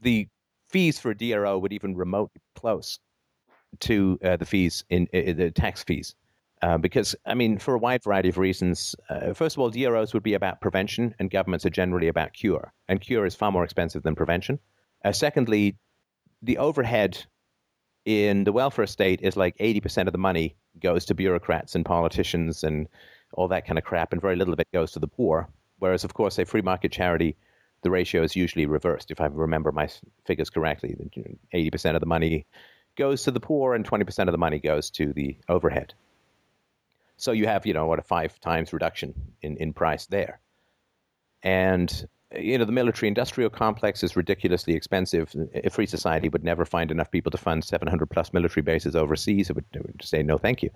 the 0.00 0.28
fees 0.70 0.98
for 0.98 1.12
DRO 1.12 1.58
would 1.58 1.72
even 1.72 1.96
remotely 1.96 2.40
close 2.54 3.00
to 3.80 4.18
uh, 4.24 4.36
the 4.36 4.46
fees 4.46 4.84
in 4.90 5.08
uh, 5.12 5.32
the 5.32 5.50
tax 5.50 5.82
fees. 5.82 6.14
Uh, 6.62 6.78
because 6.78 7.16
I 7.26 7.34
mean, 7.34 7.58
for 7.58 7.74
a 7.74 7.78
wide 7.78 8.04
variety 8.04 8.28
of 8.28 8.38
reasons. 8.38 8.94
Uh, 9.10 9.32
first 9.34 9.56
of 9.56 9.60
all, 9.60 9.70
DROs 9.70 10.14
would 10.14 10.22
be 10.22 10.34
about 10.34 10.60
prevention, 10.60 11.12
and 11.18 11.28
governments 11.28 11.66
are 11.66 11.70
generally 11.70 12.06
about 12.06 12.34
cure, 12.34 12.72
and 12.88 13.00
cure 13.00 13.26
is 13.26 13.34
far 13.34 13.50
more 13.50 13.64
expensive 13.64 14.04
than 14.04 14.14
prevention. 14.14 14.60
Uh, 15.04 15.10
secondly, 15.10 15.76
the 16.40 16.58
overhead 16.58 17.26
in 18.04 18.44
the 18.44 18.52
welfare 18.52 18.86
state 18.86 19.20
is 19.22 19.36
like 19.36 19.56
80% 19.58 20.06
of 20.06 20.12
the 20.12 20.18
money 20.18 20.56
goes 20.80 21.04
to 21.06 21.14
bureaucrats 21.14 21.74
and 21.74 21.84
politicians 21.84 22.64
and 22.64 22.88
all 23.32 23.48
that 23.48 23.66
kind 23.66 23.78
of 23.78 23.84
crap, 23.84 24.12
and 24.12 24.20
very 24.20 24.36
little 24.36 24.52
of 24.52 24.60
it 24.60 24.72
goes 24.72 24.92
to 24.92 24.98
the 24.98 25.08
poor. 25.08 25.48
Whereas, 25.78 26.04
of 26.04 26.14
course, 26.14 26.38
a 26.38 26.44
free 26.44 26.62
market 26.62 26.92
charity, 26.92 27.36
the 27.82 27.90
ratio 27.90 28.22
is 28.22 28.36
usually 28.36 28.66
reversed. 28.66 29.10
If 29.10 29.20
I 29.20 29.26
remember 29.26 29.72
my 29.72 29.88
figures 30.24 30.50
correctly, 30.50 30.94
the, 30.96 31.10
you 31.14 31.24
know, 31.24 31.70
80% 31.70 31.94
of 31.94 32.00
the 32.00 32.06
money 32.06 32.46
goes 32.96 33.24
to 33.24 33.30
the 33.30 33.40
poor 33.40 33.74
and 33.74 33.88
20% 33.88 34.28
of 34.28 34.32
the 34.32 34.38
money 34.38 34.60
goes 34.60 34.90
to 34.90 35.12
the 35.12 35.36
overhead. 35.48 35.94
So 37.16 37.32
you 37.32 37.46
have, 37.46 37.66
you 37.66 37.74
know, 37.74 37.86
what 37.86 37.98
a 37.98 38.02
five 38.02 38.38
times 38.40 38.72
reduction 38.72 39.14
in, 39.42 39.56
in 39.56 39.72
price 39.72 40.06
there. 40.06 40.40
And 41.42 42.06
you 42.38 42.58
know, 42.58 42.64
the 42.64 42.72
military 42.72 43.08
industrial 43.08 43.50
complex 43.50 44.02
is 44.02 44.16
ridiculously 44.16 44.74
expensive. 44.74 45.34
A 45.54 45.70
free 45.70 45.86
society 45.86 46.28
would 46.28 46.44
never 46.44 46.64
find 46.64 46.90
enough 46.90 47.10
people 47.10 47.30
to 47.30 47.38
fund 47.38 47.64
700 47.64 48.06
plus 48.06 48.32
military 48.32 48.62
bases 48.62 48.96
overseas. 48.96 49.50
It 49.50 49.56
would, 49.56 49.64
it 49.74 49.82
would 49.82 50.02
say 50.02 50.22
no, 50.22 50.38
thank 50.38 50.62
you. 50.62 50.70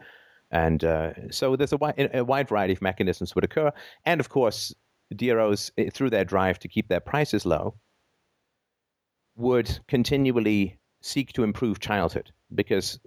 And 0.50 0.84
uh, 0.84 1.12
so 1.30 1.56
there's 1.56 1.72
a, 1.72 1.78
wi- 1.78 2.10
a 2.14 2.24
wide 2.24 2.48
variety 2.48 2.72
of 2.72 2.82
mechanisms 2.82 3.34
would 3.34 3.44
occur. 3.44 3.72
And 4.04 4.20
of 4.20 4.28
course, 4.28 4.74
DROs, 5.14 5.70
eh, 5.76 5.90
through 5.92 6.10
their 6.10 6.24
drive 6.24 6.58
to 6.60 6.68
keep 6.68 6.88
their 6.88 7.00
prices 7.00 7.44
low, 7.44 7.74
would 9.36 9.78
continually 9.88 10.78
seek 11.02 11.32
to 11.34 11.42
improve 11.42 11.80
childhood 11.80 12.32
because 12.54 12.98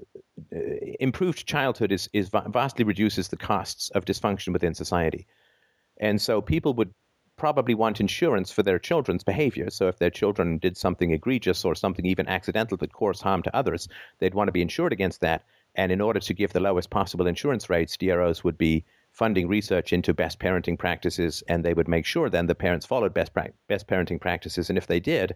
uh, 0.56 0.60
improved 1.00 1.46
childhood 1.46 1.92
is, 1.92 2.10
is 2.14 2.30
vastly 2.30 2.86
reduces 2.86 3.30
the 3.30 3.38
costs 3.38 3.90
of 3.92 4.06
dysfunction 4.06 4.54
within 4.54 4.74
society. 4.74 5.26
And 5.98 6.22
so 6.22 6.42
people 6.42 6.74
would 6.76 6.94
probably 7.36 7.74
want 7.74 8.00
insurance 8.00 8.52
for 8.52 8.64
their 8.64 8.78
children's 8.78 9.24
behavior. 9.24 9.70
So 9.70 9.88
if 9.88 9.98
their 9.98 10.10
children 10.10 10.58
did 10.58 10.78
something 10.78 11.12
egregious 11.12 11.66
or 11.66 11.74
something 11.74 12.06
even 12.06 12.28
accidental 12.28 12.78
that 12.78 12.94
caused 12.94 13.22
harm 13.22 13.42
to 13.44 13.56
others, 13.56 13.88
they'd 14.20 14.34
want 14.34 14.50
to 14.50 14.52
be 14.52 14.62
insured 14.62 14.94
against 14.94 15.22
that. 15.22 15.44
And 15.80 15.94
in 15.94 16.02
order 16.02 16.20
to 16.20 16.34
give 16.34 16.52
the 16.52 16.60
lowest 16.60 16.90
possible 16.90 17.26
insurance 17.26 17.70
rates, 17.70 17.96
DROs 17.96 18.44
would 18.44 18.58
be 18.58 18.84
funding 19.14 19.48
research 19.48 19.94
into 19.94 20.14
best 20.14 20.38
parenting 20.38 20.78
practices, 20.78 21.42
and 21.48 21.64
they 21.64 21.74
would 21.74 21.88
make 21.88 22.06
sure 22.06 22.30
then 22.30 22.48
the 22.48 22.54
parents 22.54 22.86
followed 22.86 23.14
best 23.14 23.34
pra- 23.34 23.54
best 23.70 23.88
parenting 23.88 24.20
practices. 24.20 24.68
And 24.68 24.78
if 24.78 24.88
they 24.88 25.00
did, 25.00 25.34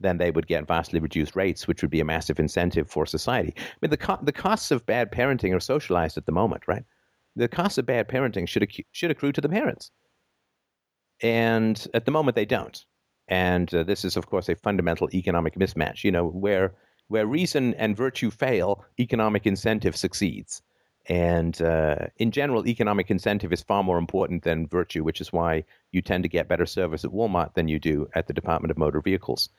then 0.00 0.16
they 0.16 0.30
would 0.30 0.46
get 0.46 0.66
vastly 0.66 0.98
reduced 0.98 1.36
rates, 1.36 1.68
which 1.68 1.82
would 1.82 1.90
be 1.90 2.00
a 2.00 2.06
massive 2.06 2.40
incentive 2.40 2.88
for 2.88 3.04
society. 3.04 3.52
I 3.58 3.76
mean, 3.82 3.90
the 3.90 3.98
co- 3.98 4.18
the 4.22 4.32
costs 4.32 4.70
of 4.70 4.86
bad 4.86 5.12
parenting 5.12 5.54
are 5.54 5.60
socialized 5.60 6.16
at 6.16 6.24
the 6.24 6.32
moment, 6.32 6.62
right? 6.66 6.84
The 7.36 7.48
costs 7.48 7.76
of 7.76 7.84
bad 7.84 8.08
parenting 8.08 8.48
should 8.48 8.62
accu- 8.62 8.86
should 8.92 9.10
accrue 9.10 9.32
to 9.32 9.42
the 9.42 9.48
parents 9.50 9.90
and 11.22 11.86
at 11.92 12.06
the 12.06 12.12
moment 12.12 12.34
they 12.34 12.46
don't. 12.46 12.82
And 13.28 13.72
uh, 13.74 13.82
this 13.84 14.06
is, 14.06 14.16
of 14.16 14.26
course, 14.26 14.48
a 14.48 14.56
fundamental 14.56 15.10
economic 15.12 15.54
mismatch. 15.56 16.02
You 16.02 16.12
know, 16.12 16.26
where 16.26 16.74
where 17.12 17.26
reason 17.26 17.74
and 17.74 17.94
virtue 17.94 18.30
fail, 18.30 18.82
economic 18.98 19.46
incentive 19.46 19.94
succeeds. 19.94 20.62
And 21.10 21.60
uh, 21.60 22.06
in 22.16 22.30
general, 22.30 22.66
economic 22.66 23.10
incentive 23.10 23.52
is 23.52 23.60
far 23.60 23.82
more 23.84 23.98
important 23.98 24.44
than 24.44 24.66
virtue, 24.66 25.04
which 25.04 25.20
is 25.20 25.30
why 25.30 25.64
you 25.90 26.00
tend 26.00 26.22
to 26.22 26.30
get 26.30 26.48
better 26.48 26.64
service 26.64 27.04
at 27.04 27.10
Walmart 27.10 27.52
than 27.52 27.68
you 27.68 27.78
do 27.78 28.08
at 28.14 28.28
the 28.28 28.32
Department 28.32 28.70
of 28.70 28.78
Motor 28.78 29.02
Vehicles. 29.02 29.50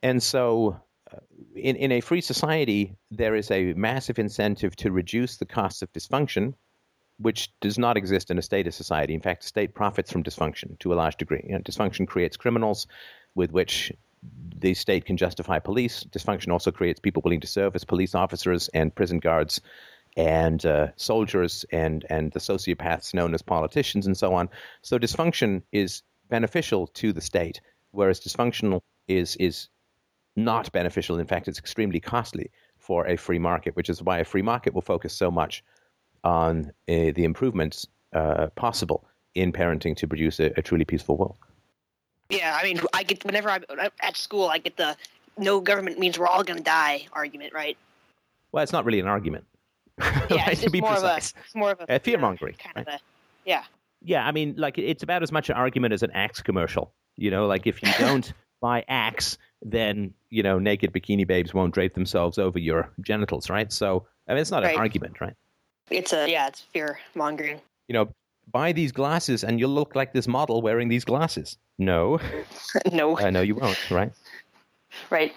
And 0.00 0.22
so, 0.22 0.80
uh, 1.12 1.16
in, 1.56 1.74
in 1.74 1.90
a 1.90 2.00
free 2.00 2.20
society, 2.20 2.94
there 3.10 3.34
is 3.34 3.50
a 3.50 3.72
massive 3.72 4.20
incentive 4.20 4.76
to 4.76 4.92
reduce 4.92 5.38
the 5.38 5.46
costs 5.46 5.82
of 5.82 5.92
dysfunction 5.92 6.54
which 7.20 7.50
does 7.58 7.78
not 7.78 7.96
exist 7.96 8.30
in 8.30 8.38
a 8.38 8.42
statist 8.42 8.78
society. 8.78 9.12
In 9.12 9.20
fact, 9.20 9.42
the 9.42 9.48
state 9.48 9.74
profits 9.74 10.12
from 10.12 10.22
dysfunction 10.22 10.78
to 10.78 10.92
a 10.92 10.94
large 10.94 11.16
degree. 11.16 11.42
You 11.44 11.54
know, 11.54 11.58
dysfunction 11.58 12.06
creates 12.06 12.36
criminals 12.36 12.86
with 13.34 13.50
which 13.50 13.92
the 14.58 14.74
state 14.74 15.04
can 15.04 15.16
justify 15.16 15.58
police. 15.58 16.04
Dysfunction 16.10 16.52
also 16.52 16.70
creates 16.70 17.00
people 17.00 17.22
willing 17.24 17.40
to 17.40 17.46
serve 17.46 17.74
as 17.74 17.84
police 17.84 18.14
officers 18.14 18.68
and 18.74 18.94
prison 18.94 19.18
guards 19.18 19.60
and 20.16 20.66
uh, 20.66 20.88
soldiers 20.96 21.64
and, 21.70 22.04
and 22.10 22.32
the 22.32 22.40
sociopaths 22.40 23.14
known 23.14 23.34
as 23.34 23.42
politicians 23.42 24.06
and 24.06 24.16
so 24.16 24.34
on. 24.34 24.48
So 24.82 24.98
dysfunction 24.98 25.62
is 25.72 26.02
beneficial 26.28 26.88
to 26.88 27.12
the 27.12 27.20
state, 27.20 27.60
whereas 27.92 28.20
dysfunctional 28.20 28.80
is, 29.06 29.36
is 29.36 29.68
not 30.34 30.70
beneficial. 30.72 31.18
In 31.18 31.26
fact, 31.26 31.46
it's 31.48 31.58
extremely 31.58 32.00
costly 32.00 32.50
for 32.78 33.06
a 33.06 33.16
free 33.16 33.38
market, 33.38 33.76
which 33.76 33.88
is 33.88 34.02
why 34.02 34.18
a 34.18 34.24
free 34.24 34.42
market 34.42 34.74
will 34.74 34.82
focus 34.82 35.12
so 35.12 35.30
much 35.30 35.62
on 36.24 36.72
uh, 36.88 37.12
the 37.14 37.24
improvements 37.24 37.86
uh, 38.12 38.48
possible 38.56 39.06
in 39.34 39.52
parenting 39.52 39.96
to 39.96 40.08
produce 40.08 40.40
a, 40.40 40.46
a, 40.56 40.62
truly 40.62 40.84
peaceful 40.84 41.16
world. 41.16 41.36
Yeah, 42.30 42.58
I 42.60 42.64
mean, 42.64 42.80
I 42.92 43.02
get 43.02 43.24
whenever 43.24 43.48
I'm 43.48 43.64
uh, 43.68 43.88
at 44.02 44.16
school, 44.16 44.48
I 44.48 44.58
get 44.58 44.76
the 44.76 44.96
"no 45.38 45.60
government 45.60 45.98
means 45.98 46.18
we're 46.18 46.26
all 46.26 46.44
going 46.44 46.58
to 46.58 46.64
die" 46.64 47.06
argument, 47.12 47.54
right? 47.54 47.76
Well, 48.52 48.62
it's 48.62 48.72
not 48.72 48.84
really 48.84 49.00
an 49.00 49.06
argument. 49.06 49.44
Yeah, 50.30 50.44
right, 50.44 50.52
it's, 50.52 50.62
it's 50.62 50.80
more 50.80 50.90
precise. 50.90 51.32
of 51.32 51.36
a, 51.36 51.40
it's 51.44 51.54
more 51.54 51.70
of 51.72 51.80
a, 51.80 51.96
a 51.96 51.98
fear 51.98 52.18
mongering. 52.18 52.54
Kind 52.54 52.76
right? 52.76 52.86
of 52.86 52.94
a, 52.94 53.00
yeah. 53.46 53.64
Yeah, 54.02 54.26
I 54.26 54.30
mean, 54.30 54.54
like 54.56 54.78
it's 54.78 55.02
about 55.02 55.22
as 55.22 55.32
much 55.32 55.48
an 55.48 55.56
argument 55.56 55.94
as 55.94 56.02
an 56.02 56.10
Axe 56.12 56.42
commercial. 56.42 56.92
You 57.16 57.30
know, 57.30 57.46
like 57.46 57.66
if 57.66 57.82
you 57.82 57.90
don't 57.98 58.32
buy 58.60 58.84
Axe, 58.88 59.38
then 59.62 60.12
you 60.30 60.42
know 60.42 60.58
naked 60.58 60.92
bikini 60.92 61.26
babes 61.26 61.54
won't 61.54 61.74
drape 61.74 61.94
themselves 61.94 62.38
over 62.38 62.58
your 62.58 62.92
genitals, 63.00 63.48
right? 63.50 63.72
So, 63.72 64.06
I 64.28 64.32
mean, 64.32 64.40
it's 64.40 64.50
not 64.50 64.62
right. 64.62 64.74
an 64.74 64.80
argument, 64.80 65.20
right? 65.20 65.34
It's 65.90 66.12
a 66.12 66.30
yeah, 66.30 66.46
it's 66.48 66.60
fear 66.60 67.00
mongering. 67.14 67.60
You 67.88 67.94
know, 67.94 68.08
buy 68.50 68.72
these 68.72 68.92
glasses 68.92 69.44
and 69.44 69.58
you'll 69.58 69.70
look 69.70 69.94
like 69.94 70.12
this 70.12 70.28
model 70.28 70.62
wearing 70.62 70.88
these 70.88 71.04
glasses. 71.04 71.58
No. 71.78 72.18
no. 72.92 73.18
I 73.18 73.30
know 73.30 73.42
you 73.42 73.54
won't, 73.54 73.90
right? 73.90 74.12
Right. 75.10 75.34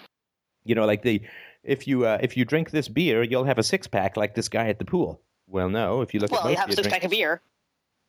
You 0.64 0.74
know, 0.74 0.86
like 0.86 1.02
the 1.02 1.20
if 1.64 1.86
you 1.86 2.06
uh, 2.06 2.18
if 2.20 2.36
you 2.36 2.44
drink 2.44 2.70
this 2.70 2.88
beer, 2.88 3.22
you'll 3.22 3.44
have 3.44 3.58
a 3.58 3.62
six 3.62 3.86
pack 3.86 4.16
like 4.16 4.34
this 4.34 4.48
guy 4.48 4.68
at 4.68 4.78
the 4.78 4.84
pool. 4.84 5.20
Well, 5.46 5.68
no. 5.68 6.00
If 6.00 6.14
you 6.14 6.20
look 6.20 6.32
well, 6.32 6.46
at 6.46 6.50
you 6.50 6.56
have 6.56 6.70
a 6.70 6.74
six 6.74 6.88
pack 6.88 7.04
of 7.04 7.10
beer. 7.10 7.40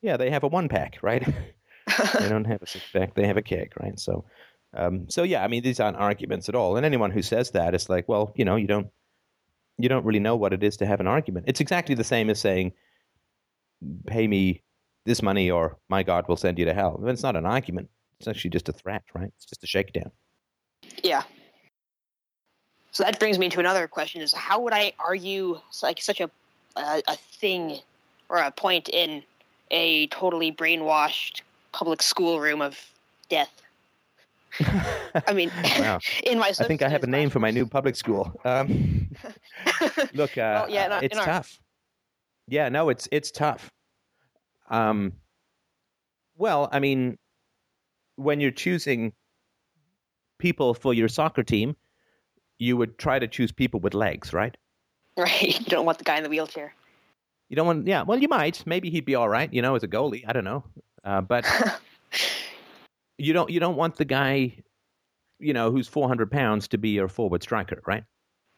Yeah, 0.01 0.17
they 0.17 0.29
have 0.29 0.43
a 0.43 0.47
one 0.47 0.69
pack, 0.69 0.97
right? 1.01 1.25
they 2.19 2.29
don't 2.29 2.45
have 2.45 2.61
a 2.61 2.67
six 2.67 2.83
pack; 2.91 3.15
they 3.15 3.27
have 3.27 3.37
a 3.37 3.41
keg, 3.41 3.73
right? 3.79 3.99
So, 3.99 4.25
um, 4.73 5.09
so 5.09 5.23
yeah, 5.23 5.43
I 5.43 5.47
mean, 5.47 5.63
these 5.63 5.79
aren't 5.79 5.97
arguments 5.97 6.49
at 6.49 6.55
all. 6.55 6.77
And 6.77 6.85
anyone 6.85 7.11
who 7.11 7.21
says 7.21 7.51
that 7.51 7.75
is 7.75 7.89
like, 7.89 8.07
well, 8.07 8.33
you 8.35 8.45
know, 8.45 8.55
you 8.55 8.67
don't 8.67 8.87
you 9.77 9.89
don't 9.89 10.05
really 10.05 10.19
know 10.19 10.35
what 10.35 10.53
it 10.53 10.63
is 10.63 10.77
to 10.77 10.85
have 10.85 10.99
an 10.99 11.07
argument. 11.07 11.45
It's 11.47 11.59
exactly 11.59 11.95
the 11.95 12.03
same 12.03 12.29
as 12.29 12.39
saying, 12.39 12.73
pay 14.07 14.27
me 14.27 14.61
this 15.05 15.21
money 15.21 15.51
or 15.51 15.77
my 15.89 16.03
God 16.03 16.27
will 16.27 16.37
send 16.37 16.59
you 16.59 16.65
to 16.65 16.73
hell. 16.73 17.01
It's 17.05 17.23
not 17.23 17.35
an 17.35 17.45
argument. 17.45 17.89
It's 18.19 18.27
actually 18.27 18.51
just 18.51 18.69
a 18.69 18.73
threat, 18.73 19.03
right? 19.13 19.31
It's 19.35 19.45
just 19.45 19.63
a 19.63 19.67
shakedown. 19.67 20.11
Yeah. 21.03 21.23
So 22.91 23.03
that 23.03 23.19
brings 23.19 23.39
me 23.39 23.49
to 23.49 23.59
another 23.59 23.87
question: 23.87 24.21
Is 24.21 24.33
how 24.33 24.61
would 24.61 24.73
I 24.73 24.93
argue 24.99 25.59
like 25.81 26.01
such 26.01 26.21
a 26.21 26.29
a, 26.75 27.01
a 27.07 27.15
thing 27.15 27.79
or 28.29 28.37
a 28.37 28.51
point 28.51 28.89
in 28.89 29.23
a 29.71 30.07
totally 30.07 30.51
brainwashed 30.51 31.41
public 31.71 32.01
school 32.01 32.39
room 32.39 32.61
of 32.61 32.79
death? 33.29 33.61
I 35.27 35.33
mean, 35.33 35.51
wow. 35.79 35.99
in 36.23 36.39
my 36.39 36.47
I 36.47 36.63
think 36.63 36.81
I 36.81 36.89
have 36.89 37.03
a 37.03 37.07
name 37.07 37.29
for 37.29 37.39
my 37.39 37.51
new 37.51 37.65
public 37.65 37.95
school. 37.95 38.39
Um, 38.45 39.09
look, 40.13 40.37
uh, 40.37 40.65
well, 40.65 40.69
yeah, 40.69 40.87
not, 40.87 41.03
it's 41.03 41.17
tough. 41.17 41.59
Yeah, 42.47 42.69
no, 42.69 42.89
it's 42.89 43.07
it's 43.11 43.31
tough. 43.31 43.71
Um, 44.73 45.13
well, 46.35 46.67
I 46.71 46.79
mean, 46.79 47.19
when 48.15 48.39
you're 48.39 48.51
choosing 48.51 49.13
people 50.39 50.73
for 50.73 50.95
your 50.95 51.07
soccer 51.07 51.43
team, 51.43 51.75
you 52.57 52.75
would 52.75 52.97
try 52.97 53.19
to 53.19 53.27
choose 53.27 53.51
people 53.51 53.79
with 53.79 53.93
legs, 53.93 54.33
right? 54.33 54.57
Right. 55.15 55.59
You 55.59 55.65
don't 55.67 55.85
want 55.85 55.99
the 55.99 56.03
guy 56.03 56.17
in 56.17 56.23
the 56.23 56.29
wheelchair. 56.29 56.73
You 57.47 57.55
don't 57.55 57.67
want, 57.67 57.85
yeah. 57.85 58.01
Well, 58.01 58.17
you 58.17 58.27
might. 58.27 58.65
Maybe 58.65 58.89
he'd 58.89 59.05
be 59.05 59.13
all 59.13 59.29
right, 59.29 59.53
you 59.53 59.61
know, 59.61 59.75
as 59.75 59.83
a 59.83 59.87
goalie. 59.87 60.23
I 60.27 60.33
don't 60.33 60.43
know, 60.43 60.63
uh, 61.03 61.21
but 61.21 61.45
you 63.19 63.31
don't 63.31 63.51
you 63.51 63.59
don't 63.59 63.75
want 63.75 63.97
the 63.97 64.05
guy, 64.05 64.57
you 65.37 65.53
know, 65.53 65.69
who's 65.69 65.87
400 65.87 66.31
pounds 66.31 66.67
to 66.69 66.79
be 66.79 66.89
your 66.89 67.07
forward 67.07 67.43
striker, 67.43 67.79
right? 67.85 68.05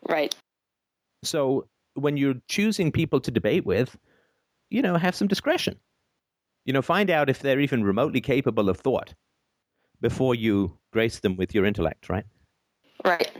Right. 0.07 0.33
So 1.25 1.67
when 1.95 2.15
you're 2.15 2.35
choosing 2.47 2.89
people 2.89 3.19
to 3.19 3.31
debate 3.31 3.65
with, 3.65 3.97
you 4.69 4.81
know, 4.81 4.95
have 4.95 5.13
some 5.13 5.27
discretion. 5.27 5.77
You 6.65 6.73
know, 6.73 6.81
find 6.81 7.09
out 7.09 7.29
if 7.29 7.39
they're 7.39 7.59
even 7.59 7.83
remotely 7.83 8.21
capable 8.21 8.69
of 8.69 8.79
thought 8.79 9.13
before 10.01 10.35
you 10.35 10.77
grace 10.91 11.19
them 11.19 11.35
with 11.37 11.53
your 11.53 11.65
intellect, 11.65 12.09
right? 12.09 12.25
Right. 13.05 13.31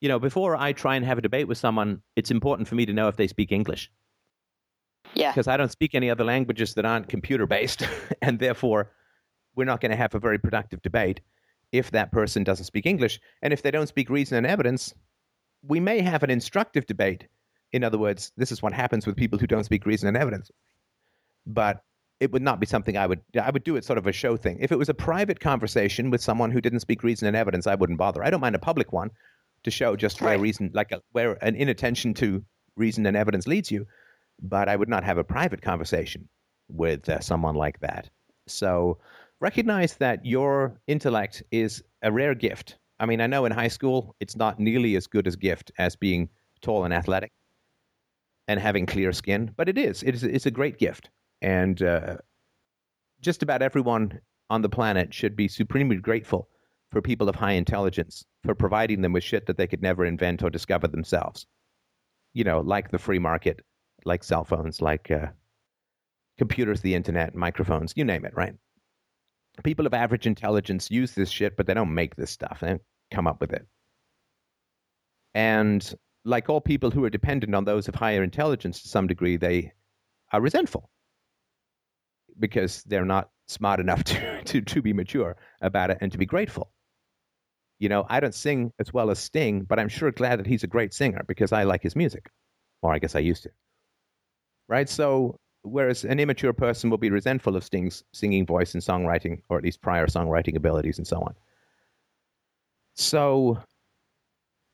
You 0.00 0.08
know, 0.08 0.18
before 0.18 0.56
I 0.56 0.72
try 0.72 0.94
and 0.96 1.04
have 1.04 1.18
a 1.18 1.22
debate 1.22 1.48
with 1.48 1.58
someone, 1.58 2.02
it's 2.14 2.30
important 2.30 2.68
for 2.68 2.76
me 2.76 2.86
to 2.86 2.92
know 2.92 3.08
if 3.08 3.16
they 3.16 3.26
speak 3.26 3.50
English. 3.50 3.90
Yeah. 5.14 5.32
Because 5.32 5.48
I 5.48 5.56
don't 5.56 5.72
speak 5.72 5.94
any 5.94 6.10
other 6.10 6.24
languages 6.24 6.74
that 6.74 6.84
aren't 6.84 7.08
computer 7.08 7.46
based, 7.46 7.82
and 8.22 8.38
therefore 8.38 8.92
we're 9.56 9.64
not 9.64 9.80
going 9.80 9.90
to 9.90 9.96
have 9.96 10.14
a 10.14 10.20
very 10.20 10.38
productive 10.38 10.82
debate 10.82 11.20
if 11.72 11.90
that 11.90 12.12
person 12.12 12.44
doesn't 12.44 12.66
speak 12.66 12.86
English. 12.86 13.20
And 13.42 13.52
if 13.52 13.62
they 13.62 13.70
don't 13.70 13.88
speak 13.88 14.08
reason 14.08 14.38
and 14.38 14.46
evidence, 14.46 14.94
we 15.62 15.80
may 15.80 16.00
have 16.00 16.22
an 16.22 16.30
instructive 16.30 16.86
debate. 16.86 17.26
In 17.72 17.84
other 17.84 17.98
words, 17.98 18.32
this 18.36 18.52
is 18.52 18.62
what 18.62 18.72
happens 18.72 19.06
with 19.06 19.16
people 19.16 19.38
who 19.38 19.46
don't 19.46 19.64
speak 19.64 19.84
reason 19.84 20.08
and 20.08 20.16
evidence. 20.16 20.50
But 21.46 21.82
it 22.20 22.32
would 22.32 22.42
not 22.42 22.60
be 22.60 22.66
something 22.66 22.96
I 22.96 23.06
would 23.06 23.20
I 23.40 23.50
would 23.50 23.64
do 23.64 23.76
it 23.76 23.84
sort 23.84 23.98
of 23.98 24.06
a 24.06 24.12
show 24.12 24.36
thing. 24.36 24.58
If 24.60 24.72
it 24.72 24.78
was 24.78 24.88
a 24.88 24.94
private 24.94 25.40
conversation 25.40 26.10
with 26.10 26.22
someone 26.22 26.50
who 26.50 26.60
didn't 26.60 26.80
speak 26.80 27.02
reason 27.02 27.28
and 27.28 27.36
evidence, 27.36 27.66
I 27.66 27.74
wouldn't 27.76 27.98
bother. 27.98 28.24
I 28.24 28.30
don't 28.30 28.40
mind 28.40 28.54
a 28.56 28.60
public 28.60 28.92
one 28.92 29.10
to 29.64 29.70
show 29.70 29.96
just 29.96 30.20
where 30.20 30.38
reason 30.38 30.70
like 30.74 30.92
a, 30.92 31.00
where 31.12 31.42
an 31.44 31.54
inattention 31.56 32.14
to 32.14 32.44
reason 32.76 33.06
and 33.06 33.16
evidence 33.16 33.46
leads 33.46 33.70
you, 33.70 33.86
but 34.40 34.68
I 34.68 34.76
would 34.76 34.88
not 34.88 35.04
have 35.04 35.18
a 35.18 35.24
private 35.24 35.62
conversation 35.62 36.28
with 36.68 37.08
uh, 37.08 37.20
someone 37.20 37.54
like 37.54 37.80
that. 37.80 38.10
So 38.46 38.98
recognize 39.40 39.96
that 39.96 40.24
your 40.24 40.80
intellect 40.86 41.42
is 41.50 41.82
a 42.02 42.10
rare 42.12 42.34
gift. 42.34 42.78
I 43.00 43.06
mean, 43.06 43.20
I 43.20 43.26
know 43.26 43.44
in 43.44 43.52
high 43.52 43.68
school 43.68 44.14
it's 44.20 44.36
not 44.36 44.58
nearly 44.58 44.96
as 44.96 45.06
good 45.06 45.26
as 45.26 45.36
gift 45.36 45.70
as 45.78 45.96
being 45.96 46.28
tall 46.62 46.84
and 46.84 46.92
athletic. 46.94 47.32
and 48.48 48.58
having 48.58 48.86
clear 48.86 49.12
skin, 49.12 49.52
but 49.56 49.68
it 49.68 49.78
is. 49.78 50.02
It 50.02 50.14
is 50.14 50.24
it's 50.24 50.46
a 50.46 50.50
great 50.50 50.78
gift. 50.78 51.10
And 51.40 51.80
uh, 51.82 52.16
just 53.20 53.42
about 53.42 53.62
everyone 53.62 54.20
on 54.50 54.62
the 54.62 54.68
planet 54.68 55.12
should 55.12 55.36
be 55.36 55.48
supremely 55.48 55.96
grateful 55.96 56.48
for 56.90 57.02
people 57.02 57.28
of 57.28 57.34
high 57.34 57.52
intelligence 57.52 58.24
for 58.44 58.54
providing 58.54 59.02
them 59.02 59.12
with 59.12 59.24
shit 59.24 59.46
that 59.46 59.56
they 59.56 59.66
could 59.66 59.82
never 59.82 60.04
invent 60.04 60.42
or 60.42 60.50
discover 60.50 60.88
themselves. 60.88 61.46
You 62.32 62.44
know, 62.44 62.60
like 62.60 62.90
the 62.90 62.98
free 62.98 63.18
market, 63.18 63.60
like 64.04 64.24
cell 64.24 64.44
phones, 64.44 64.80
like 64.80 65.10
uh, 65.10 65.26
computers, 66.38 66.80
the 66.80 66.94
internet, 66.94 67.34
microphones, 67.34 67.92
you 67.96 68.04
name 68.04 68.24
it, 68.24 68.34
right? 68.34 68.54
People 69.64 69.86
of 69.86 69.94
average 69.94 70.26
intelligence 70.26 70.90
use 70.90 71.12
this 71.12 71.30
shit, 71.30 71.56
but 71.56 71.66
they 71.66 71.74
don't 71.74 71.92
make 71.92 72.16
this 72.16 72.30
stuff. 72.30 72.60
They 72.60 72.68
don't 72.68 72.82
come 73.10 73.26
up 73.26 73.40
with 73.40 73.52
it. 73.52 73.66
And 75.34 75.94
like 76.24 76.48
all 76.48 76.60
people 76.60 76.90
who 76.90 77.04
are 77.04 77.10
dependent 77.10 77.54
on 77.54 77.64
those 77.64 77.88
of 77.88 77.94
higher 77.94 78.22
intelligence 78.22 78.82
to 78.82 78.88
some 78.88 79.06
degree, 79.06 79.36
they 79.36 79.72
are 80.32 80.40
resentful 80.40 80.88
because 82.38 82.82
they're 82.84 83.04
not 83.04 83.30
smart 83.46 83.80
enough 83.80 84.04
to, 84.04 84.42
to, 84.44 84.60
to 84.60 84.82
be 84.82 84.92
mature 84.92 85.36
about 85.60 85.90
it 85.90 85.98
and 86.00 86.12
to 86.12 86.18
be 86.18 86.26
grateful. 86.26 86.70
You 87.78 87.88
know, 87.88 88.04
I 88.08 88.20
don't 88.20 88.34
sing 88.34 88.72
as 88.78 88.92
well 88.92 89.10
as 89.10 89.18
Sting, 89.18 89.62
but 89.62 89.78
I'm 89.78 89.88
sure 89.88 90.10
glad 90.10 90.40
that 90.40 90.46
he's 90.46 90.64
a 90.64 90.68
great 90.68 90.92
singer 90.92 91.22
because 91.26 91.52
I 91.52 91.62
like 91.62 91.82
his 91.82 91.94
music. 91.94 92.30
Or 92.82 92.92
I 92.92 92.98
guess 92.98 93.14
I 93.14 93.20
used 93.20 93.44
to. 93.44 93.50
Right? 94.68 94.88
So, 94.88 95.38
whereas 95.62 96.04
an 96.04 96.20
immature 96.20 96.52
person 96.52 96.90
will 96.90 96.98
be 96.98 97.10
resentful 97.10 97.56
of 97.56 97.64
Sting's 97.64 98.04
singing 98.12 98.46
voice 98.46 98.74
and 98.74 98.82
songwriting, 98.82 99.42
or 99.48 99.58
at 99.58 99.64
least 99.64 99.80
prior 99.80 100.06
songwriting 100.06 100.56
abilities 100.56 100.98
and 100.98 101.06
so 101.06 101.20
on. 101.20 101.34
So, 102.94 103.58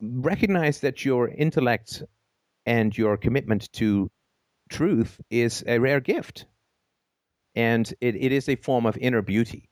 recognize 0.01 0.81
that 0.81 1.05
your 1.05 1.29
intellect 1.29 2.03
and 2.65 2.95
your 2.95 3.17
commitment 3.17 3.71
to 3.73 4.09
truth 4.69 5.19
is 5.29 5.63
a 5.67 5.79
rare 5.79 5.99
gift. 5.99 6.45
And 7.55 7.91
it, 8.01 8.15
it 8.15 8.31
is 8.31 8.49
a 8.49 8.55
form 8.55 8.85
of 8.85 8.97
inner 8.97 9.21
beauty. 9.21 9.69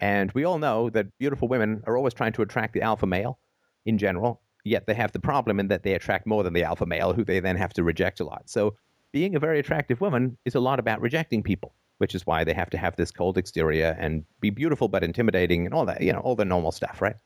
And 0.00 0.30
we 0.32 0.44
all 0.44 0.58
know 0.58 0.90
that 0.90 1.06
beautiful 1.18 1.48
women 1.48 1.82
are 1.86 1.96
always 1.96 2.14
trying 2.14 2.32
to 2.34 2.42
attract 2.42 2.74
the 2.74 2.82
alpha 2.82 3.06
male 3.06 3.38
in 3.86 3.98
general, 3.98 4.40
yet 4.64 4.86
they 4.86 4.94
have 4.94 5.12
the 5.12 5.20
problem 5.20 5.60
in 5.60 5.68
that 5.68 5.82
they 5.82 5.94
attract 5.94 6.26
more 6.26 6.42
than 6.42 6.52
the 6.52 6.64
alpha 6.64 6.86
male, 6.86 7.12
who 7.12 7.24
they 7.24 7.40
then 7.40 7.56
have 7.56 7.72
to 7.74 7.82
reject 7.82 8.20
a 8.20 8.24
lot. 8.24 8.42
So 8.46 8.76
being 9.12 9.36
a 9.36 9.40
very 9.40 9.58
attractive 9.58 10.00
woman 10.00 10.36
is 10.44 10.54
a 10.54 10.60
lot 10.60 10.78
about 10.78 11.00
rejecting 11.00 11.42
people, 11.42 11.74
which 11.98 12.14
is 12.14 12.26
why 12.26 12.44
they 12.44 12.54
have 12.54 12.70
to 12.70 12.78
have 12.78 12.96
this 12.96 13.10
cold 13.10 13.38
exterior 13.38 13.96
and 13.98 14.24
be 14.40 14.50
beautiful 14.50 14.88
but 14.88 15.04
intimidating 15.04 15.66
and 15.66 15.74
all 15.74 15.86
that, 15.86 16.02
you 16.02 16.12
know, 16.12 16.20
all 16.20 16.34
the 16.34 16.44
normal 16.44 16.72
stuff, 16.72 17.00
right? 17.00 17.16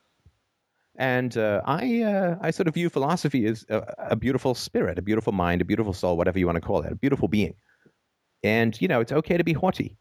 And 0.97 1.36
uh, 1.36 1.62
I, 1.64 2.02
uh, 2.02 2.36
I 2.40 2.51
sort 2.51 2.66
of 2.66 2.74
view 2.74 2.90
philosophy 2.90 3.47
as 3.47 3.64
a, 3.68 3.94
a, 3.98 4.16
beautiful 4.16 4.55
spirit, 4.55 4.98
a 4.98 5.02
beautiful 5.02 5.32
mind, 5.32 5.62
a 5.62 5.64
beautiful 5.64 5.93
soul, 5.93 6.16
whatever 6.16 6.40
you 6.40 6.47
want 6.47 6.56
to 6.56 6.60
call 6.60 6.82
it, 6.82 6.93
a 6.93 6.97
beautiful 6.97 7.28
being. 7.28 7.55
And, 8.43 8.81
you 8.81 8.89
know, 8.89 9.01
it's 9.01 9.12
okay 9.12 9.36
to 9.36 9.44
be 9.44 9.52
haughty. 9.52 9.97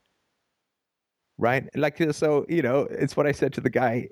Right? 1.38 1.70
Like, 1.76 2.00
uh, 2.02 2.12
so, 2.12 2.46
you 2.50 2.62
know, 2.62 2.88
it's 2.90 3.16
what 3.16 3.28
I 3.28 3.32
said 3.32 3.54
to 3.54 3.62
the 3.62 3.70
guy 3.70 4.10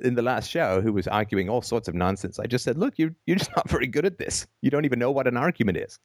in 0.00 0.14
the 0.14 0.22
last 0.22 0.48
show 0.48 0.80
who 0.80 0.92
was 0.92 1.08
arguing 1.08 1.48
all 1.48 1.62
sorts 1.62 1.88
of 1.88 1.94
nonsense. 1.94 2.38
I 2.38 2.46
just 2.46 2.64
said, 2.64 2.78
look, 2.78 2.98
you, 2.98 3.14
you're 3.26 3.36
just 3.36 3.50
not 3.56 3.68
very 3.68 3.86
good 3.86 4.04
at 4.04 4.18
this. 4.18 4.46
You 4.62 4.70
don't 4.70 4.84
even 4.84 4.98
know 4.98 5.10
what 5.10 5.26
an 5.26 5.36
argument 5.36 5.78
is. 5.78 5.98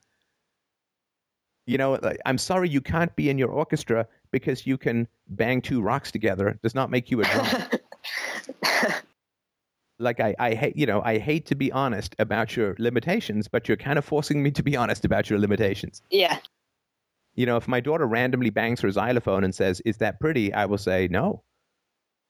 You 1.66 1.78
know, 1.78 1.98
I'm 2.26 2.38
sorry 2.38 2.68
you 2.70 2.82
can't 2.82 3.16
be 3.16 3.30
in 3.30 3.38
your 3.38 3.50
orchestra 3.50 4.06
because 4.32 4.68
you 4.68 4.78
can 4.78 5.08
bang 5.30 5.62
two 5.62 5.82
rocks 5.82 6.12
together. 6.12 6.50
It 6.50 6.62
does 6.62 6.76
not 6.76 6.90
make 6.90 7.10
you 7.10 7.22
a 7.22 7.24
drummer. 7.24 7.70
like 10.00 10.20
I, 10.20 10.36
I 10.40 10.54
hate 10.54 10.76
you 10.76 10.86
know 10.86 11.02
i 11.04 11.18
hate 11.18 11.46
to 11.48 11.56
be 11.56 11.72
honest 11.72 12.16
about 12.20 12.56
your 12.56 12.76
limitations 12.80 13.48
but 13.48 13.68
you're 13.68 13.78
kind 13.78 13.98
of 13.98 14.06
forcing 14.06 14.42
me 14.44 14.52
to 14.52 14.64
be 14.64 14.76
honest 14.76 15.06
about 15.06 15.30
your 15.30 15.40
limitations 15.40 16.02
yeah 16.10 16.40
you 17.36 17.46
know 17.46 17.58
if 17.58 17.68
my 17.68 17.80
daughter 17.80 18.06
randomly 18.06 18.50
bangs 18.50 18.82
her 18.82 18.92
xylophone 18.92 19.44
and 19.44 19.54
says 19.54 19.82
is 19.86 19.98
that 19.98 20.20
pretty 20.20 20.54
i 20.54 20.66
will 20.66 20.78
say 20.78 21.08
no 21.10 21.44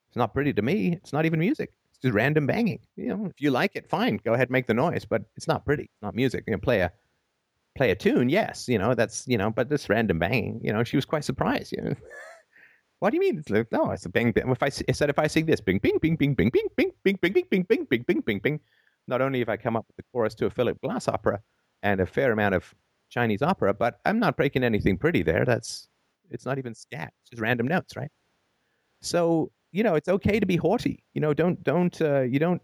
it's 0.10 0.18
not 0.18 0.34
pretty 0.34 0.54
to 0.54 0.62
me 0.62 0.94
it's 0.94 1.14
not 1.14 1.26
even 1.26 1.40
music 1.40 1.72
it's 1.90 2.00
just 2.00 2.14
random 2.14 2.46
banging 2.46 2.80
you 2.96 3.08
know 3.08 3.26
if 3.26 3.42
you 3.42 3.52
like 3.52 3.76
it 3.76 3.90
fine 3.90 4.20
go 4.24 4.34
ahead 4.34 4.50
make 4.50 4.68
the 4.68 4.74
noise 4.74 5.06
but 5.06 5.24
it's 5.36 5.48
not 5.48 5.66
pretty 5.66 5.84
it's 5.84 6.02
not 6.02 6.16
music 6.16 6.44
you 6.48 6.54
know, 6.54 6.60
play 6.60 6.82
a 6.82 6.92
play 7.76 7.92
a 7.92 7.96
tune 7.96 8.30
yes 8.30 8.68
you 8.68 8.78
know 8.78 8.94
that's 8.94 9.28
you 9.28 9.38
know 9.38 9.50
but 9.50 9.70
this 9.70 9.90
random 9.90 10.20
banging 10.20 10.60
you 10.64 10.72
know 10.72 10.84
she 10.84 10.96
was 10.96 11.06
quite 11.06 11.24
surprised 11.24 11.72
you 11.72 11.82
know 11.82 11.96
what 13.04 13.10
do 13.10 13.18
you 13.18 13.20
mean? 13.20 13.38
It's 13.40 13.50
like, 13.50 13.70
no, 13.70 13.92
it's 13.92 14.06
a 14.06 14.10
bing, 14.10 14.32
bing. 14.32 14.50
If 14.50 14.64
I, 14.64 14.68
I 14.68 14.94
said 14.94 15.10
if 15.10 15.20
I 15.20 15.28
sing 15.28 15.46
this, 15.46 15.60
bing, 15.60 15.80
bing, 15.80 15.98
bing, 16.02 16.16
bing, 16.16 16.36
bing, 16.36 16.50
bing, 16.52 16.70
bing, 16.78 16.92
bing, 17.04 17.20
bing, 17.22 17.34
bing, 17.34 17.46
bing, 17.50 17.64
bing, 17.64 17.84
bing, 17.84 18.04
bing, 18.04 18.22
bing, 18.22 18.40
bing. 18.40 18.62
Not 19.10 19.20
only 19.20 19.40
have 19.40 19.50
I 19.50 19.58
come 19.58 19.76
up 19.76 19.86
with 19.90 19.98
the 19.98 20.04
chorus 20.14 20.34
to 20.36 20.46
a 20.46 20.50
Philip 20.50 20.80
Glass 20.80 21.10
opera 21.10 21.42
and 21.82 22.00
a 22.00 22.06
fair 22.06 22.32
amount 22.32 22.56
of 22.56 22.74
Chinese 23.14 23.42
opera, 23.42 23.74
but 23.74 24.00
I'm 24.06 24.20
not 24.20 24.36
breaking 24.36 24.64
anything 24.64 24.98
pretty 24.98 25.22
there. 25.22 25.46
That's 25.46 25.88
it's 26.32 26.46
not 26.46 26.58
even 26.58 26.74
scat. 26.74 27.14
It's 27.22 27.30
just 27.30 27.42
random 27.42 27.68
notes, 27.68 27.96
right? 27.96 28.12
So 29.02 29.52
you 29.72 29.84
know, 29.84 29.96
it's 29.96 30.10
okay 30.10 30.40
to 30.40 30.46
be 30.46 30.56
haughty. 30.56 31.04
You 31.14 31.22
know, 31.22 31.34
don't 31.34 31.64
don't 31.64 32.00
uh, 32.02 32.22
you 32.22 32.40
don't 32.40 32.62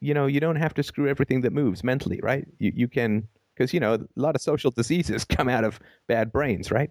you 0.00 0.14
know 0.14 0.26
you 0.26 0.40
don't 0.40 0.56
have 0.56 0.74
to 0.74 0.82
screw 0.82 1.08
everything 1.08 1.42
that 1.42 1.52
moves 1.52 1.84
mentally, 1.84 2.20
right? 2.22 2.46
You 2.58 2.72
you 2.74 2.88
can 2.88 3.28
because 3.54 3.74
you 3.74 3.80
know 3.80 3.94
a 3.94 4.00
lot 4.16 4.34
of 4.34 4.40
social 4.40 4.70
diseases 4.70 5.24
come 5.36 5.48
out 5.48 5.64
of 5.64 5.78
bad 6.06 6.32
brains, 6.32 6.70
right? 6.70 6.90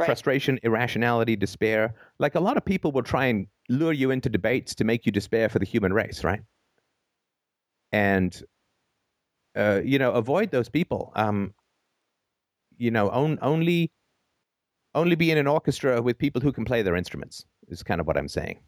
right. 0.00 0.06
frustration, 0.06 0.58
irrationality, 0.62 1.36
despair. 1.36 1.94
Like 2.18 2.34
a 2.34 2.40
lot 2.40 2.56
of 2.56 2.64
people 2.64 2.90
will 2.90 3.02
try 3.02 3.26
and 3.26 3.46
lure 3.68 3.92
you 3.92 4.10
into 4.10 4.28
debates 4.28 4.74
to 4.76 4.84
make 4.84 5.06
you 5.06 5.12
despair 5.12 5.48
for 5.48 5.58
the 5.58 5.66
human 5.66 5.92
race, 5.92 6.24
right? 6.24 6.40
And 7.92 8.42
uh, 9.56 9.80
you 9.84 9.98
know, 9.98 10.12
avoid 10.12 10.50
those 10.50 10.68
people. 10.68 11.12
Um, 11.14 11.54
you 12.80 12.90
know, 12.90 13.08
on, 13.10 13.38
only 13.42 13.92
only 14.94 15.14
be 15.14 15.30
in 15.30 15.38
an 15.38 15.46
orchestra 15.46 16.02
with 16.02 16.18
people 16.18 16.40
who 16.40 16.52
can 16.52 16.64
play 16.64 16.82
their 16.82 16.96
instruments 16.96 17.44
is 17.68 17.82
kind 17.82 18.00
of 18.00 18.06
what 18.08 18.16
I'm 18.16 18.26
saying. 18.26 18.58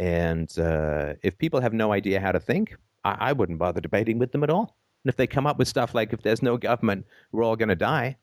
And 0.00 0.50
uh, 0.58 1.14
if 1.22 1.38
people 1.38 1.60
have 1.60 1.72
no 1.72 1.92
idea 1.92 2.18
how 2.18 2.32
to 2.32 2.40
think, 2.40 2.74
I, 3.04 3.16
I 3.28 3.32
wouldn't 3.32 3.60
bother 3.60 3.80
debating 3.80 4.18
with 4.18 4.32
them 4.32 4.42
at 4.42 4.50
all. 4.50 4.76
And 5.04 5.08
if 5.08 5.16
they 5.16 5.28
come 5.28 5.46
up 5.46 5.58
with 5.58 5.68
stuff 5.68 5.94
like, 5.94 6.12
if 6.12 6.22
there's 6.22 6.42
no 6.42 6.56
government, 6.56 7.06
we're 7.30 7.44
all 7.44 7.54
going 7.54 7.68
to 7.68 7.76
die, 7.76 8.16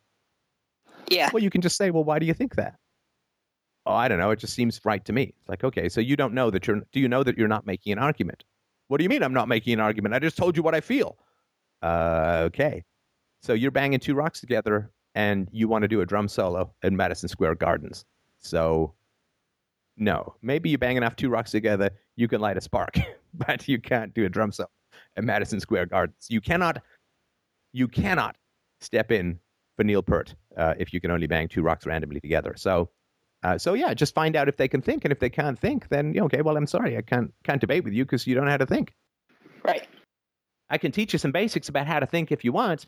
yeah. 1.09 1.29
Well, 1.33 1.43
you 1.43 1.49
can 1.49 1.61
just 1.61 1.77
say, 1.77 1.91
well, 1.91 2.03
why 2.03 2.19
do 2.19 2.25
you 2.25 2.33
think 2.33 2.55
that? 2.55 2.75
Oh, 3.85 3.93
I 3.93 4.07
don't 4.07 4.19
know. 4.19 4.31
It 4.31 4.39
just 4.39 4.53
seems 4.53 4.79
right 4.85 5.03
to 5.05 5.13
me. 5.13 5.33
It's 5.39 5.49
like, 5.49 5.63
okay, 5.63 5.89
so 5.89 6.01
you 6.01 6.15
don't 6.15 6.33
know 6.33 6.49
that 6.51 6.67
you're, 6.67 6.81
do 6.91 6.99
you 6.99 7.07
know 7.07 7.23
that 7.23 7.37
you're 7.37 7.47
not 7.47 7.65
making 7.65 7.93
an 7.93 7.99
argument? 7.99 8.43
What 8.87 8.97
do 8.97 9.03
you 9.03 9.09
mean 9.09 9.23
I'm 9.23 9.33
not 9.33 9.47
making 9.47 9.73
an 9.73 9.79
argument? 9.79 10.13
I 10.13 10.19
just 10.19 10.37
told 10.37 10.55
you 10.55 10.63
what 10.63 10.75
I 10.75 10.81
feel. 10.81 11.17
Uh, 11.81 12.43
okay. 12.45 12.83
So 13.41 13.53
you're 13.53 13.71
banging 13.71 13.99
two 13.99 14.13
rocks 14.13 14.39
together 14.39 14.91
and 15.15 15.47
you 15.51 15.67
want 15.67 15.83
to 15.83 15.87
do 15.87 16.01
a 16.01 16.05
drum 16.05 16.27
solo 16.27 16.73
in 16.83 16.95
Madison 16.95 17.29
Square 17.29 17.55
Gardens. 17.55 18.05
So, 18.39 18.93
no. 19.97 20.35
Maybe 20.41 20.69
you 20.69 20.77
bang 20.77 20.97
enough 20.97 21.15
two 21.15 21.29
rocks 21.29 21.51
together, 21.51 21.91
you 22.15 22.27
can 22.27 22.41
light 22.41 22.57
a 22.57 22.61
spark, 22.61 22.97
but 23.33 23.67
you 23.67 23.79
can't 23.79 24.13
do 24.13 24.25
a 24.25 24.29
drum 24.29 24.51
solo 24.51 24.69
at 25.17 25.23
Madison 25.23 25.59
Square 25.59 25.87
Gardens. 25.87 26.27
You 26.29 26.41
cannot, 26.41 26.81
you 27.73 27.87
cannot 27.87 28.35
step 28.79 29.11
in 29.11 29.39
for 29.77 29.83
Neil 29.83 30.01
Peart 30.01 30.35
uh, 30.57 30.73
if 30.77 30.93
you 30.93 30.99
can 30.99 31.11
only 31.11 31.27
bang 31.27 31.47
two 31.47 31.61
rocks 31.61 31.85
randomly 31.85 32.19
together. 32.19 32.53
So, 32.57 32.89
uh, 33.43 33.57
so 33.57 33.73
yeah, 33.73 33.93
just 33.93 34.13
find 34.13 34.35
out 34.35 34.47
if 34.47 34.57
they 34.57 34.67
can 34.67 34.81
think, 34.81 35.03
and 35.03 35.11
if 35.11 35.19
they 35.19 35.29
can't 35.29 35.57
think, 35.57 35.89
then 35.89 36.15
okay, 36.17 36.41
well, 36.41 36.57
I'm 36.57 36.67
sorry, 36.67 36.97
I 36.97 37.01
can't 37.01 37.33
can't 37.43 37.59
debate 37.59 37.83
with 37.83 37.93
you 37.93 38.05
because 38.05 38.27
you 38.27 38.35
don't 38.35 38.45
know 38.45 38.51
how 38.51 38.57
to 38.57 38.65
think. 38.65 38.93
Right. 39.63 39.87
I 40.69 40.77
can 40.77 40.91
teach 40.91 41.11
you 41.11 41.19
some 41.19 41.31
basics 41.31 41.67
about 41.67 41.87
how 41.87 41.99
to 41.99 42.05
think 42.05 42.31
if 42.31 42.45
you 42.45 42.51
want, 42.53 42.87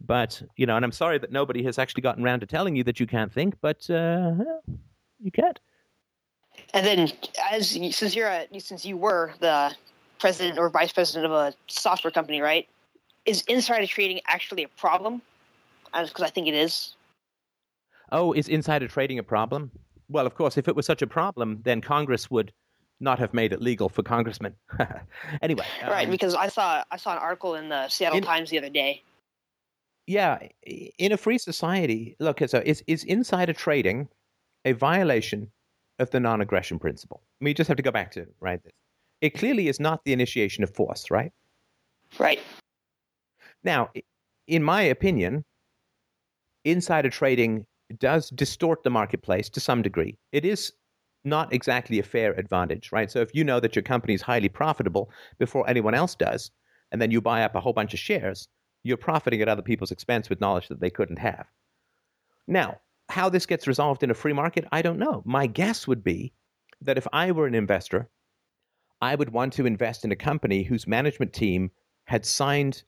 but 0.00 0.42
you 0.56 0.66
know, 0.66 0.76
and 0.76 0.84
I'm 0.84 0.92
sorry 0.92 1.18
that 1.18 1.32
nobody 1.32 1.62
has 1.64 1.78
actually 1.78 2.02
gotten 2.02 2.24
around 2.24 2.40
to 2.40 2.46
telling 2.46 2.76
you 2.76 2.84
that 2.84 3.00
you 3.00 3.06
can't 3.06 3.32
think, 3.32 3.54
but 3.60 3.88
uh, 3.90 4.32
you 5.20 5.30
can't. 5.32 5.58
And 6.74 6.86
then, 6.86 7.12
as 7.50 7.70
since 7.70 8.14
you're 8.14 8.28
a, 8.28 8.46
since 8.58 8.84
you 8.84 8.96
were 8.96 9.32
the 9.40 9.74
president 10.18 10.58
or 10.58 10.68
vice 10.70 10.92
president 10.92 11.26
of 11.26 11.32
a 11.32 11.54
software 11.66 12.10
company, 12.10 12.40
right? 12.40 12.68
Is 13.26 13.42
insider 13.42 13.86
trading 13.86 14.20
actually 14.26 14.64
a 14.64 14.68
problem? 14.68 15.22
because 15.92 16.22
I 16.22 16.30
think 16.30 16.46
it 16.46 16.54
is. 16.54 16.94
Oh, 18.12 18.32
is 18.32 18.48
insider 18.48 18.88
trading 18.88 19.18
a 19.18 19.22
problem? 19.22 19.70
Well, 20.08 20.26
of 20.26 20.34
course, 20.34 20.56
if 20.56 20.68
it 20.68 20.74
was 20.74 20.86
such 20.86 21.02
a 21.02 21.06
problem, 21.06 21.60
then 21.64 21.80
Congress 21.80 22.30
would 22.30 22.52
not 23.00 23.18
have 23.18 23.32
made 23.32 23.52
it 23.52 23.62
legal 23.62 23.88
for 23.88 24.02
congressmen. 24.02 24.54
anyway, 25.42 25.64
right? 25.82 26.06
Um, 26.06 26.10
because 26.10 26.34
I 26.34 26.48
saw 26.48 26.82
I 26.90 26.96
saw 26.96 27.12
an 27.12 27.18
article 27.18 27.54
in 27.54 27.68
the 27.68 27.88
Seattle 27.88 28.18
in, 28.18 28.24
Times 28.24 28.50
the 28.50 28.58
other 28.58 28.68
day. 28.68 29.02
Yeah, 30.10 30.40
in 30.98 31.12
a 31.12 31.16
free 31.16 31.38
society, 31.38 32.16
look, 32.18 32.40
so 32.48 32.60
is 32.66 32.82
is 32.88 33.04
insider 33.04 33.52
trading 33.52 34.08
a 34.64 34.72
violation 34.72 35.52
of 36.00 36.10
the 36.10 36.18
non-aggression 36.18 36.80
principle? 36.80 37.22
We 37.40 37.54
just 37.54 37.68
have 37.68 37.76
to 37.76 37.82
go 37.84 37.92
back 37.92 38.10
to 38.12 38.26
right. 38.40 38.60
This 38.60 38.72
it 39.20 39.34
clearly 39.34 39.68
is 39.68 39.78
not 39.78 40.00
the 40.04 40.12
initiation 40.12 40.64
of 40.64 40.74
force, 40.74 41.12
right? 41.12 41.30
Right. 42.18 42.40
Now, 43.62 43.90
in 44.48 44.64
my 44.64 44.82
opinion, 44.82 45.44
insider 46.64 47.08
trading 47.10 47.64
does 48.00 48.30
distort 48.30 48.82
the 48.82 48.90
marketplace 48.90 49.48
to 49.50 49.60
some 49.60 49.80
degree. 49.80 50.18
It 50.32 50.44
is 50.44 50.72
not 51.22 51.52
exactly 51.52 52.00
a 52.00 52.02
fair 52.02 52.32
advantage, 52.32 52.90
right? 52.90 53.12
So 53.12 53.20
if 53.20 53.32
you 53.32 53.44
know 53.44 53.60
that 53.60 53.76
your 53.76 53.84
company 53.84 54.14
is 54.14 54.22
highly 54.22 54.48
profitable 54.48 55.08
before 55.38 55.70
anyone 55.70 55.94
else 55.94 56.16
does, 56.16 56.50
and 56.90 57.00
then 57.00 57.12
you 57.12 57.20
buy 57.20 57.44
up 57.44 57.54
a 57.54 57.60
whole 57.60 57.72
bunch 57.72 57.94
of 57.94 58.00
shares, 58.00 58.48
you're 58.82 58.96
profiting 58.96 59.42
at 59.42 59.48
other 59.48 59.62
people's 59.62 59.90
expense 59.90 60.28
with 60.28 60.40
knowledge 60.40 60.68
that 60.68 60.80
they 60.80 60.90
couldn't 60.90 61.18
have. 61.18 61.46
Now, 62.46 62.80
how 63.08 63.28
this 63.28 63.46
gets 63.46 63.66
resolved 63.66 64.02
in 64.02 64.10
a 64.10 64.14
free 64.14 64.32
market, 64.32 64.66
I 64.72 64.82
don't 64.82 64.98
know. 64.98 65.22
My 65.24 65.46
guess 65.46 65.86
would 65.86 66.02
be 66.02 66.32
that 66.80 66.98
if 66.98 67.06
I 67.12 67.32
were 67.32 67.46
an 67.46 67.54
investor, 67.54 68.08
I 69.00 69.14
would 69.14 69.30
want 69.30 69.52
to 69.54 69.66
invest 69.66 70.04
in 70.04 70.12
a 70.12 70.16
company 70.16 70.62
whose 70.62 70.86
management 70.86 71.32
team 71.32 71.70
had 72.04 72.24
signed 72.24 72.82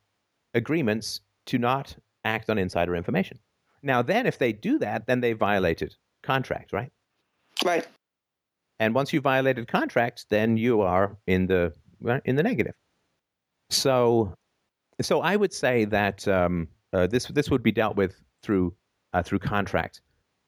agreements 0.54 1.20
to 1.46 1.58
not 1.58 1.96
act 2.24 2.50
on 2.50 2.58
insider 2.58 2.94
information. 2.94 3.38
Now, 3.82 4.02
then, 4.02 4.26
if 4.26 4.38
they 4.38 4.52
do 4.52 4.78
that, 4.78 5.06
then 5.06 5.20
they 5.20 5.32
violated 5.32 5.96
contract, 6.22 6.72
right? 6.72 6.92
Right. 7.64 7.86
And 8.78 8.94
once 8.94 9.12
you 9.12 9.20
violated 9.20 9.68
contracts, 9.68 10.26
then 10.28 10.56
you 10.56 10.80
are 10.82 11.16
in 11.26 11.46
the 11.46 11.72
in 12.24 12.36
the 12.36 12.42
negative. 12.42 12.74
So, 13.70 14.34
so 15.04 15.20
I 15.20 15.36
would 15.36 15.52
say 15.52 15.84
that 15.86 16.26
um, 16.28 16.68
uh, 16.92 17.06
this 17.06 17.26
this 17.26 17.50
would 17.50 17.62
be 17.62 17.72
dealt 17.72 17.96
with 17.96 18.20
through 18.42 18.74
uh, 19.12 19.22
through 19.22 19.38
contract. 19.38 20.00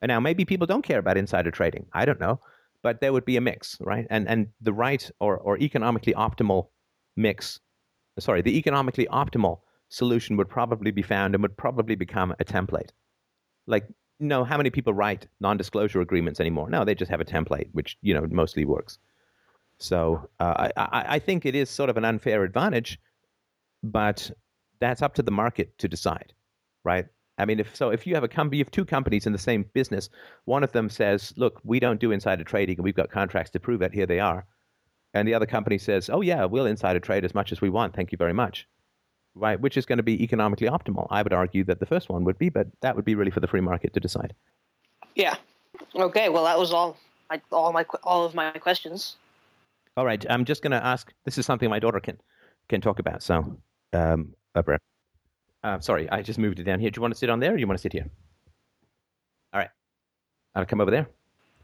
And 0.03 0.11
now 0.11 0.21
maybe 0.21 0.45
people 0.45 0.67
don't 0.67 0.83
care 0.83 0.99
about 0.99 1.17
insider 1.17 1.51
trading. 1.51 1.87
I 1.93 2.05
don't 2.05 2.21
know, 2.21 2.41
but 2.83 3.01
there 3.01 3.13
would 3.13 3.25
be 3.25 3.37
a 3.37 3.41
mix, 3.41 3.79
right? 3.81 4.07
And 4.11 4.29
and 4.29 4.49
the 4.61 4.73
right 4.73 5.11
or 5.21 5.39
or 5.39 5.59
economically 5.59 6.13
optimal 6.15 6.69
mix, 7.17 7.61
sorry, 8.19 8.43
the 8.43 8.59
economically 8.59 9.07
optimal 9.07 9.61
solution 9.89 10.37
would 10.37 10.49
probably 10.49 10.91
be 10.91 11.03
found 11.03 11.35
and 11.35 11.43
would 11.43 11.57
probably 11.57 11.95
become 11.95 12.33
a 12.33 12.45
template. 12.45 12.91
Like, 13.67 13.87
no, 14.21 14.45
how 14.45 14.57
many 14.57 14.71
people 14.71 14.93
write 14.93 15.27
non-disclosure 15.41 16.01
agreements 16.01 16.41
anymore? 16.41 16.69
No, 16.69 16.85
they 16.85 16.95
just 16.95 17.11
have 17.11 17.21
a 17.21 17.25
template, 17.25 17.69
which 17.73 17.97
you 18.03 18.13
know 18.13 18.27
mostly 18.31 18.65
works. 18.65 18.99
So 19.79 20.29
uh, 20.39 20.69
I, 20.77 20.83
I, 20.83 21.05
I 21.15 21.19
think 21.19 21.47
it 21.47 21.55
is 21.55 21.69
sort 21.71 21.91
of 21.91 21.97
an 21.97 22.05
unfair 22.05 22.45
advantage, 22.45 22.99
but 23.83 24.31
that's 24.85 25.03
up 25.03 25.15
to 25.15 25.23
the 25.23 25.31
market 25.31 25.77
to 25.79 25.89
decide, 25.89 26.33
right? 26.85 27.07
I 27.39 27.45
mean, 27.45 27.59
if 27.59 27.75
so, 27.75 27.91
if 27.91 28.07
you 28.07 28.15
have 28.15 28.25
a 28.25 28.29
company, 28.29 28.59
you 28.59 28.65
have 28.65 28.71
two 28.71 28.85
companies 28.85 29.27
in 29.27 29.33
the 29.33 29.39
same 29.39 29.65
business. 29.73 30.09
One 30.45 30.63
of 30.63 30.73
them 30.73 30.89
says, 30.89 31.33
"Look, 31.37 31.61
we 31.65 31.81
don't 31.81 32.01
do 32.01 32.13
insider 32.13 32.45
trading, 32.45 32.77
and 32.77 32.85
we've 32.85 32.95
got 32.95 33.11
contracts 33.11 33.51
to 33.53 33.61
prove 33.61 33.83
it. 33.83 33.93
Here 33.93 34.07
they 34.07 34.21
are," 34.21 34.47
and 35.15 35.27
the 35.27 35.35
other 35.35 35.47
company 35.47 35.79
says, 35.79 36.09
"Oh 36.09 36.21
yeah, 36.21 36.45
we'll 36.45 36.67
insider 36.67 37.01
trade 37.01 37.25
as 37.25 37.35
much 37.35 37.51
as 37.51 37.61
we 37.61 37.71
want. 37.71 37.95
Thank 37.95 38.13
you 38.13 38.19
very 38.19 38.33
much." 38.33 38.69
Right? 39.35 39.61
Which 39.61 39.77
is 39.77 39.85
going 39.87 39.97
to 39.97 40.05
be 40.05 40.23
economically 40.23 40.69
optimal? 40.69 41.09
I 41.11 41.23
would 41.23 41.33
argue 41.33 41.65
that 41.65 41.81
the 41.81 41.87
first 41.87 42.09
one 42.09 42.23
would 42.25 42.39
be, 42.39 42.51
but 42.51 42.69
that 42.83 42.95
would 42.95 43.05
be 43.05 43.17
really 43.17 43.33
for 43.33 43.41
the 43.41 43.49
free 43.49 43.61
market 43.61 43.93
to 43.95 44.01
decide. 44.01 44.33
Yeah. 45.17 45.35
Okay. 45.97 46.29
Well, 46.29 46.45
that 46.45 46.59
was 46.59 46.73
all. 46.73 46.97
All 47.51 47.73
my 47.73 47.85
all 48.05 48.25
of 48.25 48.35
my 48.35 48.53
questions. 48.53 49.17
All 49.97 50.05
right, 50.05 50.25
I'm 50.31 50.45
just 50.45 50.63
going 50.63 50.71
to 50.71 50.85
ask. 50.85 51.13
This 51.25 51.37
is 51.37 51.47
something 51.47 51.69
my 51.69 51.81
daughter 51.81 51.99
can 51.99 52.21
can 52.69 52.81
talk 52.81 53.01
about. 53.01 53.23
So, 53.23 53.57
um, 53.93 54.35
Abra. 54.55 54.79
Uh, 55.63 55.81
sorry, 55.81 56.09
I 56.11 56.23
just 56.23 56.39
moved 56.39 56.61
it 56.61 56.65
down 56.65 56.79
here. 56.81 56.91
Do 56.91 56.99
you 56.99 57.03
want 57.03 57.15
to 57.15 57.19
sit 57.19 57.31
on 57.31 57.41
there, 57.41 57.53
or 57.53 57.57
do 57.57 57.61
you 57.61 57.67
want 57.67 57.79
to 57.79 57.83
sit 57.83 57.93
here? 57.93 58.07
All 59.53 59.61
right, 59.61 59.71
I'll 60.55 60.67
come 60.67 60.81
over 60.81 60.91
there. 60.91 61.09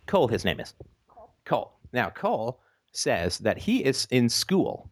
Cole, 0.07 0.29
his 0.29 0.45
name 0.45 0.61
is 0.61 0.75
Cole. 1.09 1.31
Cole. 1.45 1.73
Now, 1.93 2.11
Cole 2.11 2.61
says 2.93 3.39
that 3.39 3.59
he 3.59 3.85
is 3.85 4.07
in 4.11 4.29
school. 4.29 4.91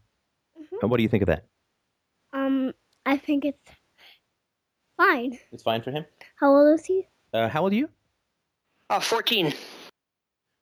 And 0.80 0.90
what 0.90 0.98
do 0.98 1.02
you 1.02 1.08
think 1.08 1.22
of 1.22 1.26
that? 1.26 1.44
Um, 2.32 2.72
I 3.04 3.16
think 3.16 3.44
it's 3.44 3.68
fine. 4.96 5.38
It's 5.50 5.62
fine 5.62 5.82
for 5.82 5.90
him. 5.90 6.04
How 6.38 6.54
old 6.54 6.78
is 6.78 6.86
he? 6.86 7.08
Uh, 7.32 7.48
how 7.48 7.62
old 7.64 7.72
are 7.72 7.76
you? 7.76 7.88
Uh, 8.90 9.00
fourteen. 9.00 9.52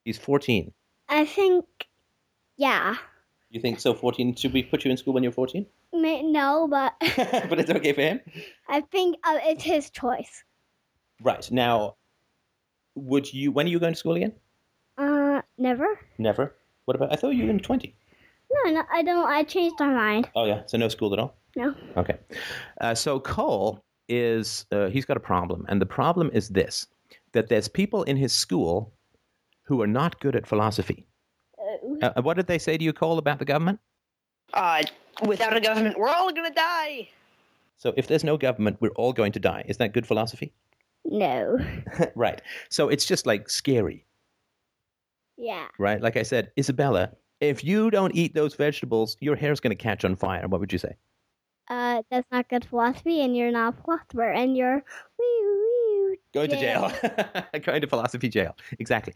He's 0.05 0.17
14. 0.17 0.71
I 1.09 1.25
think, 1.25 1.65
yeah. 2.55 2.95
You 3.49 3.61
think 3.61 3.79
so? 3.79 3.93
14? 3.93 4.35
Should 4.35 4.53
we 4.53 4.63
put 4.63 4.83
you 4.83 4.91
in 4.91 4.97
school 4.97 5.13
when 5.13 5.23
you're 5.23 5.31
14? 5.31 5.65
No, 5.93 6.67
but 6.69 6.93
but 6.99 7.59
it's 7.59 7.69
okay 7.69 7.93
for 7.93 8.01
him. 8.01 8.19
I 8.69 8.81
think 8.81 9.17
uh, 9.23 9.39
it's 9.43 9.63
his 9.63 9.89
choice. 9.89 10.43
Right 11.21 11.49
now, 11.51 11.95
would 12.95 13.33
you? 13.33 13.51
When 13.51 13.65
are 13.65 13.69
you 13.69 13.79
going 13.79 13.93
to 13.93 13.99
school 13.99 14.15
again? 14.15 14.33
Uh, 14.97 15.41
never. 15.57 15.99
Never. 16.17 16.55
What 16.85 16.95
about? 16.95 17.11
I 17.11 17.15
thought 17.15 17.29
you 17.29 17.45
were 17.45 17.49
in 17.49 17.59
20. 17.59 17.95
No, 18.51 18.71
no, 18.71 18.83
I 18.91 19.03
don't. 19.03 19.27
I 19.27 19.43
changed 19.43 19.75
my 19.79 19.87
mind. 19.93 20.29
Oh 20.35 20.45
yeah, 20.45 20.63
so 20.65 20.77
no 20.77 20.87
school 20.89 21.13
at 21.13 21.19
all. 21.19 21.35
No. 21.55 21.73
Okay. 21.95 22.17
Uh, 22.81 22.95
so 22.95 23.19
Cole 23.19 23.83
is 24.09 24.65
uh, 24.71 24.87
he's 24.87 25.05
got 25.05 25.17
a 25.17 25.21
problem, 25.21 25.65
and 25.69 25.81
the 25.81 25.85
problem 25.85 26.29
is 26.33 26.49
this: 26.49 26.87
that 27.33 27.49
there's 27.49 27.67
people 27.67 28.03
in 28.03 28.17
his 28.17 28.33
school 28.33 28.93
who 29.63 29.81
are 29.81 29.87
not 29.87 30.19
good 30.19 30.35
at 30.35 30.47
philosophy. 30.47 31.07
Uh, 32.01 32.11
Uh, 32.15 32.21
what 32.21 32.35
did 32.37 32.47
they 32.47 32.57
say 32.59 32.77
to 32.77 32.83
you, 32.83 32.93
Cole, 32.93 33.17
about 33.17 33.39
the 33.39 33.45
government? 33.45 33.79
Uh, 34.53 34.83
without 35.25 35.55
a 35.55 35.59
government, 35.61 35.97
we're 35.97 36.09
all 36.09 36.31
gonna 36.31 36.53
die. 36.53 37.09
So 37.77 37.93
if 37.97 38.07
there's 38.07 38.23
no 38.23 38.37
government, 38.37 38.77
we're 38.79 38.89
all 38.95 39.13
going 39.13 39.31
to 39.33 39.39
die. 39.39 39.63
Is 39.67 39.77
that 39.77 39.93
good 39.93 40.07
philosophy? 40.07 40.51
no. 41.05 41.57
right. 42.15 42.41
So 42.69 42.89
it's 42.89 43.05
just 43.05 43.25
like 43.25 43.49
scary, 43.49 44.03
Yeah. 45.37 45.67
right? 45.77 46.01
Like 46.01 46.17
I 46.17 46.23
said, 46.23 46.51
Isabella, 46.57 47.11
if 47.39 47.63
you 47.63 47.89
don't 47.91 48.13
eat 48.15 48.33
those 48.33 48.55
vegetables, 48.55 49.15
your 49.21 49.35
hair's 49.35 49.59
going 49.61 49.71
to 49.77 49.81
catch 49.81 50.03
on 50.03 50.15
fire. 50.15 50.47
What 50.47 50.59
would 50.59 50.73
you 50.73 50.79
say? 50.79 50.95
Uh, 51.69 52.01
that's 52.09 52.27
not 52.31 52.49
good 52.49 52.65
philosophy, 52.65 53.21
and 53.21 53.37
you're 53.37 53.51
not 53.51 53.77
a 53.77 53.81
philosopher, 53.83 54.29
and 54.31 54.57
you're 54.57 54.83
wee 55.19 55.45
wee. 56.09 56.17
Going 56.33 56.49
to 56.49 56.59
jail. 56.59 56.91
Going 57.63 57.81
to 57.81 57.87
philosophy 57.87 58.27
jail. 58.29 58.55
Exactly. 58.79 59.13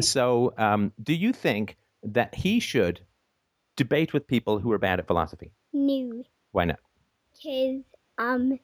So, 0.00 0.54
um, 0.56 0.92
do 1.02 1.12
you 1.14 1.32
think 1.32 1.76
that 2.04 2.34
he 2.34 2.60
should 2.60 3.00
debate 3.76 4.12
with 4.12 4.26
people 4.26 4.58
who 4.58 4.70
are 4.72 4.78
bad 4.78 4.98
at 4.98 5.06
philosophy? 5.06 5.50
No, 5.72 6.22
Why 6.52 6.64
not? 6.66 6.78
because 7.32 7.82
um, 8.18 8.58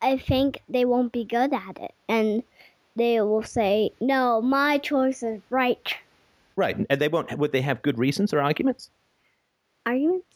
I 0.00 0.16
think 0.18 0.60
they 0.68 0.84
won't 0.84 1.12
be 1.12 1.24
good 1.24 1.52
at 1.52 1.78
it, 1.80 1.92
and 2.08 2.42
they 2.96 3.20
will 3.20 3.42
say, 3.42 3.90
"No, 4.00 4.40
my 4.40 4.78
choice 4.78 5.22
is 5.22 5.40
right." 5.50 5.94
Right. 6.54 6.76
And 6.90 7.00
they 7.00 7.08
won't. 7.08 7.36
Would 7.38 7.52
they 7.52 7.62
have 7.62 7.82
good 7.82 7.98
reasons 7.98 8.32
or 8.32 8.40
arguments? 8.40 8.90
Arguments. 9.86 10.26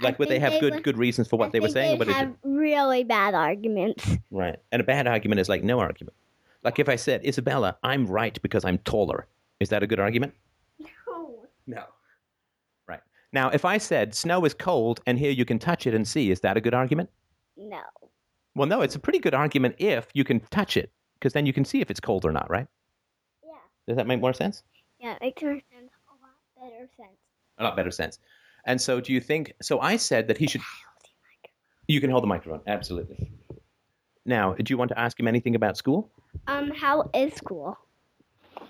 I 0.00 0.04
Like, 0.04 0.18
would 0.18 0.28
they 0.28 0.38
have 0.38 0.52
they 0.54 0.60
good 0.60 0.74
would- 0.74 0.82
good 0.82 0.98
reasons 0.98 1.28
for 1.28 1.36
what 1.36 1.46
I 1.48 1.50
they 1.50 1.60
were 1.60 1.68
saying? 1.68 1.96
or 2.00 2.04
they'd 2.04 2.08
What 2.08 2.08
is 2.08 2.14
have 2.16 2.34
really 2.42 3.04
bad 3.04 3.34
arguments. 3.34 4.08
Right. 4.30 4.56
And 4.72 4.80
a 4.80 4.84
bad 4.84 5.06
argument 5.06 5.40
is 5.40 5.48
like 5.48 5.62
no 5.62 5.78
argument. 5.78 6.16
Like 6.64 6.78
if 6.78 6.88
I 6.88 6.96
said, 6.96 7.24
Isabella, 7.26 7.76
I'm 7.82 8.06
right 8.06 8.40
because 8.42 8.64
I'm 8.64 8.78
taller. 8.78 9.26
Is 9.60 9.68
that 9.68 9.82
a 9.82 9.86
good 9.86 10.00
argument? 10.00 10.34
No. 11.70 11.76
No. 11.76 11.84
Right. 12.88 13.00
Now, 13.32 13.50
if 13.50 13.64
I 13.64 13.78
said 13.78 14.14
snow 14.14 14.44
is 14.44 14.54
cold 14.54 15.00
and 15.06 15.18
here 15.18 15.30
you 15.30 15.44
can 15.44 15.58
touch 15.58 15.86
it 15.86 15.94
and 15.94 16.06
see, 16.06 16.30
is 16.30 16.40
that 16.40 16.56
a 16.56 16.60
good 16.60 16.74
argument? 16.74 17.10
No. 17.56 17.82
Well, 18.56 18.66
no, 18.66 18.82
it's 18.82 18.96
a 18.96 18.98
pretty 18.98 19.20
good 19.20 19.34
argument 19.34 19.76
if 19.78 20.08
you 20.12 20.24
can 20.24 20.40
touch 20.50 20.76
it, 20.76 20.90
because 21.14 21.32
then 21.32 21.46
you 21.46 21.52
can 21.52 21.64
see 21.64 21.80
if 21.80 21.90
it's 21.90 22.00
cold 22.00 22.24
or 22.24 22.32
not, 22.32 22.50
right? 22.50 22.66
Yeah. 23.44 23.52
Does 23.86 23.96
that 23.96 24.08
make 24.08 24.20
more 24.20 24.32
sense? 24.32 24.64
Yeah, 24.98 25.14
it 25.14 25.20
makes 25.20 25.42
more 25.42 25.52
sense. 25.52 25.92
A 26.58 26.62
lot 26.64 26.70
better 26.70 26.88
sense. 26.96 27.18
A 27.58 27.62
lot 27.62 27.76
better 27.76 27.90
sense. 27.92 28.18
And 28.64 28.80
so, 28.80 29.00
do 29.00 29.12
you 29.12 29.20
think? 29.20 29.52
So, 29.62 29.80
I 29.80 29.96
said 29.96 30.26
that 30.28 30.36
he 30.36 30.48
should. 30.48 30.62
You 31.86 32.00
can 32.00 32.10
hold 32.10 32.24
the 32.24 32.28
microphone, 32.28 32.60
absolutely. 32.66 33.30
Now, 34.26 34.54
do 34.54 34.64
you 34.68 34.76
want 34.76 34.90
to 34.90 34.98
ask 34.98 35.18
him 35.18 35.28
anything 35.28 35.54
about 35.54 35.76
school? 35.76 36.10
Um, 36.48 36.70
how 36.70 37.08
is 37.14 37.32
school? 37.34 37.78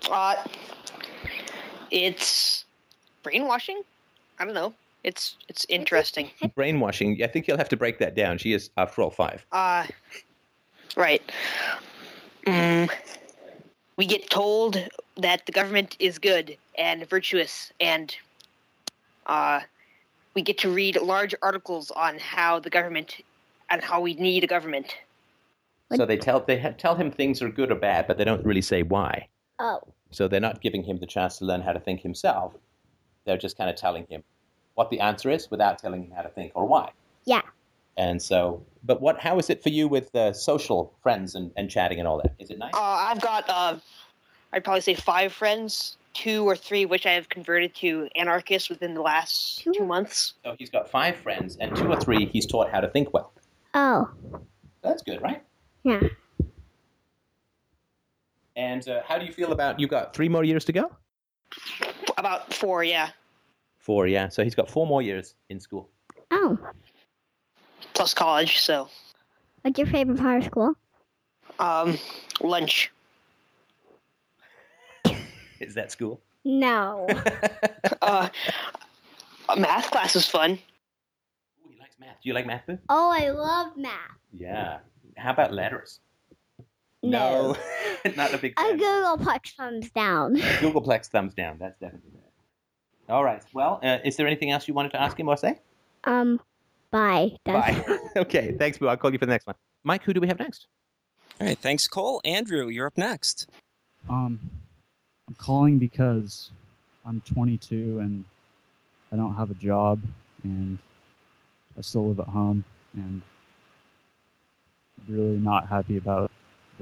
Uh, 0.09 0.35
it's 1.89 2.65
brainwashing. 3.23 3.81
I 4.39 4.45
don't 4.45 4.53
know. 4.53 4.73
It's 5.03 5.35
it's 5.49 5.65
interesting. 5.69 6.29
Brainwashing. 6.55 7.23
I 7.23 7.27
think 7.27 7.47
you'll 7.47 7.57
have 7.57 7.69
to 7.69 7.77
break 7.77 7.97
that 7.99 8.15
down. 8.15 8.37
She 8.37 8.53
is, 8.53 8.69
after 8.77 9.01
all, 9.01 9.09
five. 9.09 9.45
Uh, 9.51 9.85
right. 10.95 11.21
Mm, 12.45 12.89
we 13.97 14.05
get 14.05 14.29
told 14.29 14.77
that 15.17 15.45
the 15.45 15.51
government 15.51 15.95
is 15.99 16.19
good 16.19 16.57
and 16.77 17.07
virtuous, 17.09 17.71
and 17.79 18.15
uh, 19.25 19.61
we 20.35 20.41
get 20.41 20.57
to 20.59 20.69
read 20.71 21.01
large 21.01 21.35
articles 21.41 21.91
on 21.91 22.17
how 22.19 22.59
the 22.59 22.69
government 22.69 23.17
and 23.69 23.83
how 23.83 24.01
we 24.01 24.13
need 24.15 24.43
a 24.43 24.47
government. 24.47 24.95
So 25.95 26.05
they 26.05 26.17
tell 26.17 26.39
they 26.39 26.59
ha- 26.59 26.73
tell 26.77 26.95
him 26.95 27.11
things 27.11 27.41
are 27.41 27.49
good 27.49 27.71
or 27.71 27.75
bad, 27.75 28.07
but 28.07 28.17
they 28.17 28.23
don't 28.23 28.45
really 28.45 28.61
say 28.61 28.83
why. 28.83 29.27
Oh, 29.59 29.81
So 30.11 30.27
they're 30.27 30.39
not 30.39 30.61
giving 30.61 30.83
him 30.83 30.97
the 30.97 31.05
chance 31.05 31.37
to 31.39 31.45
learn 31.45 31.61
how 31.61 31.73
to 31.73 31.79
think 31.79 32.01
himself. 32.01 32.53
They're 33.25 33.37
just 33.37 33.57
kind 33.57 33.69
of 33.69 33.75
telling 33.75 34.05
him 34.09 34.23
what 34.75 34.89
the 34.89 34.99
answer 34.99 35.29
is 35.29 35.49
without 35.51 35.77
telling 35.79 36.03
him 36.05 36.11
how 36.11 36.21
to 36.21 36.29
think 36.29 36.51
or 36.55 36.65
why. 36.65 36.91
yeah. 37.25 37.41
And 37.97 38.21
so, 38.21 38.65
but 38.85 39.01
what? 39.01 39.19
How 39.19 39.37
is 39.37 39.49
it 39.49 39.61
for 39.61 39.67
you 39.69 39.87
with 39.89 40.15
uh, 40.15 40.31
social 40.31 40.93
friends 41.03 41.35
and, 41.35 41.51
and 41.57 41.69
chatting 41.69 41.99
and 41.99 42.07
all 42.07 42.21
that? 42.21 42.33
Is 42.39 42.49
it 42.49 42.57
nice? 42.57 42.71
Uh, 42.73 42.79
I've 42.81 43.19
got, 43.19 43.43
uh, 43.49 43.75
I'd 44.53 44.63
probably 44.63 44.79
say 44.79 44.93
five 44.93 45.33
friends, 45.33 45.97
two 46.13 46.45
or 46.45 46.55
three 46.55 46.85
which 46.85 47.05
I 47.05 47.11
have 47.11 47.27
converted 47.27 47.75
to 47.75 48.07
anarchists 48.15 48.69
within 48.69 48.93
the 48.93 49.01
last 49.01 49.59
Two? 49.59 49.73
two 49.73 49.85
months. 49.85 50.35
So 50.45 50.55
he's 50.57 50.69
got 50.69 50.89
five 50.89 51.17
friends, 51.17 51.57
and 51.59 51.75
two 51.75 51.91
or 51.91 51.99
three 51.99 52.27
he's 52.27 52.45
taught 52.45 52.71
how 52.71 52.79
to 52.79 52.87
think 52.87 53.13
well. 53.13 53.33
Oh, 53.73 54.09
That's 54.81 55.03
good, 55.03 55.21
right? 55.21 55.43
yeah. 55.83 55.99
And 58.55 58.87
uh, 58.87 59.01
how 59.05 59.17
do 59.17 59.25
you 59.25 59.33
feel 59.33 59.51
about? 59.51 59.79
You've 59.81 59.89
got 59.89 60.13
three 60.13 60.29
more 60.29 60.45
years 60.45 60.63
to 60.65 60.71
go. 60.71 60.91
About 62.21 62.53
four, 62.53 62.83
yeah. 62.83 63.09
Four, 63.79 64.05
yeah. 64.05 64.29
So 64.29 64.43
he's 64.43 64.53
got 64.53 64.69
four 64.69 64.85
more 64.85 65.01
years 65.01 65.33
in 65.49 65.59
school. 65.59 65.89
Oh, 66.29 66.55
Plus 67.95 68.13
college, 68.13 68.59
so. 68.59 68.87
What's 69.63 69.79
your 69.79 69.87
favorite 69.87 70.19
part 70.19 70.37
of 70.37 70.43
school? 70.45 70.75
Um, 71.57 71.97
lunch. 72.39 72.91
Is 75.59 75.73
that 75.73 75.91
school? 75.91 76.21
No. 76.45 77.07
Uh, 78.03 78.29
math 79.57 79.89
class 79.91 80.15
is 80.15 80.27
fun. 80.27 80.51
Ooh, 80.51 81.69
he 81.71 81.79
likes 81.79 81.95
math. 81.99 82.15
Do 82.23 82.29
you 82.29 82.33
like 82.33 82.45
math, 82.47 82.65
Boo? 82.67 82.77
oh, 82.89 83.11
I 83.11 83.29
love 83.29 83.75
math. 83.77 83.93
Yeah. 84.33 84.79
How 85.17 85.31
about 85.31 85.53
letters? 85.53 85.99
No. 87.03 87.55
Not 88.15 88.33
a 88.33 88.37
big 88.37 88.53
A 88.57 88.61
fan. 88.61 88.79
googolplex 88.79 89.53
thumbs 89.57 89.89
down. 89.91 90.35
googolplex 90.59 91.07
thumbs 91.07 91.33
down. 91.33 91.57
That's 91.59 91.79
definitely 91.79 92.11
bad. 92.13 93.13
All 93.13 93.23
right. 93.23 93.41
Well, 93.53 93.79
uh, 93.83 93.97
is 94.03 94.15
there 94.17 94.27
anything 94.27 94.51
else 94.51 94.67
you 94.67 94.73
wanted 94.73 94.91
to 94.91 95.01
ask 95.01 95.19
him 95.19 95.27
or 95.27 95.37
say? 95.37 95.59
Um, 96.05 96.39
bye. 96.91 97.31
That's- 97.45 97.85
Bye. 97.87 97.97
okay. 98.21 98.55
Thanks, 98.57 98.77
Boo. 98.77 98.87
I'll 98.87 98.97
call 98.97 99.11
you 99.11 99.19
for 99.19 99.25
the 99.25 99.31
next 99.31 99.47
one. 99.47 99.55
Mike, 99.83 100.03
who 100.03 100.13
do 100.13 100.19
we 100.21 100.27
have 100.27 100.39
next? 100.39 100.67
All 101.39 101.47
right, 101.47 101.57
thanks, 101.57 101.87
Cole. 101.87 102.21
Andrew, 102.23 102.67
you're 102.67 102.85
up 102.87 102.97
next. 102.97 103.49
Um, 104.09 104.39
I'm 105.27 105.33
calling 105.35 105.79
because 105.79 106.51
I'm 107.05 107.21
22 107.21 107.99
and 107.99 108.23
I 109.11 109.15
don't 109.15 109.33
have 109.35 109.49
a 109.49 109.55
job 109.55 110.01
and 110.43 110.77
I 111.77 111.81
still 111.81 112.07
live 112.09 112.19
at 112.19 112.27
home 112.27 112.63
and 112.93 113.21
really 115.07 115.37
not 115.37 115.67
happy 115.67 115.97
about 115.97 116.29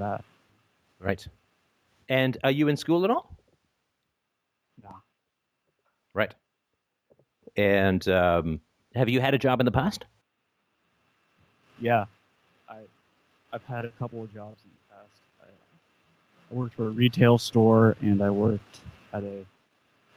that. 0.00 0.24
Right. 0.98 1.26
And 2.08 2.36
are 2.44 2.50
you 2.50 2.68
in 2.68 2.76
school 2.76 3.04
at 3.04 3.10
all? 3.10 3.34
No. 4.82 4.90
Right. 6.12 6.34
And 7.56 8.06
um, 8.08 8.60
have 8.94 9.08
you 9.08 9.20
had 9.20 9.34
a 9.34 9.38
job 9.38 9.60
in 9.60 9.64
the 9.64 9.72
past? 9.72 10.04
Yeah, 11.80 12.04
I 12.68 12.80
I've 13.52 13.64
had 13.64 13.84
a 13.84 13.90
couple 13.90 14.22
of 14.22 14.32
jobs 14.34 14.60
in 14.64 14.70
the 14.70 14.94
past. 14.94 15.22
I, 15.40 15.46
I 16.50 16.54
worked 16.54 16.74
for 16.74 16.88
a 16.88 16.90
retail 16.90 17.38
store 17.38 17.96
and 18.00 18.22
I 18.22 18.30
worked 18.30 18.80
at 19.12 19.24
a 19.24 19.46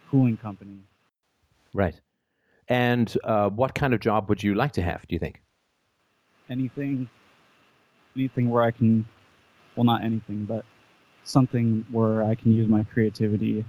cooling 0.10 0.38
company. 0.38 0.78
Right. 1.74 2.00
And 2.68 3.16
uh, 3.24 3.50
what 3.50 3.74
kind 3.76 3.94
of 3.94 4.00
job 4.00 4.30
would 4.30 4.44
you 4.44 4.56
like 4.56 4.74
to 4.74 4.82
have, 4.82 5.08
do 5.08 5.16
you 5.16 5.20
think? 5.20 5.42
Anything, 6.50 7.10
anything 8.16 8.50
where 8.50 8.64
I 8.64 8.72
can, 8.72 9.06
well, 9.76 9.84
not 9.84 10.04
anything, 10.04 10.46
but 10.46 10.66
something 11.24 11.86
where 11.92 12.24
I 12.24 12.36
can 12.36 12.52
use 12.54 12.68
my 12.68 12.84
creativity 12.84 13.64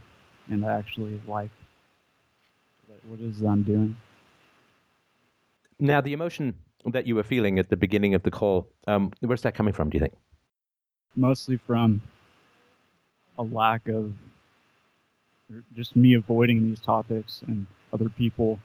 and 0.50 0.64
I 0.64 0.72
actually 0.74 1.20
like 1.26 1.50
what- 2.86 3.20
it 3.20 3.24
is 3.24 3.40
that 3.40 3.48
I'm 3.48 3.62
doing. 3.62 3.96
Now, 5.78 6.00
the 6.00 6.12
emotion 6.12 6.54
that 6.86 7.06
you 7.06 7.14
were 7.14 7.22
feeling 7.22 7.58
at 7.58 7.68
the 7.70 7.76
beginning 7.76 8.14
of 8.14 8.22
the 8.22 8.30
call, 8.30 8.68
um, 8.86 9.12
where's 9.20 9.42
that 9.42 9.54
coming 9.54 9.72
from, 9.72 9.90
do 9.90 9.96
you 9.96 10.00
think? 10.00 10.14
mostly 11.16 11.56
from 11.56 12.02
a 13.38 13.42
lack 13.44 13.86
of 13.86 14.12
just 15.76 15.94
me 15.94 16.14
avoiding 16.14 16.60
these 16.62 16.80
topics 16.80 17.42
and 17.46 17.66
other 17.92 18.08
people 18.08 18.58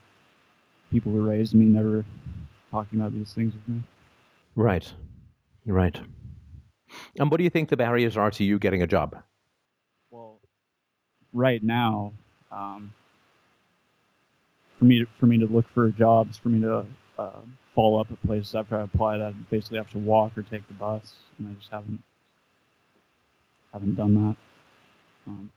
people 0.90 1.12
who 1.12 1.22
raised 1.22 1.54
me 1.54 1.66
never 1.66 2.04
talking 2.72 3.00
about 3.00 3.14
these 3.14 3.34
things 3.34 3.54
with 3.54 3.68
me 3.68 3.84
Right. 4.56 4.92
Right. 5.68 6.02
And 7.18 7.30
what 7.30 7.38
do 7.38 7.44
you 7.44 7.50
think 7.50 7.70
the 7.70 7.78
barriers 7.78 8.18
are 8.18 8.32
to 8.32 8.44
you 8.44 8.60
getting 8.60 8.82
a 8.82 8.88
job? 8.88 9.16
well 10.12 10.38
right 11.34 11.64
now 11.64 12.12
um, 12.52 12.94
for 14.78 14.86
me 14.86 15.00
to, 15.00 15.06
for 15.20 15.28
me 15.28 15.38
to 15.38 15.46
look 15.46 15.68
for 15.74 15.90
jobs 15.90 16.38
for 16.38 16.50
me 16.50 16.62
to 16.62 16.86
uh, 17.18 17.42
follow 17.76 18.00
up 18.00 18.12
at 18.12 18.22
places 18.26 18.56
after 18.56 18.80
I 18.80 18.84
applied 18.84 19.22
I 19.22 19.32
basically 19.50 19.78
have 19.78 19.92
to 19.92 20.00
walk 20.00 20.38
or 20.38 20.44
take 20.44 20.68
the 20.68 20.74
bus 20.74 21.14
and 21.38 21.50
I 21.50 21.54
just 21.60 21.72
haven't 21.72 22.02
haven't 23.74 23.96
done 23.96 24.16
that 24.16 24.36
um, 25.28 25.52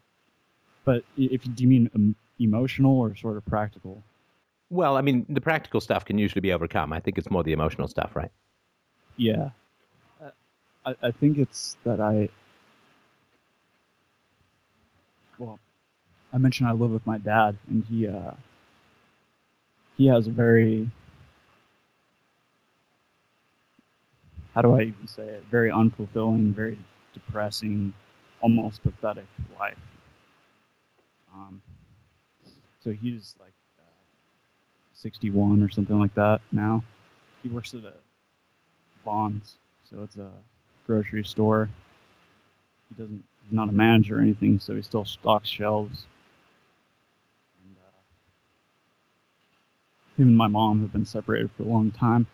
but 0.84 1.02
if 1.16 1.42
do 1.42 1.62
you 1.62 1.68
mean 1.68 2.14
emotional 2.38 2.98
or 2.98 3.14
sort 3.16 3.36
of 3.36 3.44
practical 3.46 4.02
Well, 4.70 4.96
I 4.96 5.02
mean, 5.02 5.26
the 5.28 5.40
practical 5.40 5.80
stuff 5.80 6.04
can 6.04 6.18
usually 6.18 6.40
be 6.40 6.52
overcome. 6.52 6.92
I 6.92 7.00
think 7.00 7.18
it's 7.18 7.30
more 7.30 7.42
the 7.42 7.52
emotional 7.52 7.88
stuff, 7.88 8.16
right? 8.16 8.30
Yeah. 9.16 9.50
I, 10.84 10.94
I 11.02 11.10
think 11.10 11.38
it's 11.38 11.76
that 11.84 12.00
I. 12.00 12.28
Well, 15.38 15.58
I 16.32 16.38
mentioned 16.38 16.68
I 16.68 16.72
live 16.72 16.90
with 16.90 17.06
my 17.06 17.18
dad, 17.18 17.56
and 17.68 17.84
he 17.84 18.08
uh, 18.08 18.32
he 19.96 20.06
has 20.08 20.26
a 20.26 20.30
very 20.30 20.90
how 24.54 24.62
do 24.62 24.72
I 24.74 24.82
even 24.82 25.06
say 25.06 25.22
it? 25.22 25.44
Very 25.50 25.70
unfulfilling, 25.70 26.54
very 26.54 26.78
depressing, 27.14 27.94
almost 28.40 28.82
pathetic 28.82 29.26
life. 29.58 29.78
Um, 31.34 31.62
so 32.84 32.90
he's 32.92 33.34
like 33.40 33.52
uh, 33.78 33.84
61 34.94 35.62
or 35.62 35.70
something 35.70 35.98
like 35.98 36.14
that 36.14 36.40
now. 36.50 36.84
He 37.42 37.48
works 37.48 37.74
at 37.74 37.84
a 37.84 37.94
Vons, 39.04 39.54
so 39.90 40.02
it's 40.02 40.16
a 40.16 40.30
grocery 40.92 41.24
store. 41.24 41.70
He 42.90 43.02
doesn't, 43.02 43.24
he's 43.44 43.52
not 43.52 43.70
a 43.70 43.72
manager 43.72 44.18
or 44.18 44.20
anything, 44.20 44.60
so 44.60 44.74
he 44.76 44.82
still 44.82 45.06
stocks 45.06 45.48
shelves. 45.48 46.04
And, 47.64 47.76
uh, 47.78 47.98
him 50.18 50.28
and 50.28 50.36
my 50.36 50.48
mom 50.48 50.82
have 50.82 50.92
been 50.92 51.06
separated 51.06 51.50
for 51.56 51.62
a 51.62 51.66
long 51.66 51.90
time, 51.92 52.26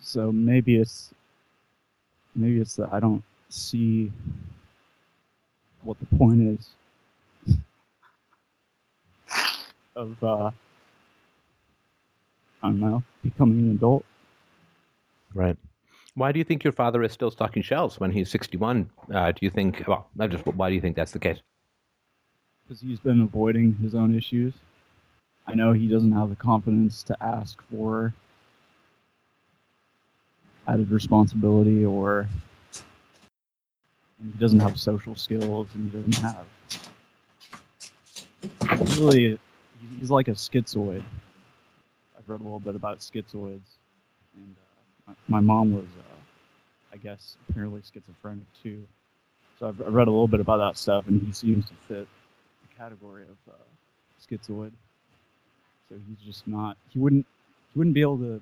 so 0.00 0.32
maybe 0.32 0.76
it's 0.76 1.14
maybe 2.34 2.60
it's 2.60 2.74
that 2.76 2.92
I 2.92 2.98
don't 2.98 3.22
see 3.48 4.10
what 5.82 5.98
the 6.00 6.16
point 6.16 6.42
is 6.42 6.70
of 9.94 10.16
uh, 10.24 10.50
I 12.62 12.68
don't 12.68 12.80
know 12.80 13.04
becoming 13.22 13.60
an 13.60 13.70
adult. 13.76 14.04
Right. 15.32 15.56
Why 16.14 16.32
do 16.32 16.38
you 16.38 16.44
think 16.44 16.64
your 16.64 16.72
father 16.72 17.02
is 17.02 17.12
still 17.12 17.30
stocking 17.30 17.62
shelves 17.62 18.00
when 18.00 18.10
he's 18.10 18.30
61? 18.30 18.90
Uh, 19.12 19.32
do 19.32 19.38
you 19.42 19.50
think, 19.50 19.84
well, 19.86 20.08
not 20.16 20.30
just 20.30 20.44
why 20.46 20.68
do 20.68 20.74
you 20.74 20.80
think 20.80 20.96
that's 20.96 21.12
the 21.12 21.18
case? 21.18 21.40
because 22.70 22.80
he's 22.80 23.00
been 23.00 23.20
avoiding 23.20 23.74
his 23.82 23.96
own 23.96 24.16
issues. 24.16 24.54
I 25.44 25.54
know 25.54 25.72
he 25.72 25.88
doesn't 25.88 26.12
have 26.12 26.30
the 26.30 26.36
confidence 26.36 27.02
to 27.02 27.16
ask 27.20 27.60
for 27.62 28.14
added 30.68 30.88
responsibility 30.92 31.84
or 31.84 32.28
he 34.22 34.38
doesn't 34.38 34.60
have 34.60 34.78
social 34.78 35.16
skills 35.16 35.66
and 35.74 35.90
he 35.90 35.98
doesn't 35.98 36.22
have 36.22 36.46
really 39.00 39.36
he's 39.98 40.10
like 40.12 40.28
a 40.28 40.32
schizoid. 40.32 41.02
I've 42.16 42.28
read 42.28 42.40
a 42.40 42.44
little 42.44 42.60
bit 42.60 42.76
about 42.76 43.00
schizoids 43.00 43.78
and 44.36 44.54
uh, 44.56 44.69
my, 45.28 45.40
mom 45.40 45.74
was 45.74 45.86
uh, 45.98 46.92
I 46.92 46.96
guess 46.96 47.36
apparently 47.48 47.82
schizophrenic 47.82 48.44
too. 48.62 48.82
So 49.58 49.68
I've, 49.68 49.80
I've 49.80 49.92
read 49.92 50.08
a 50.08 50.10
little 50.10 50.28
bit 50.28 50.40
about 50.40 50.58
that 50.58 50.78
stuff 50.78 51.06
and 51.08 51.20
he 51.22 51.32
seems 51.32 51.66
to 51.66 51.74
fit 51.88 52.08
the 52.62 52.76
category 52.76 53.24
of 53.24 53.52
uh, 53.52 53.56
schizoid. 54.20 54.72
So 55.88 55.96
he's 56.08 56.26
just 56.26 56.46
not. 56.46 56.76
He 56.88 56.98
wouldn't. 56.98 57.26
He 57.72 57.78
wouldn't 57.78 57.94
be 57.94 58.00
able 58.00 58.18
to 58.18 58.40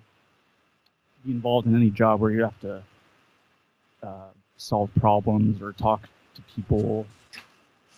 be 1.24 1.32
involved 1.32 1.66
in 1.66 1.74
any 1.74 1.90
job 1.90 2.20
where 2.20 2.30
you 2.30 2.42
have 2.42 2.60
to 2.60 2.82
uh, 4.02 4.30
solve 4.56 4.90
problems 5.00 5.60
or 5.62 5.72
talk 5.72 6.02
to 6.34 6.42
people 6.54 7.06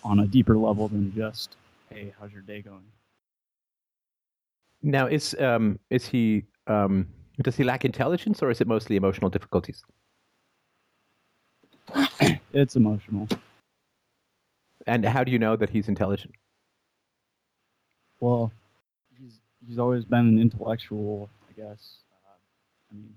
on 0.02 0.20
a 0.20 0.26
deeper 0.26 0.56
level 0.56 0.88
than 0.88 1.12
just, 1.14 1.56
"Hey, 1.90 2.12
how's 2.18 2.32
your 2.32 2.42
day 2.42 2.62
going?" 2.62 2.84
Now, 4.82 5.06
is 5.06 5.34
um, 5.38 5.78
is 5.90 6.06
he 6.06 6.44
um, 6.66 7.06
does 7.42 7.56
he 7.56 7.64
lack 7.64 7.84
intelligence 7.84 8.42
or 8.42 8.50
is 8.50 8.60
it 8.60 8.66
mostly 8.66 8.96
emotional 8.96 9.30
difficulties? 9.30 9.82
It's 12.52 12.76
emotional. 12.76 13.28
And 14.86 15.04
how 15.04 15.22
do 15.24 15.30
you 15.30 15.38
know 15.38 15.56
that 15.56 15.70
he's 15.70 15.88
intelligent? 15.88 16.34
Well, 18.18 18.50
he's 19.18 19.38
he's 19.66 19.78
always 19.78 20.04
been 20.04 20.26
an 20.26 20.38
intellectual, 20.40 21.28
I 21.48 21.52
guess. 21.52 21.98
Uh, 22.12 22.36
I 22.90 22.94
mean, 22.96 23.14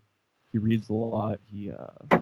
he 0.51 0.59
reads 0.59 0.90
a 0.90 0.93
lot. 0.93 1.40
He, 1.51 1.72
uh, 1.72 2.19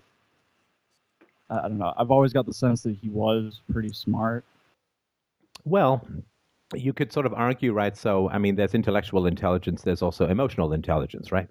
I, 1.49 1.59
I 1.59 1.61
don't 1.63 1.77
know. 1.77 1.93
I've 1.97 2.11
always 2.11 2.33
got 2.33 2.45
the 2.45 2.53
sense 2.53 2.81
that 2.83 2.95
he 3.01 3.09
was 3.09 3.61
pretty 3.71 3.93
smart. 3.93 4.43
Well, 5.65 6.07
you 6.73 6.93
could 6.93 7.11
sort 7.11 7.25
of 7.25 7.33
argue, 7.33 7.73
right? 7.73 7.95
So, 7.95 8.29
I 8.29 8.37
mean, 8.37 8.55
there's 8.55 8.73
intellectual 8.73 9.25
intelligence, 9.27 9.81
there's 9.83 10.01
also 10.01 10.27
emotional 10.27 10.73
intelligence, 10.73 11.31
right? 11.31 11.47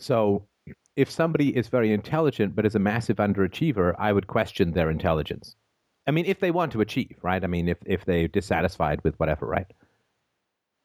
So, 0.00 0.46
if 0.96 1.10
somebody 1.10 1.56
is 1.56 1.68
very 1.68 1.92
intelligent 1.92 2.54
but 2.56 2.66
is 2.66 2.74
a 2.74 2.80
massive 2.80 3.18
underachiever, 3.18 3.94
I 3.98 4.12
would 4.12 4.26
question 4.26 4.72
their 4.72 4.90
intelligence. 4.90 5.56
I 6.06 6.10
mean, 6.10 6.26
if 6.26 6.40
they 6.40 6.50
want 6.50 6.72
to 6.72 6.80
achieve, 6.80 7.16
right? 7.22 7.42
I 7.42 7.46
mean, 7.46 7.68
if, 7.68 7.78
if 7.86 8.04
they're 8.04 8.28
dissatisfied 8.28 9.00
with 9.04 9.18
whatever, 9.20 9.46
right? 9.46 9.66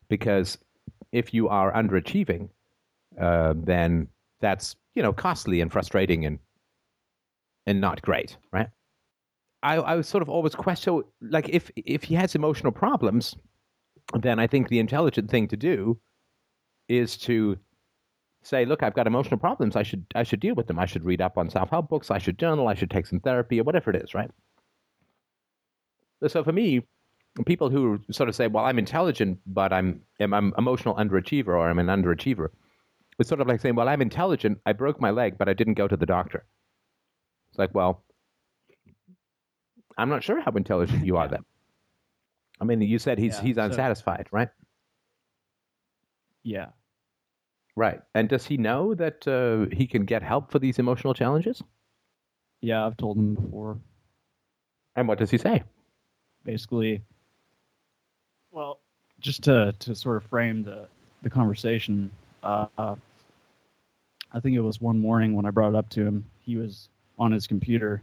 Because 0.09 0.57
if 1.11 1.33
you 1.33 1.49
are 1.49 1.73
underachieving, 1.73 2.49
uh, 3.19 3.53
then 3.57 4.07
that's 4.41 4.75
you 4.95 5.03
know, 5.03 5.13
costly 5.13 5.61
and 5.61 5.71
frustrating 5.71 6.25
and 6.25 6.39
and 7.67 7.81
not 7.81 8.01
great, 8.01 8.37
right? 8.51 8.69
I, 9.63 9.75
I 9.75 9.95
was 9.95 10.07
sort 10.07 10.21
of 10.21 10.29
always 10.29 10.55
question 10.55 11.03
like 11.21 11.49
if 11.49 11.69
if 11.75 12.03
he 12.03 12.15
has 12.15 12.35
emotional 12.35 12.71
problems, 12.71 13.35
then 14.19 14.39
I 14.39 14.47
think 14.47 14.69
the 14.69 14.79
intelligent 14.79 15.29
thing 15.29 15.47
to 15.49 15.57
do 15.57 15.99
is 16.87 17.17
to 17.17 17.57
say, 18.45 18.63
look, 18.63 18.83
I've 18.83 18.93
got 18.93 19.07
emotional 19.07 19.39
problems. 19.39 19.75
I 19.75 19.83
should 19.83 20.05
I 20.15 20.23
should 20.23 20.39
deal 20.39 20.55
with 20.55 20.67
them. 20.67 20.79
I 20.79 20.85
should 20.85 21.03
read 21.03 21.21
up 21.21 21.37
on 21.37 21.49
self 21.49 21.69
help 21.71 21.89
books. 21.89 22.11
I 22.11 22.19
should 22.19 22.37
journal. 22.39 22.67
I 22.67 22.75
should 22.75 22.91
take 22.91 23.07
some 23.07 23.19
therapy 23.19 23.59
or 23.59 23.63
whatever 23.63 23.89
it 23.89 23.97
is, 23.97 24.13
right? 24.13 24.29
So 26.27 26.43
for 26.43 26.51
me, 26.53 26.81
people 27.45 27.69
who 27.69 27.99
sort 28.11 28.29
of 28.29 28.35
say, 28.35 28.47
well, 28.47 28.65
I'm 28.65 28.79
intelligent, 28.79 29.39
but 29.45 29.73
I'm 29.73 30.01
I'm, 30.19 30.33
I'm 30.33 30.53
emotional 30.57 30.95
underachiever 30.95 31.47
or 31.49 31.69
I'm 31.69 31.79
an 31.79 31.87
underachiever, 31.87 32.49
it's 33.19 33.29
sort 33.29 33.41
of 33.41 33.47
like 33.47 33.61
saying, 33.61 33.75
well, 33.75 33.89
I'm 33.89 34.01
intelligent. 34.01 34.59
I 34.65 34.73
broke 34.73 35.01
my 35.01 35.09
leg, 35.11 35.37
but 35.37 35.49
I 35.49 35.53
didn't 35.53 35.73
go 35.75 35.87
to 35.87 35.97
the 35.97 36.05
doctor. 36.05 36.45
It's 37.49 37.59
like, 37.59 37.73
well, 37.73 38.03
I'm 39.97 40.09
not 40.09 40.23
sure 40.23 40.39
how 40.41 40.51
intelligent 40.51 41.05
you 41.05 41.17
are 41.17 41.27
then. 41.33 41.43
I 42.61 42.63
mean, 42.63 42.81
you 42.81 42.99
said 42.99 43.17
he's 43.17 43.35
Yeah, 43.37 43.41
he's 43.41 43.55
so- 43.55 43.63
unsatisfied, 43.63 44.27
right? 44.31 44.49
Yeah. 46.43 46.67
Right. 47.75 48.01
And 48.13 48.29
does 48.29 48.45
he 48.45 48.57
know 48.57 48.93
that 48.95 49.27
uh, 49.27 49.73
he 49.75 49.85
can 49.87 50.05
get 50.05 50.23
help 50.23 50.51
for 50.51 50.59
these 50.59 50.79
emotional 50.79 51.13
challenges? 51.13 51.61
Yeah, 52.61 52.85
I've 52.85 52.97
told 52.97 53.17
him 53.17 53.35
before. 53.35 53.77
And 54.95 55.07
what 55.07 55.19
does 55.19 55.29
he 55.29 55.37
say? 55.37 55.63
Basically, 56.45 57.01
well, 58.51 58.79
just 59.19 59.43
to 59.43 59.73
to 59.79 59.95
sort 59.95 60.17
of 60.17 60.23
frame 60.29 60.63
the 60.63 60.87
the 61.21 61.29
conversation, 61.29 62.11
uh, 62.43 62.67
I 62.77 64.39
think 64.39 64.55
it 64.55 64.61
was 64.61 64.79
one 64.79 64.99
morning 64.99 65.35
when 65.35 65.45
I 65.45 65.49
brought 65.49 65.69
it 65.69 65.75
up 65.75 65.89
to 65.89 66.05
him. 66.05 66.25
He 66.39 66.55
was 66.55 66.89
on 67.17 67.31
his 67.31 67.47
computer, 67.47 68.01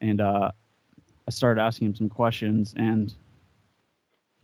and 0.00 0.20
uh, 0.20 0.50
I 1.26 1.30
started 1.30 1.60
asking 1.60 1.88
him 1.88 1.94
some 1.94 2.08
questions. 2.08 2.74
And 2.76 3.12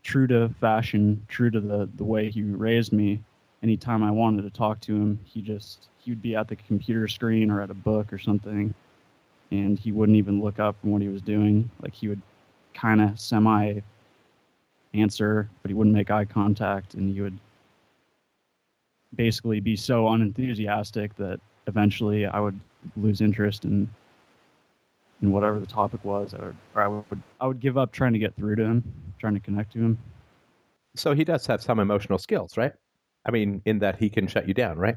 true 0.03 0.27
to 0.27 0.49
fashion, 0.61 1.25
true 1.29 1.51
to 1.51 1.61
the 1.61 1.89
the 1.97 2.05
way 2.05 2.31
he 2.31 2.43
raised 2.43 2.93
me, 2.93 3.23
anytime 3.63 4.03
I 4.03 4.11
wanted 4.11 4.43
to 4.43 4.51
talk 4.51 4.81
to 4.83 4.95
him, 4.95 5.21
he 5.25 5.43
just 5.43 5.89
he 5.99 6.11
would 6.11 6.23
be 6.23 6.37
at 6.37 6.49
the 6.49 6.57
computer 6.57 7.09
screen 7.09 7.51
or 7.51 7.61
at 7.61 7.71
a 7.71 7.75
book 7.75 8.13
or 8.13 8.19
something, 8.19 8.75
and 9.51 9.79
he 9.79 9.93
wouldn't 9.93 10.17
even 10.17 10.41
look 10.43 10.59
up 10.59 10.81
from 10.81 10.91
what 10.91 11.03
he 11.03 11.09
was 11.09 11.23
doing. 11.23 11.71
Like 11.83 11.95
he 11.95 12.09
would 12.09 12.23
kind 12.75 13.01
of 13.01 13.19
semi 13.19 13.81
answer, 14.95 15.49
but 15.63 15.71
he 15.71 15.75
wouldn't 15.75 15.95
make 15.95 16.11
eye 16.11 16.25
contact, 16.25 16.95
and 16.95 17.13
he 17.15 17.21
would 17.21 17.39
basically 19.15 19.61
be 19.61 19.75
so 19.75 20.09
unenthusiastic 20.09 21.17
that 21.17 21.41
eventually 21.67 22.27
I 22.27 22.41
would 22.41 22.59
lose 22.97 23.21
interest 23.21 23.65
in 23.65 23.89
in 25.21 25.33
whatever 25.33 25.59
the 25.59 25.67
topic 25.67 26.05
was, 26.05 26.33
or, 26.33 26.55
or 26.75 26.83
I 26.83 26.89
would 26.89 27.23
I 27.41 27.47
would 27.47 27.61
give 27.61 27.77
up 27.77 27.93
trying 27.93 28.13
to 28.13 28.19
get 28.19 28.37
through 28.37 28.57
to 28.57 28.65
him, 28.65 28.85
trying 29.19 29.35
to 29.35 29.41
connect 29.41 29.73
to 29.73 29.79
him. 29.79 29.99
So 30.95 31.15
he 31.15 31.25
does 31.25 31.47
have 31.47 31.63
some 31.63 31.81
emotional 31.81 32.19
skills, 32.19 32.57
right? 32.57 32.73
I 33.29 33.31
mean, 33.31 33.61
in 33.67 33.79
that 33.81 33.99
he 33.99 34.09
can 34.09 34.27
shut 34.27 34.49
you 34.49 34.55
down, 34.55 34.79
right? 34.79 34.97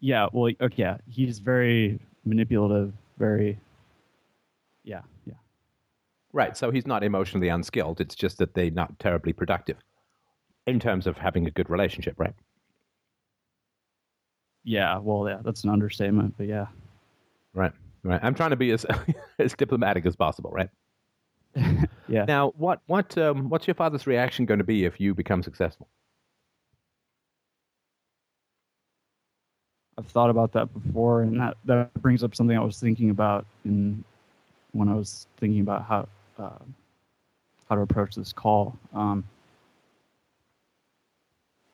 Yeah, 0.00 0.28
well, 0.32 0.50
okay, 0.60 0.74
yeah, 0.82 0.96
he's 1.06 1.38
very 1.38 2.00
manipulative, 2.24 2.94
very, 3.18 3.60
yeah, 4.82 5.02
yeah. 5.26 5.34
Right. 6.32 6.56
So 6.56 6.70
he's 6.70 6.86
not 6.86 7.04
emotionally 7.04 7.48
unskilled. 7.48 8.00
It's 8.00 8.14
just 8.14 8.38
that 8.38 8.54
they're 8.54 8.70
not 8.70 8.98
terribly 8.98 9.34
productive 9.34 9.76
in 10.66 10.80
terms 10.80 11.06
of 11.06 11.18
having 11.18 11.46
a 11.46 11.50
good 11.50 11.68
relationship, 11.68 12.14
right? 12.18 12.34
Yeah, 14.64 14.98
well, 14.98 15.28
yeah, 15.28 15.40
that's 15.44 15.64
an 15.64 15.70
understatement, 15.70 16.34
but 16.38 16.46
yeah. 16.46 16.66
Right. 17.52 17.72
Right. 18.02 18.20
I'm 18.22 18.34
trying 18.34 18.50
to 18.50 18.56
be 18.56 18.70
as 18.70 18.86
as 19.38 19.52
diplomatic 19.52 20.06
as 20.06 20.16
possible, 20.16 20.50
right? 20.50 20.70
Yeah. 22.08 22.24
Now, 22.24 22.52
what 22.56 22.80
what 22.86 23.16
um, 23.18 23.48
what's 23.48 23.68
your 23.68 23.76
father's 23.76 24.04
reaction 24.04 24.44
going 24.44 24.58
to 24.58 24.64
be 24.64 24.84
if 24.84 24.98
you 24.98 25.14
become 25.14 25.44
successful? 25.44 25.86
I've 30.00 30.06
thought 30.06 30.30
about 30.30 30.52
that 30.52 30.72
before, 30.72 31.22
and 31.22 31.38
that, 31.38 31.58
that 31.66 31.92
brings 32.00 32.24
up 32.24 32.34
something 32.34 32.56
I 32.56 32.64
was 32.64 32.80
thinking 32.80 33.10
about 33.10 33.44
in 33.66 34.02
when 34.72 34.88
I 34.88 34.94
was 34.94 35.26
thinking 35.36 35.60
about 35.60 35.84
how 35.84 36.08
uh, 36.38 36.64
how 37.68 37.74
to 37.74 37.82
approach 37.82 38.14
this 38.14 38.32
call. 38.32 38.78
Um, 38.94 39.24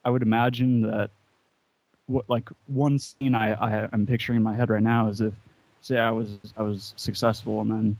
I 0.04 0.10
would 0.10 0.22
imagine 0.22 0.82
that 0.82 1.10
what 2.06 2.28
like 2.28 2.48
one 2.66 2.98
scene 2.98 3.36
I, 3.36 3.52
I 3.54 3.88
I'm 3.92 4.06
picturing 4.06 4.38
in 4.38 4.42
my 4.42 4.56
head 4.56 4.70
right 4.70 4.82
now 4.82 5.08
is 5.08 5.20
if 5.20 5.34
say 5.80 5.98
I 5.98 6.10
was 6.10 6.38
I 6.56 6.62
was 6.62 6.94
successful 6.96 7.60
and 7.60 7.70
then 7.70 7.98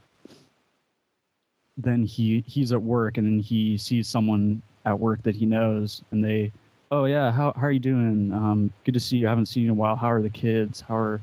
then 1.77 2.03
he 2.05 2.43
he's 2.49 2.73
at 2.73 2.83
work 2.83 3.17
and 3.17 3.27
then 3.27 3.39
he 3.39 3.79
sees 3.79 4.09
someone 4.09 4.61
at 4.85 4.99
work 4.99 5.23
that 5.23 5.37
he 5.37 5.47
knows 5.47 6.03
and 6.11 6.25
they 6.25 6.51
oh 6.91 7.05
yeah. 7.05 7.31
How, 7.33 7.53
how 7.57 7.63
are 7.63 7.71
you 7.71 7.81
doing? 7.81 8.33
Um, 8.33 8.73
good 8.85 8.95
to 8.95 9.01
see 9.01 9.19
you. 9.19 9.27
I 9.27 9.31
haven't 9.31 9.47
seen 9.47 9.65
you 9.65 9.69
in 9.69 9.73
a 9.73 9.75
while. 9.75 9.97
How 9.97 10.11
are 10.11 10.23
the 10.23 10.31
kids? 10.31 10.81
How 10.81 10.97
are 10.97 11.21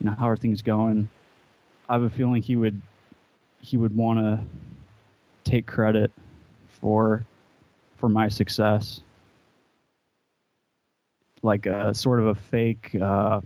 you 0.00 0.06
know 0.06 0.16
how 0.18 0.28
are 0.28 0.36
things 0.36 0.62
going? 0.62 1.08
I 1.88 1.94
have 1.94 2.02
a 2.02 2.10
feeling 2.10 2.42
he 2.42 2.56
would 2.56 2.80
he 3.60 3.76
would 3.76 3.96
want 3.96 4.18
to 4.18 4.40
take 5.44 5.66
credit 5.66 6.10
for 6.68 7.24
for 7.96 8.08
my 8.08 8.28
success. 8.28 9.00
Like 11.42 11.66
a 11.66 11.94
sort 11.94 12.20
of 12.20 12.26
a 12.26 12.34
fake 12.34 12.96
uh, 13.00 13.40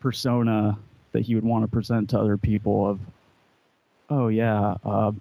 persona 0.00 0.78
that 1.12 1.22
he 1.22 1.34
would 1.34 1.44
want 1.44 1.62
to 1.62 1.68
present 1.68 2.10
to 2.10 2.18
other 2.18 2.36
people 2.36 2.88
of 2.88 3.00
oh 4.10 4.28
yeah 4.28 4.74
uh, 4.84 5.12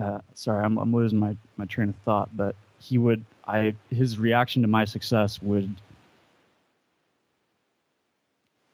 uh, 0.00 0.20
sorry, 0.34 0.64
I'm, 0.64 0.78
I'm 0.78 0.94
losing 0.94 1.18
my, 1.18 1.36
my 1.56 1.66
train 1.66 1.90
of 1.90 1.94
thought, 2.04 2.28
but 2.36 2.54
he 2.78 2.98
would, 2.98 3.24
I, 3.46 3.74
his 3.90 4.18
reaction 4.18 4.62
to 4.62 4.68
my 4.68 4.84
success 4.84 5.40
would 5.42 5.74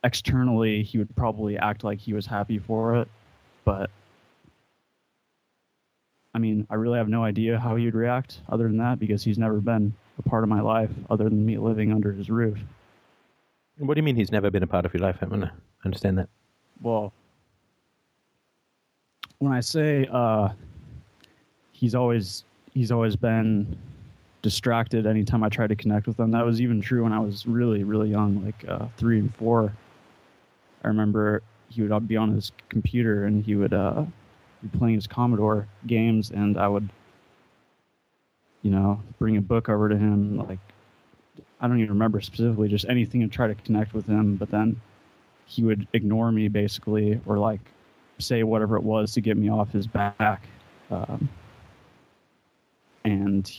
externally, 0.05 0.83
he 0.83 0.99
would 0.99 1.15
probably 1.17 1.59
act 1.59 1.83
like 1.83 1.99
he 1.99 2.13
was 2.13 2.27
happy 2.27 2.59
for 2.59 2.97
it, 2.97 3.09
but 3.65 3.91
I 6.35 6.39
mean, 6.39 6.67
I 6.69 6.75
really 6.75 6.99
have 6.99 7.09
no 7.09 7.25
idea 7.25 7.59
how 7.59 7.77
he 7.77 7.87
would 7.87 7.95
react 7.95 8.41
other 8.51 8.65
than 8.65 8.77
that 8.77 8.99
because 8.99 9.25
he's 9.25 9.39
never 9.39 9.61
been 9.61 9.95
a 10.19 10.23
part 10.29 10.45
of 10.45 10.51
my 10.51 10.61
life 10.61 10.91
other 11.09 11.25
than 11.25 11.45
me 11.45 11.57
living 11.59 11.93
under 11.93 12.13
his 12.13 12.29
roof. 12.29 12.59
What 13.79 13.95
do 13.95 13.99
you 13.99 14.03
mean 14.03 14.17
he's 14.17 14.31
never 14.31 14.51
been 14.51 14.63
a 14.63 14.67
part 14.67 14.87
of 14.87 14.95
your 14.95 15.03
life? 15.03 15.17
I 15.23 15.27
want 15.27 15.43
to 15.43 15.53
understand 15.85 16.19
that. 16.19 16.29
Well, 16.81 17.13
when 19.39 19.53
I 19.53 19.61
say 19.61 20.07
uh, 20.13 20.51
he's 21.77 21.95
always 21.95 22.45
he's 22.73 22.91
always 22.91 23.17
been 23.17 23.77
distracted 24.43 25.07
anytime 25.07 25.43
I 25.43 25.49
try 25.49 25.67
to 25.67 25.77
connect 25.77 26.07
with 26.07 26.19
him. 26.19 26.31
That 26.31 26.45
was 26.45 26.61
even 26.61 26.81
true 26.81 27.03
when 27.03 27.13
I 27.13 27.21
was 27.21 27.47
really 27.47 27.85
really 27.85 28.09
young, 28.09 28.45
like 28.45 28.65
uh, 28.69 28.87
three 28.97 29.19
and 29.19 29.35
four. 29.35 29.73
I 30.83 30.89
remember 30.89 31.43
he 31.69 31.83
would 31.83 32.09
be 32.09 32.17
on 32.17 32.31
his 32.31 32.53
computer 32.69 33.25
and 33.25 33.45
he 33.45 33.57
would 33.57 33.75
uh, 33.75 34.05
be 34.63 34.79
playing 34.79 34.95
his 34.95 35.07
Commodore 35.07 35.67
games, 35.87 36.31
and 36.31 36.57
I 36.57 36.69
would, 36.69 36.89
you 38.63 38.71
know, 38.71 39.03
bring 39.19 39.37
a 39.37 39.41
book 39.41 39.69
over 39.69 39.89
to 39.89 39.97
him. 39.97 40.39
Like 40.39 40.61
I 41.61 41.69
don't 41.69 41.79
even 41.79 41.91
remember 41.91 42.21
specifically, 42.21 42.69
just 42.69 42.87
anything 42.89 43.23
and 43.23 43.31
try 43.31 43.49
to 43.49 43.55
connect 43.55 43.93
with 43.93 44.07
him. 44.07 44.37
But 44.37 44.51
then 44.51 44.81
he 45.45 45.63
would 45.63 45.87
ignore 45.93 46.33
me 46.33 46.49
basically, 46.49 47.21
or 47.27 47.39
like 47.39 47.61
say 48.19 48.45
whatever 48.45 48.77
it 48.77 48.83
was 48.83 49.13
to 49.13 49.21
get 49.21 49.37
me 49.37 49.51
off 49.51 49.73
his 49.73 49.87
back. 49.87 50.43
Um, 50.91 51.29
and 53.07 53.57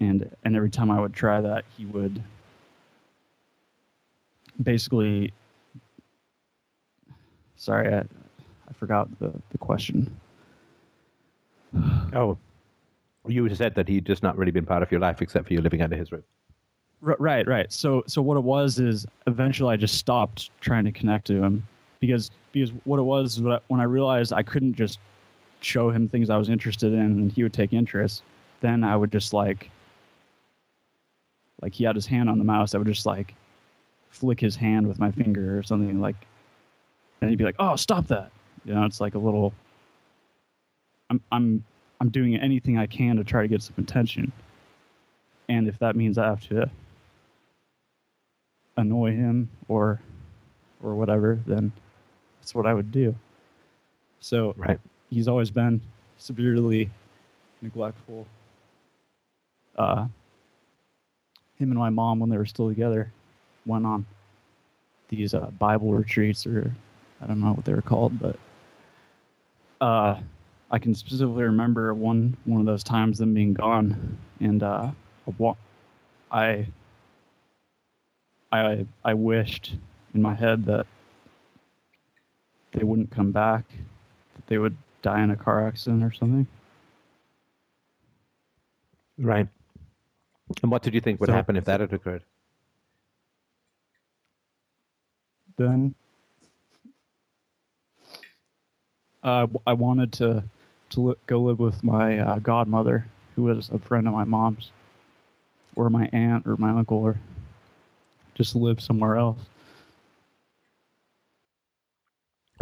and 0.00 0.28
and 0.44 0.56
every 0.56 0.70
time 0.70 0.90
I 0.90 1.00
would 1.00 1.14
try 1.14 1.40
that, 1.40 1.64
he 1.76 1.86
would 1.86 2.22
basically. 4.62 5.32
Sorry, 7.56 7.94
I, 7.94 8.00
I 8.00 8.72
forgot 8.74 9.08
the, 9.20 9.32
the 9.50 9.58
question. 9.58 10.14
Oh, 12.14 12.36
you 13.26 13.48
said 13.54 13.74
that 13.76 13.88
he'd 13.88 14.04
just 14.04 14.22
not 14.22 14.36
really 14.36 14.50
been 14.50 14.66
part 14.66 14.82
of 14.82 14.90
your 14.90 15.00
life 15.00 15.22
except 15.22 15.46
for 15.46 15.54
you 15.54 15.62
living 15.62 15.80
under 15.80 15.96
his 15.96 16.12
roof. 16.12 16.24
R- 17.06 17.16
Right, 17.18 17.46
right. 17.46 17.72
So, 17.72 18.02
so 18.06 18.20
what 18.20 18.36
it 18.36 18.42
was 18.42 18.78
is 18.78 19.06
eventually 19.26 19.72
I 19.72 19.76
just 19.76 19.94
stopped 19.96 20.50
trying 20.60 20.84
to 20.84 20.92
connect 20.92 21.26
to 21.28 21.42
him 21.42 21.66
because 22.00 22.30
because 22.50 22.72
what 22.84 22.98
it 22.98 23.02
was 23.02 23.40
when 23.68 23.80
I 23.80 23.84
realized 23.84 24.32
I 24.34 24.42
couldn't 24.42 24.74
just 24.74 24.98
show 25.62 25.90
him 25.90 26.08
things 26.08 26.30
I 26.30 26.36
was 26.36 26.48
interested 26.48 26.92
in 26.92 27.00
and 27.00 27.32
he 27.32 27.42
would 27.42 27.52
take 27.52 27.72
interest, 27.72 28.22
then 28.60 28.84
I 28.84 28.96
would 28.96 29.12
just 29.12 29.32
like 29.32 29.70
like 31.62 31.74
he 31.74 31.84
had 31.84 31.94
his 31.94 32.06
hand 32.06 32.28
on 32.28 32.38
the 32.38 32.44
mouse, 32.44 32.74
I 32.74 32.78
would 32.78 32.86
just 32.88 33.06
like 33.06 33.34
flick 34.10 34.40
his 34.40 34.56
hand 34.56 34.86
with 34.86 34.98
my 34.98 35.10
finger 35.10 35.58
or 35.58 35.62
something 35.62 36.00
like, 36.00 36.16
and 37.20 37.30
he'd 37.30 37.36
be 37.36 37.44
like, 37.44 37.56
"Oh, 37.58 37.76
stop 37.76 38.08
that!" 38.08 38.30
You 38.64 38.74
know, 38.74 38.84
it's 38.84 39.00
like 39.00 39.14
a 39.14 39.18
little. 39.18 39.52
I'm 41.10 41.20
I'm 41.30 41.64
I'm 42.00 42.08
doing 42.10 42.36
anything 42.36 42.78
I 42.78 42.86
can 42.86 43.16
to 43.16 43.24
try 43.24 43.42
to 43.42 43.48
get 43.48 43.62
some 43.62 43.74
attention. 43.78 44.32
And 45.48 45.68
if 45.68 45.78
that 45.78 45.96
means 45.96 46.18
I 46.18 46.26
have 46.26 46.46
to 46.48 46.70
annoy 48.76 49.12
him 49.12 49.48
or 49.68 50.00
or 50.82 50.94
whatever, 50.94 51.38
then 51.46 51.72
that's 52.40 52.54
what 52.54 52.66
I 52.66 52.74
would 52.74 52.90
do. 52.90 53.14
So 54.20 54.54
Right. 54.56 54.80
He's 55.12 55.28
always 55.28 55.50
been 55.50 55.80
severely 56.16 56.90
neglectful. 57.60 58.26
Uh, 59.76 60.06
him 61.58 61.70
and 61.70 61.78
my 61.78 61.90
mom, 61.90 62.18
when 62.18 62.30
they 62.30 62.38
were 62.38 62.46
still 62.46 62.68
together, 62.68 63.12
went 63.66 63.84
on 63.84 64.06
these 65.08 65.34
uh, 65.34 65.50
Bible 65.58 65.92
retreats, 65.92 66.46
or 66.46 66.74
I 67.20 67.26
don't 67.26 67.40
know 67.40 67.52
what 67.52 67.64
they 67.64 67.74
were 67.74 67.82
called, 67.82 68.18
but 68.18 68.38
uh, 69.80 70.18
I 70.70 70.78
can 70.78 70.94
specifically 70.94 71.44
remember 71.44 71.92
one 71.92 72.36
one 72.44 72.60
of 72.60 72.66
those 72.66 72.82
times 72.82 73.18
them 73.18 73.34
being 73.34 73.52
gone, 73.52 74.18
and 74.40 74.62
uh, 74.62 74.90
I 75.38 75.56
I 76.30 76.66
I 78.50 78.86
I 79.04 79.14
wished 79.14 79.76
in 80.14 80.22
my 80.22 80.34
head 80.34 80.64
that 80.66 80.86
they 82.72 82.84
wouldn't 82.84 83.10
come 83.10 83.32
back, 83.32 83.64
that 84.34 84.46
they 84.46 84.56
would 84.56 84.76
die 85.02 85.22
in 85.22 85.30
a 85.30 85.36
car 85.36 85.66
accident 85.66 86.02
or 86.02 86.12
something. 86.12 86.46
Right. 89.18 89.46
And 90.62 90.70
what 90.70 90.82
did 90.82 90.94
you 90.94 91.00
think 91.00 91.20
would 91.20 91.28
So- 91.28 91.32
happen 91.34 91.56
if 91.56 91.64
that 91.66 91.80
had 91.80 91.92
occurred? 91.92 92.22
Then 95.56 95.94
uh, 99.22 99.46
I 99.66 99.72
wanted 99.74 100.12
to 100.14 100.44
to 100.90 101.00
li- 101.00 101.14
go 101.26 101.40
live 101.42 101.58
with 101.58 101.82
my 101.84 102.18
uh, 102.18 102.38
godmother, 102.38 103.06
who 103.36 103.44
was 103.44 103.70
a 103.70 103.78
friend 103.78 104.06
of 104.06 104.12
my 104.12 104.24
mom's, 104.24 104.70
or 105.76 105.88
my 105.90 106.08
aunt 106.12 106.46
or 106.46 106.56
my 106.56 106.70
uncle, 106.70 106.98
or 106.98 107.18
just 108.34 108.54
live 108.56 108.80
somewhere 108.80 109.16
else. 109.16 109.38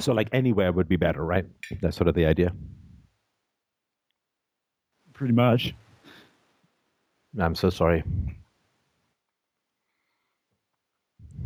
So, 0.00 0.12
like 0.12 0.28
anywhere 0.32 0.72
would 0.72 0.88
be 0.88 0.96
better, 0.96 1.24
right? 1.24 1.44
That's 1.80 1.96
sort 1.96 2.08
of 2.08 2.14
the 2.14 2.26
idea. 2.26 2.52
Pretty 5.12 5.34
much. 5.34 5.74
I'm 7.38 7.54
so 7.54 7.70
sorry. 7.70 8.02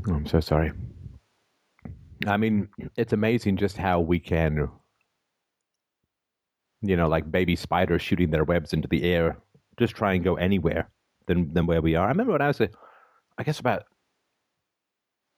I'm 0.06 0.26
so 0.26 0.40
sorry. 0.40 0.72
I 2.26 2.36
mean, 2.36 2.68
it's 2.96 3.12
amazing 3.12 3.56
just 3.56 3.76
how 3.76 4.00
we 4.00 4.18
can, 4.20 4.68
you 6.82 6.96
know, 6.96 7.08
like 7.08 7.30
baby 7.30 7.56
spiders 7.56 8.02
shooting 8.02 8.30
their 8.30 8.44
webs 8.44 8.72
into 8.72 8.88
the 8.88 9.02
air, 9.02 9.38
just 9.78 9.94
try 9.94 10.14
and 10.14 10.24
go 10.24 10.36
anywhere 10.36 10.88
than 11.26 11.52
than 11.52 11.66
where 11.66 11.82
we 11.82 11.96
are. 11.96 12.06
I 12.06 12.10
remember 12.10 12.32
when 12.32 12.42
I 12.42 12.48
was, 12.48 12.60
a, 12.60 12.68
I 13.36 13.42
guess, 13.42 13.58
about 13.58 13.84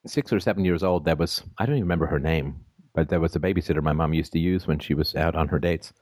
six 0.06 0.32
or 0.32 0.40
seven 0.40 0.64
years 0.64 0.82
old. 0.82 1.04
There 1.04 1.16
was 1.16 1.42
I 1.58 1.66
don't 1.66 1.76
even 1.76 1.84
remember 1.84 2.06
her 2.06 2.20
name, 2.20 2.60
but 2.96 3.10
there 3.10 3.20
was 3.20 3.36
a 3.36 3.38
babysitter 3.38 3.82
my 3.82 3.92
mom 3.92 4.14
used 4.14 4.32
to 4.32 4.38
use 4.38 4.66
when 4.66 4.78
she 4.78 4.94
was 4.94 5.14
out 5.14 5.36
on 5.36 5.48
her 5.48 5.58
dates, 5.58 5.92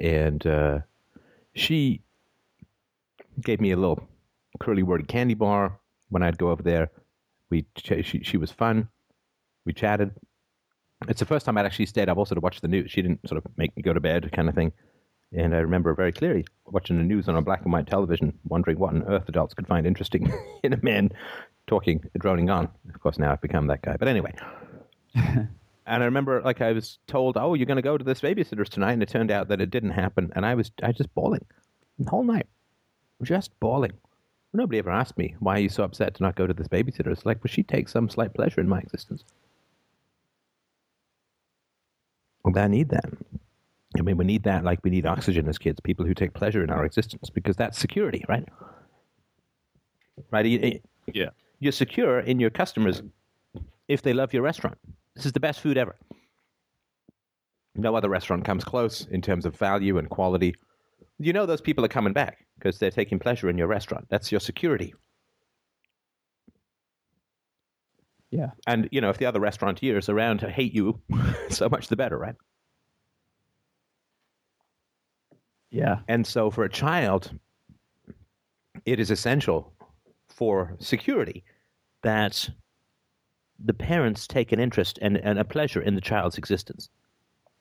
and 0.00 0.44
uh, 0.46 0.78
she 1.54 2.00
gave 3.42 3.60
me 3.60 3.72
a 3.72 3.76
little 3.76 4.08
Curly 4.58 4.82
Wurly 4.82 5.06
candy 5.06 5.34
bar 5.34 5.78
when 6.08 6.22
I'd 6.22 6.38
go 6.38 6.50
over 6.50 6.62
there. 6.62 6.90
We 7.50 7.66
ch- 7.76 8.06
she 8.06 8.22
she 8.22 8.38
was 8.38 8.50
fun. 8.50 8.88
We 9.66 9.74
chatted. 9.74 10.12
It's 11.08 11.20
the 11.20 11.26
first 11.26 11.44
time 11.44 11.58
I'd 11.58 11.66
actually 11.66 11.86
stayed 11.86 12.08
up 12.08 12.16
also 12.16 12.34
to 12.34 12.40
watch 12.40 12.62
the 12.62 12.68
news. 12.68 12.90
She 12.90 13.02
didn't 13.02 13.28
sort 13.28 13.44
of 13.44 13.58
make 13.58 13.76
me 13.76 13.82
go 13.82 13.92
to 13.92 14.00
bed 14.00 14.32
kind 14.32 14.48
of 14.48 14.54
thing. 14.54 14.72
And 15.36 15.54
I 15.54 15.58
remember 15.58 15.94
very 15.94 16.12
clearly 16.12 16.46
watching 16.66 16.96
the 16.96 17.04
news 17.04 17.28
on 17.28 17.36
a 17.36 17.42
black 17.42 17.62
and 17.64 17.72
white 17.72 17.86
television, 17.86 18.38
wondering 18.48 18.78
what 18.78 18.94
on 18.94 19.02
earth 19.04 19.28
adults 19.28 19.54
could 19.54 19.66
find 19.66 19.86
interesting 19.86 20.32
in 20.62 20.72
a 20.72 20.82
man 20.82 21.10
talking, 21.66 22.02
droning 22.18 22.48
on. 22.48 22.68
Of 22.94 23.00
course, 23.00 23.18
now 23.18 23.30
I've 23.30 23.42
become 23.42 23.66
that 23.66 23.82
guy. 23.82 23.96
But 23.98 24.08
anyway. 24.08 24.32
and 25.86 26.02
I 26.02 26.06
remember, 26.06 26.42
like, 26.42 26.60
I 26.60 26.72
was 26.72 26.98
told, 27.06 27.36
"Oh, 27.36 27.54
you're 27.54 27.66
going 27.66 27.76
to 27.76 27.82
go 27.82 27.98
to 27.98 28.04
this 28.04 28.20
babysitter's 28.20 28.68
tonight," 28.68 28.92
and 28.92 29.02
it 29.02 29.08
turned 29.08 29.30
out 29.30 29.48
that 29.48 29.60
it 29.60 29.70
didn't 29.70 29.90
happen. 29.90 30.32
And 30.34 30.46
I 30.46 30.54
was, 30.54 30.70
I 30.82 30.88
was 30.88 30.96
just 30.96 31.14
bawling 31.14 31.44
the 31.98 32.10
whole 32.10 32.24
night, 32.24 32.46
just 33.22 33.58
bawling. 33.60 33.92
Nobody 34.52 34.78
ever 34.78 34.90
asked 34.90 35.16
me 35.16 35.36
why 35.38 35.56
are 35.56 35.60
you 35.60 35.68
so 35.68 35.84
upset 35.84 36.14
to 36.14 36.22
not 36.22 36.34
go 36.34 36.46
to 36.46 36.54
this 36.54 36.66
babysitter. 36.66 37.12
It's 37.12 37.24
like, 37.24 37.38
well, 37.44 37.52
she 37.52 37.62
takes 37.62 37.92
some 37.92 38.08
slight 38.08 38.34
pleasure 38.34 38.60
in 38.60 38.68
my 38.68 38.80
existence. 38.80 39.22
And 42.44 42.56
I 42.58 42.66
need 42.66 42.88
that. 42.88 43.04
I 43.96 44.02
mean, 44.02 44.16
we 44.16 44.24
need 44.24 44.44
that 44.44 44.64
like 44.64 44.80
we 44.82 44.90
need 44.90 45.06
oxygen 45.06 45.48
as 45.48 45.58
kids, 45.58 45.78
people 45.80 46.04
who 46.04 46.14
take 46.14 46.32
pleasure 46.32 46.64
in 46.64 46.70
our 46.70 46.84
existence, 46.84 47.30
because 47.30 47.56
that's 47.56 47.78
security, 47.78 48.24
right? 48.28 48.48
Right? 50.30 50.82
Yeah. 51.12 51.30
You're 51.60 51.72
secure 51.72 52.20
in 52.20 52.40
your 52.40 52.50
customers 52.50 53.02
if 53.88 54.02
they 54.02 54.12
love 54.12 54.32
your 54.32 54.42
restaurant. 54.42 54.78
This 55.20 55.26
is 55.26 55.32
the 55.32 55.40
best 55.40 55.60
food 55.60 55.76
ever. 55.76 55.96
No 57.74 57.94
other 57.94 58.08
restaurant 58.08 58.42
comes 58.42 58.64
close 58.64 59.06
in 59.10 59.20
terms 59.20 59.44
of 59.44 59.54
value 59.54 59.98
and 59.98 60.08
quality. 60.08 60.54
You 61.18 61.34
know 61.34 61.44
those 61.44 61.60
people 61.60 61.84
are 61.84 61.88
coming 61.88 62.14
back 62.14 62.46
because 62.58 62.78
they're 62.78 62.90
taking 62.90 63.18
pleasure 63.18 63.50
in 63.50 63.58
your 63.58 63.66
restaurant. 63.66 64.06
That's 64.08 64.32
your 64.32 64.40
security. 64.40 64.94
Yeah. 68.30 68.52
And, 68.66 68.88
you 68.92 69.02
know, 69.02 69.10
if 69.10 69.18
the 69.18 69.26
other 69.26 69.40
restaurateurs 69.40 70.08
around 70.08 70.40
hate 70.40 70.72
you, 70.72 70.98
so 71.50 71.68
much 71.68 71.88
the 71.88 71.96
better, 71.96 72.16
right? 72.16 72.36
Yeah. 75.70 75.98
And 76.08 76.26
so 76.26 76.50
for 76.50 76.64
a 76.64 76.70
child, 76.70 77.38
it 78.86 78.98
is 78.98 79.10
essential 79.10 79.74
for 80.30 80.76
security 80.78 81.44
that 82.04 82.48
the 83.64 83.74
parents 83.74 84.26
take 84.26 84.52
an 84.52 84.60
interest 84.60 84.98
and, 85.02 85.16
and 85.18 85.38
a 85.38 85.44
pleasure 85.44 85.80
in 85.80 85.94
the 85.94 86.00
child's 86.00 86.38
existence. 86.38 86.88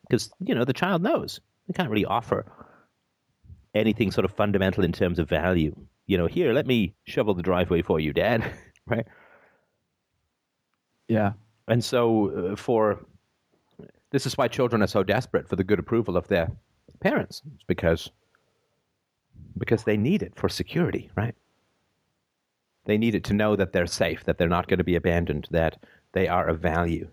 Because, 0.07 0.31
you 0.39 0.55
know, 0.55 0.65
the 0.65 0.73
child 0.73 1.01
knows. 1.01 1.39
They 1.67 1.73
can't 1.73 1.89
really 1.89 2.05
offer 2.05 2.45
anything 3.75 4.11
sort 4.11 4.25
of 4.25 4.31
fundamental 4.31 4.83
in 4.83 4.91
terms 4.91 5.19
of 5.19 5.29
value. 5.29 5.75
You 6.07 6.17
know, 6.17 6.27
here, 6.27 6.53
let 6.53 6.65
me 6.65 6.95
shovel 7.05 7.33
the 7.33 7.43
driveway 7.43 7.81
for 7.81 7.99
you, 7.99 8.13
Dad. 8.13 8.51
right? 8.87 9.05
Yeah. 11.07 11.33
And 11.67 11.83
so, 11.83 12.51
uh, 12.51 12.55
for 12.55 13.05
this 14.11 14.25
is 14.25 14.37
why 14.37 14.47
children 14.47 14.81
are 14.81 14.87
so 14.87 15.03
desperate 15.03 15.47
for 15.47 15.55
the 15.55 15.63
good 15.63 15.79
approval 15.79 16.17
of 16.17 16.27
their 16.27 16.49
parents, 16.99 17.41
it's 17.53 17.63
because 17.67 18.09
because 19.57 19.83
they 19.83 19.97
need 19.97 20.23
it 20.23 20.33
for 20.35 20.49
security, 20.49 21.09
right? 21.15 21.35
They 22.85 22.97
need 22.97 23.15
it 23.15 23.23
to 23.25 23.33
know 23.33 23.55
that 23.55 23.73
they're 23.73 23.85
safe, 23.85 24.23
that 24.23 24.37
they're 24.37 24.47
not 24.49 24.67
going 24.67 24.79
to 24.79 24.83
be 24.83 24.95
abandoned, 24.95 25.47
that 25.51 25.77
they 26.13 26.27
are 26.27 26.47
of 26.47 26.59
value 26.59 27.07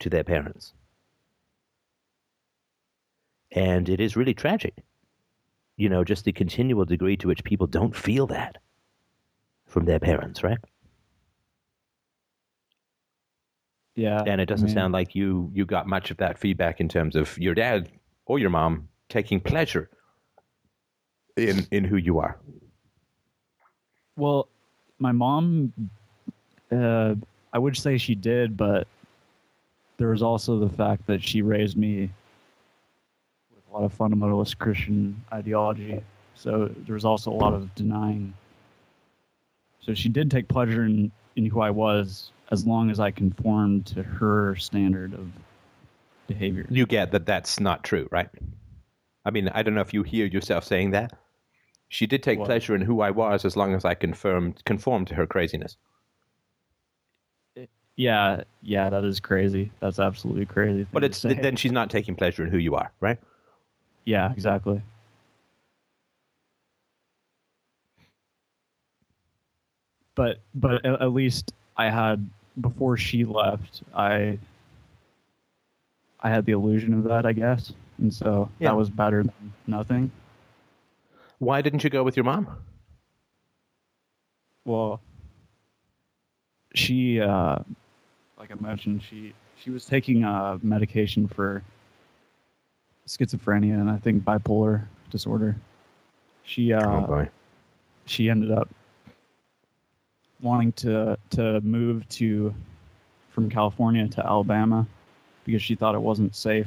to 0.00 0.10
their 0.10 0.24
parents. 0.24 0.72
And 3.52 3.88
it 3.88 4.00
is 4.00 4.16
really 4.16 4.34
tragic, 4.34 4.74
you 5.76 5.88
know, 5.88 6.04
just 6.04 6.24
the 6.24 6.32
continual 6.32 6.84
degree 6.84 7.16
to 7.18 7.28
which 7.28 7.44
people 7.44 7.66
don't 7.66 7.94
feel 7.94 8.26
that 8.26 8.58
from 9.66 9.84
their 9.84 10.00
parents, 10.00 10.42
right? 10.42 10.58
Yeah. 13.94 14.22
and 14.26 14.42
it 14.42 14.46
doesn't 14.46 14.66
I 14.66 14.68
mean, 14.68 14.74
sound 14.74 14.92
like 14.92 15.14
you 15.14 15.50
you 15.54 15.64
got 15.64 15.86
much 15.86 16.10
of 16.10 16.18
that 16.18 16.36
feedback 16.38 16.80
in 16.80 16.88
terms 16.88 17.16
of 17.16 17.38
your 17.38 17.54
dad 17.54 17.88
or 18.26 18.38
your 18.38 18.50
mom 18.50 18.88
taking 19.08 19.40
pleasure 19.40 19.88
in 21.36 21.66
in 21.70 21.84
who 21.84 21.96
you 21.96 22.18
are. 22.18 22.38
Well, 24.16 24.48
my 24.98 25.12
mom, 25.12 25.72
uh, 26.72 27.14
I 27.52 27.58
would 27.58 27.76
say 27.76 27.98
she 27.98 28.14
did, 28.14 28.56
but 28.56 28.86
there 29.98 30.08
was 30.08 30.22
also 30.22 30.58
the 30.58 30.68
fact 30.68 31.06
that 31.06 31.22
she 31.22 31.42
raised 31.42 31.76
me 31.76 32.10
with 33.54 33.62
a 33.70 33.78
lot 33.78 33.84
of 33.84 33.96
fundamentalist 33.96 34.58
Christian 34.58 35.22
ideology. 35.32 36.02
So 36.34 36.70
there 36.86 36.94
was 36.94 37.04
also 37.04 37.30
a 37.30 37.34
lot 37.34 37.54
of 37.54 37.74
denying. 37.74 38.34
So 39.80 39.94
she 39.94 40.08
did 40.08 40.30
take 40.30 40.48
pleasure 40.48 40.84
in, 40.84 41.10
in 41.36 41.46
who 41.46 41.60
I 41.60 41.70
was 41.70 42.30
as 42.50 42.66
long 42.66 42.90
as 42.90 43.00
I 43.00 43.10
conformed 43.10 43.86
to 43.86 44.02
her 44.02 44.56
standard 44.56 45.14
of 45.14 45.28
behavior. 46.26 46.66
You 46.70 46.86
get 46.86 47.12
that 47.12 47.26
that's 47.26 47.60
not 47.60 47.84
true, 47.84 48.08
right? 48.10 48.28
I 49.24 49.30
mean, 49.30 49.48
I 49.48 49.62
don't 49.62 49.74
know 49.74 49.80
if 49.80 49.92
you 49.92 50.02
hear 50.02 50.26
yourself 50.26 50.64
saying 50.64 50.92
that. 50.92 51.12
She 51.88 52.06
did 52.06 52.22
take 52.22 52.38
What? 52.38 52.46
pleasure 52.46 52.74
in 52.74 52.80
who 52.80 53.00
I 53.00 53.10
was 53.10 53.44
as 53.44 53.56
long 53.56 53.74
as 53.74 53.84
I 53.84 53.94
confirmed 53.94 54.64
conformed 54.64 55.06
to 55.08 55.14
her 55.14 55.26
craziness. 55.26 55.76
Yeah, 57.96 58.42
yeah, 58.60 58.90
that 58.90 59.04
is 59.04 59.20
crazy. 59.20 59.72
That's 59.80 59.98
absolutely 59.98 60.44
crazy. 60.44 60.86
But 60.92 61.02
it's 61.04 61.22
then 61.22 61.56
she's 61.56 61.72
not 61.72 61.88
taking 61.88 62.14
pleasure 62.14 62.44
in 62.44 62.50
who 62.50 62.58
you 62.58 62.74
are, 62.74 62.92
right? 63.00 63.18
Yeah, 64.04 64.32
exactly. 64.32 64.82
But 70.14 70.38
but 70.54 70.84
at, 70.84 71.00
at 71.00 71.12
least 71.12 71.52
I 71.76 71.88
had 71.90 72.28
before 72.60 72.96
she 72.96 73.24
left, 73.24 73.82
I 73.94 74.38
I 76.20 76.30
had 76.30 76.44
the 76.44 76.52
illusion 76.52 76.92
of 76.94 77.04
that, 77.04 77.24
I 77.24 77.32
guess, 77.32 77.72
and 77.98 78.12
so 78.12 78.50
Yeah. 78.58 78.70
that 78.70 78.76
was 78.76 78.90
better 78.90 79.22
than 79.22 79.52
nothing. 79.66 80.10
Why 81.38 81.62
didn't 81.62 81.84
you 81.84 81.90
go 81.90 82.02
with 82.02 82.16
your 82.16 82.24
mom? 82.24 82.48
Well, 84.64 85.00
she, 86.74 87.20
uh, 87.20 87.58
like 88.38 88.50
I 88.50 88.54
mentioned, 88.60 89.02
she 89.02 89.32
she 89.62 89.70
was 89.70 89.84
taking 89.86 90.24
uh, 90.24 90.58
medication 90.62 91.28
for 91.28 91.62
schizophrenia 93.06 93.74
and 93.74 93.90
I 93.90 93.96
think 93.98 94.24
bipolar 94.24 94.84
disorder. 95.10 95.56
She 96.42 96.72
uh, 96.72 96.86
oh 96.86 97.06
boy. 97.06 97.28
she 98.06 98.28
ended 98.28 98.50
up 98.50 98.68
wanting 100.40 100.72
to 100.72 101.18
to 101.30 101.60
move 101.60 102.08
to 102.10 102.54
from 103.30 103.50
California 103.50 104.08
to 104.08 104.26
Alabama 104.26 104.86
because 105.44 105.62
she 105.62 105.74
thought 105.74 105.94
it 105.94 106.00
wasn't 106.00 106.34
safe 106.34 106.66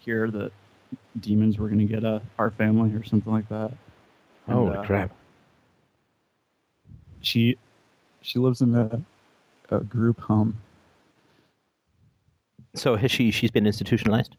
here 0.00 0.30
that 0.30 0.52
demons 1.20 1.58
were 1.58 1.68
going 1.68 1.86
to 1.86 1.92
get 1.92 2.04
uh, 2.04 2.20
our 2.38 2.50
family 2.50 2.94
or 2.94 3.04
something 3.04 3.32
like 3.32 3.48
that. 3.48 3.72
And, 4.46 4.56
Holy 4.56 4.76
uh, 4.76 4.84
crap. 4.84 5.12
She 7.20 7.56
she 8.22 8.38
lives 8.38 8.60
in 8.60 8.74
a, 8.74 9.00
a 9.70 9.80
group 9.80 10.20
home. 10.20 10.58
So 12.74 12.96
has 12.96 13.10
she 13.10 13.30
she's 13.30 13.50
been 13.50 13.66
institutionalized? 13.66 14.36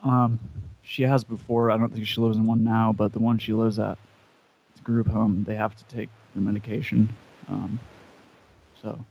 Um, 0.00 0.38
she 0.82 1.02
has 1.02 1.24
before. 1.24 1.70
I 1.70 1.76
don't 1.76 1.92
think 1.92 2.06
she 2.06 2.20
lives 2.20 2.36
in 2.36 2.46
one 2.46 2.64
now, 2.64 2.92
but 2.92 3.12
the 3.12 3.18
one 3.18 3.38
she 3.38 3.52
lives 3.52 3.78
at, 3.78 3.98
it's 4.70 4.80
a 4.80 4.84
group 4.84 5.08
home. 5.08 5.44
They 5.46 5.54
have 5.54 5.76
to 5.76 5.84
take 5.84 6.08
the 6.34 6.40
medication. 6.40 7.14
Um, 7.48 7.80
so 8.82 9.04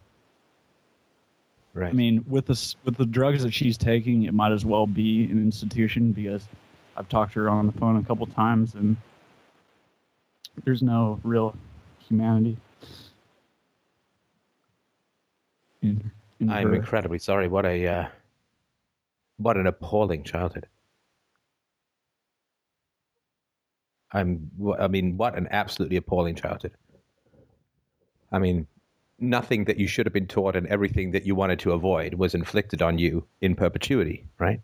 Right. 1.78 1.90
I 1.90 1.94
mean, 1.94 2.26
with 2.28 2.48
this 2.48 2.76
with 2.86 2.98
the 2.98 3.06
drugs 3.06 3.44
that 3.44 3.54
she's 3.54 3.78
taking, 3.78 4.24
it 4.24 4.34
might 4.34 4.52
as 4.52 4.66
well 4.66 4.88
be 4.88 5.26
an 5.26 5.38
institution 5.38 6.12
because 6.12 6.48
I've 6.96 7.08
talked 7.08 7.34
to 7.34 7.42
her 7.42 7.50
on 7.52 7.68
the 7.68 7.72
phone 7.72 7.98
a 7.98 8.04
couple 8.04 8.26
times, 8.26 8.74
and 8.74 8.98
there's 10.66 10.82
no 10.82 11.20
real 11.22 11.56
humanity. 12.00 12.58
In, 15.84 16.10
in 16.40 16.50
I'm 16.50 16.70
her. 16.70 16.74
incredibly 16.74 17.20
sorry. 17.20 17.48
What 17.48 17.68
a 17.68 17.86
uh, 17.86 18.08
what 19.38 19.56
an 19.56 19.68
appalling 19.68 20.24
childhood. 20.24 20.66
I'm. 24.14 24.50
I 24.80 24.88
mean, 24.88 25.16
what 25.16 25.38
an 25.38 25.48
absolutely 25.52 25.98
appalling 25.98 26.34
childhood. 26.34 26.74
I 28.32 28.40
mean, 28.40 28.66
nothing 29.20 29.66
that 29.66 29.78
you 29.78 29.88
should 29.88 30.06
have 30.06 30.14
been 30.14 30.28
taught 30.28 30.56
and 30.56 30.68
everything 30.68 31.12
that 31.12 31.26
you 31.26 31.36
wanted 31.36 31.60
to 31.60 31.72
avoid 31.72 32.14
was 32.16 32.36
inflicted 32.36 32.82
on 32.82 32.98
you 32.98 33.26
in 33.42 33.56
perpetuity, 33.56 34.26
right? 34.40 34.62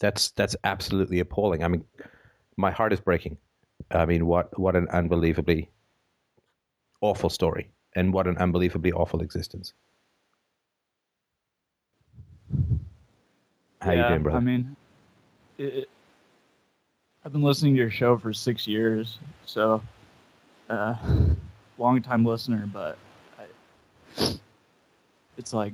That's 0.00 0.30
that's 0.32 0.56
absolutely 0.64 1.20
appalling. 1.20 1.62
I 1.62 1.68
mean, 1.68 1.84
my 2.56 2.70
heart 2.70 2.92
is 2.92 3.00
breaking. 3.00 3.38
I 3.90 4.06
mean, 4.06 4.26
what 4.26 4.58
what 4.58 4.76
an 4.76 4.88
unbelievably 4.88 5.70
awful 7.00 7.30
story, 7.30 7.70
and 7.94 8.12
what 8.12 8.26
an 8.26 8.36
unbelievably 8.38 8.92
awful 8.92 9.20
existence. 9.22 9.72
How 13.80 13.92
you 13.92 14.02
doing, 14.08 14.22
brother? 14.22 14.38
I 14.38 14.40
mean, 14.40 14.76
it, 15.58 15.64
it- 15.64 15.88
I've 17.26 17.32
been 17.32 17.42
listening 17.42 17.72
to 17.74 17.78
your 17.80 17.90
show 17.90 18.18
for 18.18 18.34
six 18.34 18.66
years, 18.66 19.18
so 19.46 19.82
uh, 20.68 20.94
long 21.78 22.02
time 22.02 22.22
listener. 22.22 22.68
But 22.70 22.98
it's 25.36 25.52
like 25.52 25.72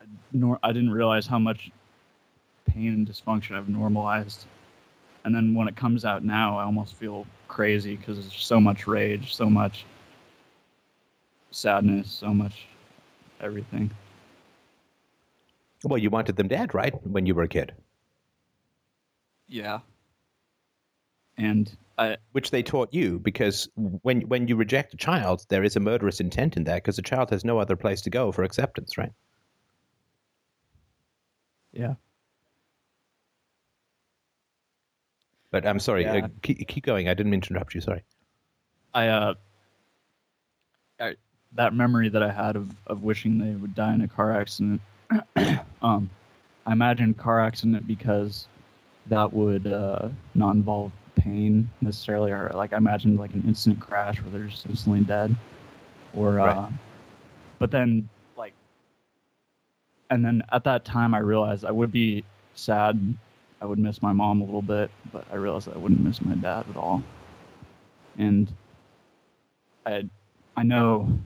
I, 0.00 0.04
nor, 0.32 0.58
I 0.62 0.72
didn't 0.72 0.90
realize 0.90 1.26
how 1.26 1.38
much 1.38 1.70
pain 2.66 2.88
and 2.88 3.06
dysfunction 3.08 3.56
I've 3.56 3.68
normalized, 3.68 4.46
and 5.24 5.34
then 5.34 5.54
when 5.54 5.68
it 5.68 5.76
comes 5.76 6.04
out 6.04 6.24
now, 6.24 6.58
I 6.58 6.64
almost 6.64 6.94
feel 6.94 7.26
crazy 7.48 7.96
because 7.96 8.18
there's 8.18 8.34
so 8.34 8.60
much 8.60 8.86
rage, 8.86 9.34
so 9.34 9.48
much 9.48 9.84
sadness, 11.50 12.10
so 12.10 12.32
much 12.32 12.66
everything. 13.40 13.90
Well, 15.84 15.98
you 15.98 16.10
wanted 16.10 16.36
them 16.36 16.48
dead, 16.48 16.74
right? 16.74 16.94
When 17.06 17.24
you 17.26 17.34
were 17.34 17.44
a 17.44 17.48
kid, 17.48 17.72
Yeah. 19.48 19.80
And 21.38 21.74
I, 21.98 22.16
which 22.32 22.50
they 22.52 22.62
taught 22.62 22.94
you, 22.94 23.18
because 23.18 23.68
when 23.76 24.22
when 24.22 24.46
you 24.46 24.56
reject 24.56 24.94
a 24.94 24.96
child, 24.96 25.44
there 25.48 25.64
is 25.64 25.76
a 25.76 25.80
murderous 25.80 26.20
intent 26.20 26.56
in 26.56 26.64
that, 26.64 26.76
because 26.76 26.96
the 26.96 27.02
child 27.02 27.30
has 27.30 27.44
no 27.44 27.58
other 27.58 27.76
place 27.76 28.00
to 28.02 28.10
go 28.10 28.30
for 28.32 28.44
acceptance, 28.44 28.96
right? 28.96 29.12
yeah. 31.72 31.94
But 35.50 35.66
I'm 35.66 35.78
sorry. 35.78 36.02
Yeah. 36.02 36.24
Uh, 36.24 36.28
keep, 36.42 36.66
keep 36.68 36.84
going. 36.84 37.08
I 37.08 37.14
didn't 37.14 37.30
mean 37.30 37.40
to 37.42 37.50
interrupt 37.50 37.74
you. 37.74 37.80
Sorry. 37.80 38.04
I 38.92 39.08
uh, 39.08 39.34
I, 41.00 41.14
that 41.54 41.74
memory 41.74 42.08
that 42.10 42.22
I 42.22 42.30
had 42.30 42.56
of, 42.56 42.74
of 42.86 43.02
wishing 43.02 43.38
they 43.38 43.54
would 43.54 43.74
die 43.74 43.94
in 43.94 44.02
a 44.02 44.08
car 44.08 44.38
accident. 44.38 44.80
um, 45.82 46.10
I 46.66 46.72
imagined 46.72 47.16
car 47.16 47.40
accident 47.40 47.86
because 47.86 48.46
that 49.06 49.32
would 49.32 49.66
uh, 49.66 50.08
not 50.34 50.54
involve 50.54 50.92
pain 51.18 51.68
necessarily, 51.80 52.32
or 52.32 52.50
like 52.54 52.72
I 52.72 52.76
imagined 52.78 53.18
like 53.18 53.34
an 53.34 53.44
instant 53.46 53.80
crash 53.80 54.20
where 54.22 54.30
they're 54.30 54.48
just 54.48 54.66
instantly 54.66 55.00
dead, 55.00 55.34
or 56.14 56.40
uh, 56.40 56.70
but 57.58 57.70
then 57.70 58.08
like, 58.36 58.54
and 60.10 60.24
then 60.24 60.42
at 60.52 60.64
that 60.64 60.84
time 60.84 61.14
I 61.14 61.18
realized 61.18 61.64
I 61.64 61.70
would 61.72 61.92
be 61.92 62.24
sad. 62.54 62.98
I 63.60 63.66
would 63.66 63.78
miss 63.78 64.02
my 64.02 64.12
mom 64.12 64.40
a 64.40 64.44
little 64.44 64.62
bit, 64.62 64.90
but 65.12 65.24
I 65.32 65.36
realized 65.36 65.68
I 65.68 65.78
wouldn't 65.78 66.00
miss 66.00 66.22
my 66.22 66.34
dad 66.36 66.64
at 66.70 66.76
all. 66.76 67.02
And 68.18 68.52
I 69.86 70.08
I 70.56 70.62
know 70.62 71.18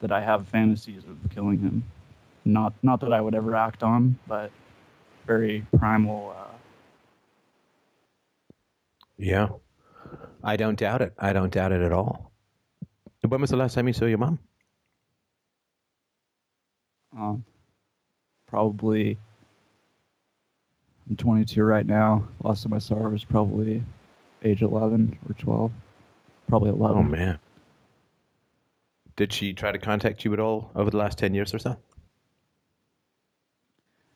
that 0.00 0.12
I 0.12 0.20
have 0.20 0.46
fantasies 0.48 1.02
of 1.04 1.30
killing 1.30 1.58
him. 1.58 1.84
Not 2.44 2.72
not 2.82 3.00
that 3.00 3.12
I 3.12 3.20
would 3.20 3.34
ever 3.34 3.56
act 3.56 3.82
on, 3.82 4.18
but 4.28 4.50
very 5.26 5.66
primal. 5.78 6.34
Uh, 6.36 6.55
Yeah. 9.18 9.48
I 10.42 10.56
don't 10.56 10.78
doubt 10.78 11.02
it. 11.02 11.12
I 11.18 11.32
don't 11.32 11.52
doubt 11.52 11.72
it 11.72 11.80
at 11.80 11.92
all. 11.92 12.30
When 13.26 13.40
was 13.40 13.50
the 13.50 13.56
last 13.56 13.74
time 13.74 13.86
you 13.88 13.92
saw 13.92 14.04
your 14.06 14.18
mom? 14.18 14.38
um, 17.16 17.44
probably. 18.46 19.18
I'm 21.08 21.16
22 21.16 21.62
right 21.62 21.86
now. 21.86 22.26
Last 22.42 22.62
time 22.64 22.74
I 22.74 22.78
saw 22.78 22.96
her 22.96 23.08
was 23.08 23.24
probably 23.24 23.82
age 24.44 24.62
11 24.62 25.18
or 25.28 25.34
12. 25.34 25.72
Probably 26.48 26.70
11. 26.70 26.96
Oh 26.98 27.02
man. 27.02 27.38
Did 29.16 29.32
she 29.32 29.54
try 29.54 29.72
to 29.72 29.78
contact 29.78 30.24
you 30.24 30.32
at 30.34 30.40
all 30.40 30.70
over 30.74 30.90
the 30.90 30.98
last 30.98 31.16
ten 31.16 31.32
years 31.32 31.54
or 31.54 31.58
so? 31.58 31.76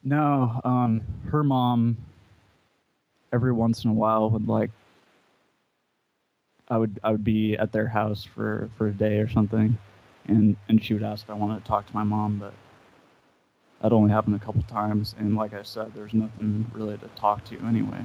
No, 0.04 0.60
um, 0.62 1.00
her 1.30 1.42
mom 1.42 1.96
every 3.32 3.52
once 3.52 3.84
in 3.84 3.90
a 3.90 3.94
while 3.94 4.28
would 4.30 4.46
like 4.46 4.70
I 6.70 6.78
would 6.78 7.00
I 7.02 7.10
would 7.10 7.24
be 7.24 7.57
at 7.57 7.73
their 7.73 7.89
house 7.89 8.24
for, 8.24 8.70
for 8.78 8.89
a 8.89 8.92
day 8.92 9.18
or 9.18 9.28
something 9.28 9.76
and, 10.26 10.57
and 10.68 10.82
she 10.82 10.94
would 10.94 11.02
ask 11.02 11.24
if 11.24 11.31
I 11.31 11.34
wanted 11.34 11.62
to 11.62 11.68
talk 11.68 11.86
to 11.86 11.94
my 11.94 12.05
mom, 12.05 12.39
but 12.39 12.55
that 13.82 13.92
only 13.92 14.10
happened 14.10 14.36
a 14.36 14.39
couple 14.39 14.62
times 14.62 15.15
and 15.18 15.36
like 15.36 15.52
I 15.52 15.62
said, 15.62 15.92
there's 15.94 16.15
nothing 16.15 16.70
really 16.73 16.97
to 16.99 17.08
talk 17.16 17.44
to 17.47 17.58
anyway. 17.66 18.05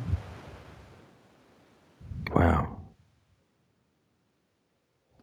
Wow. 2.34 2.82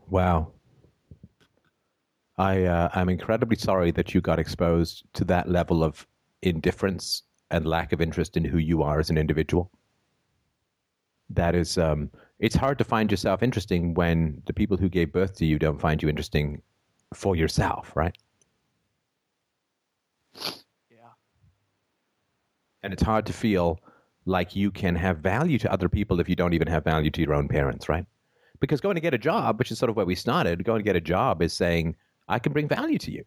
Wow. 0.08 0.52
I 2.38 2.64
uh, 2.64 2.88
I'm 2.94 3.08
incredibly 3.08 3.56
sorry 3.56 3.90
that 3.92 4.14
you 4.14 4.20
got 4.20 4.38
exposed 4.38 5.04
to 5.14 5.24
that 5.24 5.48
level 5.48 5.82
of 5.82 6.06
indifference 6.42 7.22
and 7.50 7.66
lack 7.66 7.92
of 7.92 8.00
interest 8.00 8.36
in 8.36 8.44
who 8.44 8.58
you 8.58 8.82
are 8.82 8.98
as 8.98 9.10
an 9.10 9.18
individual. 9.18 9.70
That 11.30 11.54
is, 11.54 11.78
um, 11.78 12.10
it's 12.42 12.56
hard 12.56 12.76
to 12.76 12.84
find 12.84 13.08
yourself 13.08 13.40
interesting 13.40 13.94
when 13.94 14.42
the 14.46 14.52
people 14.52 14.76
who 14.76 14.88
gave 14.88 15.12
birth 15.12 15.36
to 15.36 15.46
you 15.46 15.60
don't 15.60 15.80
find 15.80 16.02
you 16.02 16.08
interesting 16.08 16.60
for 17.14 17.36
yourself, 17.36 17.92
right? 17.94 18.18
Yeah. 20.90 21.12
And 22.82 22.92
it's 22.92 23.02
hard 23.02 23.26
to 23.26 23.32
feel 23.32 23.78
like 24.24 24.56
you 24.56 24.72
can 24.72 24.96
have 24.96 25.18
value 25.18 25.56
to 25.60 25.72
other 25.72 25.88
people 25.88 26.18
if 26.18 26.28
you 26.28 26.34
don't 26.34 26.52
even 26.52 26.66
have 26.66 26.82
value 26.82 27.12
to 27.12 27.20
your 27.22 27.32
own 27.32 27.46
parents, 27.46 27.88
right? 27.88 28.04
Because 28.58 28.80
going 28.80 28.96
to 28.96 29.00
get 29.00 29.14
a 29.14 29.18
job, 29.18 29.60
which 29.60 29.70
is 29.70 29.78
sort 29.78 29.90
of 29.90 29.96
where 29.96 30.06
we 30.06 30.16
started, 30.16 30.64
going 30.64 30.80
to 30.80 30.84
get 30.84 30.96
a 30.96 31.00
job 31.00 31.42
is 31.42 31.52
saying, 31.52 31.94
I 32.26 32.40
can 32.40 32.52
bring 32.52 32.66
value 32.66 32.98
to 32.98 33.12
you. 33.12 33.24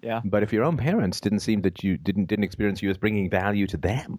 Yeah. 0.00 0.22
But 0.24 0.42
if 0.42 0.54
your 0.54 0.64
own 0.64 0.78
parents 0.78 1.20
didn't 1.20 1.40
seem 1.40 1.60
that 1.62 1.84
you 1.84 1.98
didn't 1.98 2.26
didn't 2.26 2.44
experience 2.44 2.82
you 2.82 2.88
as 2.88 2.96
bringing 2.96 3.28
value 3.28 3.66
to 3.66 3.76
them, 3.76 4.16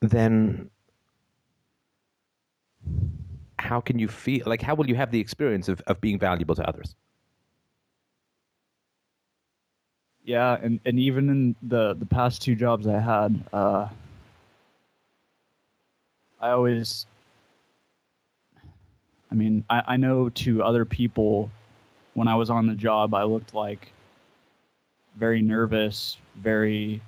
then 0.00 0.70
how 3.58 3.80
can 3.80 3.98
you 3.98 4.08
feel 4.08 4.42
like 4.46 4.62
how 4.62 4.74
will 4.74 4.88
you 4.88 4.94
have 4.94 5.10
the 5.10 5.20
experience 5.20 5.68
of, 5.68 5.80
of 5.86 6.00
being 6.00 6.18
valuable 6.18 6.54
to 6.54 6.66
others? 6.68 6.94
Yeah, 10.24 10.58
and, 10.62 10.78
and 10.84 10.98
even 10.98 11.28
in 11.30 11.56
the, 11.62 11.94
the 11.94 12.06
past 12.06 12.42
two 12.42 12.54
jobs 12.54 12.86
I 12.86 13.00
had, 13.00 13.42
uh, 13.52 13.88
I 16.40 16.50
always, 16.50 17.06
I 19.30 19.34
mean, 19.34 19.64
I, 19.70 19.82
I 19.86 19.96
know 19.96 20.28
to 20.28 20.62
other 20.62 20.84
people, 20.84 21.50
when 22.14 22.28
I 22.28 22.34
was 22.34 22.50
on 22.50 22.66
the 22.66 22.74
job, 22.74 23.14
I 23.14 23.24
looked 23.24 23.54
like 23.54 23.92
very 25.16 25.40
nervous, 25.40 26.18
very 26.36 27.00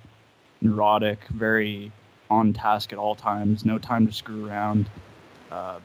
neurotic, 0.61 1.19
very 1.29 1.91
on 2.31 2.53
task 2.53 2.93
at 2.93 2.97
all 2.97 3.13
times, 3.13 3.65
no 3.65 3.77
time 3.77 4.07
to 4.07 4.13
screw 4.13 4.47
around, 4.47 4.89
uh, 5.51 5.79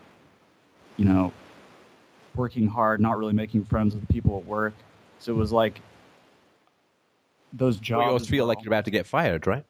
you 0.97 1.05
know, 1.05 1.33
working 2.37 2.69
hard, 2.69 3.01
not 3.01 3.19
really 3.19 3.33
making 3.33 3.65
friends 3.65 3.95
with 3.95 4.09
people 4.09 4.39
at 4.39 4.47
work. 4.47 4.73
So 5.19 5.33
it 5.33 5.37
was 5.37 5.51
like 5.53 5.81
those 7.53 7.79
jobs. 7.79 7.99
Well, 7.99 8.03
you 8.03 8.09
always 8.11 8.29
feel 8.29 8.45
were 8.45 8.55
like 8.55 8.63
you're 8.63 8.73
about 8.73 8.85
to 8.85 8.91
get 8.93 9.07
fired, 9.07 9.47
right? 9.47 9.65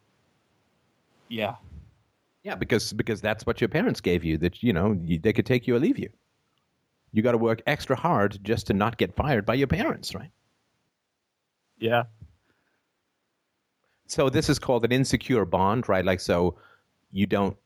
Yeah. 1.29 1.57
Yeah, 2.43 2.55
because 2.55 2.93
because 2.93 3.21
that's 3.21 3.47
what 3.47 3.61
your 3.61 3.69
parents 3.69 4.01
gave 4.01 4.23
you. 4.23 4.37
That 4.37 4.63
you 4.63 4.73
know 4.73 4.97
you, 5.03 5.19
they 5.19 5.33
could 5.33 5.47
take 5.47 5.67
you 5.67 5.75
or 5.77 5.81
leave 5.81 5.99
you. 5.99 6.11
You 7.13 7.23
got 7.23 7.33
to 7.33 7.39
work 7.39 7.63
extra 7.67 7.97
hard 7.97 8.39
just 8.43 8.67
to 8.67 8.75
not 8.75 8.99
get 8.99 9.17
fired 9.17 9.47
by 9.47 9.55
your 9.55 9.67
parents, 9.67 10.15
right? 10.15 10.31
Yeah. 11.79 12.05
So 14.07 14.29
this 14.29 14.49
is 14.49 14.59
called 14.59 14.85
an 14.85 14.93
insecure 14.93 15.45
bond, 15.45 15.89
right? 15.89 16.05
Like 16.05 16.21
so, 16.21 16.57
you 17.13 17.27
don't 17.27 17.57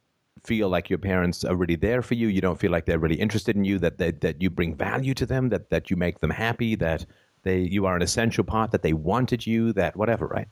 feel 0.42 0.68
like 0.68 0.88
your 0.88 0.98
parents 0.98 1.44
are 1.44 1.54
really 1.54 1.76
there 1.76 2.02
for 2.02 2.14
you. 2.14 2.28
You 2.28 2.40
don't 2.40 2.58
feel 2.58 2.70
like 2.70 2.86
they're 2.86 2.98
really 2.98 3.20
interested 3.20 3.56
in 3.56 3.64
you. 3.64 3.78
That 3.78 3.98
they, 3.98 4.12
that 4.12 4.40
you 4.40 4.48
bring 4.50 4.74
value 4.74 5.14
to 5.14 5.26
them. 5.26 5.48
That 5.50 5.70
that 5.70 5.90
you 5.90 5.96
make 5.96 6.20
them 6.20 6.30
happy. 6.30 6.74
That 6.76 7.04
they 7.42 7.60
you 7.60 7.86
are 7.86 7.96
an 7.96 8.02
essential 8.02 8.44
part. 8.44 8.70
That 8.70 8.82
they 8.82 8.92
wanted 8.92 9.46
you. 9.46 9.72
That 9.74 9.96
whatever, 9.96 10.26
right? 10.26 10.48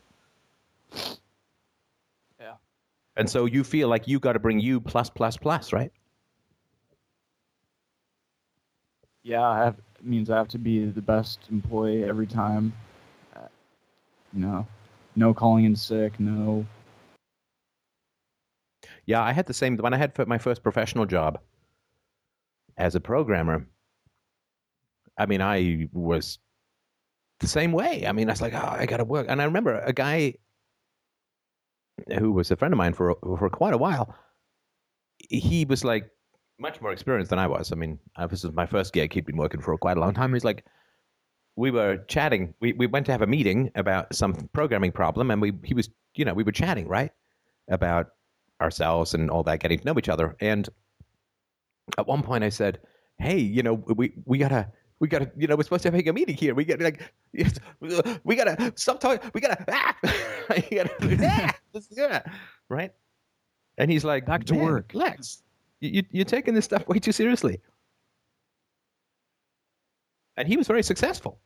Yeah. 2.38 2.54
And 3.16 3.28
so 3.28 3.46
you 3.46 3.64
feel 3.64 3.88
like 3.88 4.06
you 4.06 4.20
got 4.20 4.34
to 4.34 4.38
bring 4.38 4.60
you 4.60 4.80
plus 4.80 5.08
plus 5.08 5.36
plus, 5.36 5.72
right? 5.72 5.92
Yeah, 9.22 9.46
I 9.46 9.58
have 9.58 9.76
it 9.98 10.06
means 10.06 10.30
I 10.30 10.36
have 10.36 10.48
to 10.48 10.58
be 10.58 10.84
the 10.86 11.02
best 11.02 11.40
employee 11.50 12.04
every 12.04 12.26
time. 12.26 12.72
Uh, 13.34 13.48
you 14.32 14.40
know, 14.40 14.66
no 15.18 15.34
calling 15.34 15.64
in 15.64 15.76
sick, 15.76 16.18
no. 16.18 16.64
Yeah, 19.04 19.22
I 19.22 19.32
had 19.32 19.46
the 19.46 19.54
same 19.54 19.76
when 19.76 19.94
I 19.94 19.96
had 19.96 20.16
my 20.26 20.38
first 20.38 20.62
professional 20.62 21.06
job 21.06 21.40
as 22.76 22.94
a 22.94 23.00
programmer. 23.00 23.66
I 25.18 25.26
mean, 25.26 25.42
I 25.42 25.88
was 25.92 26.38
the 27.40 27.48
same 27.48 27.72
way. 27.72 28.06
I 28.06 28.12
mean, 28.12 28.28
I 28.28 28.32
was 28.32 28.40
like, 28.40 28.54
oh, 28.54 28.76
I 28.78 28.86
got 28.86 28.98
to 28.98 29.04
work. 29.04 29.26
And 29.28 29.40
I 29.40 29.44
remember 29.44 29.78
a 29.80 29.92
guy 29.92 30.34
who 32.18 32.32
was 32.32 32.50
a 32.50 32.56
friend 32.56 32.72
of 32.72 32.78
mine 32.78 32.92
for 32.92 33.16
for 33.22 33.50
quite 33.50 33.74
a 33.74 33.78
while. 33.78 34.14
He 35.28 35.64
was 35.64 35.84
like 35.84 36.10
much 36.58 36.80
more 36.80 36.92
experienced 36.92 37.30
than 37.30 37.38
I 37.38 37.46
was. 37.46 37.72
I 37.72 37.76
mean, 37.76 37.98
this 38.30 38.44
was 38.44 38.52
my 38.52 38.66
first 38.66 38.92
gig. 38.92 39.12
He'd 39.12 39.26
been 39.26 39.36
working 39.36 39.60
for 39.60 39.76
quite 39.78 39.96
a 39.96 40.00
long 40.00 40.14
time. 40.14 40.32
He's 40.32 40.44
like, 40.44 40.64
we 41.58 41.72
were 41.72 41.98
chatting. 42.06 42.54
We 42.60 42.72
we 42.74 42.86
went 42.86 43.04
to 43.06 43.12
have 43.12 43.20
a 43.20 43.26
meeting 43.26 43.70
about 43.74 44.14
some 44.14 44.32
programming 44.52 44.92
problem, 44.92 45.30
and 45.30 45.42
we 45.42 45.52
he 45.64 45.74
was, 45.74 45.90
you 46.14 46.24
know, 46.24 46.32
we 46.32 46.44
were 46.44 46.52
chatting 46.52 46.86
right 46.86 47.10
about 47.68 48.10
ourselves 48.60 49.12
and 49.12 49.28
all 49.28 49.42
that, 49.42 49.58
getting 49.58 49.80
to 49.80 49.84
know 49.84 49.98
each 49.98 50.08
other. 50.08 50.36
And 50.40 50.68
at 51.98 52.06
one 52.06 52.22
point, 52.22 52.44
I 52.44 52.48
said, 52.48 52.78
"Hey, 53.18 53.38
you 53.38 53.62
know, 53.62 53.74
we 53.74 54.12
we 54.24 54.38
gotta." 54.38 54.70
We 55.00 55.06
gotta, 55.06 55.30
you 55.36 55.46
know, 55.46 55.54
we're 55.54 55.62
supposed 55.62 55.84
to 55.84 55.92
have 55.92 56.06
a 56.08 56.12
meeting 56.12 56.34
here. 56.34 56.56
We 56.56 56.64
gotta, 56.64 56.82
like, 56.82 57.14
we 58.24 58.34
gotta 58.34 58.72
stop 58.74 58.98
talking. 58.98 59.30
We 59.32 59.40
gotta, 59.40 59.64
ah, 59.68 59.96
gotta, 60.72 60.90
ah, 61.22 61.54
yeah, 61.92 62.22
right? 62.68 62.90
And 63.76 63.92
he's 63.92 64.04
like, 64.04 64.26
Back 64.26 64.42
to 64.46 64.56
work." 64.56 64.90
Lex, 64.94 65.44
you, 65.78 66.02
you're 66.10 66.24
taking 66.24 66.52
this 66.52 66.64
stuff 66.64 66.88
way 66.88 66.98
too 66.98 67.12
seriously. 67.12 67.60
And 70.36 70.48
he 70.48 70.56
was 70.56 70.66
very 70.66 70.82
successful. 70.82 71.38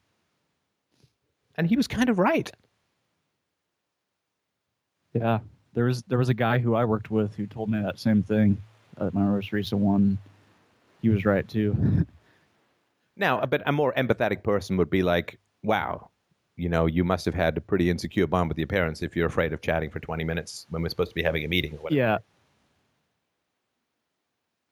And 1.56 1.66
he 1.66 1.76
was 1.76 1.86
kind 1.88 2.08
of 2.08 2.18
right. 2.18 2.50
Yeah. 5.14 5.40
There 5.74 5.84
was 5.84 6.02
there 6.04 6.18
was 6.18 6.28
a 6.28 6.34
guy 6.34 6.58
who 6.58 6.74
I 6.74 6.84
worked 6.84 7.10
with 7.10 7.34
who 7.34 7.46
told 7.46 7.70
me 7.70 7.80
that 7.82 7.98
same 7.98 8.22
thing 8.22 8.60
at 9.00 9.14
my 9.14 9.22
most 9.22 9.52
recent 9.52 9.80
one. 9.80 10.18
He 11.00 11.08
was 11.08 11.24
right 11.24 11.46
too. 11.48 12.06
Now, 13.14 13.40
a 13.40 13.46
bit 13.46 13.60
a 13.66 13.72
more 13.72 13.92
empathetic 13.92 14.42
person 14.42 14.78
would 14.78 14.88
be 14.88 15.02
like, 15.02 15.38
"Wow, 15.62 16.08
you 16.56 16.70
know, 16.70 16.86
you 16.86 17.04
must 17.04 17.26
have 17.26 17.34
had 17.34 17.58
a 17.58 17.60
pretty 17.60 17.90
insecure 17.90 18.26
bond 18.26 18.48
with 18.48 18.56
your 18.56 18.66
parents 18.66 19.02
if 19.02 19.14
you're 19.14 19.26
afraid 19.26 19.52
of 19.52 19.60
chatting 19.60 19.90
for 19.90 20.00
20 20.00 20.24
minutes 20.24 20.66
when 20.70 20.80
we're 20.80 20.88
supposed 20.88 21.10
to 21.10 21.14
be 21.14 21.22
having 21.22 21.44
a 21.44 21.48
meeting 21.48 21.74
or 21.74 21.82
whatever." 21.82 21.98
yeah. 21.98 22.18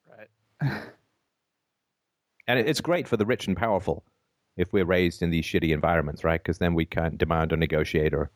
Right. 0.09 0.29
and 2.49 2.59
it- 2.59 2.67
it's 2.67 2.81
great 2.81 3.07
for 3.07 3.19
the 3.19 3.27
rich 3.27 3.47
and 3.47 3.55
powerful 3.57 4.03
if 4.61 4.73
we're 4.75 4.85
raised 4.85 5.23
in 5.23 5.31
these 5.31 5.45
shitty 5.45 5.71
environments, 5.71 6.23
right? 6.23 6.41
Because 6.41 6.59
then 6.59 6.75
we 6.75 6.85
can't 6.85 7.17
demand 7.17 7.53
or 7.53 7.57
negotiate 7.57 8.13
or, 8.13 8.31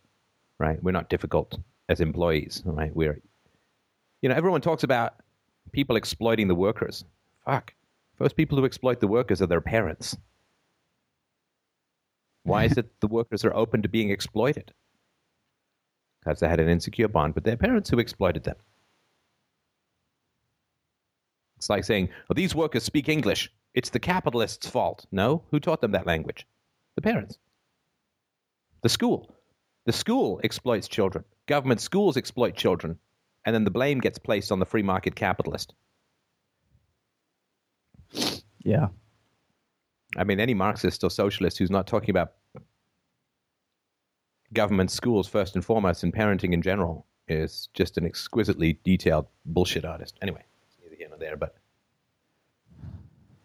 right? 0.58 0.82
We're 0.82 0.92
not 0.92 1.10
difficult 1.10 1.58
as 1.88 2.00
employees, 2.00 2.62
right? 2.64 2.94
We're, 2.96 3.20
you 4.22 4.30
know, 4.30 4.34
everyone 4.34 4.62
talks 4.62 4.84
about 4.84 5.16
people 5.72 5.96
exploiting 5.96 6.48
the 6.48 6.54
workers. 6.54 7.04
Fuck. 7.44 7.74
First 8.16 8.36
people 8.36 8.56
who 8.56 8.64
exploit 8.64 9.00
the 9.00 9.06
workers 9.06 9.42
are 9.42 9.46
their 9.46 9.60
parents. 9.60 10.16
Why 12.44 12.64
is 12.64 12.78
it 12.78 12.88
the 13.00 13.06
workers 13.06 13.44
are 13.44 13.54
open 13.54 13.82
to 13.82 13.88
being 13.88 14.10
exploited? 14.10 14.72
Because 16.20 16.40
they 16.40 16.48
had 16.48 16.60
an 16.60 16.70
insecure 16.70 17.08
bond 17.08 17.34
with 17.34 17.44
their 17.44 17.58
parents 17.58 17.90
who 17.90 17.98
exploited 17.98 18.44
them. 18.44 18.56
It's 21.64 21.70
like 21.70 21.84
saying, 21.84 22.10
well, 22.28 22.34
these 22.34 22.54
workers 22.54 22.82
speak 22.82 23.08
English. 23.08 23.50
It's 23.72 23.88
the 23.88 23.98
capitalists' 23.98 24.68
fault. 24.68 25.06
No? 25.10 25.42
Who 25.50 25.58
taught 25.58 25.80
them 25.80 25.92
that 25.92 26.06
language? 26.06 26.46
The 26.94 27.00
parents. 27.00 27.38
The 28.82 28.90
school. 28.90 29.34
The 29.86 29.92
school 29.92 30.42
exploits 30.44 30.88
children. 30.88 31.24
Government 31.46 31.80
schools 31.80 32.18
exploit 32.18 32.54
children. 32.54 32.98
And 33.46 33.54
then 33.54 33.64
the 33.64 33.70
blame 33.70 33.98
gets 33.98 34.18
placed 34.18 34.52
on 34.52 34.58
the 34.58 34.66
free 34.66 34.82
market 34.82 35.14
capitalist. 35.14 35.72
Yeah. 38.62 38.88
I 40.18 40.24
mean, 40.24 40.40
any 40.40 40.52
Marxist 40.52 41.02
or 41.02 41.10
socialist 41.10 41.56
who's 41.56 41.70
not 41.70 41.86
talking 41.86 42.10
about 42.10 42.32
government 44.52 44.90
schools 44.90 45.26
first 45.26 45.54
and 45.54 45.64
foremost 45.64 46.02
and 46.02 46.12
parenting 46.12 46.52
in 46.52 46.60
general 46.60 47.06
is 47.26 47.70
just 47.72 47.96
an 47.96 48.04
exquisitely 48.04 48.78
detailed 48.84 49.28
bullshit 49.46 49.86
artist. 49.86 50.18
Anyway, 50.20 50.44
it's 51.18 51.36
neither 51.40 51.58
here 51.58 51.70
nor 51.70 51.78
there, 51.78 52.20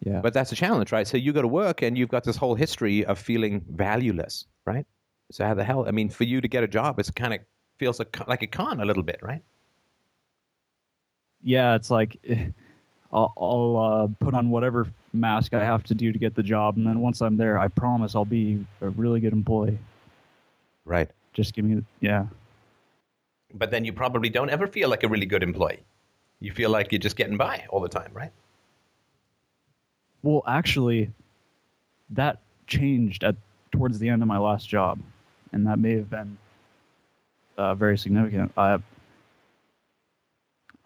Yeah. 0.00 0.20
but 0.20 0.32
that's 0.32 0.52
a 0.52 0.56
challenge, 0.56 0.92
right? 0.92 1.06
So 1.06 1.16
you 1.16 1.32
go 1.32 1.42
to 1.42 1.48
work 1.48 1.82
and 1.82 1.96
you've 1.98 2.08
got 2.08 2.24
this 2.24 2.36
whole 2.36 2.54
history 2.54 3.04
of 3.04 3.18
feeling 3.18 3.64
valueless, 3.70 4.46
right? 4.64 4.86
So 5.30 5.44
how 5.46 5.54
the 5.54 5.64
hell? 5.64 5.86
I 5.86 5.92
mean, 5.92 6.10
for 6.10 6.24
you 6.24 6.40
to 6.40 6.48
get 6.48 6.62
a 6.64 6.68
job, 6.68 6.98
it's 6.98 7.10
kind 7.10 7.34
of 7.34 7.40
feels 7.78 7.98
like, 7.98 8.28
like 8.28 8.42
a 8.42 8.46
con 8.46 8.80
a 8.80 8.84
little 8.84 9.02
bit, 9.02 9.20
right? 9.22 9.42
yeah, 11.42 11.74
it's 11.74 11.90
like 11.90 12.18
I'll, 13.12 13.32
I'll 13.36 13.76
uh, 13.76 14.24
put 14.24 14.34
on 14.34 14.50
whatever 14.50 14.86
mask 15.12 15.54
I 15.54 15.64
have 15.64 15.82
to 15.84 15.94
do 15.94 16.12
to 16.12 16.18
get 16.18 16.34
the 16.34 16.42
job, 16.42 16.76
and 16.76 16.86
then 16.86 17.00
once 17.00 17.20
I'm 17.22 17.36
there, 17.36 17.58
I 17.58 17.68
promise 17.68 18.14
I'll 18.14 18.24
be 18.24 18.66
a 18.82 18.90
really 18.90 19.20
good 19.20 19.32
employee. 19.32 19.78
Right. 20.84 21.10
Just 21.32 21.54
give 21.54 21.64
me, 21.64 21.82
yeah, 22.00 22.26
But 23.54 23.70
then 23.70 23.84
you 23.84 23.92
probably 23.92 24.28
don't 24.30 24.50
ever 24.50 24.66
feel 24.66 24.88
like 24.90 25.02
a 25.04 25.08
really 25.08 25.26
good 25.26 25.42
employee. 25.42 25.84
You 26.40 26.52
feel 26.52 26.70
like 26.70 26.90
you're 26.90 26.98
just 26.98 27.16
getting 27.16 27.36
by 27.36 27.66
all 27.68 27.80
the 27.80 27.88
time, 27.88 28.10
right? 28.14 28.32
Well, 30.22 30.42
actually, 30.46 31.10
that 32.10 32.40
changed 32.66 33.24
at 33.24 33.36
towards 33.72 33.98
the 33.98 34.08
end 34.08 34.22
of 34.22 34.28
my 34.28 34.38
last 34.38 34.68
job, 34.68 34.98
and 35.52 35.66
that 35.66 35.78
may 35.78 35.94
have 35.96 36.10
been 36.10 36.36
uh, 37.56 37.74
very 37.74 37.96
significant. 37.96 38.52
I, 38.56 38.78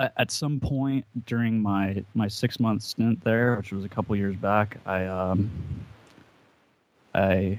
at 0.00 0.30
some 0.30 0.58
point 0.58 1.04
during 1.26 1.60
my 1.60 2.04
my 2.14 2.28
six 2.28 2.58
month 2.58 2.82
stint 2.82 3.22
there, 3.22 3.56
which 3.56 3.72
was 3.72 3.84
a 3.84 3.88
couple 3.88 4.14
years 4.16 4.36
back, 4.36 4.78
I 4.86 5.06
um, 5.06 5.50
I 7.14 7.58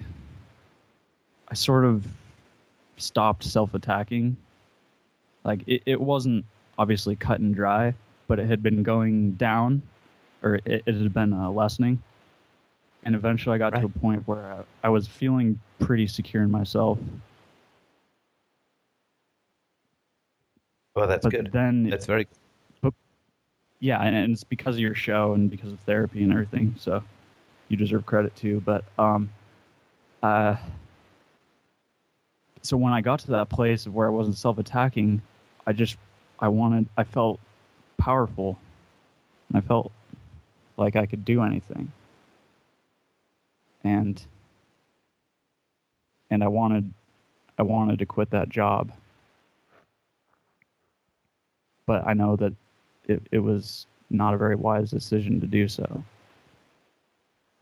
I 1.47 1.53
sort 1.53 1.85
of 1.85 2.05
stopped 2.97 3.43
self 3.43 3.73
attacking. 3.73 4.35
Like 5.43 5.61
it, 5.67 5.83
it 5.85 6.01
wasn't 6.01 6.45
obviously 6.77 7.15
cut 7.15 7.39
and 7.39 7.55
dry, 7.55 7.93
but 8.27 8.39
it 8.39 8.47
had 8.47 8.61
been 8.61 8.83
going 8.83 9.31
down 9.31 9.81
or 10.43 10.55
it, 10.65 10.83
it 10.85 10.95
had 10.95 11.13
been 11.13 11.33
uh, 11.33 11.49
lessening. 11.49 12.01
And 13.03 13.15
eventually 13.15 13.55
I 13.55 13.57
got 13.57 13.71
to 13.71 13.85
a 13.85 13.89
point 13.89 14.27
where 14.27 14.53
I, 14.53 14.63
I 14.83 14.89
was 14.89 15.07
feeling 15.07 15.59
pretty 15.79 16.07
secure 16.07 16.43
in 16.43 16.49
myself. 16.51 16.97
Well, 20.95 21.07
that's 21.07 21.23
but 21.23 21.31
good. 21.31 21.49
then, 21.51 21.89
That's 21.89 22.05
very 22.05 22.27
yeah, 23.79 24.01
and, 24.01 24.15
and 24.15 24.33
it's 24.33 24.43
because 24.43 24.75
of 24.75 24.79
your 24.79 24.95
show 24.95 25.33
and 25.33 25.49
because 25.49 25.71
of 25.71 25.79
therapy 25.81 26.23
and 26.23 26.31
everything. 26.31 26.75
So 26.79 27.03
you 27.67 27.77
deserve 27.77 28.05
credit 28.05 28.35
too. 28.35 28.61
But 28.65 28.83
um, 28.97 29.29
uh, 30.23 30.55
so 32.61 32.77
when 32.77 32.93
I 32.93 33.01
got 33.01 33.19
to 33.19 33.27
that 33.31 33.49
place 33.49 33.85
of 33.85 33.93
where 33.93 34.07
I 34.07 34.09
wasn't 34.09 34.37
self-attacking, 34.37 35.21
I 35.67 35.73
just 35.73 35.97
I 36.39 36.47
wanted 36.47 36.87
I 36.97 37.03
felt 37.03 37.39
powerful. 37.97 38.59
I 39.53 39.61
felt 39.61 39.91
like 40.77 40.95
I 40.95 41.05
could 41.05 41.23
do 41.25 41.41
anything. 41.43 41.91
And 43.83 44.21
and 46.29 46.43
I 46.43 46.47
wanted 46.47 46.91
I 47.57 47.63
wanted 47.63 47.99
to 47.99 48.05
quit 48.05 48.29
that 48.31 48.49
job. 48.49 48.91
But 51.85 52.05
I 52.05 52.13
know 52.13 52.35
that 52.37 52.53
it, 53.07 53.21
it 53.31 53.39
was 53.39 53.85
not 54.09 54.33
a 54.33 54.37
very 54.37 54.55
wise 54.55 54.89
decision 54.91 55.39
to 55.41 55.47
do 55.47 55.67
so. 55.67 56.03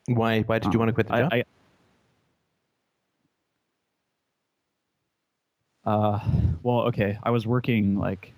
Why? 0.07 0.41
Why 0.41 0.59
did 0.59 0.73
you 0.73 0.79
want 0.79 0.89
to 0.89 0.93
quit 0.93 1.07
the 1.07 1.13
I- 1.13 1.21
job? 1.21 1.33
I, 1.33 1.43
uh, 5.85 6.19
well, 6.63 6.81
okay. 6.87 7.17
I 7.23 7.31
was 7.31 7.45
working 7.45 7.97
like. 7.97 8.33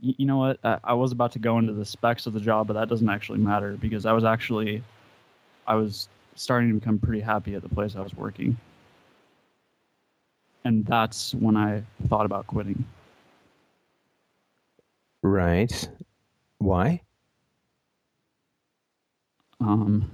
You 0.00 0.26
know 0.26 0.38
what? 0.38 0.58
I, 0.64 0.78
I 0.84 0.94
was 0.94 1.12
about 1.12 1.32
to 1.32 1.38
go 1.38 1.58
into 1.58 1.72
the 1.72 1.84
specs 1.84 2.26
of 2.26 2.32
the 2.32 2.40
job, 2.40 2.66
but 2.66 2.74
that 2.74 2.88
doesn't 2.88 3.08
actually 3.08 3.38
matter 3.38 3.76
because 3.80 4.06
I 4.06 4.12
was 4.12 4.24
actually, 4.24 4.82
I 5.66 5.74
was 5.74 6.08
starting 6.36 6.68
to 6.70 6.74
become 6.74 6.98
pretty 6.98 7.20
happy 7.20 7.54
at 7.54 7.62
the 7.62 7.68
place 7.68 7.96
I 7.96 8.00
was 8.00 8.14
working, 8.14 8.56
and 10.64 10.84
that's 10.86 11.34
when 11.34 11.56
I 11.56 11.82
thought 12.08 12.26
about 12.26 12.46
quitting. 12.46 12.84
right. 15.22 15.88
Why? 16.58 17.00
Um, 19.60 20.10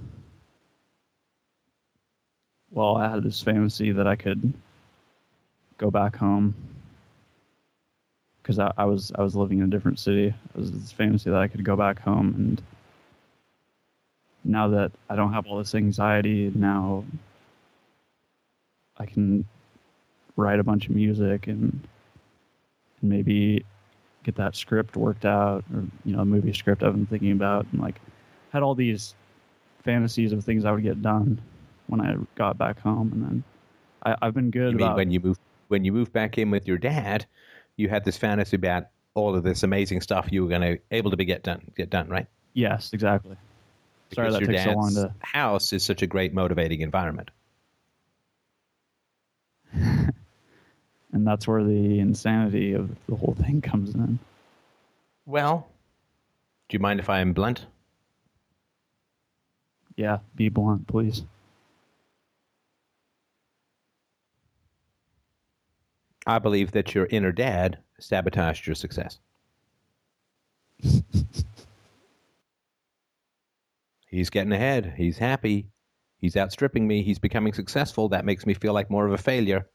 well, 2.71 2.97
I 2.97 3.09
had 3.09 3.23
this 3.23 3.41
fantasy 3.41 3.91
that 3.91 4.07
I 4.07 4.15
could 4.15 4.53
go 5.77 5.89
back 5.91 6.15
home 6.15 6.55
because 8.47 8.59
I, 8.59 8.71
I 8.77 8.85
was 8.85 9.11
I 9.15 9.21
was 9.23 9.35
living 9.35 9.59
in 9.59 9.65
a 9.65 9.67
different 9.67 9.99
city. 9.99 10.27
It 10.27 10.55
was 10.57 10.71
this 10.71 10.91
fantasy 10.93 11.29
that 11.29 11.41
I 11.41 11.49
could 11.49 11.65
go 11.65 11.75
back 11.75 11.99
home, 11.99 12.33
and 12.37 12.61
now 14.45 14.69
that 14.69 14.93
I 15.09 15.17
don't 15.17 15.33
have 15.33 15.45
all 15.47 15.57
this 15.57 15.75
anxiety, 15.75 16.49
now 16.55 17.03
I 18.97 19.05
can 19.05 19.45
write 20.37 20.59
a 20.59 20.63
bunch 20.63 20.87
of 20.87 20.95
music 20.95 21.47
and 21.47 21.85
maybe 23.01 23.65
get 24.23 24.35
that 24.35 24.55
script 24.55 24.95
worked 24.95 25.25
out, 25.25 25.65
or 25.73 25.83
you 26.05 26.15
know, 26.15 26.21
a 26.21 26.25
movie 26.25 26.53
script 26.53 26.83
I've 26.83 26.93
been 26.93 27.05
thinking 27.05 27.33
about, 27.33 27.65
and 27.73 27.81
like 27.81 27.99
had 28.53 28.63
all 28.63 28.75
these 28.75 29.13
fantasies 29.83 30.31
of 30.31 30.45
things 30.45 30.63
I 30.63 30.71
would 30.71 30.83
get 30.83 31.01
done 31.01 31.41
when 31.87 31.99
I 31.99 32.15
got 32.35 32.57
back 32.57 32.79
home, 32.79 33.11
and 33.11 33.23
then 33.23 33.43
I, 34.05 34.15
I've 34.25 34.33
been 34.33 34.51
good 34.51 34.71
You 34.71 34.77
mean 34.77 34.87
about 34.87 34.95
when 34.95 35.11
you 35.11 35.19
move 35.19 35.37
when 35.67 35.83
you 35.83 35.91
moved 35.91 36.13
back 36.13 36.37
in 36.37 36.49
with 36.49 36.65
your 36.65 36.77
dad, 36.77 37.25
you 37.77 37.87
had 37.89 38.03
this 38.03 38.17
fantasy 38.17 38.55
about 38.55 38.87
all 39.13 39.35
of 39.35 39.43
this 39.43 39.63
amazing 39.63 40.01
stuff 40.01 40.27
you 40.31 40.43
were 40.43 40.49
going 40.49 40.61
to 40.61 40.79
able 40.91 41.11
to 41.11 41.17
be 41.17 41.25
get 41.25 41.43
done 41.43 41.71
get 41.75 41.89
done, 41.89 42.09
right? 42.09 42.27
yes, 42.53 42.91
exactly. 42.93 43.37
Sorry 44.13 44.31
that 44.31 44.39
took 44.39 44.57
so 44.59 44.73
long 44.73 44.93
to. 44.93 45.13
house 45.19 45.73
is 45.73 45.83
such 45.83 46.01
a 46.01 46.07
great 46.07 46.33
motivating 46.33 46.81
environment. 46.81 47.29
And 51.13 51.25
that's 51.25 51.47
where 51.47 51.63
the 51.63 51.99
insanity 51.99 52.73
of 52.73 52.89
the 53.07 53.15
whole 53.15 53.35
thing 53.39 53.61
comes 53.61 53.95
in. 53.95 54.19
Well, 55.25 55.67
do 56.69 56.75
you 56.75 56.79
mind 56.79 56.99
if 56.99 57.09
I'm 57.09 57.33
blunt? 57.33 57.65
Yeah, 59.95 60.19
be 60.35 60.49
blunt, 60.49 60.85
please. 60.87 61.23
I 66.27 66.39
believe 66.39 66.71
that 66.73 66.93
your 66.93 67.07
inner 67.07 67.31
dad 67.31 67.79
sabotaged 67.99 68.67
your 68.67 68.75
success. 68.75 69.19
He's 74.09 74.29
getting 74.29 74.51
ahead. 74.51 74.93
He's 74.97 75.17
happy. 75.17 75.69
He's 76.19 76.35
outstripping 76.35 76.85
me. 76.85 77.01
He's 77.01 77.17
becoming 77.17 77.53
successful. 77.53 78.09
That 78.09 78.25
makes 78.25 78.45
me 78.45 78.53
feel 78.53 78.73
like 78.73 78.91
more 78.91 79.05
of 79.05 79.13
a 79.13 79.17
failure. 79.17 79.69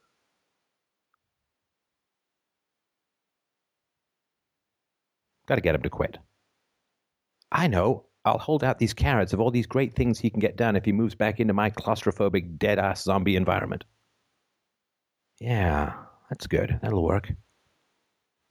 Got 5.47 5.55
to 5.57 5.61
get 5.63 5.75
him 5.75 5.83
to 5.83 5.91
quit. 5.91 6.19
I 7.51 7.67
know. 7.67 8.05
I'll 8.25 8.39
hold 8.39 8.63
out 8.63 8.79
these 8.79 8.95
carrots 8.95 9.33
of 9.33 9.41
all 9.41 9.51
these 9.51 9.67
great 9.67 9.95
things 9.95 10.19
he 10.19 10.31
can 10.31 10.39
get 10.41 10.57
done 10.57 10.77
if 10.77 10.85
he 10.85 10.93
moves 10.93 11.15
back 11.15 11.41
into 11.41 11.55
my 11.55 11.71
claustrophobic, 11.71 12.59
dead 12.59 12.79
ass 12.79 13.03
zombie 13.03 13.37
environment. 13.37 13.85
Yeah, 15.41 15.95
that's 16.33 16.47
good. 16.47 16.79
That'll 16.81 17.05
work. 17.05 17.31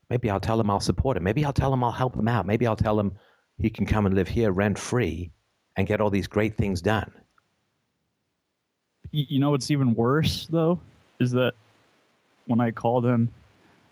Maybe 0.08 0.30
I'll 0.30 0.38
tell 0.38 0.60
him 0.60 0.70
I'll 0.70 0.78
support 0.78 1.16
him. 1.16 1.24
Maybe 1.24 1.44
I'll 1.44 1.52
tell 1.52 1.72
him 1.72 1.82
I'll 1.82 1.90
help 1.90 2.14
him 2.14 2.28
out. 2.28 2.46
Maybe 2.46 2.64
I'll 2.64 2.76
tell 2.76 2.98
him 2.98 3.10
he 3.58 3.70
can 3.70 3.86
come 3.86 4.06
and 4.06 4.14
live 4.14 4.28
here 4.28 4.52
rent 4.52 4.78
free 4.78 5.32
and 5.76 5.88
get 5.88 6.00
all 6.00 6.08
these 6.08 6.28
great 6.28 6.56
things 6.56 6.80
done. 6.80 7.10
You 9.10 9.40
know 9.40 9.50
what's 9.50 9.72
even 9.72 9.96
worse 9.96 10.46
though 10.46 10.78
is 11.18 11.32
that 11.32 11.54
when 12.46 12.60
I 12.60 12.70
called 12.70 13.04
him, 13.04 13.28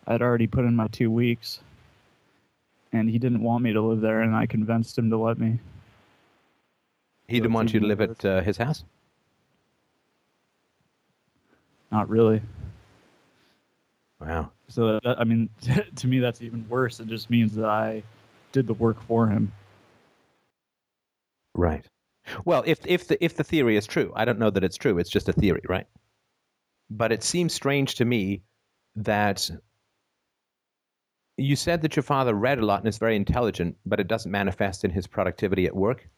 I'd 0.06 0.22
already 0.22 0.46
put 0.46 0.64
in 0.64 0.76
my 0.76 0.86
two 0.86 1.10
weeks, 1.10 1.58
and 2.92 3.10
he 3.10 3.18
didn't 3.18 3.42
want 3.42 3.64
me 3.64 3.72
to 3.72 3.82
live 3.82 4.00
there, 4.00 4.22
and 4.22 4.36
I 4.36 4.46
convinced 4.46 4.96
him 4.96 5.10
to 5.10 5.16
let 5.16 5.38
me. 5.38 5.58
He 7.26 7.40
didn't 7.40 7.54
want 7.54 7.74
you 7.74 7.80
to 7.80 7.86
live 7.86 8.00
at 8.00 8.24
uh, 8.24 8.40
his 8.40 8.56
house? 8.56 8.84
Not 11.90 12.08
really. 12.08 12.40
Wow. 14.20 14.52
So 14.68 15.00
that, 15.02 15.18
I 15.18 15.24
mean, 15.24 15.48
to 15.96 16.06
me, 16.06 16.18
that's 16.18 16.42
even 16.42 16.66
worse. 16.68 17.00
It 17.00 17.08
just 17.08 17.30
means 17.30 17.54
that 17.54 17.66
I 17.66 18.02
did 18.52 18.66
the 18.66 18.74
work 18.74 19.00
for 19.02 19.26
him. 19.26 19.52
Right. 21.54 21.84
Well, 22.44 22.62
if 22.66 22.86
if 22.86 23.08
the 23.08 23.22
if 23.24 23.36
the 23.36 23.44
theory 23.44 23.76
is 23.76 23.86
true, 23.86 24.12
I 24.14 24.24
don't 24.24 24.38
know 24.38 24.50
that 24.50 24.62
it's 24.62 24.76
true. 24.76 24.98
It's 24.98 25.10
just 25.10 25.28
a 25.28 25.32
theory, 25.32 25.62
right? 25.68 25.86
But 26.90 27.12
it 27.12 27.22
seems 27.22 27.52
strange 27.54 27.96
to 27.96 28.04
me 28.04 28.42
that 28.96 29.50
you 31.36 31.56
said 31.56 31.82
that 31.82 31.96
your 31.96 32.02
father 32.02 32.34
read 32.34 32.58
a 32.58 32.66
lot 32.66 32.80
and 32.80 32.88
is 32.88 32.98
very 32.98 33.16
intelligent, 33.16 33.76
but 33.86 33.98
it 34.00 34.08
doesn't 34.08 34.30
manifest 34.30 34.84
in 34.84 34.90
his 34.90 35.06
productivity 35.06 35.66
at 35.66 35.74
work. 35.74 36.08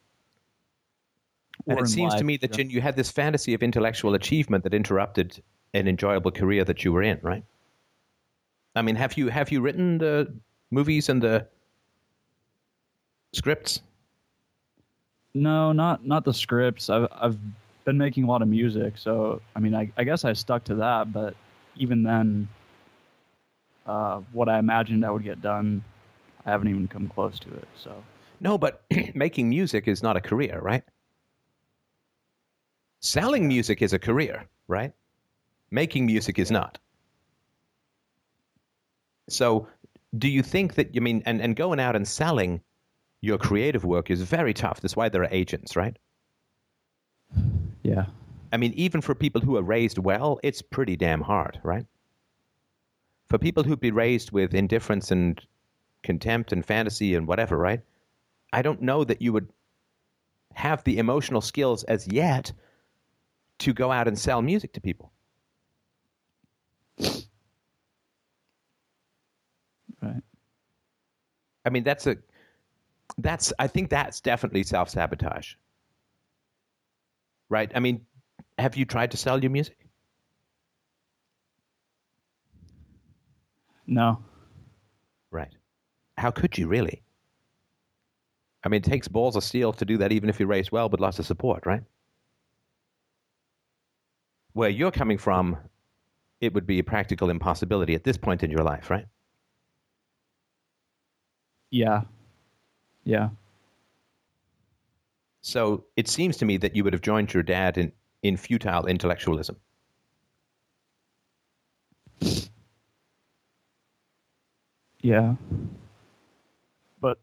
And 1.67 1.79
it 1.79 1.89
seems 1.89 2.15
to 2.17 2.25
me 2.25 2.39
that 2.39 2.59
yeah. 2.59 2.65
you, 2.65 2.71
you 2.71 2.81
had 2.81 2.97
this 2.97 3.11
fantasy 3.11 3.55
of 3.55 3.63
intellectual 3.63 4.15
achievement 4.15 4.65
that 4.65 4.75
interrupted 4.75 5.41
an 5.75 5.87
enjoyable 5.87 6.33
career 6.33 6.65
that 6.65 6.85
you 6.85 6.93
were 6.93 7.03
in, 7.03 7.21
right? 7.23 7.45
I 8.75 8.83
mean, 8.83 8.97
have 8.97 9.17
you 9.17 9.28
have 9.28 9.51
you 9.51 9.60
written 9.60 9.99
the 9.99 10.33
movies 10.70 11.09
and 11.09 11.23
the 11.23 11.47
scripts? 13.33 13.83
No, 15.34 15.73
not 15.73 16.07
not 16.07 16.25
the 16.25 16.34
scripts. 16.34 16.89
I've 16.91 17.09
I've 17.12 17.39
been 17.84 17.99
making 17.99 18.25
a 18.25 18.26
lot 18.26 18.42
of 18.42 18.49
music, 18.49 18.97
so 18.97 19.41
I 19.57 19.60
mean, 19.60 19.75
I, 19.75 19.91
I 19.97 20.05
guess 20.05 20.25
I 20.25 20.33
stuck 20.33 20.65
to 20.65 20.75
that. 20.76 21.12
But 21.12 21.34
even 21.76 22.02
then, 22.02 22.49
uh, 23.86 24.20
what 24.33 24.49
I 24.49 24.59
imagined 24.59 25.05
I 25.05 25.10
would 25.10 25.25
get 25.25 25.42
done, 25.42 25.83
I 26.47 26.51
haven't 26.51 26.68
even 26.68 26.89
come 26.89 27.09
close 27.09 27.39
to 27.41 27.49
it. 27.52 27.68
So 27.76 28.02
No, 28.41 28.57
but 28.57 28.84
making 29.15 29.49
music 29.49 29.89
is 29.89 30.02
not 30.02 30.17
a 30.17 30.20
career, 30.20 30.60
right? 30.60 30.84
Selling 33.01 33.49
music 33.49 33.83
is 33.83 33.92
a 33.92 33.99
career, 33.99 34.47
right? 34.68 34.92
Making 35.70 36.07
music 36.07 36.39
is 36.39 36.51
not. 36.51 36.78
So, 39.28 39.68
do 40.18 40.28
you 40.28 40.42
think 40.42 40.75
that, 40.75 40.94
you 40.94 41.01
mean, 41.01 41.23
and, 41.26 41.41
and 41.41 41.57
going 41.57 41.81
out 41.81 41.97
and 41.97 42.07
selling 42.07 42.60
your 43.23 43.39
creative 43.39 43.84
work 43.84 44.10
is 44.10 44.20
very 44.20 44.52
tough. 44.52 44.81
That's 44.81 44.97
why 44.97 45.09
there 45.09 45.23
are 45.23 45.28
agents, 45.31 45.76
right? 45.76 45.97
yeah, 47.83 48.07
I 48.52 48.57
mean, 48.59 48.73
even 48.75 49.01
for 49.01 49.15
people 49.15 49.41
who 49.41 49.57
are 49.57 49.62
raised 49.62 49.99
well, 49.99 50.39
it's 50.42 50.60
pretty 50.60 50.97
damn 50.97 51.23
hard, 51.23 51.59
right? 51.62 51.86
For 53.28 53.39
people 53.39 53.62
who'd 53.62 53.81
be 53.81 53.92
raised 53.92 54.33
with 54.33 54.55
indifference 54.55 55.10
and 55.10 55.41
contempt 56.02 56.52
and 56.52 56.67
fantasy 56.67 57.15
and 57.15 57.26
whatever, 57.26 57.57
right? 57.57 57.81
I 58.52 58.60
don't 58.60 58.83
know 58.83 59.05
that 59.05 59.23
you 59.23 59.33
would 59.33 59.49
have 60.55 60.84
the 60.84 60.99
emotional 60.99 61.41
skills 61.41 61.84
as 61.84 62.07
yet 62.09 62.52
to 63.60 63.73
go 63.73 63.91
out 63.91 64.09
and 64.09 64.18
sell 64.18 64.42
music 64.42 64.73
to 64.75 64.81
people. 64.81 65.12
right. 70.02 70.23
I 71.65 71.71
mean, 71.71 71.85
that's 71.85 72.07
a 72.07 72.17
that's 73.19 73.53
I 73.59 73.67
think 73.67 73.91
that's 73.91 74.21
definitely 74.21 74.63
self 74.63 74.89
sabotage. 74.91 75.55
Right? 77.49 77.71
I 77.75 77.81
mean, 77.81 78.07
have 78.59 78.77
you 78.77 78.85
tried 78.85 79.11
to 79.13 79.17
sell 79.17 79.41
your 79.43 79.51
music? 79.51 79.77
No, 83.87 84.23
Right. 85.31 85.55
How 86.19 86.31
could 86.31 86.57
you 86.59 86.69
really? 86.69 87.03
I 88.65 88.69
mean, 88.69 88.79
it 88.79 88.85
takes 88.85 89.09
balls 89.09 89.35
of 89.37 89.43
steel 89.45 89.73
to 89.75 89.85
do 89.85 89.99
that, 89.99 90.13
even 90.13 90.29
if 90.29 90.39
you 90.39 90.47
raise 90.47 90.71
well, 90.71 90.89
but 90.89 91.01
lots 91.01 91.19
of 91.19 91.27
support, 91.27 91.67
right? 91.67 91.83
where 94.53 94.69
you're 94.69 94.91
coming 94.91 95.19
from, 95.19 95.57
it 96.41 96.53
would 96.55 96.67
be 96.67 96.79
a 96.79 96.85
practical 96.85 97.31
impossibility 97.31 97.95
at 97.95 98.05
this 98.05 98.17
point 98.17 98.43
in 98.43 98.51
your 98.51 98.63
life, 98.63 98.91
right? 98.91 99.07
Yeah. 101.73 102.02
Yeah. 103.05 103.31
So 105.41 105.84
it 105.97 106.07
seems 106.07 106.36
to 106.36 106.44
me 106.44 106.57
that 106.59 106.76
you 106.76 106.84
would 106.84 106.92
have 106.92 107.02
joined 107.02 107.34
your 107.34 107.42
dad 107.42 107.78
in, 107.78 107.91
in 108.23 108.36
futile 108.36 108.86
intellectualism. 108.86 109.57
Yeah. 115.01 115.34
But 117.01 117.18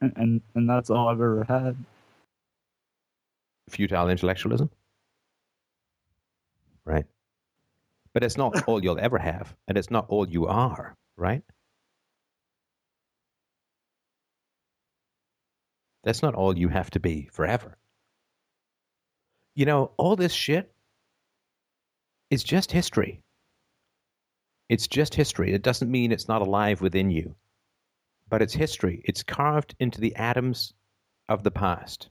and 0.00 0.12
and, 0.16 0.40
and 0.56 0.68
that's 0.68 0.90
all 0.90 1.08
I've 1.08 1.20
ever 1.20 1.44
had. 1.44 1.76
Futile 3.68 4.08
intellectualism? 4.08 4.70
Right? 6.84 7.04
But 8.14 8.24
it's 8.24 8.36
not 8.36 8.64
all 8.66 8.82
you'll 8.82 8.98
ever 8.98 9.18
have, 9.18 9.54
and 9.68 9.78
it's 9.78 9.90
not 9.90 10.06
all 10.08 10.28
you 10.28 10.46
are, 10.46 10.96
right? 11.16 11.42
That's 16.04 16.22
not 16.22 16.34
all 16.34 16.56
you 16.56 16.68
have 16.68 16.90
to 16.90 17.00
be 17.00 17.28
forever. 17.32 17.76
You 19.54 19.66
know, 19.66 19.92
all 19.96 20.16
this 20.16 20.32
shit 20.32 20.72
is 22.30 22.44
just 22.44 22.70
history. 22.70 23.22
It's 24.68 24.86
just 24.86 25.14
history. 25.14 25.52
It 25.52 25.62
doesn't 25.62 25.90
mean 25.90 26.12
it's 26.12 26.28
not 26.28 26.42
alive 26.42 26.80
within 26.80 27.10
you, 27.10 27.34
but 28.28 28.42
it's 28.42 28.54
history. 28.54 29.02
It's 29.04 29.22
carved 29.22 29.74
into 29.80 30.00
the 30.00 30.14
atoms 30.16 30.74
of 31.28 31.42
the 31.42 31.50
past. 31.50 32.08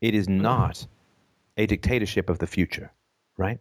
It 0.00 0.14
is 0.14 0.28
not 0.28 0.86
a 1.56 1.66
dictatorship 1.66 2.28
of 2.28 2.38
the 2.38 2.46
future, 2.46 2.92
right? 3.36 3.58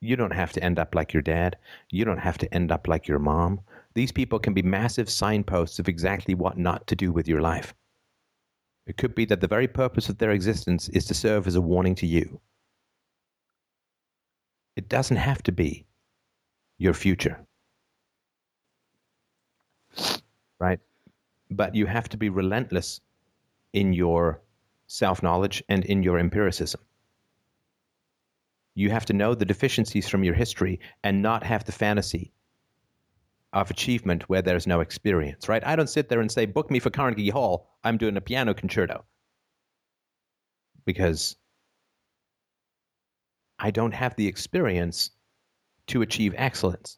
You 0.00 0.16
don't 0.16 0.32
have 0.32 0.52
to 0.52 0.64
end 0.64 0.78
up 0.78 0.94
like 0.94 1.12
your 1.12 1.22
dad. 1.22 1.56
You 1.90 2.04
don't 2.04 2.18
have 2.18 2.38
to 2.38 2.54
end 2.54 2.72
up 2.72 2.88
like 2.88 3.06
your 3.06 3.18
mom. 3.18 3.60
These 3.94 4.12
people 4.12 4.38
can 4.38 4.54
be 4.54 4.62
massive 4.62 5.10
signposts 5.10 5.78
of 5.78 5.88
exactly 5.88 6.34
what 6.34 6.56
not 6.56 6.86
to 6.86 6.96
do 6.96 7.12
with 7.12 7.28
your 7.28 7.42
life. 7.42 7.74
It 8.86 8.96
could 8.96 9.14
be 9.14 9.26
that 9.26 9.40
the 9.40 9.46
very 9.46 9.68
purpose 9.68 10.08
of 10.08 10.18
their 10.18 10.30
existence 10.30 10.88
is 10.88 11.04
to 11.06 11.14
serve 11.14 11.46
as 11.46 11.54
a 11.54 11.60
warning 11.60 11.94
to 11.96 12.06
you. 12.06 12.40
It 14.74 14.88
doesn't 14.88 15.18
have 15.18 15.42
to 15.44 15.52
be 15.52 15.84
your 16.78 16.94
future. 16.94 17.38
Right? 20.58 20.80
But 21.50 21.74
you 21.74 21.86
have 21.86 22.08
to 22.08 22.16
be 22.16 22.30
relentless 22.30 23.00
in 23.74 23.92
your 23.92 24.40
self 24.86 25.22
knowledge 25.22 25.62
and 25.68 25.84
in 25.84 26.02
your 26.02 26.18
empiricism. 26.18 26.80
You 28.80 28.88
have 28.88 29.04
to 29.06 29.12
know 29.12 29.34
the 29.34 29.44
deficiencies 29.44 30.08
from 30.08 30.24
your 30.24 30.32
history 30.32 30.80
and 31.04 31.20
not 31.20 31.44
have 31.44 31.64
the 31.64 31.72
fantasy 31.72 32.32
of 33.52 33.70
achievement 33.70 34.26
where 34.30 34.40
there's 34.40 34.66
no 34.66 34.80
experience, 34.80 35.50
right? 35.50 35.62
I 35.66 35.76
don't 35.76 35.90
sit 35.90 36.08
there 36.08 36.22
and 36.22 36.32
say, 36.32 36.46
book 36.46 36.70
me 36.70 36.78
for 36.78 36.88
Carnegie 36.88 37.28
Hall. 37.28 37.68
I'm 37.84 37.98
doing 37.98 38.16
a 38.16 38.22
piano 38.22 38.54
concerto. 38.54 39.04
Because 40.86 41.36
I 43.58 43.70
don't 43.70 43.92
have 43.92 44.16
the 44.16 44.26
experience 44.26 45.10
to 45.88 46.00
achieve 46.00 46.32
excellence. 46.38 46.96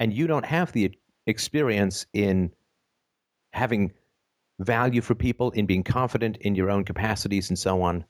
And 0.00 0.12
you 0.12 0.26
don't 0.26 0.46
have 0.46 0.72
the 0.72 0.98
experience 1.28 2.06
in 2.12 2.50
having 3.52 3.92
value 4.58 5.00
for 5.00 5.14
people, 5.14 5.52
in 5.52 5.66
being 5.66 5.84
confident 5.84 6.38
in 6.38 6.56
your 6.56 6.72
own 6.72 6.82
capacities, 6.82 7.50
and 7.50 7.58
so 7.58 7.82
on. 7.82 8.04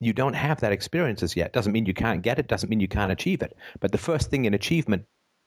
You 0.00 0.12
don't 0.12 0.34
have 0.34 0.60
that 0.60 0.72
experience 0.72 1.22
as 1.22 1.34
yet. 1.34 1.52
Doesn't 1.52 1.72
mean 1.72 1.86
you 1.86 1.94
can't 1.94 2.22
get 2.22 2.38
it, 2.38 2.48
doesn't 2.48 2.68
mean 2.68 2.80
you 2.80 2.88
can't 2.88 3.12
achieve 3.12 3.42
it. 3.42 3.56
But 3.80 3.92
the 3.92 3.98
first 3.98 4.30
thing 4.30 4.44
in 4.44 4.54
achievement 4.54 5.04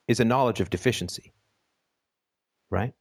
is 0.08 0.20
a 0.20 0.24
knowledge 0.24 0.60
of 0.60 0.68
deficiency, 0.68 1.32
right? 2.70 2.92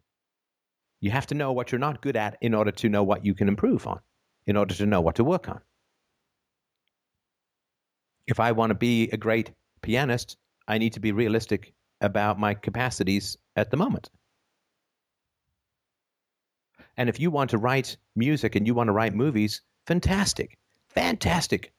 You 1.01 1.11
have 1.11 1.27
to 1.27 1.35
know 1.35 1.51
what 1.51 1.71
you're 1.71 1.79
not 1.79 2.01
good 2.01 2.15
at 2.15 2.37
in 2.41 2.53
order 2.53 2.71
to 2.71 2.89
know 2.89 3.03
what 3.03 3.25
you 3.25 3.33
can 3.33 3.47
improve 3.47 3.87
on, 3.87 3.99
in 4.45 4.55
order 4.55 4.75
to 4.75 4.85
know 4.85 5.01
what 5.01 5.15
to 5.15 5.23
work 5.23 5.49
on. 5.49 5.59
If 8.27 8.39
I 8.39 8.51
want 8.53 8.69
to 8.69 8.75
be 8.75 9.09
a 9.09 9.17
great 9.17 9.51
pianist, 9.81 10.37
I 10.67 10.77
need 10.77 10.93
to 10.93 10.99
be 10.99 11.11
realistic 11.11 11.73
about 11.99 12.39
my 12.39 12.53
capacities 12.53 13.37
at 13.55 13.71
the 13.71 13.77
moment. 13.77 14.09
And 16.97 17.09
if 17.09 17.19
you 17.19 17.31
want 17.31 17.49
to 17.49 17.57
write 17.57 17.97
music 18.15 18.55
and 18.55 18.67
you 18.67 18.73
want 18.73 18.87
to 18.87 18.93
write 18.93 19.15
movies, 19.15 19.63
fantastic, 19.87 20.57
fantastic. 20.93 21.73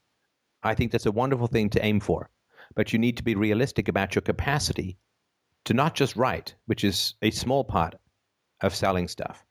I 0.62 0.74
think 0.74 0.92
that's 0.92 1.06
a 1.06 1.12
wonderful 1.12 1.46
thing 1.46 1.70
to 1.70 1.84
aim 1.84 2.00
for. 2.00 2.30
But 2.74 2.92
you 2.92 2.98
need 2.98 3.16
to 3.18 3.22
be 3.22 3.34
realistic 3.34 3.88
about 3.88 4.14
your 4.14 4.22
capacity 4.22 4.96
to 5.64 5.74
not 5.74 5.94
just 5.94 6.16
write, 6.16 6.54
which 6.66 6.84
is 6.84 7.14
a 7.22 7.30
small 7.30 7.64
part 7.64 7.94
of 8.60 8.74
selling 8.74 9.08
stuff 9.08 9.44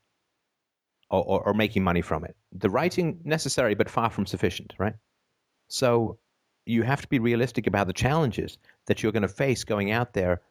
or, 1.10 1.24
or, 1.24 1.48
or 1.48 1.54
making 1.54 1.84
money 1.84 2.02
from 2.02 2.24
it. 2.24 2.36
The 2.52 2.70
writing 2.70 3.20
necessary, 3.24 3.76
but 3.76 3.90
far 3.90 4.10
from 4.10 4.26
sufficient, 4.26 4.74
right? 4.78 4.96
So 5.68 6.18
you 6.66 6.84
have 6.84 7.02
to 7.02 7.08
be 7.08 7.20
realistic 7.20 7.68
about 7.68 7.88
the 7.88 7.94
challenges 7.94 8.58
that 8.88 9.02
you're 9.02 9.12
going 9.12 9.22
to 9.22 9.28
face 9.28 9.64
going 9.64 9.92
out 9.92 10.14
there 10.14 10.42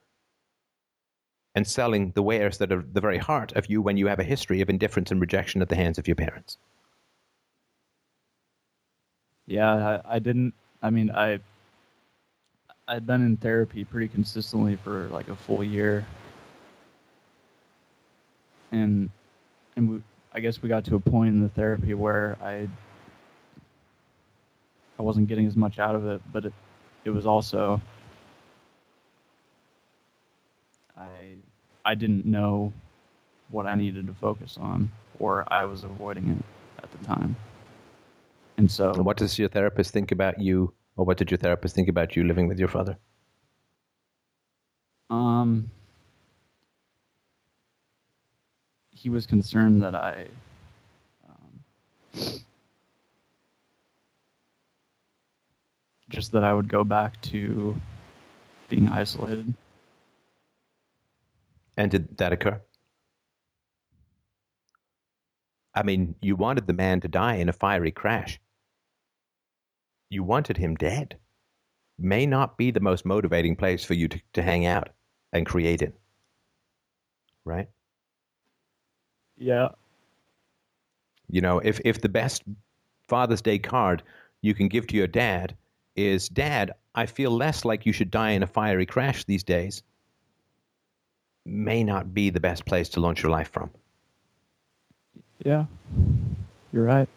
and 1.55 1.67
selling 1.67 2.13
the 2.13 2.23
wares 2.23 2.59
that 2.59 2.73
are 2.73 2.85
the 2.93 3.01
very 3.01 3.19
heart 3.19 3.53
of 3.53 3.67
you 3.67 3.83
when 3.83 3.97
you 3.97 4.07
have 4.07 4.21
a 4.21 4.25
history 4.25 4.61
of 4.61 4.71
indifference 4.71 5.11
and 5.11 5.21
rejection 5.21 5.63
at 5.63 5.69
the 5.69 5.77
hands 5.77 5.99
of 5.99 6.07
your 6.07 6.15
parents. 6.15 6.59
Yeah, 9.51 10.01
I, 10.07 10.15
I 10.15 10.19
didn't. 10.21 10.55
I 10.81 10.91
mean, 10.91 11.11
I 11.11 11.41
I'd 12.87 13.05
been 13.05 13.27
in 13.27 13.37
therapy 13.37 13.85
pretty 13.85 14.07
consistently 14.07 14.77
for 14.77 15.09
like 15.09 15.27
a 15.29 15.35
full 15.35 15.65
year, 15.65 16.07
and 18.71 19.11
and 19.75 19.91
we, 19.91 20.03
I 20.33 20.39
guess 20.39 20.63
we 20.63 20.69
got 20.69 20.85
to 20.85 20.95
a 20.95 21.01
point 21.01 21.31
in 21.35 21.43
the 21.43 21.49
therapy 21.49 21.95
where 21.95 22.39
I 22.41 22.69
I 25.01 25.03
wasn't 25.03 25.27
getting 25.27 25.49
as 25.49 25.57
much 25.57 25.81
out 25.81 25.97
of 25.97 26.07
it, 26.07 26.23
but 26.33 26.45
it 26.45 26.53
it 27.05 27.11
was 27.11 27.27
also 27.27 27.81
I 30.97 31.35
I 31.85 31.97
didn't 31.97 32.25
know 32.25 32.73
what 33.49 33.67
I 33.67 33.75
needed 33.75 34.07
to 34.07 34.15
focus 34.15 34.57
on, 34.61 34.93
or 35.19 35.45
I 35.53 35.65
was 35.65 35.83
avoiding 35.83 36.29
it 36.29 36.85
at 36.85 36.93
the 36.93 37.05
time. 37.05 37.35
And 38.61 38.71
so, 38.71 38.93
And 38.93 39.07
what 39.07 39.17
does 39.17 39.39
your 39.39 39.49
therapist 39.49 39.91
think 39.91 40.13
about 40.13 40.39
you, 40.39 40.75
or 40.95 41.07
what 41.07 41.17
did 41.17 41.31
your 41.31 41.39
therapist 41.39 41.75
think 41.75 41.89
about 41.89 42.15
you 42.15 42.25
living 42.25 42.47
with 42.47 42.59
your 42.59 42.69
father? 42.69 42.99
um, 45.09 45.71
he 48.91 49.09
was 49.09 49.27
concerned 49.27 49.83
that 49.83 49.95
I, 49.95 50.27
um, 51.27 51.63
just 56.11 56.33
that 56.33 56.45
I 56.45 56.53
would 56.53 56.69
go 56.69 56.85
back 56.85 57.19
to 57.23 57.81
being 58.69 58.89
isolated. 58.91 59.55
And 61.79 61.91
did 61.91 62.19
that 62.19 62.35
occur? 62.35 62.61
I 65.75 65.83
mean, 65.83 66.15
you 66.21 66.37
wanted 66.37 66.67
the 66.67 66.75
man 66.75 67.01
to 67.01 67.09
die 67.09 67.37
in 67.37 67.49
a 67.49 67.55
fiery 67.55 67.91
crash. 67.91 68.39
You 70.11 70.25
wanted 70.25 70.57
him 70.57 70.75
dead. 70.75 71.17
May 71.99 72.27
not 72.27 72.59
be 72.59 72.71
the 72.71 72.81
most 72.81 73.07
motivating 73.07 73.57
place 73.57 73.85
for 73.85 73.95
you 73.95 74.09
to, 74.09 74.21
to 74.33 74.43
hang 74.43 74.67
out 74.67 74.89
and 75.33 75.47
create 75.47 75.83
in. 75.83 75.93
Right? 77.45 77.69
Yeah. 79.39 79.69
You 81.29 81.41
know, 81.41 81.61
if, 81.61 81.81
if 81.85 82.01
the 82.01 82.09
best 82.09 82.43
Father's 83.09 83.41
Day 83.41 83.59
card 83.59 84.03
you 84.43 84.55
can 84.55 84.69
give 84.69 84.87
to 84.89 84.97
your 84.97 85.07
dad 85.07 85.57
is 85.95 86.29
Dad, 86.29 86.73
I 86.95 87.07
feel 87.07 87.31
less 87.31 87.65
like 87.65 87.87
you 87.87 87.93
should 87.93 88.11
die 88.11 88.31
in 88.31 88.43
a 88.43 88.47
fiery 88.47 88.87
crash 88.87 89.25
these 89.25 89.45
days, 89.45 89.83
may 91.47 91.85
not 91.85 92.13
be 92.13 92.31
the 92.31 92.41
best 92.41 92.65
place 92.65 92.89
to 92.91 93.01
launch 93.01 93.23
your 93.23 93.31
life 93.31 93.51
from. 93.51 93.71
Yeah. 95.45 95.67
You're 96.73 96.85
right. 96.85 97.09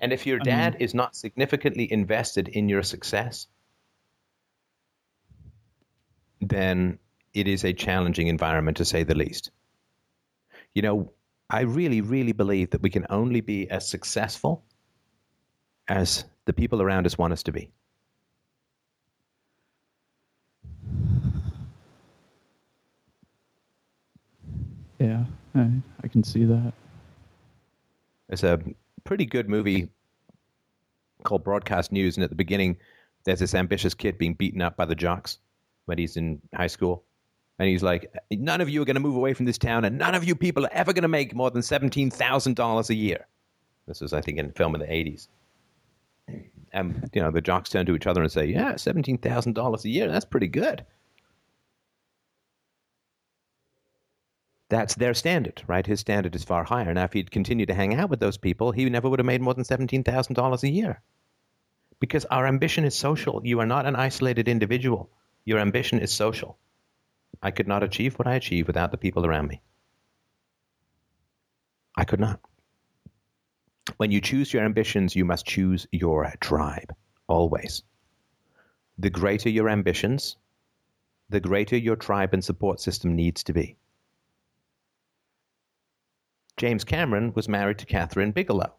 And 0.00 0.12
if 0.12 0.26
your 0.26 0.38
dad 0.38 0.76
is 0.78 0.94
not 0.94 1.16
significantly 1.16 1.92
invested 1.92 2.48
in 2.48 2.68
your 2.68 2.82
success, 2.82 3.46
then 6.40 6.98
it 7.34 7.48
is 7.48 7.64
a 7.64 7.72
challenging 7.72 8.28
environment 8.28 8.76
to 8.76 8.84
say 8.84 9.02
the 9.02 9.14
least. 9.14 9.50
You 10.74 10.82
know, 10.82 11.12
I 11.50 11.62
really, 11.62 12.00
really 12.00 12.32
believe 12.32 12.70
that 12.70 12.82
we 12.82 12.90
can 12.90 13.06
only 13.10 13.40
be 13.40 13.68
as 13.70 13.88
successful 13.88 14.64
as 15.88 16.24
the 16.44 16.52
people 16.52 16.80
around 16.80 17.06
us 17.06 17.18
want 17.18 17.32
us 17.32 17.42
to 17.44 17.52
be. 17.52 17.70
Yeah, 24.98 25.24
I, 25.54 25.70
I 26.02 26.08
can 26.08 26.22
see 26.22 26.44
that. 26.44 26.72
It's 28.28 28.44
a 28.44 28.60
pretty 29.04 29.26
good 29.26 29.48
movie 29.48 29.88
called 31.24 31.44
Broadcast 31.44 31.92
News, 31.92 32.16
and 32.16 32.24
at 32.24 32.30
the 32.30 32.36
beginning, 32.36 32.76
there's 33.24 33.40
this 33.40 33.54
ambitious 33.54 33.94
kid 33.94 34.18
being 34.18 34.34
beaten 34.34 34.62
up 34.62 34.76
by 34.76 34.84
the 34.84 34.94
jocks 34.94 35.38
when 35.86 35.98
he's 35.98 36.16
in 36.16 36.40
high 36.54 36.66
school. 36.66 37.04
And 37.58 37.68
he's 37.68 37.82
like, 37.82 38.12
None 38.30 38.60
of 38.60 38.68
you 38.68 38.82
are 38.82 38.84
going 38.84 38.96
to 38.96 39.00
move 39.00 39.16
away 39.16 39.34
from 39.34 39.46
this 39.46 39.58
town, 39.58 39.84
and 39.84 39.98
none 39.98 40.14
of 40.14 40.24
you 40.24 40.34
people 40.34 40.64
are 40.64 40.72
ever 40.72 40.92
going 40.92 41.02
to 41.02 41.08
make 41.08 41.34
more 41.34 41.50
than 41.50 41.62
$17,000 41.62 42.90
a 42.90 42.94
year. 42.94 43.26
This 43.86 44.00
was, 44.00 44.12
I 44.12 44.20
think, 44.20 44.38
in 44.38 44.46
a 44.46 44.52
film 44.52 44.74
in 44.74 44.80
the 44.80 44.86
80s. 44.86 45.28
And, 46.72 47.10
you 47.12 47.20
know, 47.20 47.30
the 47.30 47.40
jocks 47.40 47.68
turn 47.70 47.84
to 47.86 47.94
each 47.94 48.06
other 48.06 48.22
and 48.22 48.32
say, 48.32 48.46
Yeah, 48.46 48.72
$17,000 48.74 49.84
a 49.84 49.88
year, 49.88 50.08
that's 50.08 50.24
pretty 50.24 50.48
good. 50.48 50.84
That's 54.72 54.94
their 54.94 55.12
standard, 55.12 55.62
right? 55.66 55.86
His 55.86 56.00
standard 56.00 56.34
is 56.34 56.44
far 56.44 56.64
higher. 56.64 56.94
Now, 56.94 57.04
if 57.04 57.12
he'd 57.12 57.30
continued 57.30 57.68
to 57.68 57.74
hang 57.74 57.94
out 57.94 58.08
with 58.08 58.20
those 58.20 58.38
people, 58.38 58.72
he 58.72 58.88
never 58.88 59.06
would 59.06 59.18
have 59.18 59.26
made 59.26 59.42
more 59.42 59.52
than 59.52 59.64
$17,000 59.64 60.62
a 60.62 60.70
year. 60.70 61.02
Because 62.00 62.24
our 62.24 62.46
ambition 62.46 62.86
is 62.86 62.94
social. 62.94 63.42
You 63.44 63.60
are 63.60 63.66
not 63.66 63.84
an 63.84 63.96
isolated 63.96 64.48
individual. 64.48 65.10
Your 65.44 65.58
ambition 65.58 65.98
is 65.98 66.10
social. 66.10 66.56
I 67.42 67.50
could 67.50 67.68
not 67.68 67.82
achieve 67.82 68.14
what 68.14 68.26
I 68.26 68.36
achieve 68.36 68.66
without 68.66 68.92
the 68.92 68.96
people 68.96 69.26
around 69.26 69.48
me. 69.48 69.60
I 71.94 72.04
could 72.04 72.20
not. 72.20 72.40
When 73.98 74.10
you 74.10 74.22
choose 74.22 74.54
your 74.54 74.64
ambitions, 74.64 75.14
you 75.14 75.26
must 75.26 75.44
choose 75.44 75.86
your 75.92 76.32
tribe, 76.40 76.94
always. 77.28 77.82
The 78.96 79.10
greater 79.10 79.50
your 79.50 79.68
ambitions, 79.68 80.38
the 81.28 81.40
greater 81.40 81.76
your 81.76 81.96
tribe 81.96 82.32
and 82.32 82.42
support 82.42 82.80
system 82.80 83.14
needs 83.14 83.42
to 83.42 83.52
be. 83.52 83.76
James 86.56 86.84
Cameron 86.84 87.32
was 87.34 87.48
married 87.48 87.78
to 87.78 87.86
Kathryn 87.86 88.32
Bigelow, 88.32 88.72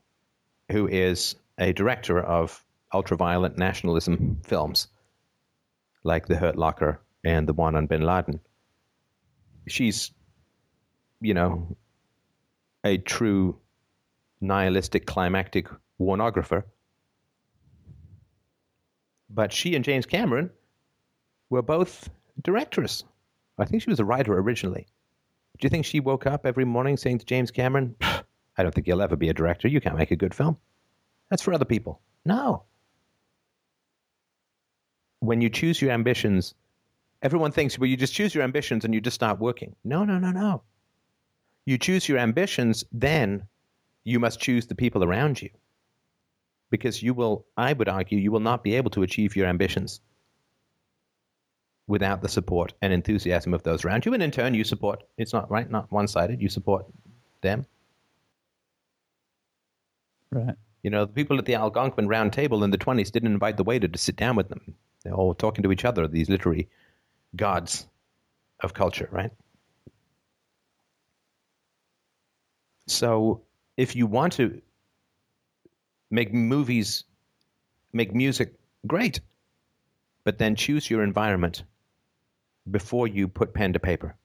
who 0.71 0.87
is 0.87 1.35
a 1.57 1.73
director 1.73 2.19
of 2.19 2.63
ultraviolet 2.93 3.57
nationalism 3.57 4.39
films, 4.43 4.87
like 6.03 6.27
The 6.27 6.35
Hurt 6.35 6.57
Locker 6.57 7.01
and 7.23 7.47
the 7.47 7.53
one 7.53 7.75
on 7.75 7.87
bin 7.87 8.01
Laden. 8.01 8.39
She's, 9.67 10.11
you 11.21 11.33
know, 11.33 11.75
a 12.83 12.97
true 12.97 13.59
nihilistic 14.41 15.05
climactic 15.05 15.67
warnographer. 15.99 16.63
But 19.29 19.51
she 19.51 19.75
and 19.75 19.85
James 19.85 20.05
Cameron 20.05 20.51
were 21.49 21.61
both 21.61 22.09
directors. 22.41 23.03
I 23.57 23.65
think 23.65 23.81
she 23.81 23.89
was 23.89 23.99
a 23.99 24.05
writer 24.05 24.37
originally. 24.37 24.87
Do 25.59 25.65
you 25.65 25.69
think 25.69 25.85
she 25.85 25.99
woke 25.99 26.25
up 26.25 26.45
every 26.45 26.65
morning 26.65 26.97
saying 26.97 27.19
to 27.19 27.25
James 27.25 27.51
Cameron, 27.51 27.95
I 28.01 28.63
don't 28.63 28.73
think 28.73 28.87
you'll 28.87 29.01
ever 29.01 29.15
be 29.15 29.29
a 29.29 29.33
director. 29.33 29.67
You 29.67 29.81
can't 29.81 29.97
make 29.97 30.11
a 30.11 30.15
good 30.15 30.33
film. 30.33 30.57
That's 31.29 31.41
for 31.41 31.53
other 31.53 31.65
people. 31.65 32.01
No. 32.25 32.63
When 35.19 35.41
you 35.41 35.49
choose 35.49 35.81
your 35.81 35.91
ambitions, 35.91 36.53
everyone 37.21 37.51
thinks, 37.51 37.77
well, 37.77 37.87
you 37.87 37.97
just 37.97 38.13
choose 38.13 38.35
your 38.35 38.43
ambitions 38.43 38.83
and 38.83 38.93
you 38.93 39.01
just 39.01 39.15
start 39.15 39.39
working. 39.39 39.75
No, 39.83 40.03
no, 40.03 40.19
no, 40.19 40.31
no. 40.31 40.63
You 41.65 41.77
choose 41.77 42.09
your 42.09 42.17
ambitions, 42.17 42.83
then 42.91 43.47
you 44.03 44.19
must 44.19 44.39
choose 44.39 44.67
the 44.67 44.75
people 44.75 45.03
around 45.03 45.41
you. 45.41 45.49
Because 46.69 47.01
you 47.01 47.13
will, 47.13 47.45
I 47.55 47.73
would 47.73 47.87
argue, 47.87 48.17
you 48.17 48.31
will 48.31 48.39
not 48.39 48.63
be 48.63 48.75
able 48.75 48.89
to 48.91 49.03
achieve 49.03 49.35
your 49.35 49.47
ambitions 49.47 50.01
without 51.87 52.21
the 52.21 52.29
support 52.29 52.73
and 52.81 52.93
enthusiasm 52.93 53.53
of 53.53 53.63
those 53.63 53.83
around 53.83 54.05
you. 54.05 54.13
And 54.13 54.23
in 54.23 54.31
turn, 54.31 54.53
you 54.53 54.63
support, 54.63 55.03
it's 55.17 55.33
not 55.33 55.49
right, 55.51 55.69
not 55.69 55.91
one 55.91 56.07
sided, 56.07 56.41
you 56.41 56.49
support 56.49 56.85
them. 57.41 57.65
Right. 60.31 60.55
You 60.81 60.89
know, 60.89 61.05
the 61.05 61.13
people 61.13 61.37
at 61.37 61.45
the 61.45 61.55
Algonquin 61.55 62.07
Round 62.07 62.33
Table 62.33 62.63
in 62.63 62.71
the 62.71 62.77
20s 62.77 63.11
didn't 63.11 63.31
invite 63.31 63.57
the 63.57 63.63
waiter 63.63 63.87
to 63.87 63.97
sit 63.97 64.15
down 64.15 64.35
with 64.35 64.49
them. 64.49 64.75
They're 65.03 65.13
all 65.13 65.33
talking 65.33 65.63
to 65.63 65.71
each 65.71 65.85
other, 65.85 66.07
these 66.07 66.29
literary 66.29 66.69
gods 67.35 67.87
of 68.61 68.73
culture, 68.73 69.09
right? 69.11 69.31
So 72.87 73.41
if 73.77 73.95
you 73.95 74.07
want 74.07 74.33
to 74.33 74.61
make 76.11 76.33
movies, 76.33 77.03
make 77.91 78.13
music, 78.13 78.53
great. 78.87 79.19
But 80.23 80.37
then 80.37 80.55
choose 80.55 80.89
your 80.89 81.03
environment 81.03 81.63
before 82.71 83.07
you 83.07 83.27
put 83.27 83.53
pen 83.53 83.73
to 83.73 83.79
paper. 83.79 84.15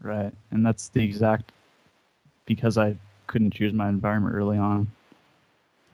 Right. 0.00 0.32
And 0.50 0.64
that's 0.64 0.88
the 0.88 1.02
exact 1.02 1.52
because 2.44 2.78
I 2.78 2.96
couldn't 3.26 3.52
choose 3.52 3.72
my 3.72 3.88
environment 3.88 4.34
early 4.34 4.58
on. 4.58 4.86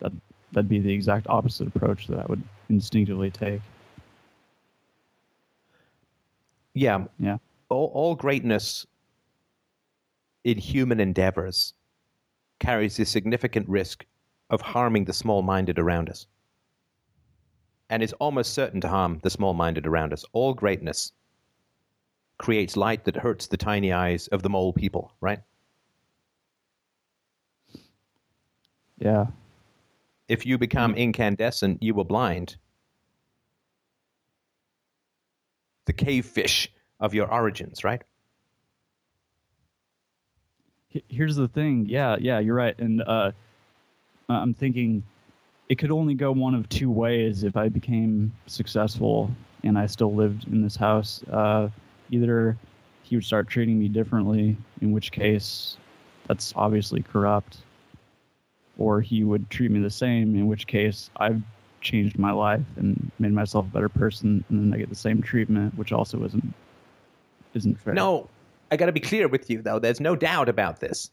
That 0.01 0.13
that'd 0.53 0.69
be 0.69 0.81
the 0.81 0.93
exact 0.93 1.27
opposite 1.29 1.69
approach 1.69 2.09
that 2.09 2.19
I 2.19 2.27
would 2.27 2.43
instinctively 2.69 3.31
take. 3.31 3.61
Yeah. 6.75 7.05
Yeah. 7.19 7.39
All, 7.69 7.91
all 7.95 8.15
greatness 8.15 8.87
in 10.45 10.59
human 10.59 11.01
endeavors 11.01 11.75
carries 12.59 12.99
a 12.99 13.05
significant 13.05 13.69
risk 13.69 14.05
of 14.51 14.61
harming 14.61 15.05
the 15.05 15.13
small 15.13 15.43
minded 15.43 15.79
around 15.79 16.11
us. 16.11 16.27
And 17.93 18.03
is 18.03 18.15
almost 18.15 18.55
certain 18.55 18.81
to 18.81 18.89
harm 18.89 19.21
the 19.23 19.29
small 19.29 19.53
minded 19.53 19.87
around 19.87 20.15
us. 20.15 20.25
All 20.33 20.55
greatness 20.55 21.13
creates 22.39 22.75
light 22.75 23.05
that 23.05 23.17
hurts 23.17 23.49
the 23.49 23.59
tiny 23.59 23.93
eyes 23.93 24.29
of 24.29 24.43
the 24.43 24.49
mole 24.49 24.73
people, 24.73 25.13
right? 25.21 25.41
Yeah. 28.99 29.27
If 30.27 30.47
you 30.47 30.57
become 30.57 30.95
incandescent, 30.95 31.83
you 31.83 31.93
will 31.93 32.05
blind 32.05 32.57
the 35.85 35.93
cave 35.93 36.25
fish 36.25 36.73
of 36.99 37.13
your 37.13 37.31
origins, 37.31 37.85
right? 37.85 38.03
Here's 41.09 41.37
the 41.37 41.49
thing. 41.49 41.85
Yeah, 41.91 42.17
yeah, 42.19 42.39
you're 42.39 42.55
right. 42.55 42.79
And 42.79 43.03
uh, 43.03 43.33
I'm 44.31 44.55
thinking 44.55 45.03
it 45.73 45.79
could 45.79 45.91
only 45.91 46.13
go 46.13 46.31
one 46.31 46.55
of 46.55 46.69
two 46.69 46.91
ways 46.91 47.45
if 47.45 47.57
I 47.57 47.71
became 47.71 48.31
successful 48.47 49.31
and 49.65 49.79
I 49.79 49.87
still 49.87 50.15
lived 50.15 50.47
in 50.49 50.63
this 50.63 50.77
house. 50.77 51.23
Uh, 51.33 51.71
either 52.11 52.59
he 53.03 53.17
would 53.17 53.25
start 53.25 53.49
treating 53.49 53.79
me 53.79 53.89
differently, 53.89 54.55
in 54.83 54.93
which 54.93 55.13
case 55.13 55.79
that's 56.27 56.53
obviously 56.57 57.01
corrupt, 57.01 57.57
or 58.77 59.01
he 59.01 59.25
would 59.25 59.49
treat 59.49 59.71
me 59.71 59.81
the 59.81 59.89
same, 59.89 60.35
in 60.35 60.47
which 60.47 60.67
case 60.67 61.09
I've 61.17 61.41
changed 61.81 62.19
my 62.19 62.33
life 62.33 62.67
and 62.77 63.11
made 63.19 63.33
myself 63.33 63.65
a 63.65 63.71
better 63.71 63.89
person, 63.89 64.45
and 64.51 64.61
then 64.61 64.75
I 64.75 64.77
get 64.77 64.91
the 64.91 64.95
same 64.95 65.23
treatment, 65.23 65.79
which 65.79 65.91
also 65.91 66.23
isn't 66.23 66.53
isn't 67.55 67.81
fair. 67.81 67.95
No, 67.95 68.29
I 68.71 68.77
got 68.77 68.87
to 68.87 68.93
be 68.93 69.01
clear 69.01 69.27
with 69.27 69.49
you, 69.49 69.63
though. 69.63 69.79
There's 69.79 70.01
no 70.01 70.17
doubt 70.17 70.51
about 70.51 70.81
this 70.81 71.11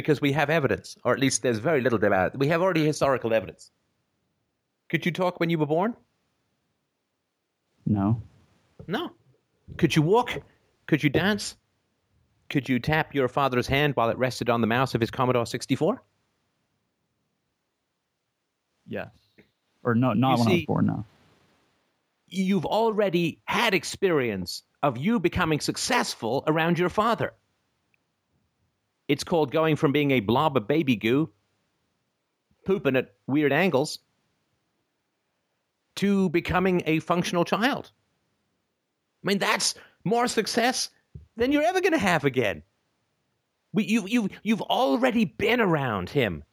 because 0.00 0.20
we 0.20 0.32
have 0.32 0.50
evidence, 0.50 0.96
or 1.04 1.12
at 1.12 1.20
least 1.20 1.42
there's 1.42 1.58
very 1.58 1.80
little 1.80 1.98
doubt. 1.98 2.38
We 2.38 2.48
have 2.48 2.62
already 2.62 2.84
historical 2.84 3.34
evidence. 3.34 3.70
Could 4.88 5.04
you 5.04 5.12
talk 5.12 5.38
when 5.38 5.50
you 5.50 5.58
were 5.58 5.66
born? 5.66 5.94
No. 7.86 8.22
No. 8.86 9.10
Could 9.76 9.94
you 9.94 10.02
walk? 10.02 10.38
Could 10.86 11.02
you 11.02 11.10
dance? 11.10 11.56
Could 12.48 12.68
you 12.68 12.78
tap 12.78 13.14
your 13.14 13.28
father's 13.28 13.66
hand 13.66 13.94
while 13.94 14.08
it 14.10 14.18
rested 14.18 14.50
on 14.50 14.60
the 14.60 14.66
mouse 14.66 14.94
of 14.94 15.00
his 15.00 15.10
Commodore 15.10 15.46
64? 15.46 16.02
Yes. 18.88 19.10
Or 19.84 19.94
no, 19.94 20.12
not 20.14 20.38
You 20.38 20.44
when 20.44 20.48
I 20.48 20.56
was 20.56 20.64
born. 20.64 20.86
No. 20.86 21.04
You've 22.26 22.66
already 22.66 23.38
had 23.44 23.74
experience 23.74 24.62
of 24.82 24.96
you 24.96 25.20
becoming 25.20 25.60
successful 25.60 26.42
around 26.46 26.78
your 26.78 26.88
father. 26.88 27.32
It's 29.10 29.24
called 29.24 29.50
going 29.50 29.74
from 29.74 29.90
being 29.90 30.12
a 30.12 30.20
blob 30.20 30.56
of 30.56 30.68
baby 30.68 30.94
goo, 30.94 31.30
pooping 32.64 32.94
at 32.94 33.12
weird 33.26 33.52
angles, 33.52 33.98
to 35.96 36.28
becoming 36.28 36.84
a 36.86 37.00
functional 37.00 37.44
child. 37.44 37.90
I 39.24 39.26
mean, 39.26 39.38
that's 39.38 39.74
more 40.04 40.28
success 40.28 40.90
than 41.36 41.50
you're 41.50 41.64
ever 41.64 41.80
going 41.80 41.92
to 41.92 41.98
have 41.98 42.24
again. 42.24 42.62
You, 43.74 44.06
you, 44.06 44.28
you've 44.44 44.62
already 44.62 45.24
been 45.24 45.60
around 45.60 46.08
him 46.08 46.44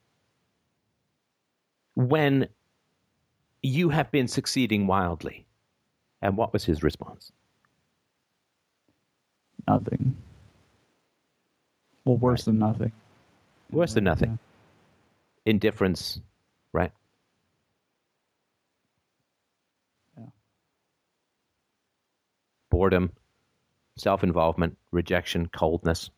when 1.94 2.48
you 3.62 3.90
have 3.90 4.10
been 4.10 4.26
succeeding 4.26 4.88
wildly. 4.88 5.46
And 6.22 6.36
what 6.36 6.52
was 6.52 6.64
his 6.64 6.82
response? 6.82 7.30
Nothing. 9.68 10.16
Well, 12.08 12.18
worse 12.18 12.44
than 12.46 12.58
nothing. 12.60 12.92
Worse 13.70 13.94
than 13.94 14.04
nothing. 14.04 14.40
Indifference, 15.46 16.20
right? 16.72 16.92
Yeah. 20.18 20.26
Boredom, 22.70 23.12
self 23.96 24.24
involvement, 24.24 24.78
rejection, 24.92 25.48
coldness. 25.48 26.10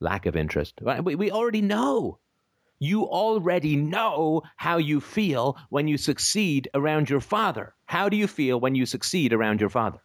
lack 0.00 0.26
of 0.26 0.36
interest. 0.36 0.80
We, 1.04 1.16
we 1.16 1.32
already 1.32 1.62
know. 1.62 2.18
You 2.80 3.04
already 3.04 3.76
know 3.76 4.42
how 4.56 4.78
you 4.78 5.00
feel 5.00 5.58
when 5.70 5.88
you 5.88 5.98
succeed 5.98 6.68
around 6.74 7.10
your 7.10 7.20
father. 7.20 7.74
How 7.86 8.08
do 8.08 8.16
you 8.18 8.28
feel 8.28 8.60
when 8.60 8.74
you 8.76 8.86
succeed 8.86 9.32
around 9.34 9.60
your 9.60 9.70
father? 9.70 10.00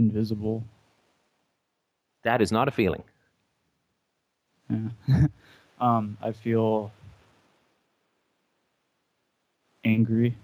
Invisible. 0.00 0.64
That 2.24 2.40
is 2.40 2.50
not 2.50 2.68
a 2.68 2.70
feeling. 2.70 3.02
Yeah. 4.70 5.26
um, 5.80 6.16
I 6.22 6.32
feel 6.32 6.90
angry 9.84 10.34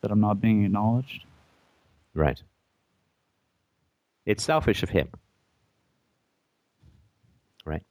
that 0.00 0.12
I'm 0.12 0.20
not 0.20 0.40
being 0.40 0.64
acknowledged. 0.64 1.24
Right. 2.14 2.40
It's 4.24 4.44
selfish 4.44 4.84
of 4.84 4.90
him. 4.90 5.08
Right. 7.64 7.82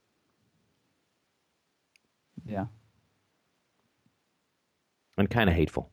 Yeah. 2.48 2.68
And 5.18 5.30
kind 5.30 5.50
of 5.50 5.56
hateful. 5.58 5.92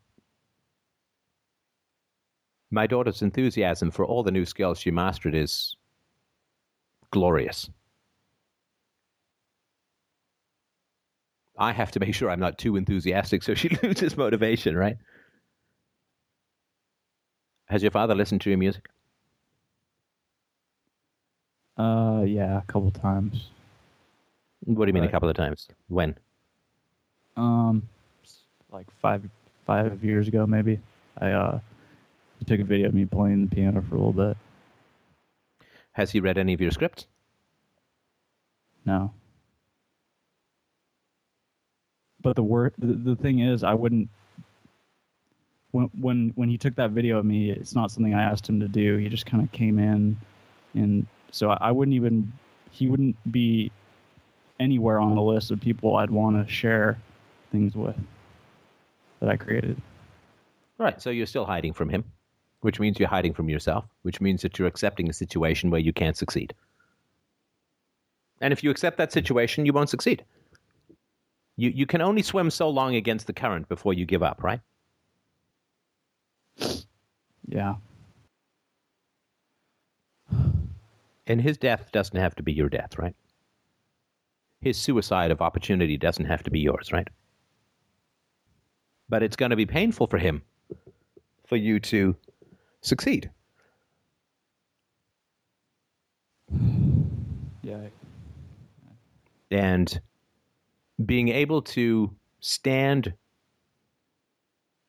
My 2.72 2.86
daughter's 2.86 3.20
enthusiasm 3.20 3.90
for 3.90 4.06
all 4.06 4.22
the 4.22 4.30
new 4.30 4.46
skills 4.46 4.78
she 4.78 4.90
mastered 4.90 5.34
is 5.34 5.76
glorious. 7.10 7.68
I 11.58 11.72
have 11.72 11.90
to 11.92 12.00
make 12.00 12.14
sure 12.14 12.30
I'm 12.30 12.40
not 12.40 12.56
too 12.56 12.76
enthusiastic 12.76 13.42
so 13.42 13.54
she 13.54 13.68
loses 13.82 14.16
motivation, 14.16 14.74
right? 14.74 14.96
Has 17.66 17.82
your 17.82 17.90
father 17.90 18.14
listened 18.14 18.40
to 18.40 18.50
your 18.50 18.58
music? 18.58 18.88
Uh, 21.76 22.24
yeah, 22.26 22.56
a 22.56 22.62
couple 22.62 22.90
times. 22.90 23.48
What 24.64 24.86
do 24.86 24.88
you 24.88 24.94
mean 24.94 25.04
a 25.04 25.10
couple 25.10 25.28
of 25.28 25.36
times? 25.36 25.68
When? 25.88 26.16
Um, 27.36 27.86
like 28.70 28.86
five 29.02 29.22
five 29.66 30.02
years 30.02 30.26
ago, 30.26 30.46
maybe. 30.46 30.78
I 31.18 31.32
uh, 31.32 31.60
he 32.42 32.56
took 32.56 32.60
a 32.60 32.68
video 32.68 32.88
of 32.88 32.94
me 32.94 33.04
playing 33.04 33.46
the 33.46 33.54
piano 33.54 33.80
for 33.80 33.94
a 33.94 33.98
little 33.98 34.12
bit. 34.12 34.36
Has 35.92 36.10
he 36.10 36.18
read 36.18 36.38
any 36.38 36.52
of 36.52 36.60
your 36.60 36.72
scripts? 36.72 37.06
No. 38.84 39.12
But 42.20 42.34
the 42.34 42.42
word, 42.42 42.74
the, 42.78 42.94
the 42.94 43.16
thing 43.16 43.40
is, 43.40 43.62
I 43.62 43.74
wouldn't. 43.74 44.08
When 45.70 45.88
when 46.00 46.32
when 46.34 46.48
he 46.48 46.58
took 46.58 46.74
that 46.76 46.90
video 46.90 47.18
of 47.18 47.24
me, 47.24 47.50
it's 47.50 47.76
not 47.76 47.92
something 47.92 48.12
I 48.12 48.22
asked 48.22 48.48
him 48.48 48.58
to 48.58 48.68
do. 48.68 48.96
He 48.96 49.08
just 49.08 49.24
kind 49.24 49.42
of 49.42 49.52
came 49.52 49.78
in, 49.78 50.16
and 50.74 51.06
so 51.30 51.50
I, 51.50 51.58
I 51.60 51.70
wouldn't 51.70 51.94
even. 51.94 52.32
He 52.72 52.88
wouldn't 52.88 53.16
be 53.30 53.70
anywhere 54.58 54.98
on 54.98 55.14
the 55.14 55.22
list 55.22 55.50
of 55.52 55.60
people 55.60 55.96
I'd 55.96 56.10
want 56.10 56.44
to 56.44 56.52
share 56.52 56.98
things 57.52 57.76
with 57.76 57.96
that 59.20 59.28
I 59.28 59.36
created. 59.36 59.80
Right. 60.78 61.00
So 61.00 61.10
you're 61.10 61.26
still 61.26 61.44
hiding 61.44 61.72
from 61.72 61.88
him, 61.88 62.04
which 62.62 62.80
means 62.80 62.98
you're 62.98 63.08
hiding 63.08 63.34
from 63.34 63.48
yourself, 63.48 63.84
which 64.02 64.20
means 64.20 64.42
that 64.42 64.58
you're 64.58 64.68
accepting 64.68 65.10
a 65.10 65.12
situation 65.12 65.70
where 65.70 65.80
you 65.80 65.92
can't 65.92 66.16
succeed. 66.16 66.54
And 68.40 68.52
if 68.52 68.64
you 68.64 68.70
accept 68.70 68.98
that 68.98 69.12
situation, 69.12 69.66
you 69.66 69.72
won't 69.72 69.90
succeed. 69.90 70.24
You, 71.56 71.70
you 71.70 71.86
can 71.86 72.00
only 72.00 72.22
swim 72.22 72.50
so 72.50 72.68
long 72.68 72.94
against 72.94 73.26
the 73.26 73.32
current 73.32 73.68
before 73.68 73.94
you 73.94 74.06
give 74.06 74.22
up, 74.22 74.42
right? 74.42 74.60
Yeah. 77.46 77.74
And 81.26 81.40
his 81.40 81.58
death 81.58 81.90
doesn't 81.92 82.18
have 82.18 82.34
to 82.36 82.42
be 82.42 82.52
your 82.52 82.68
death, 82.68 82.98
right? 82.98 83.14
His 84.60 84.76
suicide 84.76 85.30
of 85.30 85.42
opportunity 85.42 85.96
doesn't 85.96 86.24
have 86.24 86.42
to 86.44 86.50
be 86.50 86.60
yours, 86.60 86.92
right? 86.92 87.08
But 89.08 89.22
it's 89.22 89.36
going 89.36 89.50
to 89.50 89.56
be 89.56 89.66
painful 89.66 90.06
for 90.06 90.18
him 90.18 90.42
for 91.46 91.56
you 91.56 91.80
to 91.80 92.16
succeed. 92.82 93.30
Yeah. 97.62 97.88
and 99.52 100.00
being 101.06 101.28
able 101.28 101.62
to 101.62 102.10
stand 102.40 103.12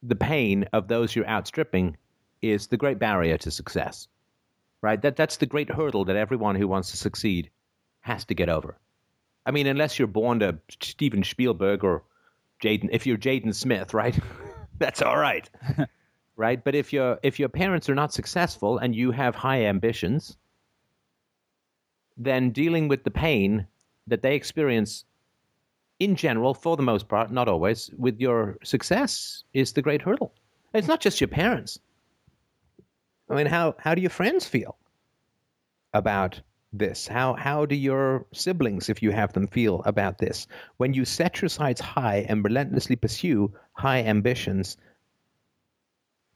the 0.01 0.15
pain 0.15 0.65
of 0.73 0.87
those 0.87 1.15
you're 1.15 1.27
outstripping 1.27 1.95
is 2.41 2.67
the 2.67 2.77
great 2.77 2.97
barrier 2.99 3.37
to 3.37 3.51
success 3.51 4.07
right 4.81 5.01
that 5.01 5.15
that's 5.15 5.37
the 5.37 5.45
great 5.45 5.69
hurdle 5.69 6.03
that 6.05 6.15
everyone 6.15 6.55
who 6.55 6.67
wants 6.67 6.91
to 6.91 6.97
succeed 6.97 7.49
has 8.01 8.25
to 8.25 8.33
get 8.33 8.49
over 8.49 8.77
i 9.45 9.51
mean 9.51 9.67
unless 9.67 9.97
you're 9.99 10.07
born 10.07 10.39
to 10.39 10.57
steven 10.81 11.23
spielberg 11.23 11.83
or 11.83 12.03
jaden 12.61 12.89
if 12.91 13.05
you're 13.05 13.17
jaden 13.17 13.53
smith 13.53 13.93
right 13.93 14.17
that's 14.79 15.01
all 15.01 15.17
right 15.17 15.49
right 16.35 16.63
but 16.63 16.75
if 16.75 16.91
your 16.91 17.19
if 17.23 17.39
your 17.39 17.49
parents 17.49 17.89
are 17.89 17.95
not 17.95 18.13
successful 18.13 18.77
and 18.77 18.95
you 18.95 19.11
have 19.11 19.35
high 19.35 19.65
ambitions 19.65 20.37
then 22.17 22.51
dealing 22.51 22.87
with 22.87 23.03
the 23.03 23.11
pain 23.11 23.67
that 24.07 24.21
they 24.21 24.35
experience 24.35 25.05
in 25.99 26.15
general, 26.15 26.53
for 26.53 26.75
the 26.75 26.83
most 26.83 27.07
part, 27.07 27.31
not 27.31 27.47
always, 27.47 27.89
with 27.97 28.19
your 28.19 28.57
success 28.63 29.43
is 29.53 29.73
the 29.73 29.81
great 29.81 30.01
hurdle. 30.01 30.33
It's 30.73 30.87
not 30.87 30.99
just 30.99 31.21
your 31.21 31.27
parents. 31.27 31.79
I 33.29 33.35
mean, 33.35 33.45
how, 33.45 33.75
how 33.79 33.95
do 33.95 34.01
your 34.01 34.09
friends 34.09 34.45
feel 34.45 34.77
about 35.93 36.41
this? 36.73 37.07
How, 37.07 37.35
how 37.35 37.65
do 37.65 37.75
your 37.75 38.25
siblings, 38.33 38.89
if 38.89 39.01
you 39.01 39.11
have 39.11 39.33
them, 39.33 39.47
feel 39.47 39.81
about 39.85 40.17
this? 40.17 40.47
When 40.77 40.93
you 40.93 41.05
set 41.05 41.41
your 41.41 41.49
sights 41.49 41.79
high 41.79 42.25
and 42.27 42.43
relentlessly 42.43 42.95
pursue 42.95 43.53
high 43.73 44.03
ambitions, 44.03 44.77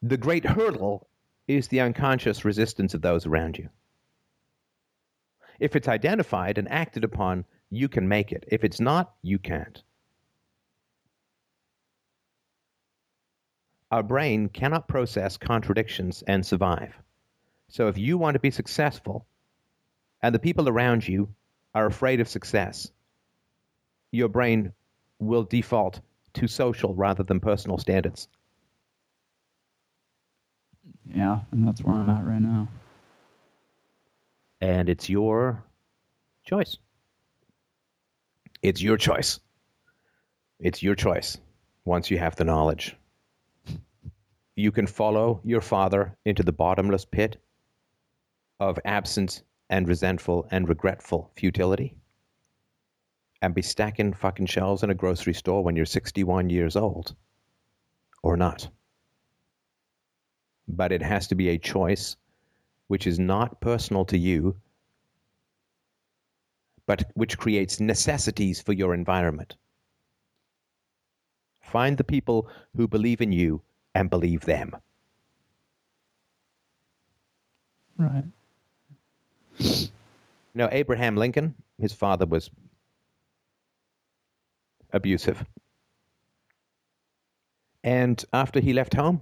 the 0.02 0.18
great 0.18 0.46
hurdle 0.46 1.08
is 1.48 1.68
the 1.68 1.82
unconscious 1.82 2.46
resistance 2.46 2.94
of 2.94 3.02
those 3.02 3.26
around 3.26 3.58
you. 3.58 3.70
If 5.60 5.76
it's 5.76 5.88
identified 5.88 6.58
and 6.58 6.70
acted 6.70 7.04
upon, 7.04 7.46
you 7.70 7.90
can 7.90 8.08
make 8.08 8.32
it. 8.32 8.46
If 8.48 8.64
it's 8.64 8.80
not, 8.80 9.14
you 9.24 9.40
can't. 9.40 9.82
Our 13.90 14.04
brain 14.04 14.50
cannot 14.50 14.88
process 14.88 15.38
contradictions 15.38 16.22
and 16.28 16.46
survive. 16.46 16.94
So 17.70 17.88
if 17.88 17.98
you 17.98 18.18
want 18.18 18.36
to 18.36 18.40
be 18.40 18.52
successful 18.52 19.26
and 20.22 20.36
the 20.36 20.40
people 20.40 20.68
around 20.70 21.08
you 21.08 21.34
are 21.74 21.86
afraid 21.86 22.20
of 22.20 22.28
success, 22.28 22.92
your 24.12 24.30
brain 24.30 24.74
will 25.20 25.44
default 25.44 26.02
to 26.34 26.48
social 26.48 26.94
rather 26.94 27.24
than 27.24 27.40
personal 27.40 27.78
standards. 27.78 28.28
Yeah, 31.16 31.40
and 31.52 31.68
that's 31.68 31.82
where 31.84 31.96
I'm 31.96 32.10
at 32.10 32.26
right 32.26 32.42
now. 32.42 32.68
and 34.62 34.90
it's 34.90 35.10
your 35.10 35.64
choice. 36.44 36.78
It's 38.64 38.82
your 38.82 38.98
choice. 38.98 39.40
It's 40.60 40.82
your 40.82 40.96
choice 40.96 41.38
once 41.86 42.10
you 42.10 42.18
have 42.18 42.36
the 42.36 42.44
knowledge. 42.44 42.96
You 44.56 44.72
can 44.72 44.88
follow 44.88 45.40
your 45.44 45.62
father 45.62 46.18
into 46.26 46.42
the 46.42 46.52
bottomless 46.52 47.06
pit 47.06 47.38
of 48.60 48.80
absent 48.86 49.44
and 49.70 49.88
resentful 49.88 50.48
and 50.50 50.68
regretful 50.68 51.32
futility 51.36 51.96
and 53.44 53.54
be 53.54 53.62
stacking 53.62 54.14
fucking 54.14 54.48
shelves 54.48 54.82
in 54.82 54.90
a 54.90 54.96
grocery 54.96 55.34
store 55.34 55.64
when 55.64 55.76
you're 55.76 55.86
61 55.86 56.50
years 56.50 56.76
old 56.76 57.16
or 58.24 58.36
not. 58.36 58.68
But 60.68 60.92
it 60.92 61.02
has 61.02 61.28
to 61.28 61.36
be 61.36 61.50
a 61.50 61.58
choice 61.58 62.18
which 62.88 63.08
is 63.08 63.20
not 63.20 63.60
personal 63.62 64.06
to 64.06 64.18
you, 64.18 64.56
but 66.86 67.04
which 67.16 67.38
creates 67.38 67.80
necessities 67.80 68.62
for 68.62 68.74
your 68.74 68.94
environment. 68.94 69.56
Find 71.62 71.98
the 71.98 72.04
people 72.04 72.50
who 72.76 72.88
believe 72.88 73.22
in 73.22 73.32
you 73.32 73.62
and 73.94 74.10
believe 74.10 74.42
them. 74.42 74.76
Right. 77.98 78.24
Now, 80.54 80.70
Abraham 80.72 81.18
Lincoln, 81.18 81.56
his 81.80 81.94
father 81.94 82.26
was 82.26 82.50
abusive. 84.94 85.44
And 87.84 88.24
after 88.34 88.60
he 88.60 88.74
left 88.74 88.94
home, 88.94 89.22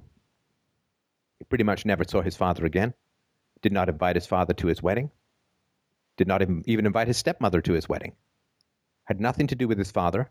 pretty 1.55 1.63
much 1.63 1.85
never 1.85 2.03
saw 2.03 2.21
his 2.21 2.35
father 2.35 2.65
again, 2.65 2.93
did 3.61 3.71
not 3.71 3.87
invite 3.87 4.17
his 4.17 4.25
father 4.25 4.53
to 4.53 4.67
his 4.67 4.83
wedding, 4.83 5.09
did 6.17 6.27
not 6.27 6.41
even 6.41 6.85
invite 6.85 7.07
his 7.07 7.15
stepmother 7.15 7.61
to 7.61 7.71
his 7.71 7.87
wedding, 7.87 8.11
had 9.05 9.21
nothing 9.21 9.47
to 9.47 9.55
do 9.55 9.65
with 9.65 9.77
his 9.77 9.89
father. 9.89 10.29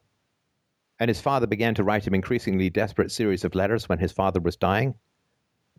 And 1.01 1.09
his 1.09 1.23
father 1.23 1.47
began 1.47 1.75
to 1.77 1.83
write 1.83 2.07
him 2.07 2.13
increasingly 2.13 2.69
desperate 2.69 3.11
series 3.11 3.43
of 3.43 3.55
letters 3.55 3.89
when 3.89 3.99
his 3.99 4.13
father 4.13 4.39
was 4.39 4.57
dying. 4.57 4.97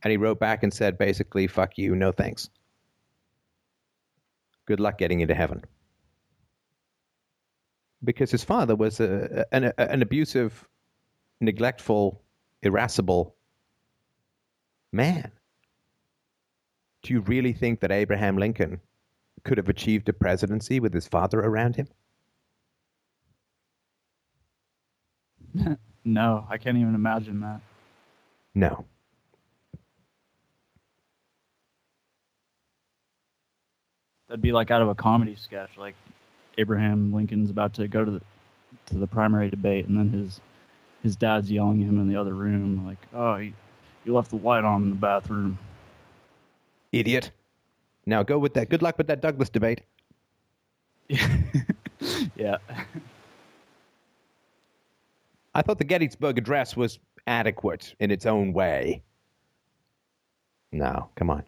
And 0.01 0.09
he 0.09 0.17
wrote 0.17 0.39
back 0.39 0.63
and 0.63 0.73
said 0.73 0.97
basically, 0.97 1.45
fuck 1.45 1.77
you, 1.77 1.95
no 1.95 2.11
thanks. 2.11 2.49
Good 4.65 4.79
luck 4.79 4.97
getting 4.97 5.19
into 5.19 5.35
heaven. 5.35 5.63
Because 8.03 8.31
his 8.31 8.43
father 8.43 8.75
was 8.75 8.99
a, 8.99 9.45
an, 9.51 9.71
an 9.77 10.01
abusive, 10.01 10.67
neglectful, 11.39 12.23
irascible 12.63 13.34
man. 14.95 15.31
Do 17.03 17.13
you 17.13 17.19
really 17.21 17.53
think 17.53 17.81
that 17.81 17.91
Abraham 17.91 18.37
Lincoln 18.37 18.81
could 19.43 19.57
have 19.57 19.69
achieved 19.69 20.09
a 20.09 20.13
presidency 20.13 20.79
with 20.79 20.93
his 20.93 21.07
father 21.07 21.39
around 21.39 21.75
him? 21.75 21.87
No, 26.07 26.45
I 26.51 26.59
can't 26.59 26.77
even 26.77 26.93
imagine 26.93 27.39
that. 27.39 27.61
No. 28.53 28.85
That'd 34.27 34.39
be 34.39 34.51
like 34.51 34.69
out 34.69 34.83
of 34.83 34.87
a 34.87 34.93
comedy 34.93 35.35
sketch. 35.35 35.71
Like 35.77 35.95
Abraham 36.59 37.11
Lincoln's 37.11 37.49
about 37.49 37.73
to 37.73 37.87
go 37.87 38.05
to 38.05 38.11
the 38.11 38.21
to 38.85 38.97
the 38.99 39.07
primary 39.07 39.49
debate, 39.49 39.87
and 39.87 39.97
then 39.97 40.09
his 40.09 40.41
his 41.01 41.15
dad's 41.15 41.49
yelling 41.49 41.81
at 41.81 41.89
him 41.89 41.99
in 41.99 42.07
the 42.07 42.17
other 42.17 42.35
room, 42.35 42.85
like, 42.85 42.99
"Oh, 43.11 43.39
you, 44.05 44.13
left 44.13 44.29
the 44.29 44.37
light 44.37 44.63
on 44.63 44.83
in 44.83 44.89
the 44.91 44.95
bathroom." 44.95 45.57
Idiot. 46.91 47.31
Now 48.05 48.23
go 48.23 48.37
with 48.37 48.53
that. 48.53 48.69
Good 48.69 48.81
luck 48.81 48.97
with 48.97 49.07
that 49.07 49.21
Douglas 49.21 49.49
debate. 49.49 49.81
yeah. 51.09 52.57
I 55.53 55.61
thought 55.61 55.77
the 55.77 55.85
Gettysburg 55.85 56.37
Address 56.37 56.75
was 56.75 56.99
adequate 57.27 57.95
in 57.99 58.11
its 58.11 58.25
own 58.25 58.53
way. 58.53 59.01
No, 60.71 61.09
come 61.15 61.29
on. 61.29 61.43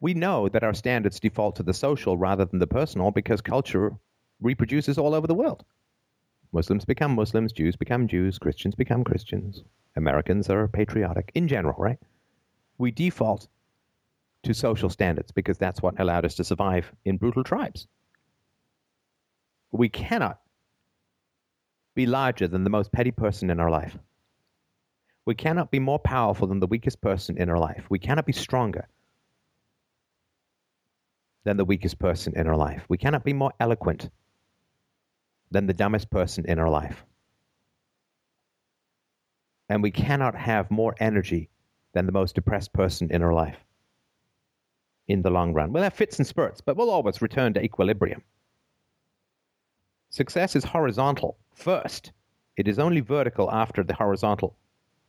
We 0.00 0.14
know 0.14 0.48
that 0.48 0.64
our 0.64 0.74
standards 0.74 1.20
default 1.20 1.56
to 1.56 1.62
the 1.62 1.74
social 1.74 2.16
rather 2.16 2.44
than 2.44 2.60
the 2.60 2.66
personal 2.66 3.10
because 3.10 3.40
culture 3.40 3.92
reproduces 4.40 4.96
all 4.96 5.14
over 5.14 5.26
the 5.26 5.34
world. 5.34 5.64
Muslims 6.52 6.84
become 6.84 7.14
Muslims, 7.14 7.52
Jews 7.52 7.76
become 7.76 8.08
Jews, 8.08 8.38
Christians 8.38 8.74
become 8.74 9.04
Christians. 9.04 9.62
Americans 9.96 10.48
are 10.48 10.66
patriotic 10.68 11.30
in 11.34 11.48
general, 11.48 11.76
right? 11.78 11.98
We 12.78 12.90
default 12.90 13.48
to 14.44 14.54
social 14.54 14.88
standards 14.88 15.32
because 15.32 15.58
that's 15.58 15.82
what 15.82 16.00
allowed 16.00 16.24
us 16.24 16.36
to 16.36 16.44
survive 16.44 16.90
in 17.04 17.16
brutal 17.16 17.44
tribes. 17.44 17.86
We 19.72 19.88
cannot 19.88 20.40
be 21.94 22.06
larger 22.06 22.48
than 22.48 22.64
the 22.64 22.70
most 22.70 22.92
petty 22.92 23.10
person 23.10 23.50
in 23.50 23.60
our 23.60 23.70
life. 23.70 23.98
We 25.26 25.34
cannot 25.34 25.70
be 25.70 25.80
more 25.80 25.98
powerful 25.98 26.46
than 26.46 26.60
the 26.60 26.66
weakest 26.66 27.02
person 27.02 27.36
in 27.36 27.50
our 27.50 27.58
life. 27.58 27.84
We 27.90 27.98
cannot 27.98 28.24
be 28.24 28.32
stronger 28.32 28.88
than 31.44 31.58
the 31.58 31.64
weakest 31.66 31.98
person 31.98 32.32
in 32.36 32.46
our 32.46 32.56
life. 32.56 32.84
We 32.88 32.96
cannot 32.96 33.24
be 33.24 33.34
more 33.34 33.52
eloquent 33.60 34.08
than 35.50 35.66
the 35.66 35.74
dumbest 35.74 36.10
person 36.10 36.44
in 36.46 36.58
our 36.58 36.68
life. 36.68 37.04
And 39.68 39.82
we 39.82 39.90
cannot 39.90 40.34
have 40.34 40.70
more 40.70 40.94
energy 40.98 41.50
than 41.92 42.06
the 42.06 42.12
most 42.12 42.34
depressed 42.34 42.72
person 42.72 43.10
in 43.10 43.22
our 43.22 43.32
life 43.32 43.56
in 45.08 45.22
the 45.22 45.30
long 45.30 45.54
run. 45.54 45.72
We'll 45.72 45.82
have 45.82 45.94
fits 45.94 46.18
and 46.18 46.26
spurts, 46.26 46.60
but 46.60 46.76
we'll 46.76 46.90
always 46.90 47.22
return 47.22 47.54
to 47.54 47.62
equilibrium. 47.62 48.22
Success 50.10 50.54
is 50.54 50.64
horizontal 50.64 51.38
first. 51.54 52.12
It 52.56 52.68
is 52.68 52.78
only 52.78 53.00
vertical 53.00 53.50
after 53.50 53.82
the 53.82 53.94
horizontal 53.94 54.56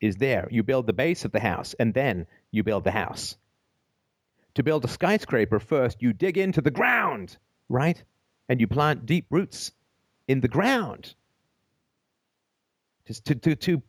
is 0.01 0.15
there. 0.15 0.47
You 0.51 0.63
build 0.63 0.87
the 0.87 0.93
base 0.93 1.25
of 1.25 1.31
the 1.31 1.39
house, 1.39 1.75
and 1.77 1.93
then 1.93 2.27
you 2.51 2.63
build 2.63 2.85
the 2.85 2.91
house. 2.91 3.35
To 4.55 4.63
build 4.63 4.85
a 4.85 4.87
skyscraper, 4.87 5.59
first 5.59 6.01
you 6.01 6.13
dig 6.13 6.37
into 6.37 6.61
the 6.61 6.71
ground, 6.71 7.37
right? 7.67 8.01
And 8.47 8.59
you 8.59 8.67
plant 8.67 9.05
deep 9.05 9.25
roots 9.29 9.71
in 10.29 10.39
the 10.39 10.47
ground. 10.47 11.15
Just 13.05 13.25
to, 13.25 13.35
to, 13.35 13.55
to, 13.55 13.81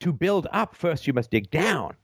to 0.00 0.12
build 0.12 0.46
up, 0.52 0.74
first 0.76 1.06
you 1.06 1.12
must 1.12 1.30
dig 1.30 1.50
down 1.50 1.94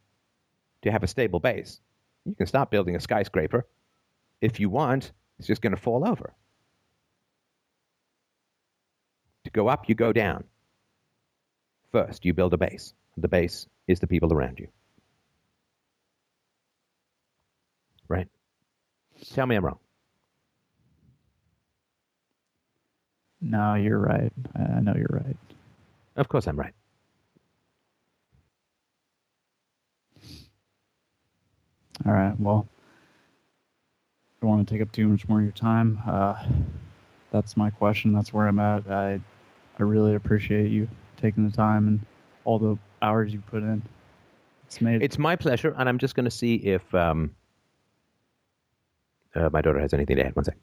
to 0.82 0.90
have 0.90 1.04
a 1.04 1.06
stable 1.06 1.38
base. 1.38 1.80
You 2.26 2.34
can 2.34 2.46
stop 2.46 2.70
building 2.70 2.96
a 2.96 3.00
skyscraper. 3.00 3.64
If 4.40 4.58
you 4.60 4.68
want, 4.68 5.12
it's 5.38 5.46
just 5.46 5.62
going 5.62 5.74
to 5.74 5.80
fall 5.80 6.06
over. 6.06 6.34
To 9.44 9.50
go 9.52 9.68
up, 9.68 9.88
you 9.88 9.94
go 9.94 10.12
down. 10.12 10.42
First, 11.92 12.24
you 12.24 12.34
build 12.34 12.52
a 12.54 12.58
base. 12.58 12.92
The 13.16 13.28
base 13.28 13.66
is 13.86 14.00
the 14.00 14.06
people 14.08 14.32
around 14.32 14.58
you. 14.58 14.66
Right? 18.08 18.28
Tell 19.32 19.46
me 19.46 19.54
I'm 19.54 19.64
wrong. 19.64 19.78
No, 23.40 23.74
you're 23.74 23.98
right. 23.98 24.32
I 24.56 24.80
know 24.80 24.94
you're 24.96 25.06
right. 25.10 25.36
Of 26.16 26.28
course 26.28 26.46
I'm 26.46 26.58
right. 26.58 26.74
All 32.06 32.12
right. 32.12 32.38
Well, 32.38 32.66
I 34.26 34.46
don't 34.46 34.50
want 34.50 34.68
to 34.68 34.74
take 34.74 34.82
up 34.82 34.92
too 34.92 35.08
much 35.08 35.28
more 35.28 35.38
of 35.38 35.44
your 35.44 35.52
time. 35.52 36.00
Uh, 36.06 36.44
that's 37.30 37.56
my 37.56 37.70
question. 37.70 38.12
That's 38.12 38.32
where 38.32 38.46
I'm 38.48 38.58
at. 38.58 38.90
I 38.90 39.20
I 39.78 39.82
really 39.82 40.14
appreciate 40.14 40.70
you 40.70 40.88
taking 41.16 41.48
the 41.48 41.56
time 41.56 41.86
and 41.88 42.00
all 42.44 42.58
the 42.58 42.78
hours 43.02 43.32
you 43.32 43.40
put 43.40 43.62
in. 43.62 43.82
It's 44.66 44.80
made. 44.80 45.02
It's 45.02 45.18
my 45.18 45.36
pleasure, 45.36 45.74
and 45.78 45.88
I'm 45.88 45.98
just 45.98 46.14
going 46.14 46.24
to 46.24 46.30
see 46.30 46.56
if 46.56 46.94
um, 46.94 47.34
uh, 49.34 49.48
my 49.52 49.60
daughter 49.60 49.78
has 49.80 49.94
anything 49.94 50.16
to 50.16 50.26
add. 50.26 50.36
One 50.36 50.44
sec. 50.44 50.56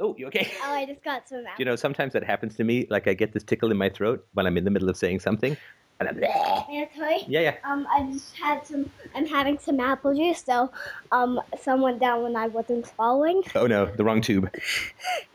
Oh, 0.00 0.14
you 0.18 0.26
okay? 0.26 0.50
Oh, 0.64 0.72
I 0.72 0.86
just 0.86 1.02
got 1.04 1.28
some. 1.28 1.40
Apple 1.46 1.52
You 1.58 1.64
know, 1.64 1.76
sometimes 1.76 2.12
that 2.14 2.24
happens 2.24 2.56
to 2.56 2.64
me. 2.64 2.86
Like 2.90 3.06
I 3.06 3.14
get 3.14 3.32
this 3.32 3.44
tickle 3.44 3.70
in 3.70 3.76
my 3.76 3.88
throat 3.88 4.26
when 4.32 4.46
I'm 4.46 4.56
in 4.56 4.64
the 4.64 4.70
middle 4.70 4.88
of 4.88 4.96
saying 4.96 5.20
something, 5.20 5.56
and 6.00 6.08
I'm, 6.08 6.18
May 6.18 6.28
I 6.28 6.88
tell 6.92 7.22
yeah, 7.28 7.40
yeah. 7.40 7.54
Um, 7.62 7.86
I 7.88 8.02
just 8.12 8.36
had 8.36 8.66
some. 8.66 8.90
I'm 9.14 9.26
having 9.26 9.58
some 9.58 9.78
apple 9.78 10.14
juice, 10.14 10.42
so 10.44 10.72
um, 11.12 11.40
some 11.60 11.80
went 11.80 12.00
down 12.00 12.22
when 12.24 12.34
I 12.34 12.48
wasn't 12.48 12.86
swallowing. 12.86 13.42
Oh 13.54 13.68
no, 13.68 13.86
the 13.86 14.04
wrong 14.04 14.20
tube. 14.20 14.50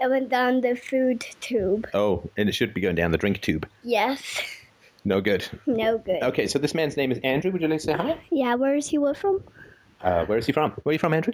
It 0.02 0.10
went 0.10 0.30
down 0.30 0.62
the 0.62 0.76
food 0.76 1.26
tube. 1.42 1.90
Oh, 1.94 2.30
and 2.38 2.48
it 2.48 2.54
should 2.54 2.74
be 2.74 2.80
going 2.80 2.96
down 2.96 3.12
the 3.12 3.18
drink 3.18 3.42
tube. 3.42 3.68
Yes. 3.84 4.42
No 5.04 5.20
good. 5.20 5.48
No 5.66 5.98
good. 5.98 6.24
Okay, 6.24 6.48
so 6.48 6.58
this 6.58 6.74
man's 6.74 6.96
name 6.96 7.12
is 7.12 7.20
Andrew. 7.24 7.52
Would 7.52 7.62
you 7.62 7.68
like 7.68 7.80
to 7.80 7.86
say 7.86 7.94
hi? 7.94 8.18
Yeah, 8.32 8.56
where 8.56 8.76
is 8.76 8.88
he 8.88 8.98
live 8.98 9.18
from? 9.18 9.44
Uh, 10.02 10.26
where 10.26 10.38
is 10.38 10.46
he 10.46 10.54
from? 10.54 10.72
Where 10.84 10.92
are 10.92 10.94
you 10.94 11.00
from, 11.00 11.14
Andrew? 11.14 11.34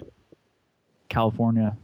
California. 1.08 1.76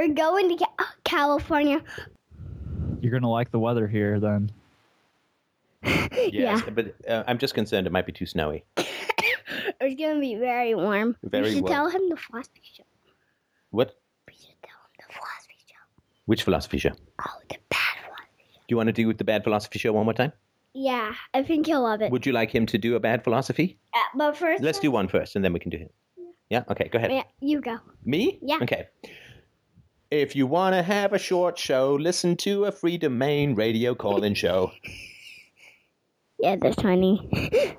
We're 0.00 0.14
going 0.14 0.56
to 0.56 0.66
California. 1.04 1.82
You're 3.02 3.12
gonna 3.12 3.30
like 3.30 3.50
the 3.50 3.58
weather 3.58 3.86
here, 3.86 4.18
then. 4.18 4.50
Yes, 6.12 6.62
Yeah. 6.64 6.70
but 6.70 6.94
uh, 7.08 7.24
I'm 7.26 7.36
just 7.38 7.52
concerned 7.54 7.86
it 7.86 7.92
might 7.92 8.06
be 8.06 8.12
too 8.12 8.26
snowy. 8.26 8.64
It's 9.82 10.00
gonna 10.00 10.20
be 10.20 10.36
very 10.36 10.74
warm. 10.74 11.16
Very 11.22 11.48
you 11.48 11.54
should 11.56 11.64
warm. 11.64 11.72
tell 11.74 11.88
him 11.90 12.08
the 12.08 12.16
philosophy 12.16 12.60
show. 12.76 12.84
What? 13.70 13.94
You 14.30 14.36
should 14.38 14.62
tell 14.62 14.78
him 14.84 14.92
the 14.98 15.12
philosophy 15.12 15.56
show. 15.68 16.02
Which 16.26 16.42
philosophy 16.44 16.78
show? 16.78 16.92
Oh, 17.26 17.36
the 17.50 17.56
bad 17.70 17.96
philosophy. 18.04 18.44
Do 18.52 18.72
you 18.72 18.76
want 18.78 18.86
to 18.88 18.92
do 18.92 19.12
the 19.12 19.24
bad 19.24 19.44
philosophy 19.44 19.78
show 19.78 19.92
one 19.92 20.04
more 20.04 20.14
time? 20.14 20.32
Yeah, 20.74 21.12
I 21.34 21.42
think 21.42 21.66
he'll 21.66 21.82
love 21.82 22.00
it. 22.02 22.10
Would 22.12 22.24
you 22.26 22.32
like 22.32 22.50
him 22.50 22.64
to 22.66 22.78
do 22.78 22.94
a 22.96 23.00
bad 23.00 23.22
philosophy? 23.24 23.78
Uh, 23.94 23.98
but 24.14 24.36
first, 24.36 24.62
Let's 24.62 24.78
do 24.78 24.90
one 24.90 25.08
first, 25.08 25.36
and 25.36 25.44
then 25.44 25.52
we 25.52 25.60
can 25.60 25.70
do 25.70 25.78
him. 25.78 25.90
Yeah. 26.48 26.64
Okay. 26.70 26.88
Go 26.88 26.98
ahead. 26.98 27.10
Yeah, 27.12 27.24
you 27.40 27.60
go. 27.60 27.78
Me? 28.04 28.38
Yeah. 28.42 28.58
Okay. 28.62 28.88
If 30.10 30.34
you 30.34 30.46
want 30.46 30.74
to 30.74 30.82
have 30.82 31.12
a 31.12 31.18
short 31.18 31.56
show, 31.56 31.94
listen 31.94 32.36
to 32.38 32.64
a 32.64 32.72
Freedomain 32.72 33.56
Radio 33.56 33.94
call-in 33.94 34.34
show. 34.34 34.72
Yeah, 36.42 36.56
that's 36.56 36.80
funny. 36.80 37.76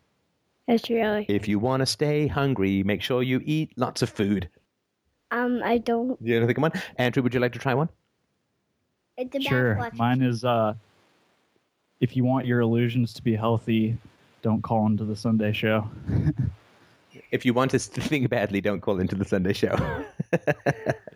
that's 0.66 0.88
really. 0.88 1.26
If 1.28 1.46
you 1.46 1.58
want 1.58 1.80
to 1.80 1.86
stay 1.86 2.26
hungry, 2.26 2.82
make 2.82 3.02
sure 3.02 3.22
you 3.22 3.42
eat 3.44 3.70
lots 3.76 4.00
of 4.00 4.08
food. 4.08 4.48
Um, 5.30 5.60
I 5.62 5.76
don't. 5.76 6.16
You 6.22 6.40
know, 6.40 6.50
come 6.54 6.64
on, 6.64 6.72
Andrew. 6.96 7.22
Would 7.22 7.34
you 7.34 7.40
like 7.40 7.52
to 7.52 7.58
try 7.58 7.74
one? 7.74 7.90
It's 9.18 9.28
a 9.36 9.40
bad 9.40 9.42
Sure. 9.46 9.74
philosophy. 9.74 9.98
Mine 9.98 10.22
is 10.22 10.42
uh, 10.42 10.72
if 12.00 12.16
you 12.16 12.24
want 12.24 12.46
your 12.46 12.60
illusions 12.60 13.12
to 13.12 13.22
be 13.22 13.34
healthy, 13.36 13.98
don't 14.40 14.62
call 14.62 14.86
into 14.86 15.04
the 15.04 15.14
Sunday 15.14 15.52
show. 15.52 15.86
If 17.30 17.44
you 17.44 17.52
want 17.52 17.74
us 17.74 17.88
to 17.88 18.00
think 18.00 18.30
badly, 18.30 18.62
don't 18.62 18.80
call 18.80 19.00
into 19.00 19.16
the 19.16 19.24
Sunday 19.26 19.52
show. 19.52 19.76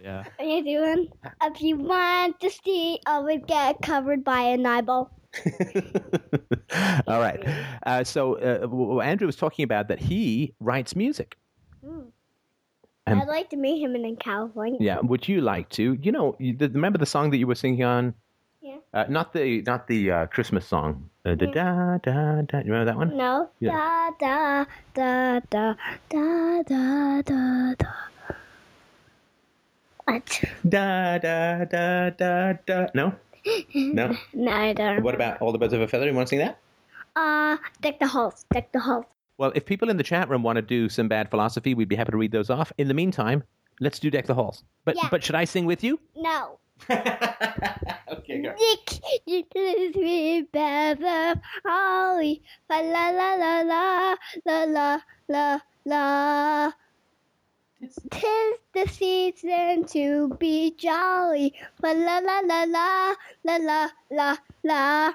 Yeah. 0.02 0.24
What 0.24 0.41
are 0.41 0.44
you 0.44 0.65
doing? 0.65 1.08
If 1.42 1.62
you 1.62 1.76
want 1.76 2.41
to 2.41 2.50
see, 2.50 2.99
I 3.07 3.20
would 3.20 3.47
get 3.47 3.81
covered 3.82 4.24
by 4.24 4.41
an 4.41 4.66
eyeball. 4.66 5.10
All 7.07 7.20
right. 7.20 7.42
Uh, 7.86 8.05
so 8.05 8.34
uh, 8.39 9.00
Andrew 9.00 9.26
was 9.26 9.36
talking 9.36 9.62
about 9.62 9.89
that 9.89 10.00
he 10.00 10.55
writes 10.60 10.97
music. 10.97 11.36
Um, 13.07 13.20
I'd 13.20 13.28
like 13.28 13.50
to 13.50 13.57
meet 13.57 13.81
him 13.81 13.97
in 13.97 14.16
California. 14.16 14.78
Yeah. 14.81 15.00
Would 15.00 15.28
you 15.28 15.41
like 15.41 15.68
to? 15.70 15.99
You 16.02 16.12
know, 16.12 16.36
you, 16.39 16.57
remember 16.60 16.99
the 16.99 17.07
song 17.07 17.31
that 17.31 17.39
you 17.39 17.47
were 17.47 17.55
singing 17.55 17.84
on? 17.84 18.15
Yeah. 18.60 18.76
Uh, 18.94 19.05
not 19.08 19.32
the 19.32 19.62
not 19.62 19.89
the 19.89 20.10
uh, 20.10 20.26
Christmas 20.26 20.66
song. 20.66 21.10
Uh, 21.24 21.34
da, 21.34 21.47
da 21.47 21.99
da 21.99 22.42
da. 22.42 22.58
You 22.58 22.73
remember 22.73 22.84
that 22.84 22.97
one? 22.97 23.16
No. 23.16 23.50
Yeah. 23.58 24.10
Da 24.20 24.65
da 24.94 25.41
da 25.41 25.41
da 25.50 25.74
da 26.08 26.62
da 26.62 27.23
da 27.23 27.74
da. 27.74 28.11
What? 30.05 30.43
Da 30.69 31.19
da 31.19 31.65
da 31.65 32.11
da 32.11 32.53
da. 32.67 32.87
No, 32.95 33.15
no. 33.77 34.17
No, 34.35 34.51
I 34.53 34.73
don't. 34.73 35.03
What 35.03 35.15
about 35.17 35.41
all 35.43 35.51
the 35.53 35.59
birds 35.59 35.73
of 35.73 35.81
a 35.81 35.89
feather? 35.89 36.07
You 36.07 36.15
want 36.15 36.29
to 36.29 36.31
sing 36.31 36.39
that? 36.39 36.59
Uh, 37.17 37.57
deck 37.81 37.99
the 37.99 38.07
halls. 38.07 38.45
Deck 38.53 38.71
the 38.73 38.79
halls. 38.81 39.05
Well, 39.39 39.51
if 39.57 39.65
people 39.67 39.91
in 39.91 39.97
the 39.97 40.05
chat 40.05 40.29
room 40.29 40.43
want 40.45 40.57
to 40.57 40.63
do 40.63 40.89
some 40.89 41.09
bad 41.09 41.29
philosophy, 41.31 41.75
we'd 41.75 41.89
be 41.89 41.97
happy 41.97 42.13
to 42.13 42.17
read 42.17 42.31
those 42.31 42.51
off. 42.51 42.73
In 42.79 42.87
the 42.87 42.95
meantime, 42.95 43.43
let's 43.81 43.99
do 43.99 44.11
deck 44.11 44.27
the 44.27 44.35
halls. 44.35 44.63
But 44.85 44.95
Yeah. 44.97 45.09
but 45.11 45.25
should 45.25 45.35
I 45.35 45.45
sing 45.45 45.67
with 45.67 45.83
you? 45.83 45.99
No. 46.17 46.59
okay, 46.91 48.43
go. 48.43 48.55
Nick, 48.59 49.01
you 49.27 49.45
can 49.53 49.93
remember 49.97 51.41
Holly. 51.65 52.43
La 52.71 52.79
la 52.79 53.11
la 53.11 53.35
la 53.35 53.61
la 53.63 54.17
la 54.47 54.99
la 55.29 55.59
la 55.85 56.73
Tis 57.83 57.99
the 58.75 58.86
season 58.86 59.83
to 59.86 60.28
be 60.39 60.70
jolly. 60.78 61.52
La 61.83 61.91
la 61.91 62.20
la 62.20 62.39
la 62.47 62.62
la 62.62 63.15
la 63.43 63.57
la 63.57 63.89
la 64.09 64.36
la. 64.62 65.12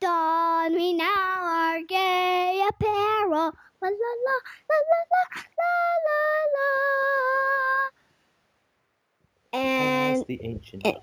Don 0.00 0.72
we 0.72 0.94
now 0.94 1.44
our 1.44 1.82
gay 1.82 2.64
apparel. 2.70 3.52
La 3.82 3.88
la 3.90 4.12
la 4.24 4.36
la 4.70 4.78
la 4.88 5.00
la 5.12 5.22
la 5.60 5.72
la 6.06 6.20
la. 6.56 6.70
And 9.52 10.24
the 10.26 10.40
ancient. 10.42 10.86
and 10.86 10.96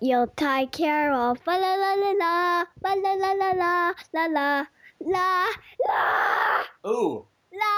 care 0.65 1.11
la 1.45 1.45
la 1.45 1.75
la 1.75 1.93
la 1.93 1.93
la 1.93 2.65
la 2.81 2.93
la 2.95 3.13
la 3.13 3.33
la 3.33 3.51
la 3.53 3.93
la 4.13 4.25
la 4.25 4.65
la 4.99 5.45
la 5.85 6.65
Ooh. 6.89 7.27
la. 7.53 7.69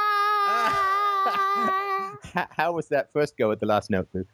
How, 2.33 2.47
how 2.49 2.71
was 2.73 2.87
that 2.89 3.11
first 3.11 3.37
go 3.37 3.51
at 3.51 3.59
the 3.59 3.65
last 3.65 3.89
note, 3.89 4.07
Luke? 4.13 4.27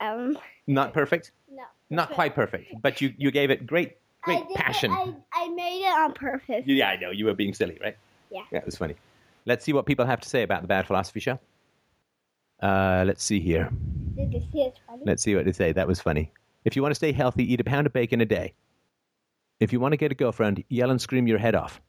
um, 0.00 0.36
Not 0.66 0.92
perfect. 0.92 1.32
no. 1.50 1.62
Not 1.90 2.10
quite 2.10 2.34
perfect, 2.34 2.74
but 2.82 3.00
you, 3.00 3.14
you 3.16 3.30
gave 3.30 3.50
it 3.50 3.66
great 3.66 3.96
I 4.24 4.36
great 4.36 4.50
it- 4.50 4.56
passion. 4.56 4.90
I, 4.90 5.14
I 5.32 5.48
made 5.50 5.82
it 5.86 5.92
on 5.92 6.12
purpose. 6.14 6.64
Yeah, 6.66 6.88
I 6.88 6.96
know 6.96 7.10
you 7.10 7.26
were 7.26 7.34
being 7.34 7.54
silly, 7.54 7.78
right? 7.82 7.96
Yeah. 8.30 8.42
Yeah, 8.50 8.58
it 8.58 8.66
was 8.66 8.76
funny. 8.76 8.96
Let's 9.46 9.64
see 9.64 9.72
what 9.72 9.86
people 9.86 10.04
have 10.06 10.20
to 10.20 10.28
say 10.28 10.42
about 10.42 10.62
the 10.62 10.68
Bad 10.68 10.86
Philosophy 10.86 11.20
Show. 11.20 11.38
Uh, 12.60 13.04
let's 13.06 13.22
see 13.22 13.40
here. 13.40 13.68
Did 14.16 14.32
you 14.32 14.40
see 14.52 14.62
it's 14.62 14.78
funny? 14.86 15.02
Let's 15.04 15.22
see 15.22 15.34
what 15.36 15.44
they 15.44 15.52
say. 15.52 15.72
That 15.72 15.86
was 15.86 16.00
funny. 16.00 16.32
If 16.64 16.74
you 16.74 16.82
want 16.82 16.92
to 16.92 16.96
stay 16.96 17.12
healthy, 17.12 17.52
eat 17.52 17.60
a 17.60 17.64
pound 17.64 17.86
of 17.86 17.92
bacon 17.92 18.20
a 18.22 18.24
day. 18.24 18.54
If 19.60 19.72
you 19.72 19.78
want 19.80 19.92
to 19.92 19.96
get 19.98 20.10
a 20.10 20.14
girlfriend, 20.14 20.64
yell 20.70 20.90
and 20.90 21.00
scream 21.00 21.26
your 21.26 21.38
head 21.38 21.54
off. 21.54 21.80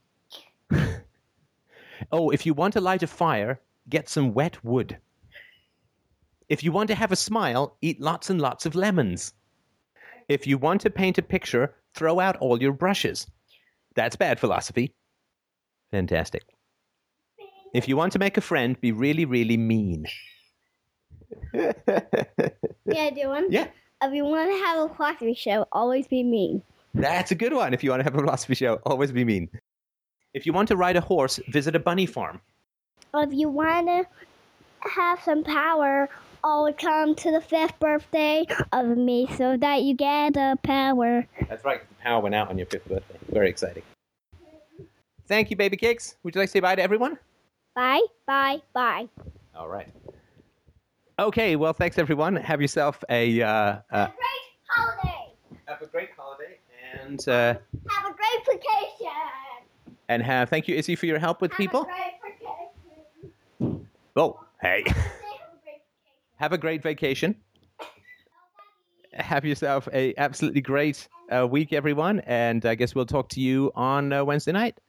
oh, 2.12 2.30
if 2.30 2.46
you 2.46 2.54
want 2.54 2.74
to 2.74 2.82
light 2.82 3.04
a 3.04 3.08
fire, 3.08 3.60
get 3.90 4.10
some 4.10 4.34
wet 4.34 4.64
wood. 4.64 4.98
If 6.50 6.64
you 6.64 6.72
want 6.72 6.88
to 6.90 6.96
have 6.96 7.12
a 7.12 7.16
smile, 7.16 7.78
eat 7.82 8.00
lots 8.00 8.30
and 8.30 8.40
lots 8.42 8.66
of 8.66 8.76
lemons. 8.76 9.34
If 10.30 10.46
you 10.48 10.58
want 10.58 10.82
to 10.82 10.90
paint 10.90 11.18
a 11.18 11.22
picture, 11.22 11.74
throw 11.96 12.20
out 12.20 12.38
all 12.38 12.62
your 12.62 12.74
brushes. 12.74 13.28
That's 13.96 14.16
bad 14.16 14.40
philosophy. 14.40 14.94
Fantastic. 15.92 16.44
If 17.74 17.88
you 17.88 17.98
want 17.98 18.14
to 18.14 18.20
make 18.20 18.38
a 18.38 18.42
friend, 18.42 18.80
be 18.80 18.92
really, 18.92 19.26
really 19.26 19.58
mean. 19.58 20.06
Yeah, 21.54 23.02
I 23.02 23.10
do 23.10 23.30
one. 23.30 23.52
yeah. 23.52 23.68
If 24.04 24.14
you 24.14 24.26
want 24.26 24.52
to 24.52 24.58
have 24.66 24.92
a 24.92 24.94
philosophy 24.94 25.34
show, 25.34 25.66
always 25.72 26.08
be 26.08 26.22
mean. 26.22 26.62
That's 26.94 27.32
a 27.32 27.36
good 27.36 27.54
one. 27.54 27.74
If 27.74 27.84
you 27.84 27.90
want 27.90 28.02
to 28.02 28.04
have 28.04 28.16
a 28.16 28.20
philosophy 28.20 28.54
show, 28.56 28.76
always 28.86 29.12
be 29.12 29.26
mean. 29.26 29.50
If 30.34 30.46
you 30.46 30.54
want 30.54 30.68
to 30.68 30.76
ride 30.76 30.96
a 30.96 31.02
horse, 31.02 31.40
visit 31.50 31.76
a 31.76 31.80
bunny 31.80 32.06
farm. 32.06 32.42
If 33.16 33.34
you 33.34 33.50
want 33.50 33.88
to 33.88 34.06
have 34.90 35.22
some 35.24 35.44
power, 35.44 36.10
always 36.46 36.76
come 36.78 37.16
to 37.16 37.32
the 37.32 37.42
fifth 37.42 37.78
birthday 37.80 38.46
of 38.72 38.86
me 38.98 39.28
so 39.36 39.58
that 39.58 39.82
you 39.82 39.96
get 39.96 40.34
the 40.36 40.58
power. 40.64 41.28
That's 41.50 41.66
right. 41.66 41.82
The 41.90 41.96
power 42.04 42.22
went 42.22 42.36
out 42.36 42.50
on 42.50 42.58
your 42.58 42.68
fifth 42.68 42.88
birthday. 42.88 43.18
Very 43.30 43.50
exciting. 43.50 43.84
Thank 45.28 45.50
you, 45.50 45.58
baby 45.58 45.76
cakes. 45.76 46.16
Would 46.24 46.36
you 46.36 46.40
like 46.42 46.50
to 46.50 46.52
say 46.52 46.60
bye 46.60 46.76
to 46.76 46.82
everyone? 46.82 47.18
Bye, 47.76 48.02
bye, 48.28 48.62
bye. 48.74 49.10
All 49.56 49.68
right. 49.68 49.88
Okay. 51.18 51.56
Well, 51.56 51.74
thanks 51.74 51.98
everyone. 51.98 52.36
Have 52.36 52.62
yourself 52.62 53.04
a 53.10 53.42
uh, 53.42 53.48
uh, 53.50 53.82
a 53.92 54.14
great 54.16 54.16
holiday. 54.68 55.34
have 55.68 55.82
a 55.82 55.88
great 55.88 56.10
holiday 56.16 56.60
and 57.02 57.28
uh, 57.28 57.56
Have 57.90 58.12
a 58.12 58.14
great 58.14 58.46
vacation. 58.46 59.12
and 60.10 60.22
have 60.22 60.50
thank 60.50 60.68
you, 60.68 60.76
Izzy, 60.76 60.96
for 60.96 61.08
your 61.08 61.18
help 61.20 61.42
with 61.42 61.52
Have 61.54 61.58
people. 61.58 61.82
a 61.82 61.86
great 61.86 62.38
vacation. 63.60 63.88
Oh, 64.16 64.40
hey. 64.62 64.84
Have 64.88 64.96
a 64.96 65.00
great 65.00 65.02
vacation. 65.66 65.82
Have 66.38 66.54
a 66.54 66.58
great 66.58 66.84
vacation. 66.84 67.36
Have 69.14 69.46
yourself 69.46 69.88
a 69.94 70.14
absolutely 70.18 70.62
great 70.62 71.08
uh, 71.34 71.48
week, 71.48 71.72
everyone, 71.72 72.20
and 72.22 72.66
I 72.66 72.76
guess 72.76 72.94
we'll 72.94 73.06
talk 73.06 73.30
to 73.30 73.42
you 73.42 73.72
on 73.76 74.12
uh, 74.12 74.24
Wednesday 74.26 74.52
night. 74.52 74.80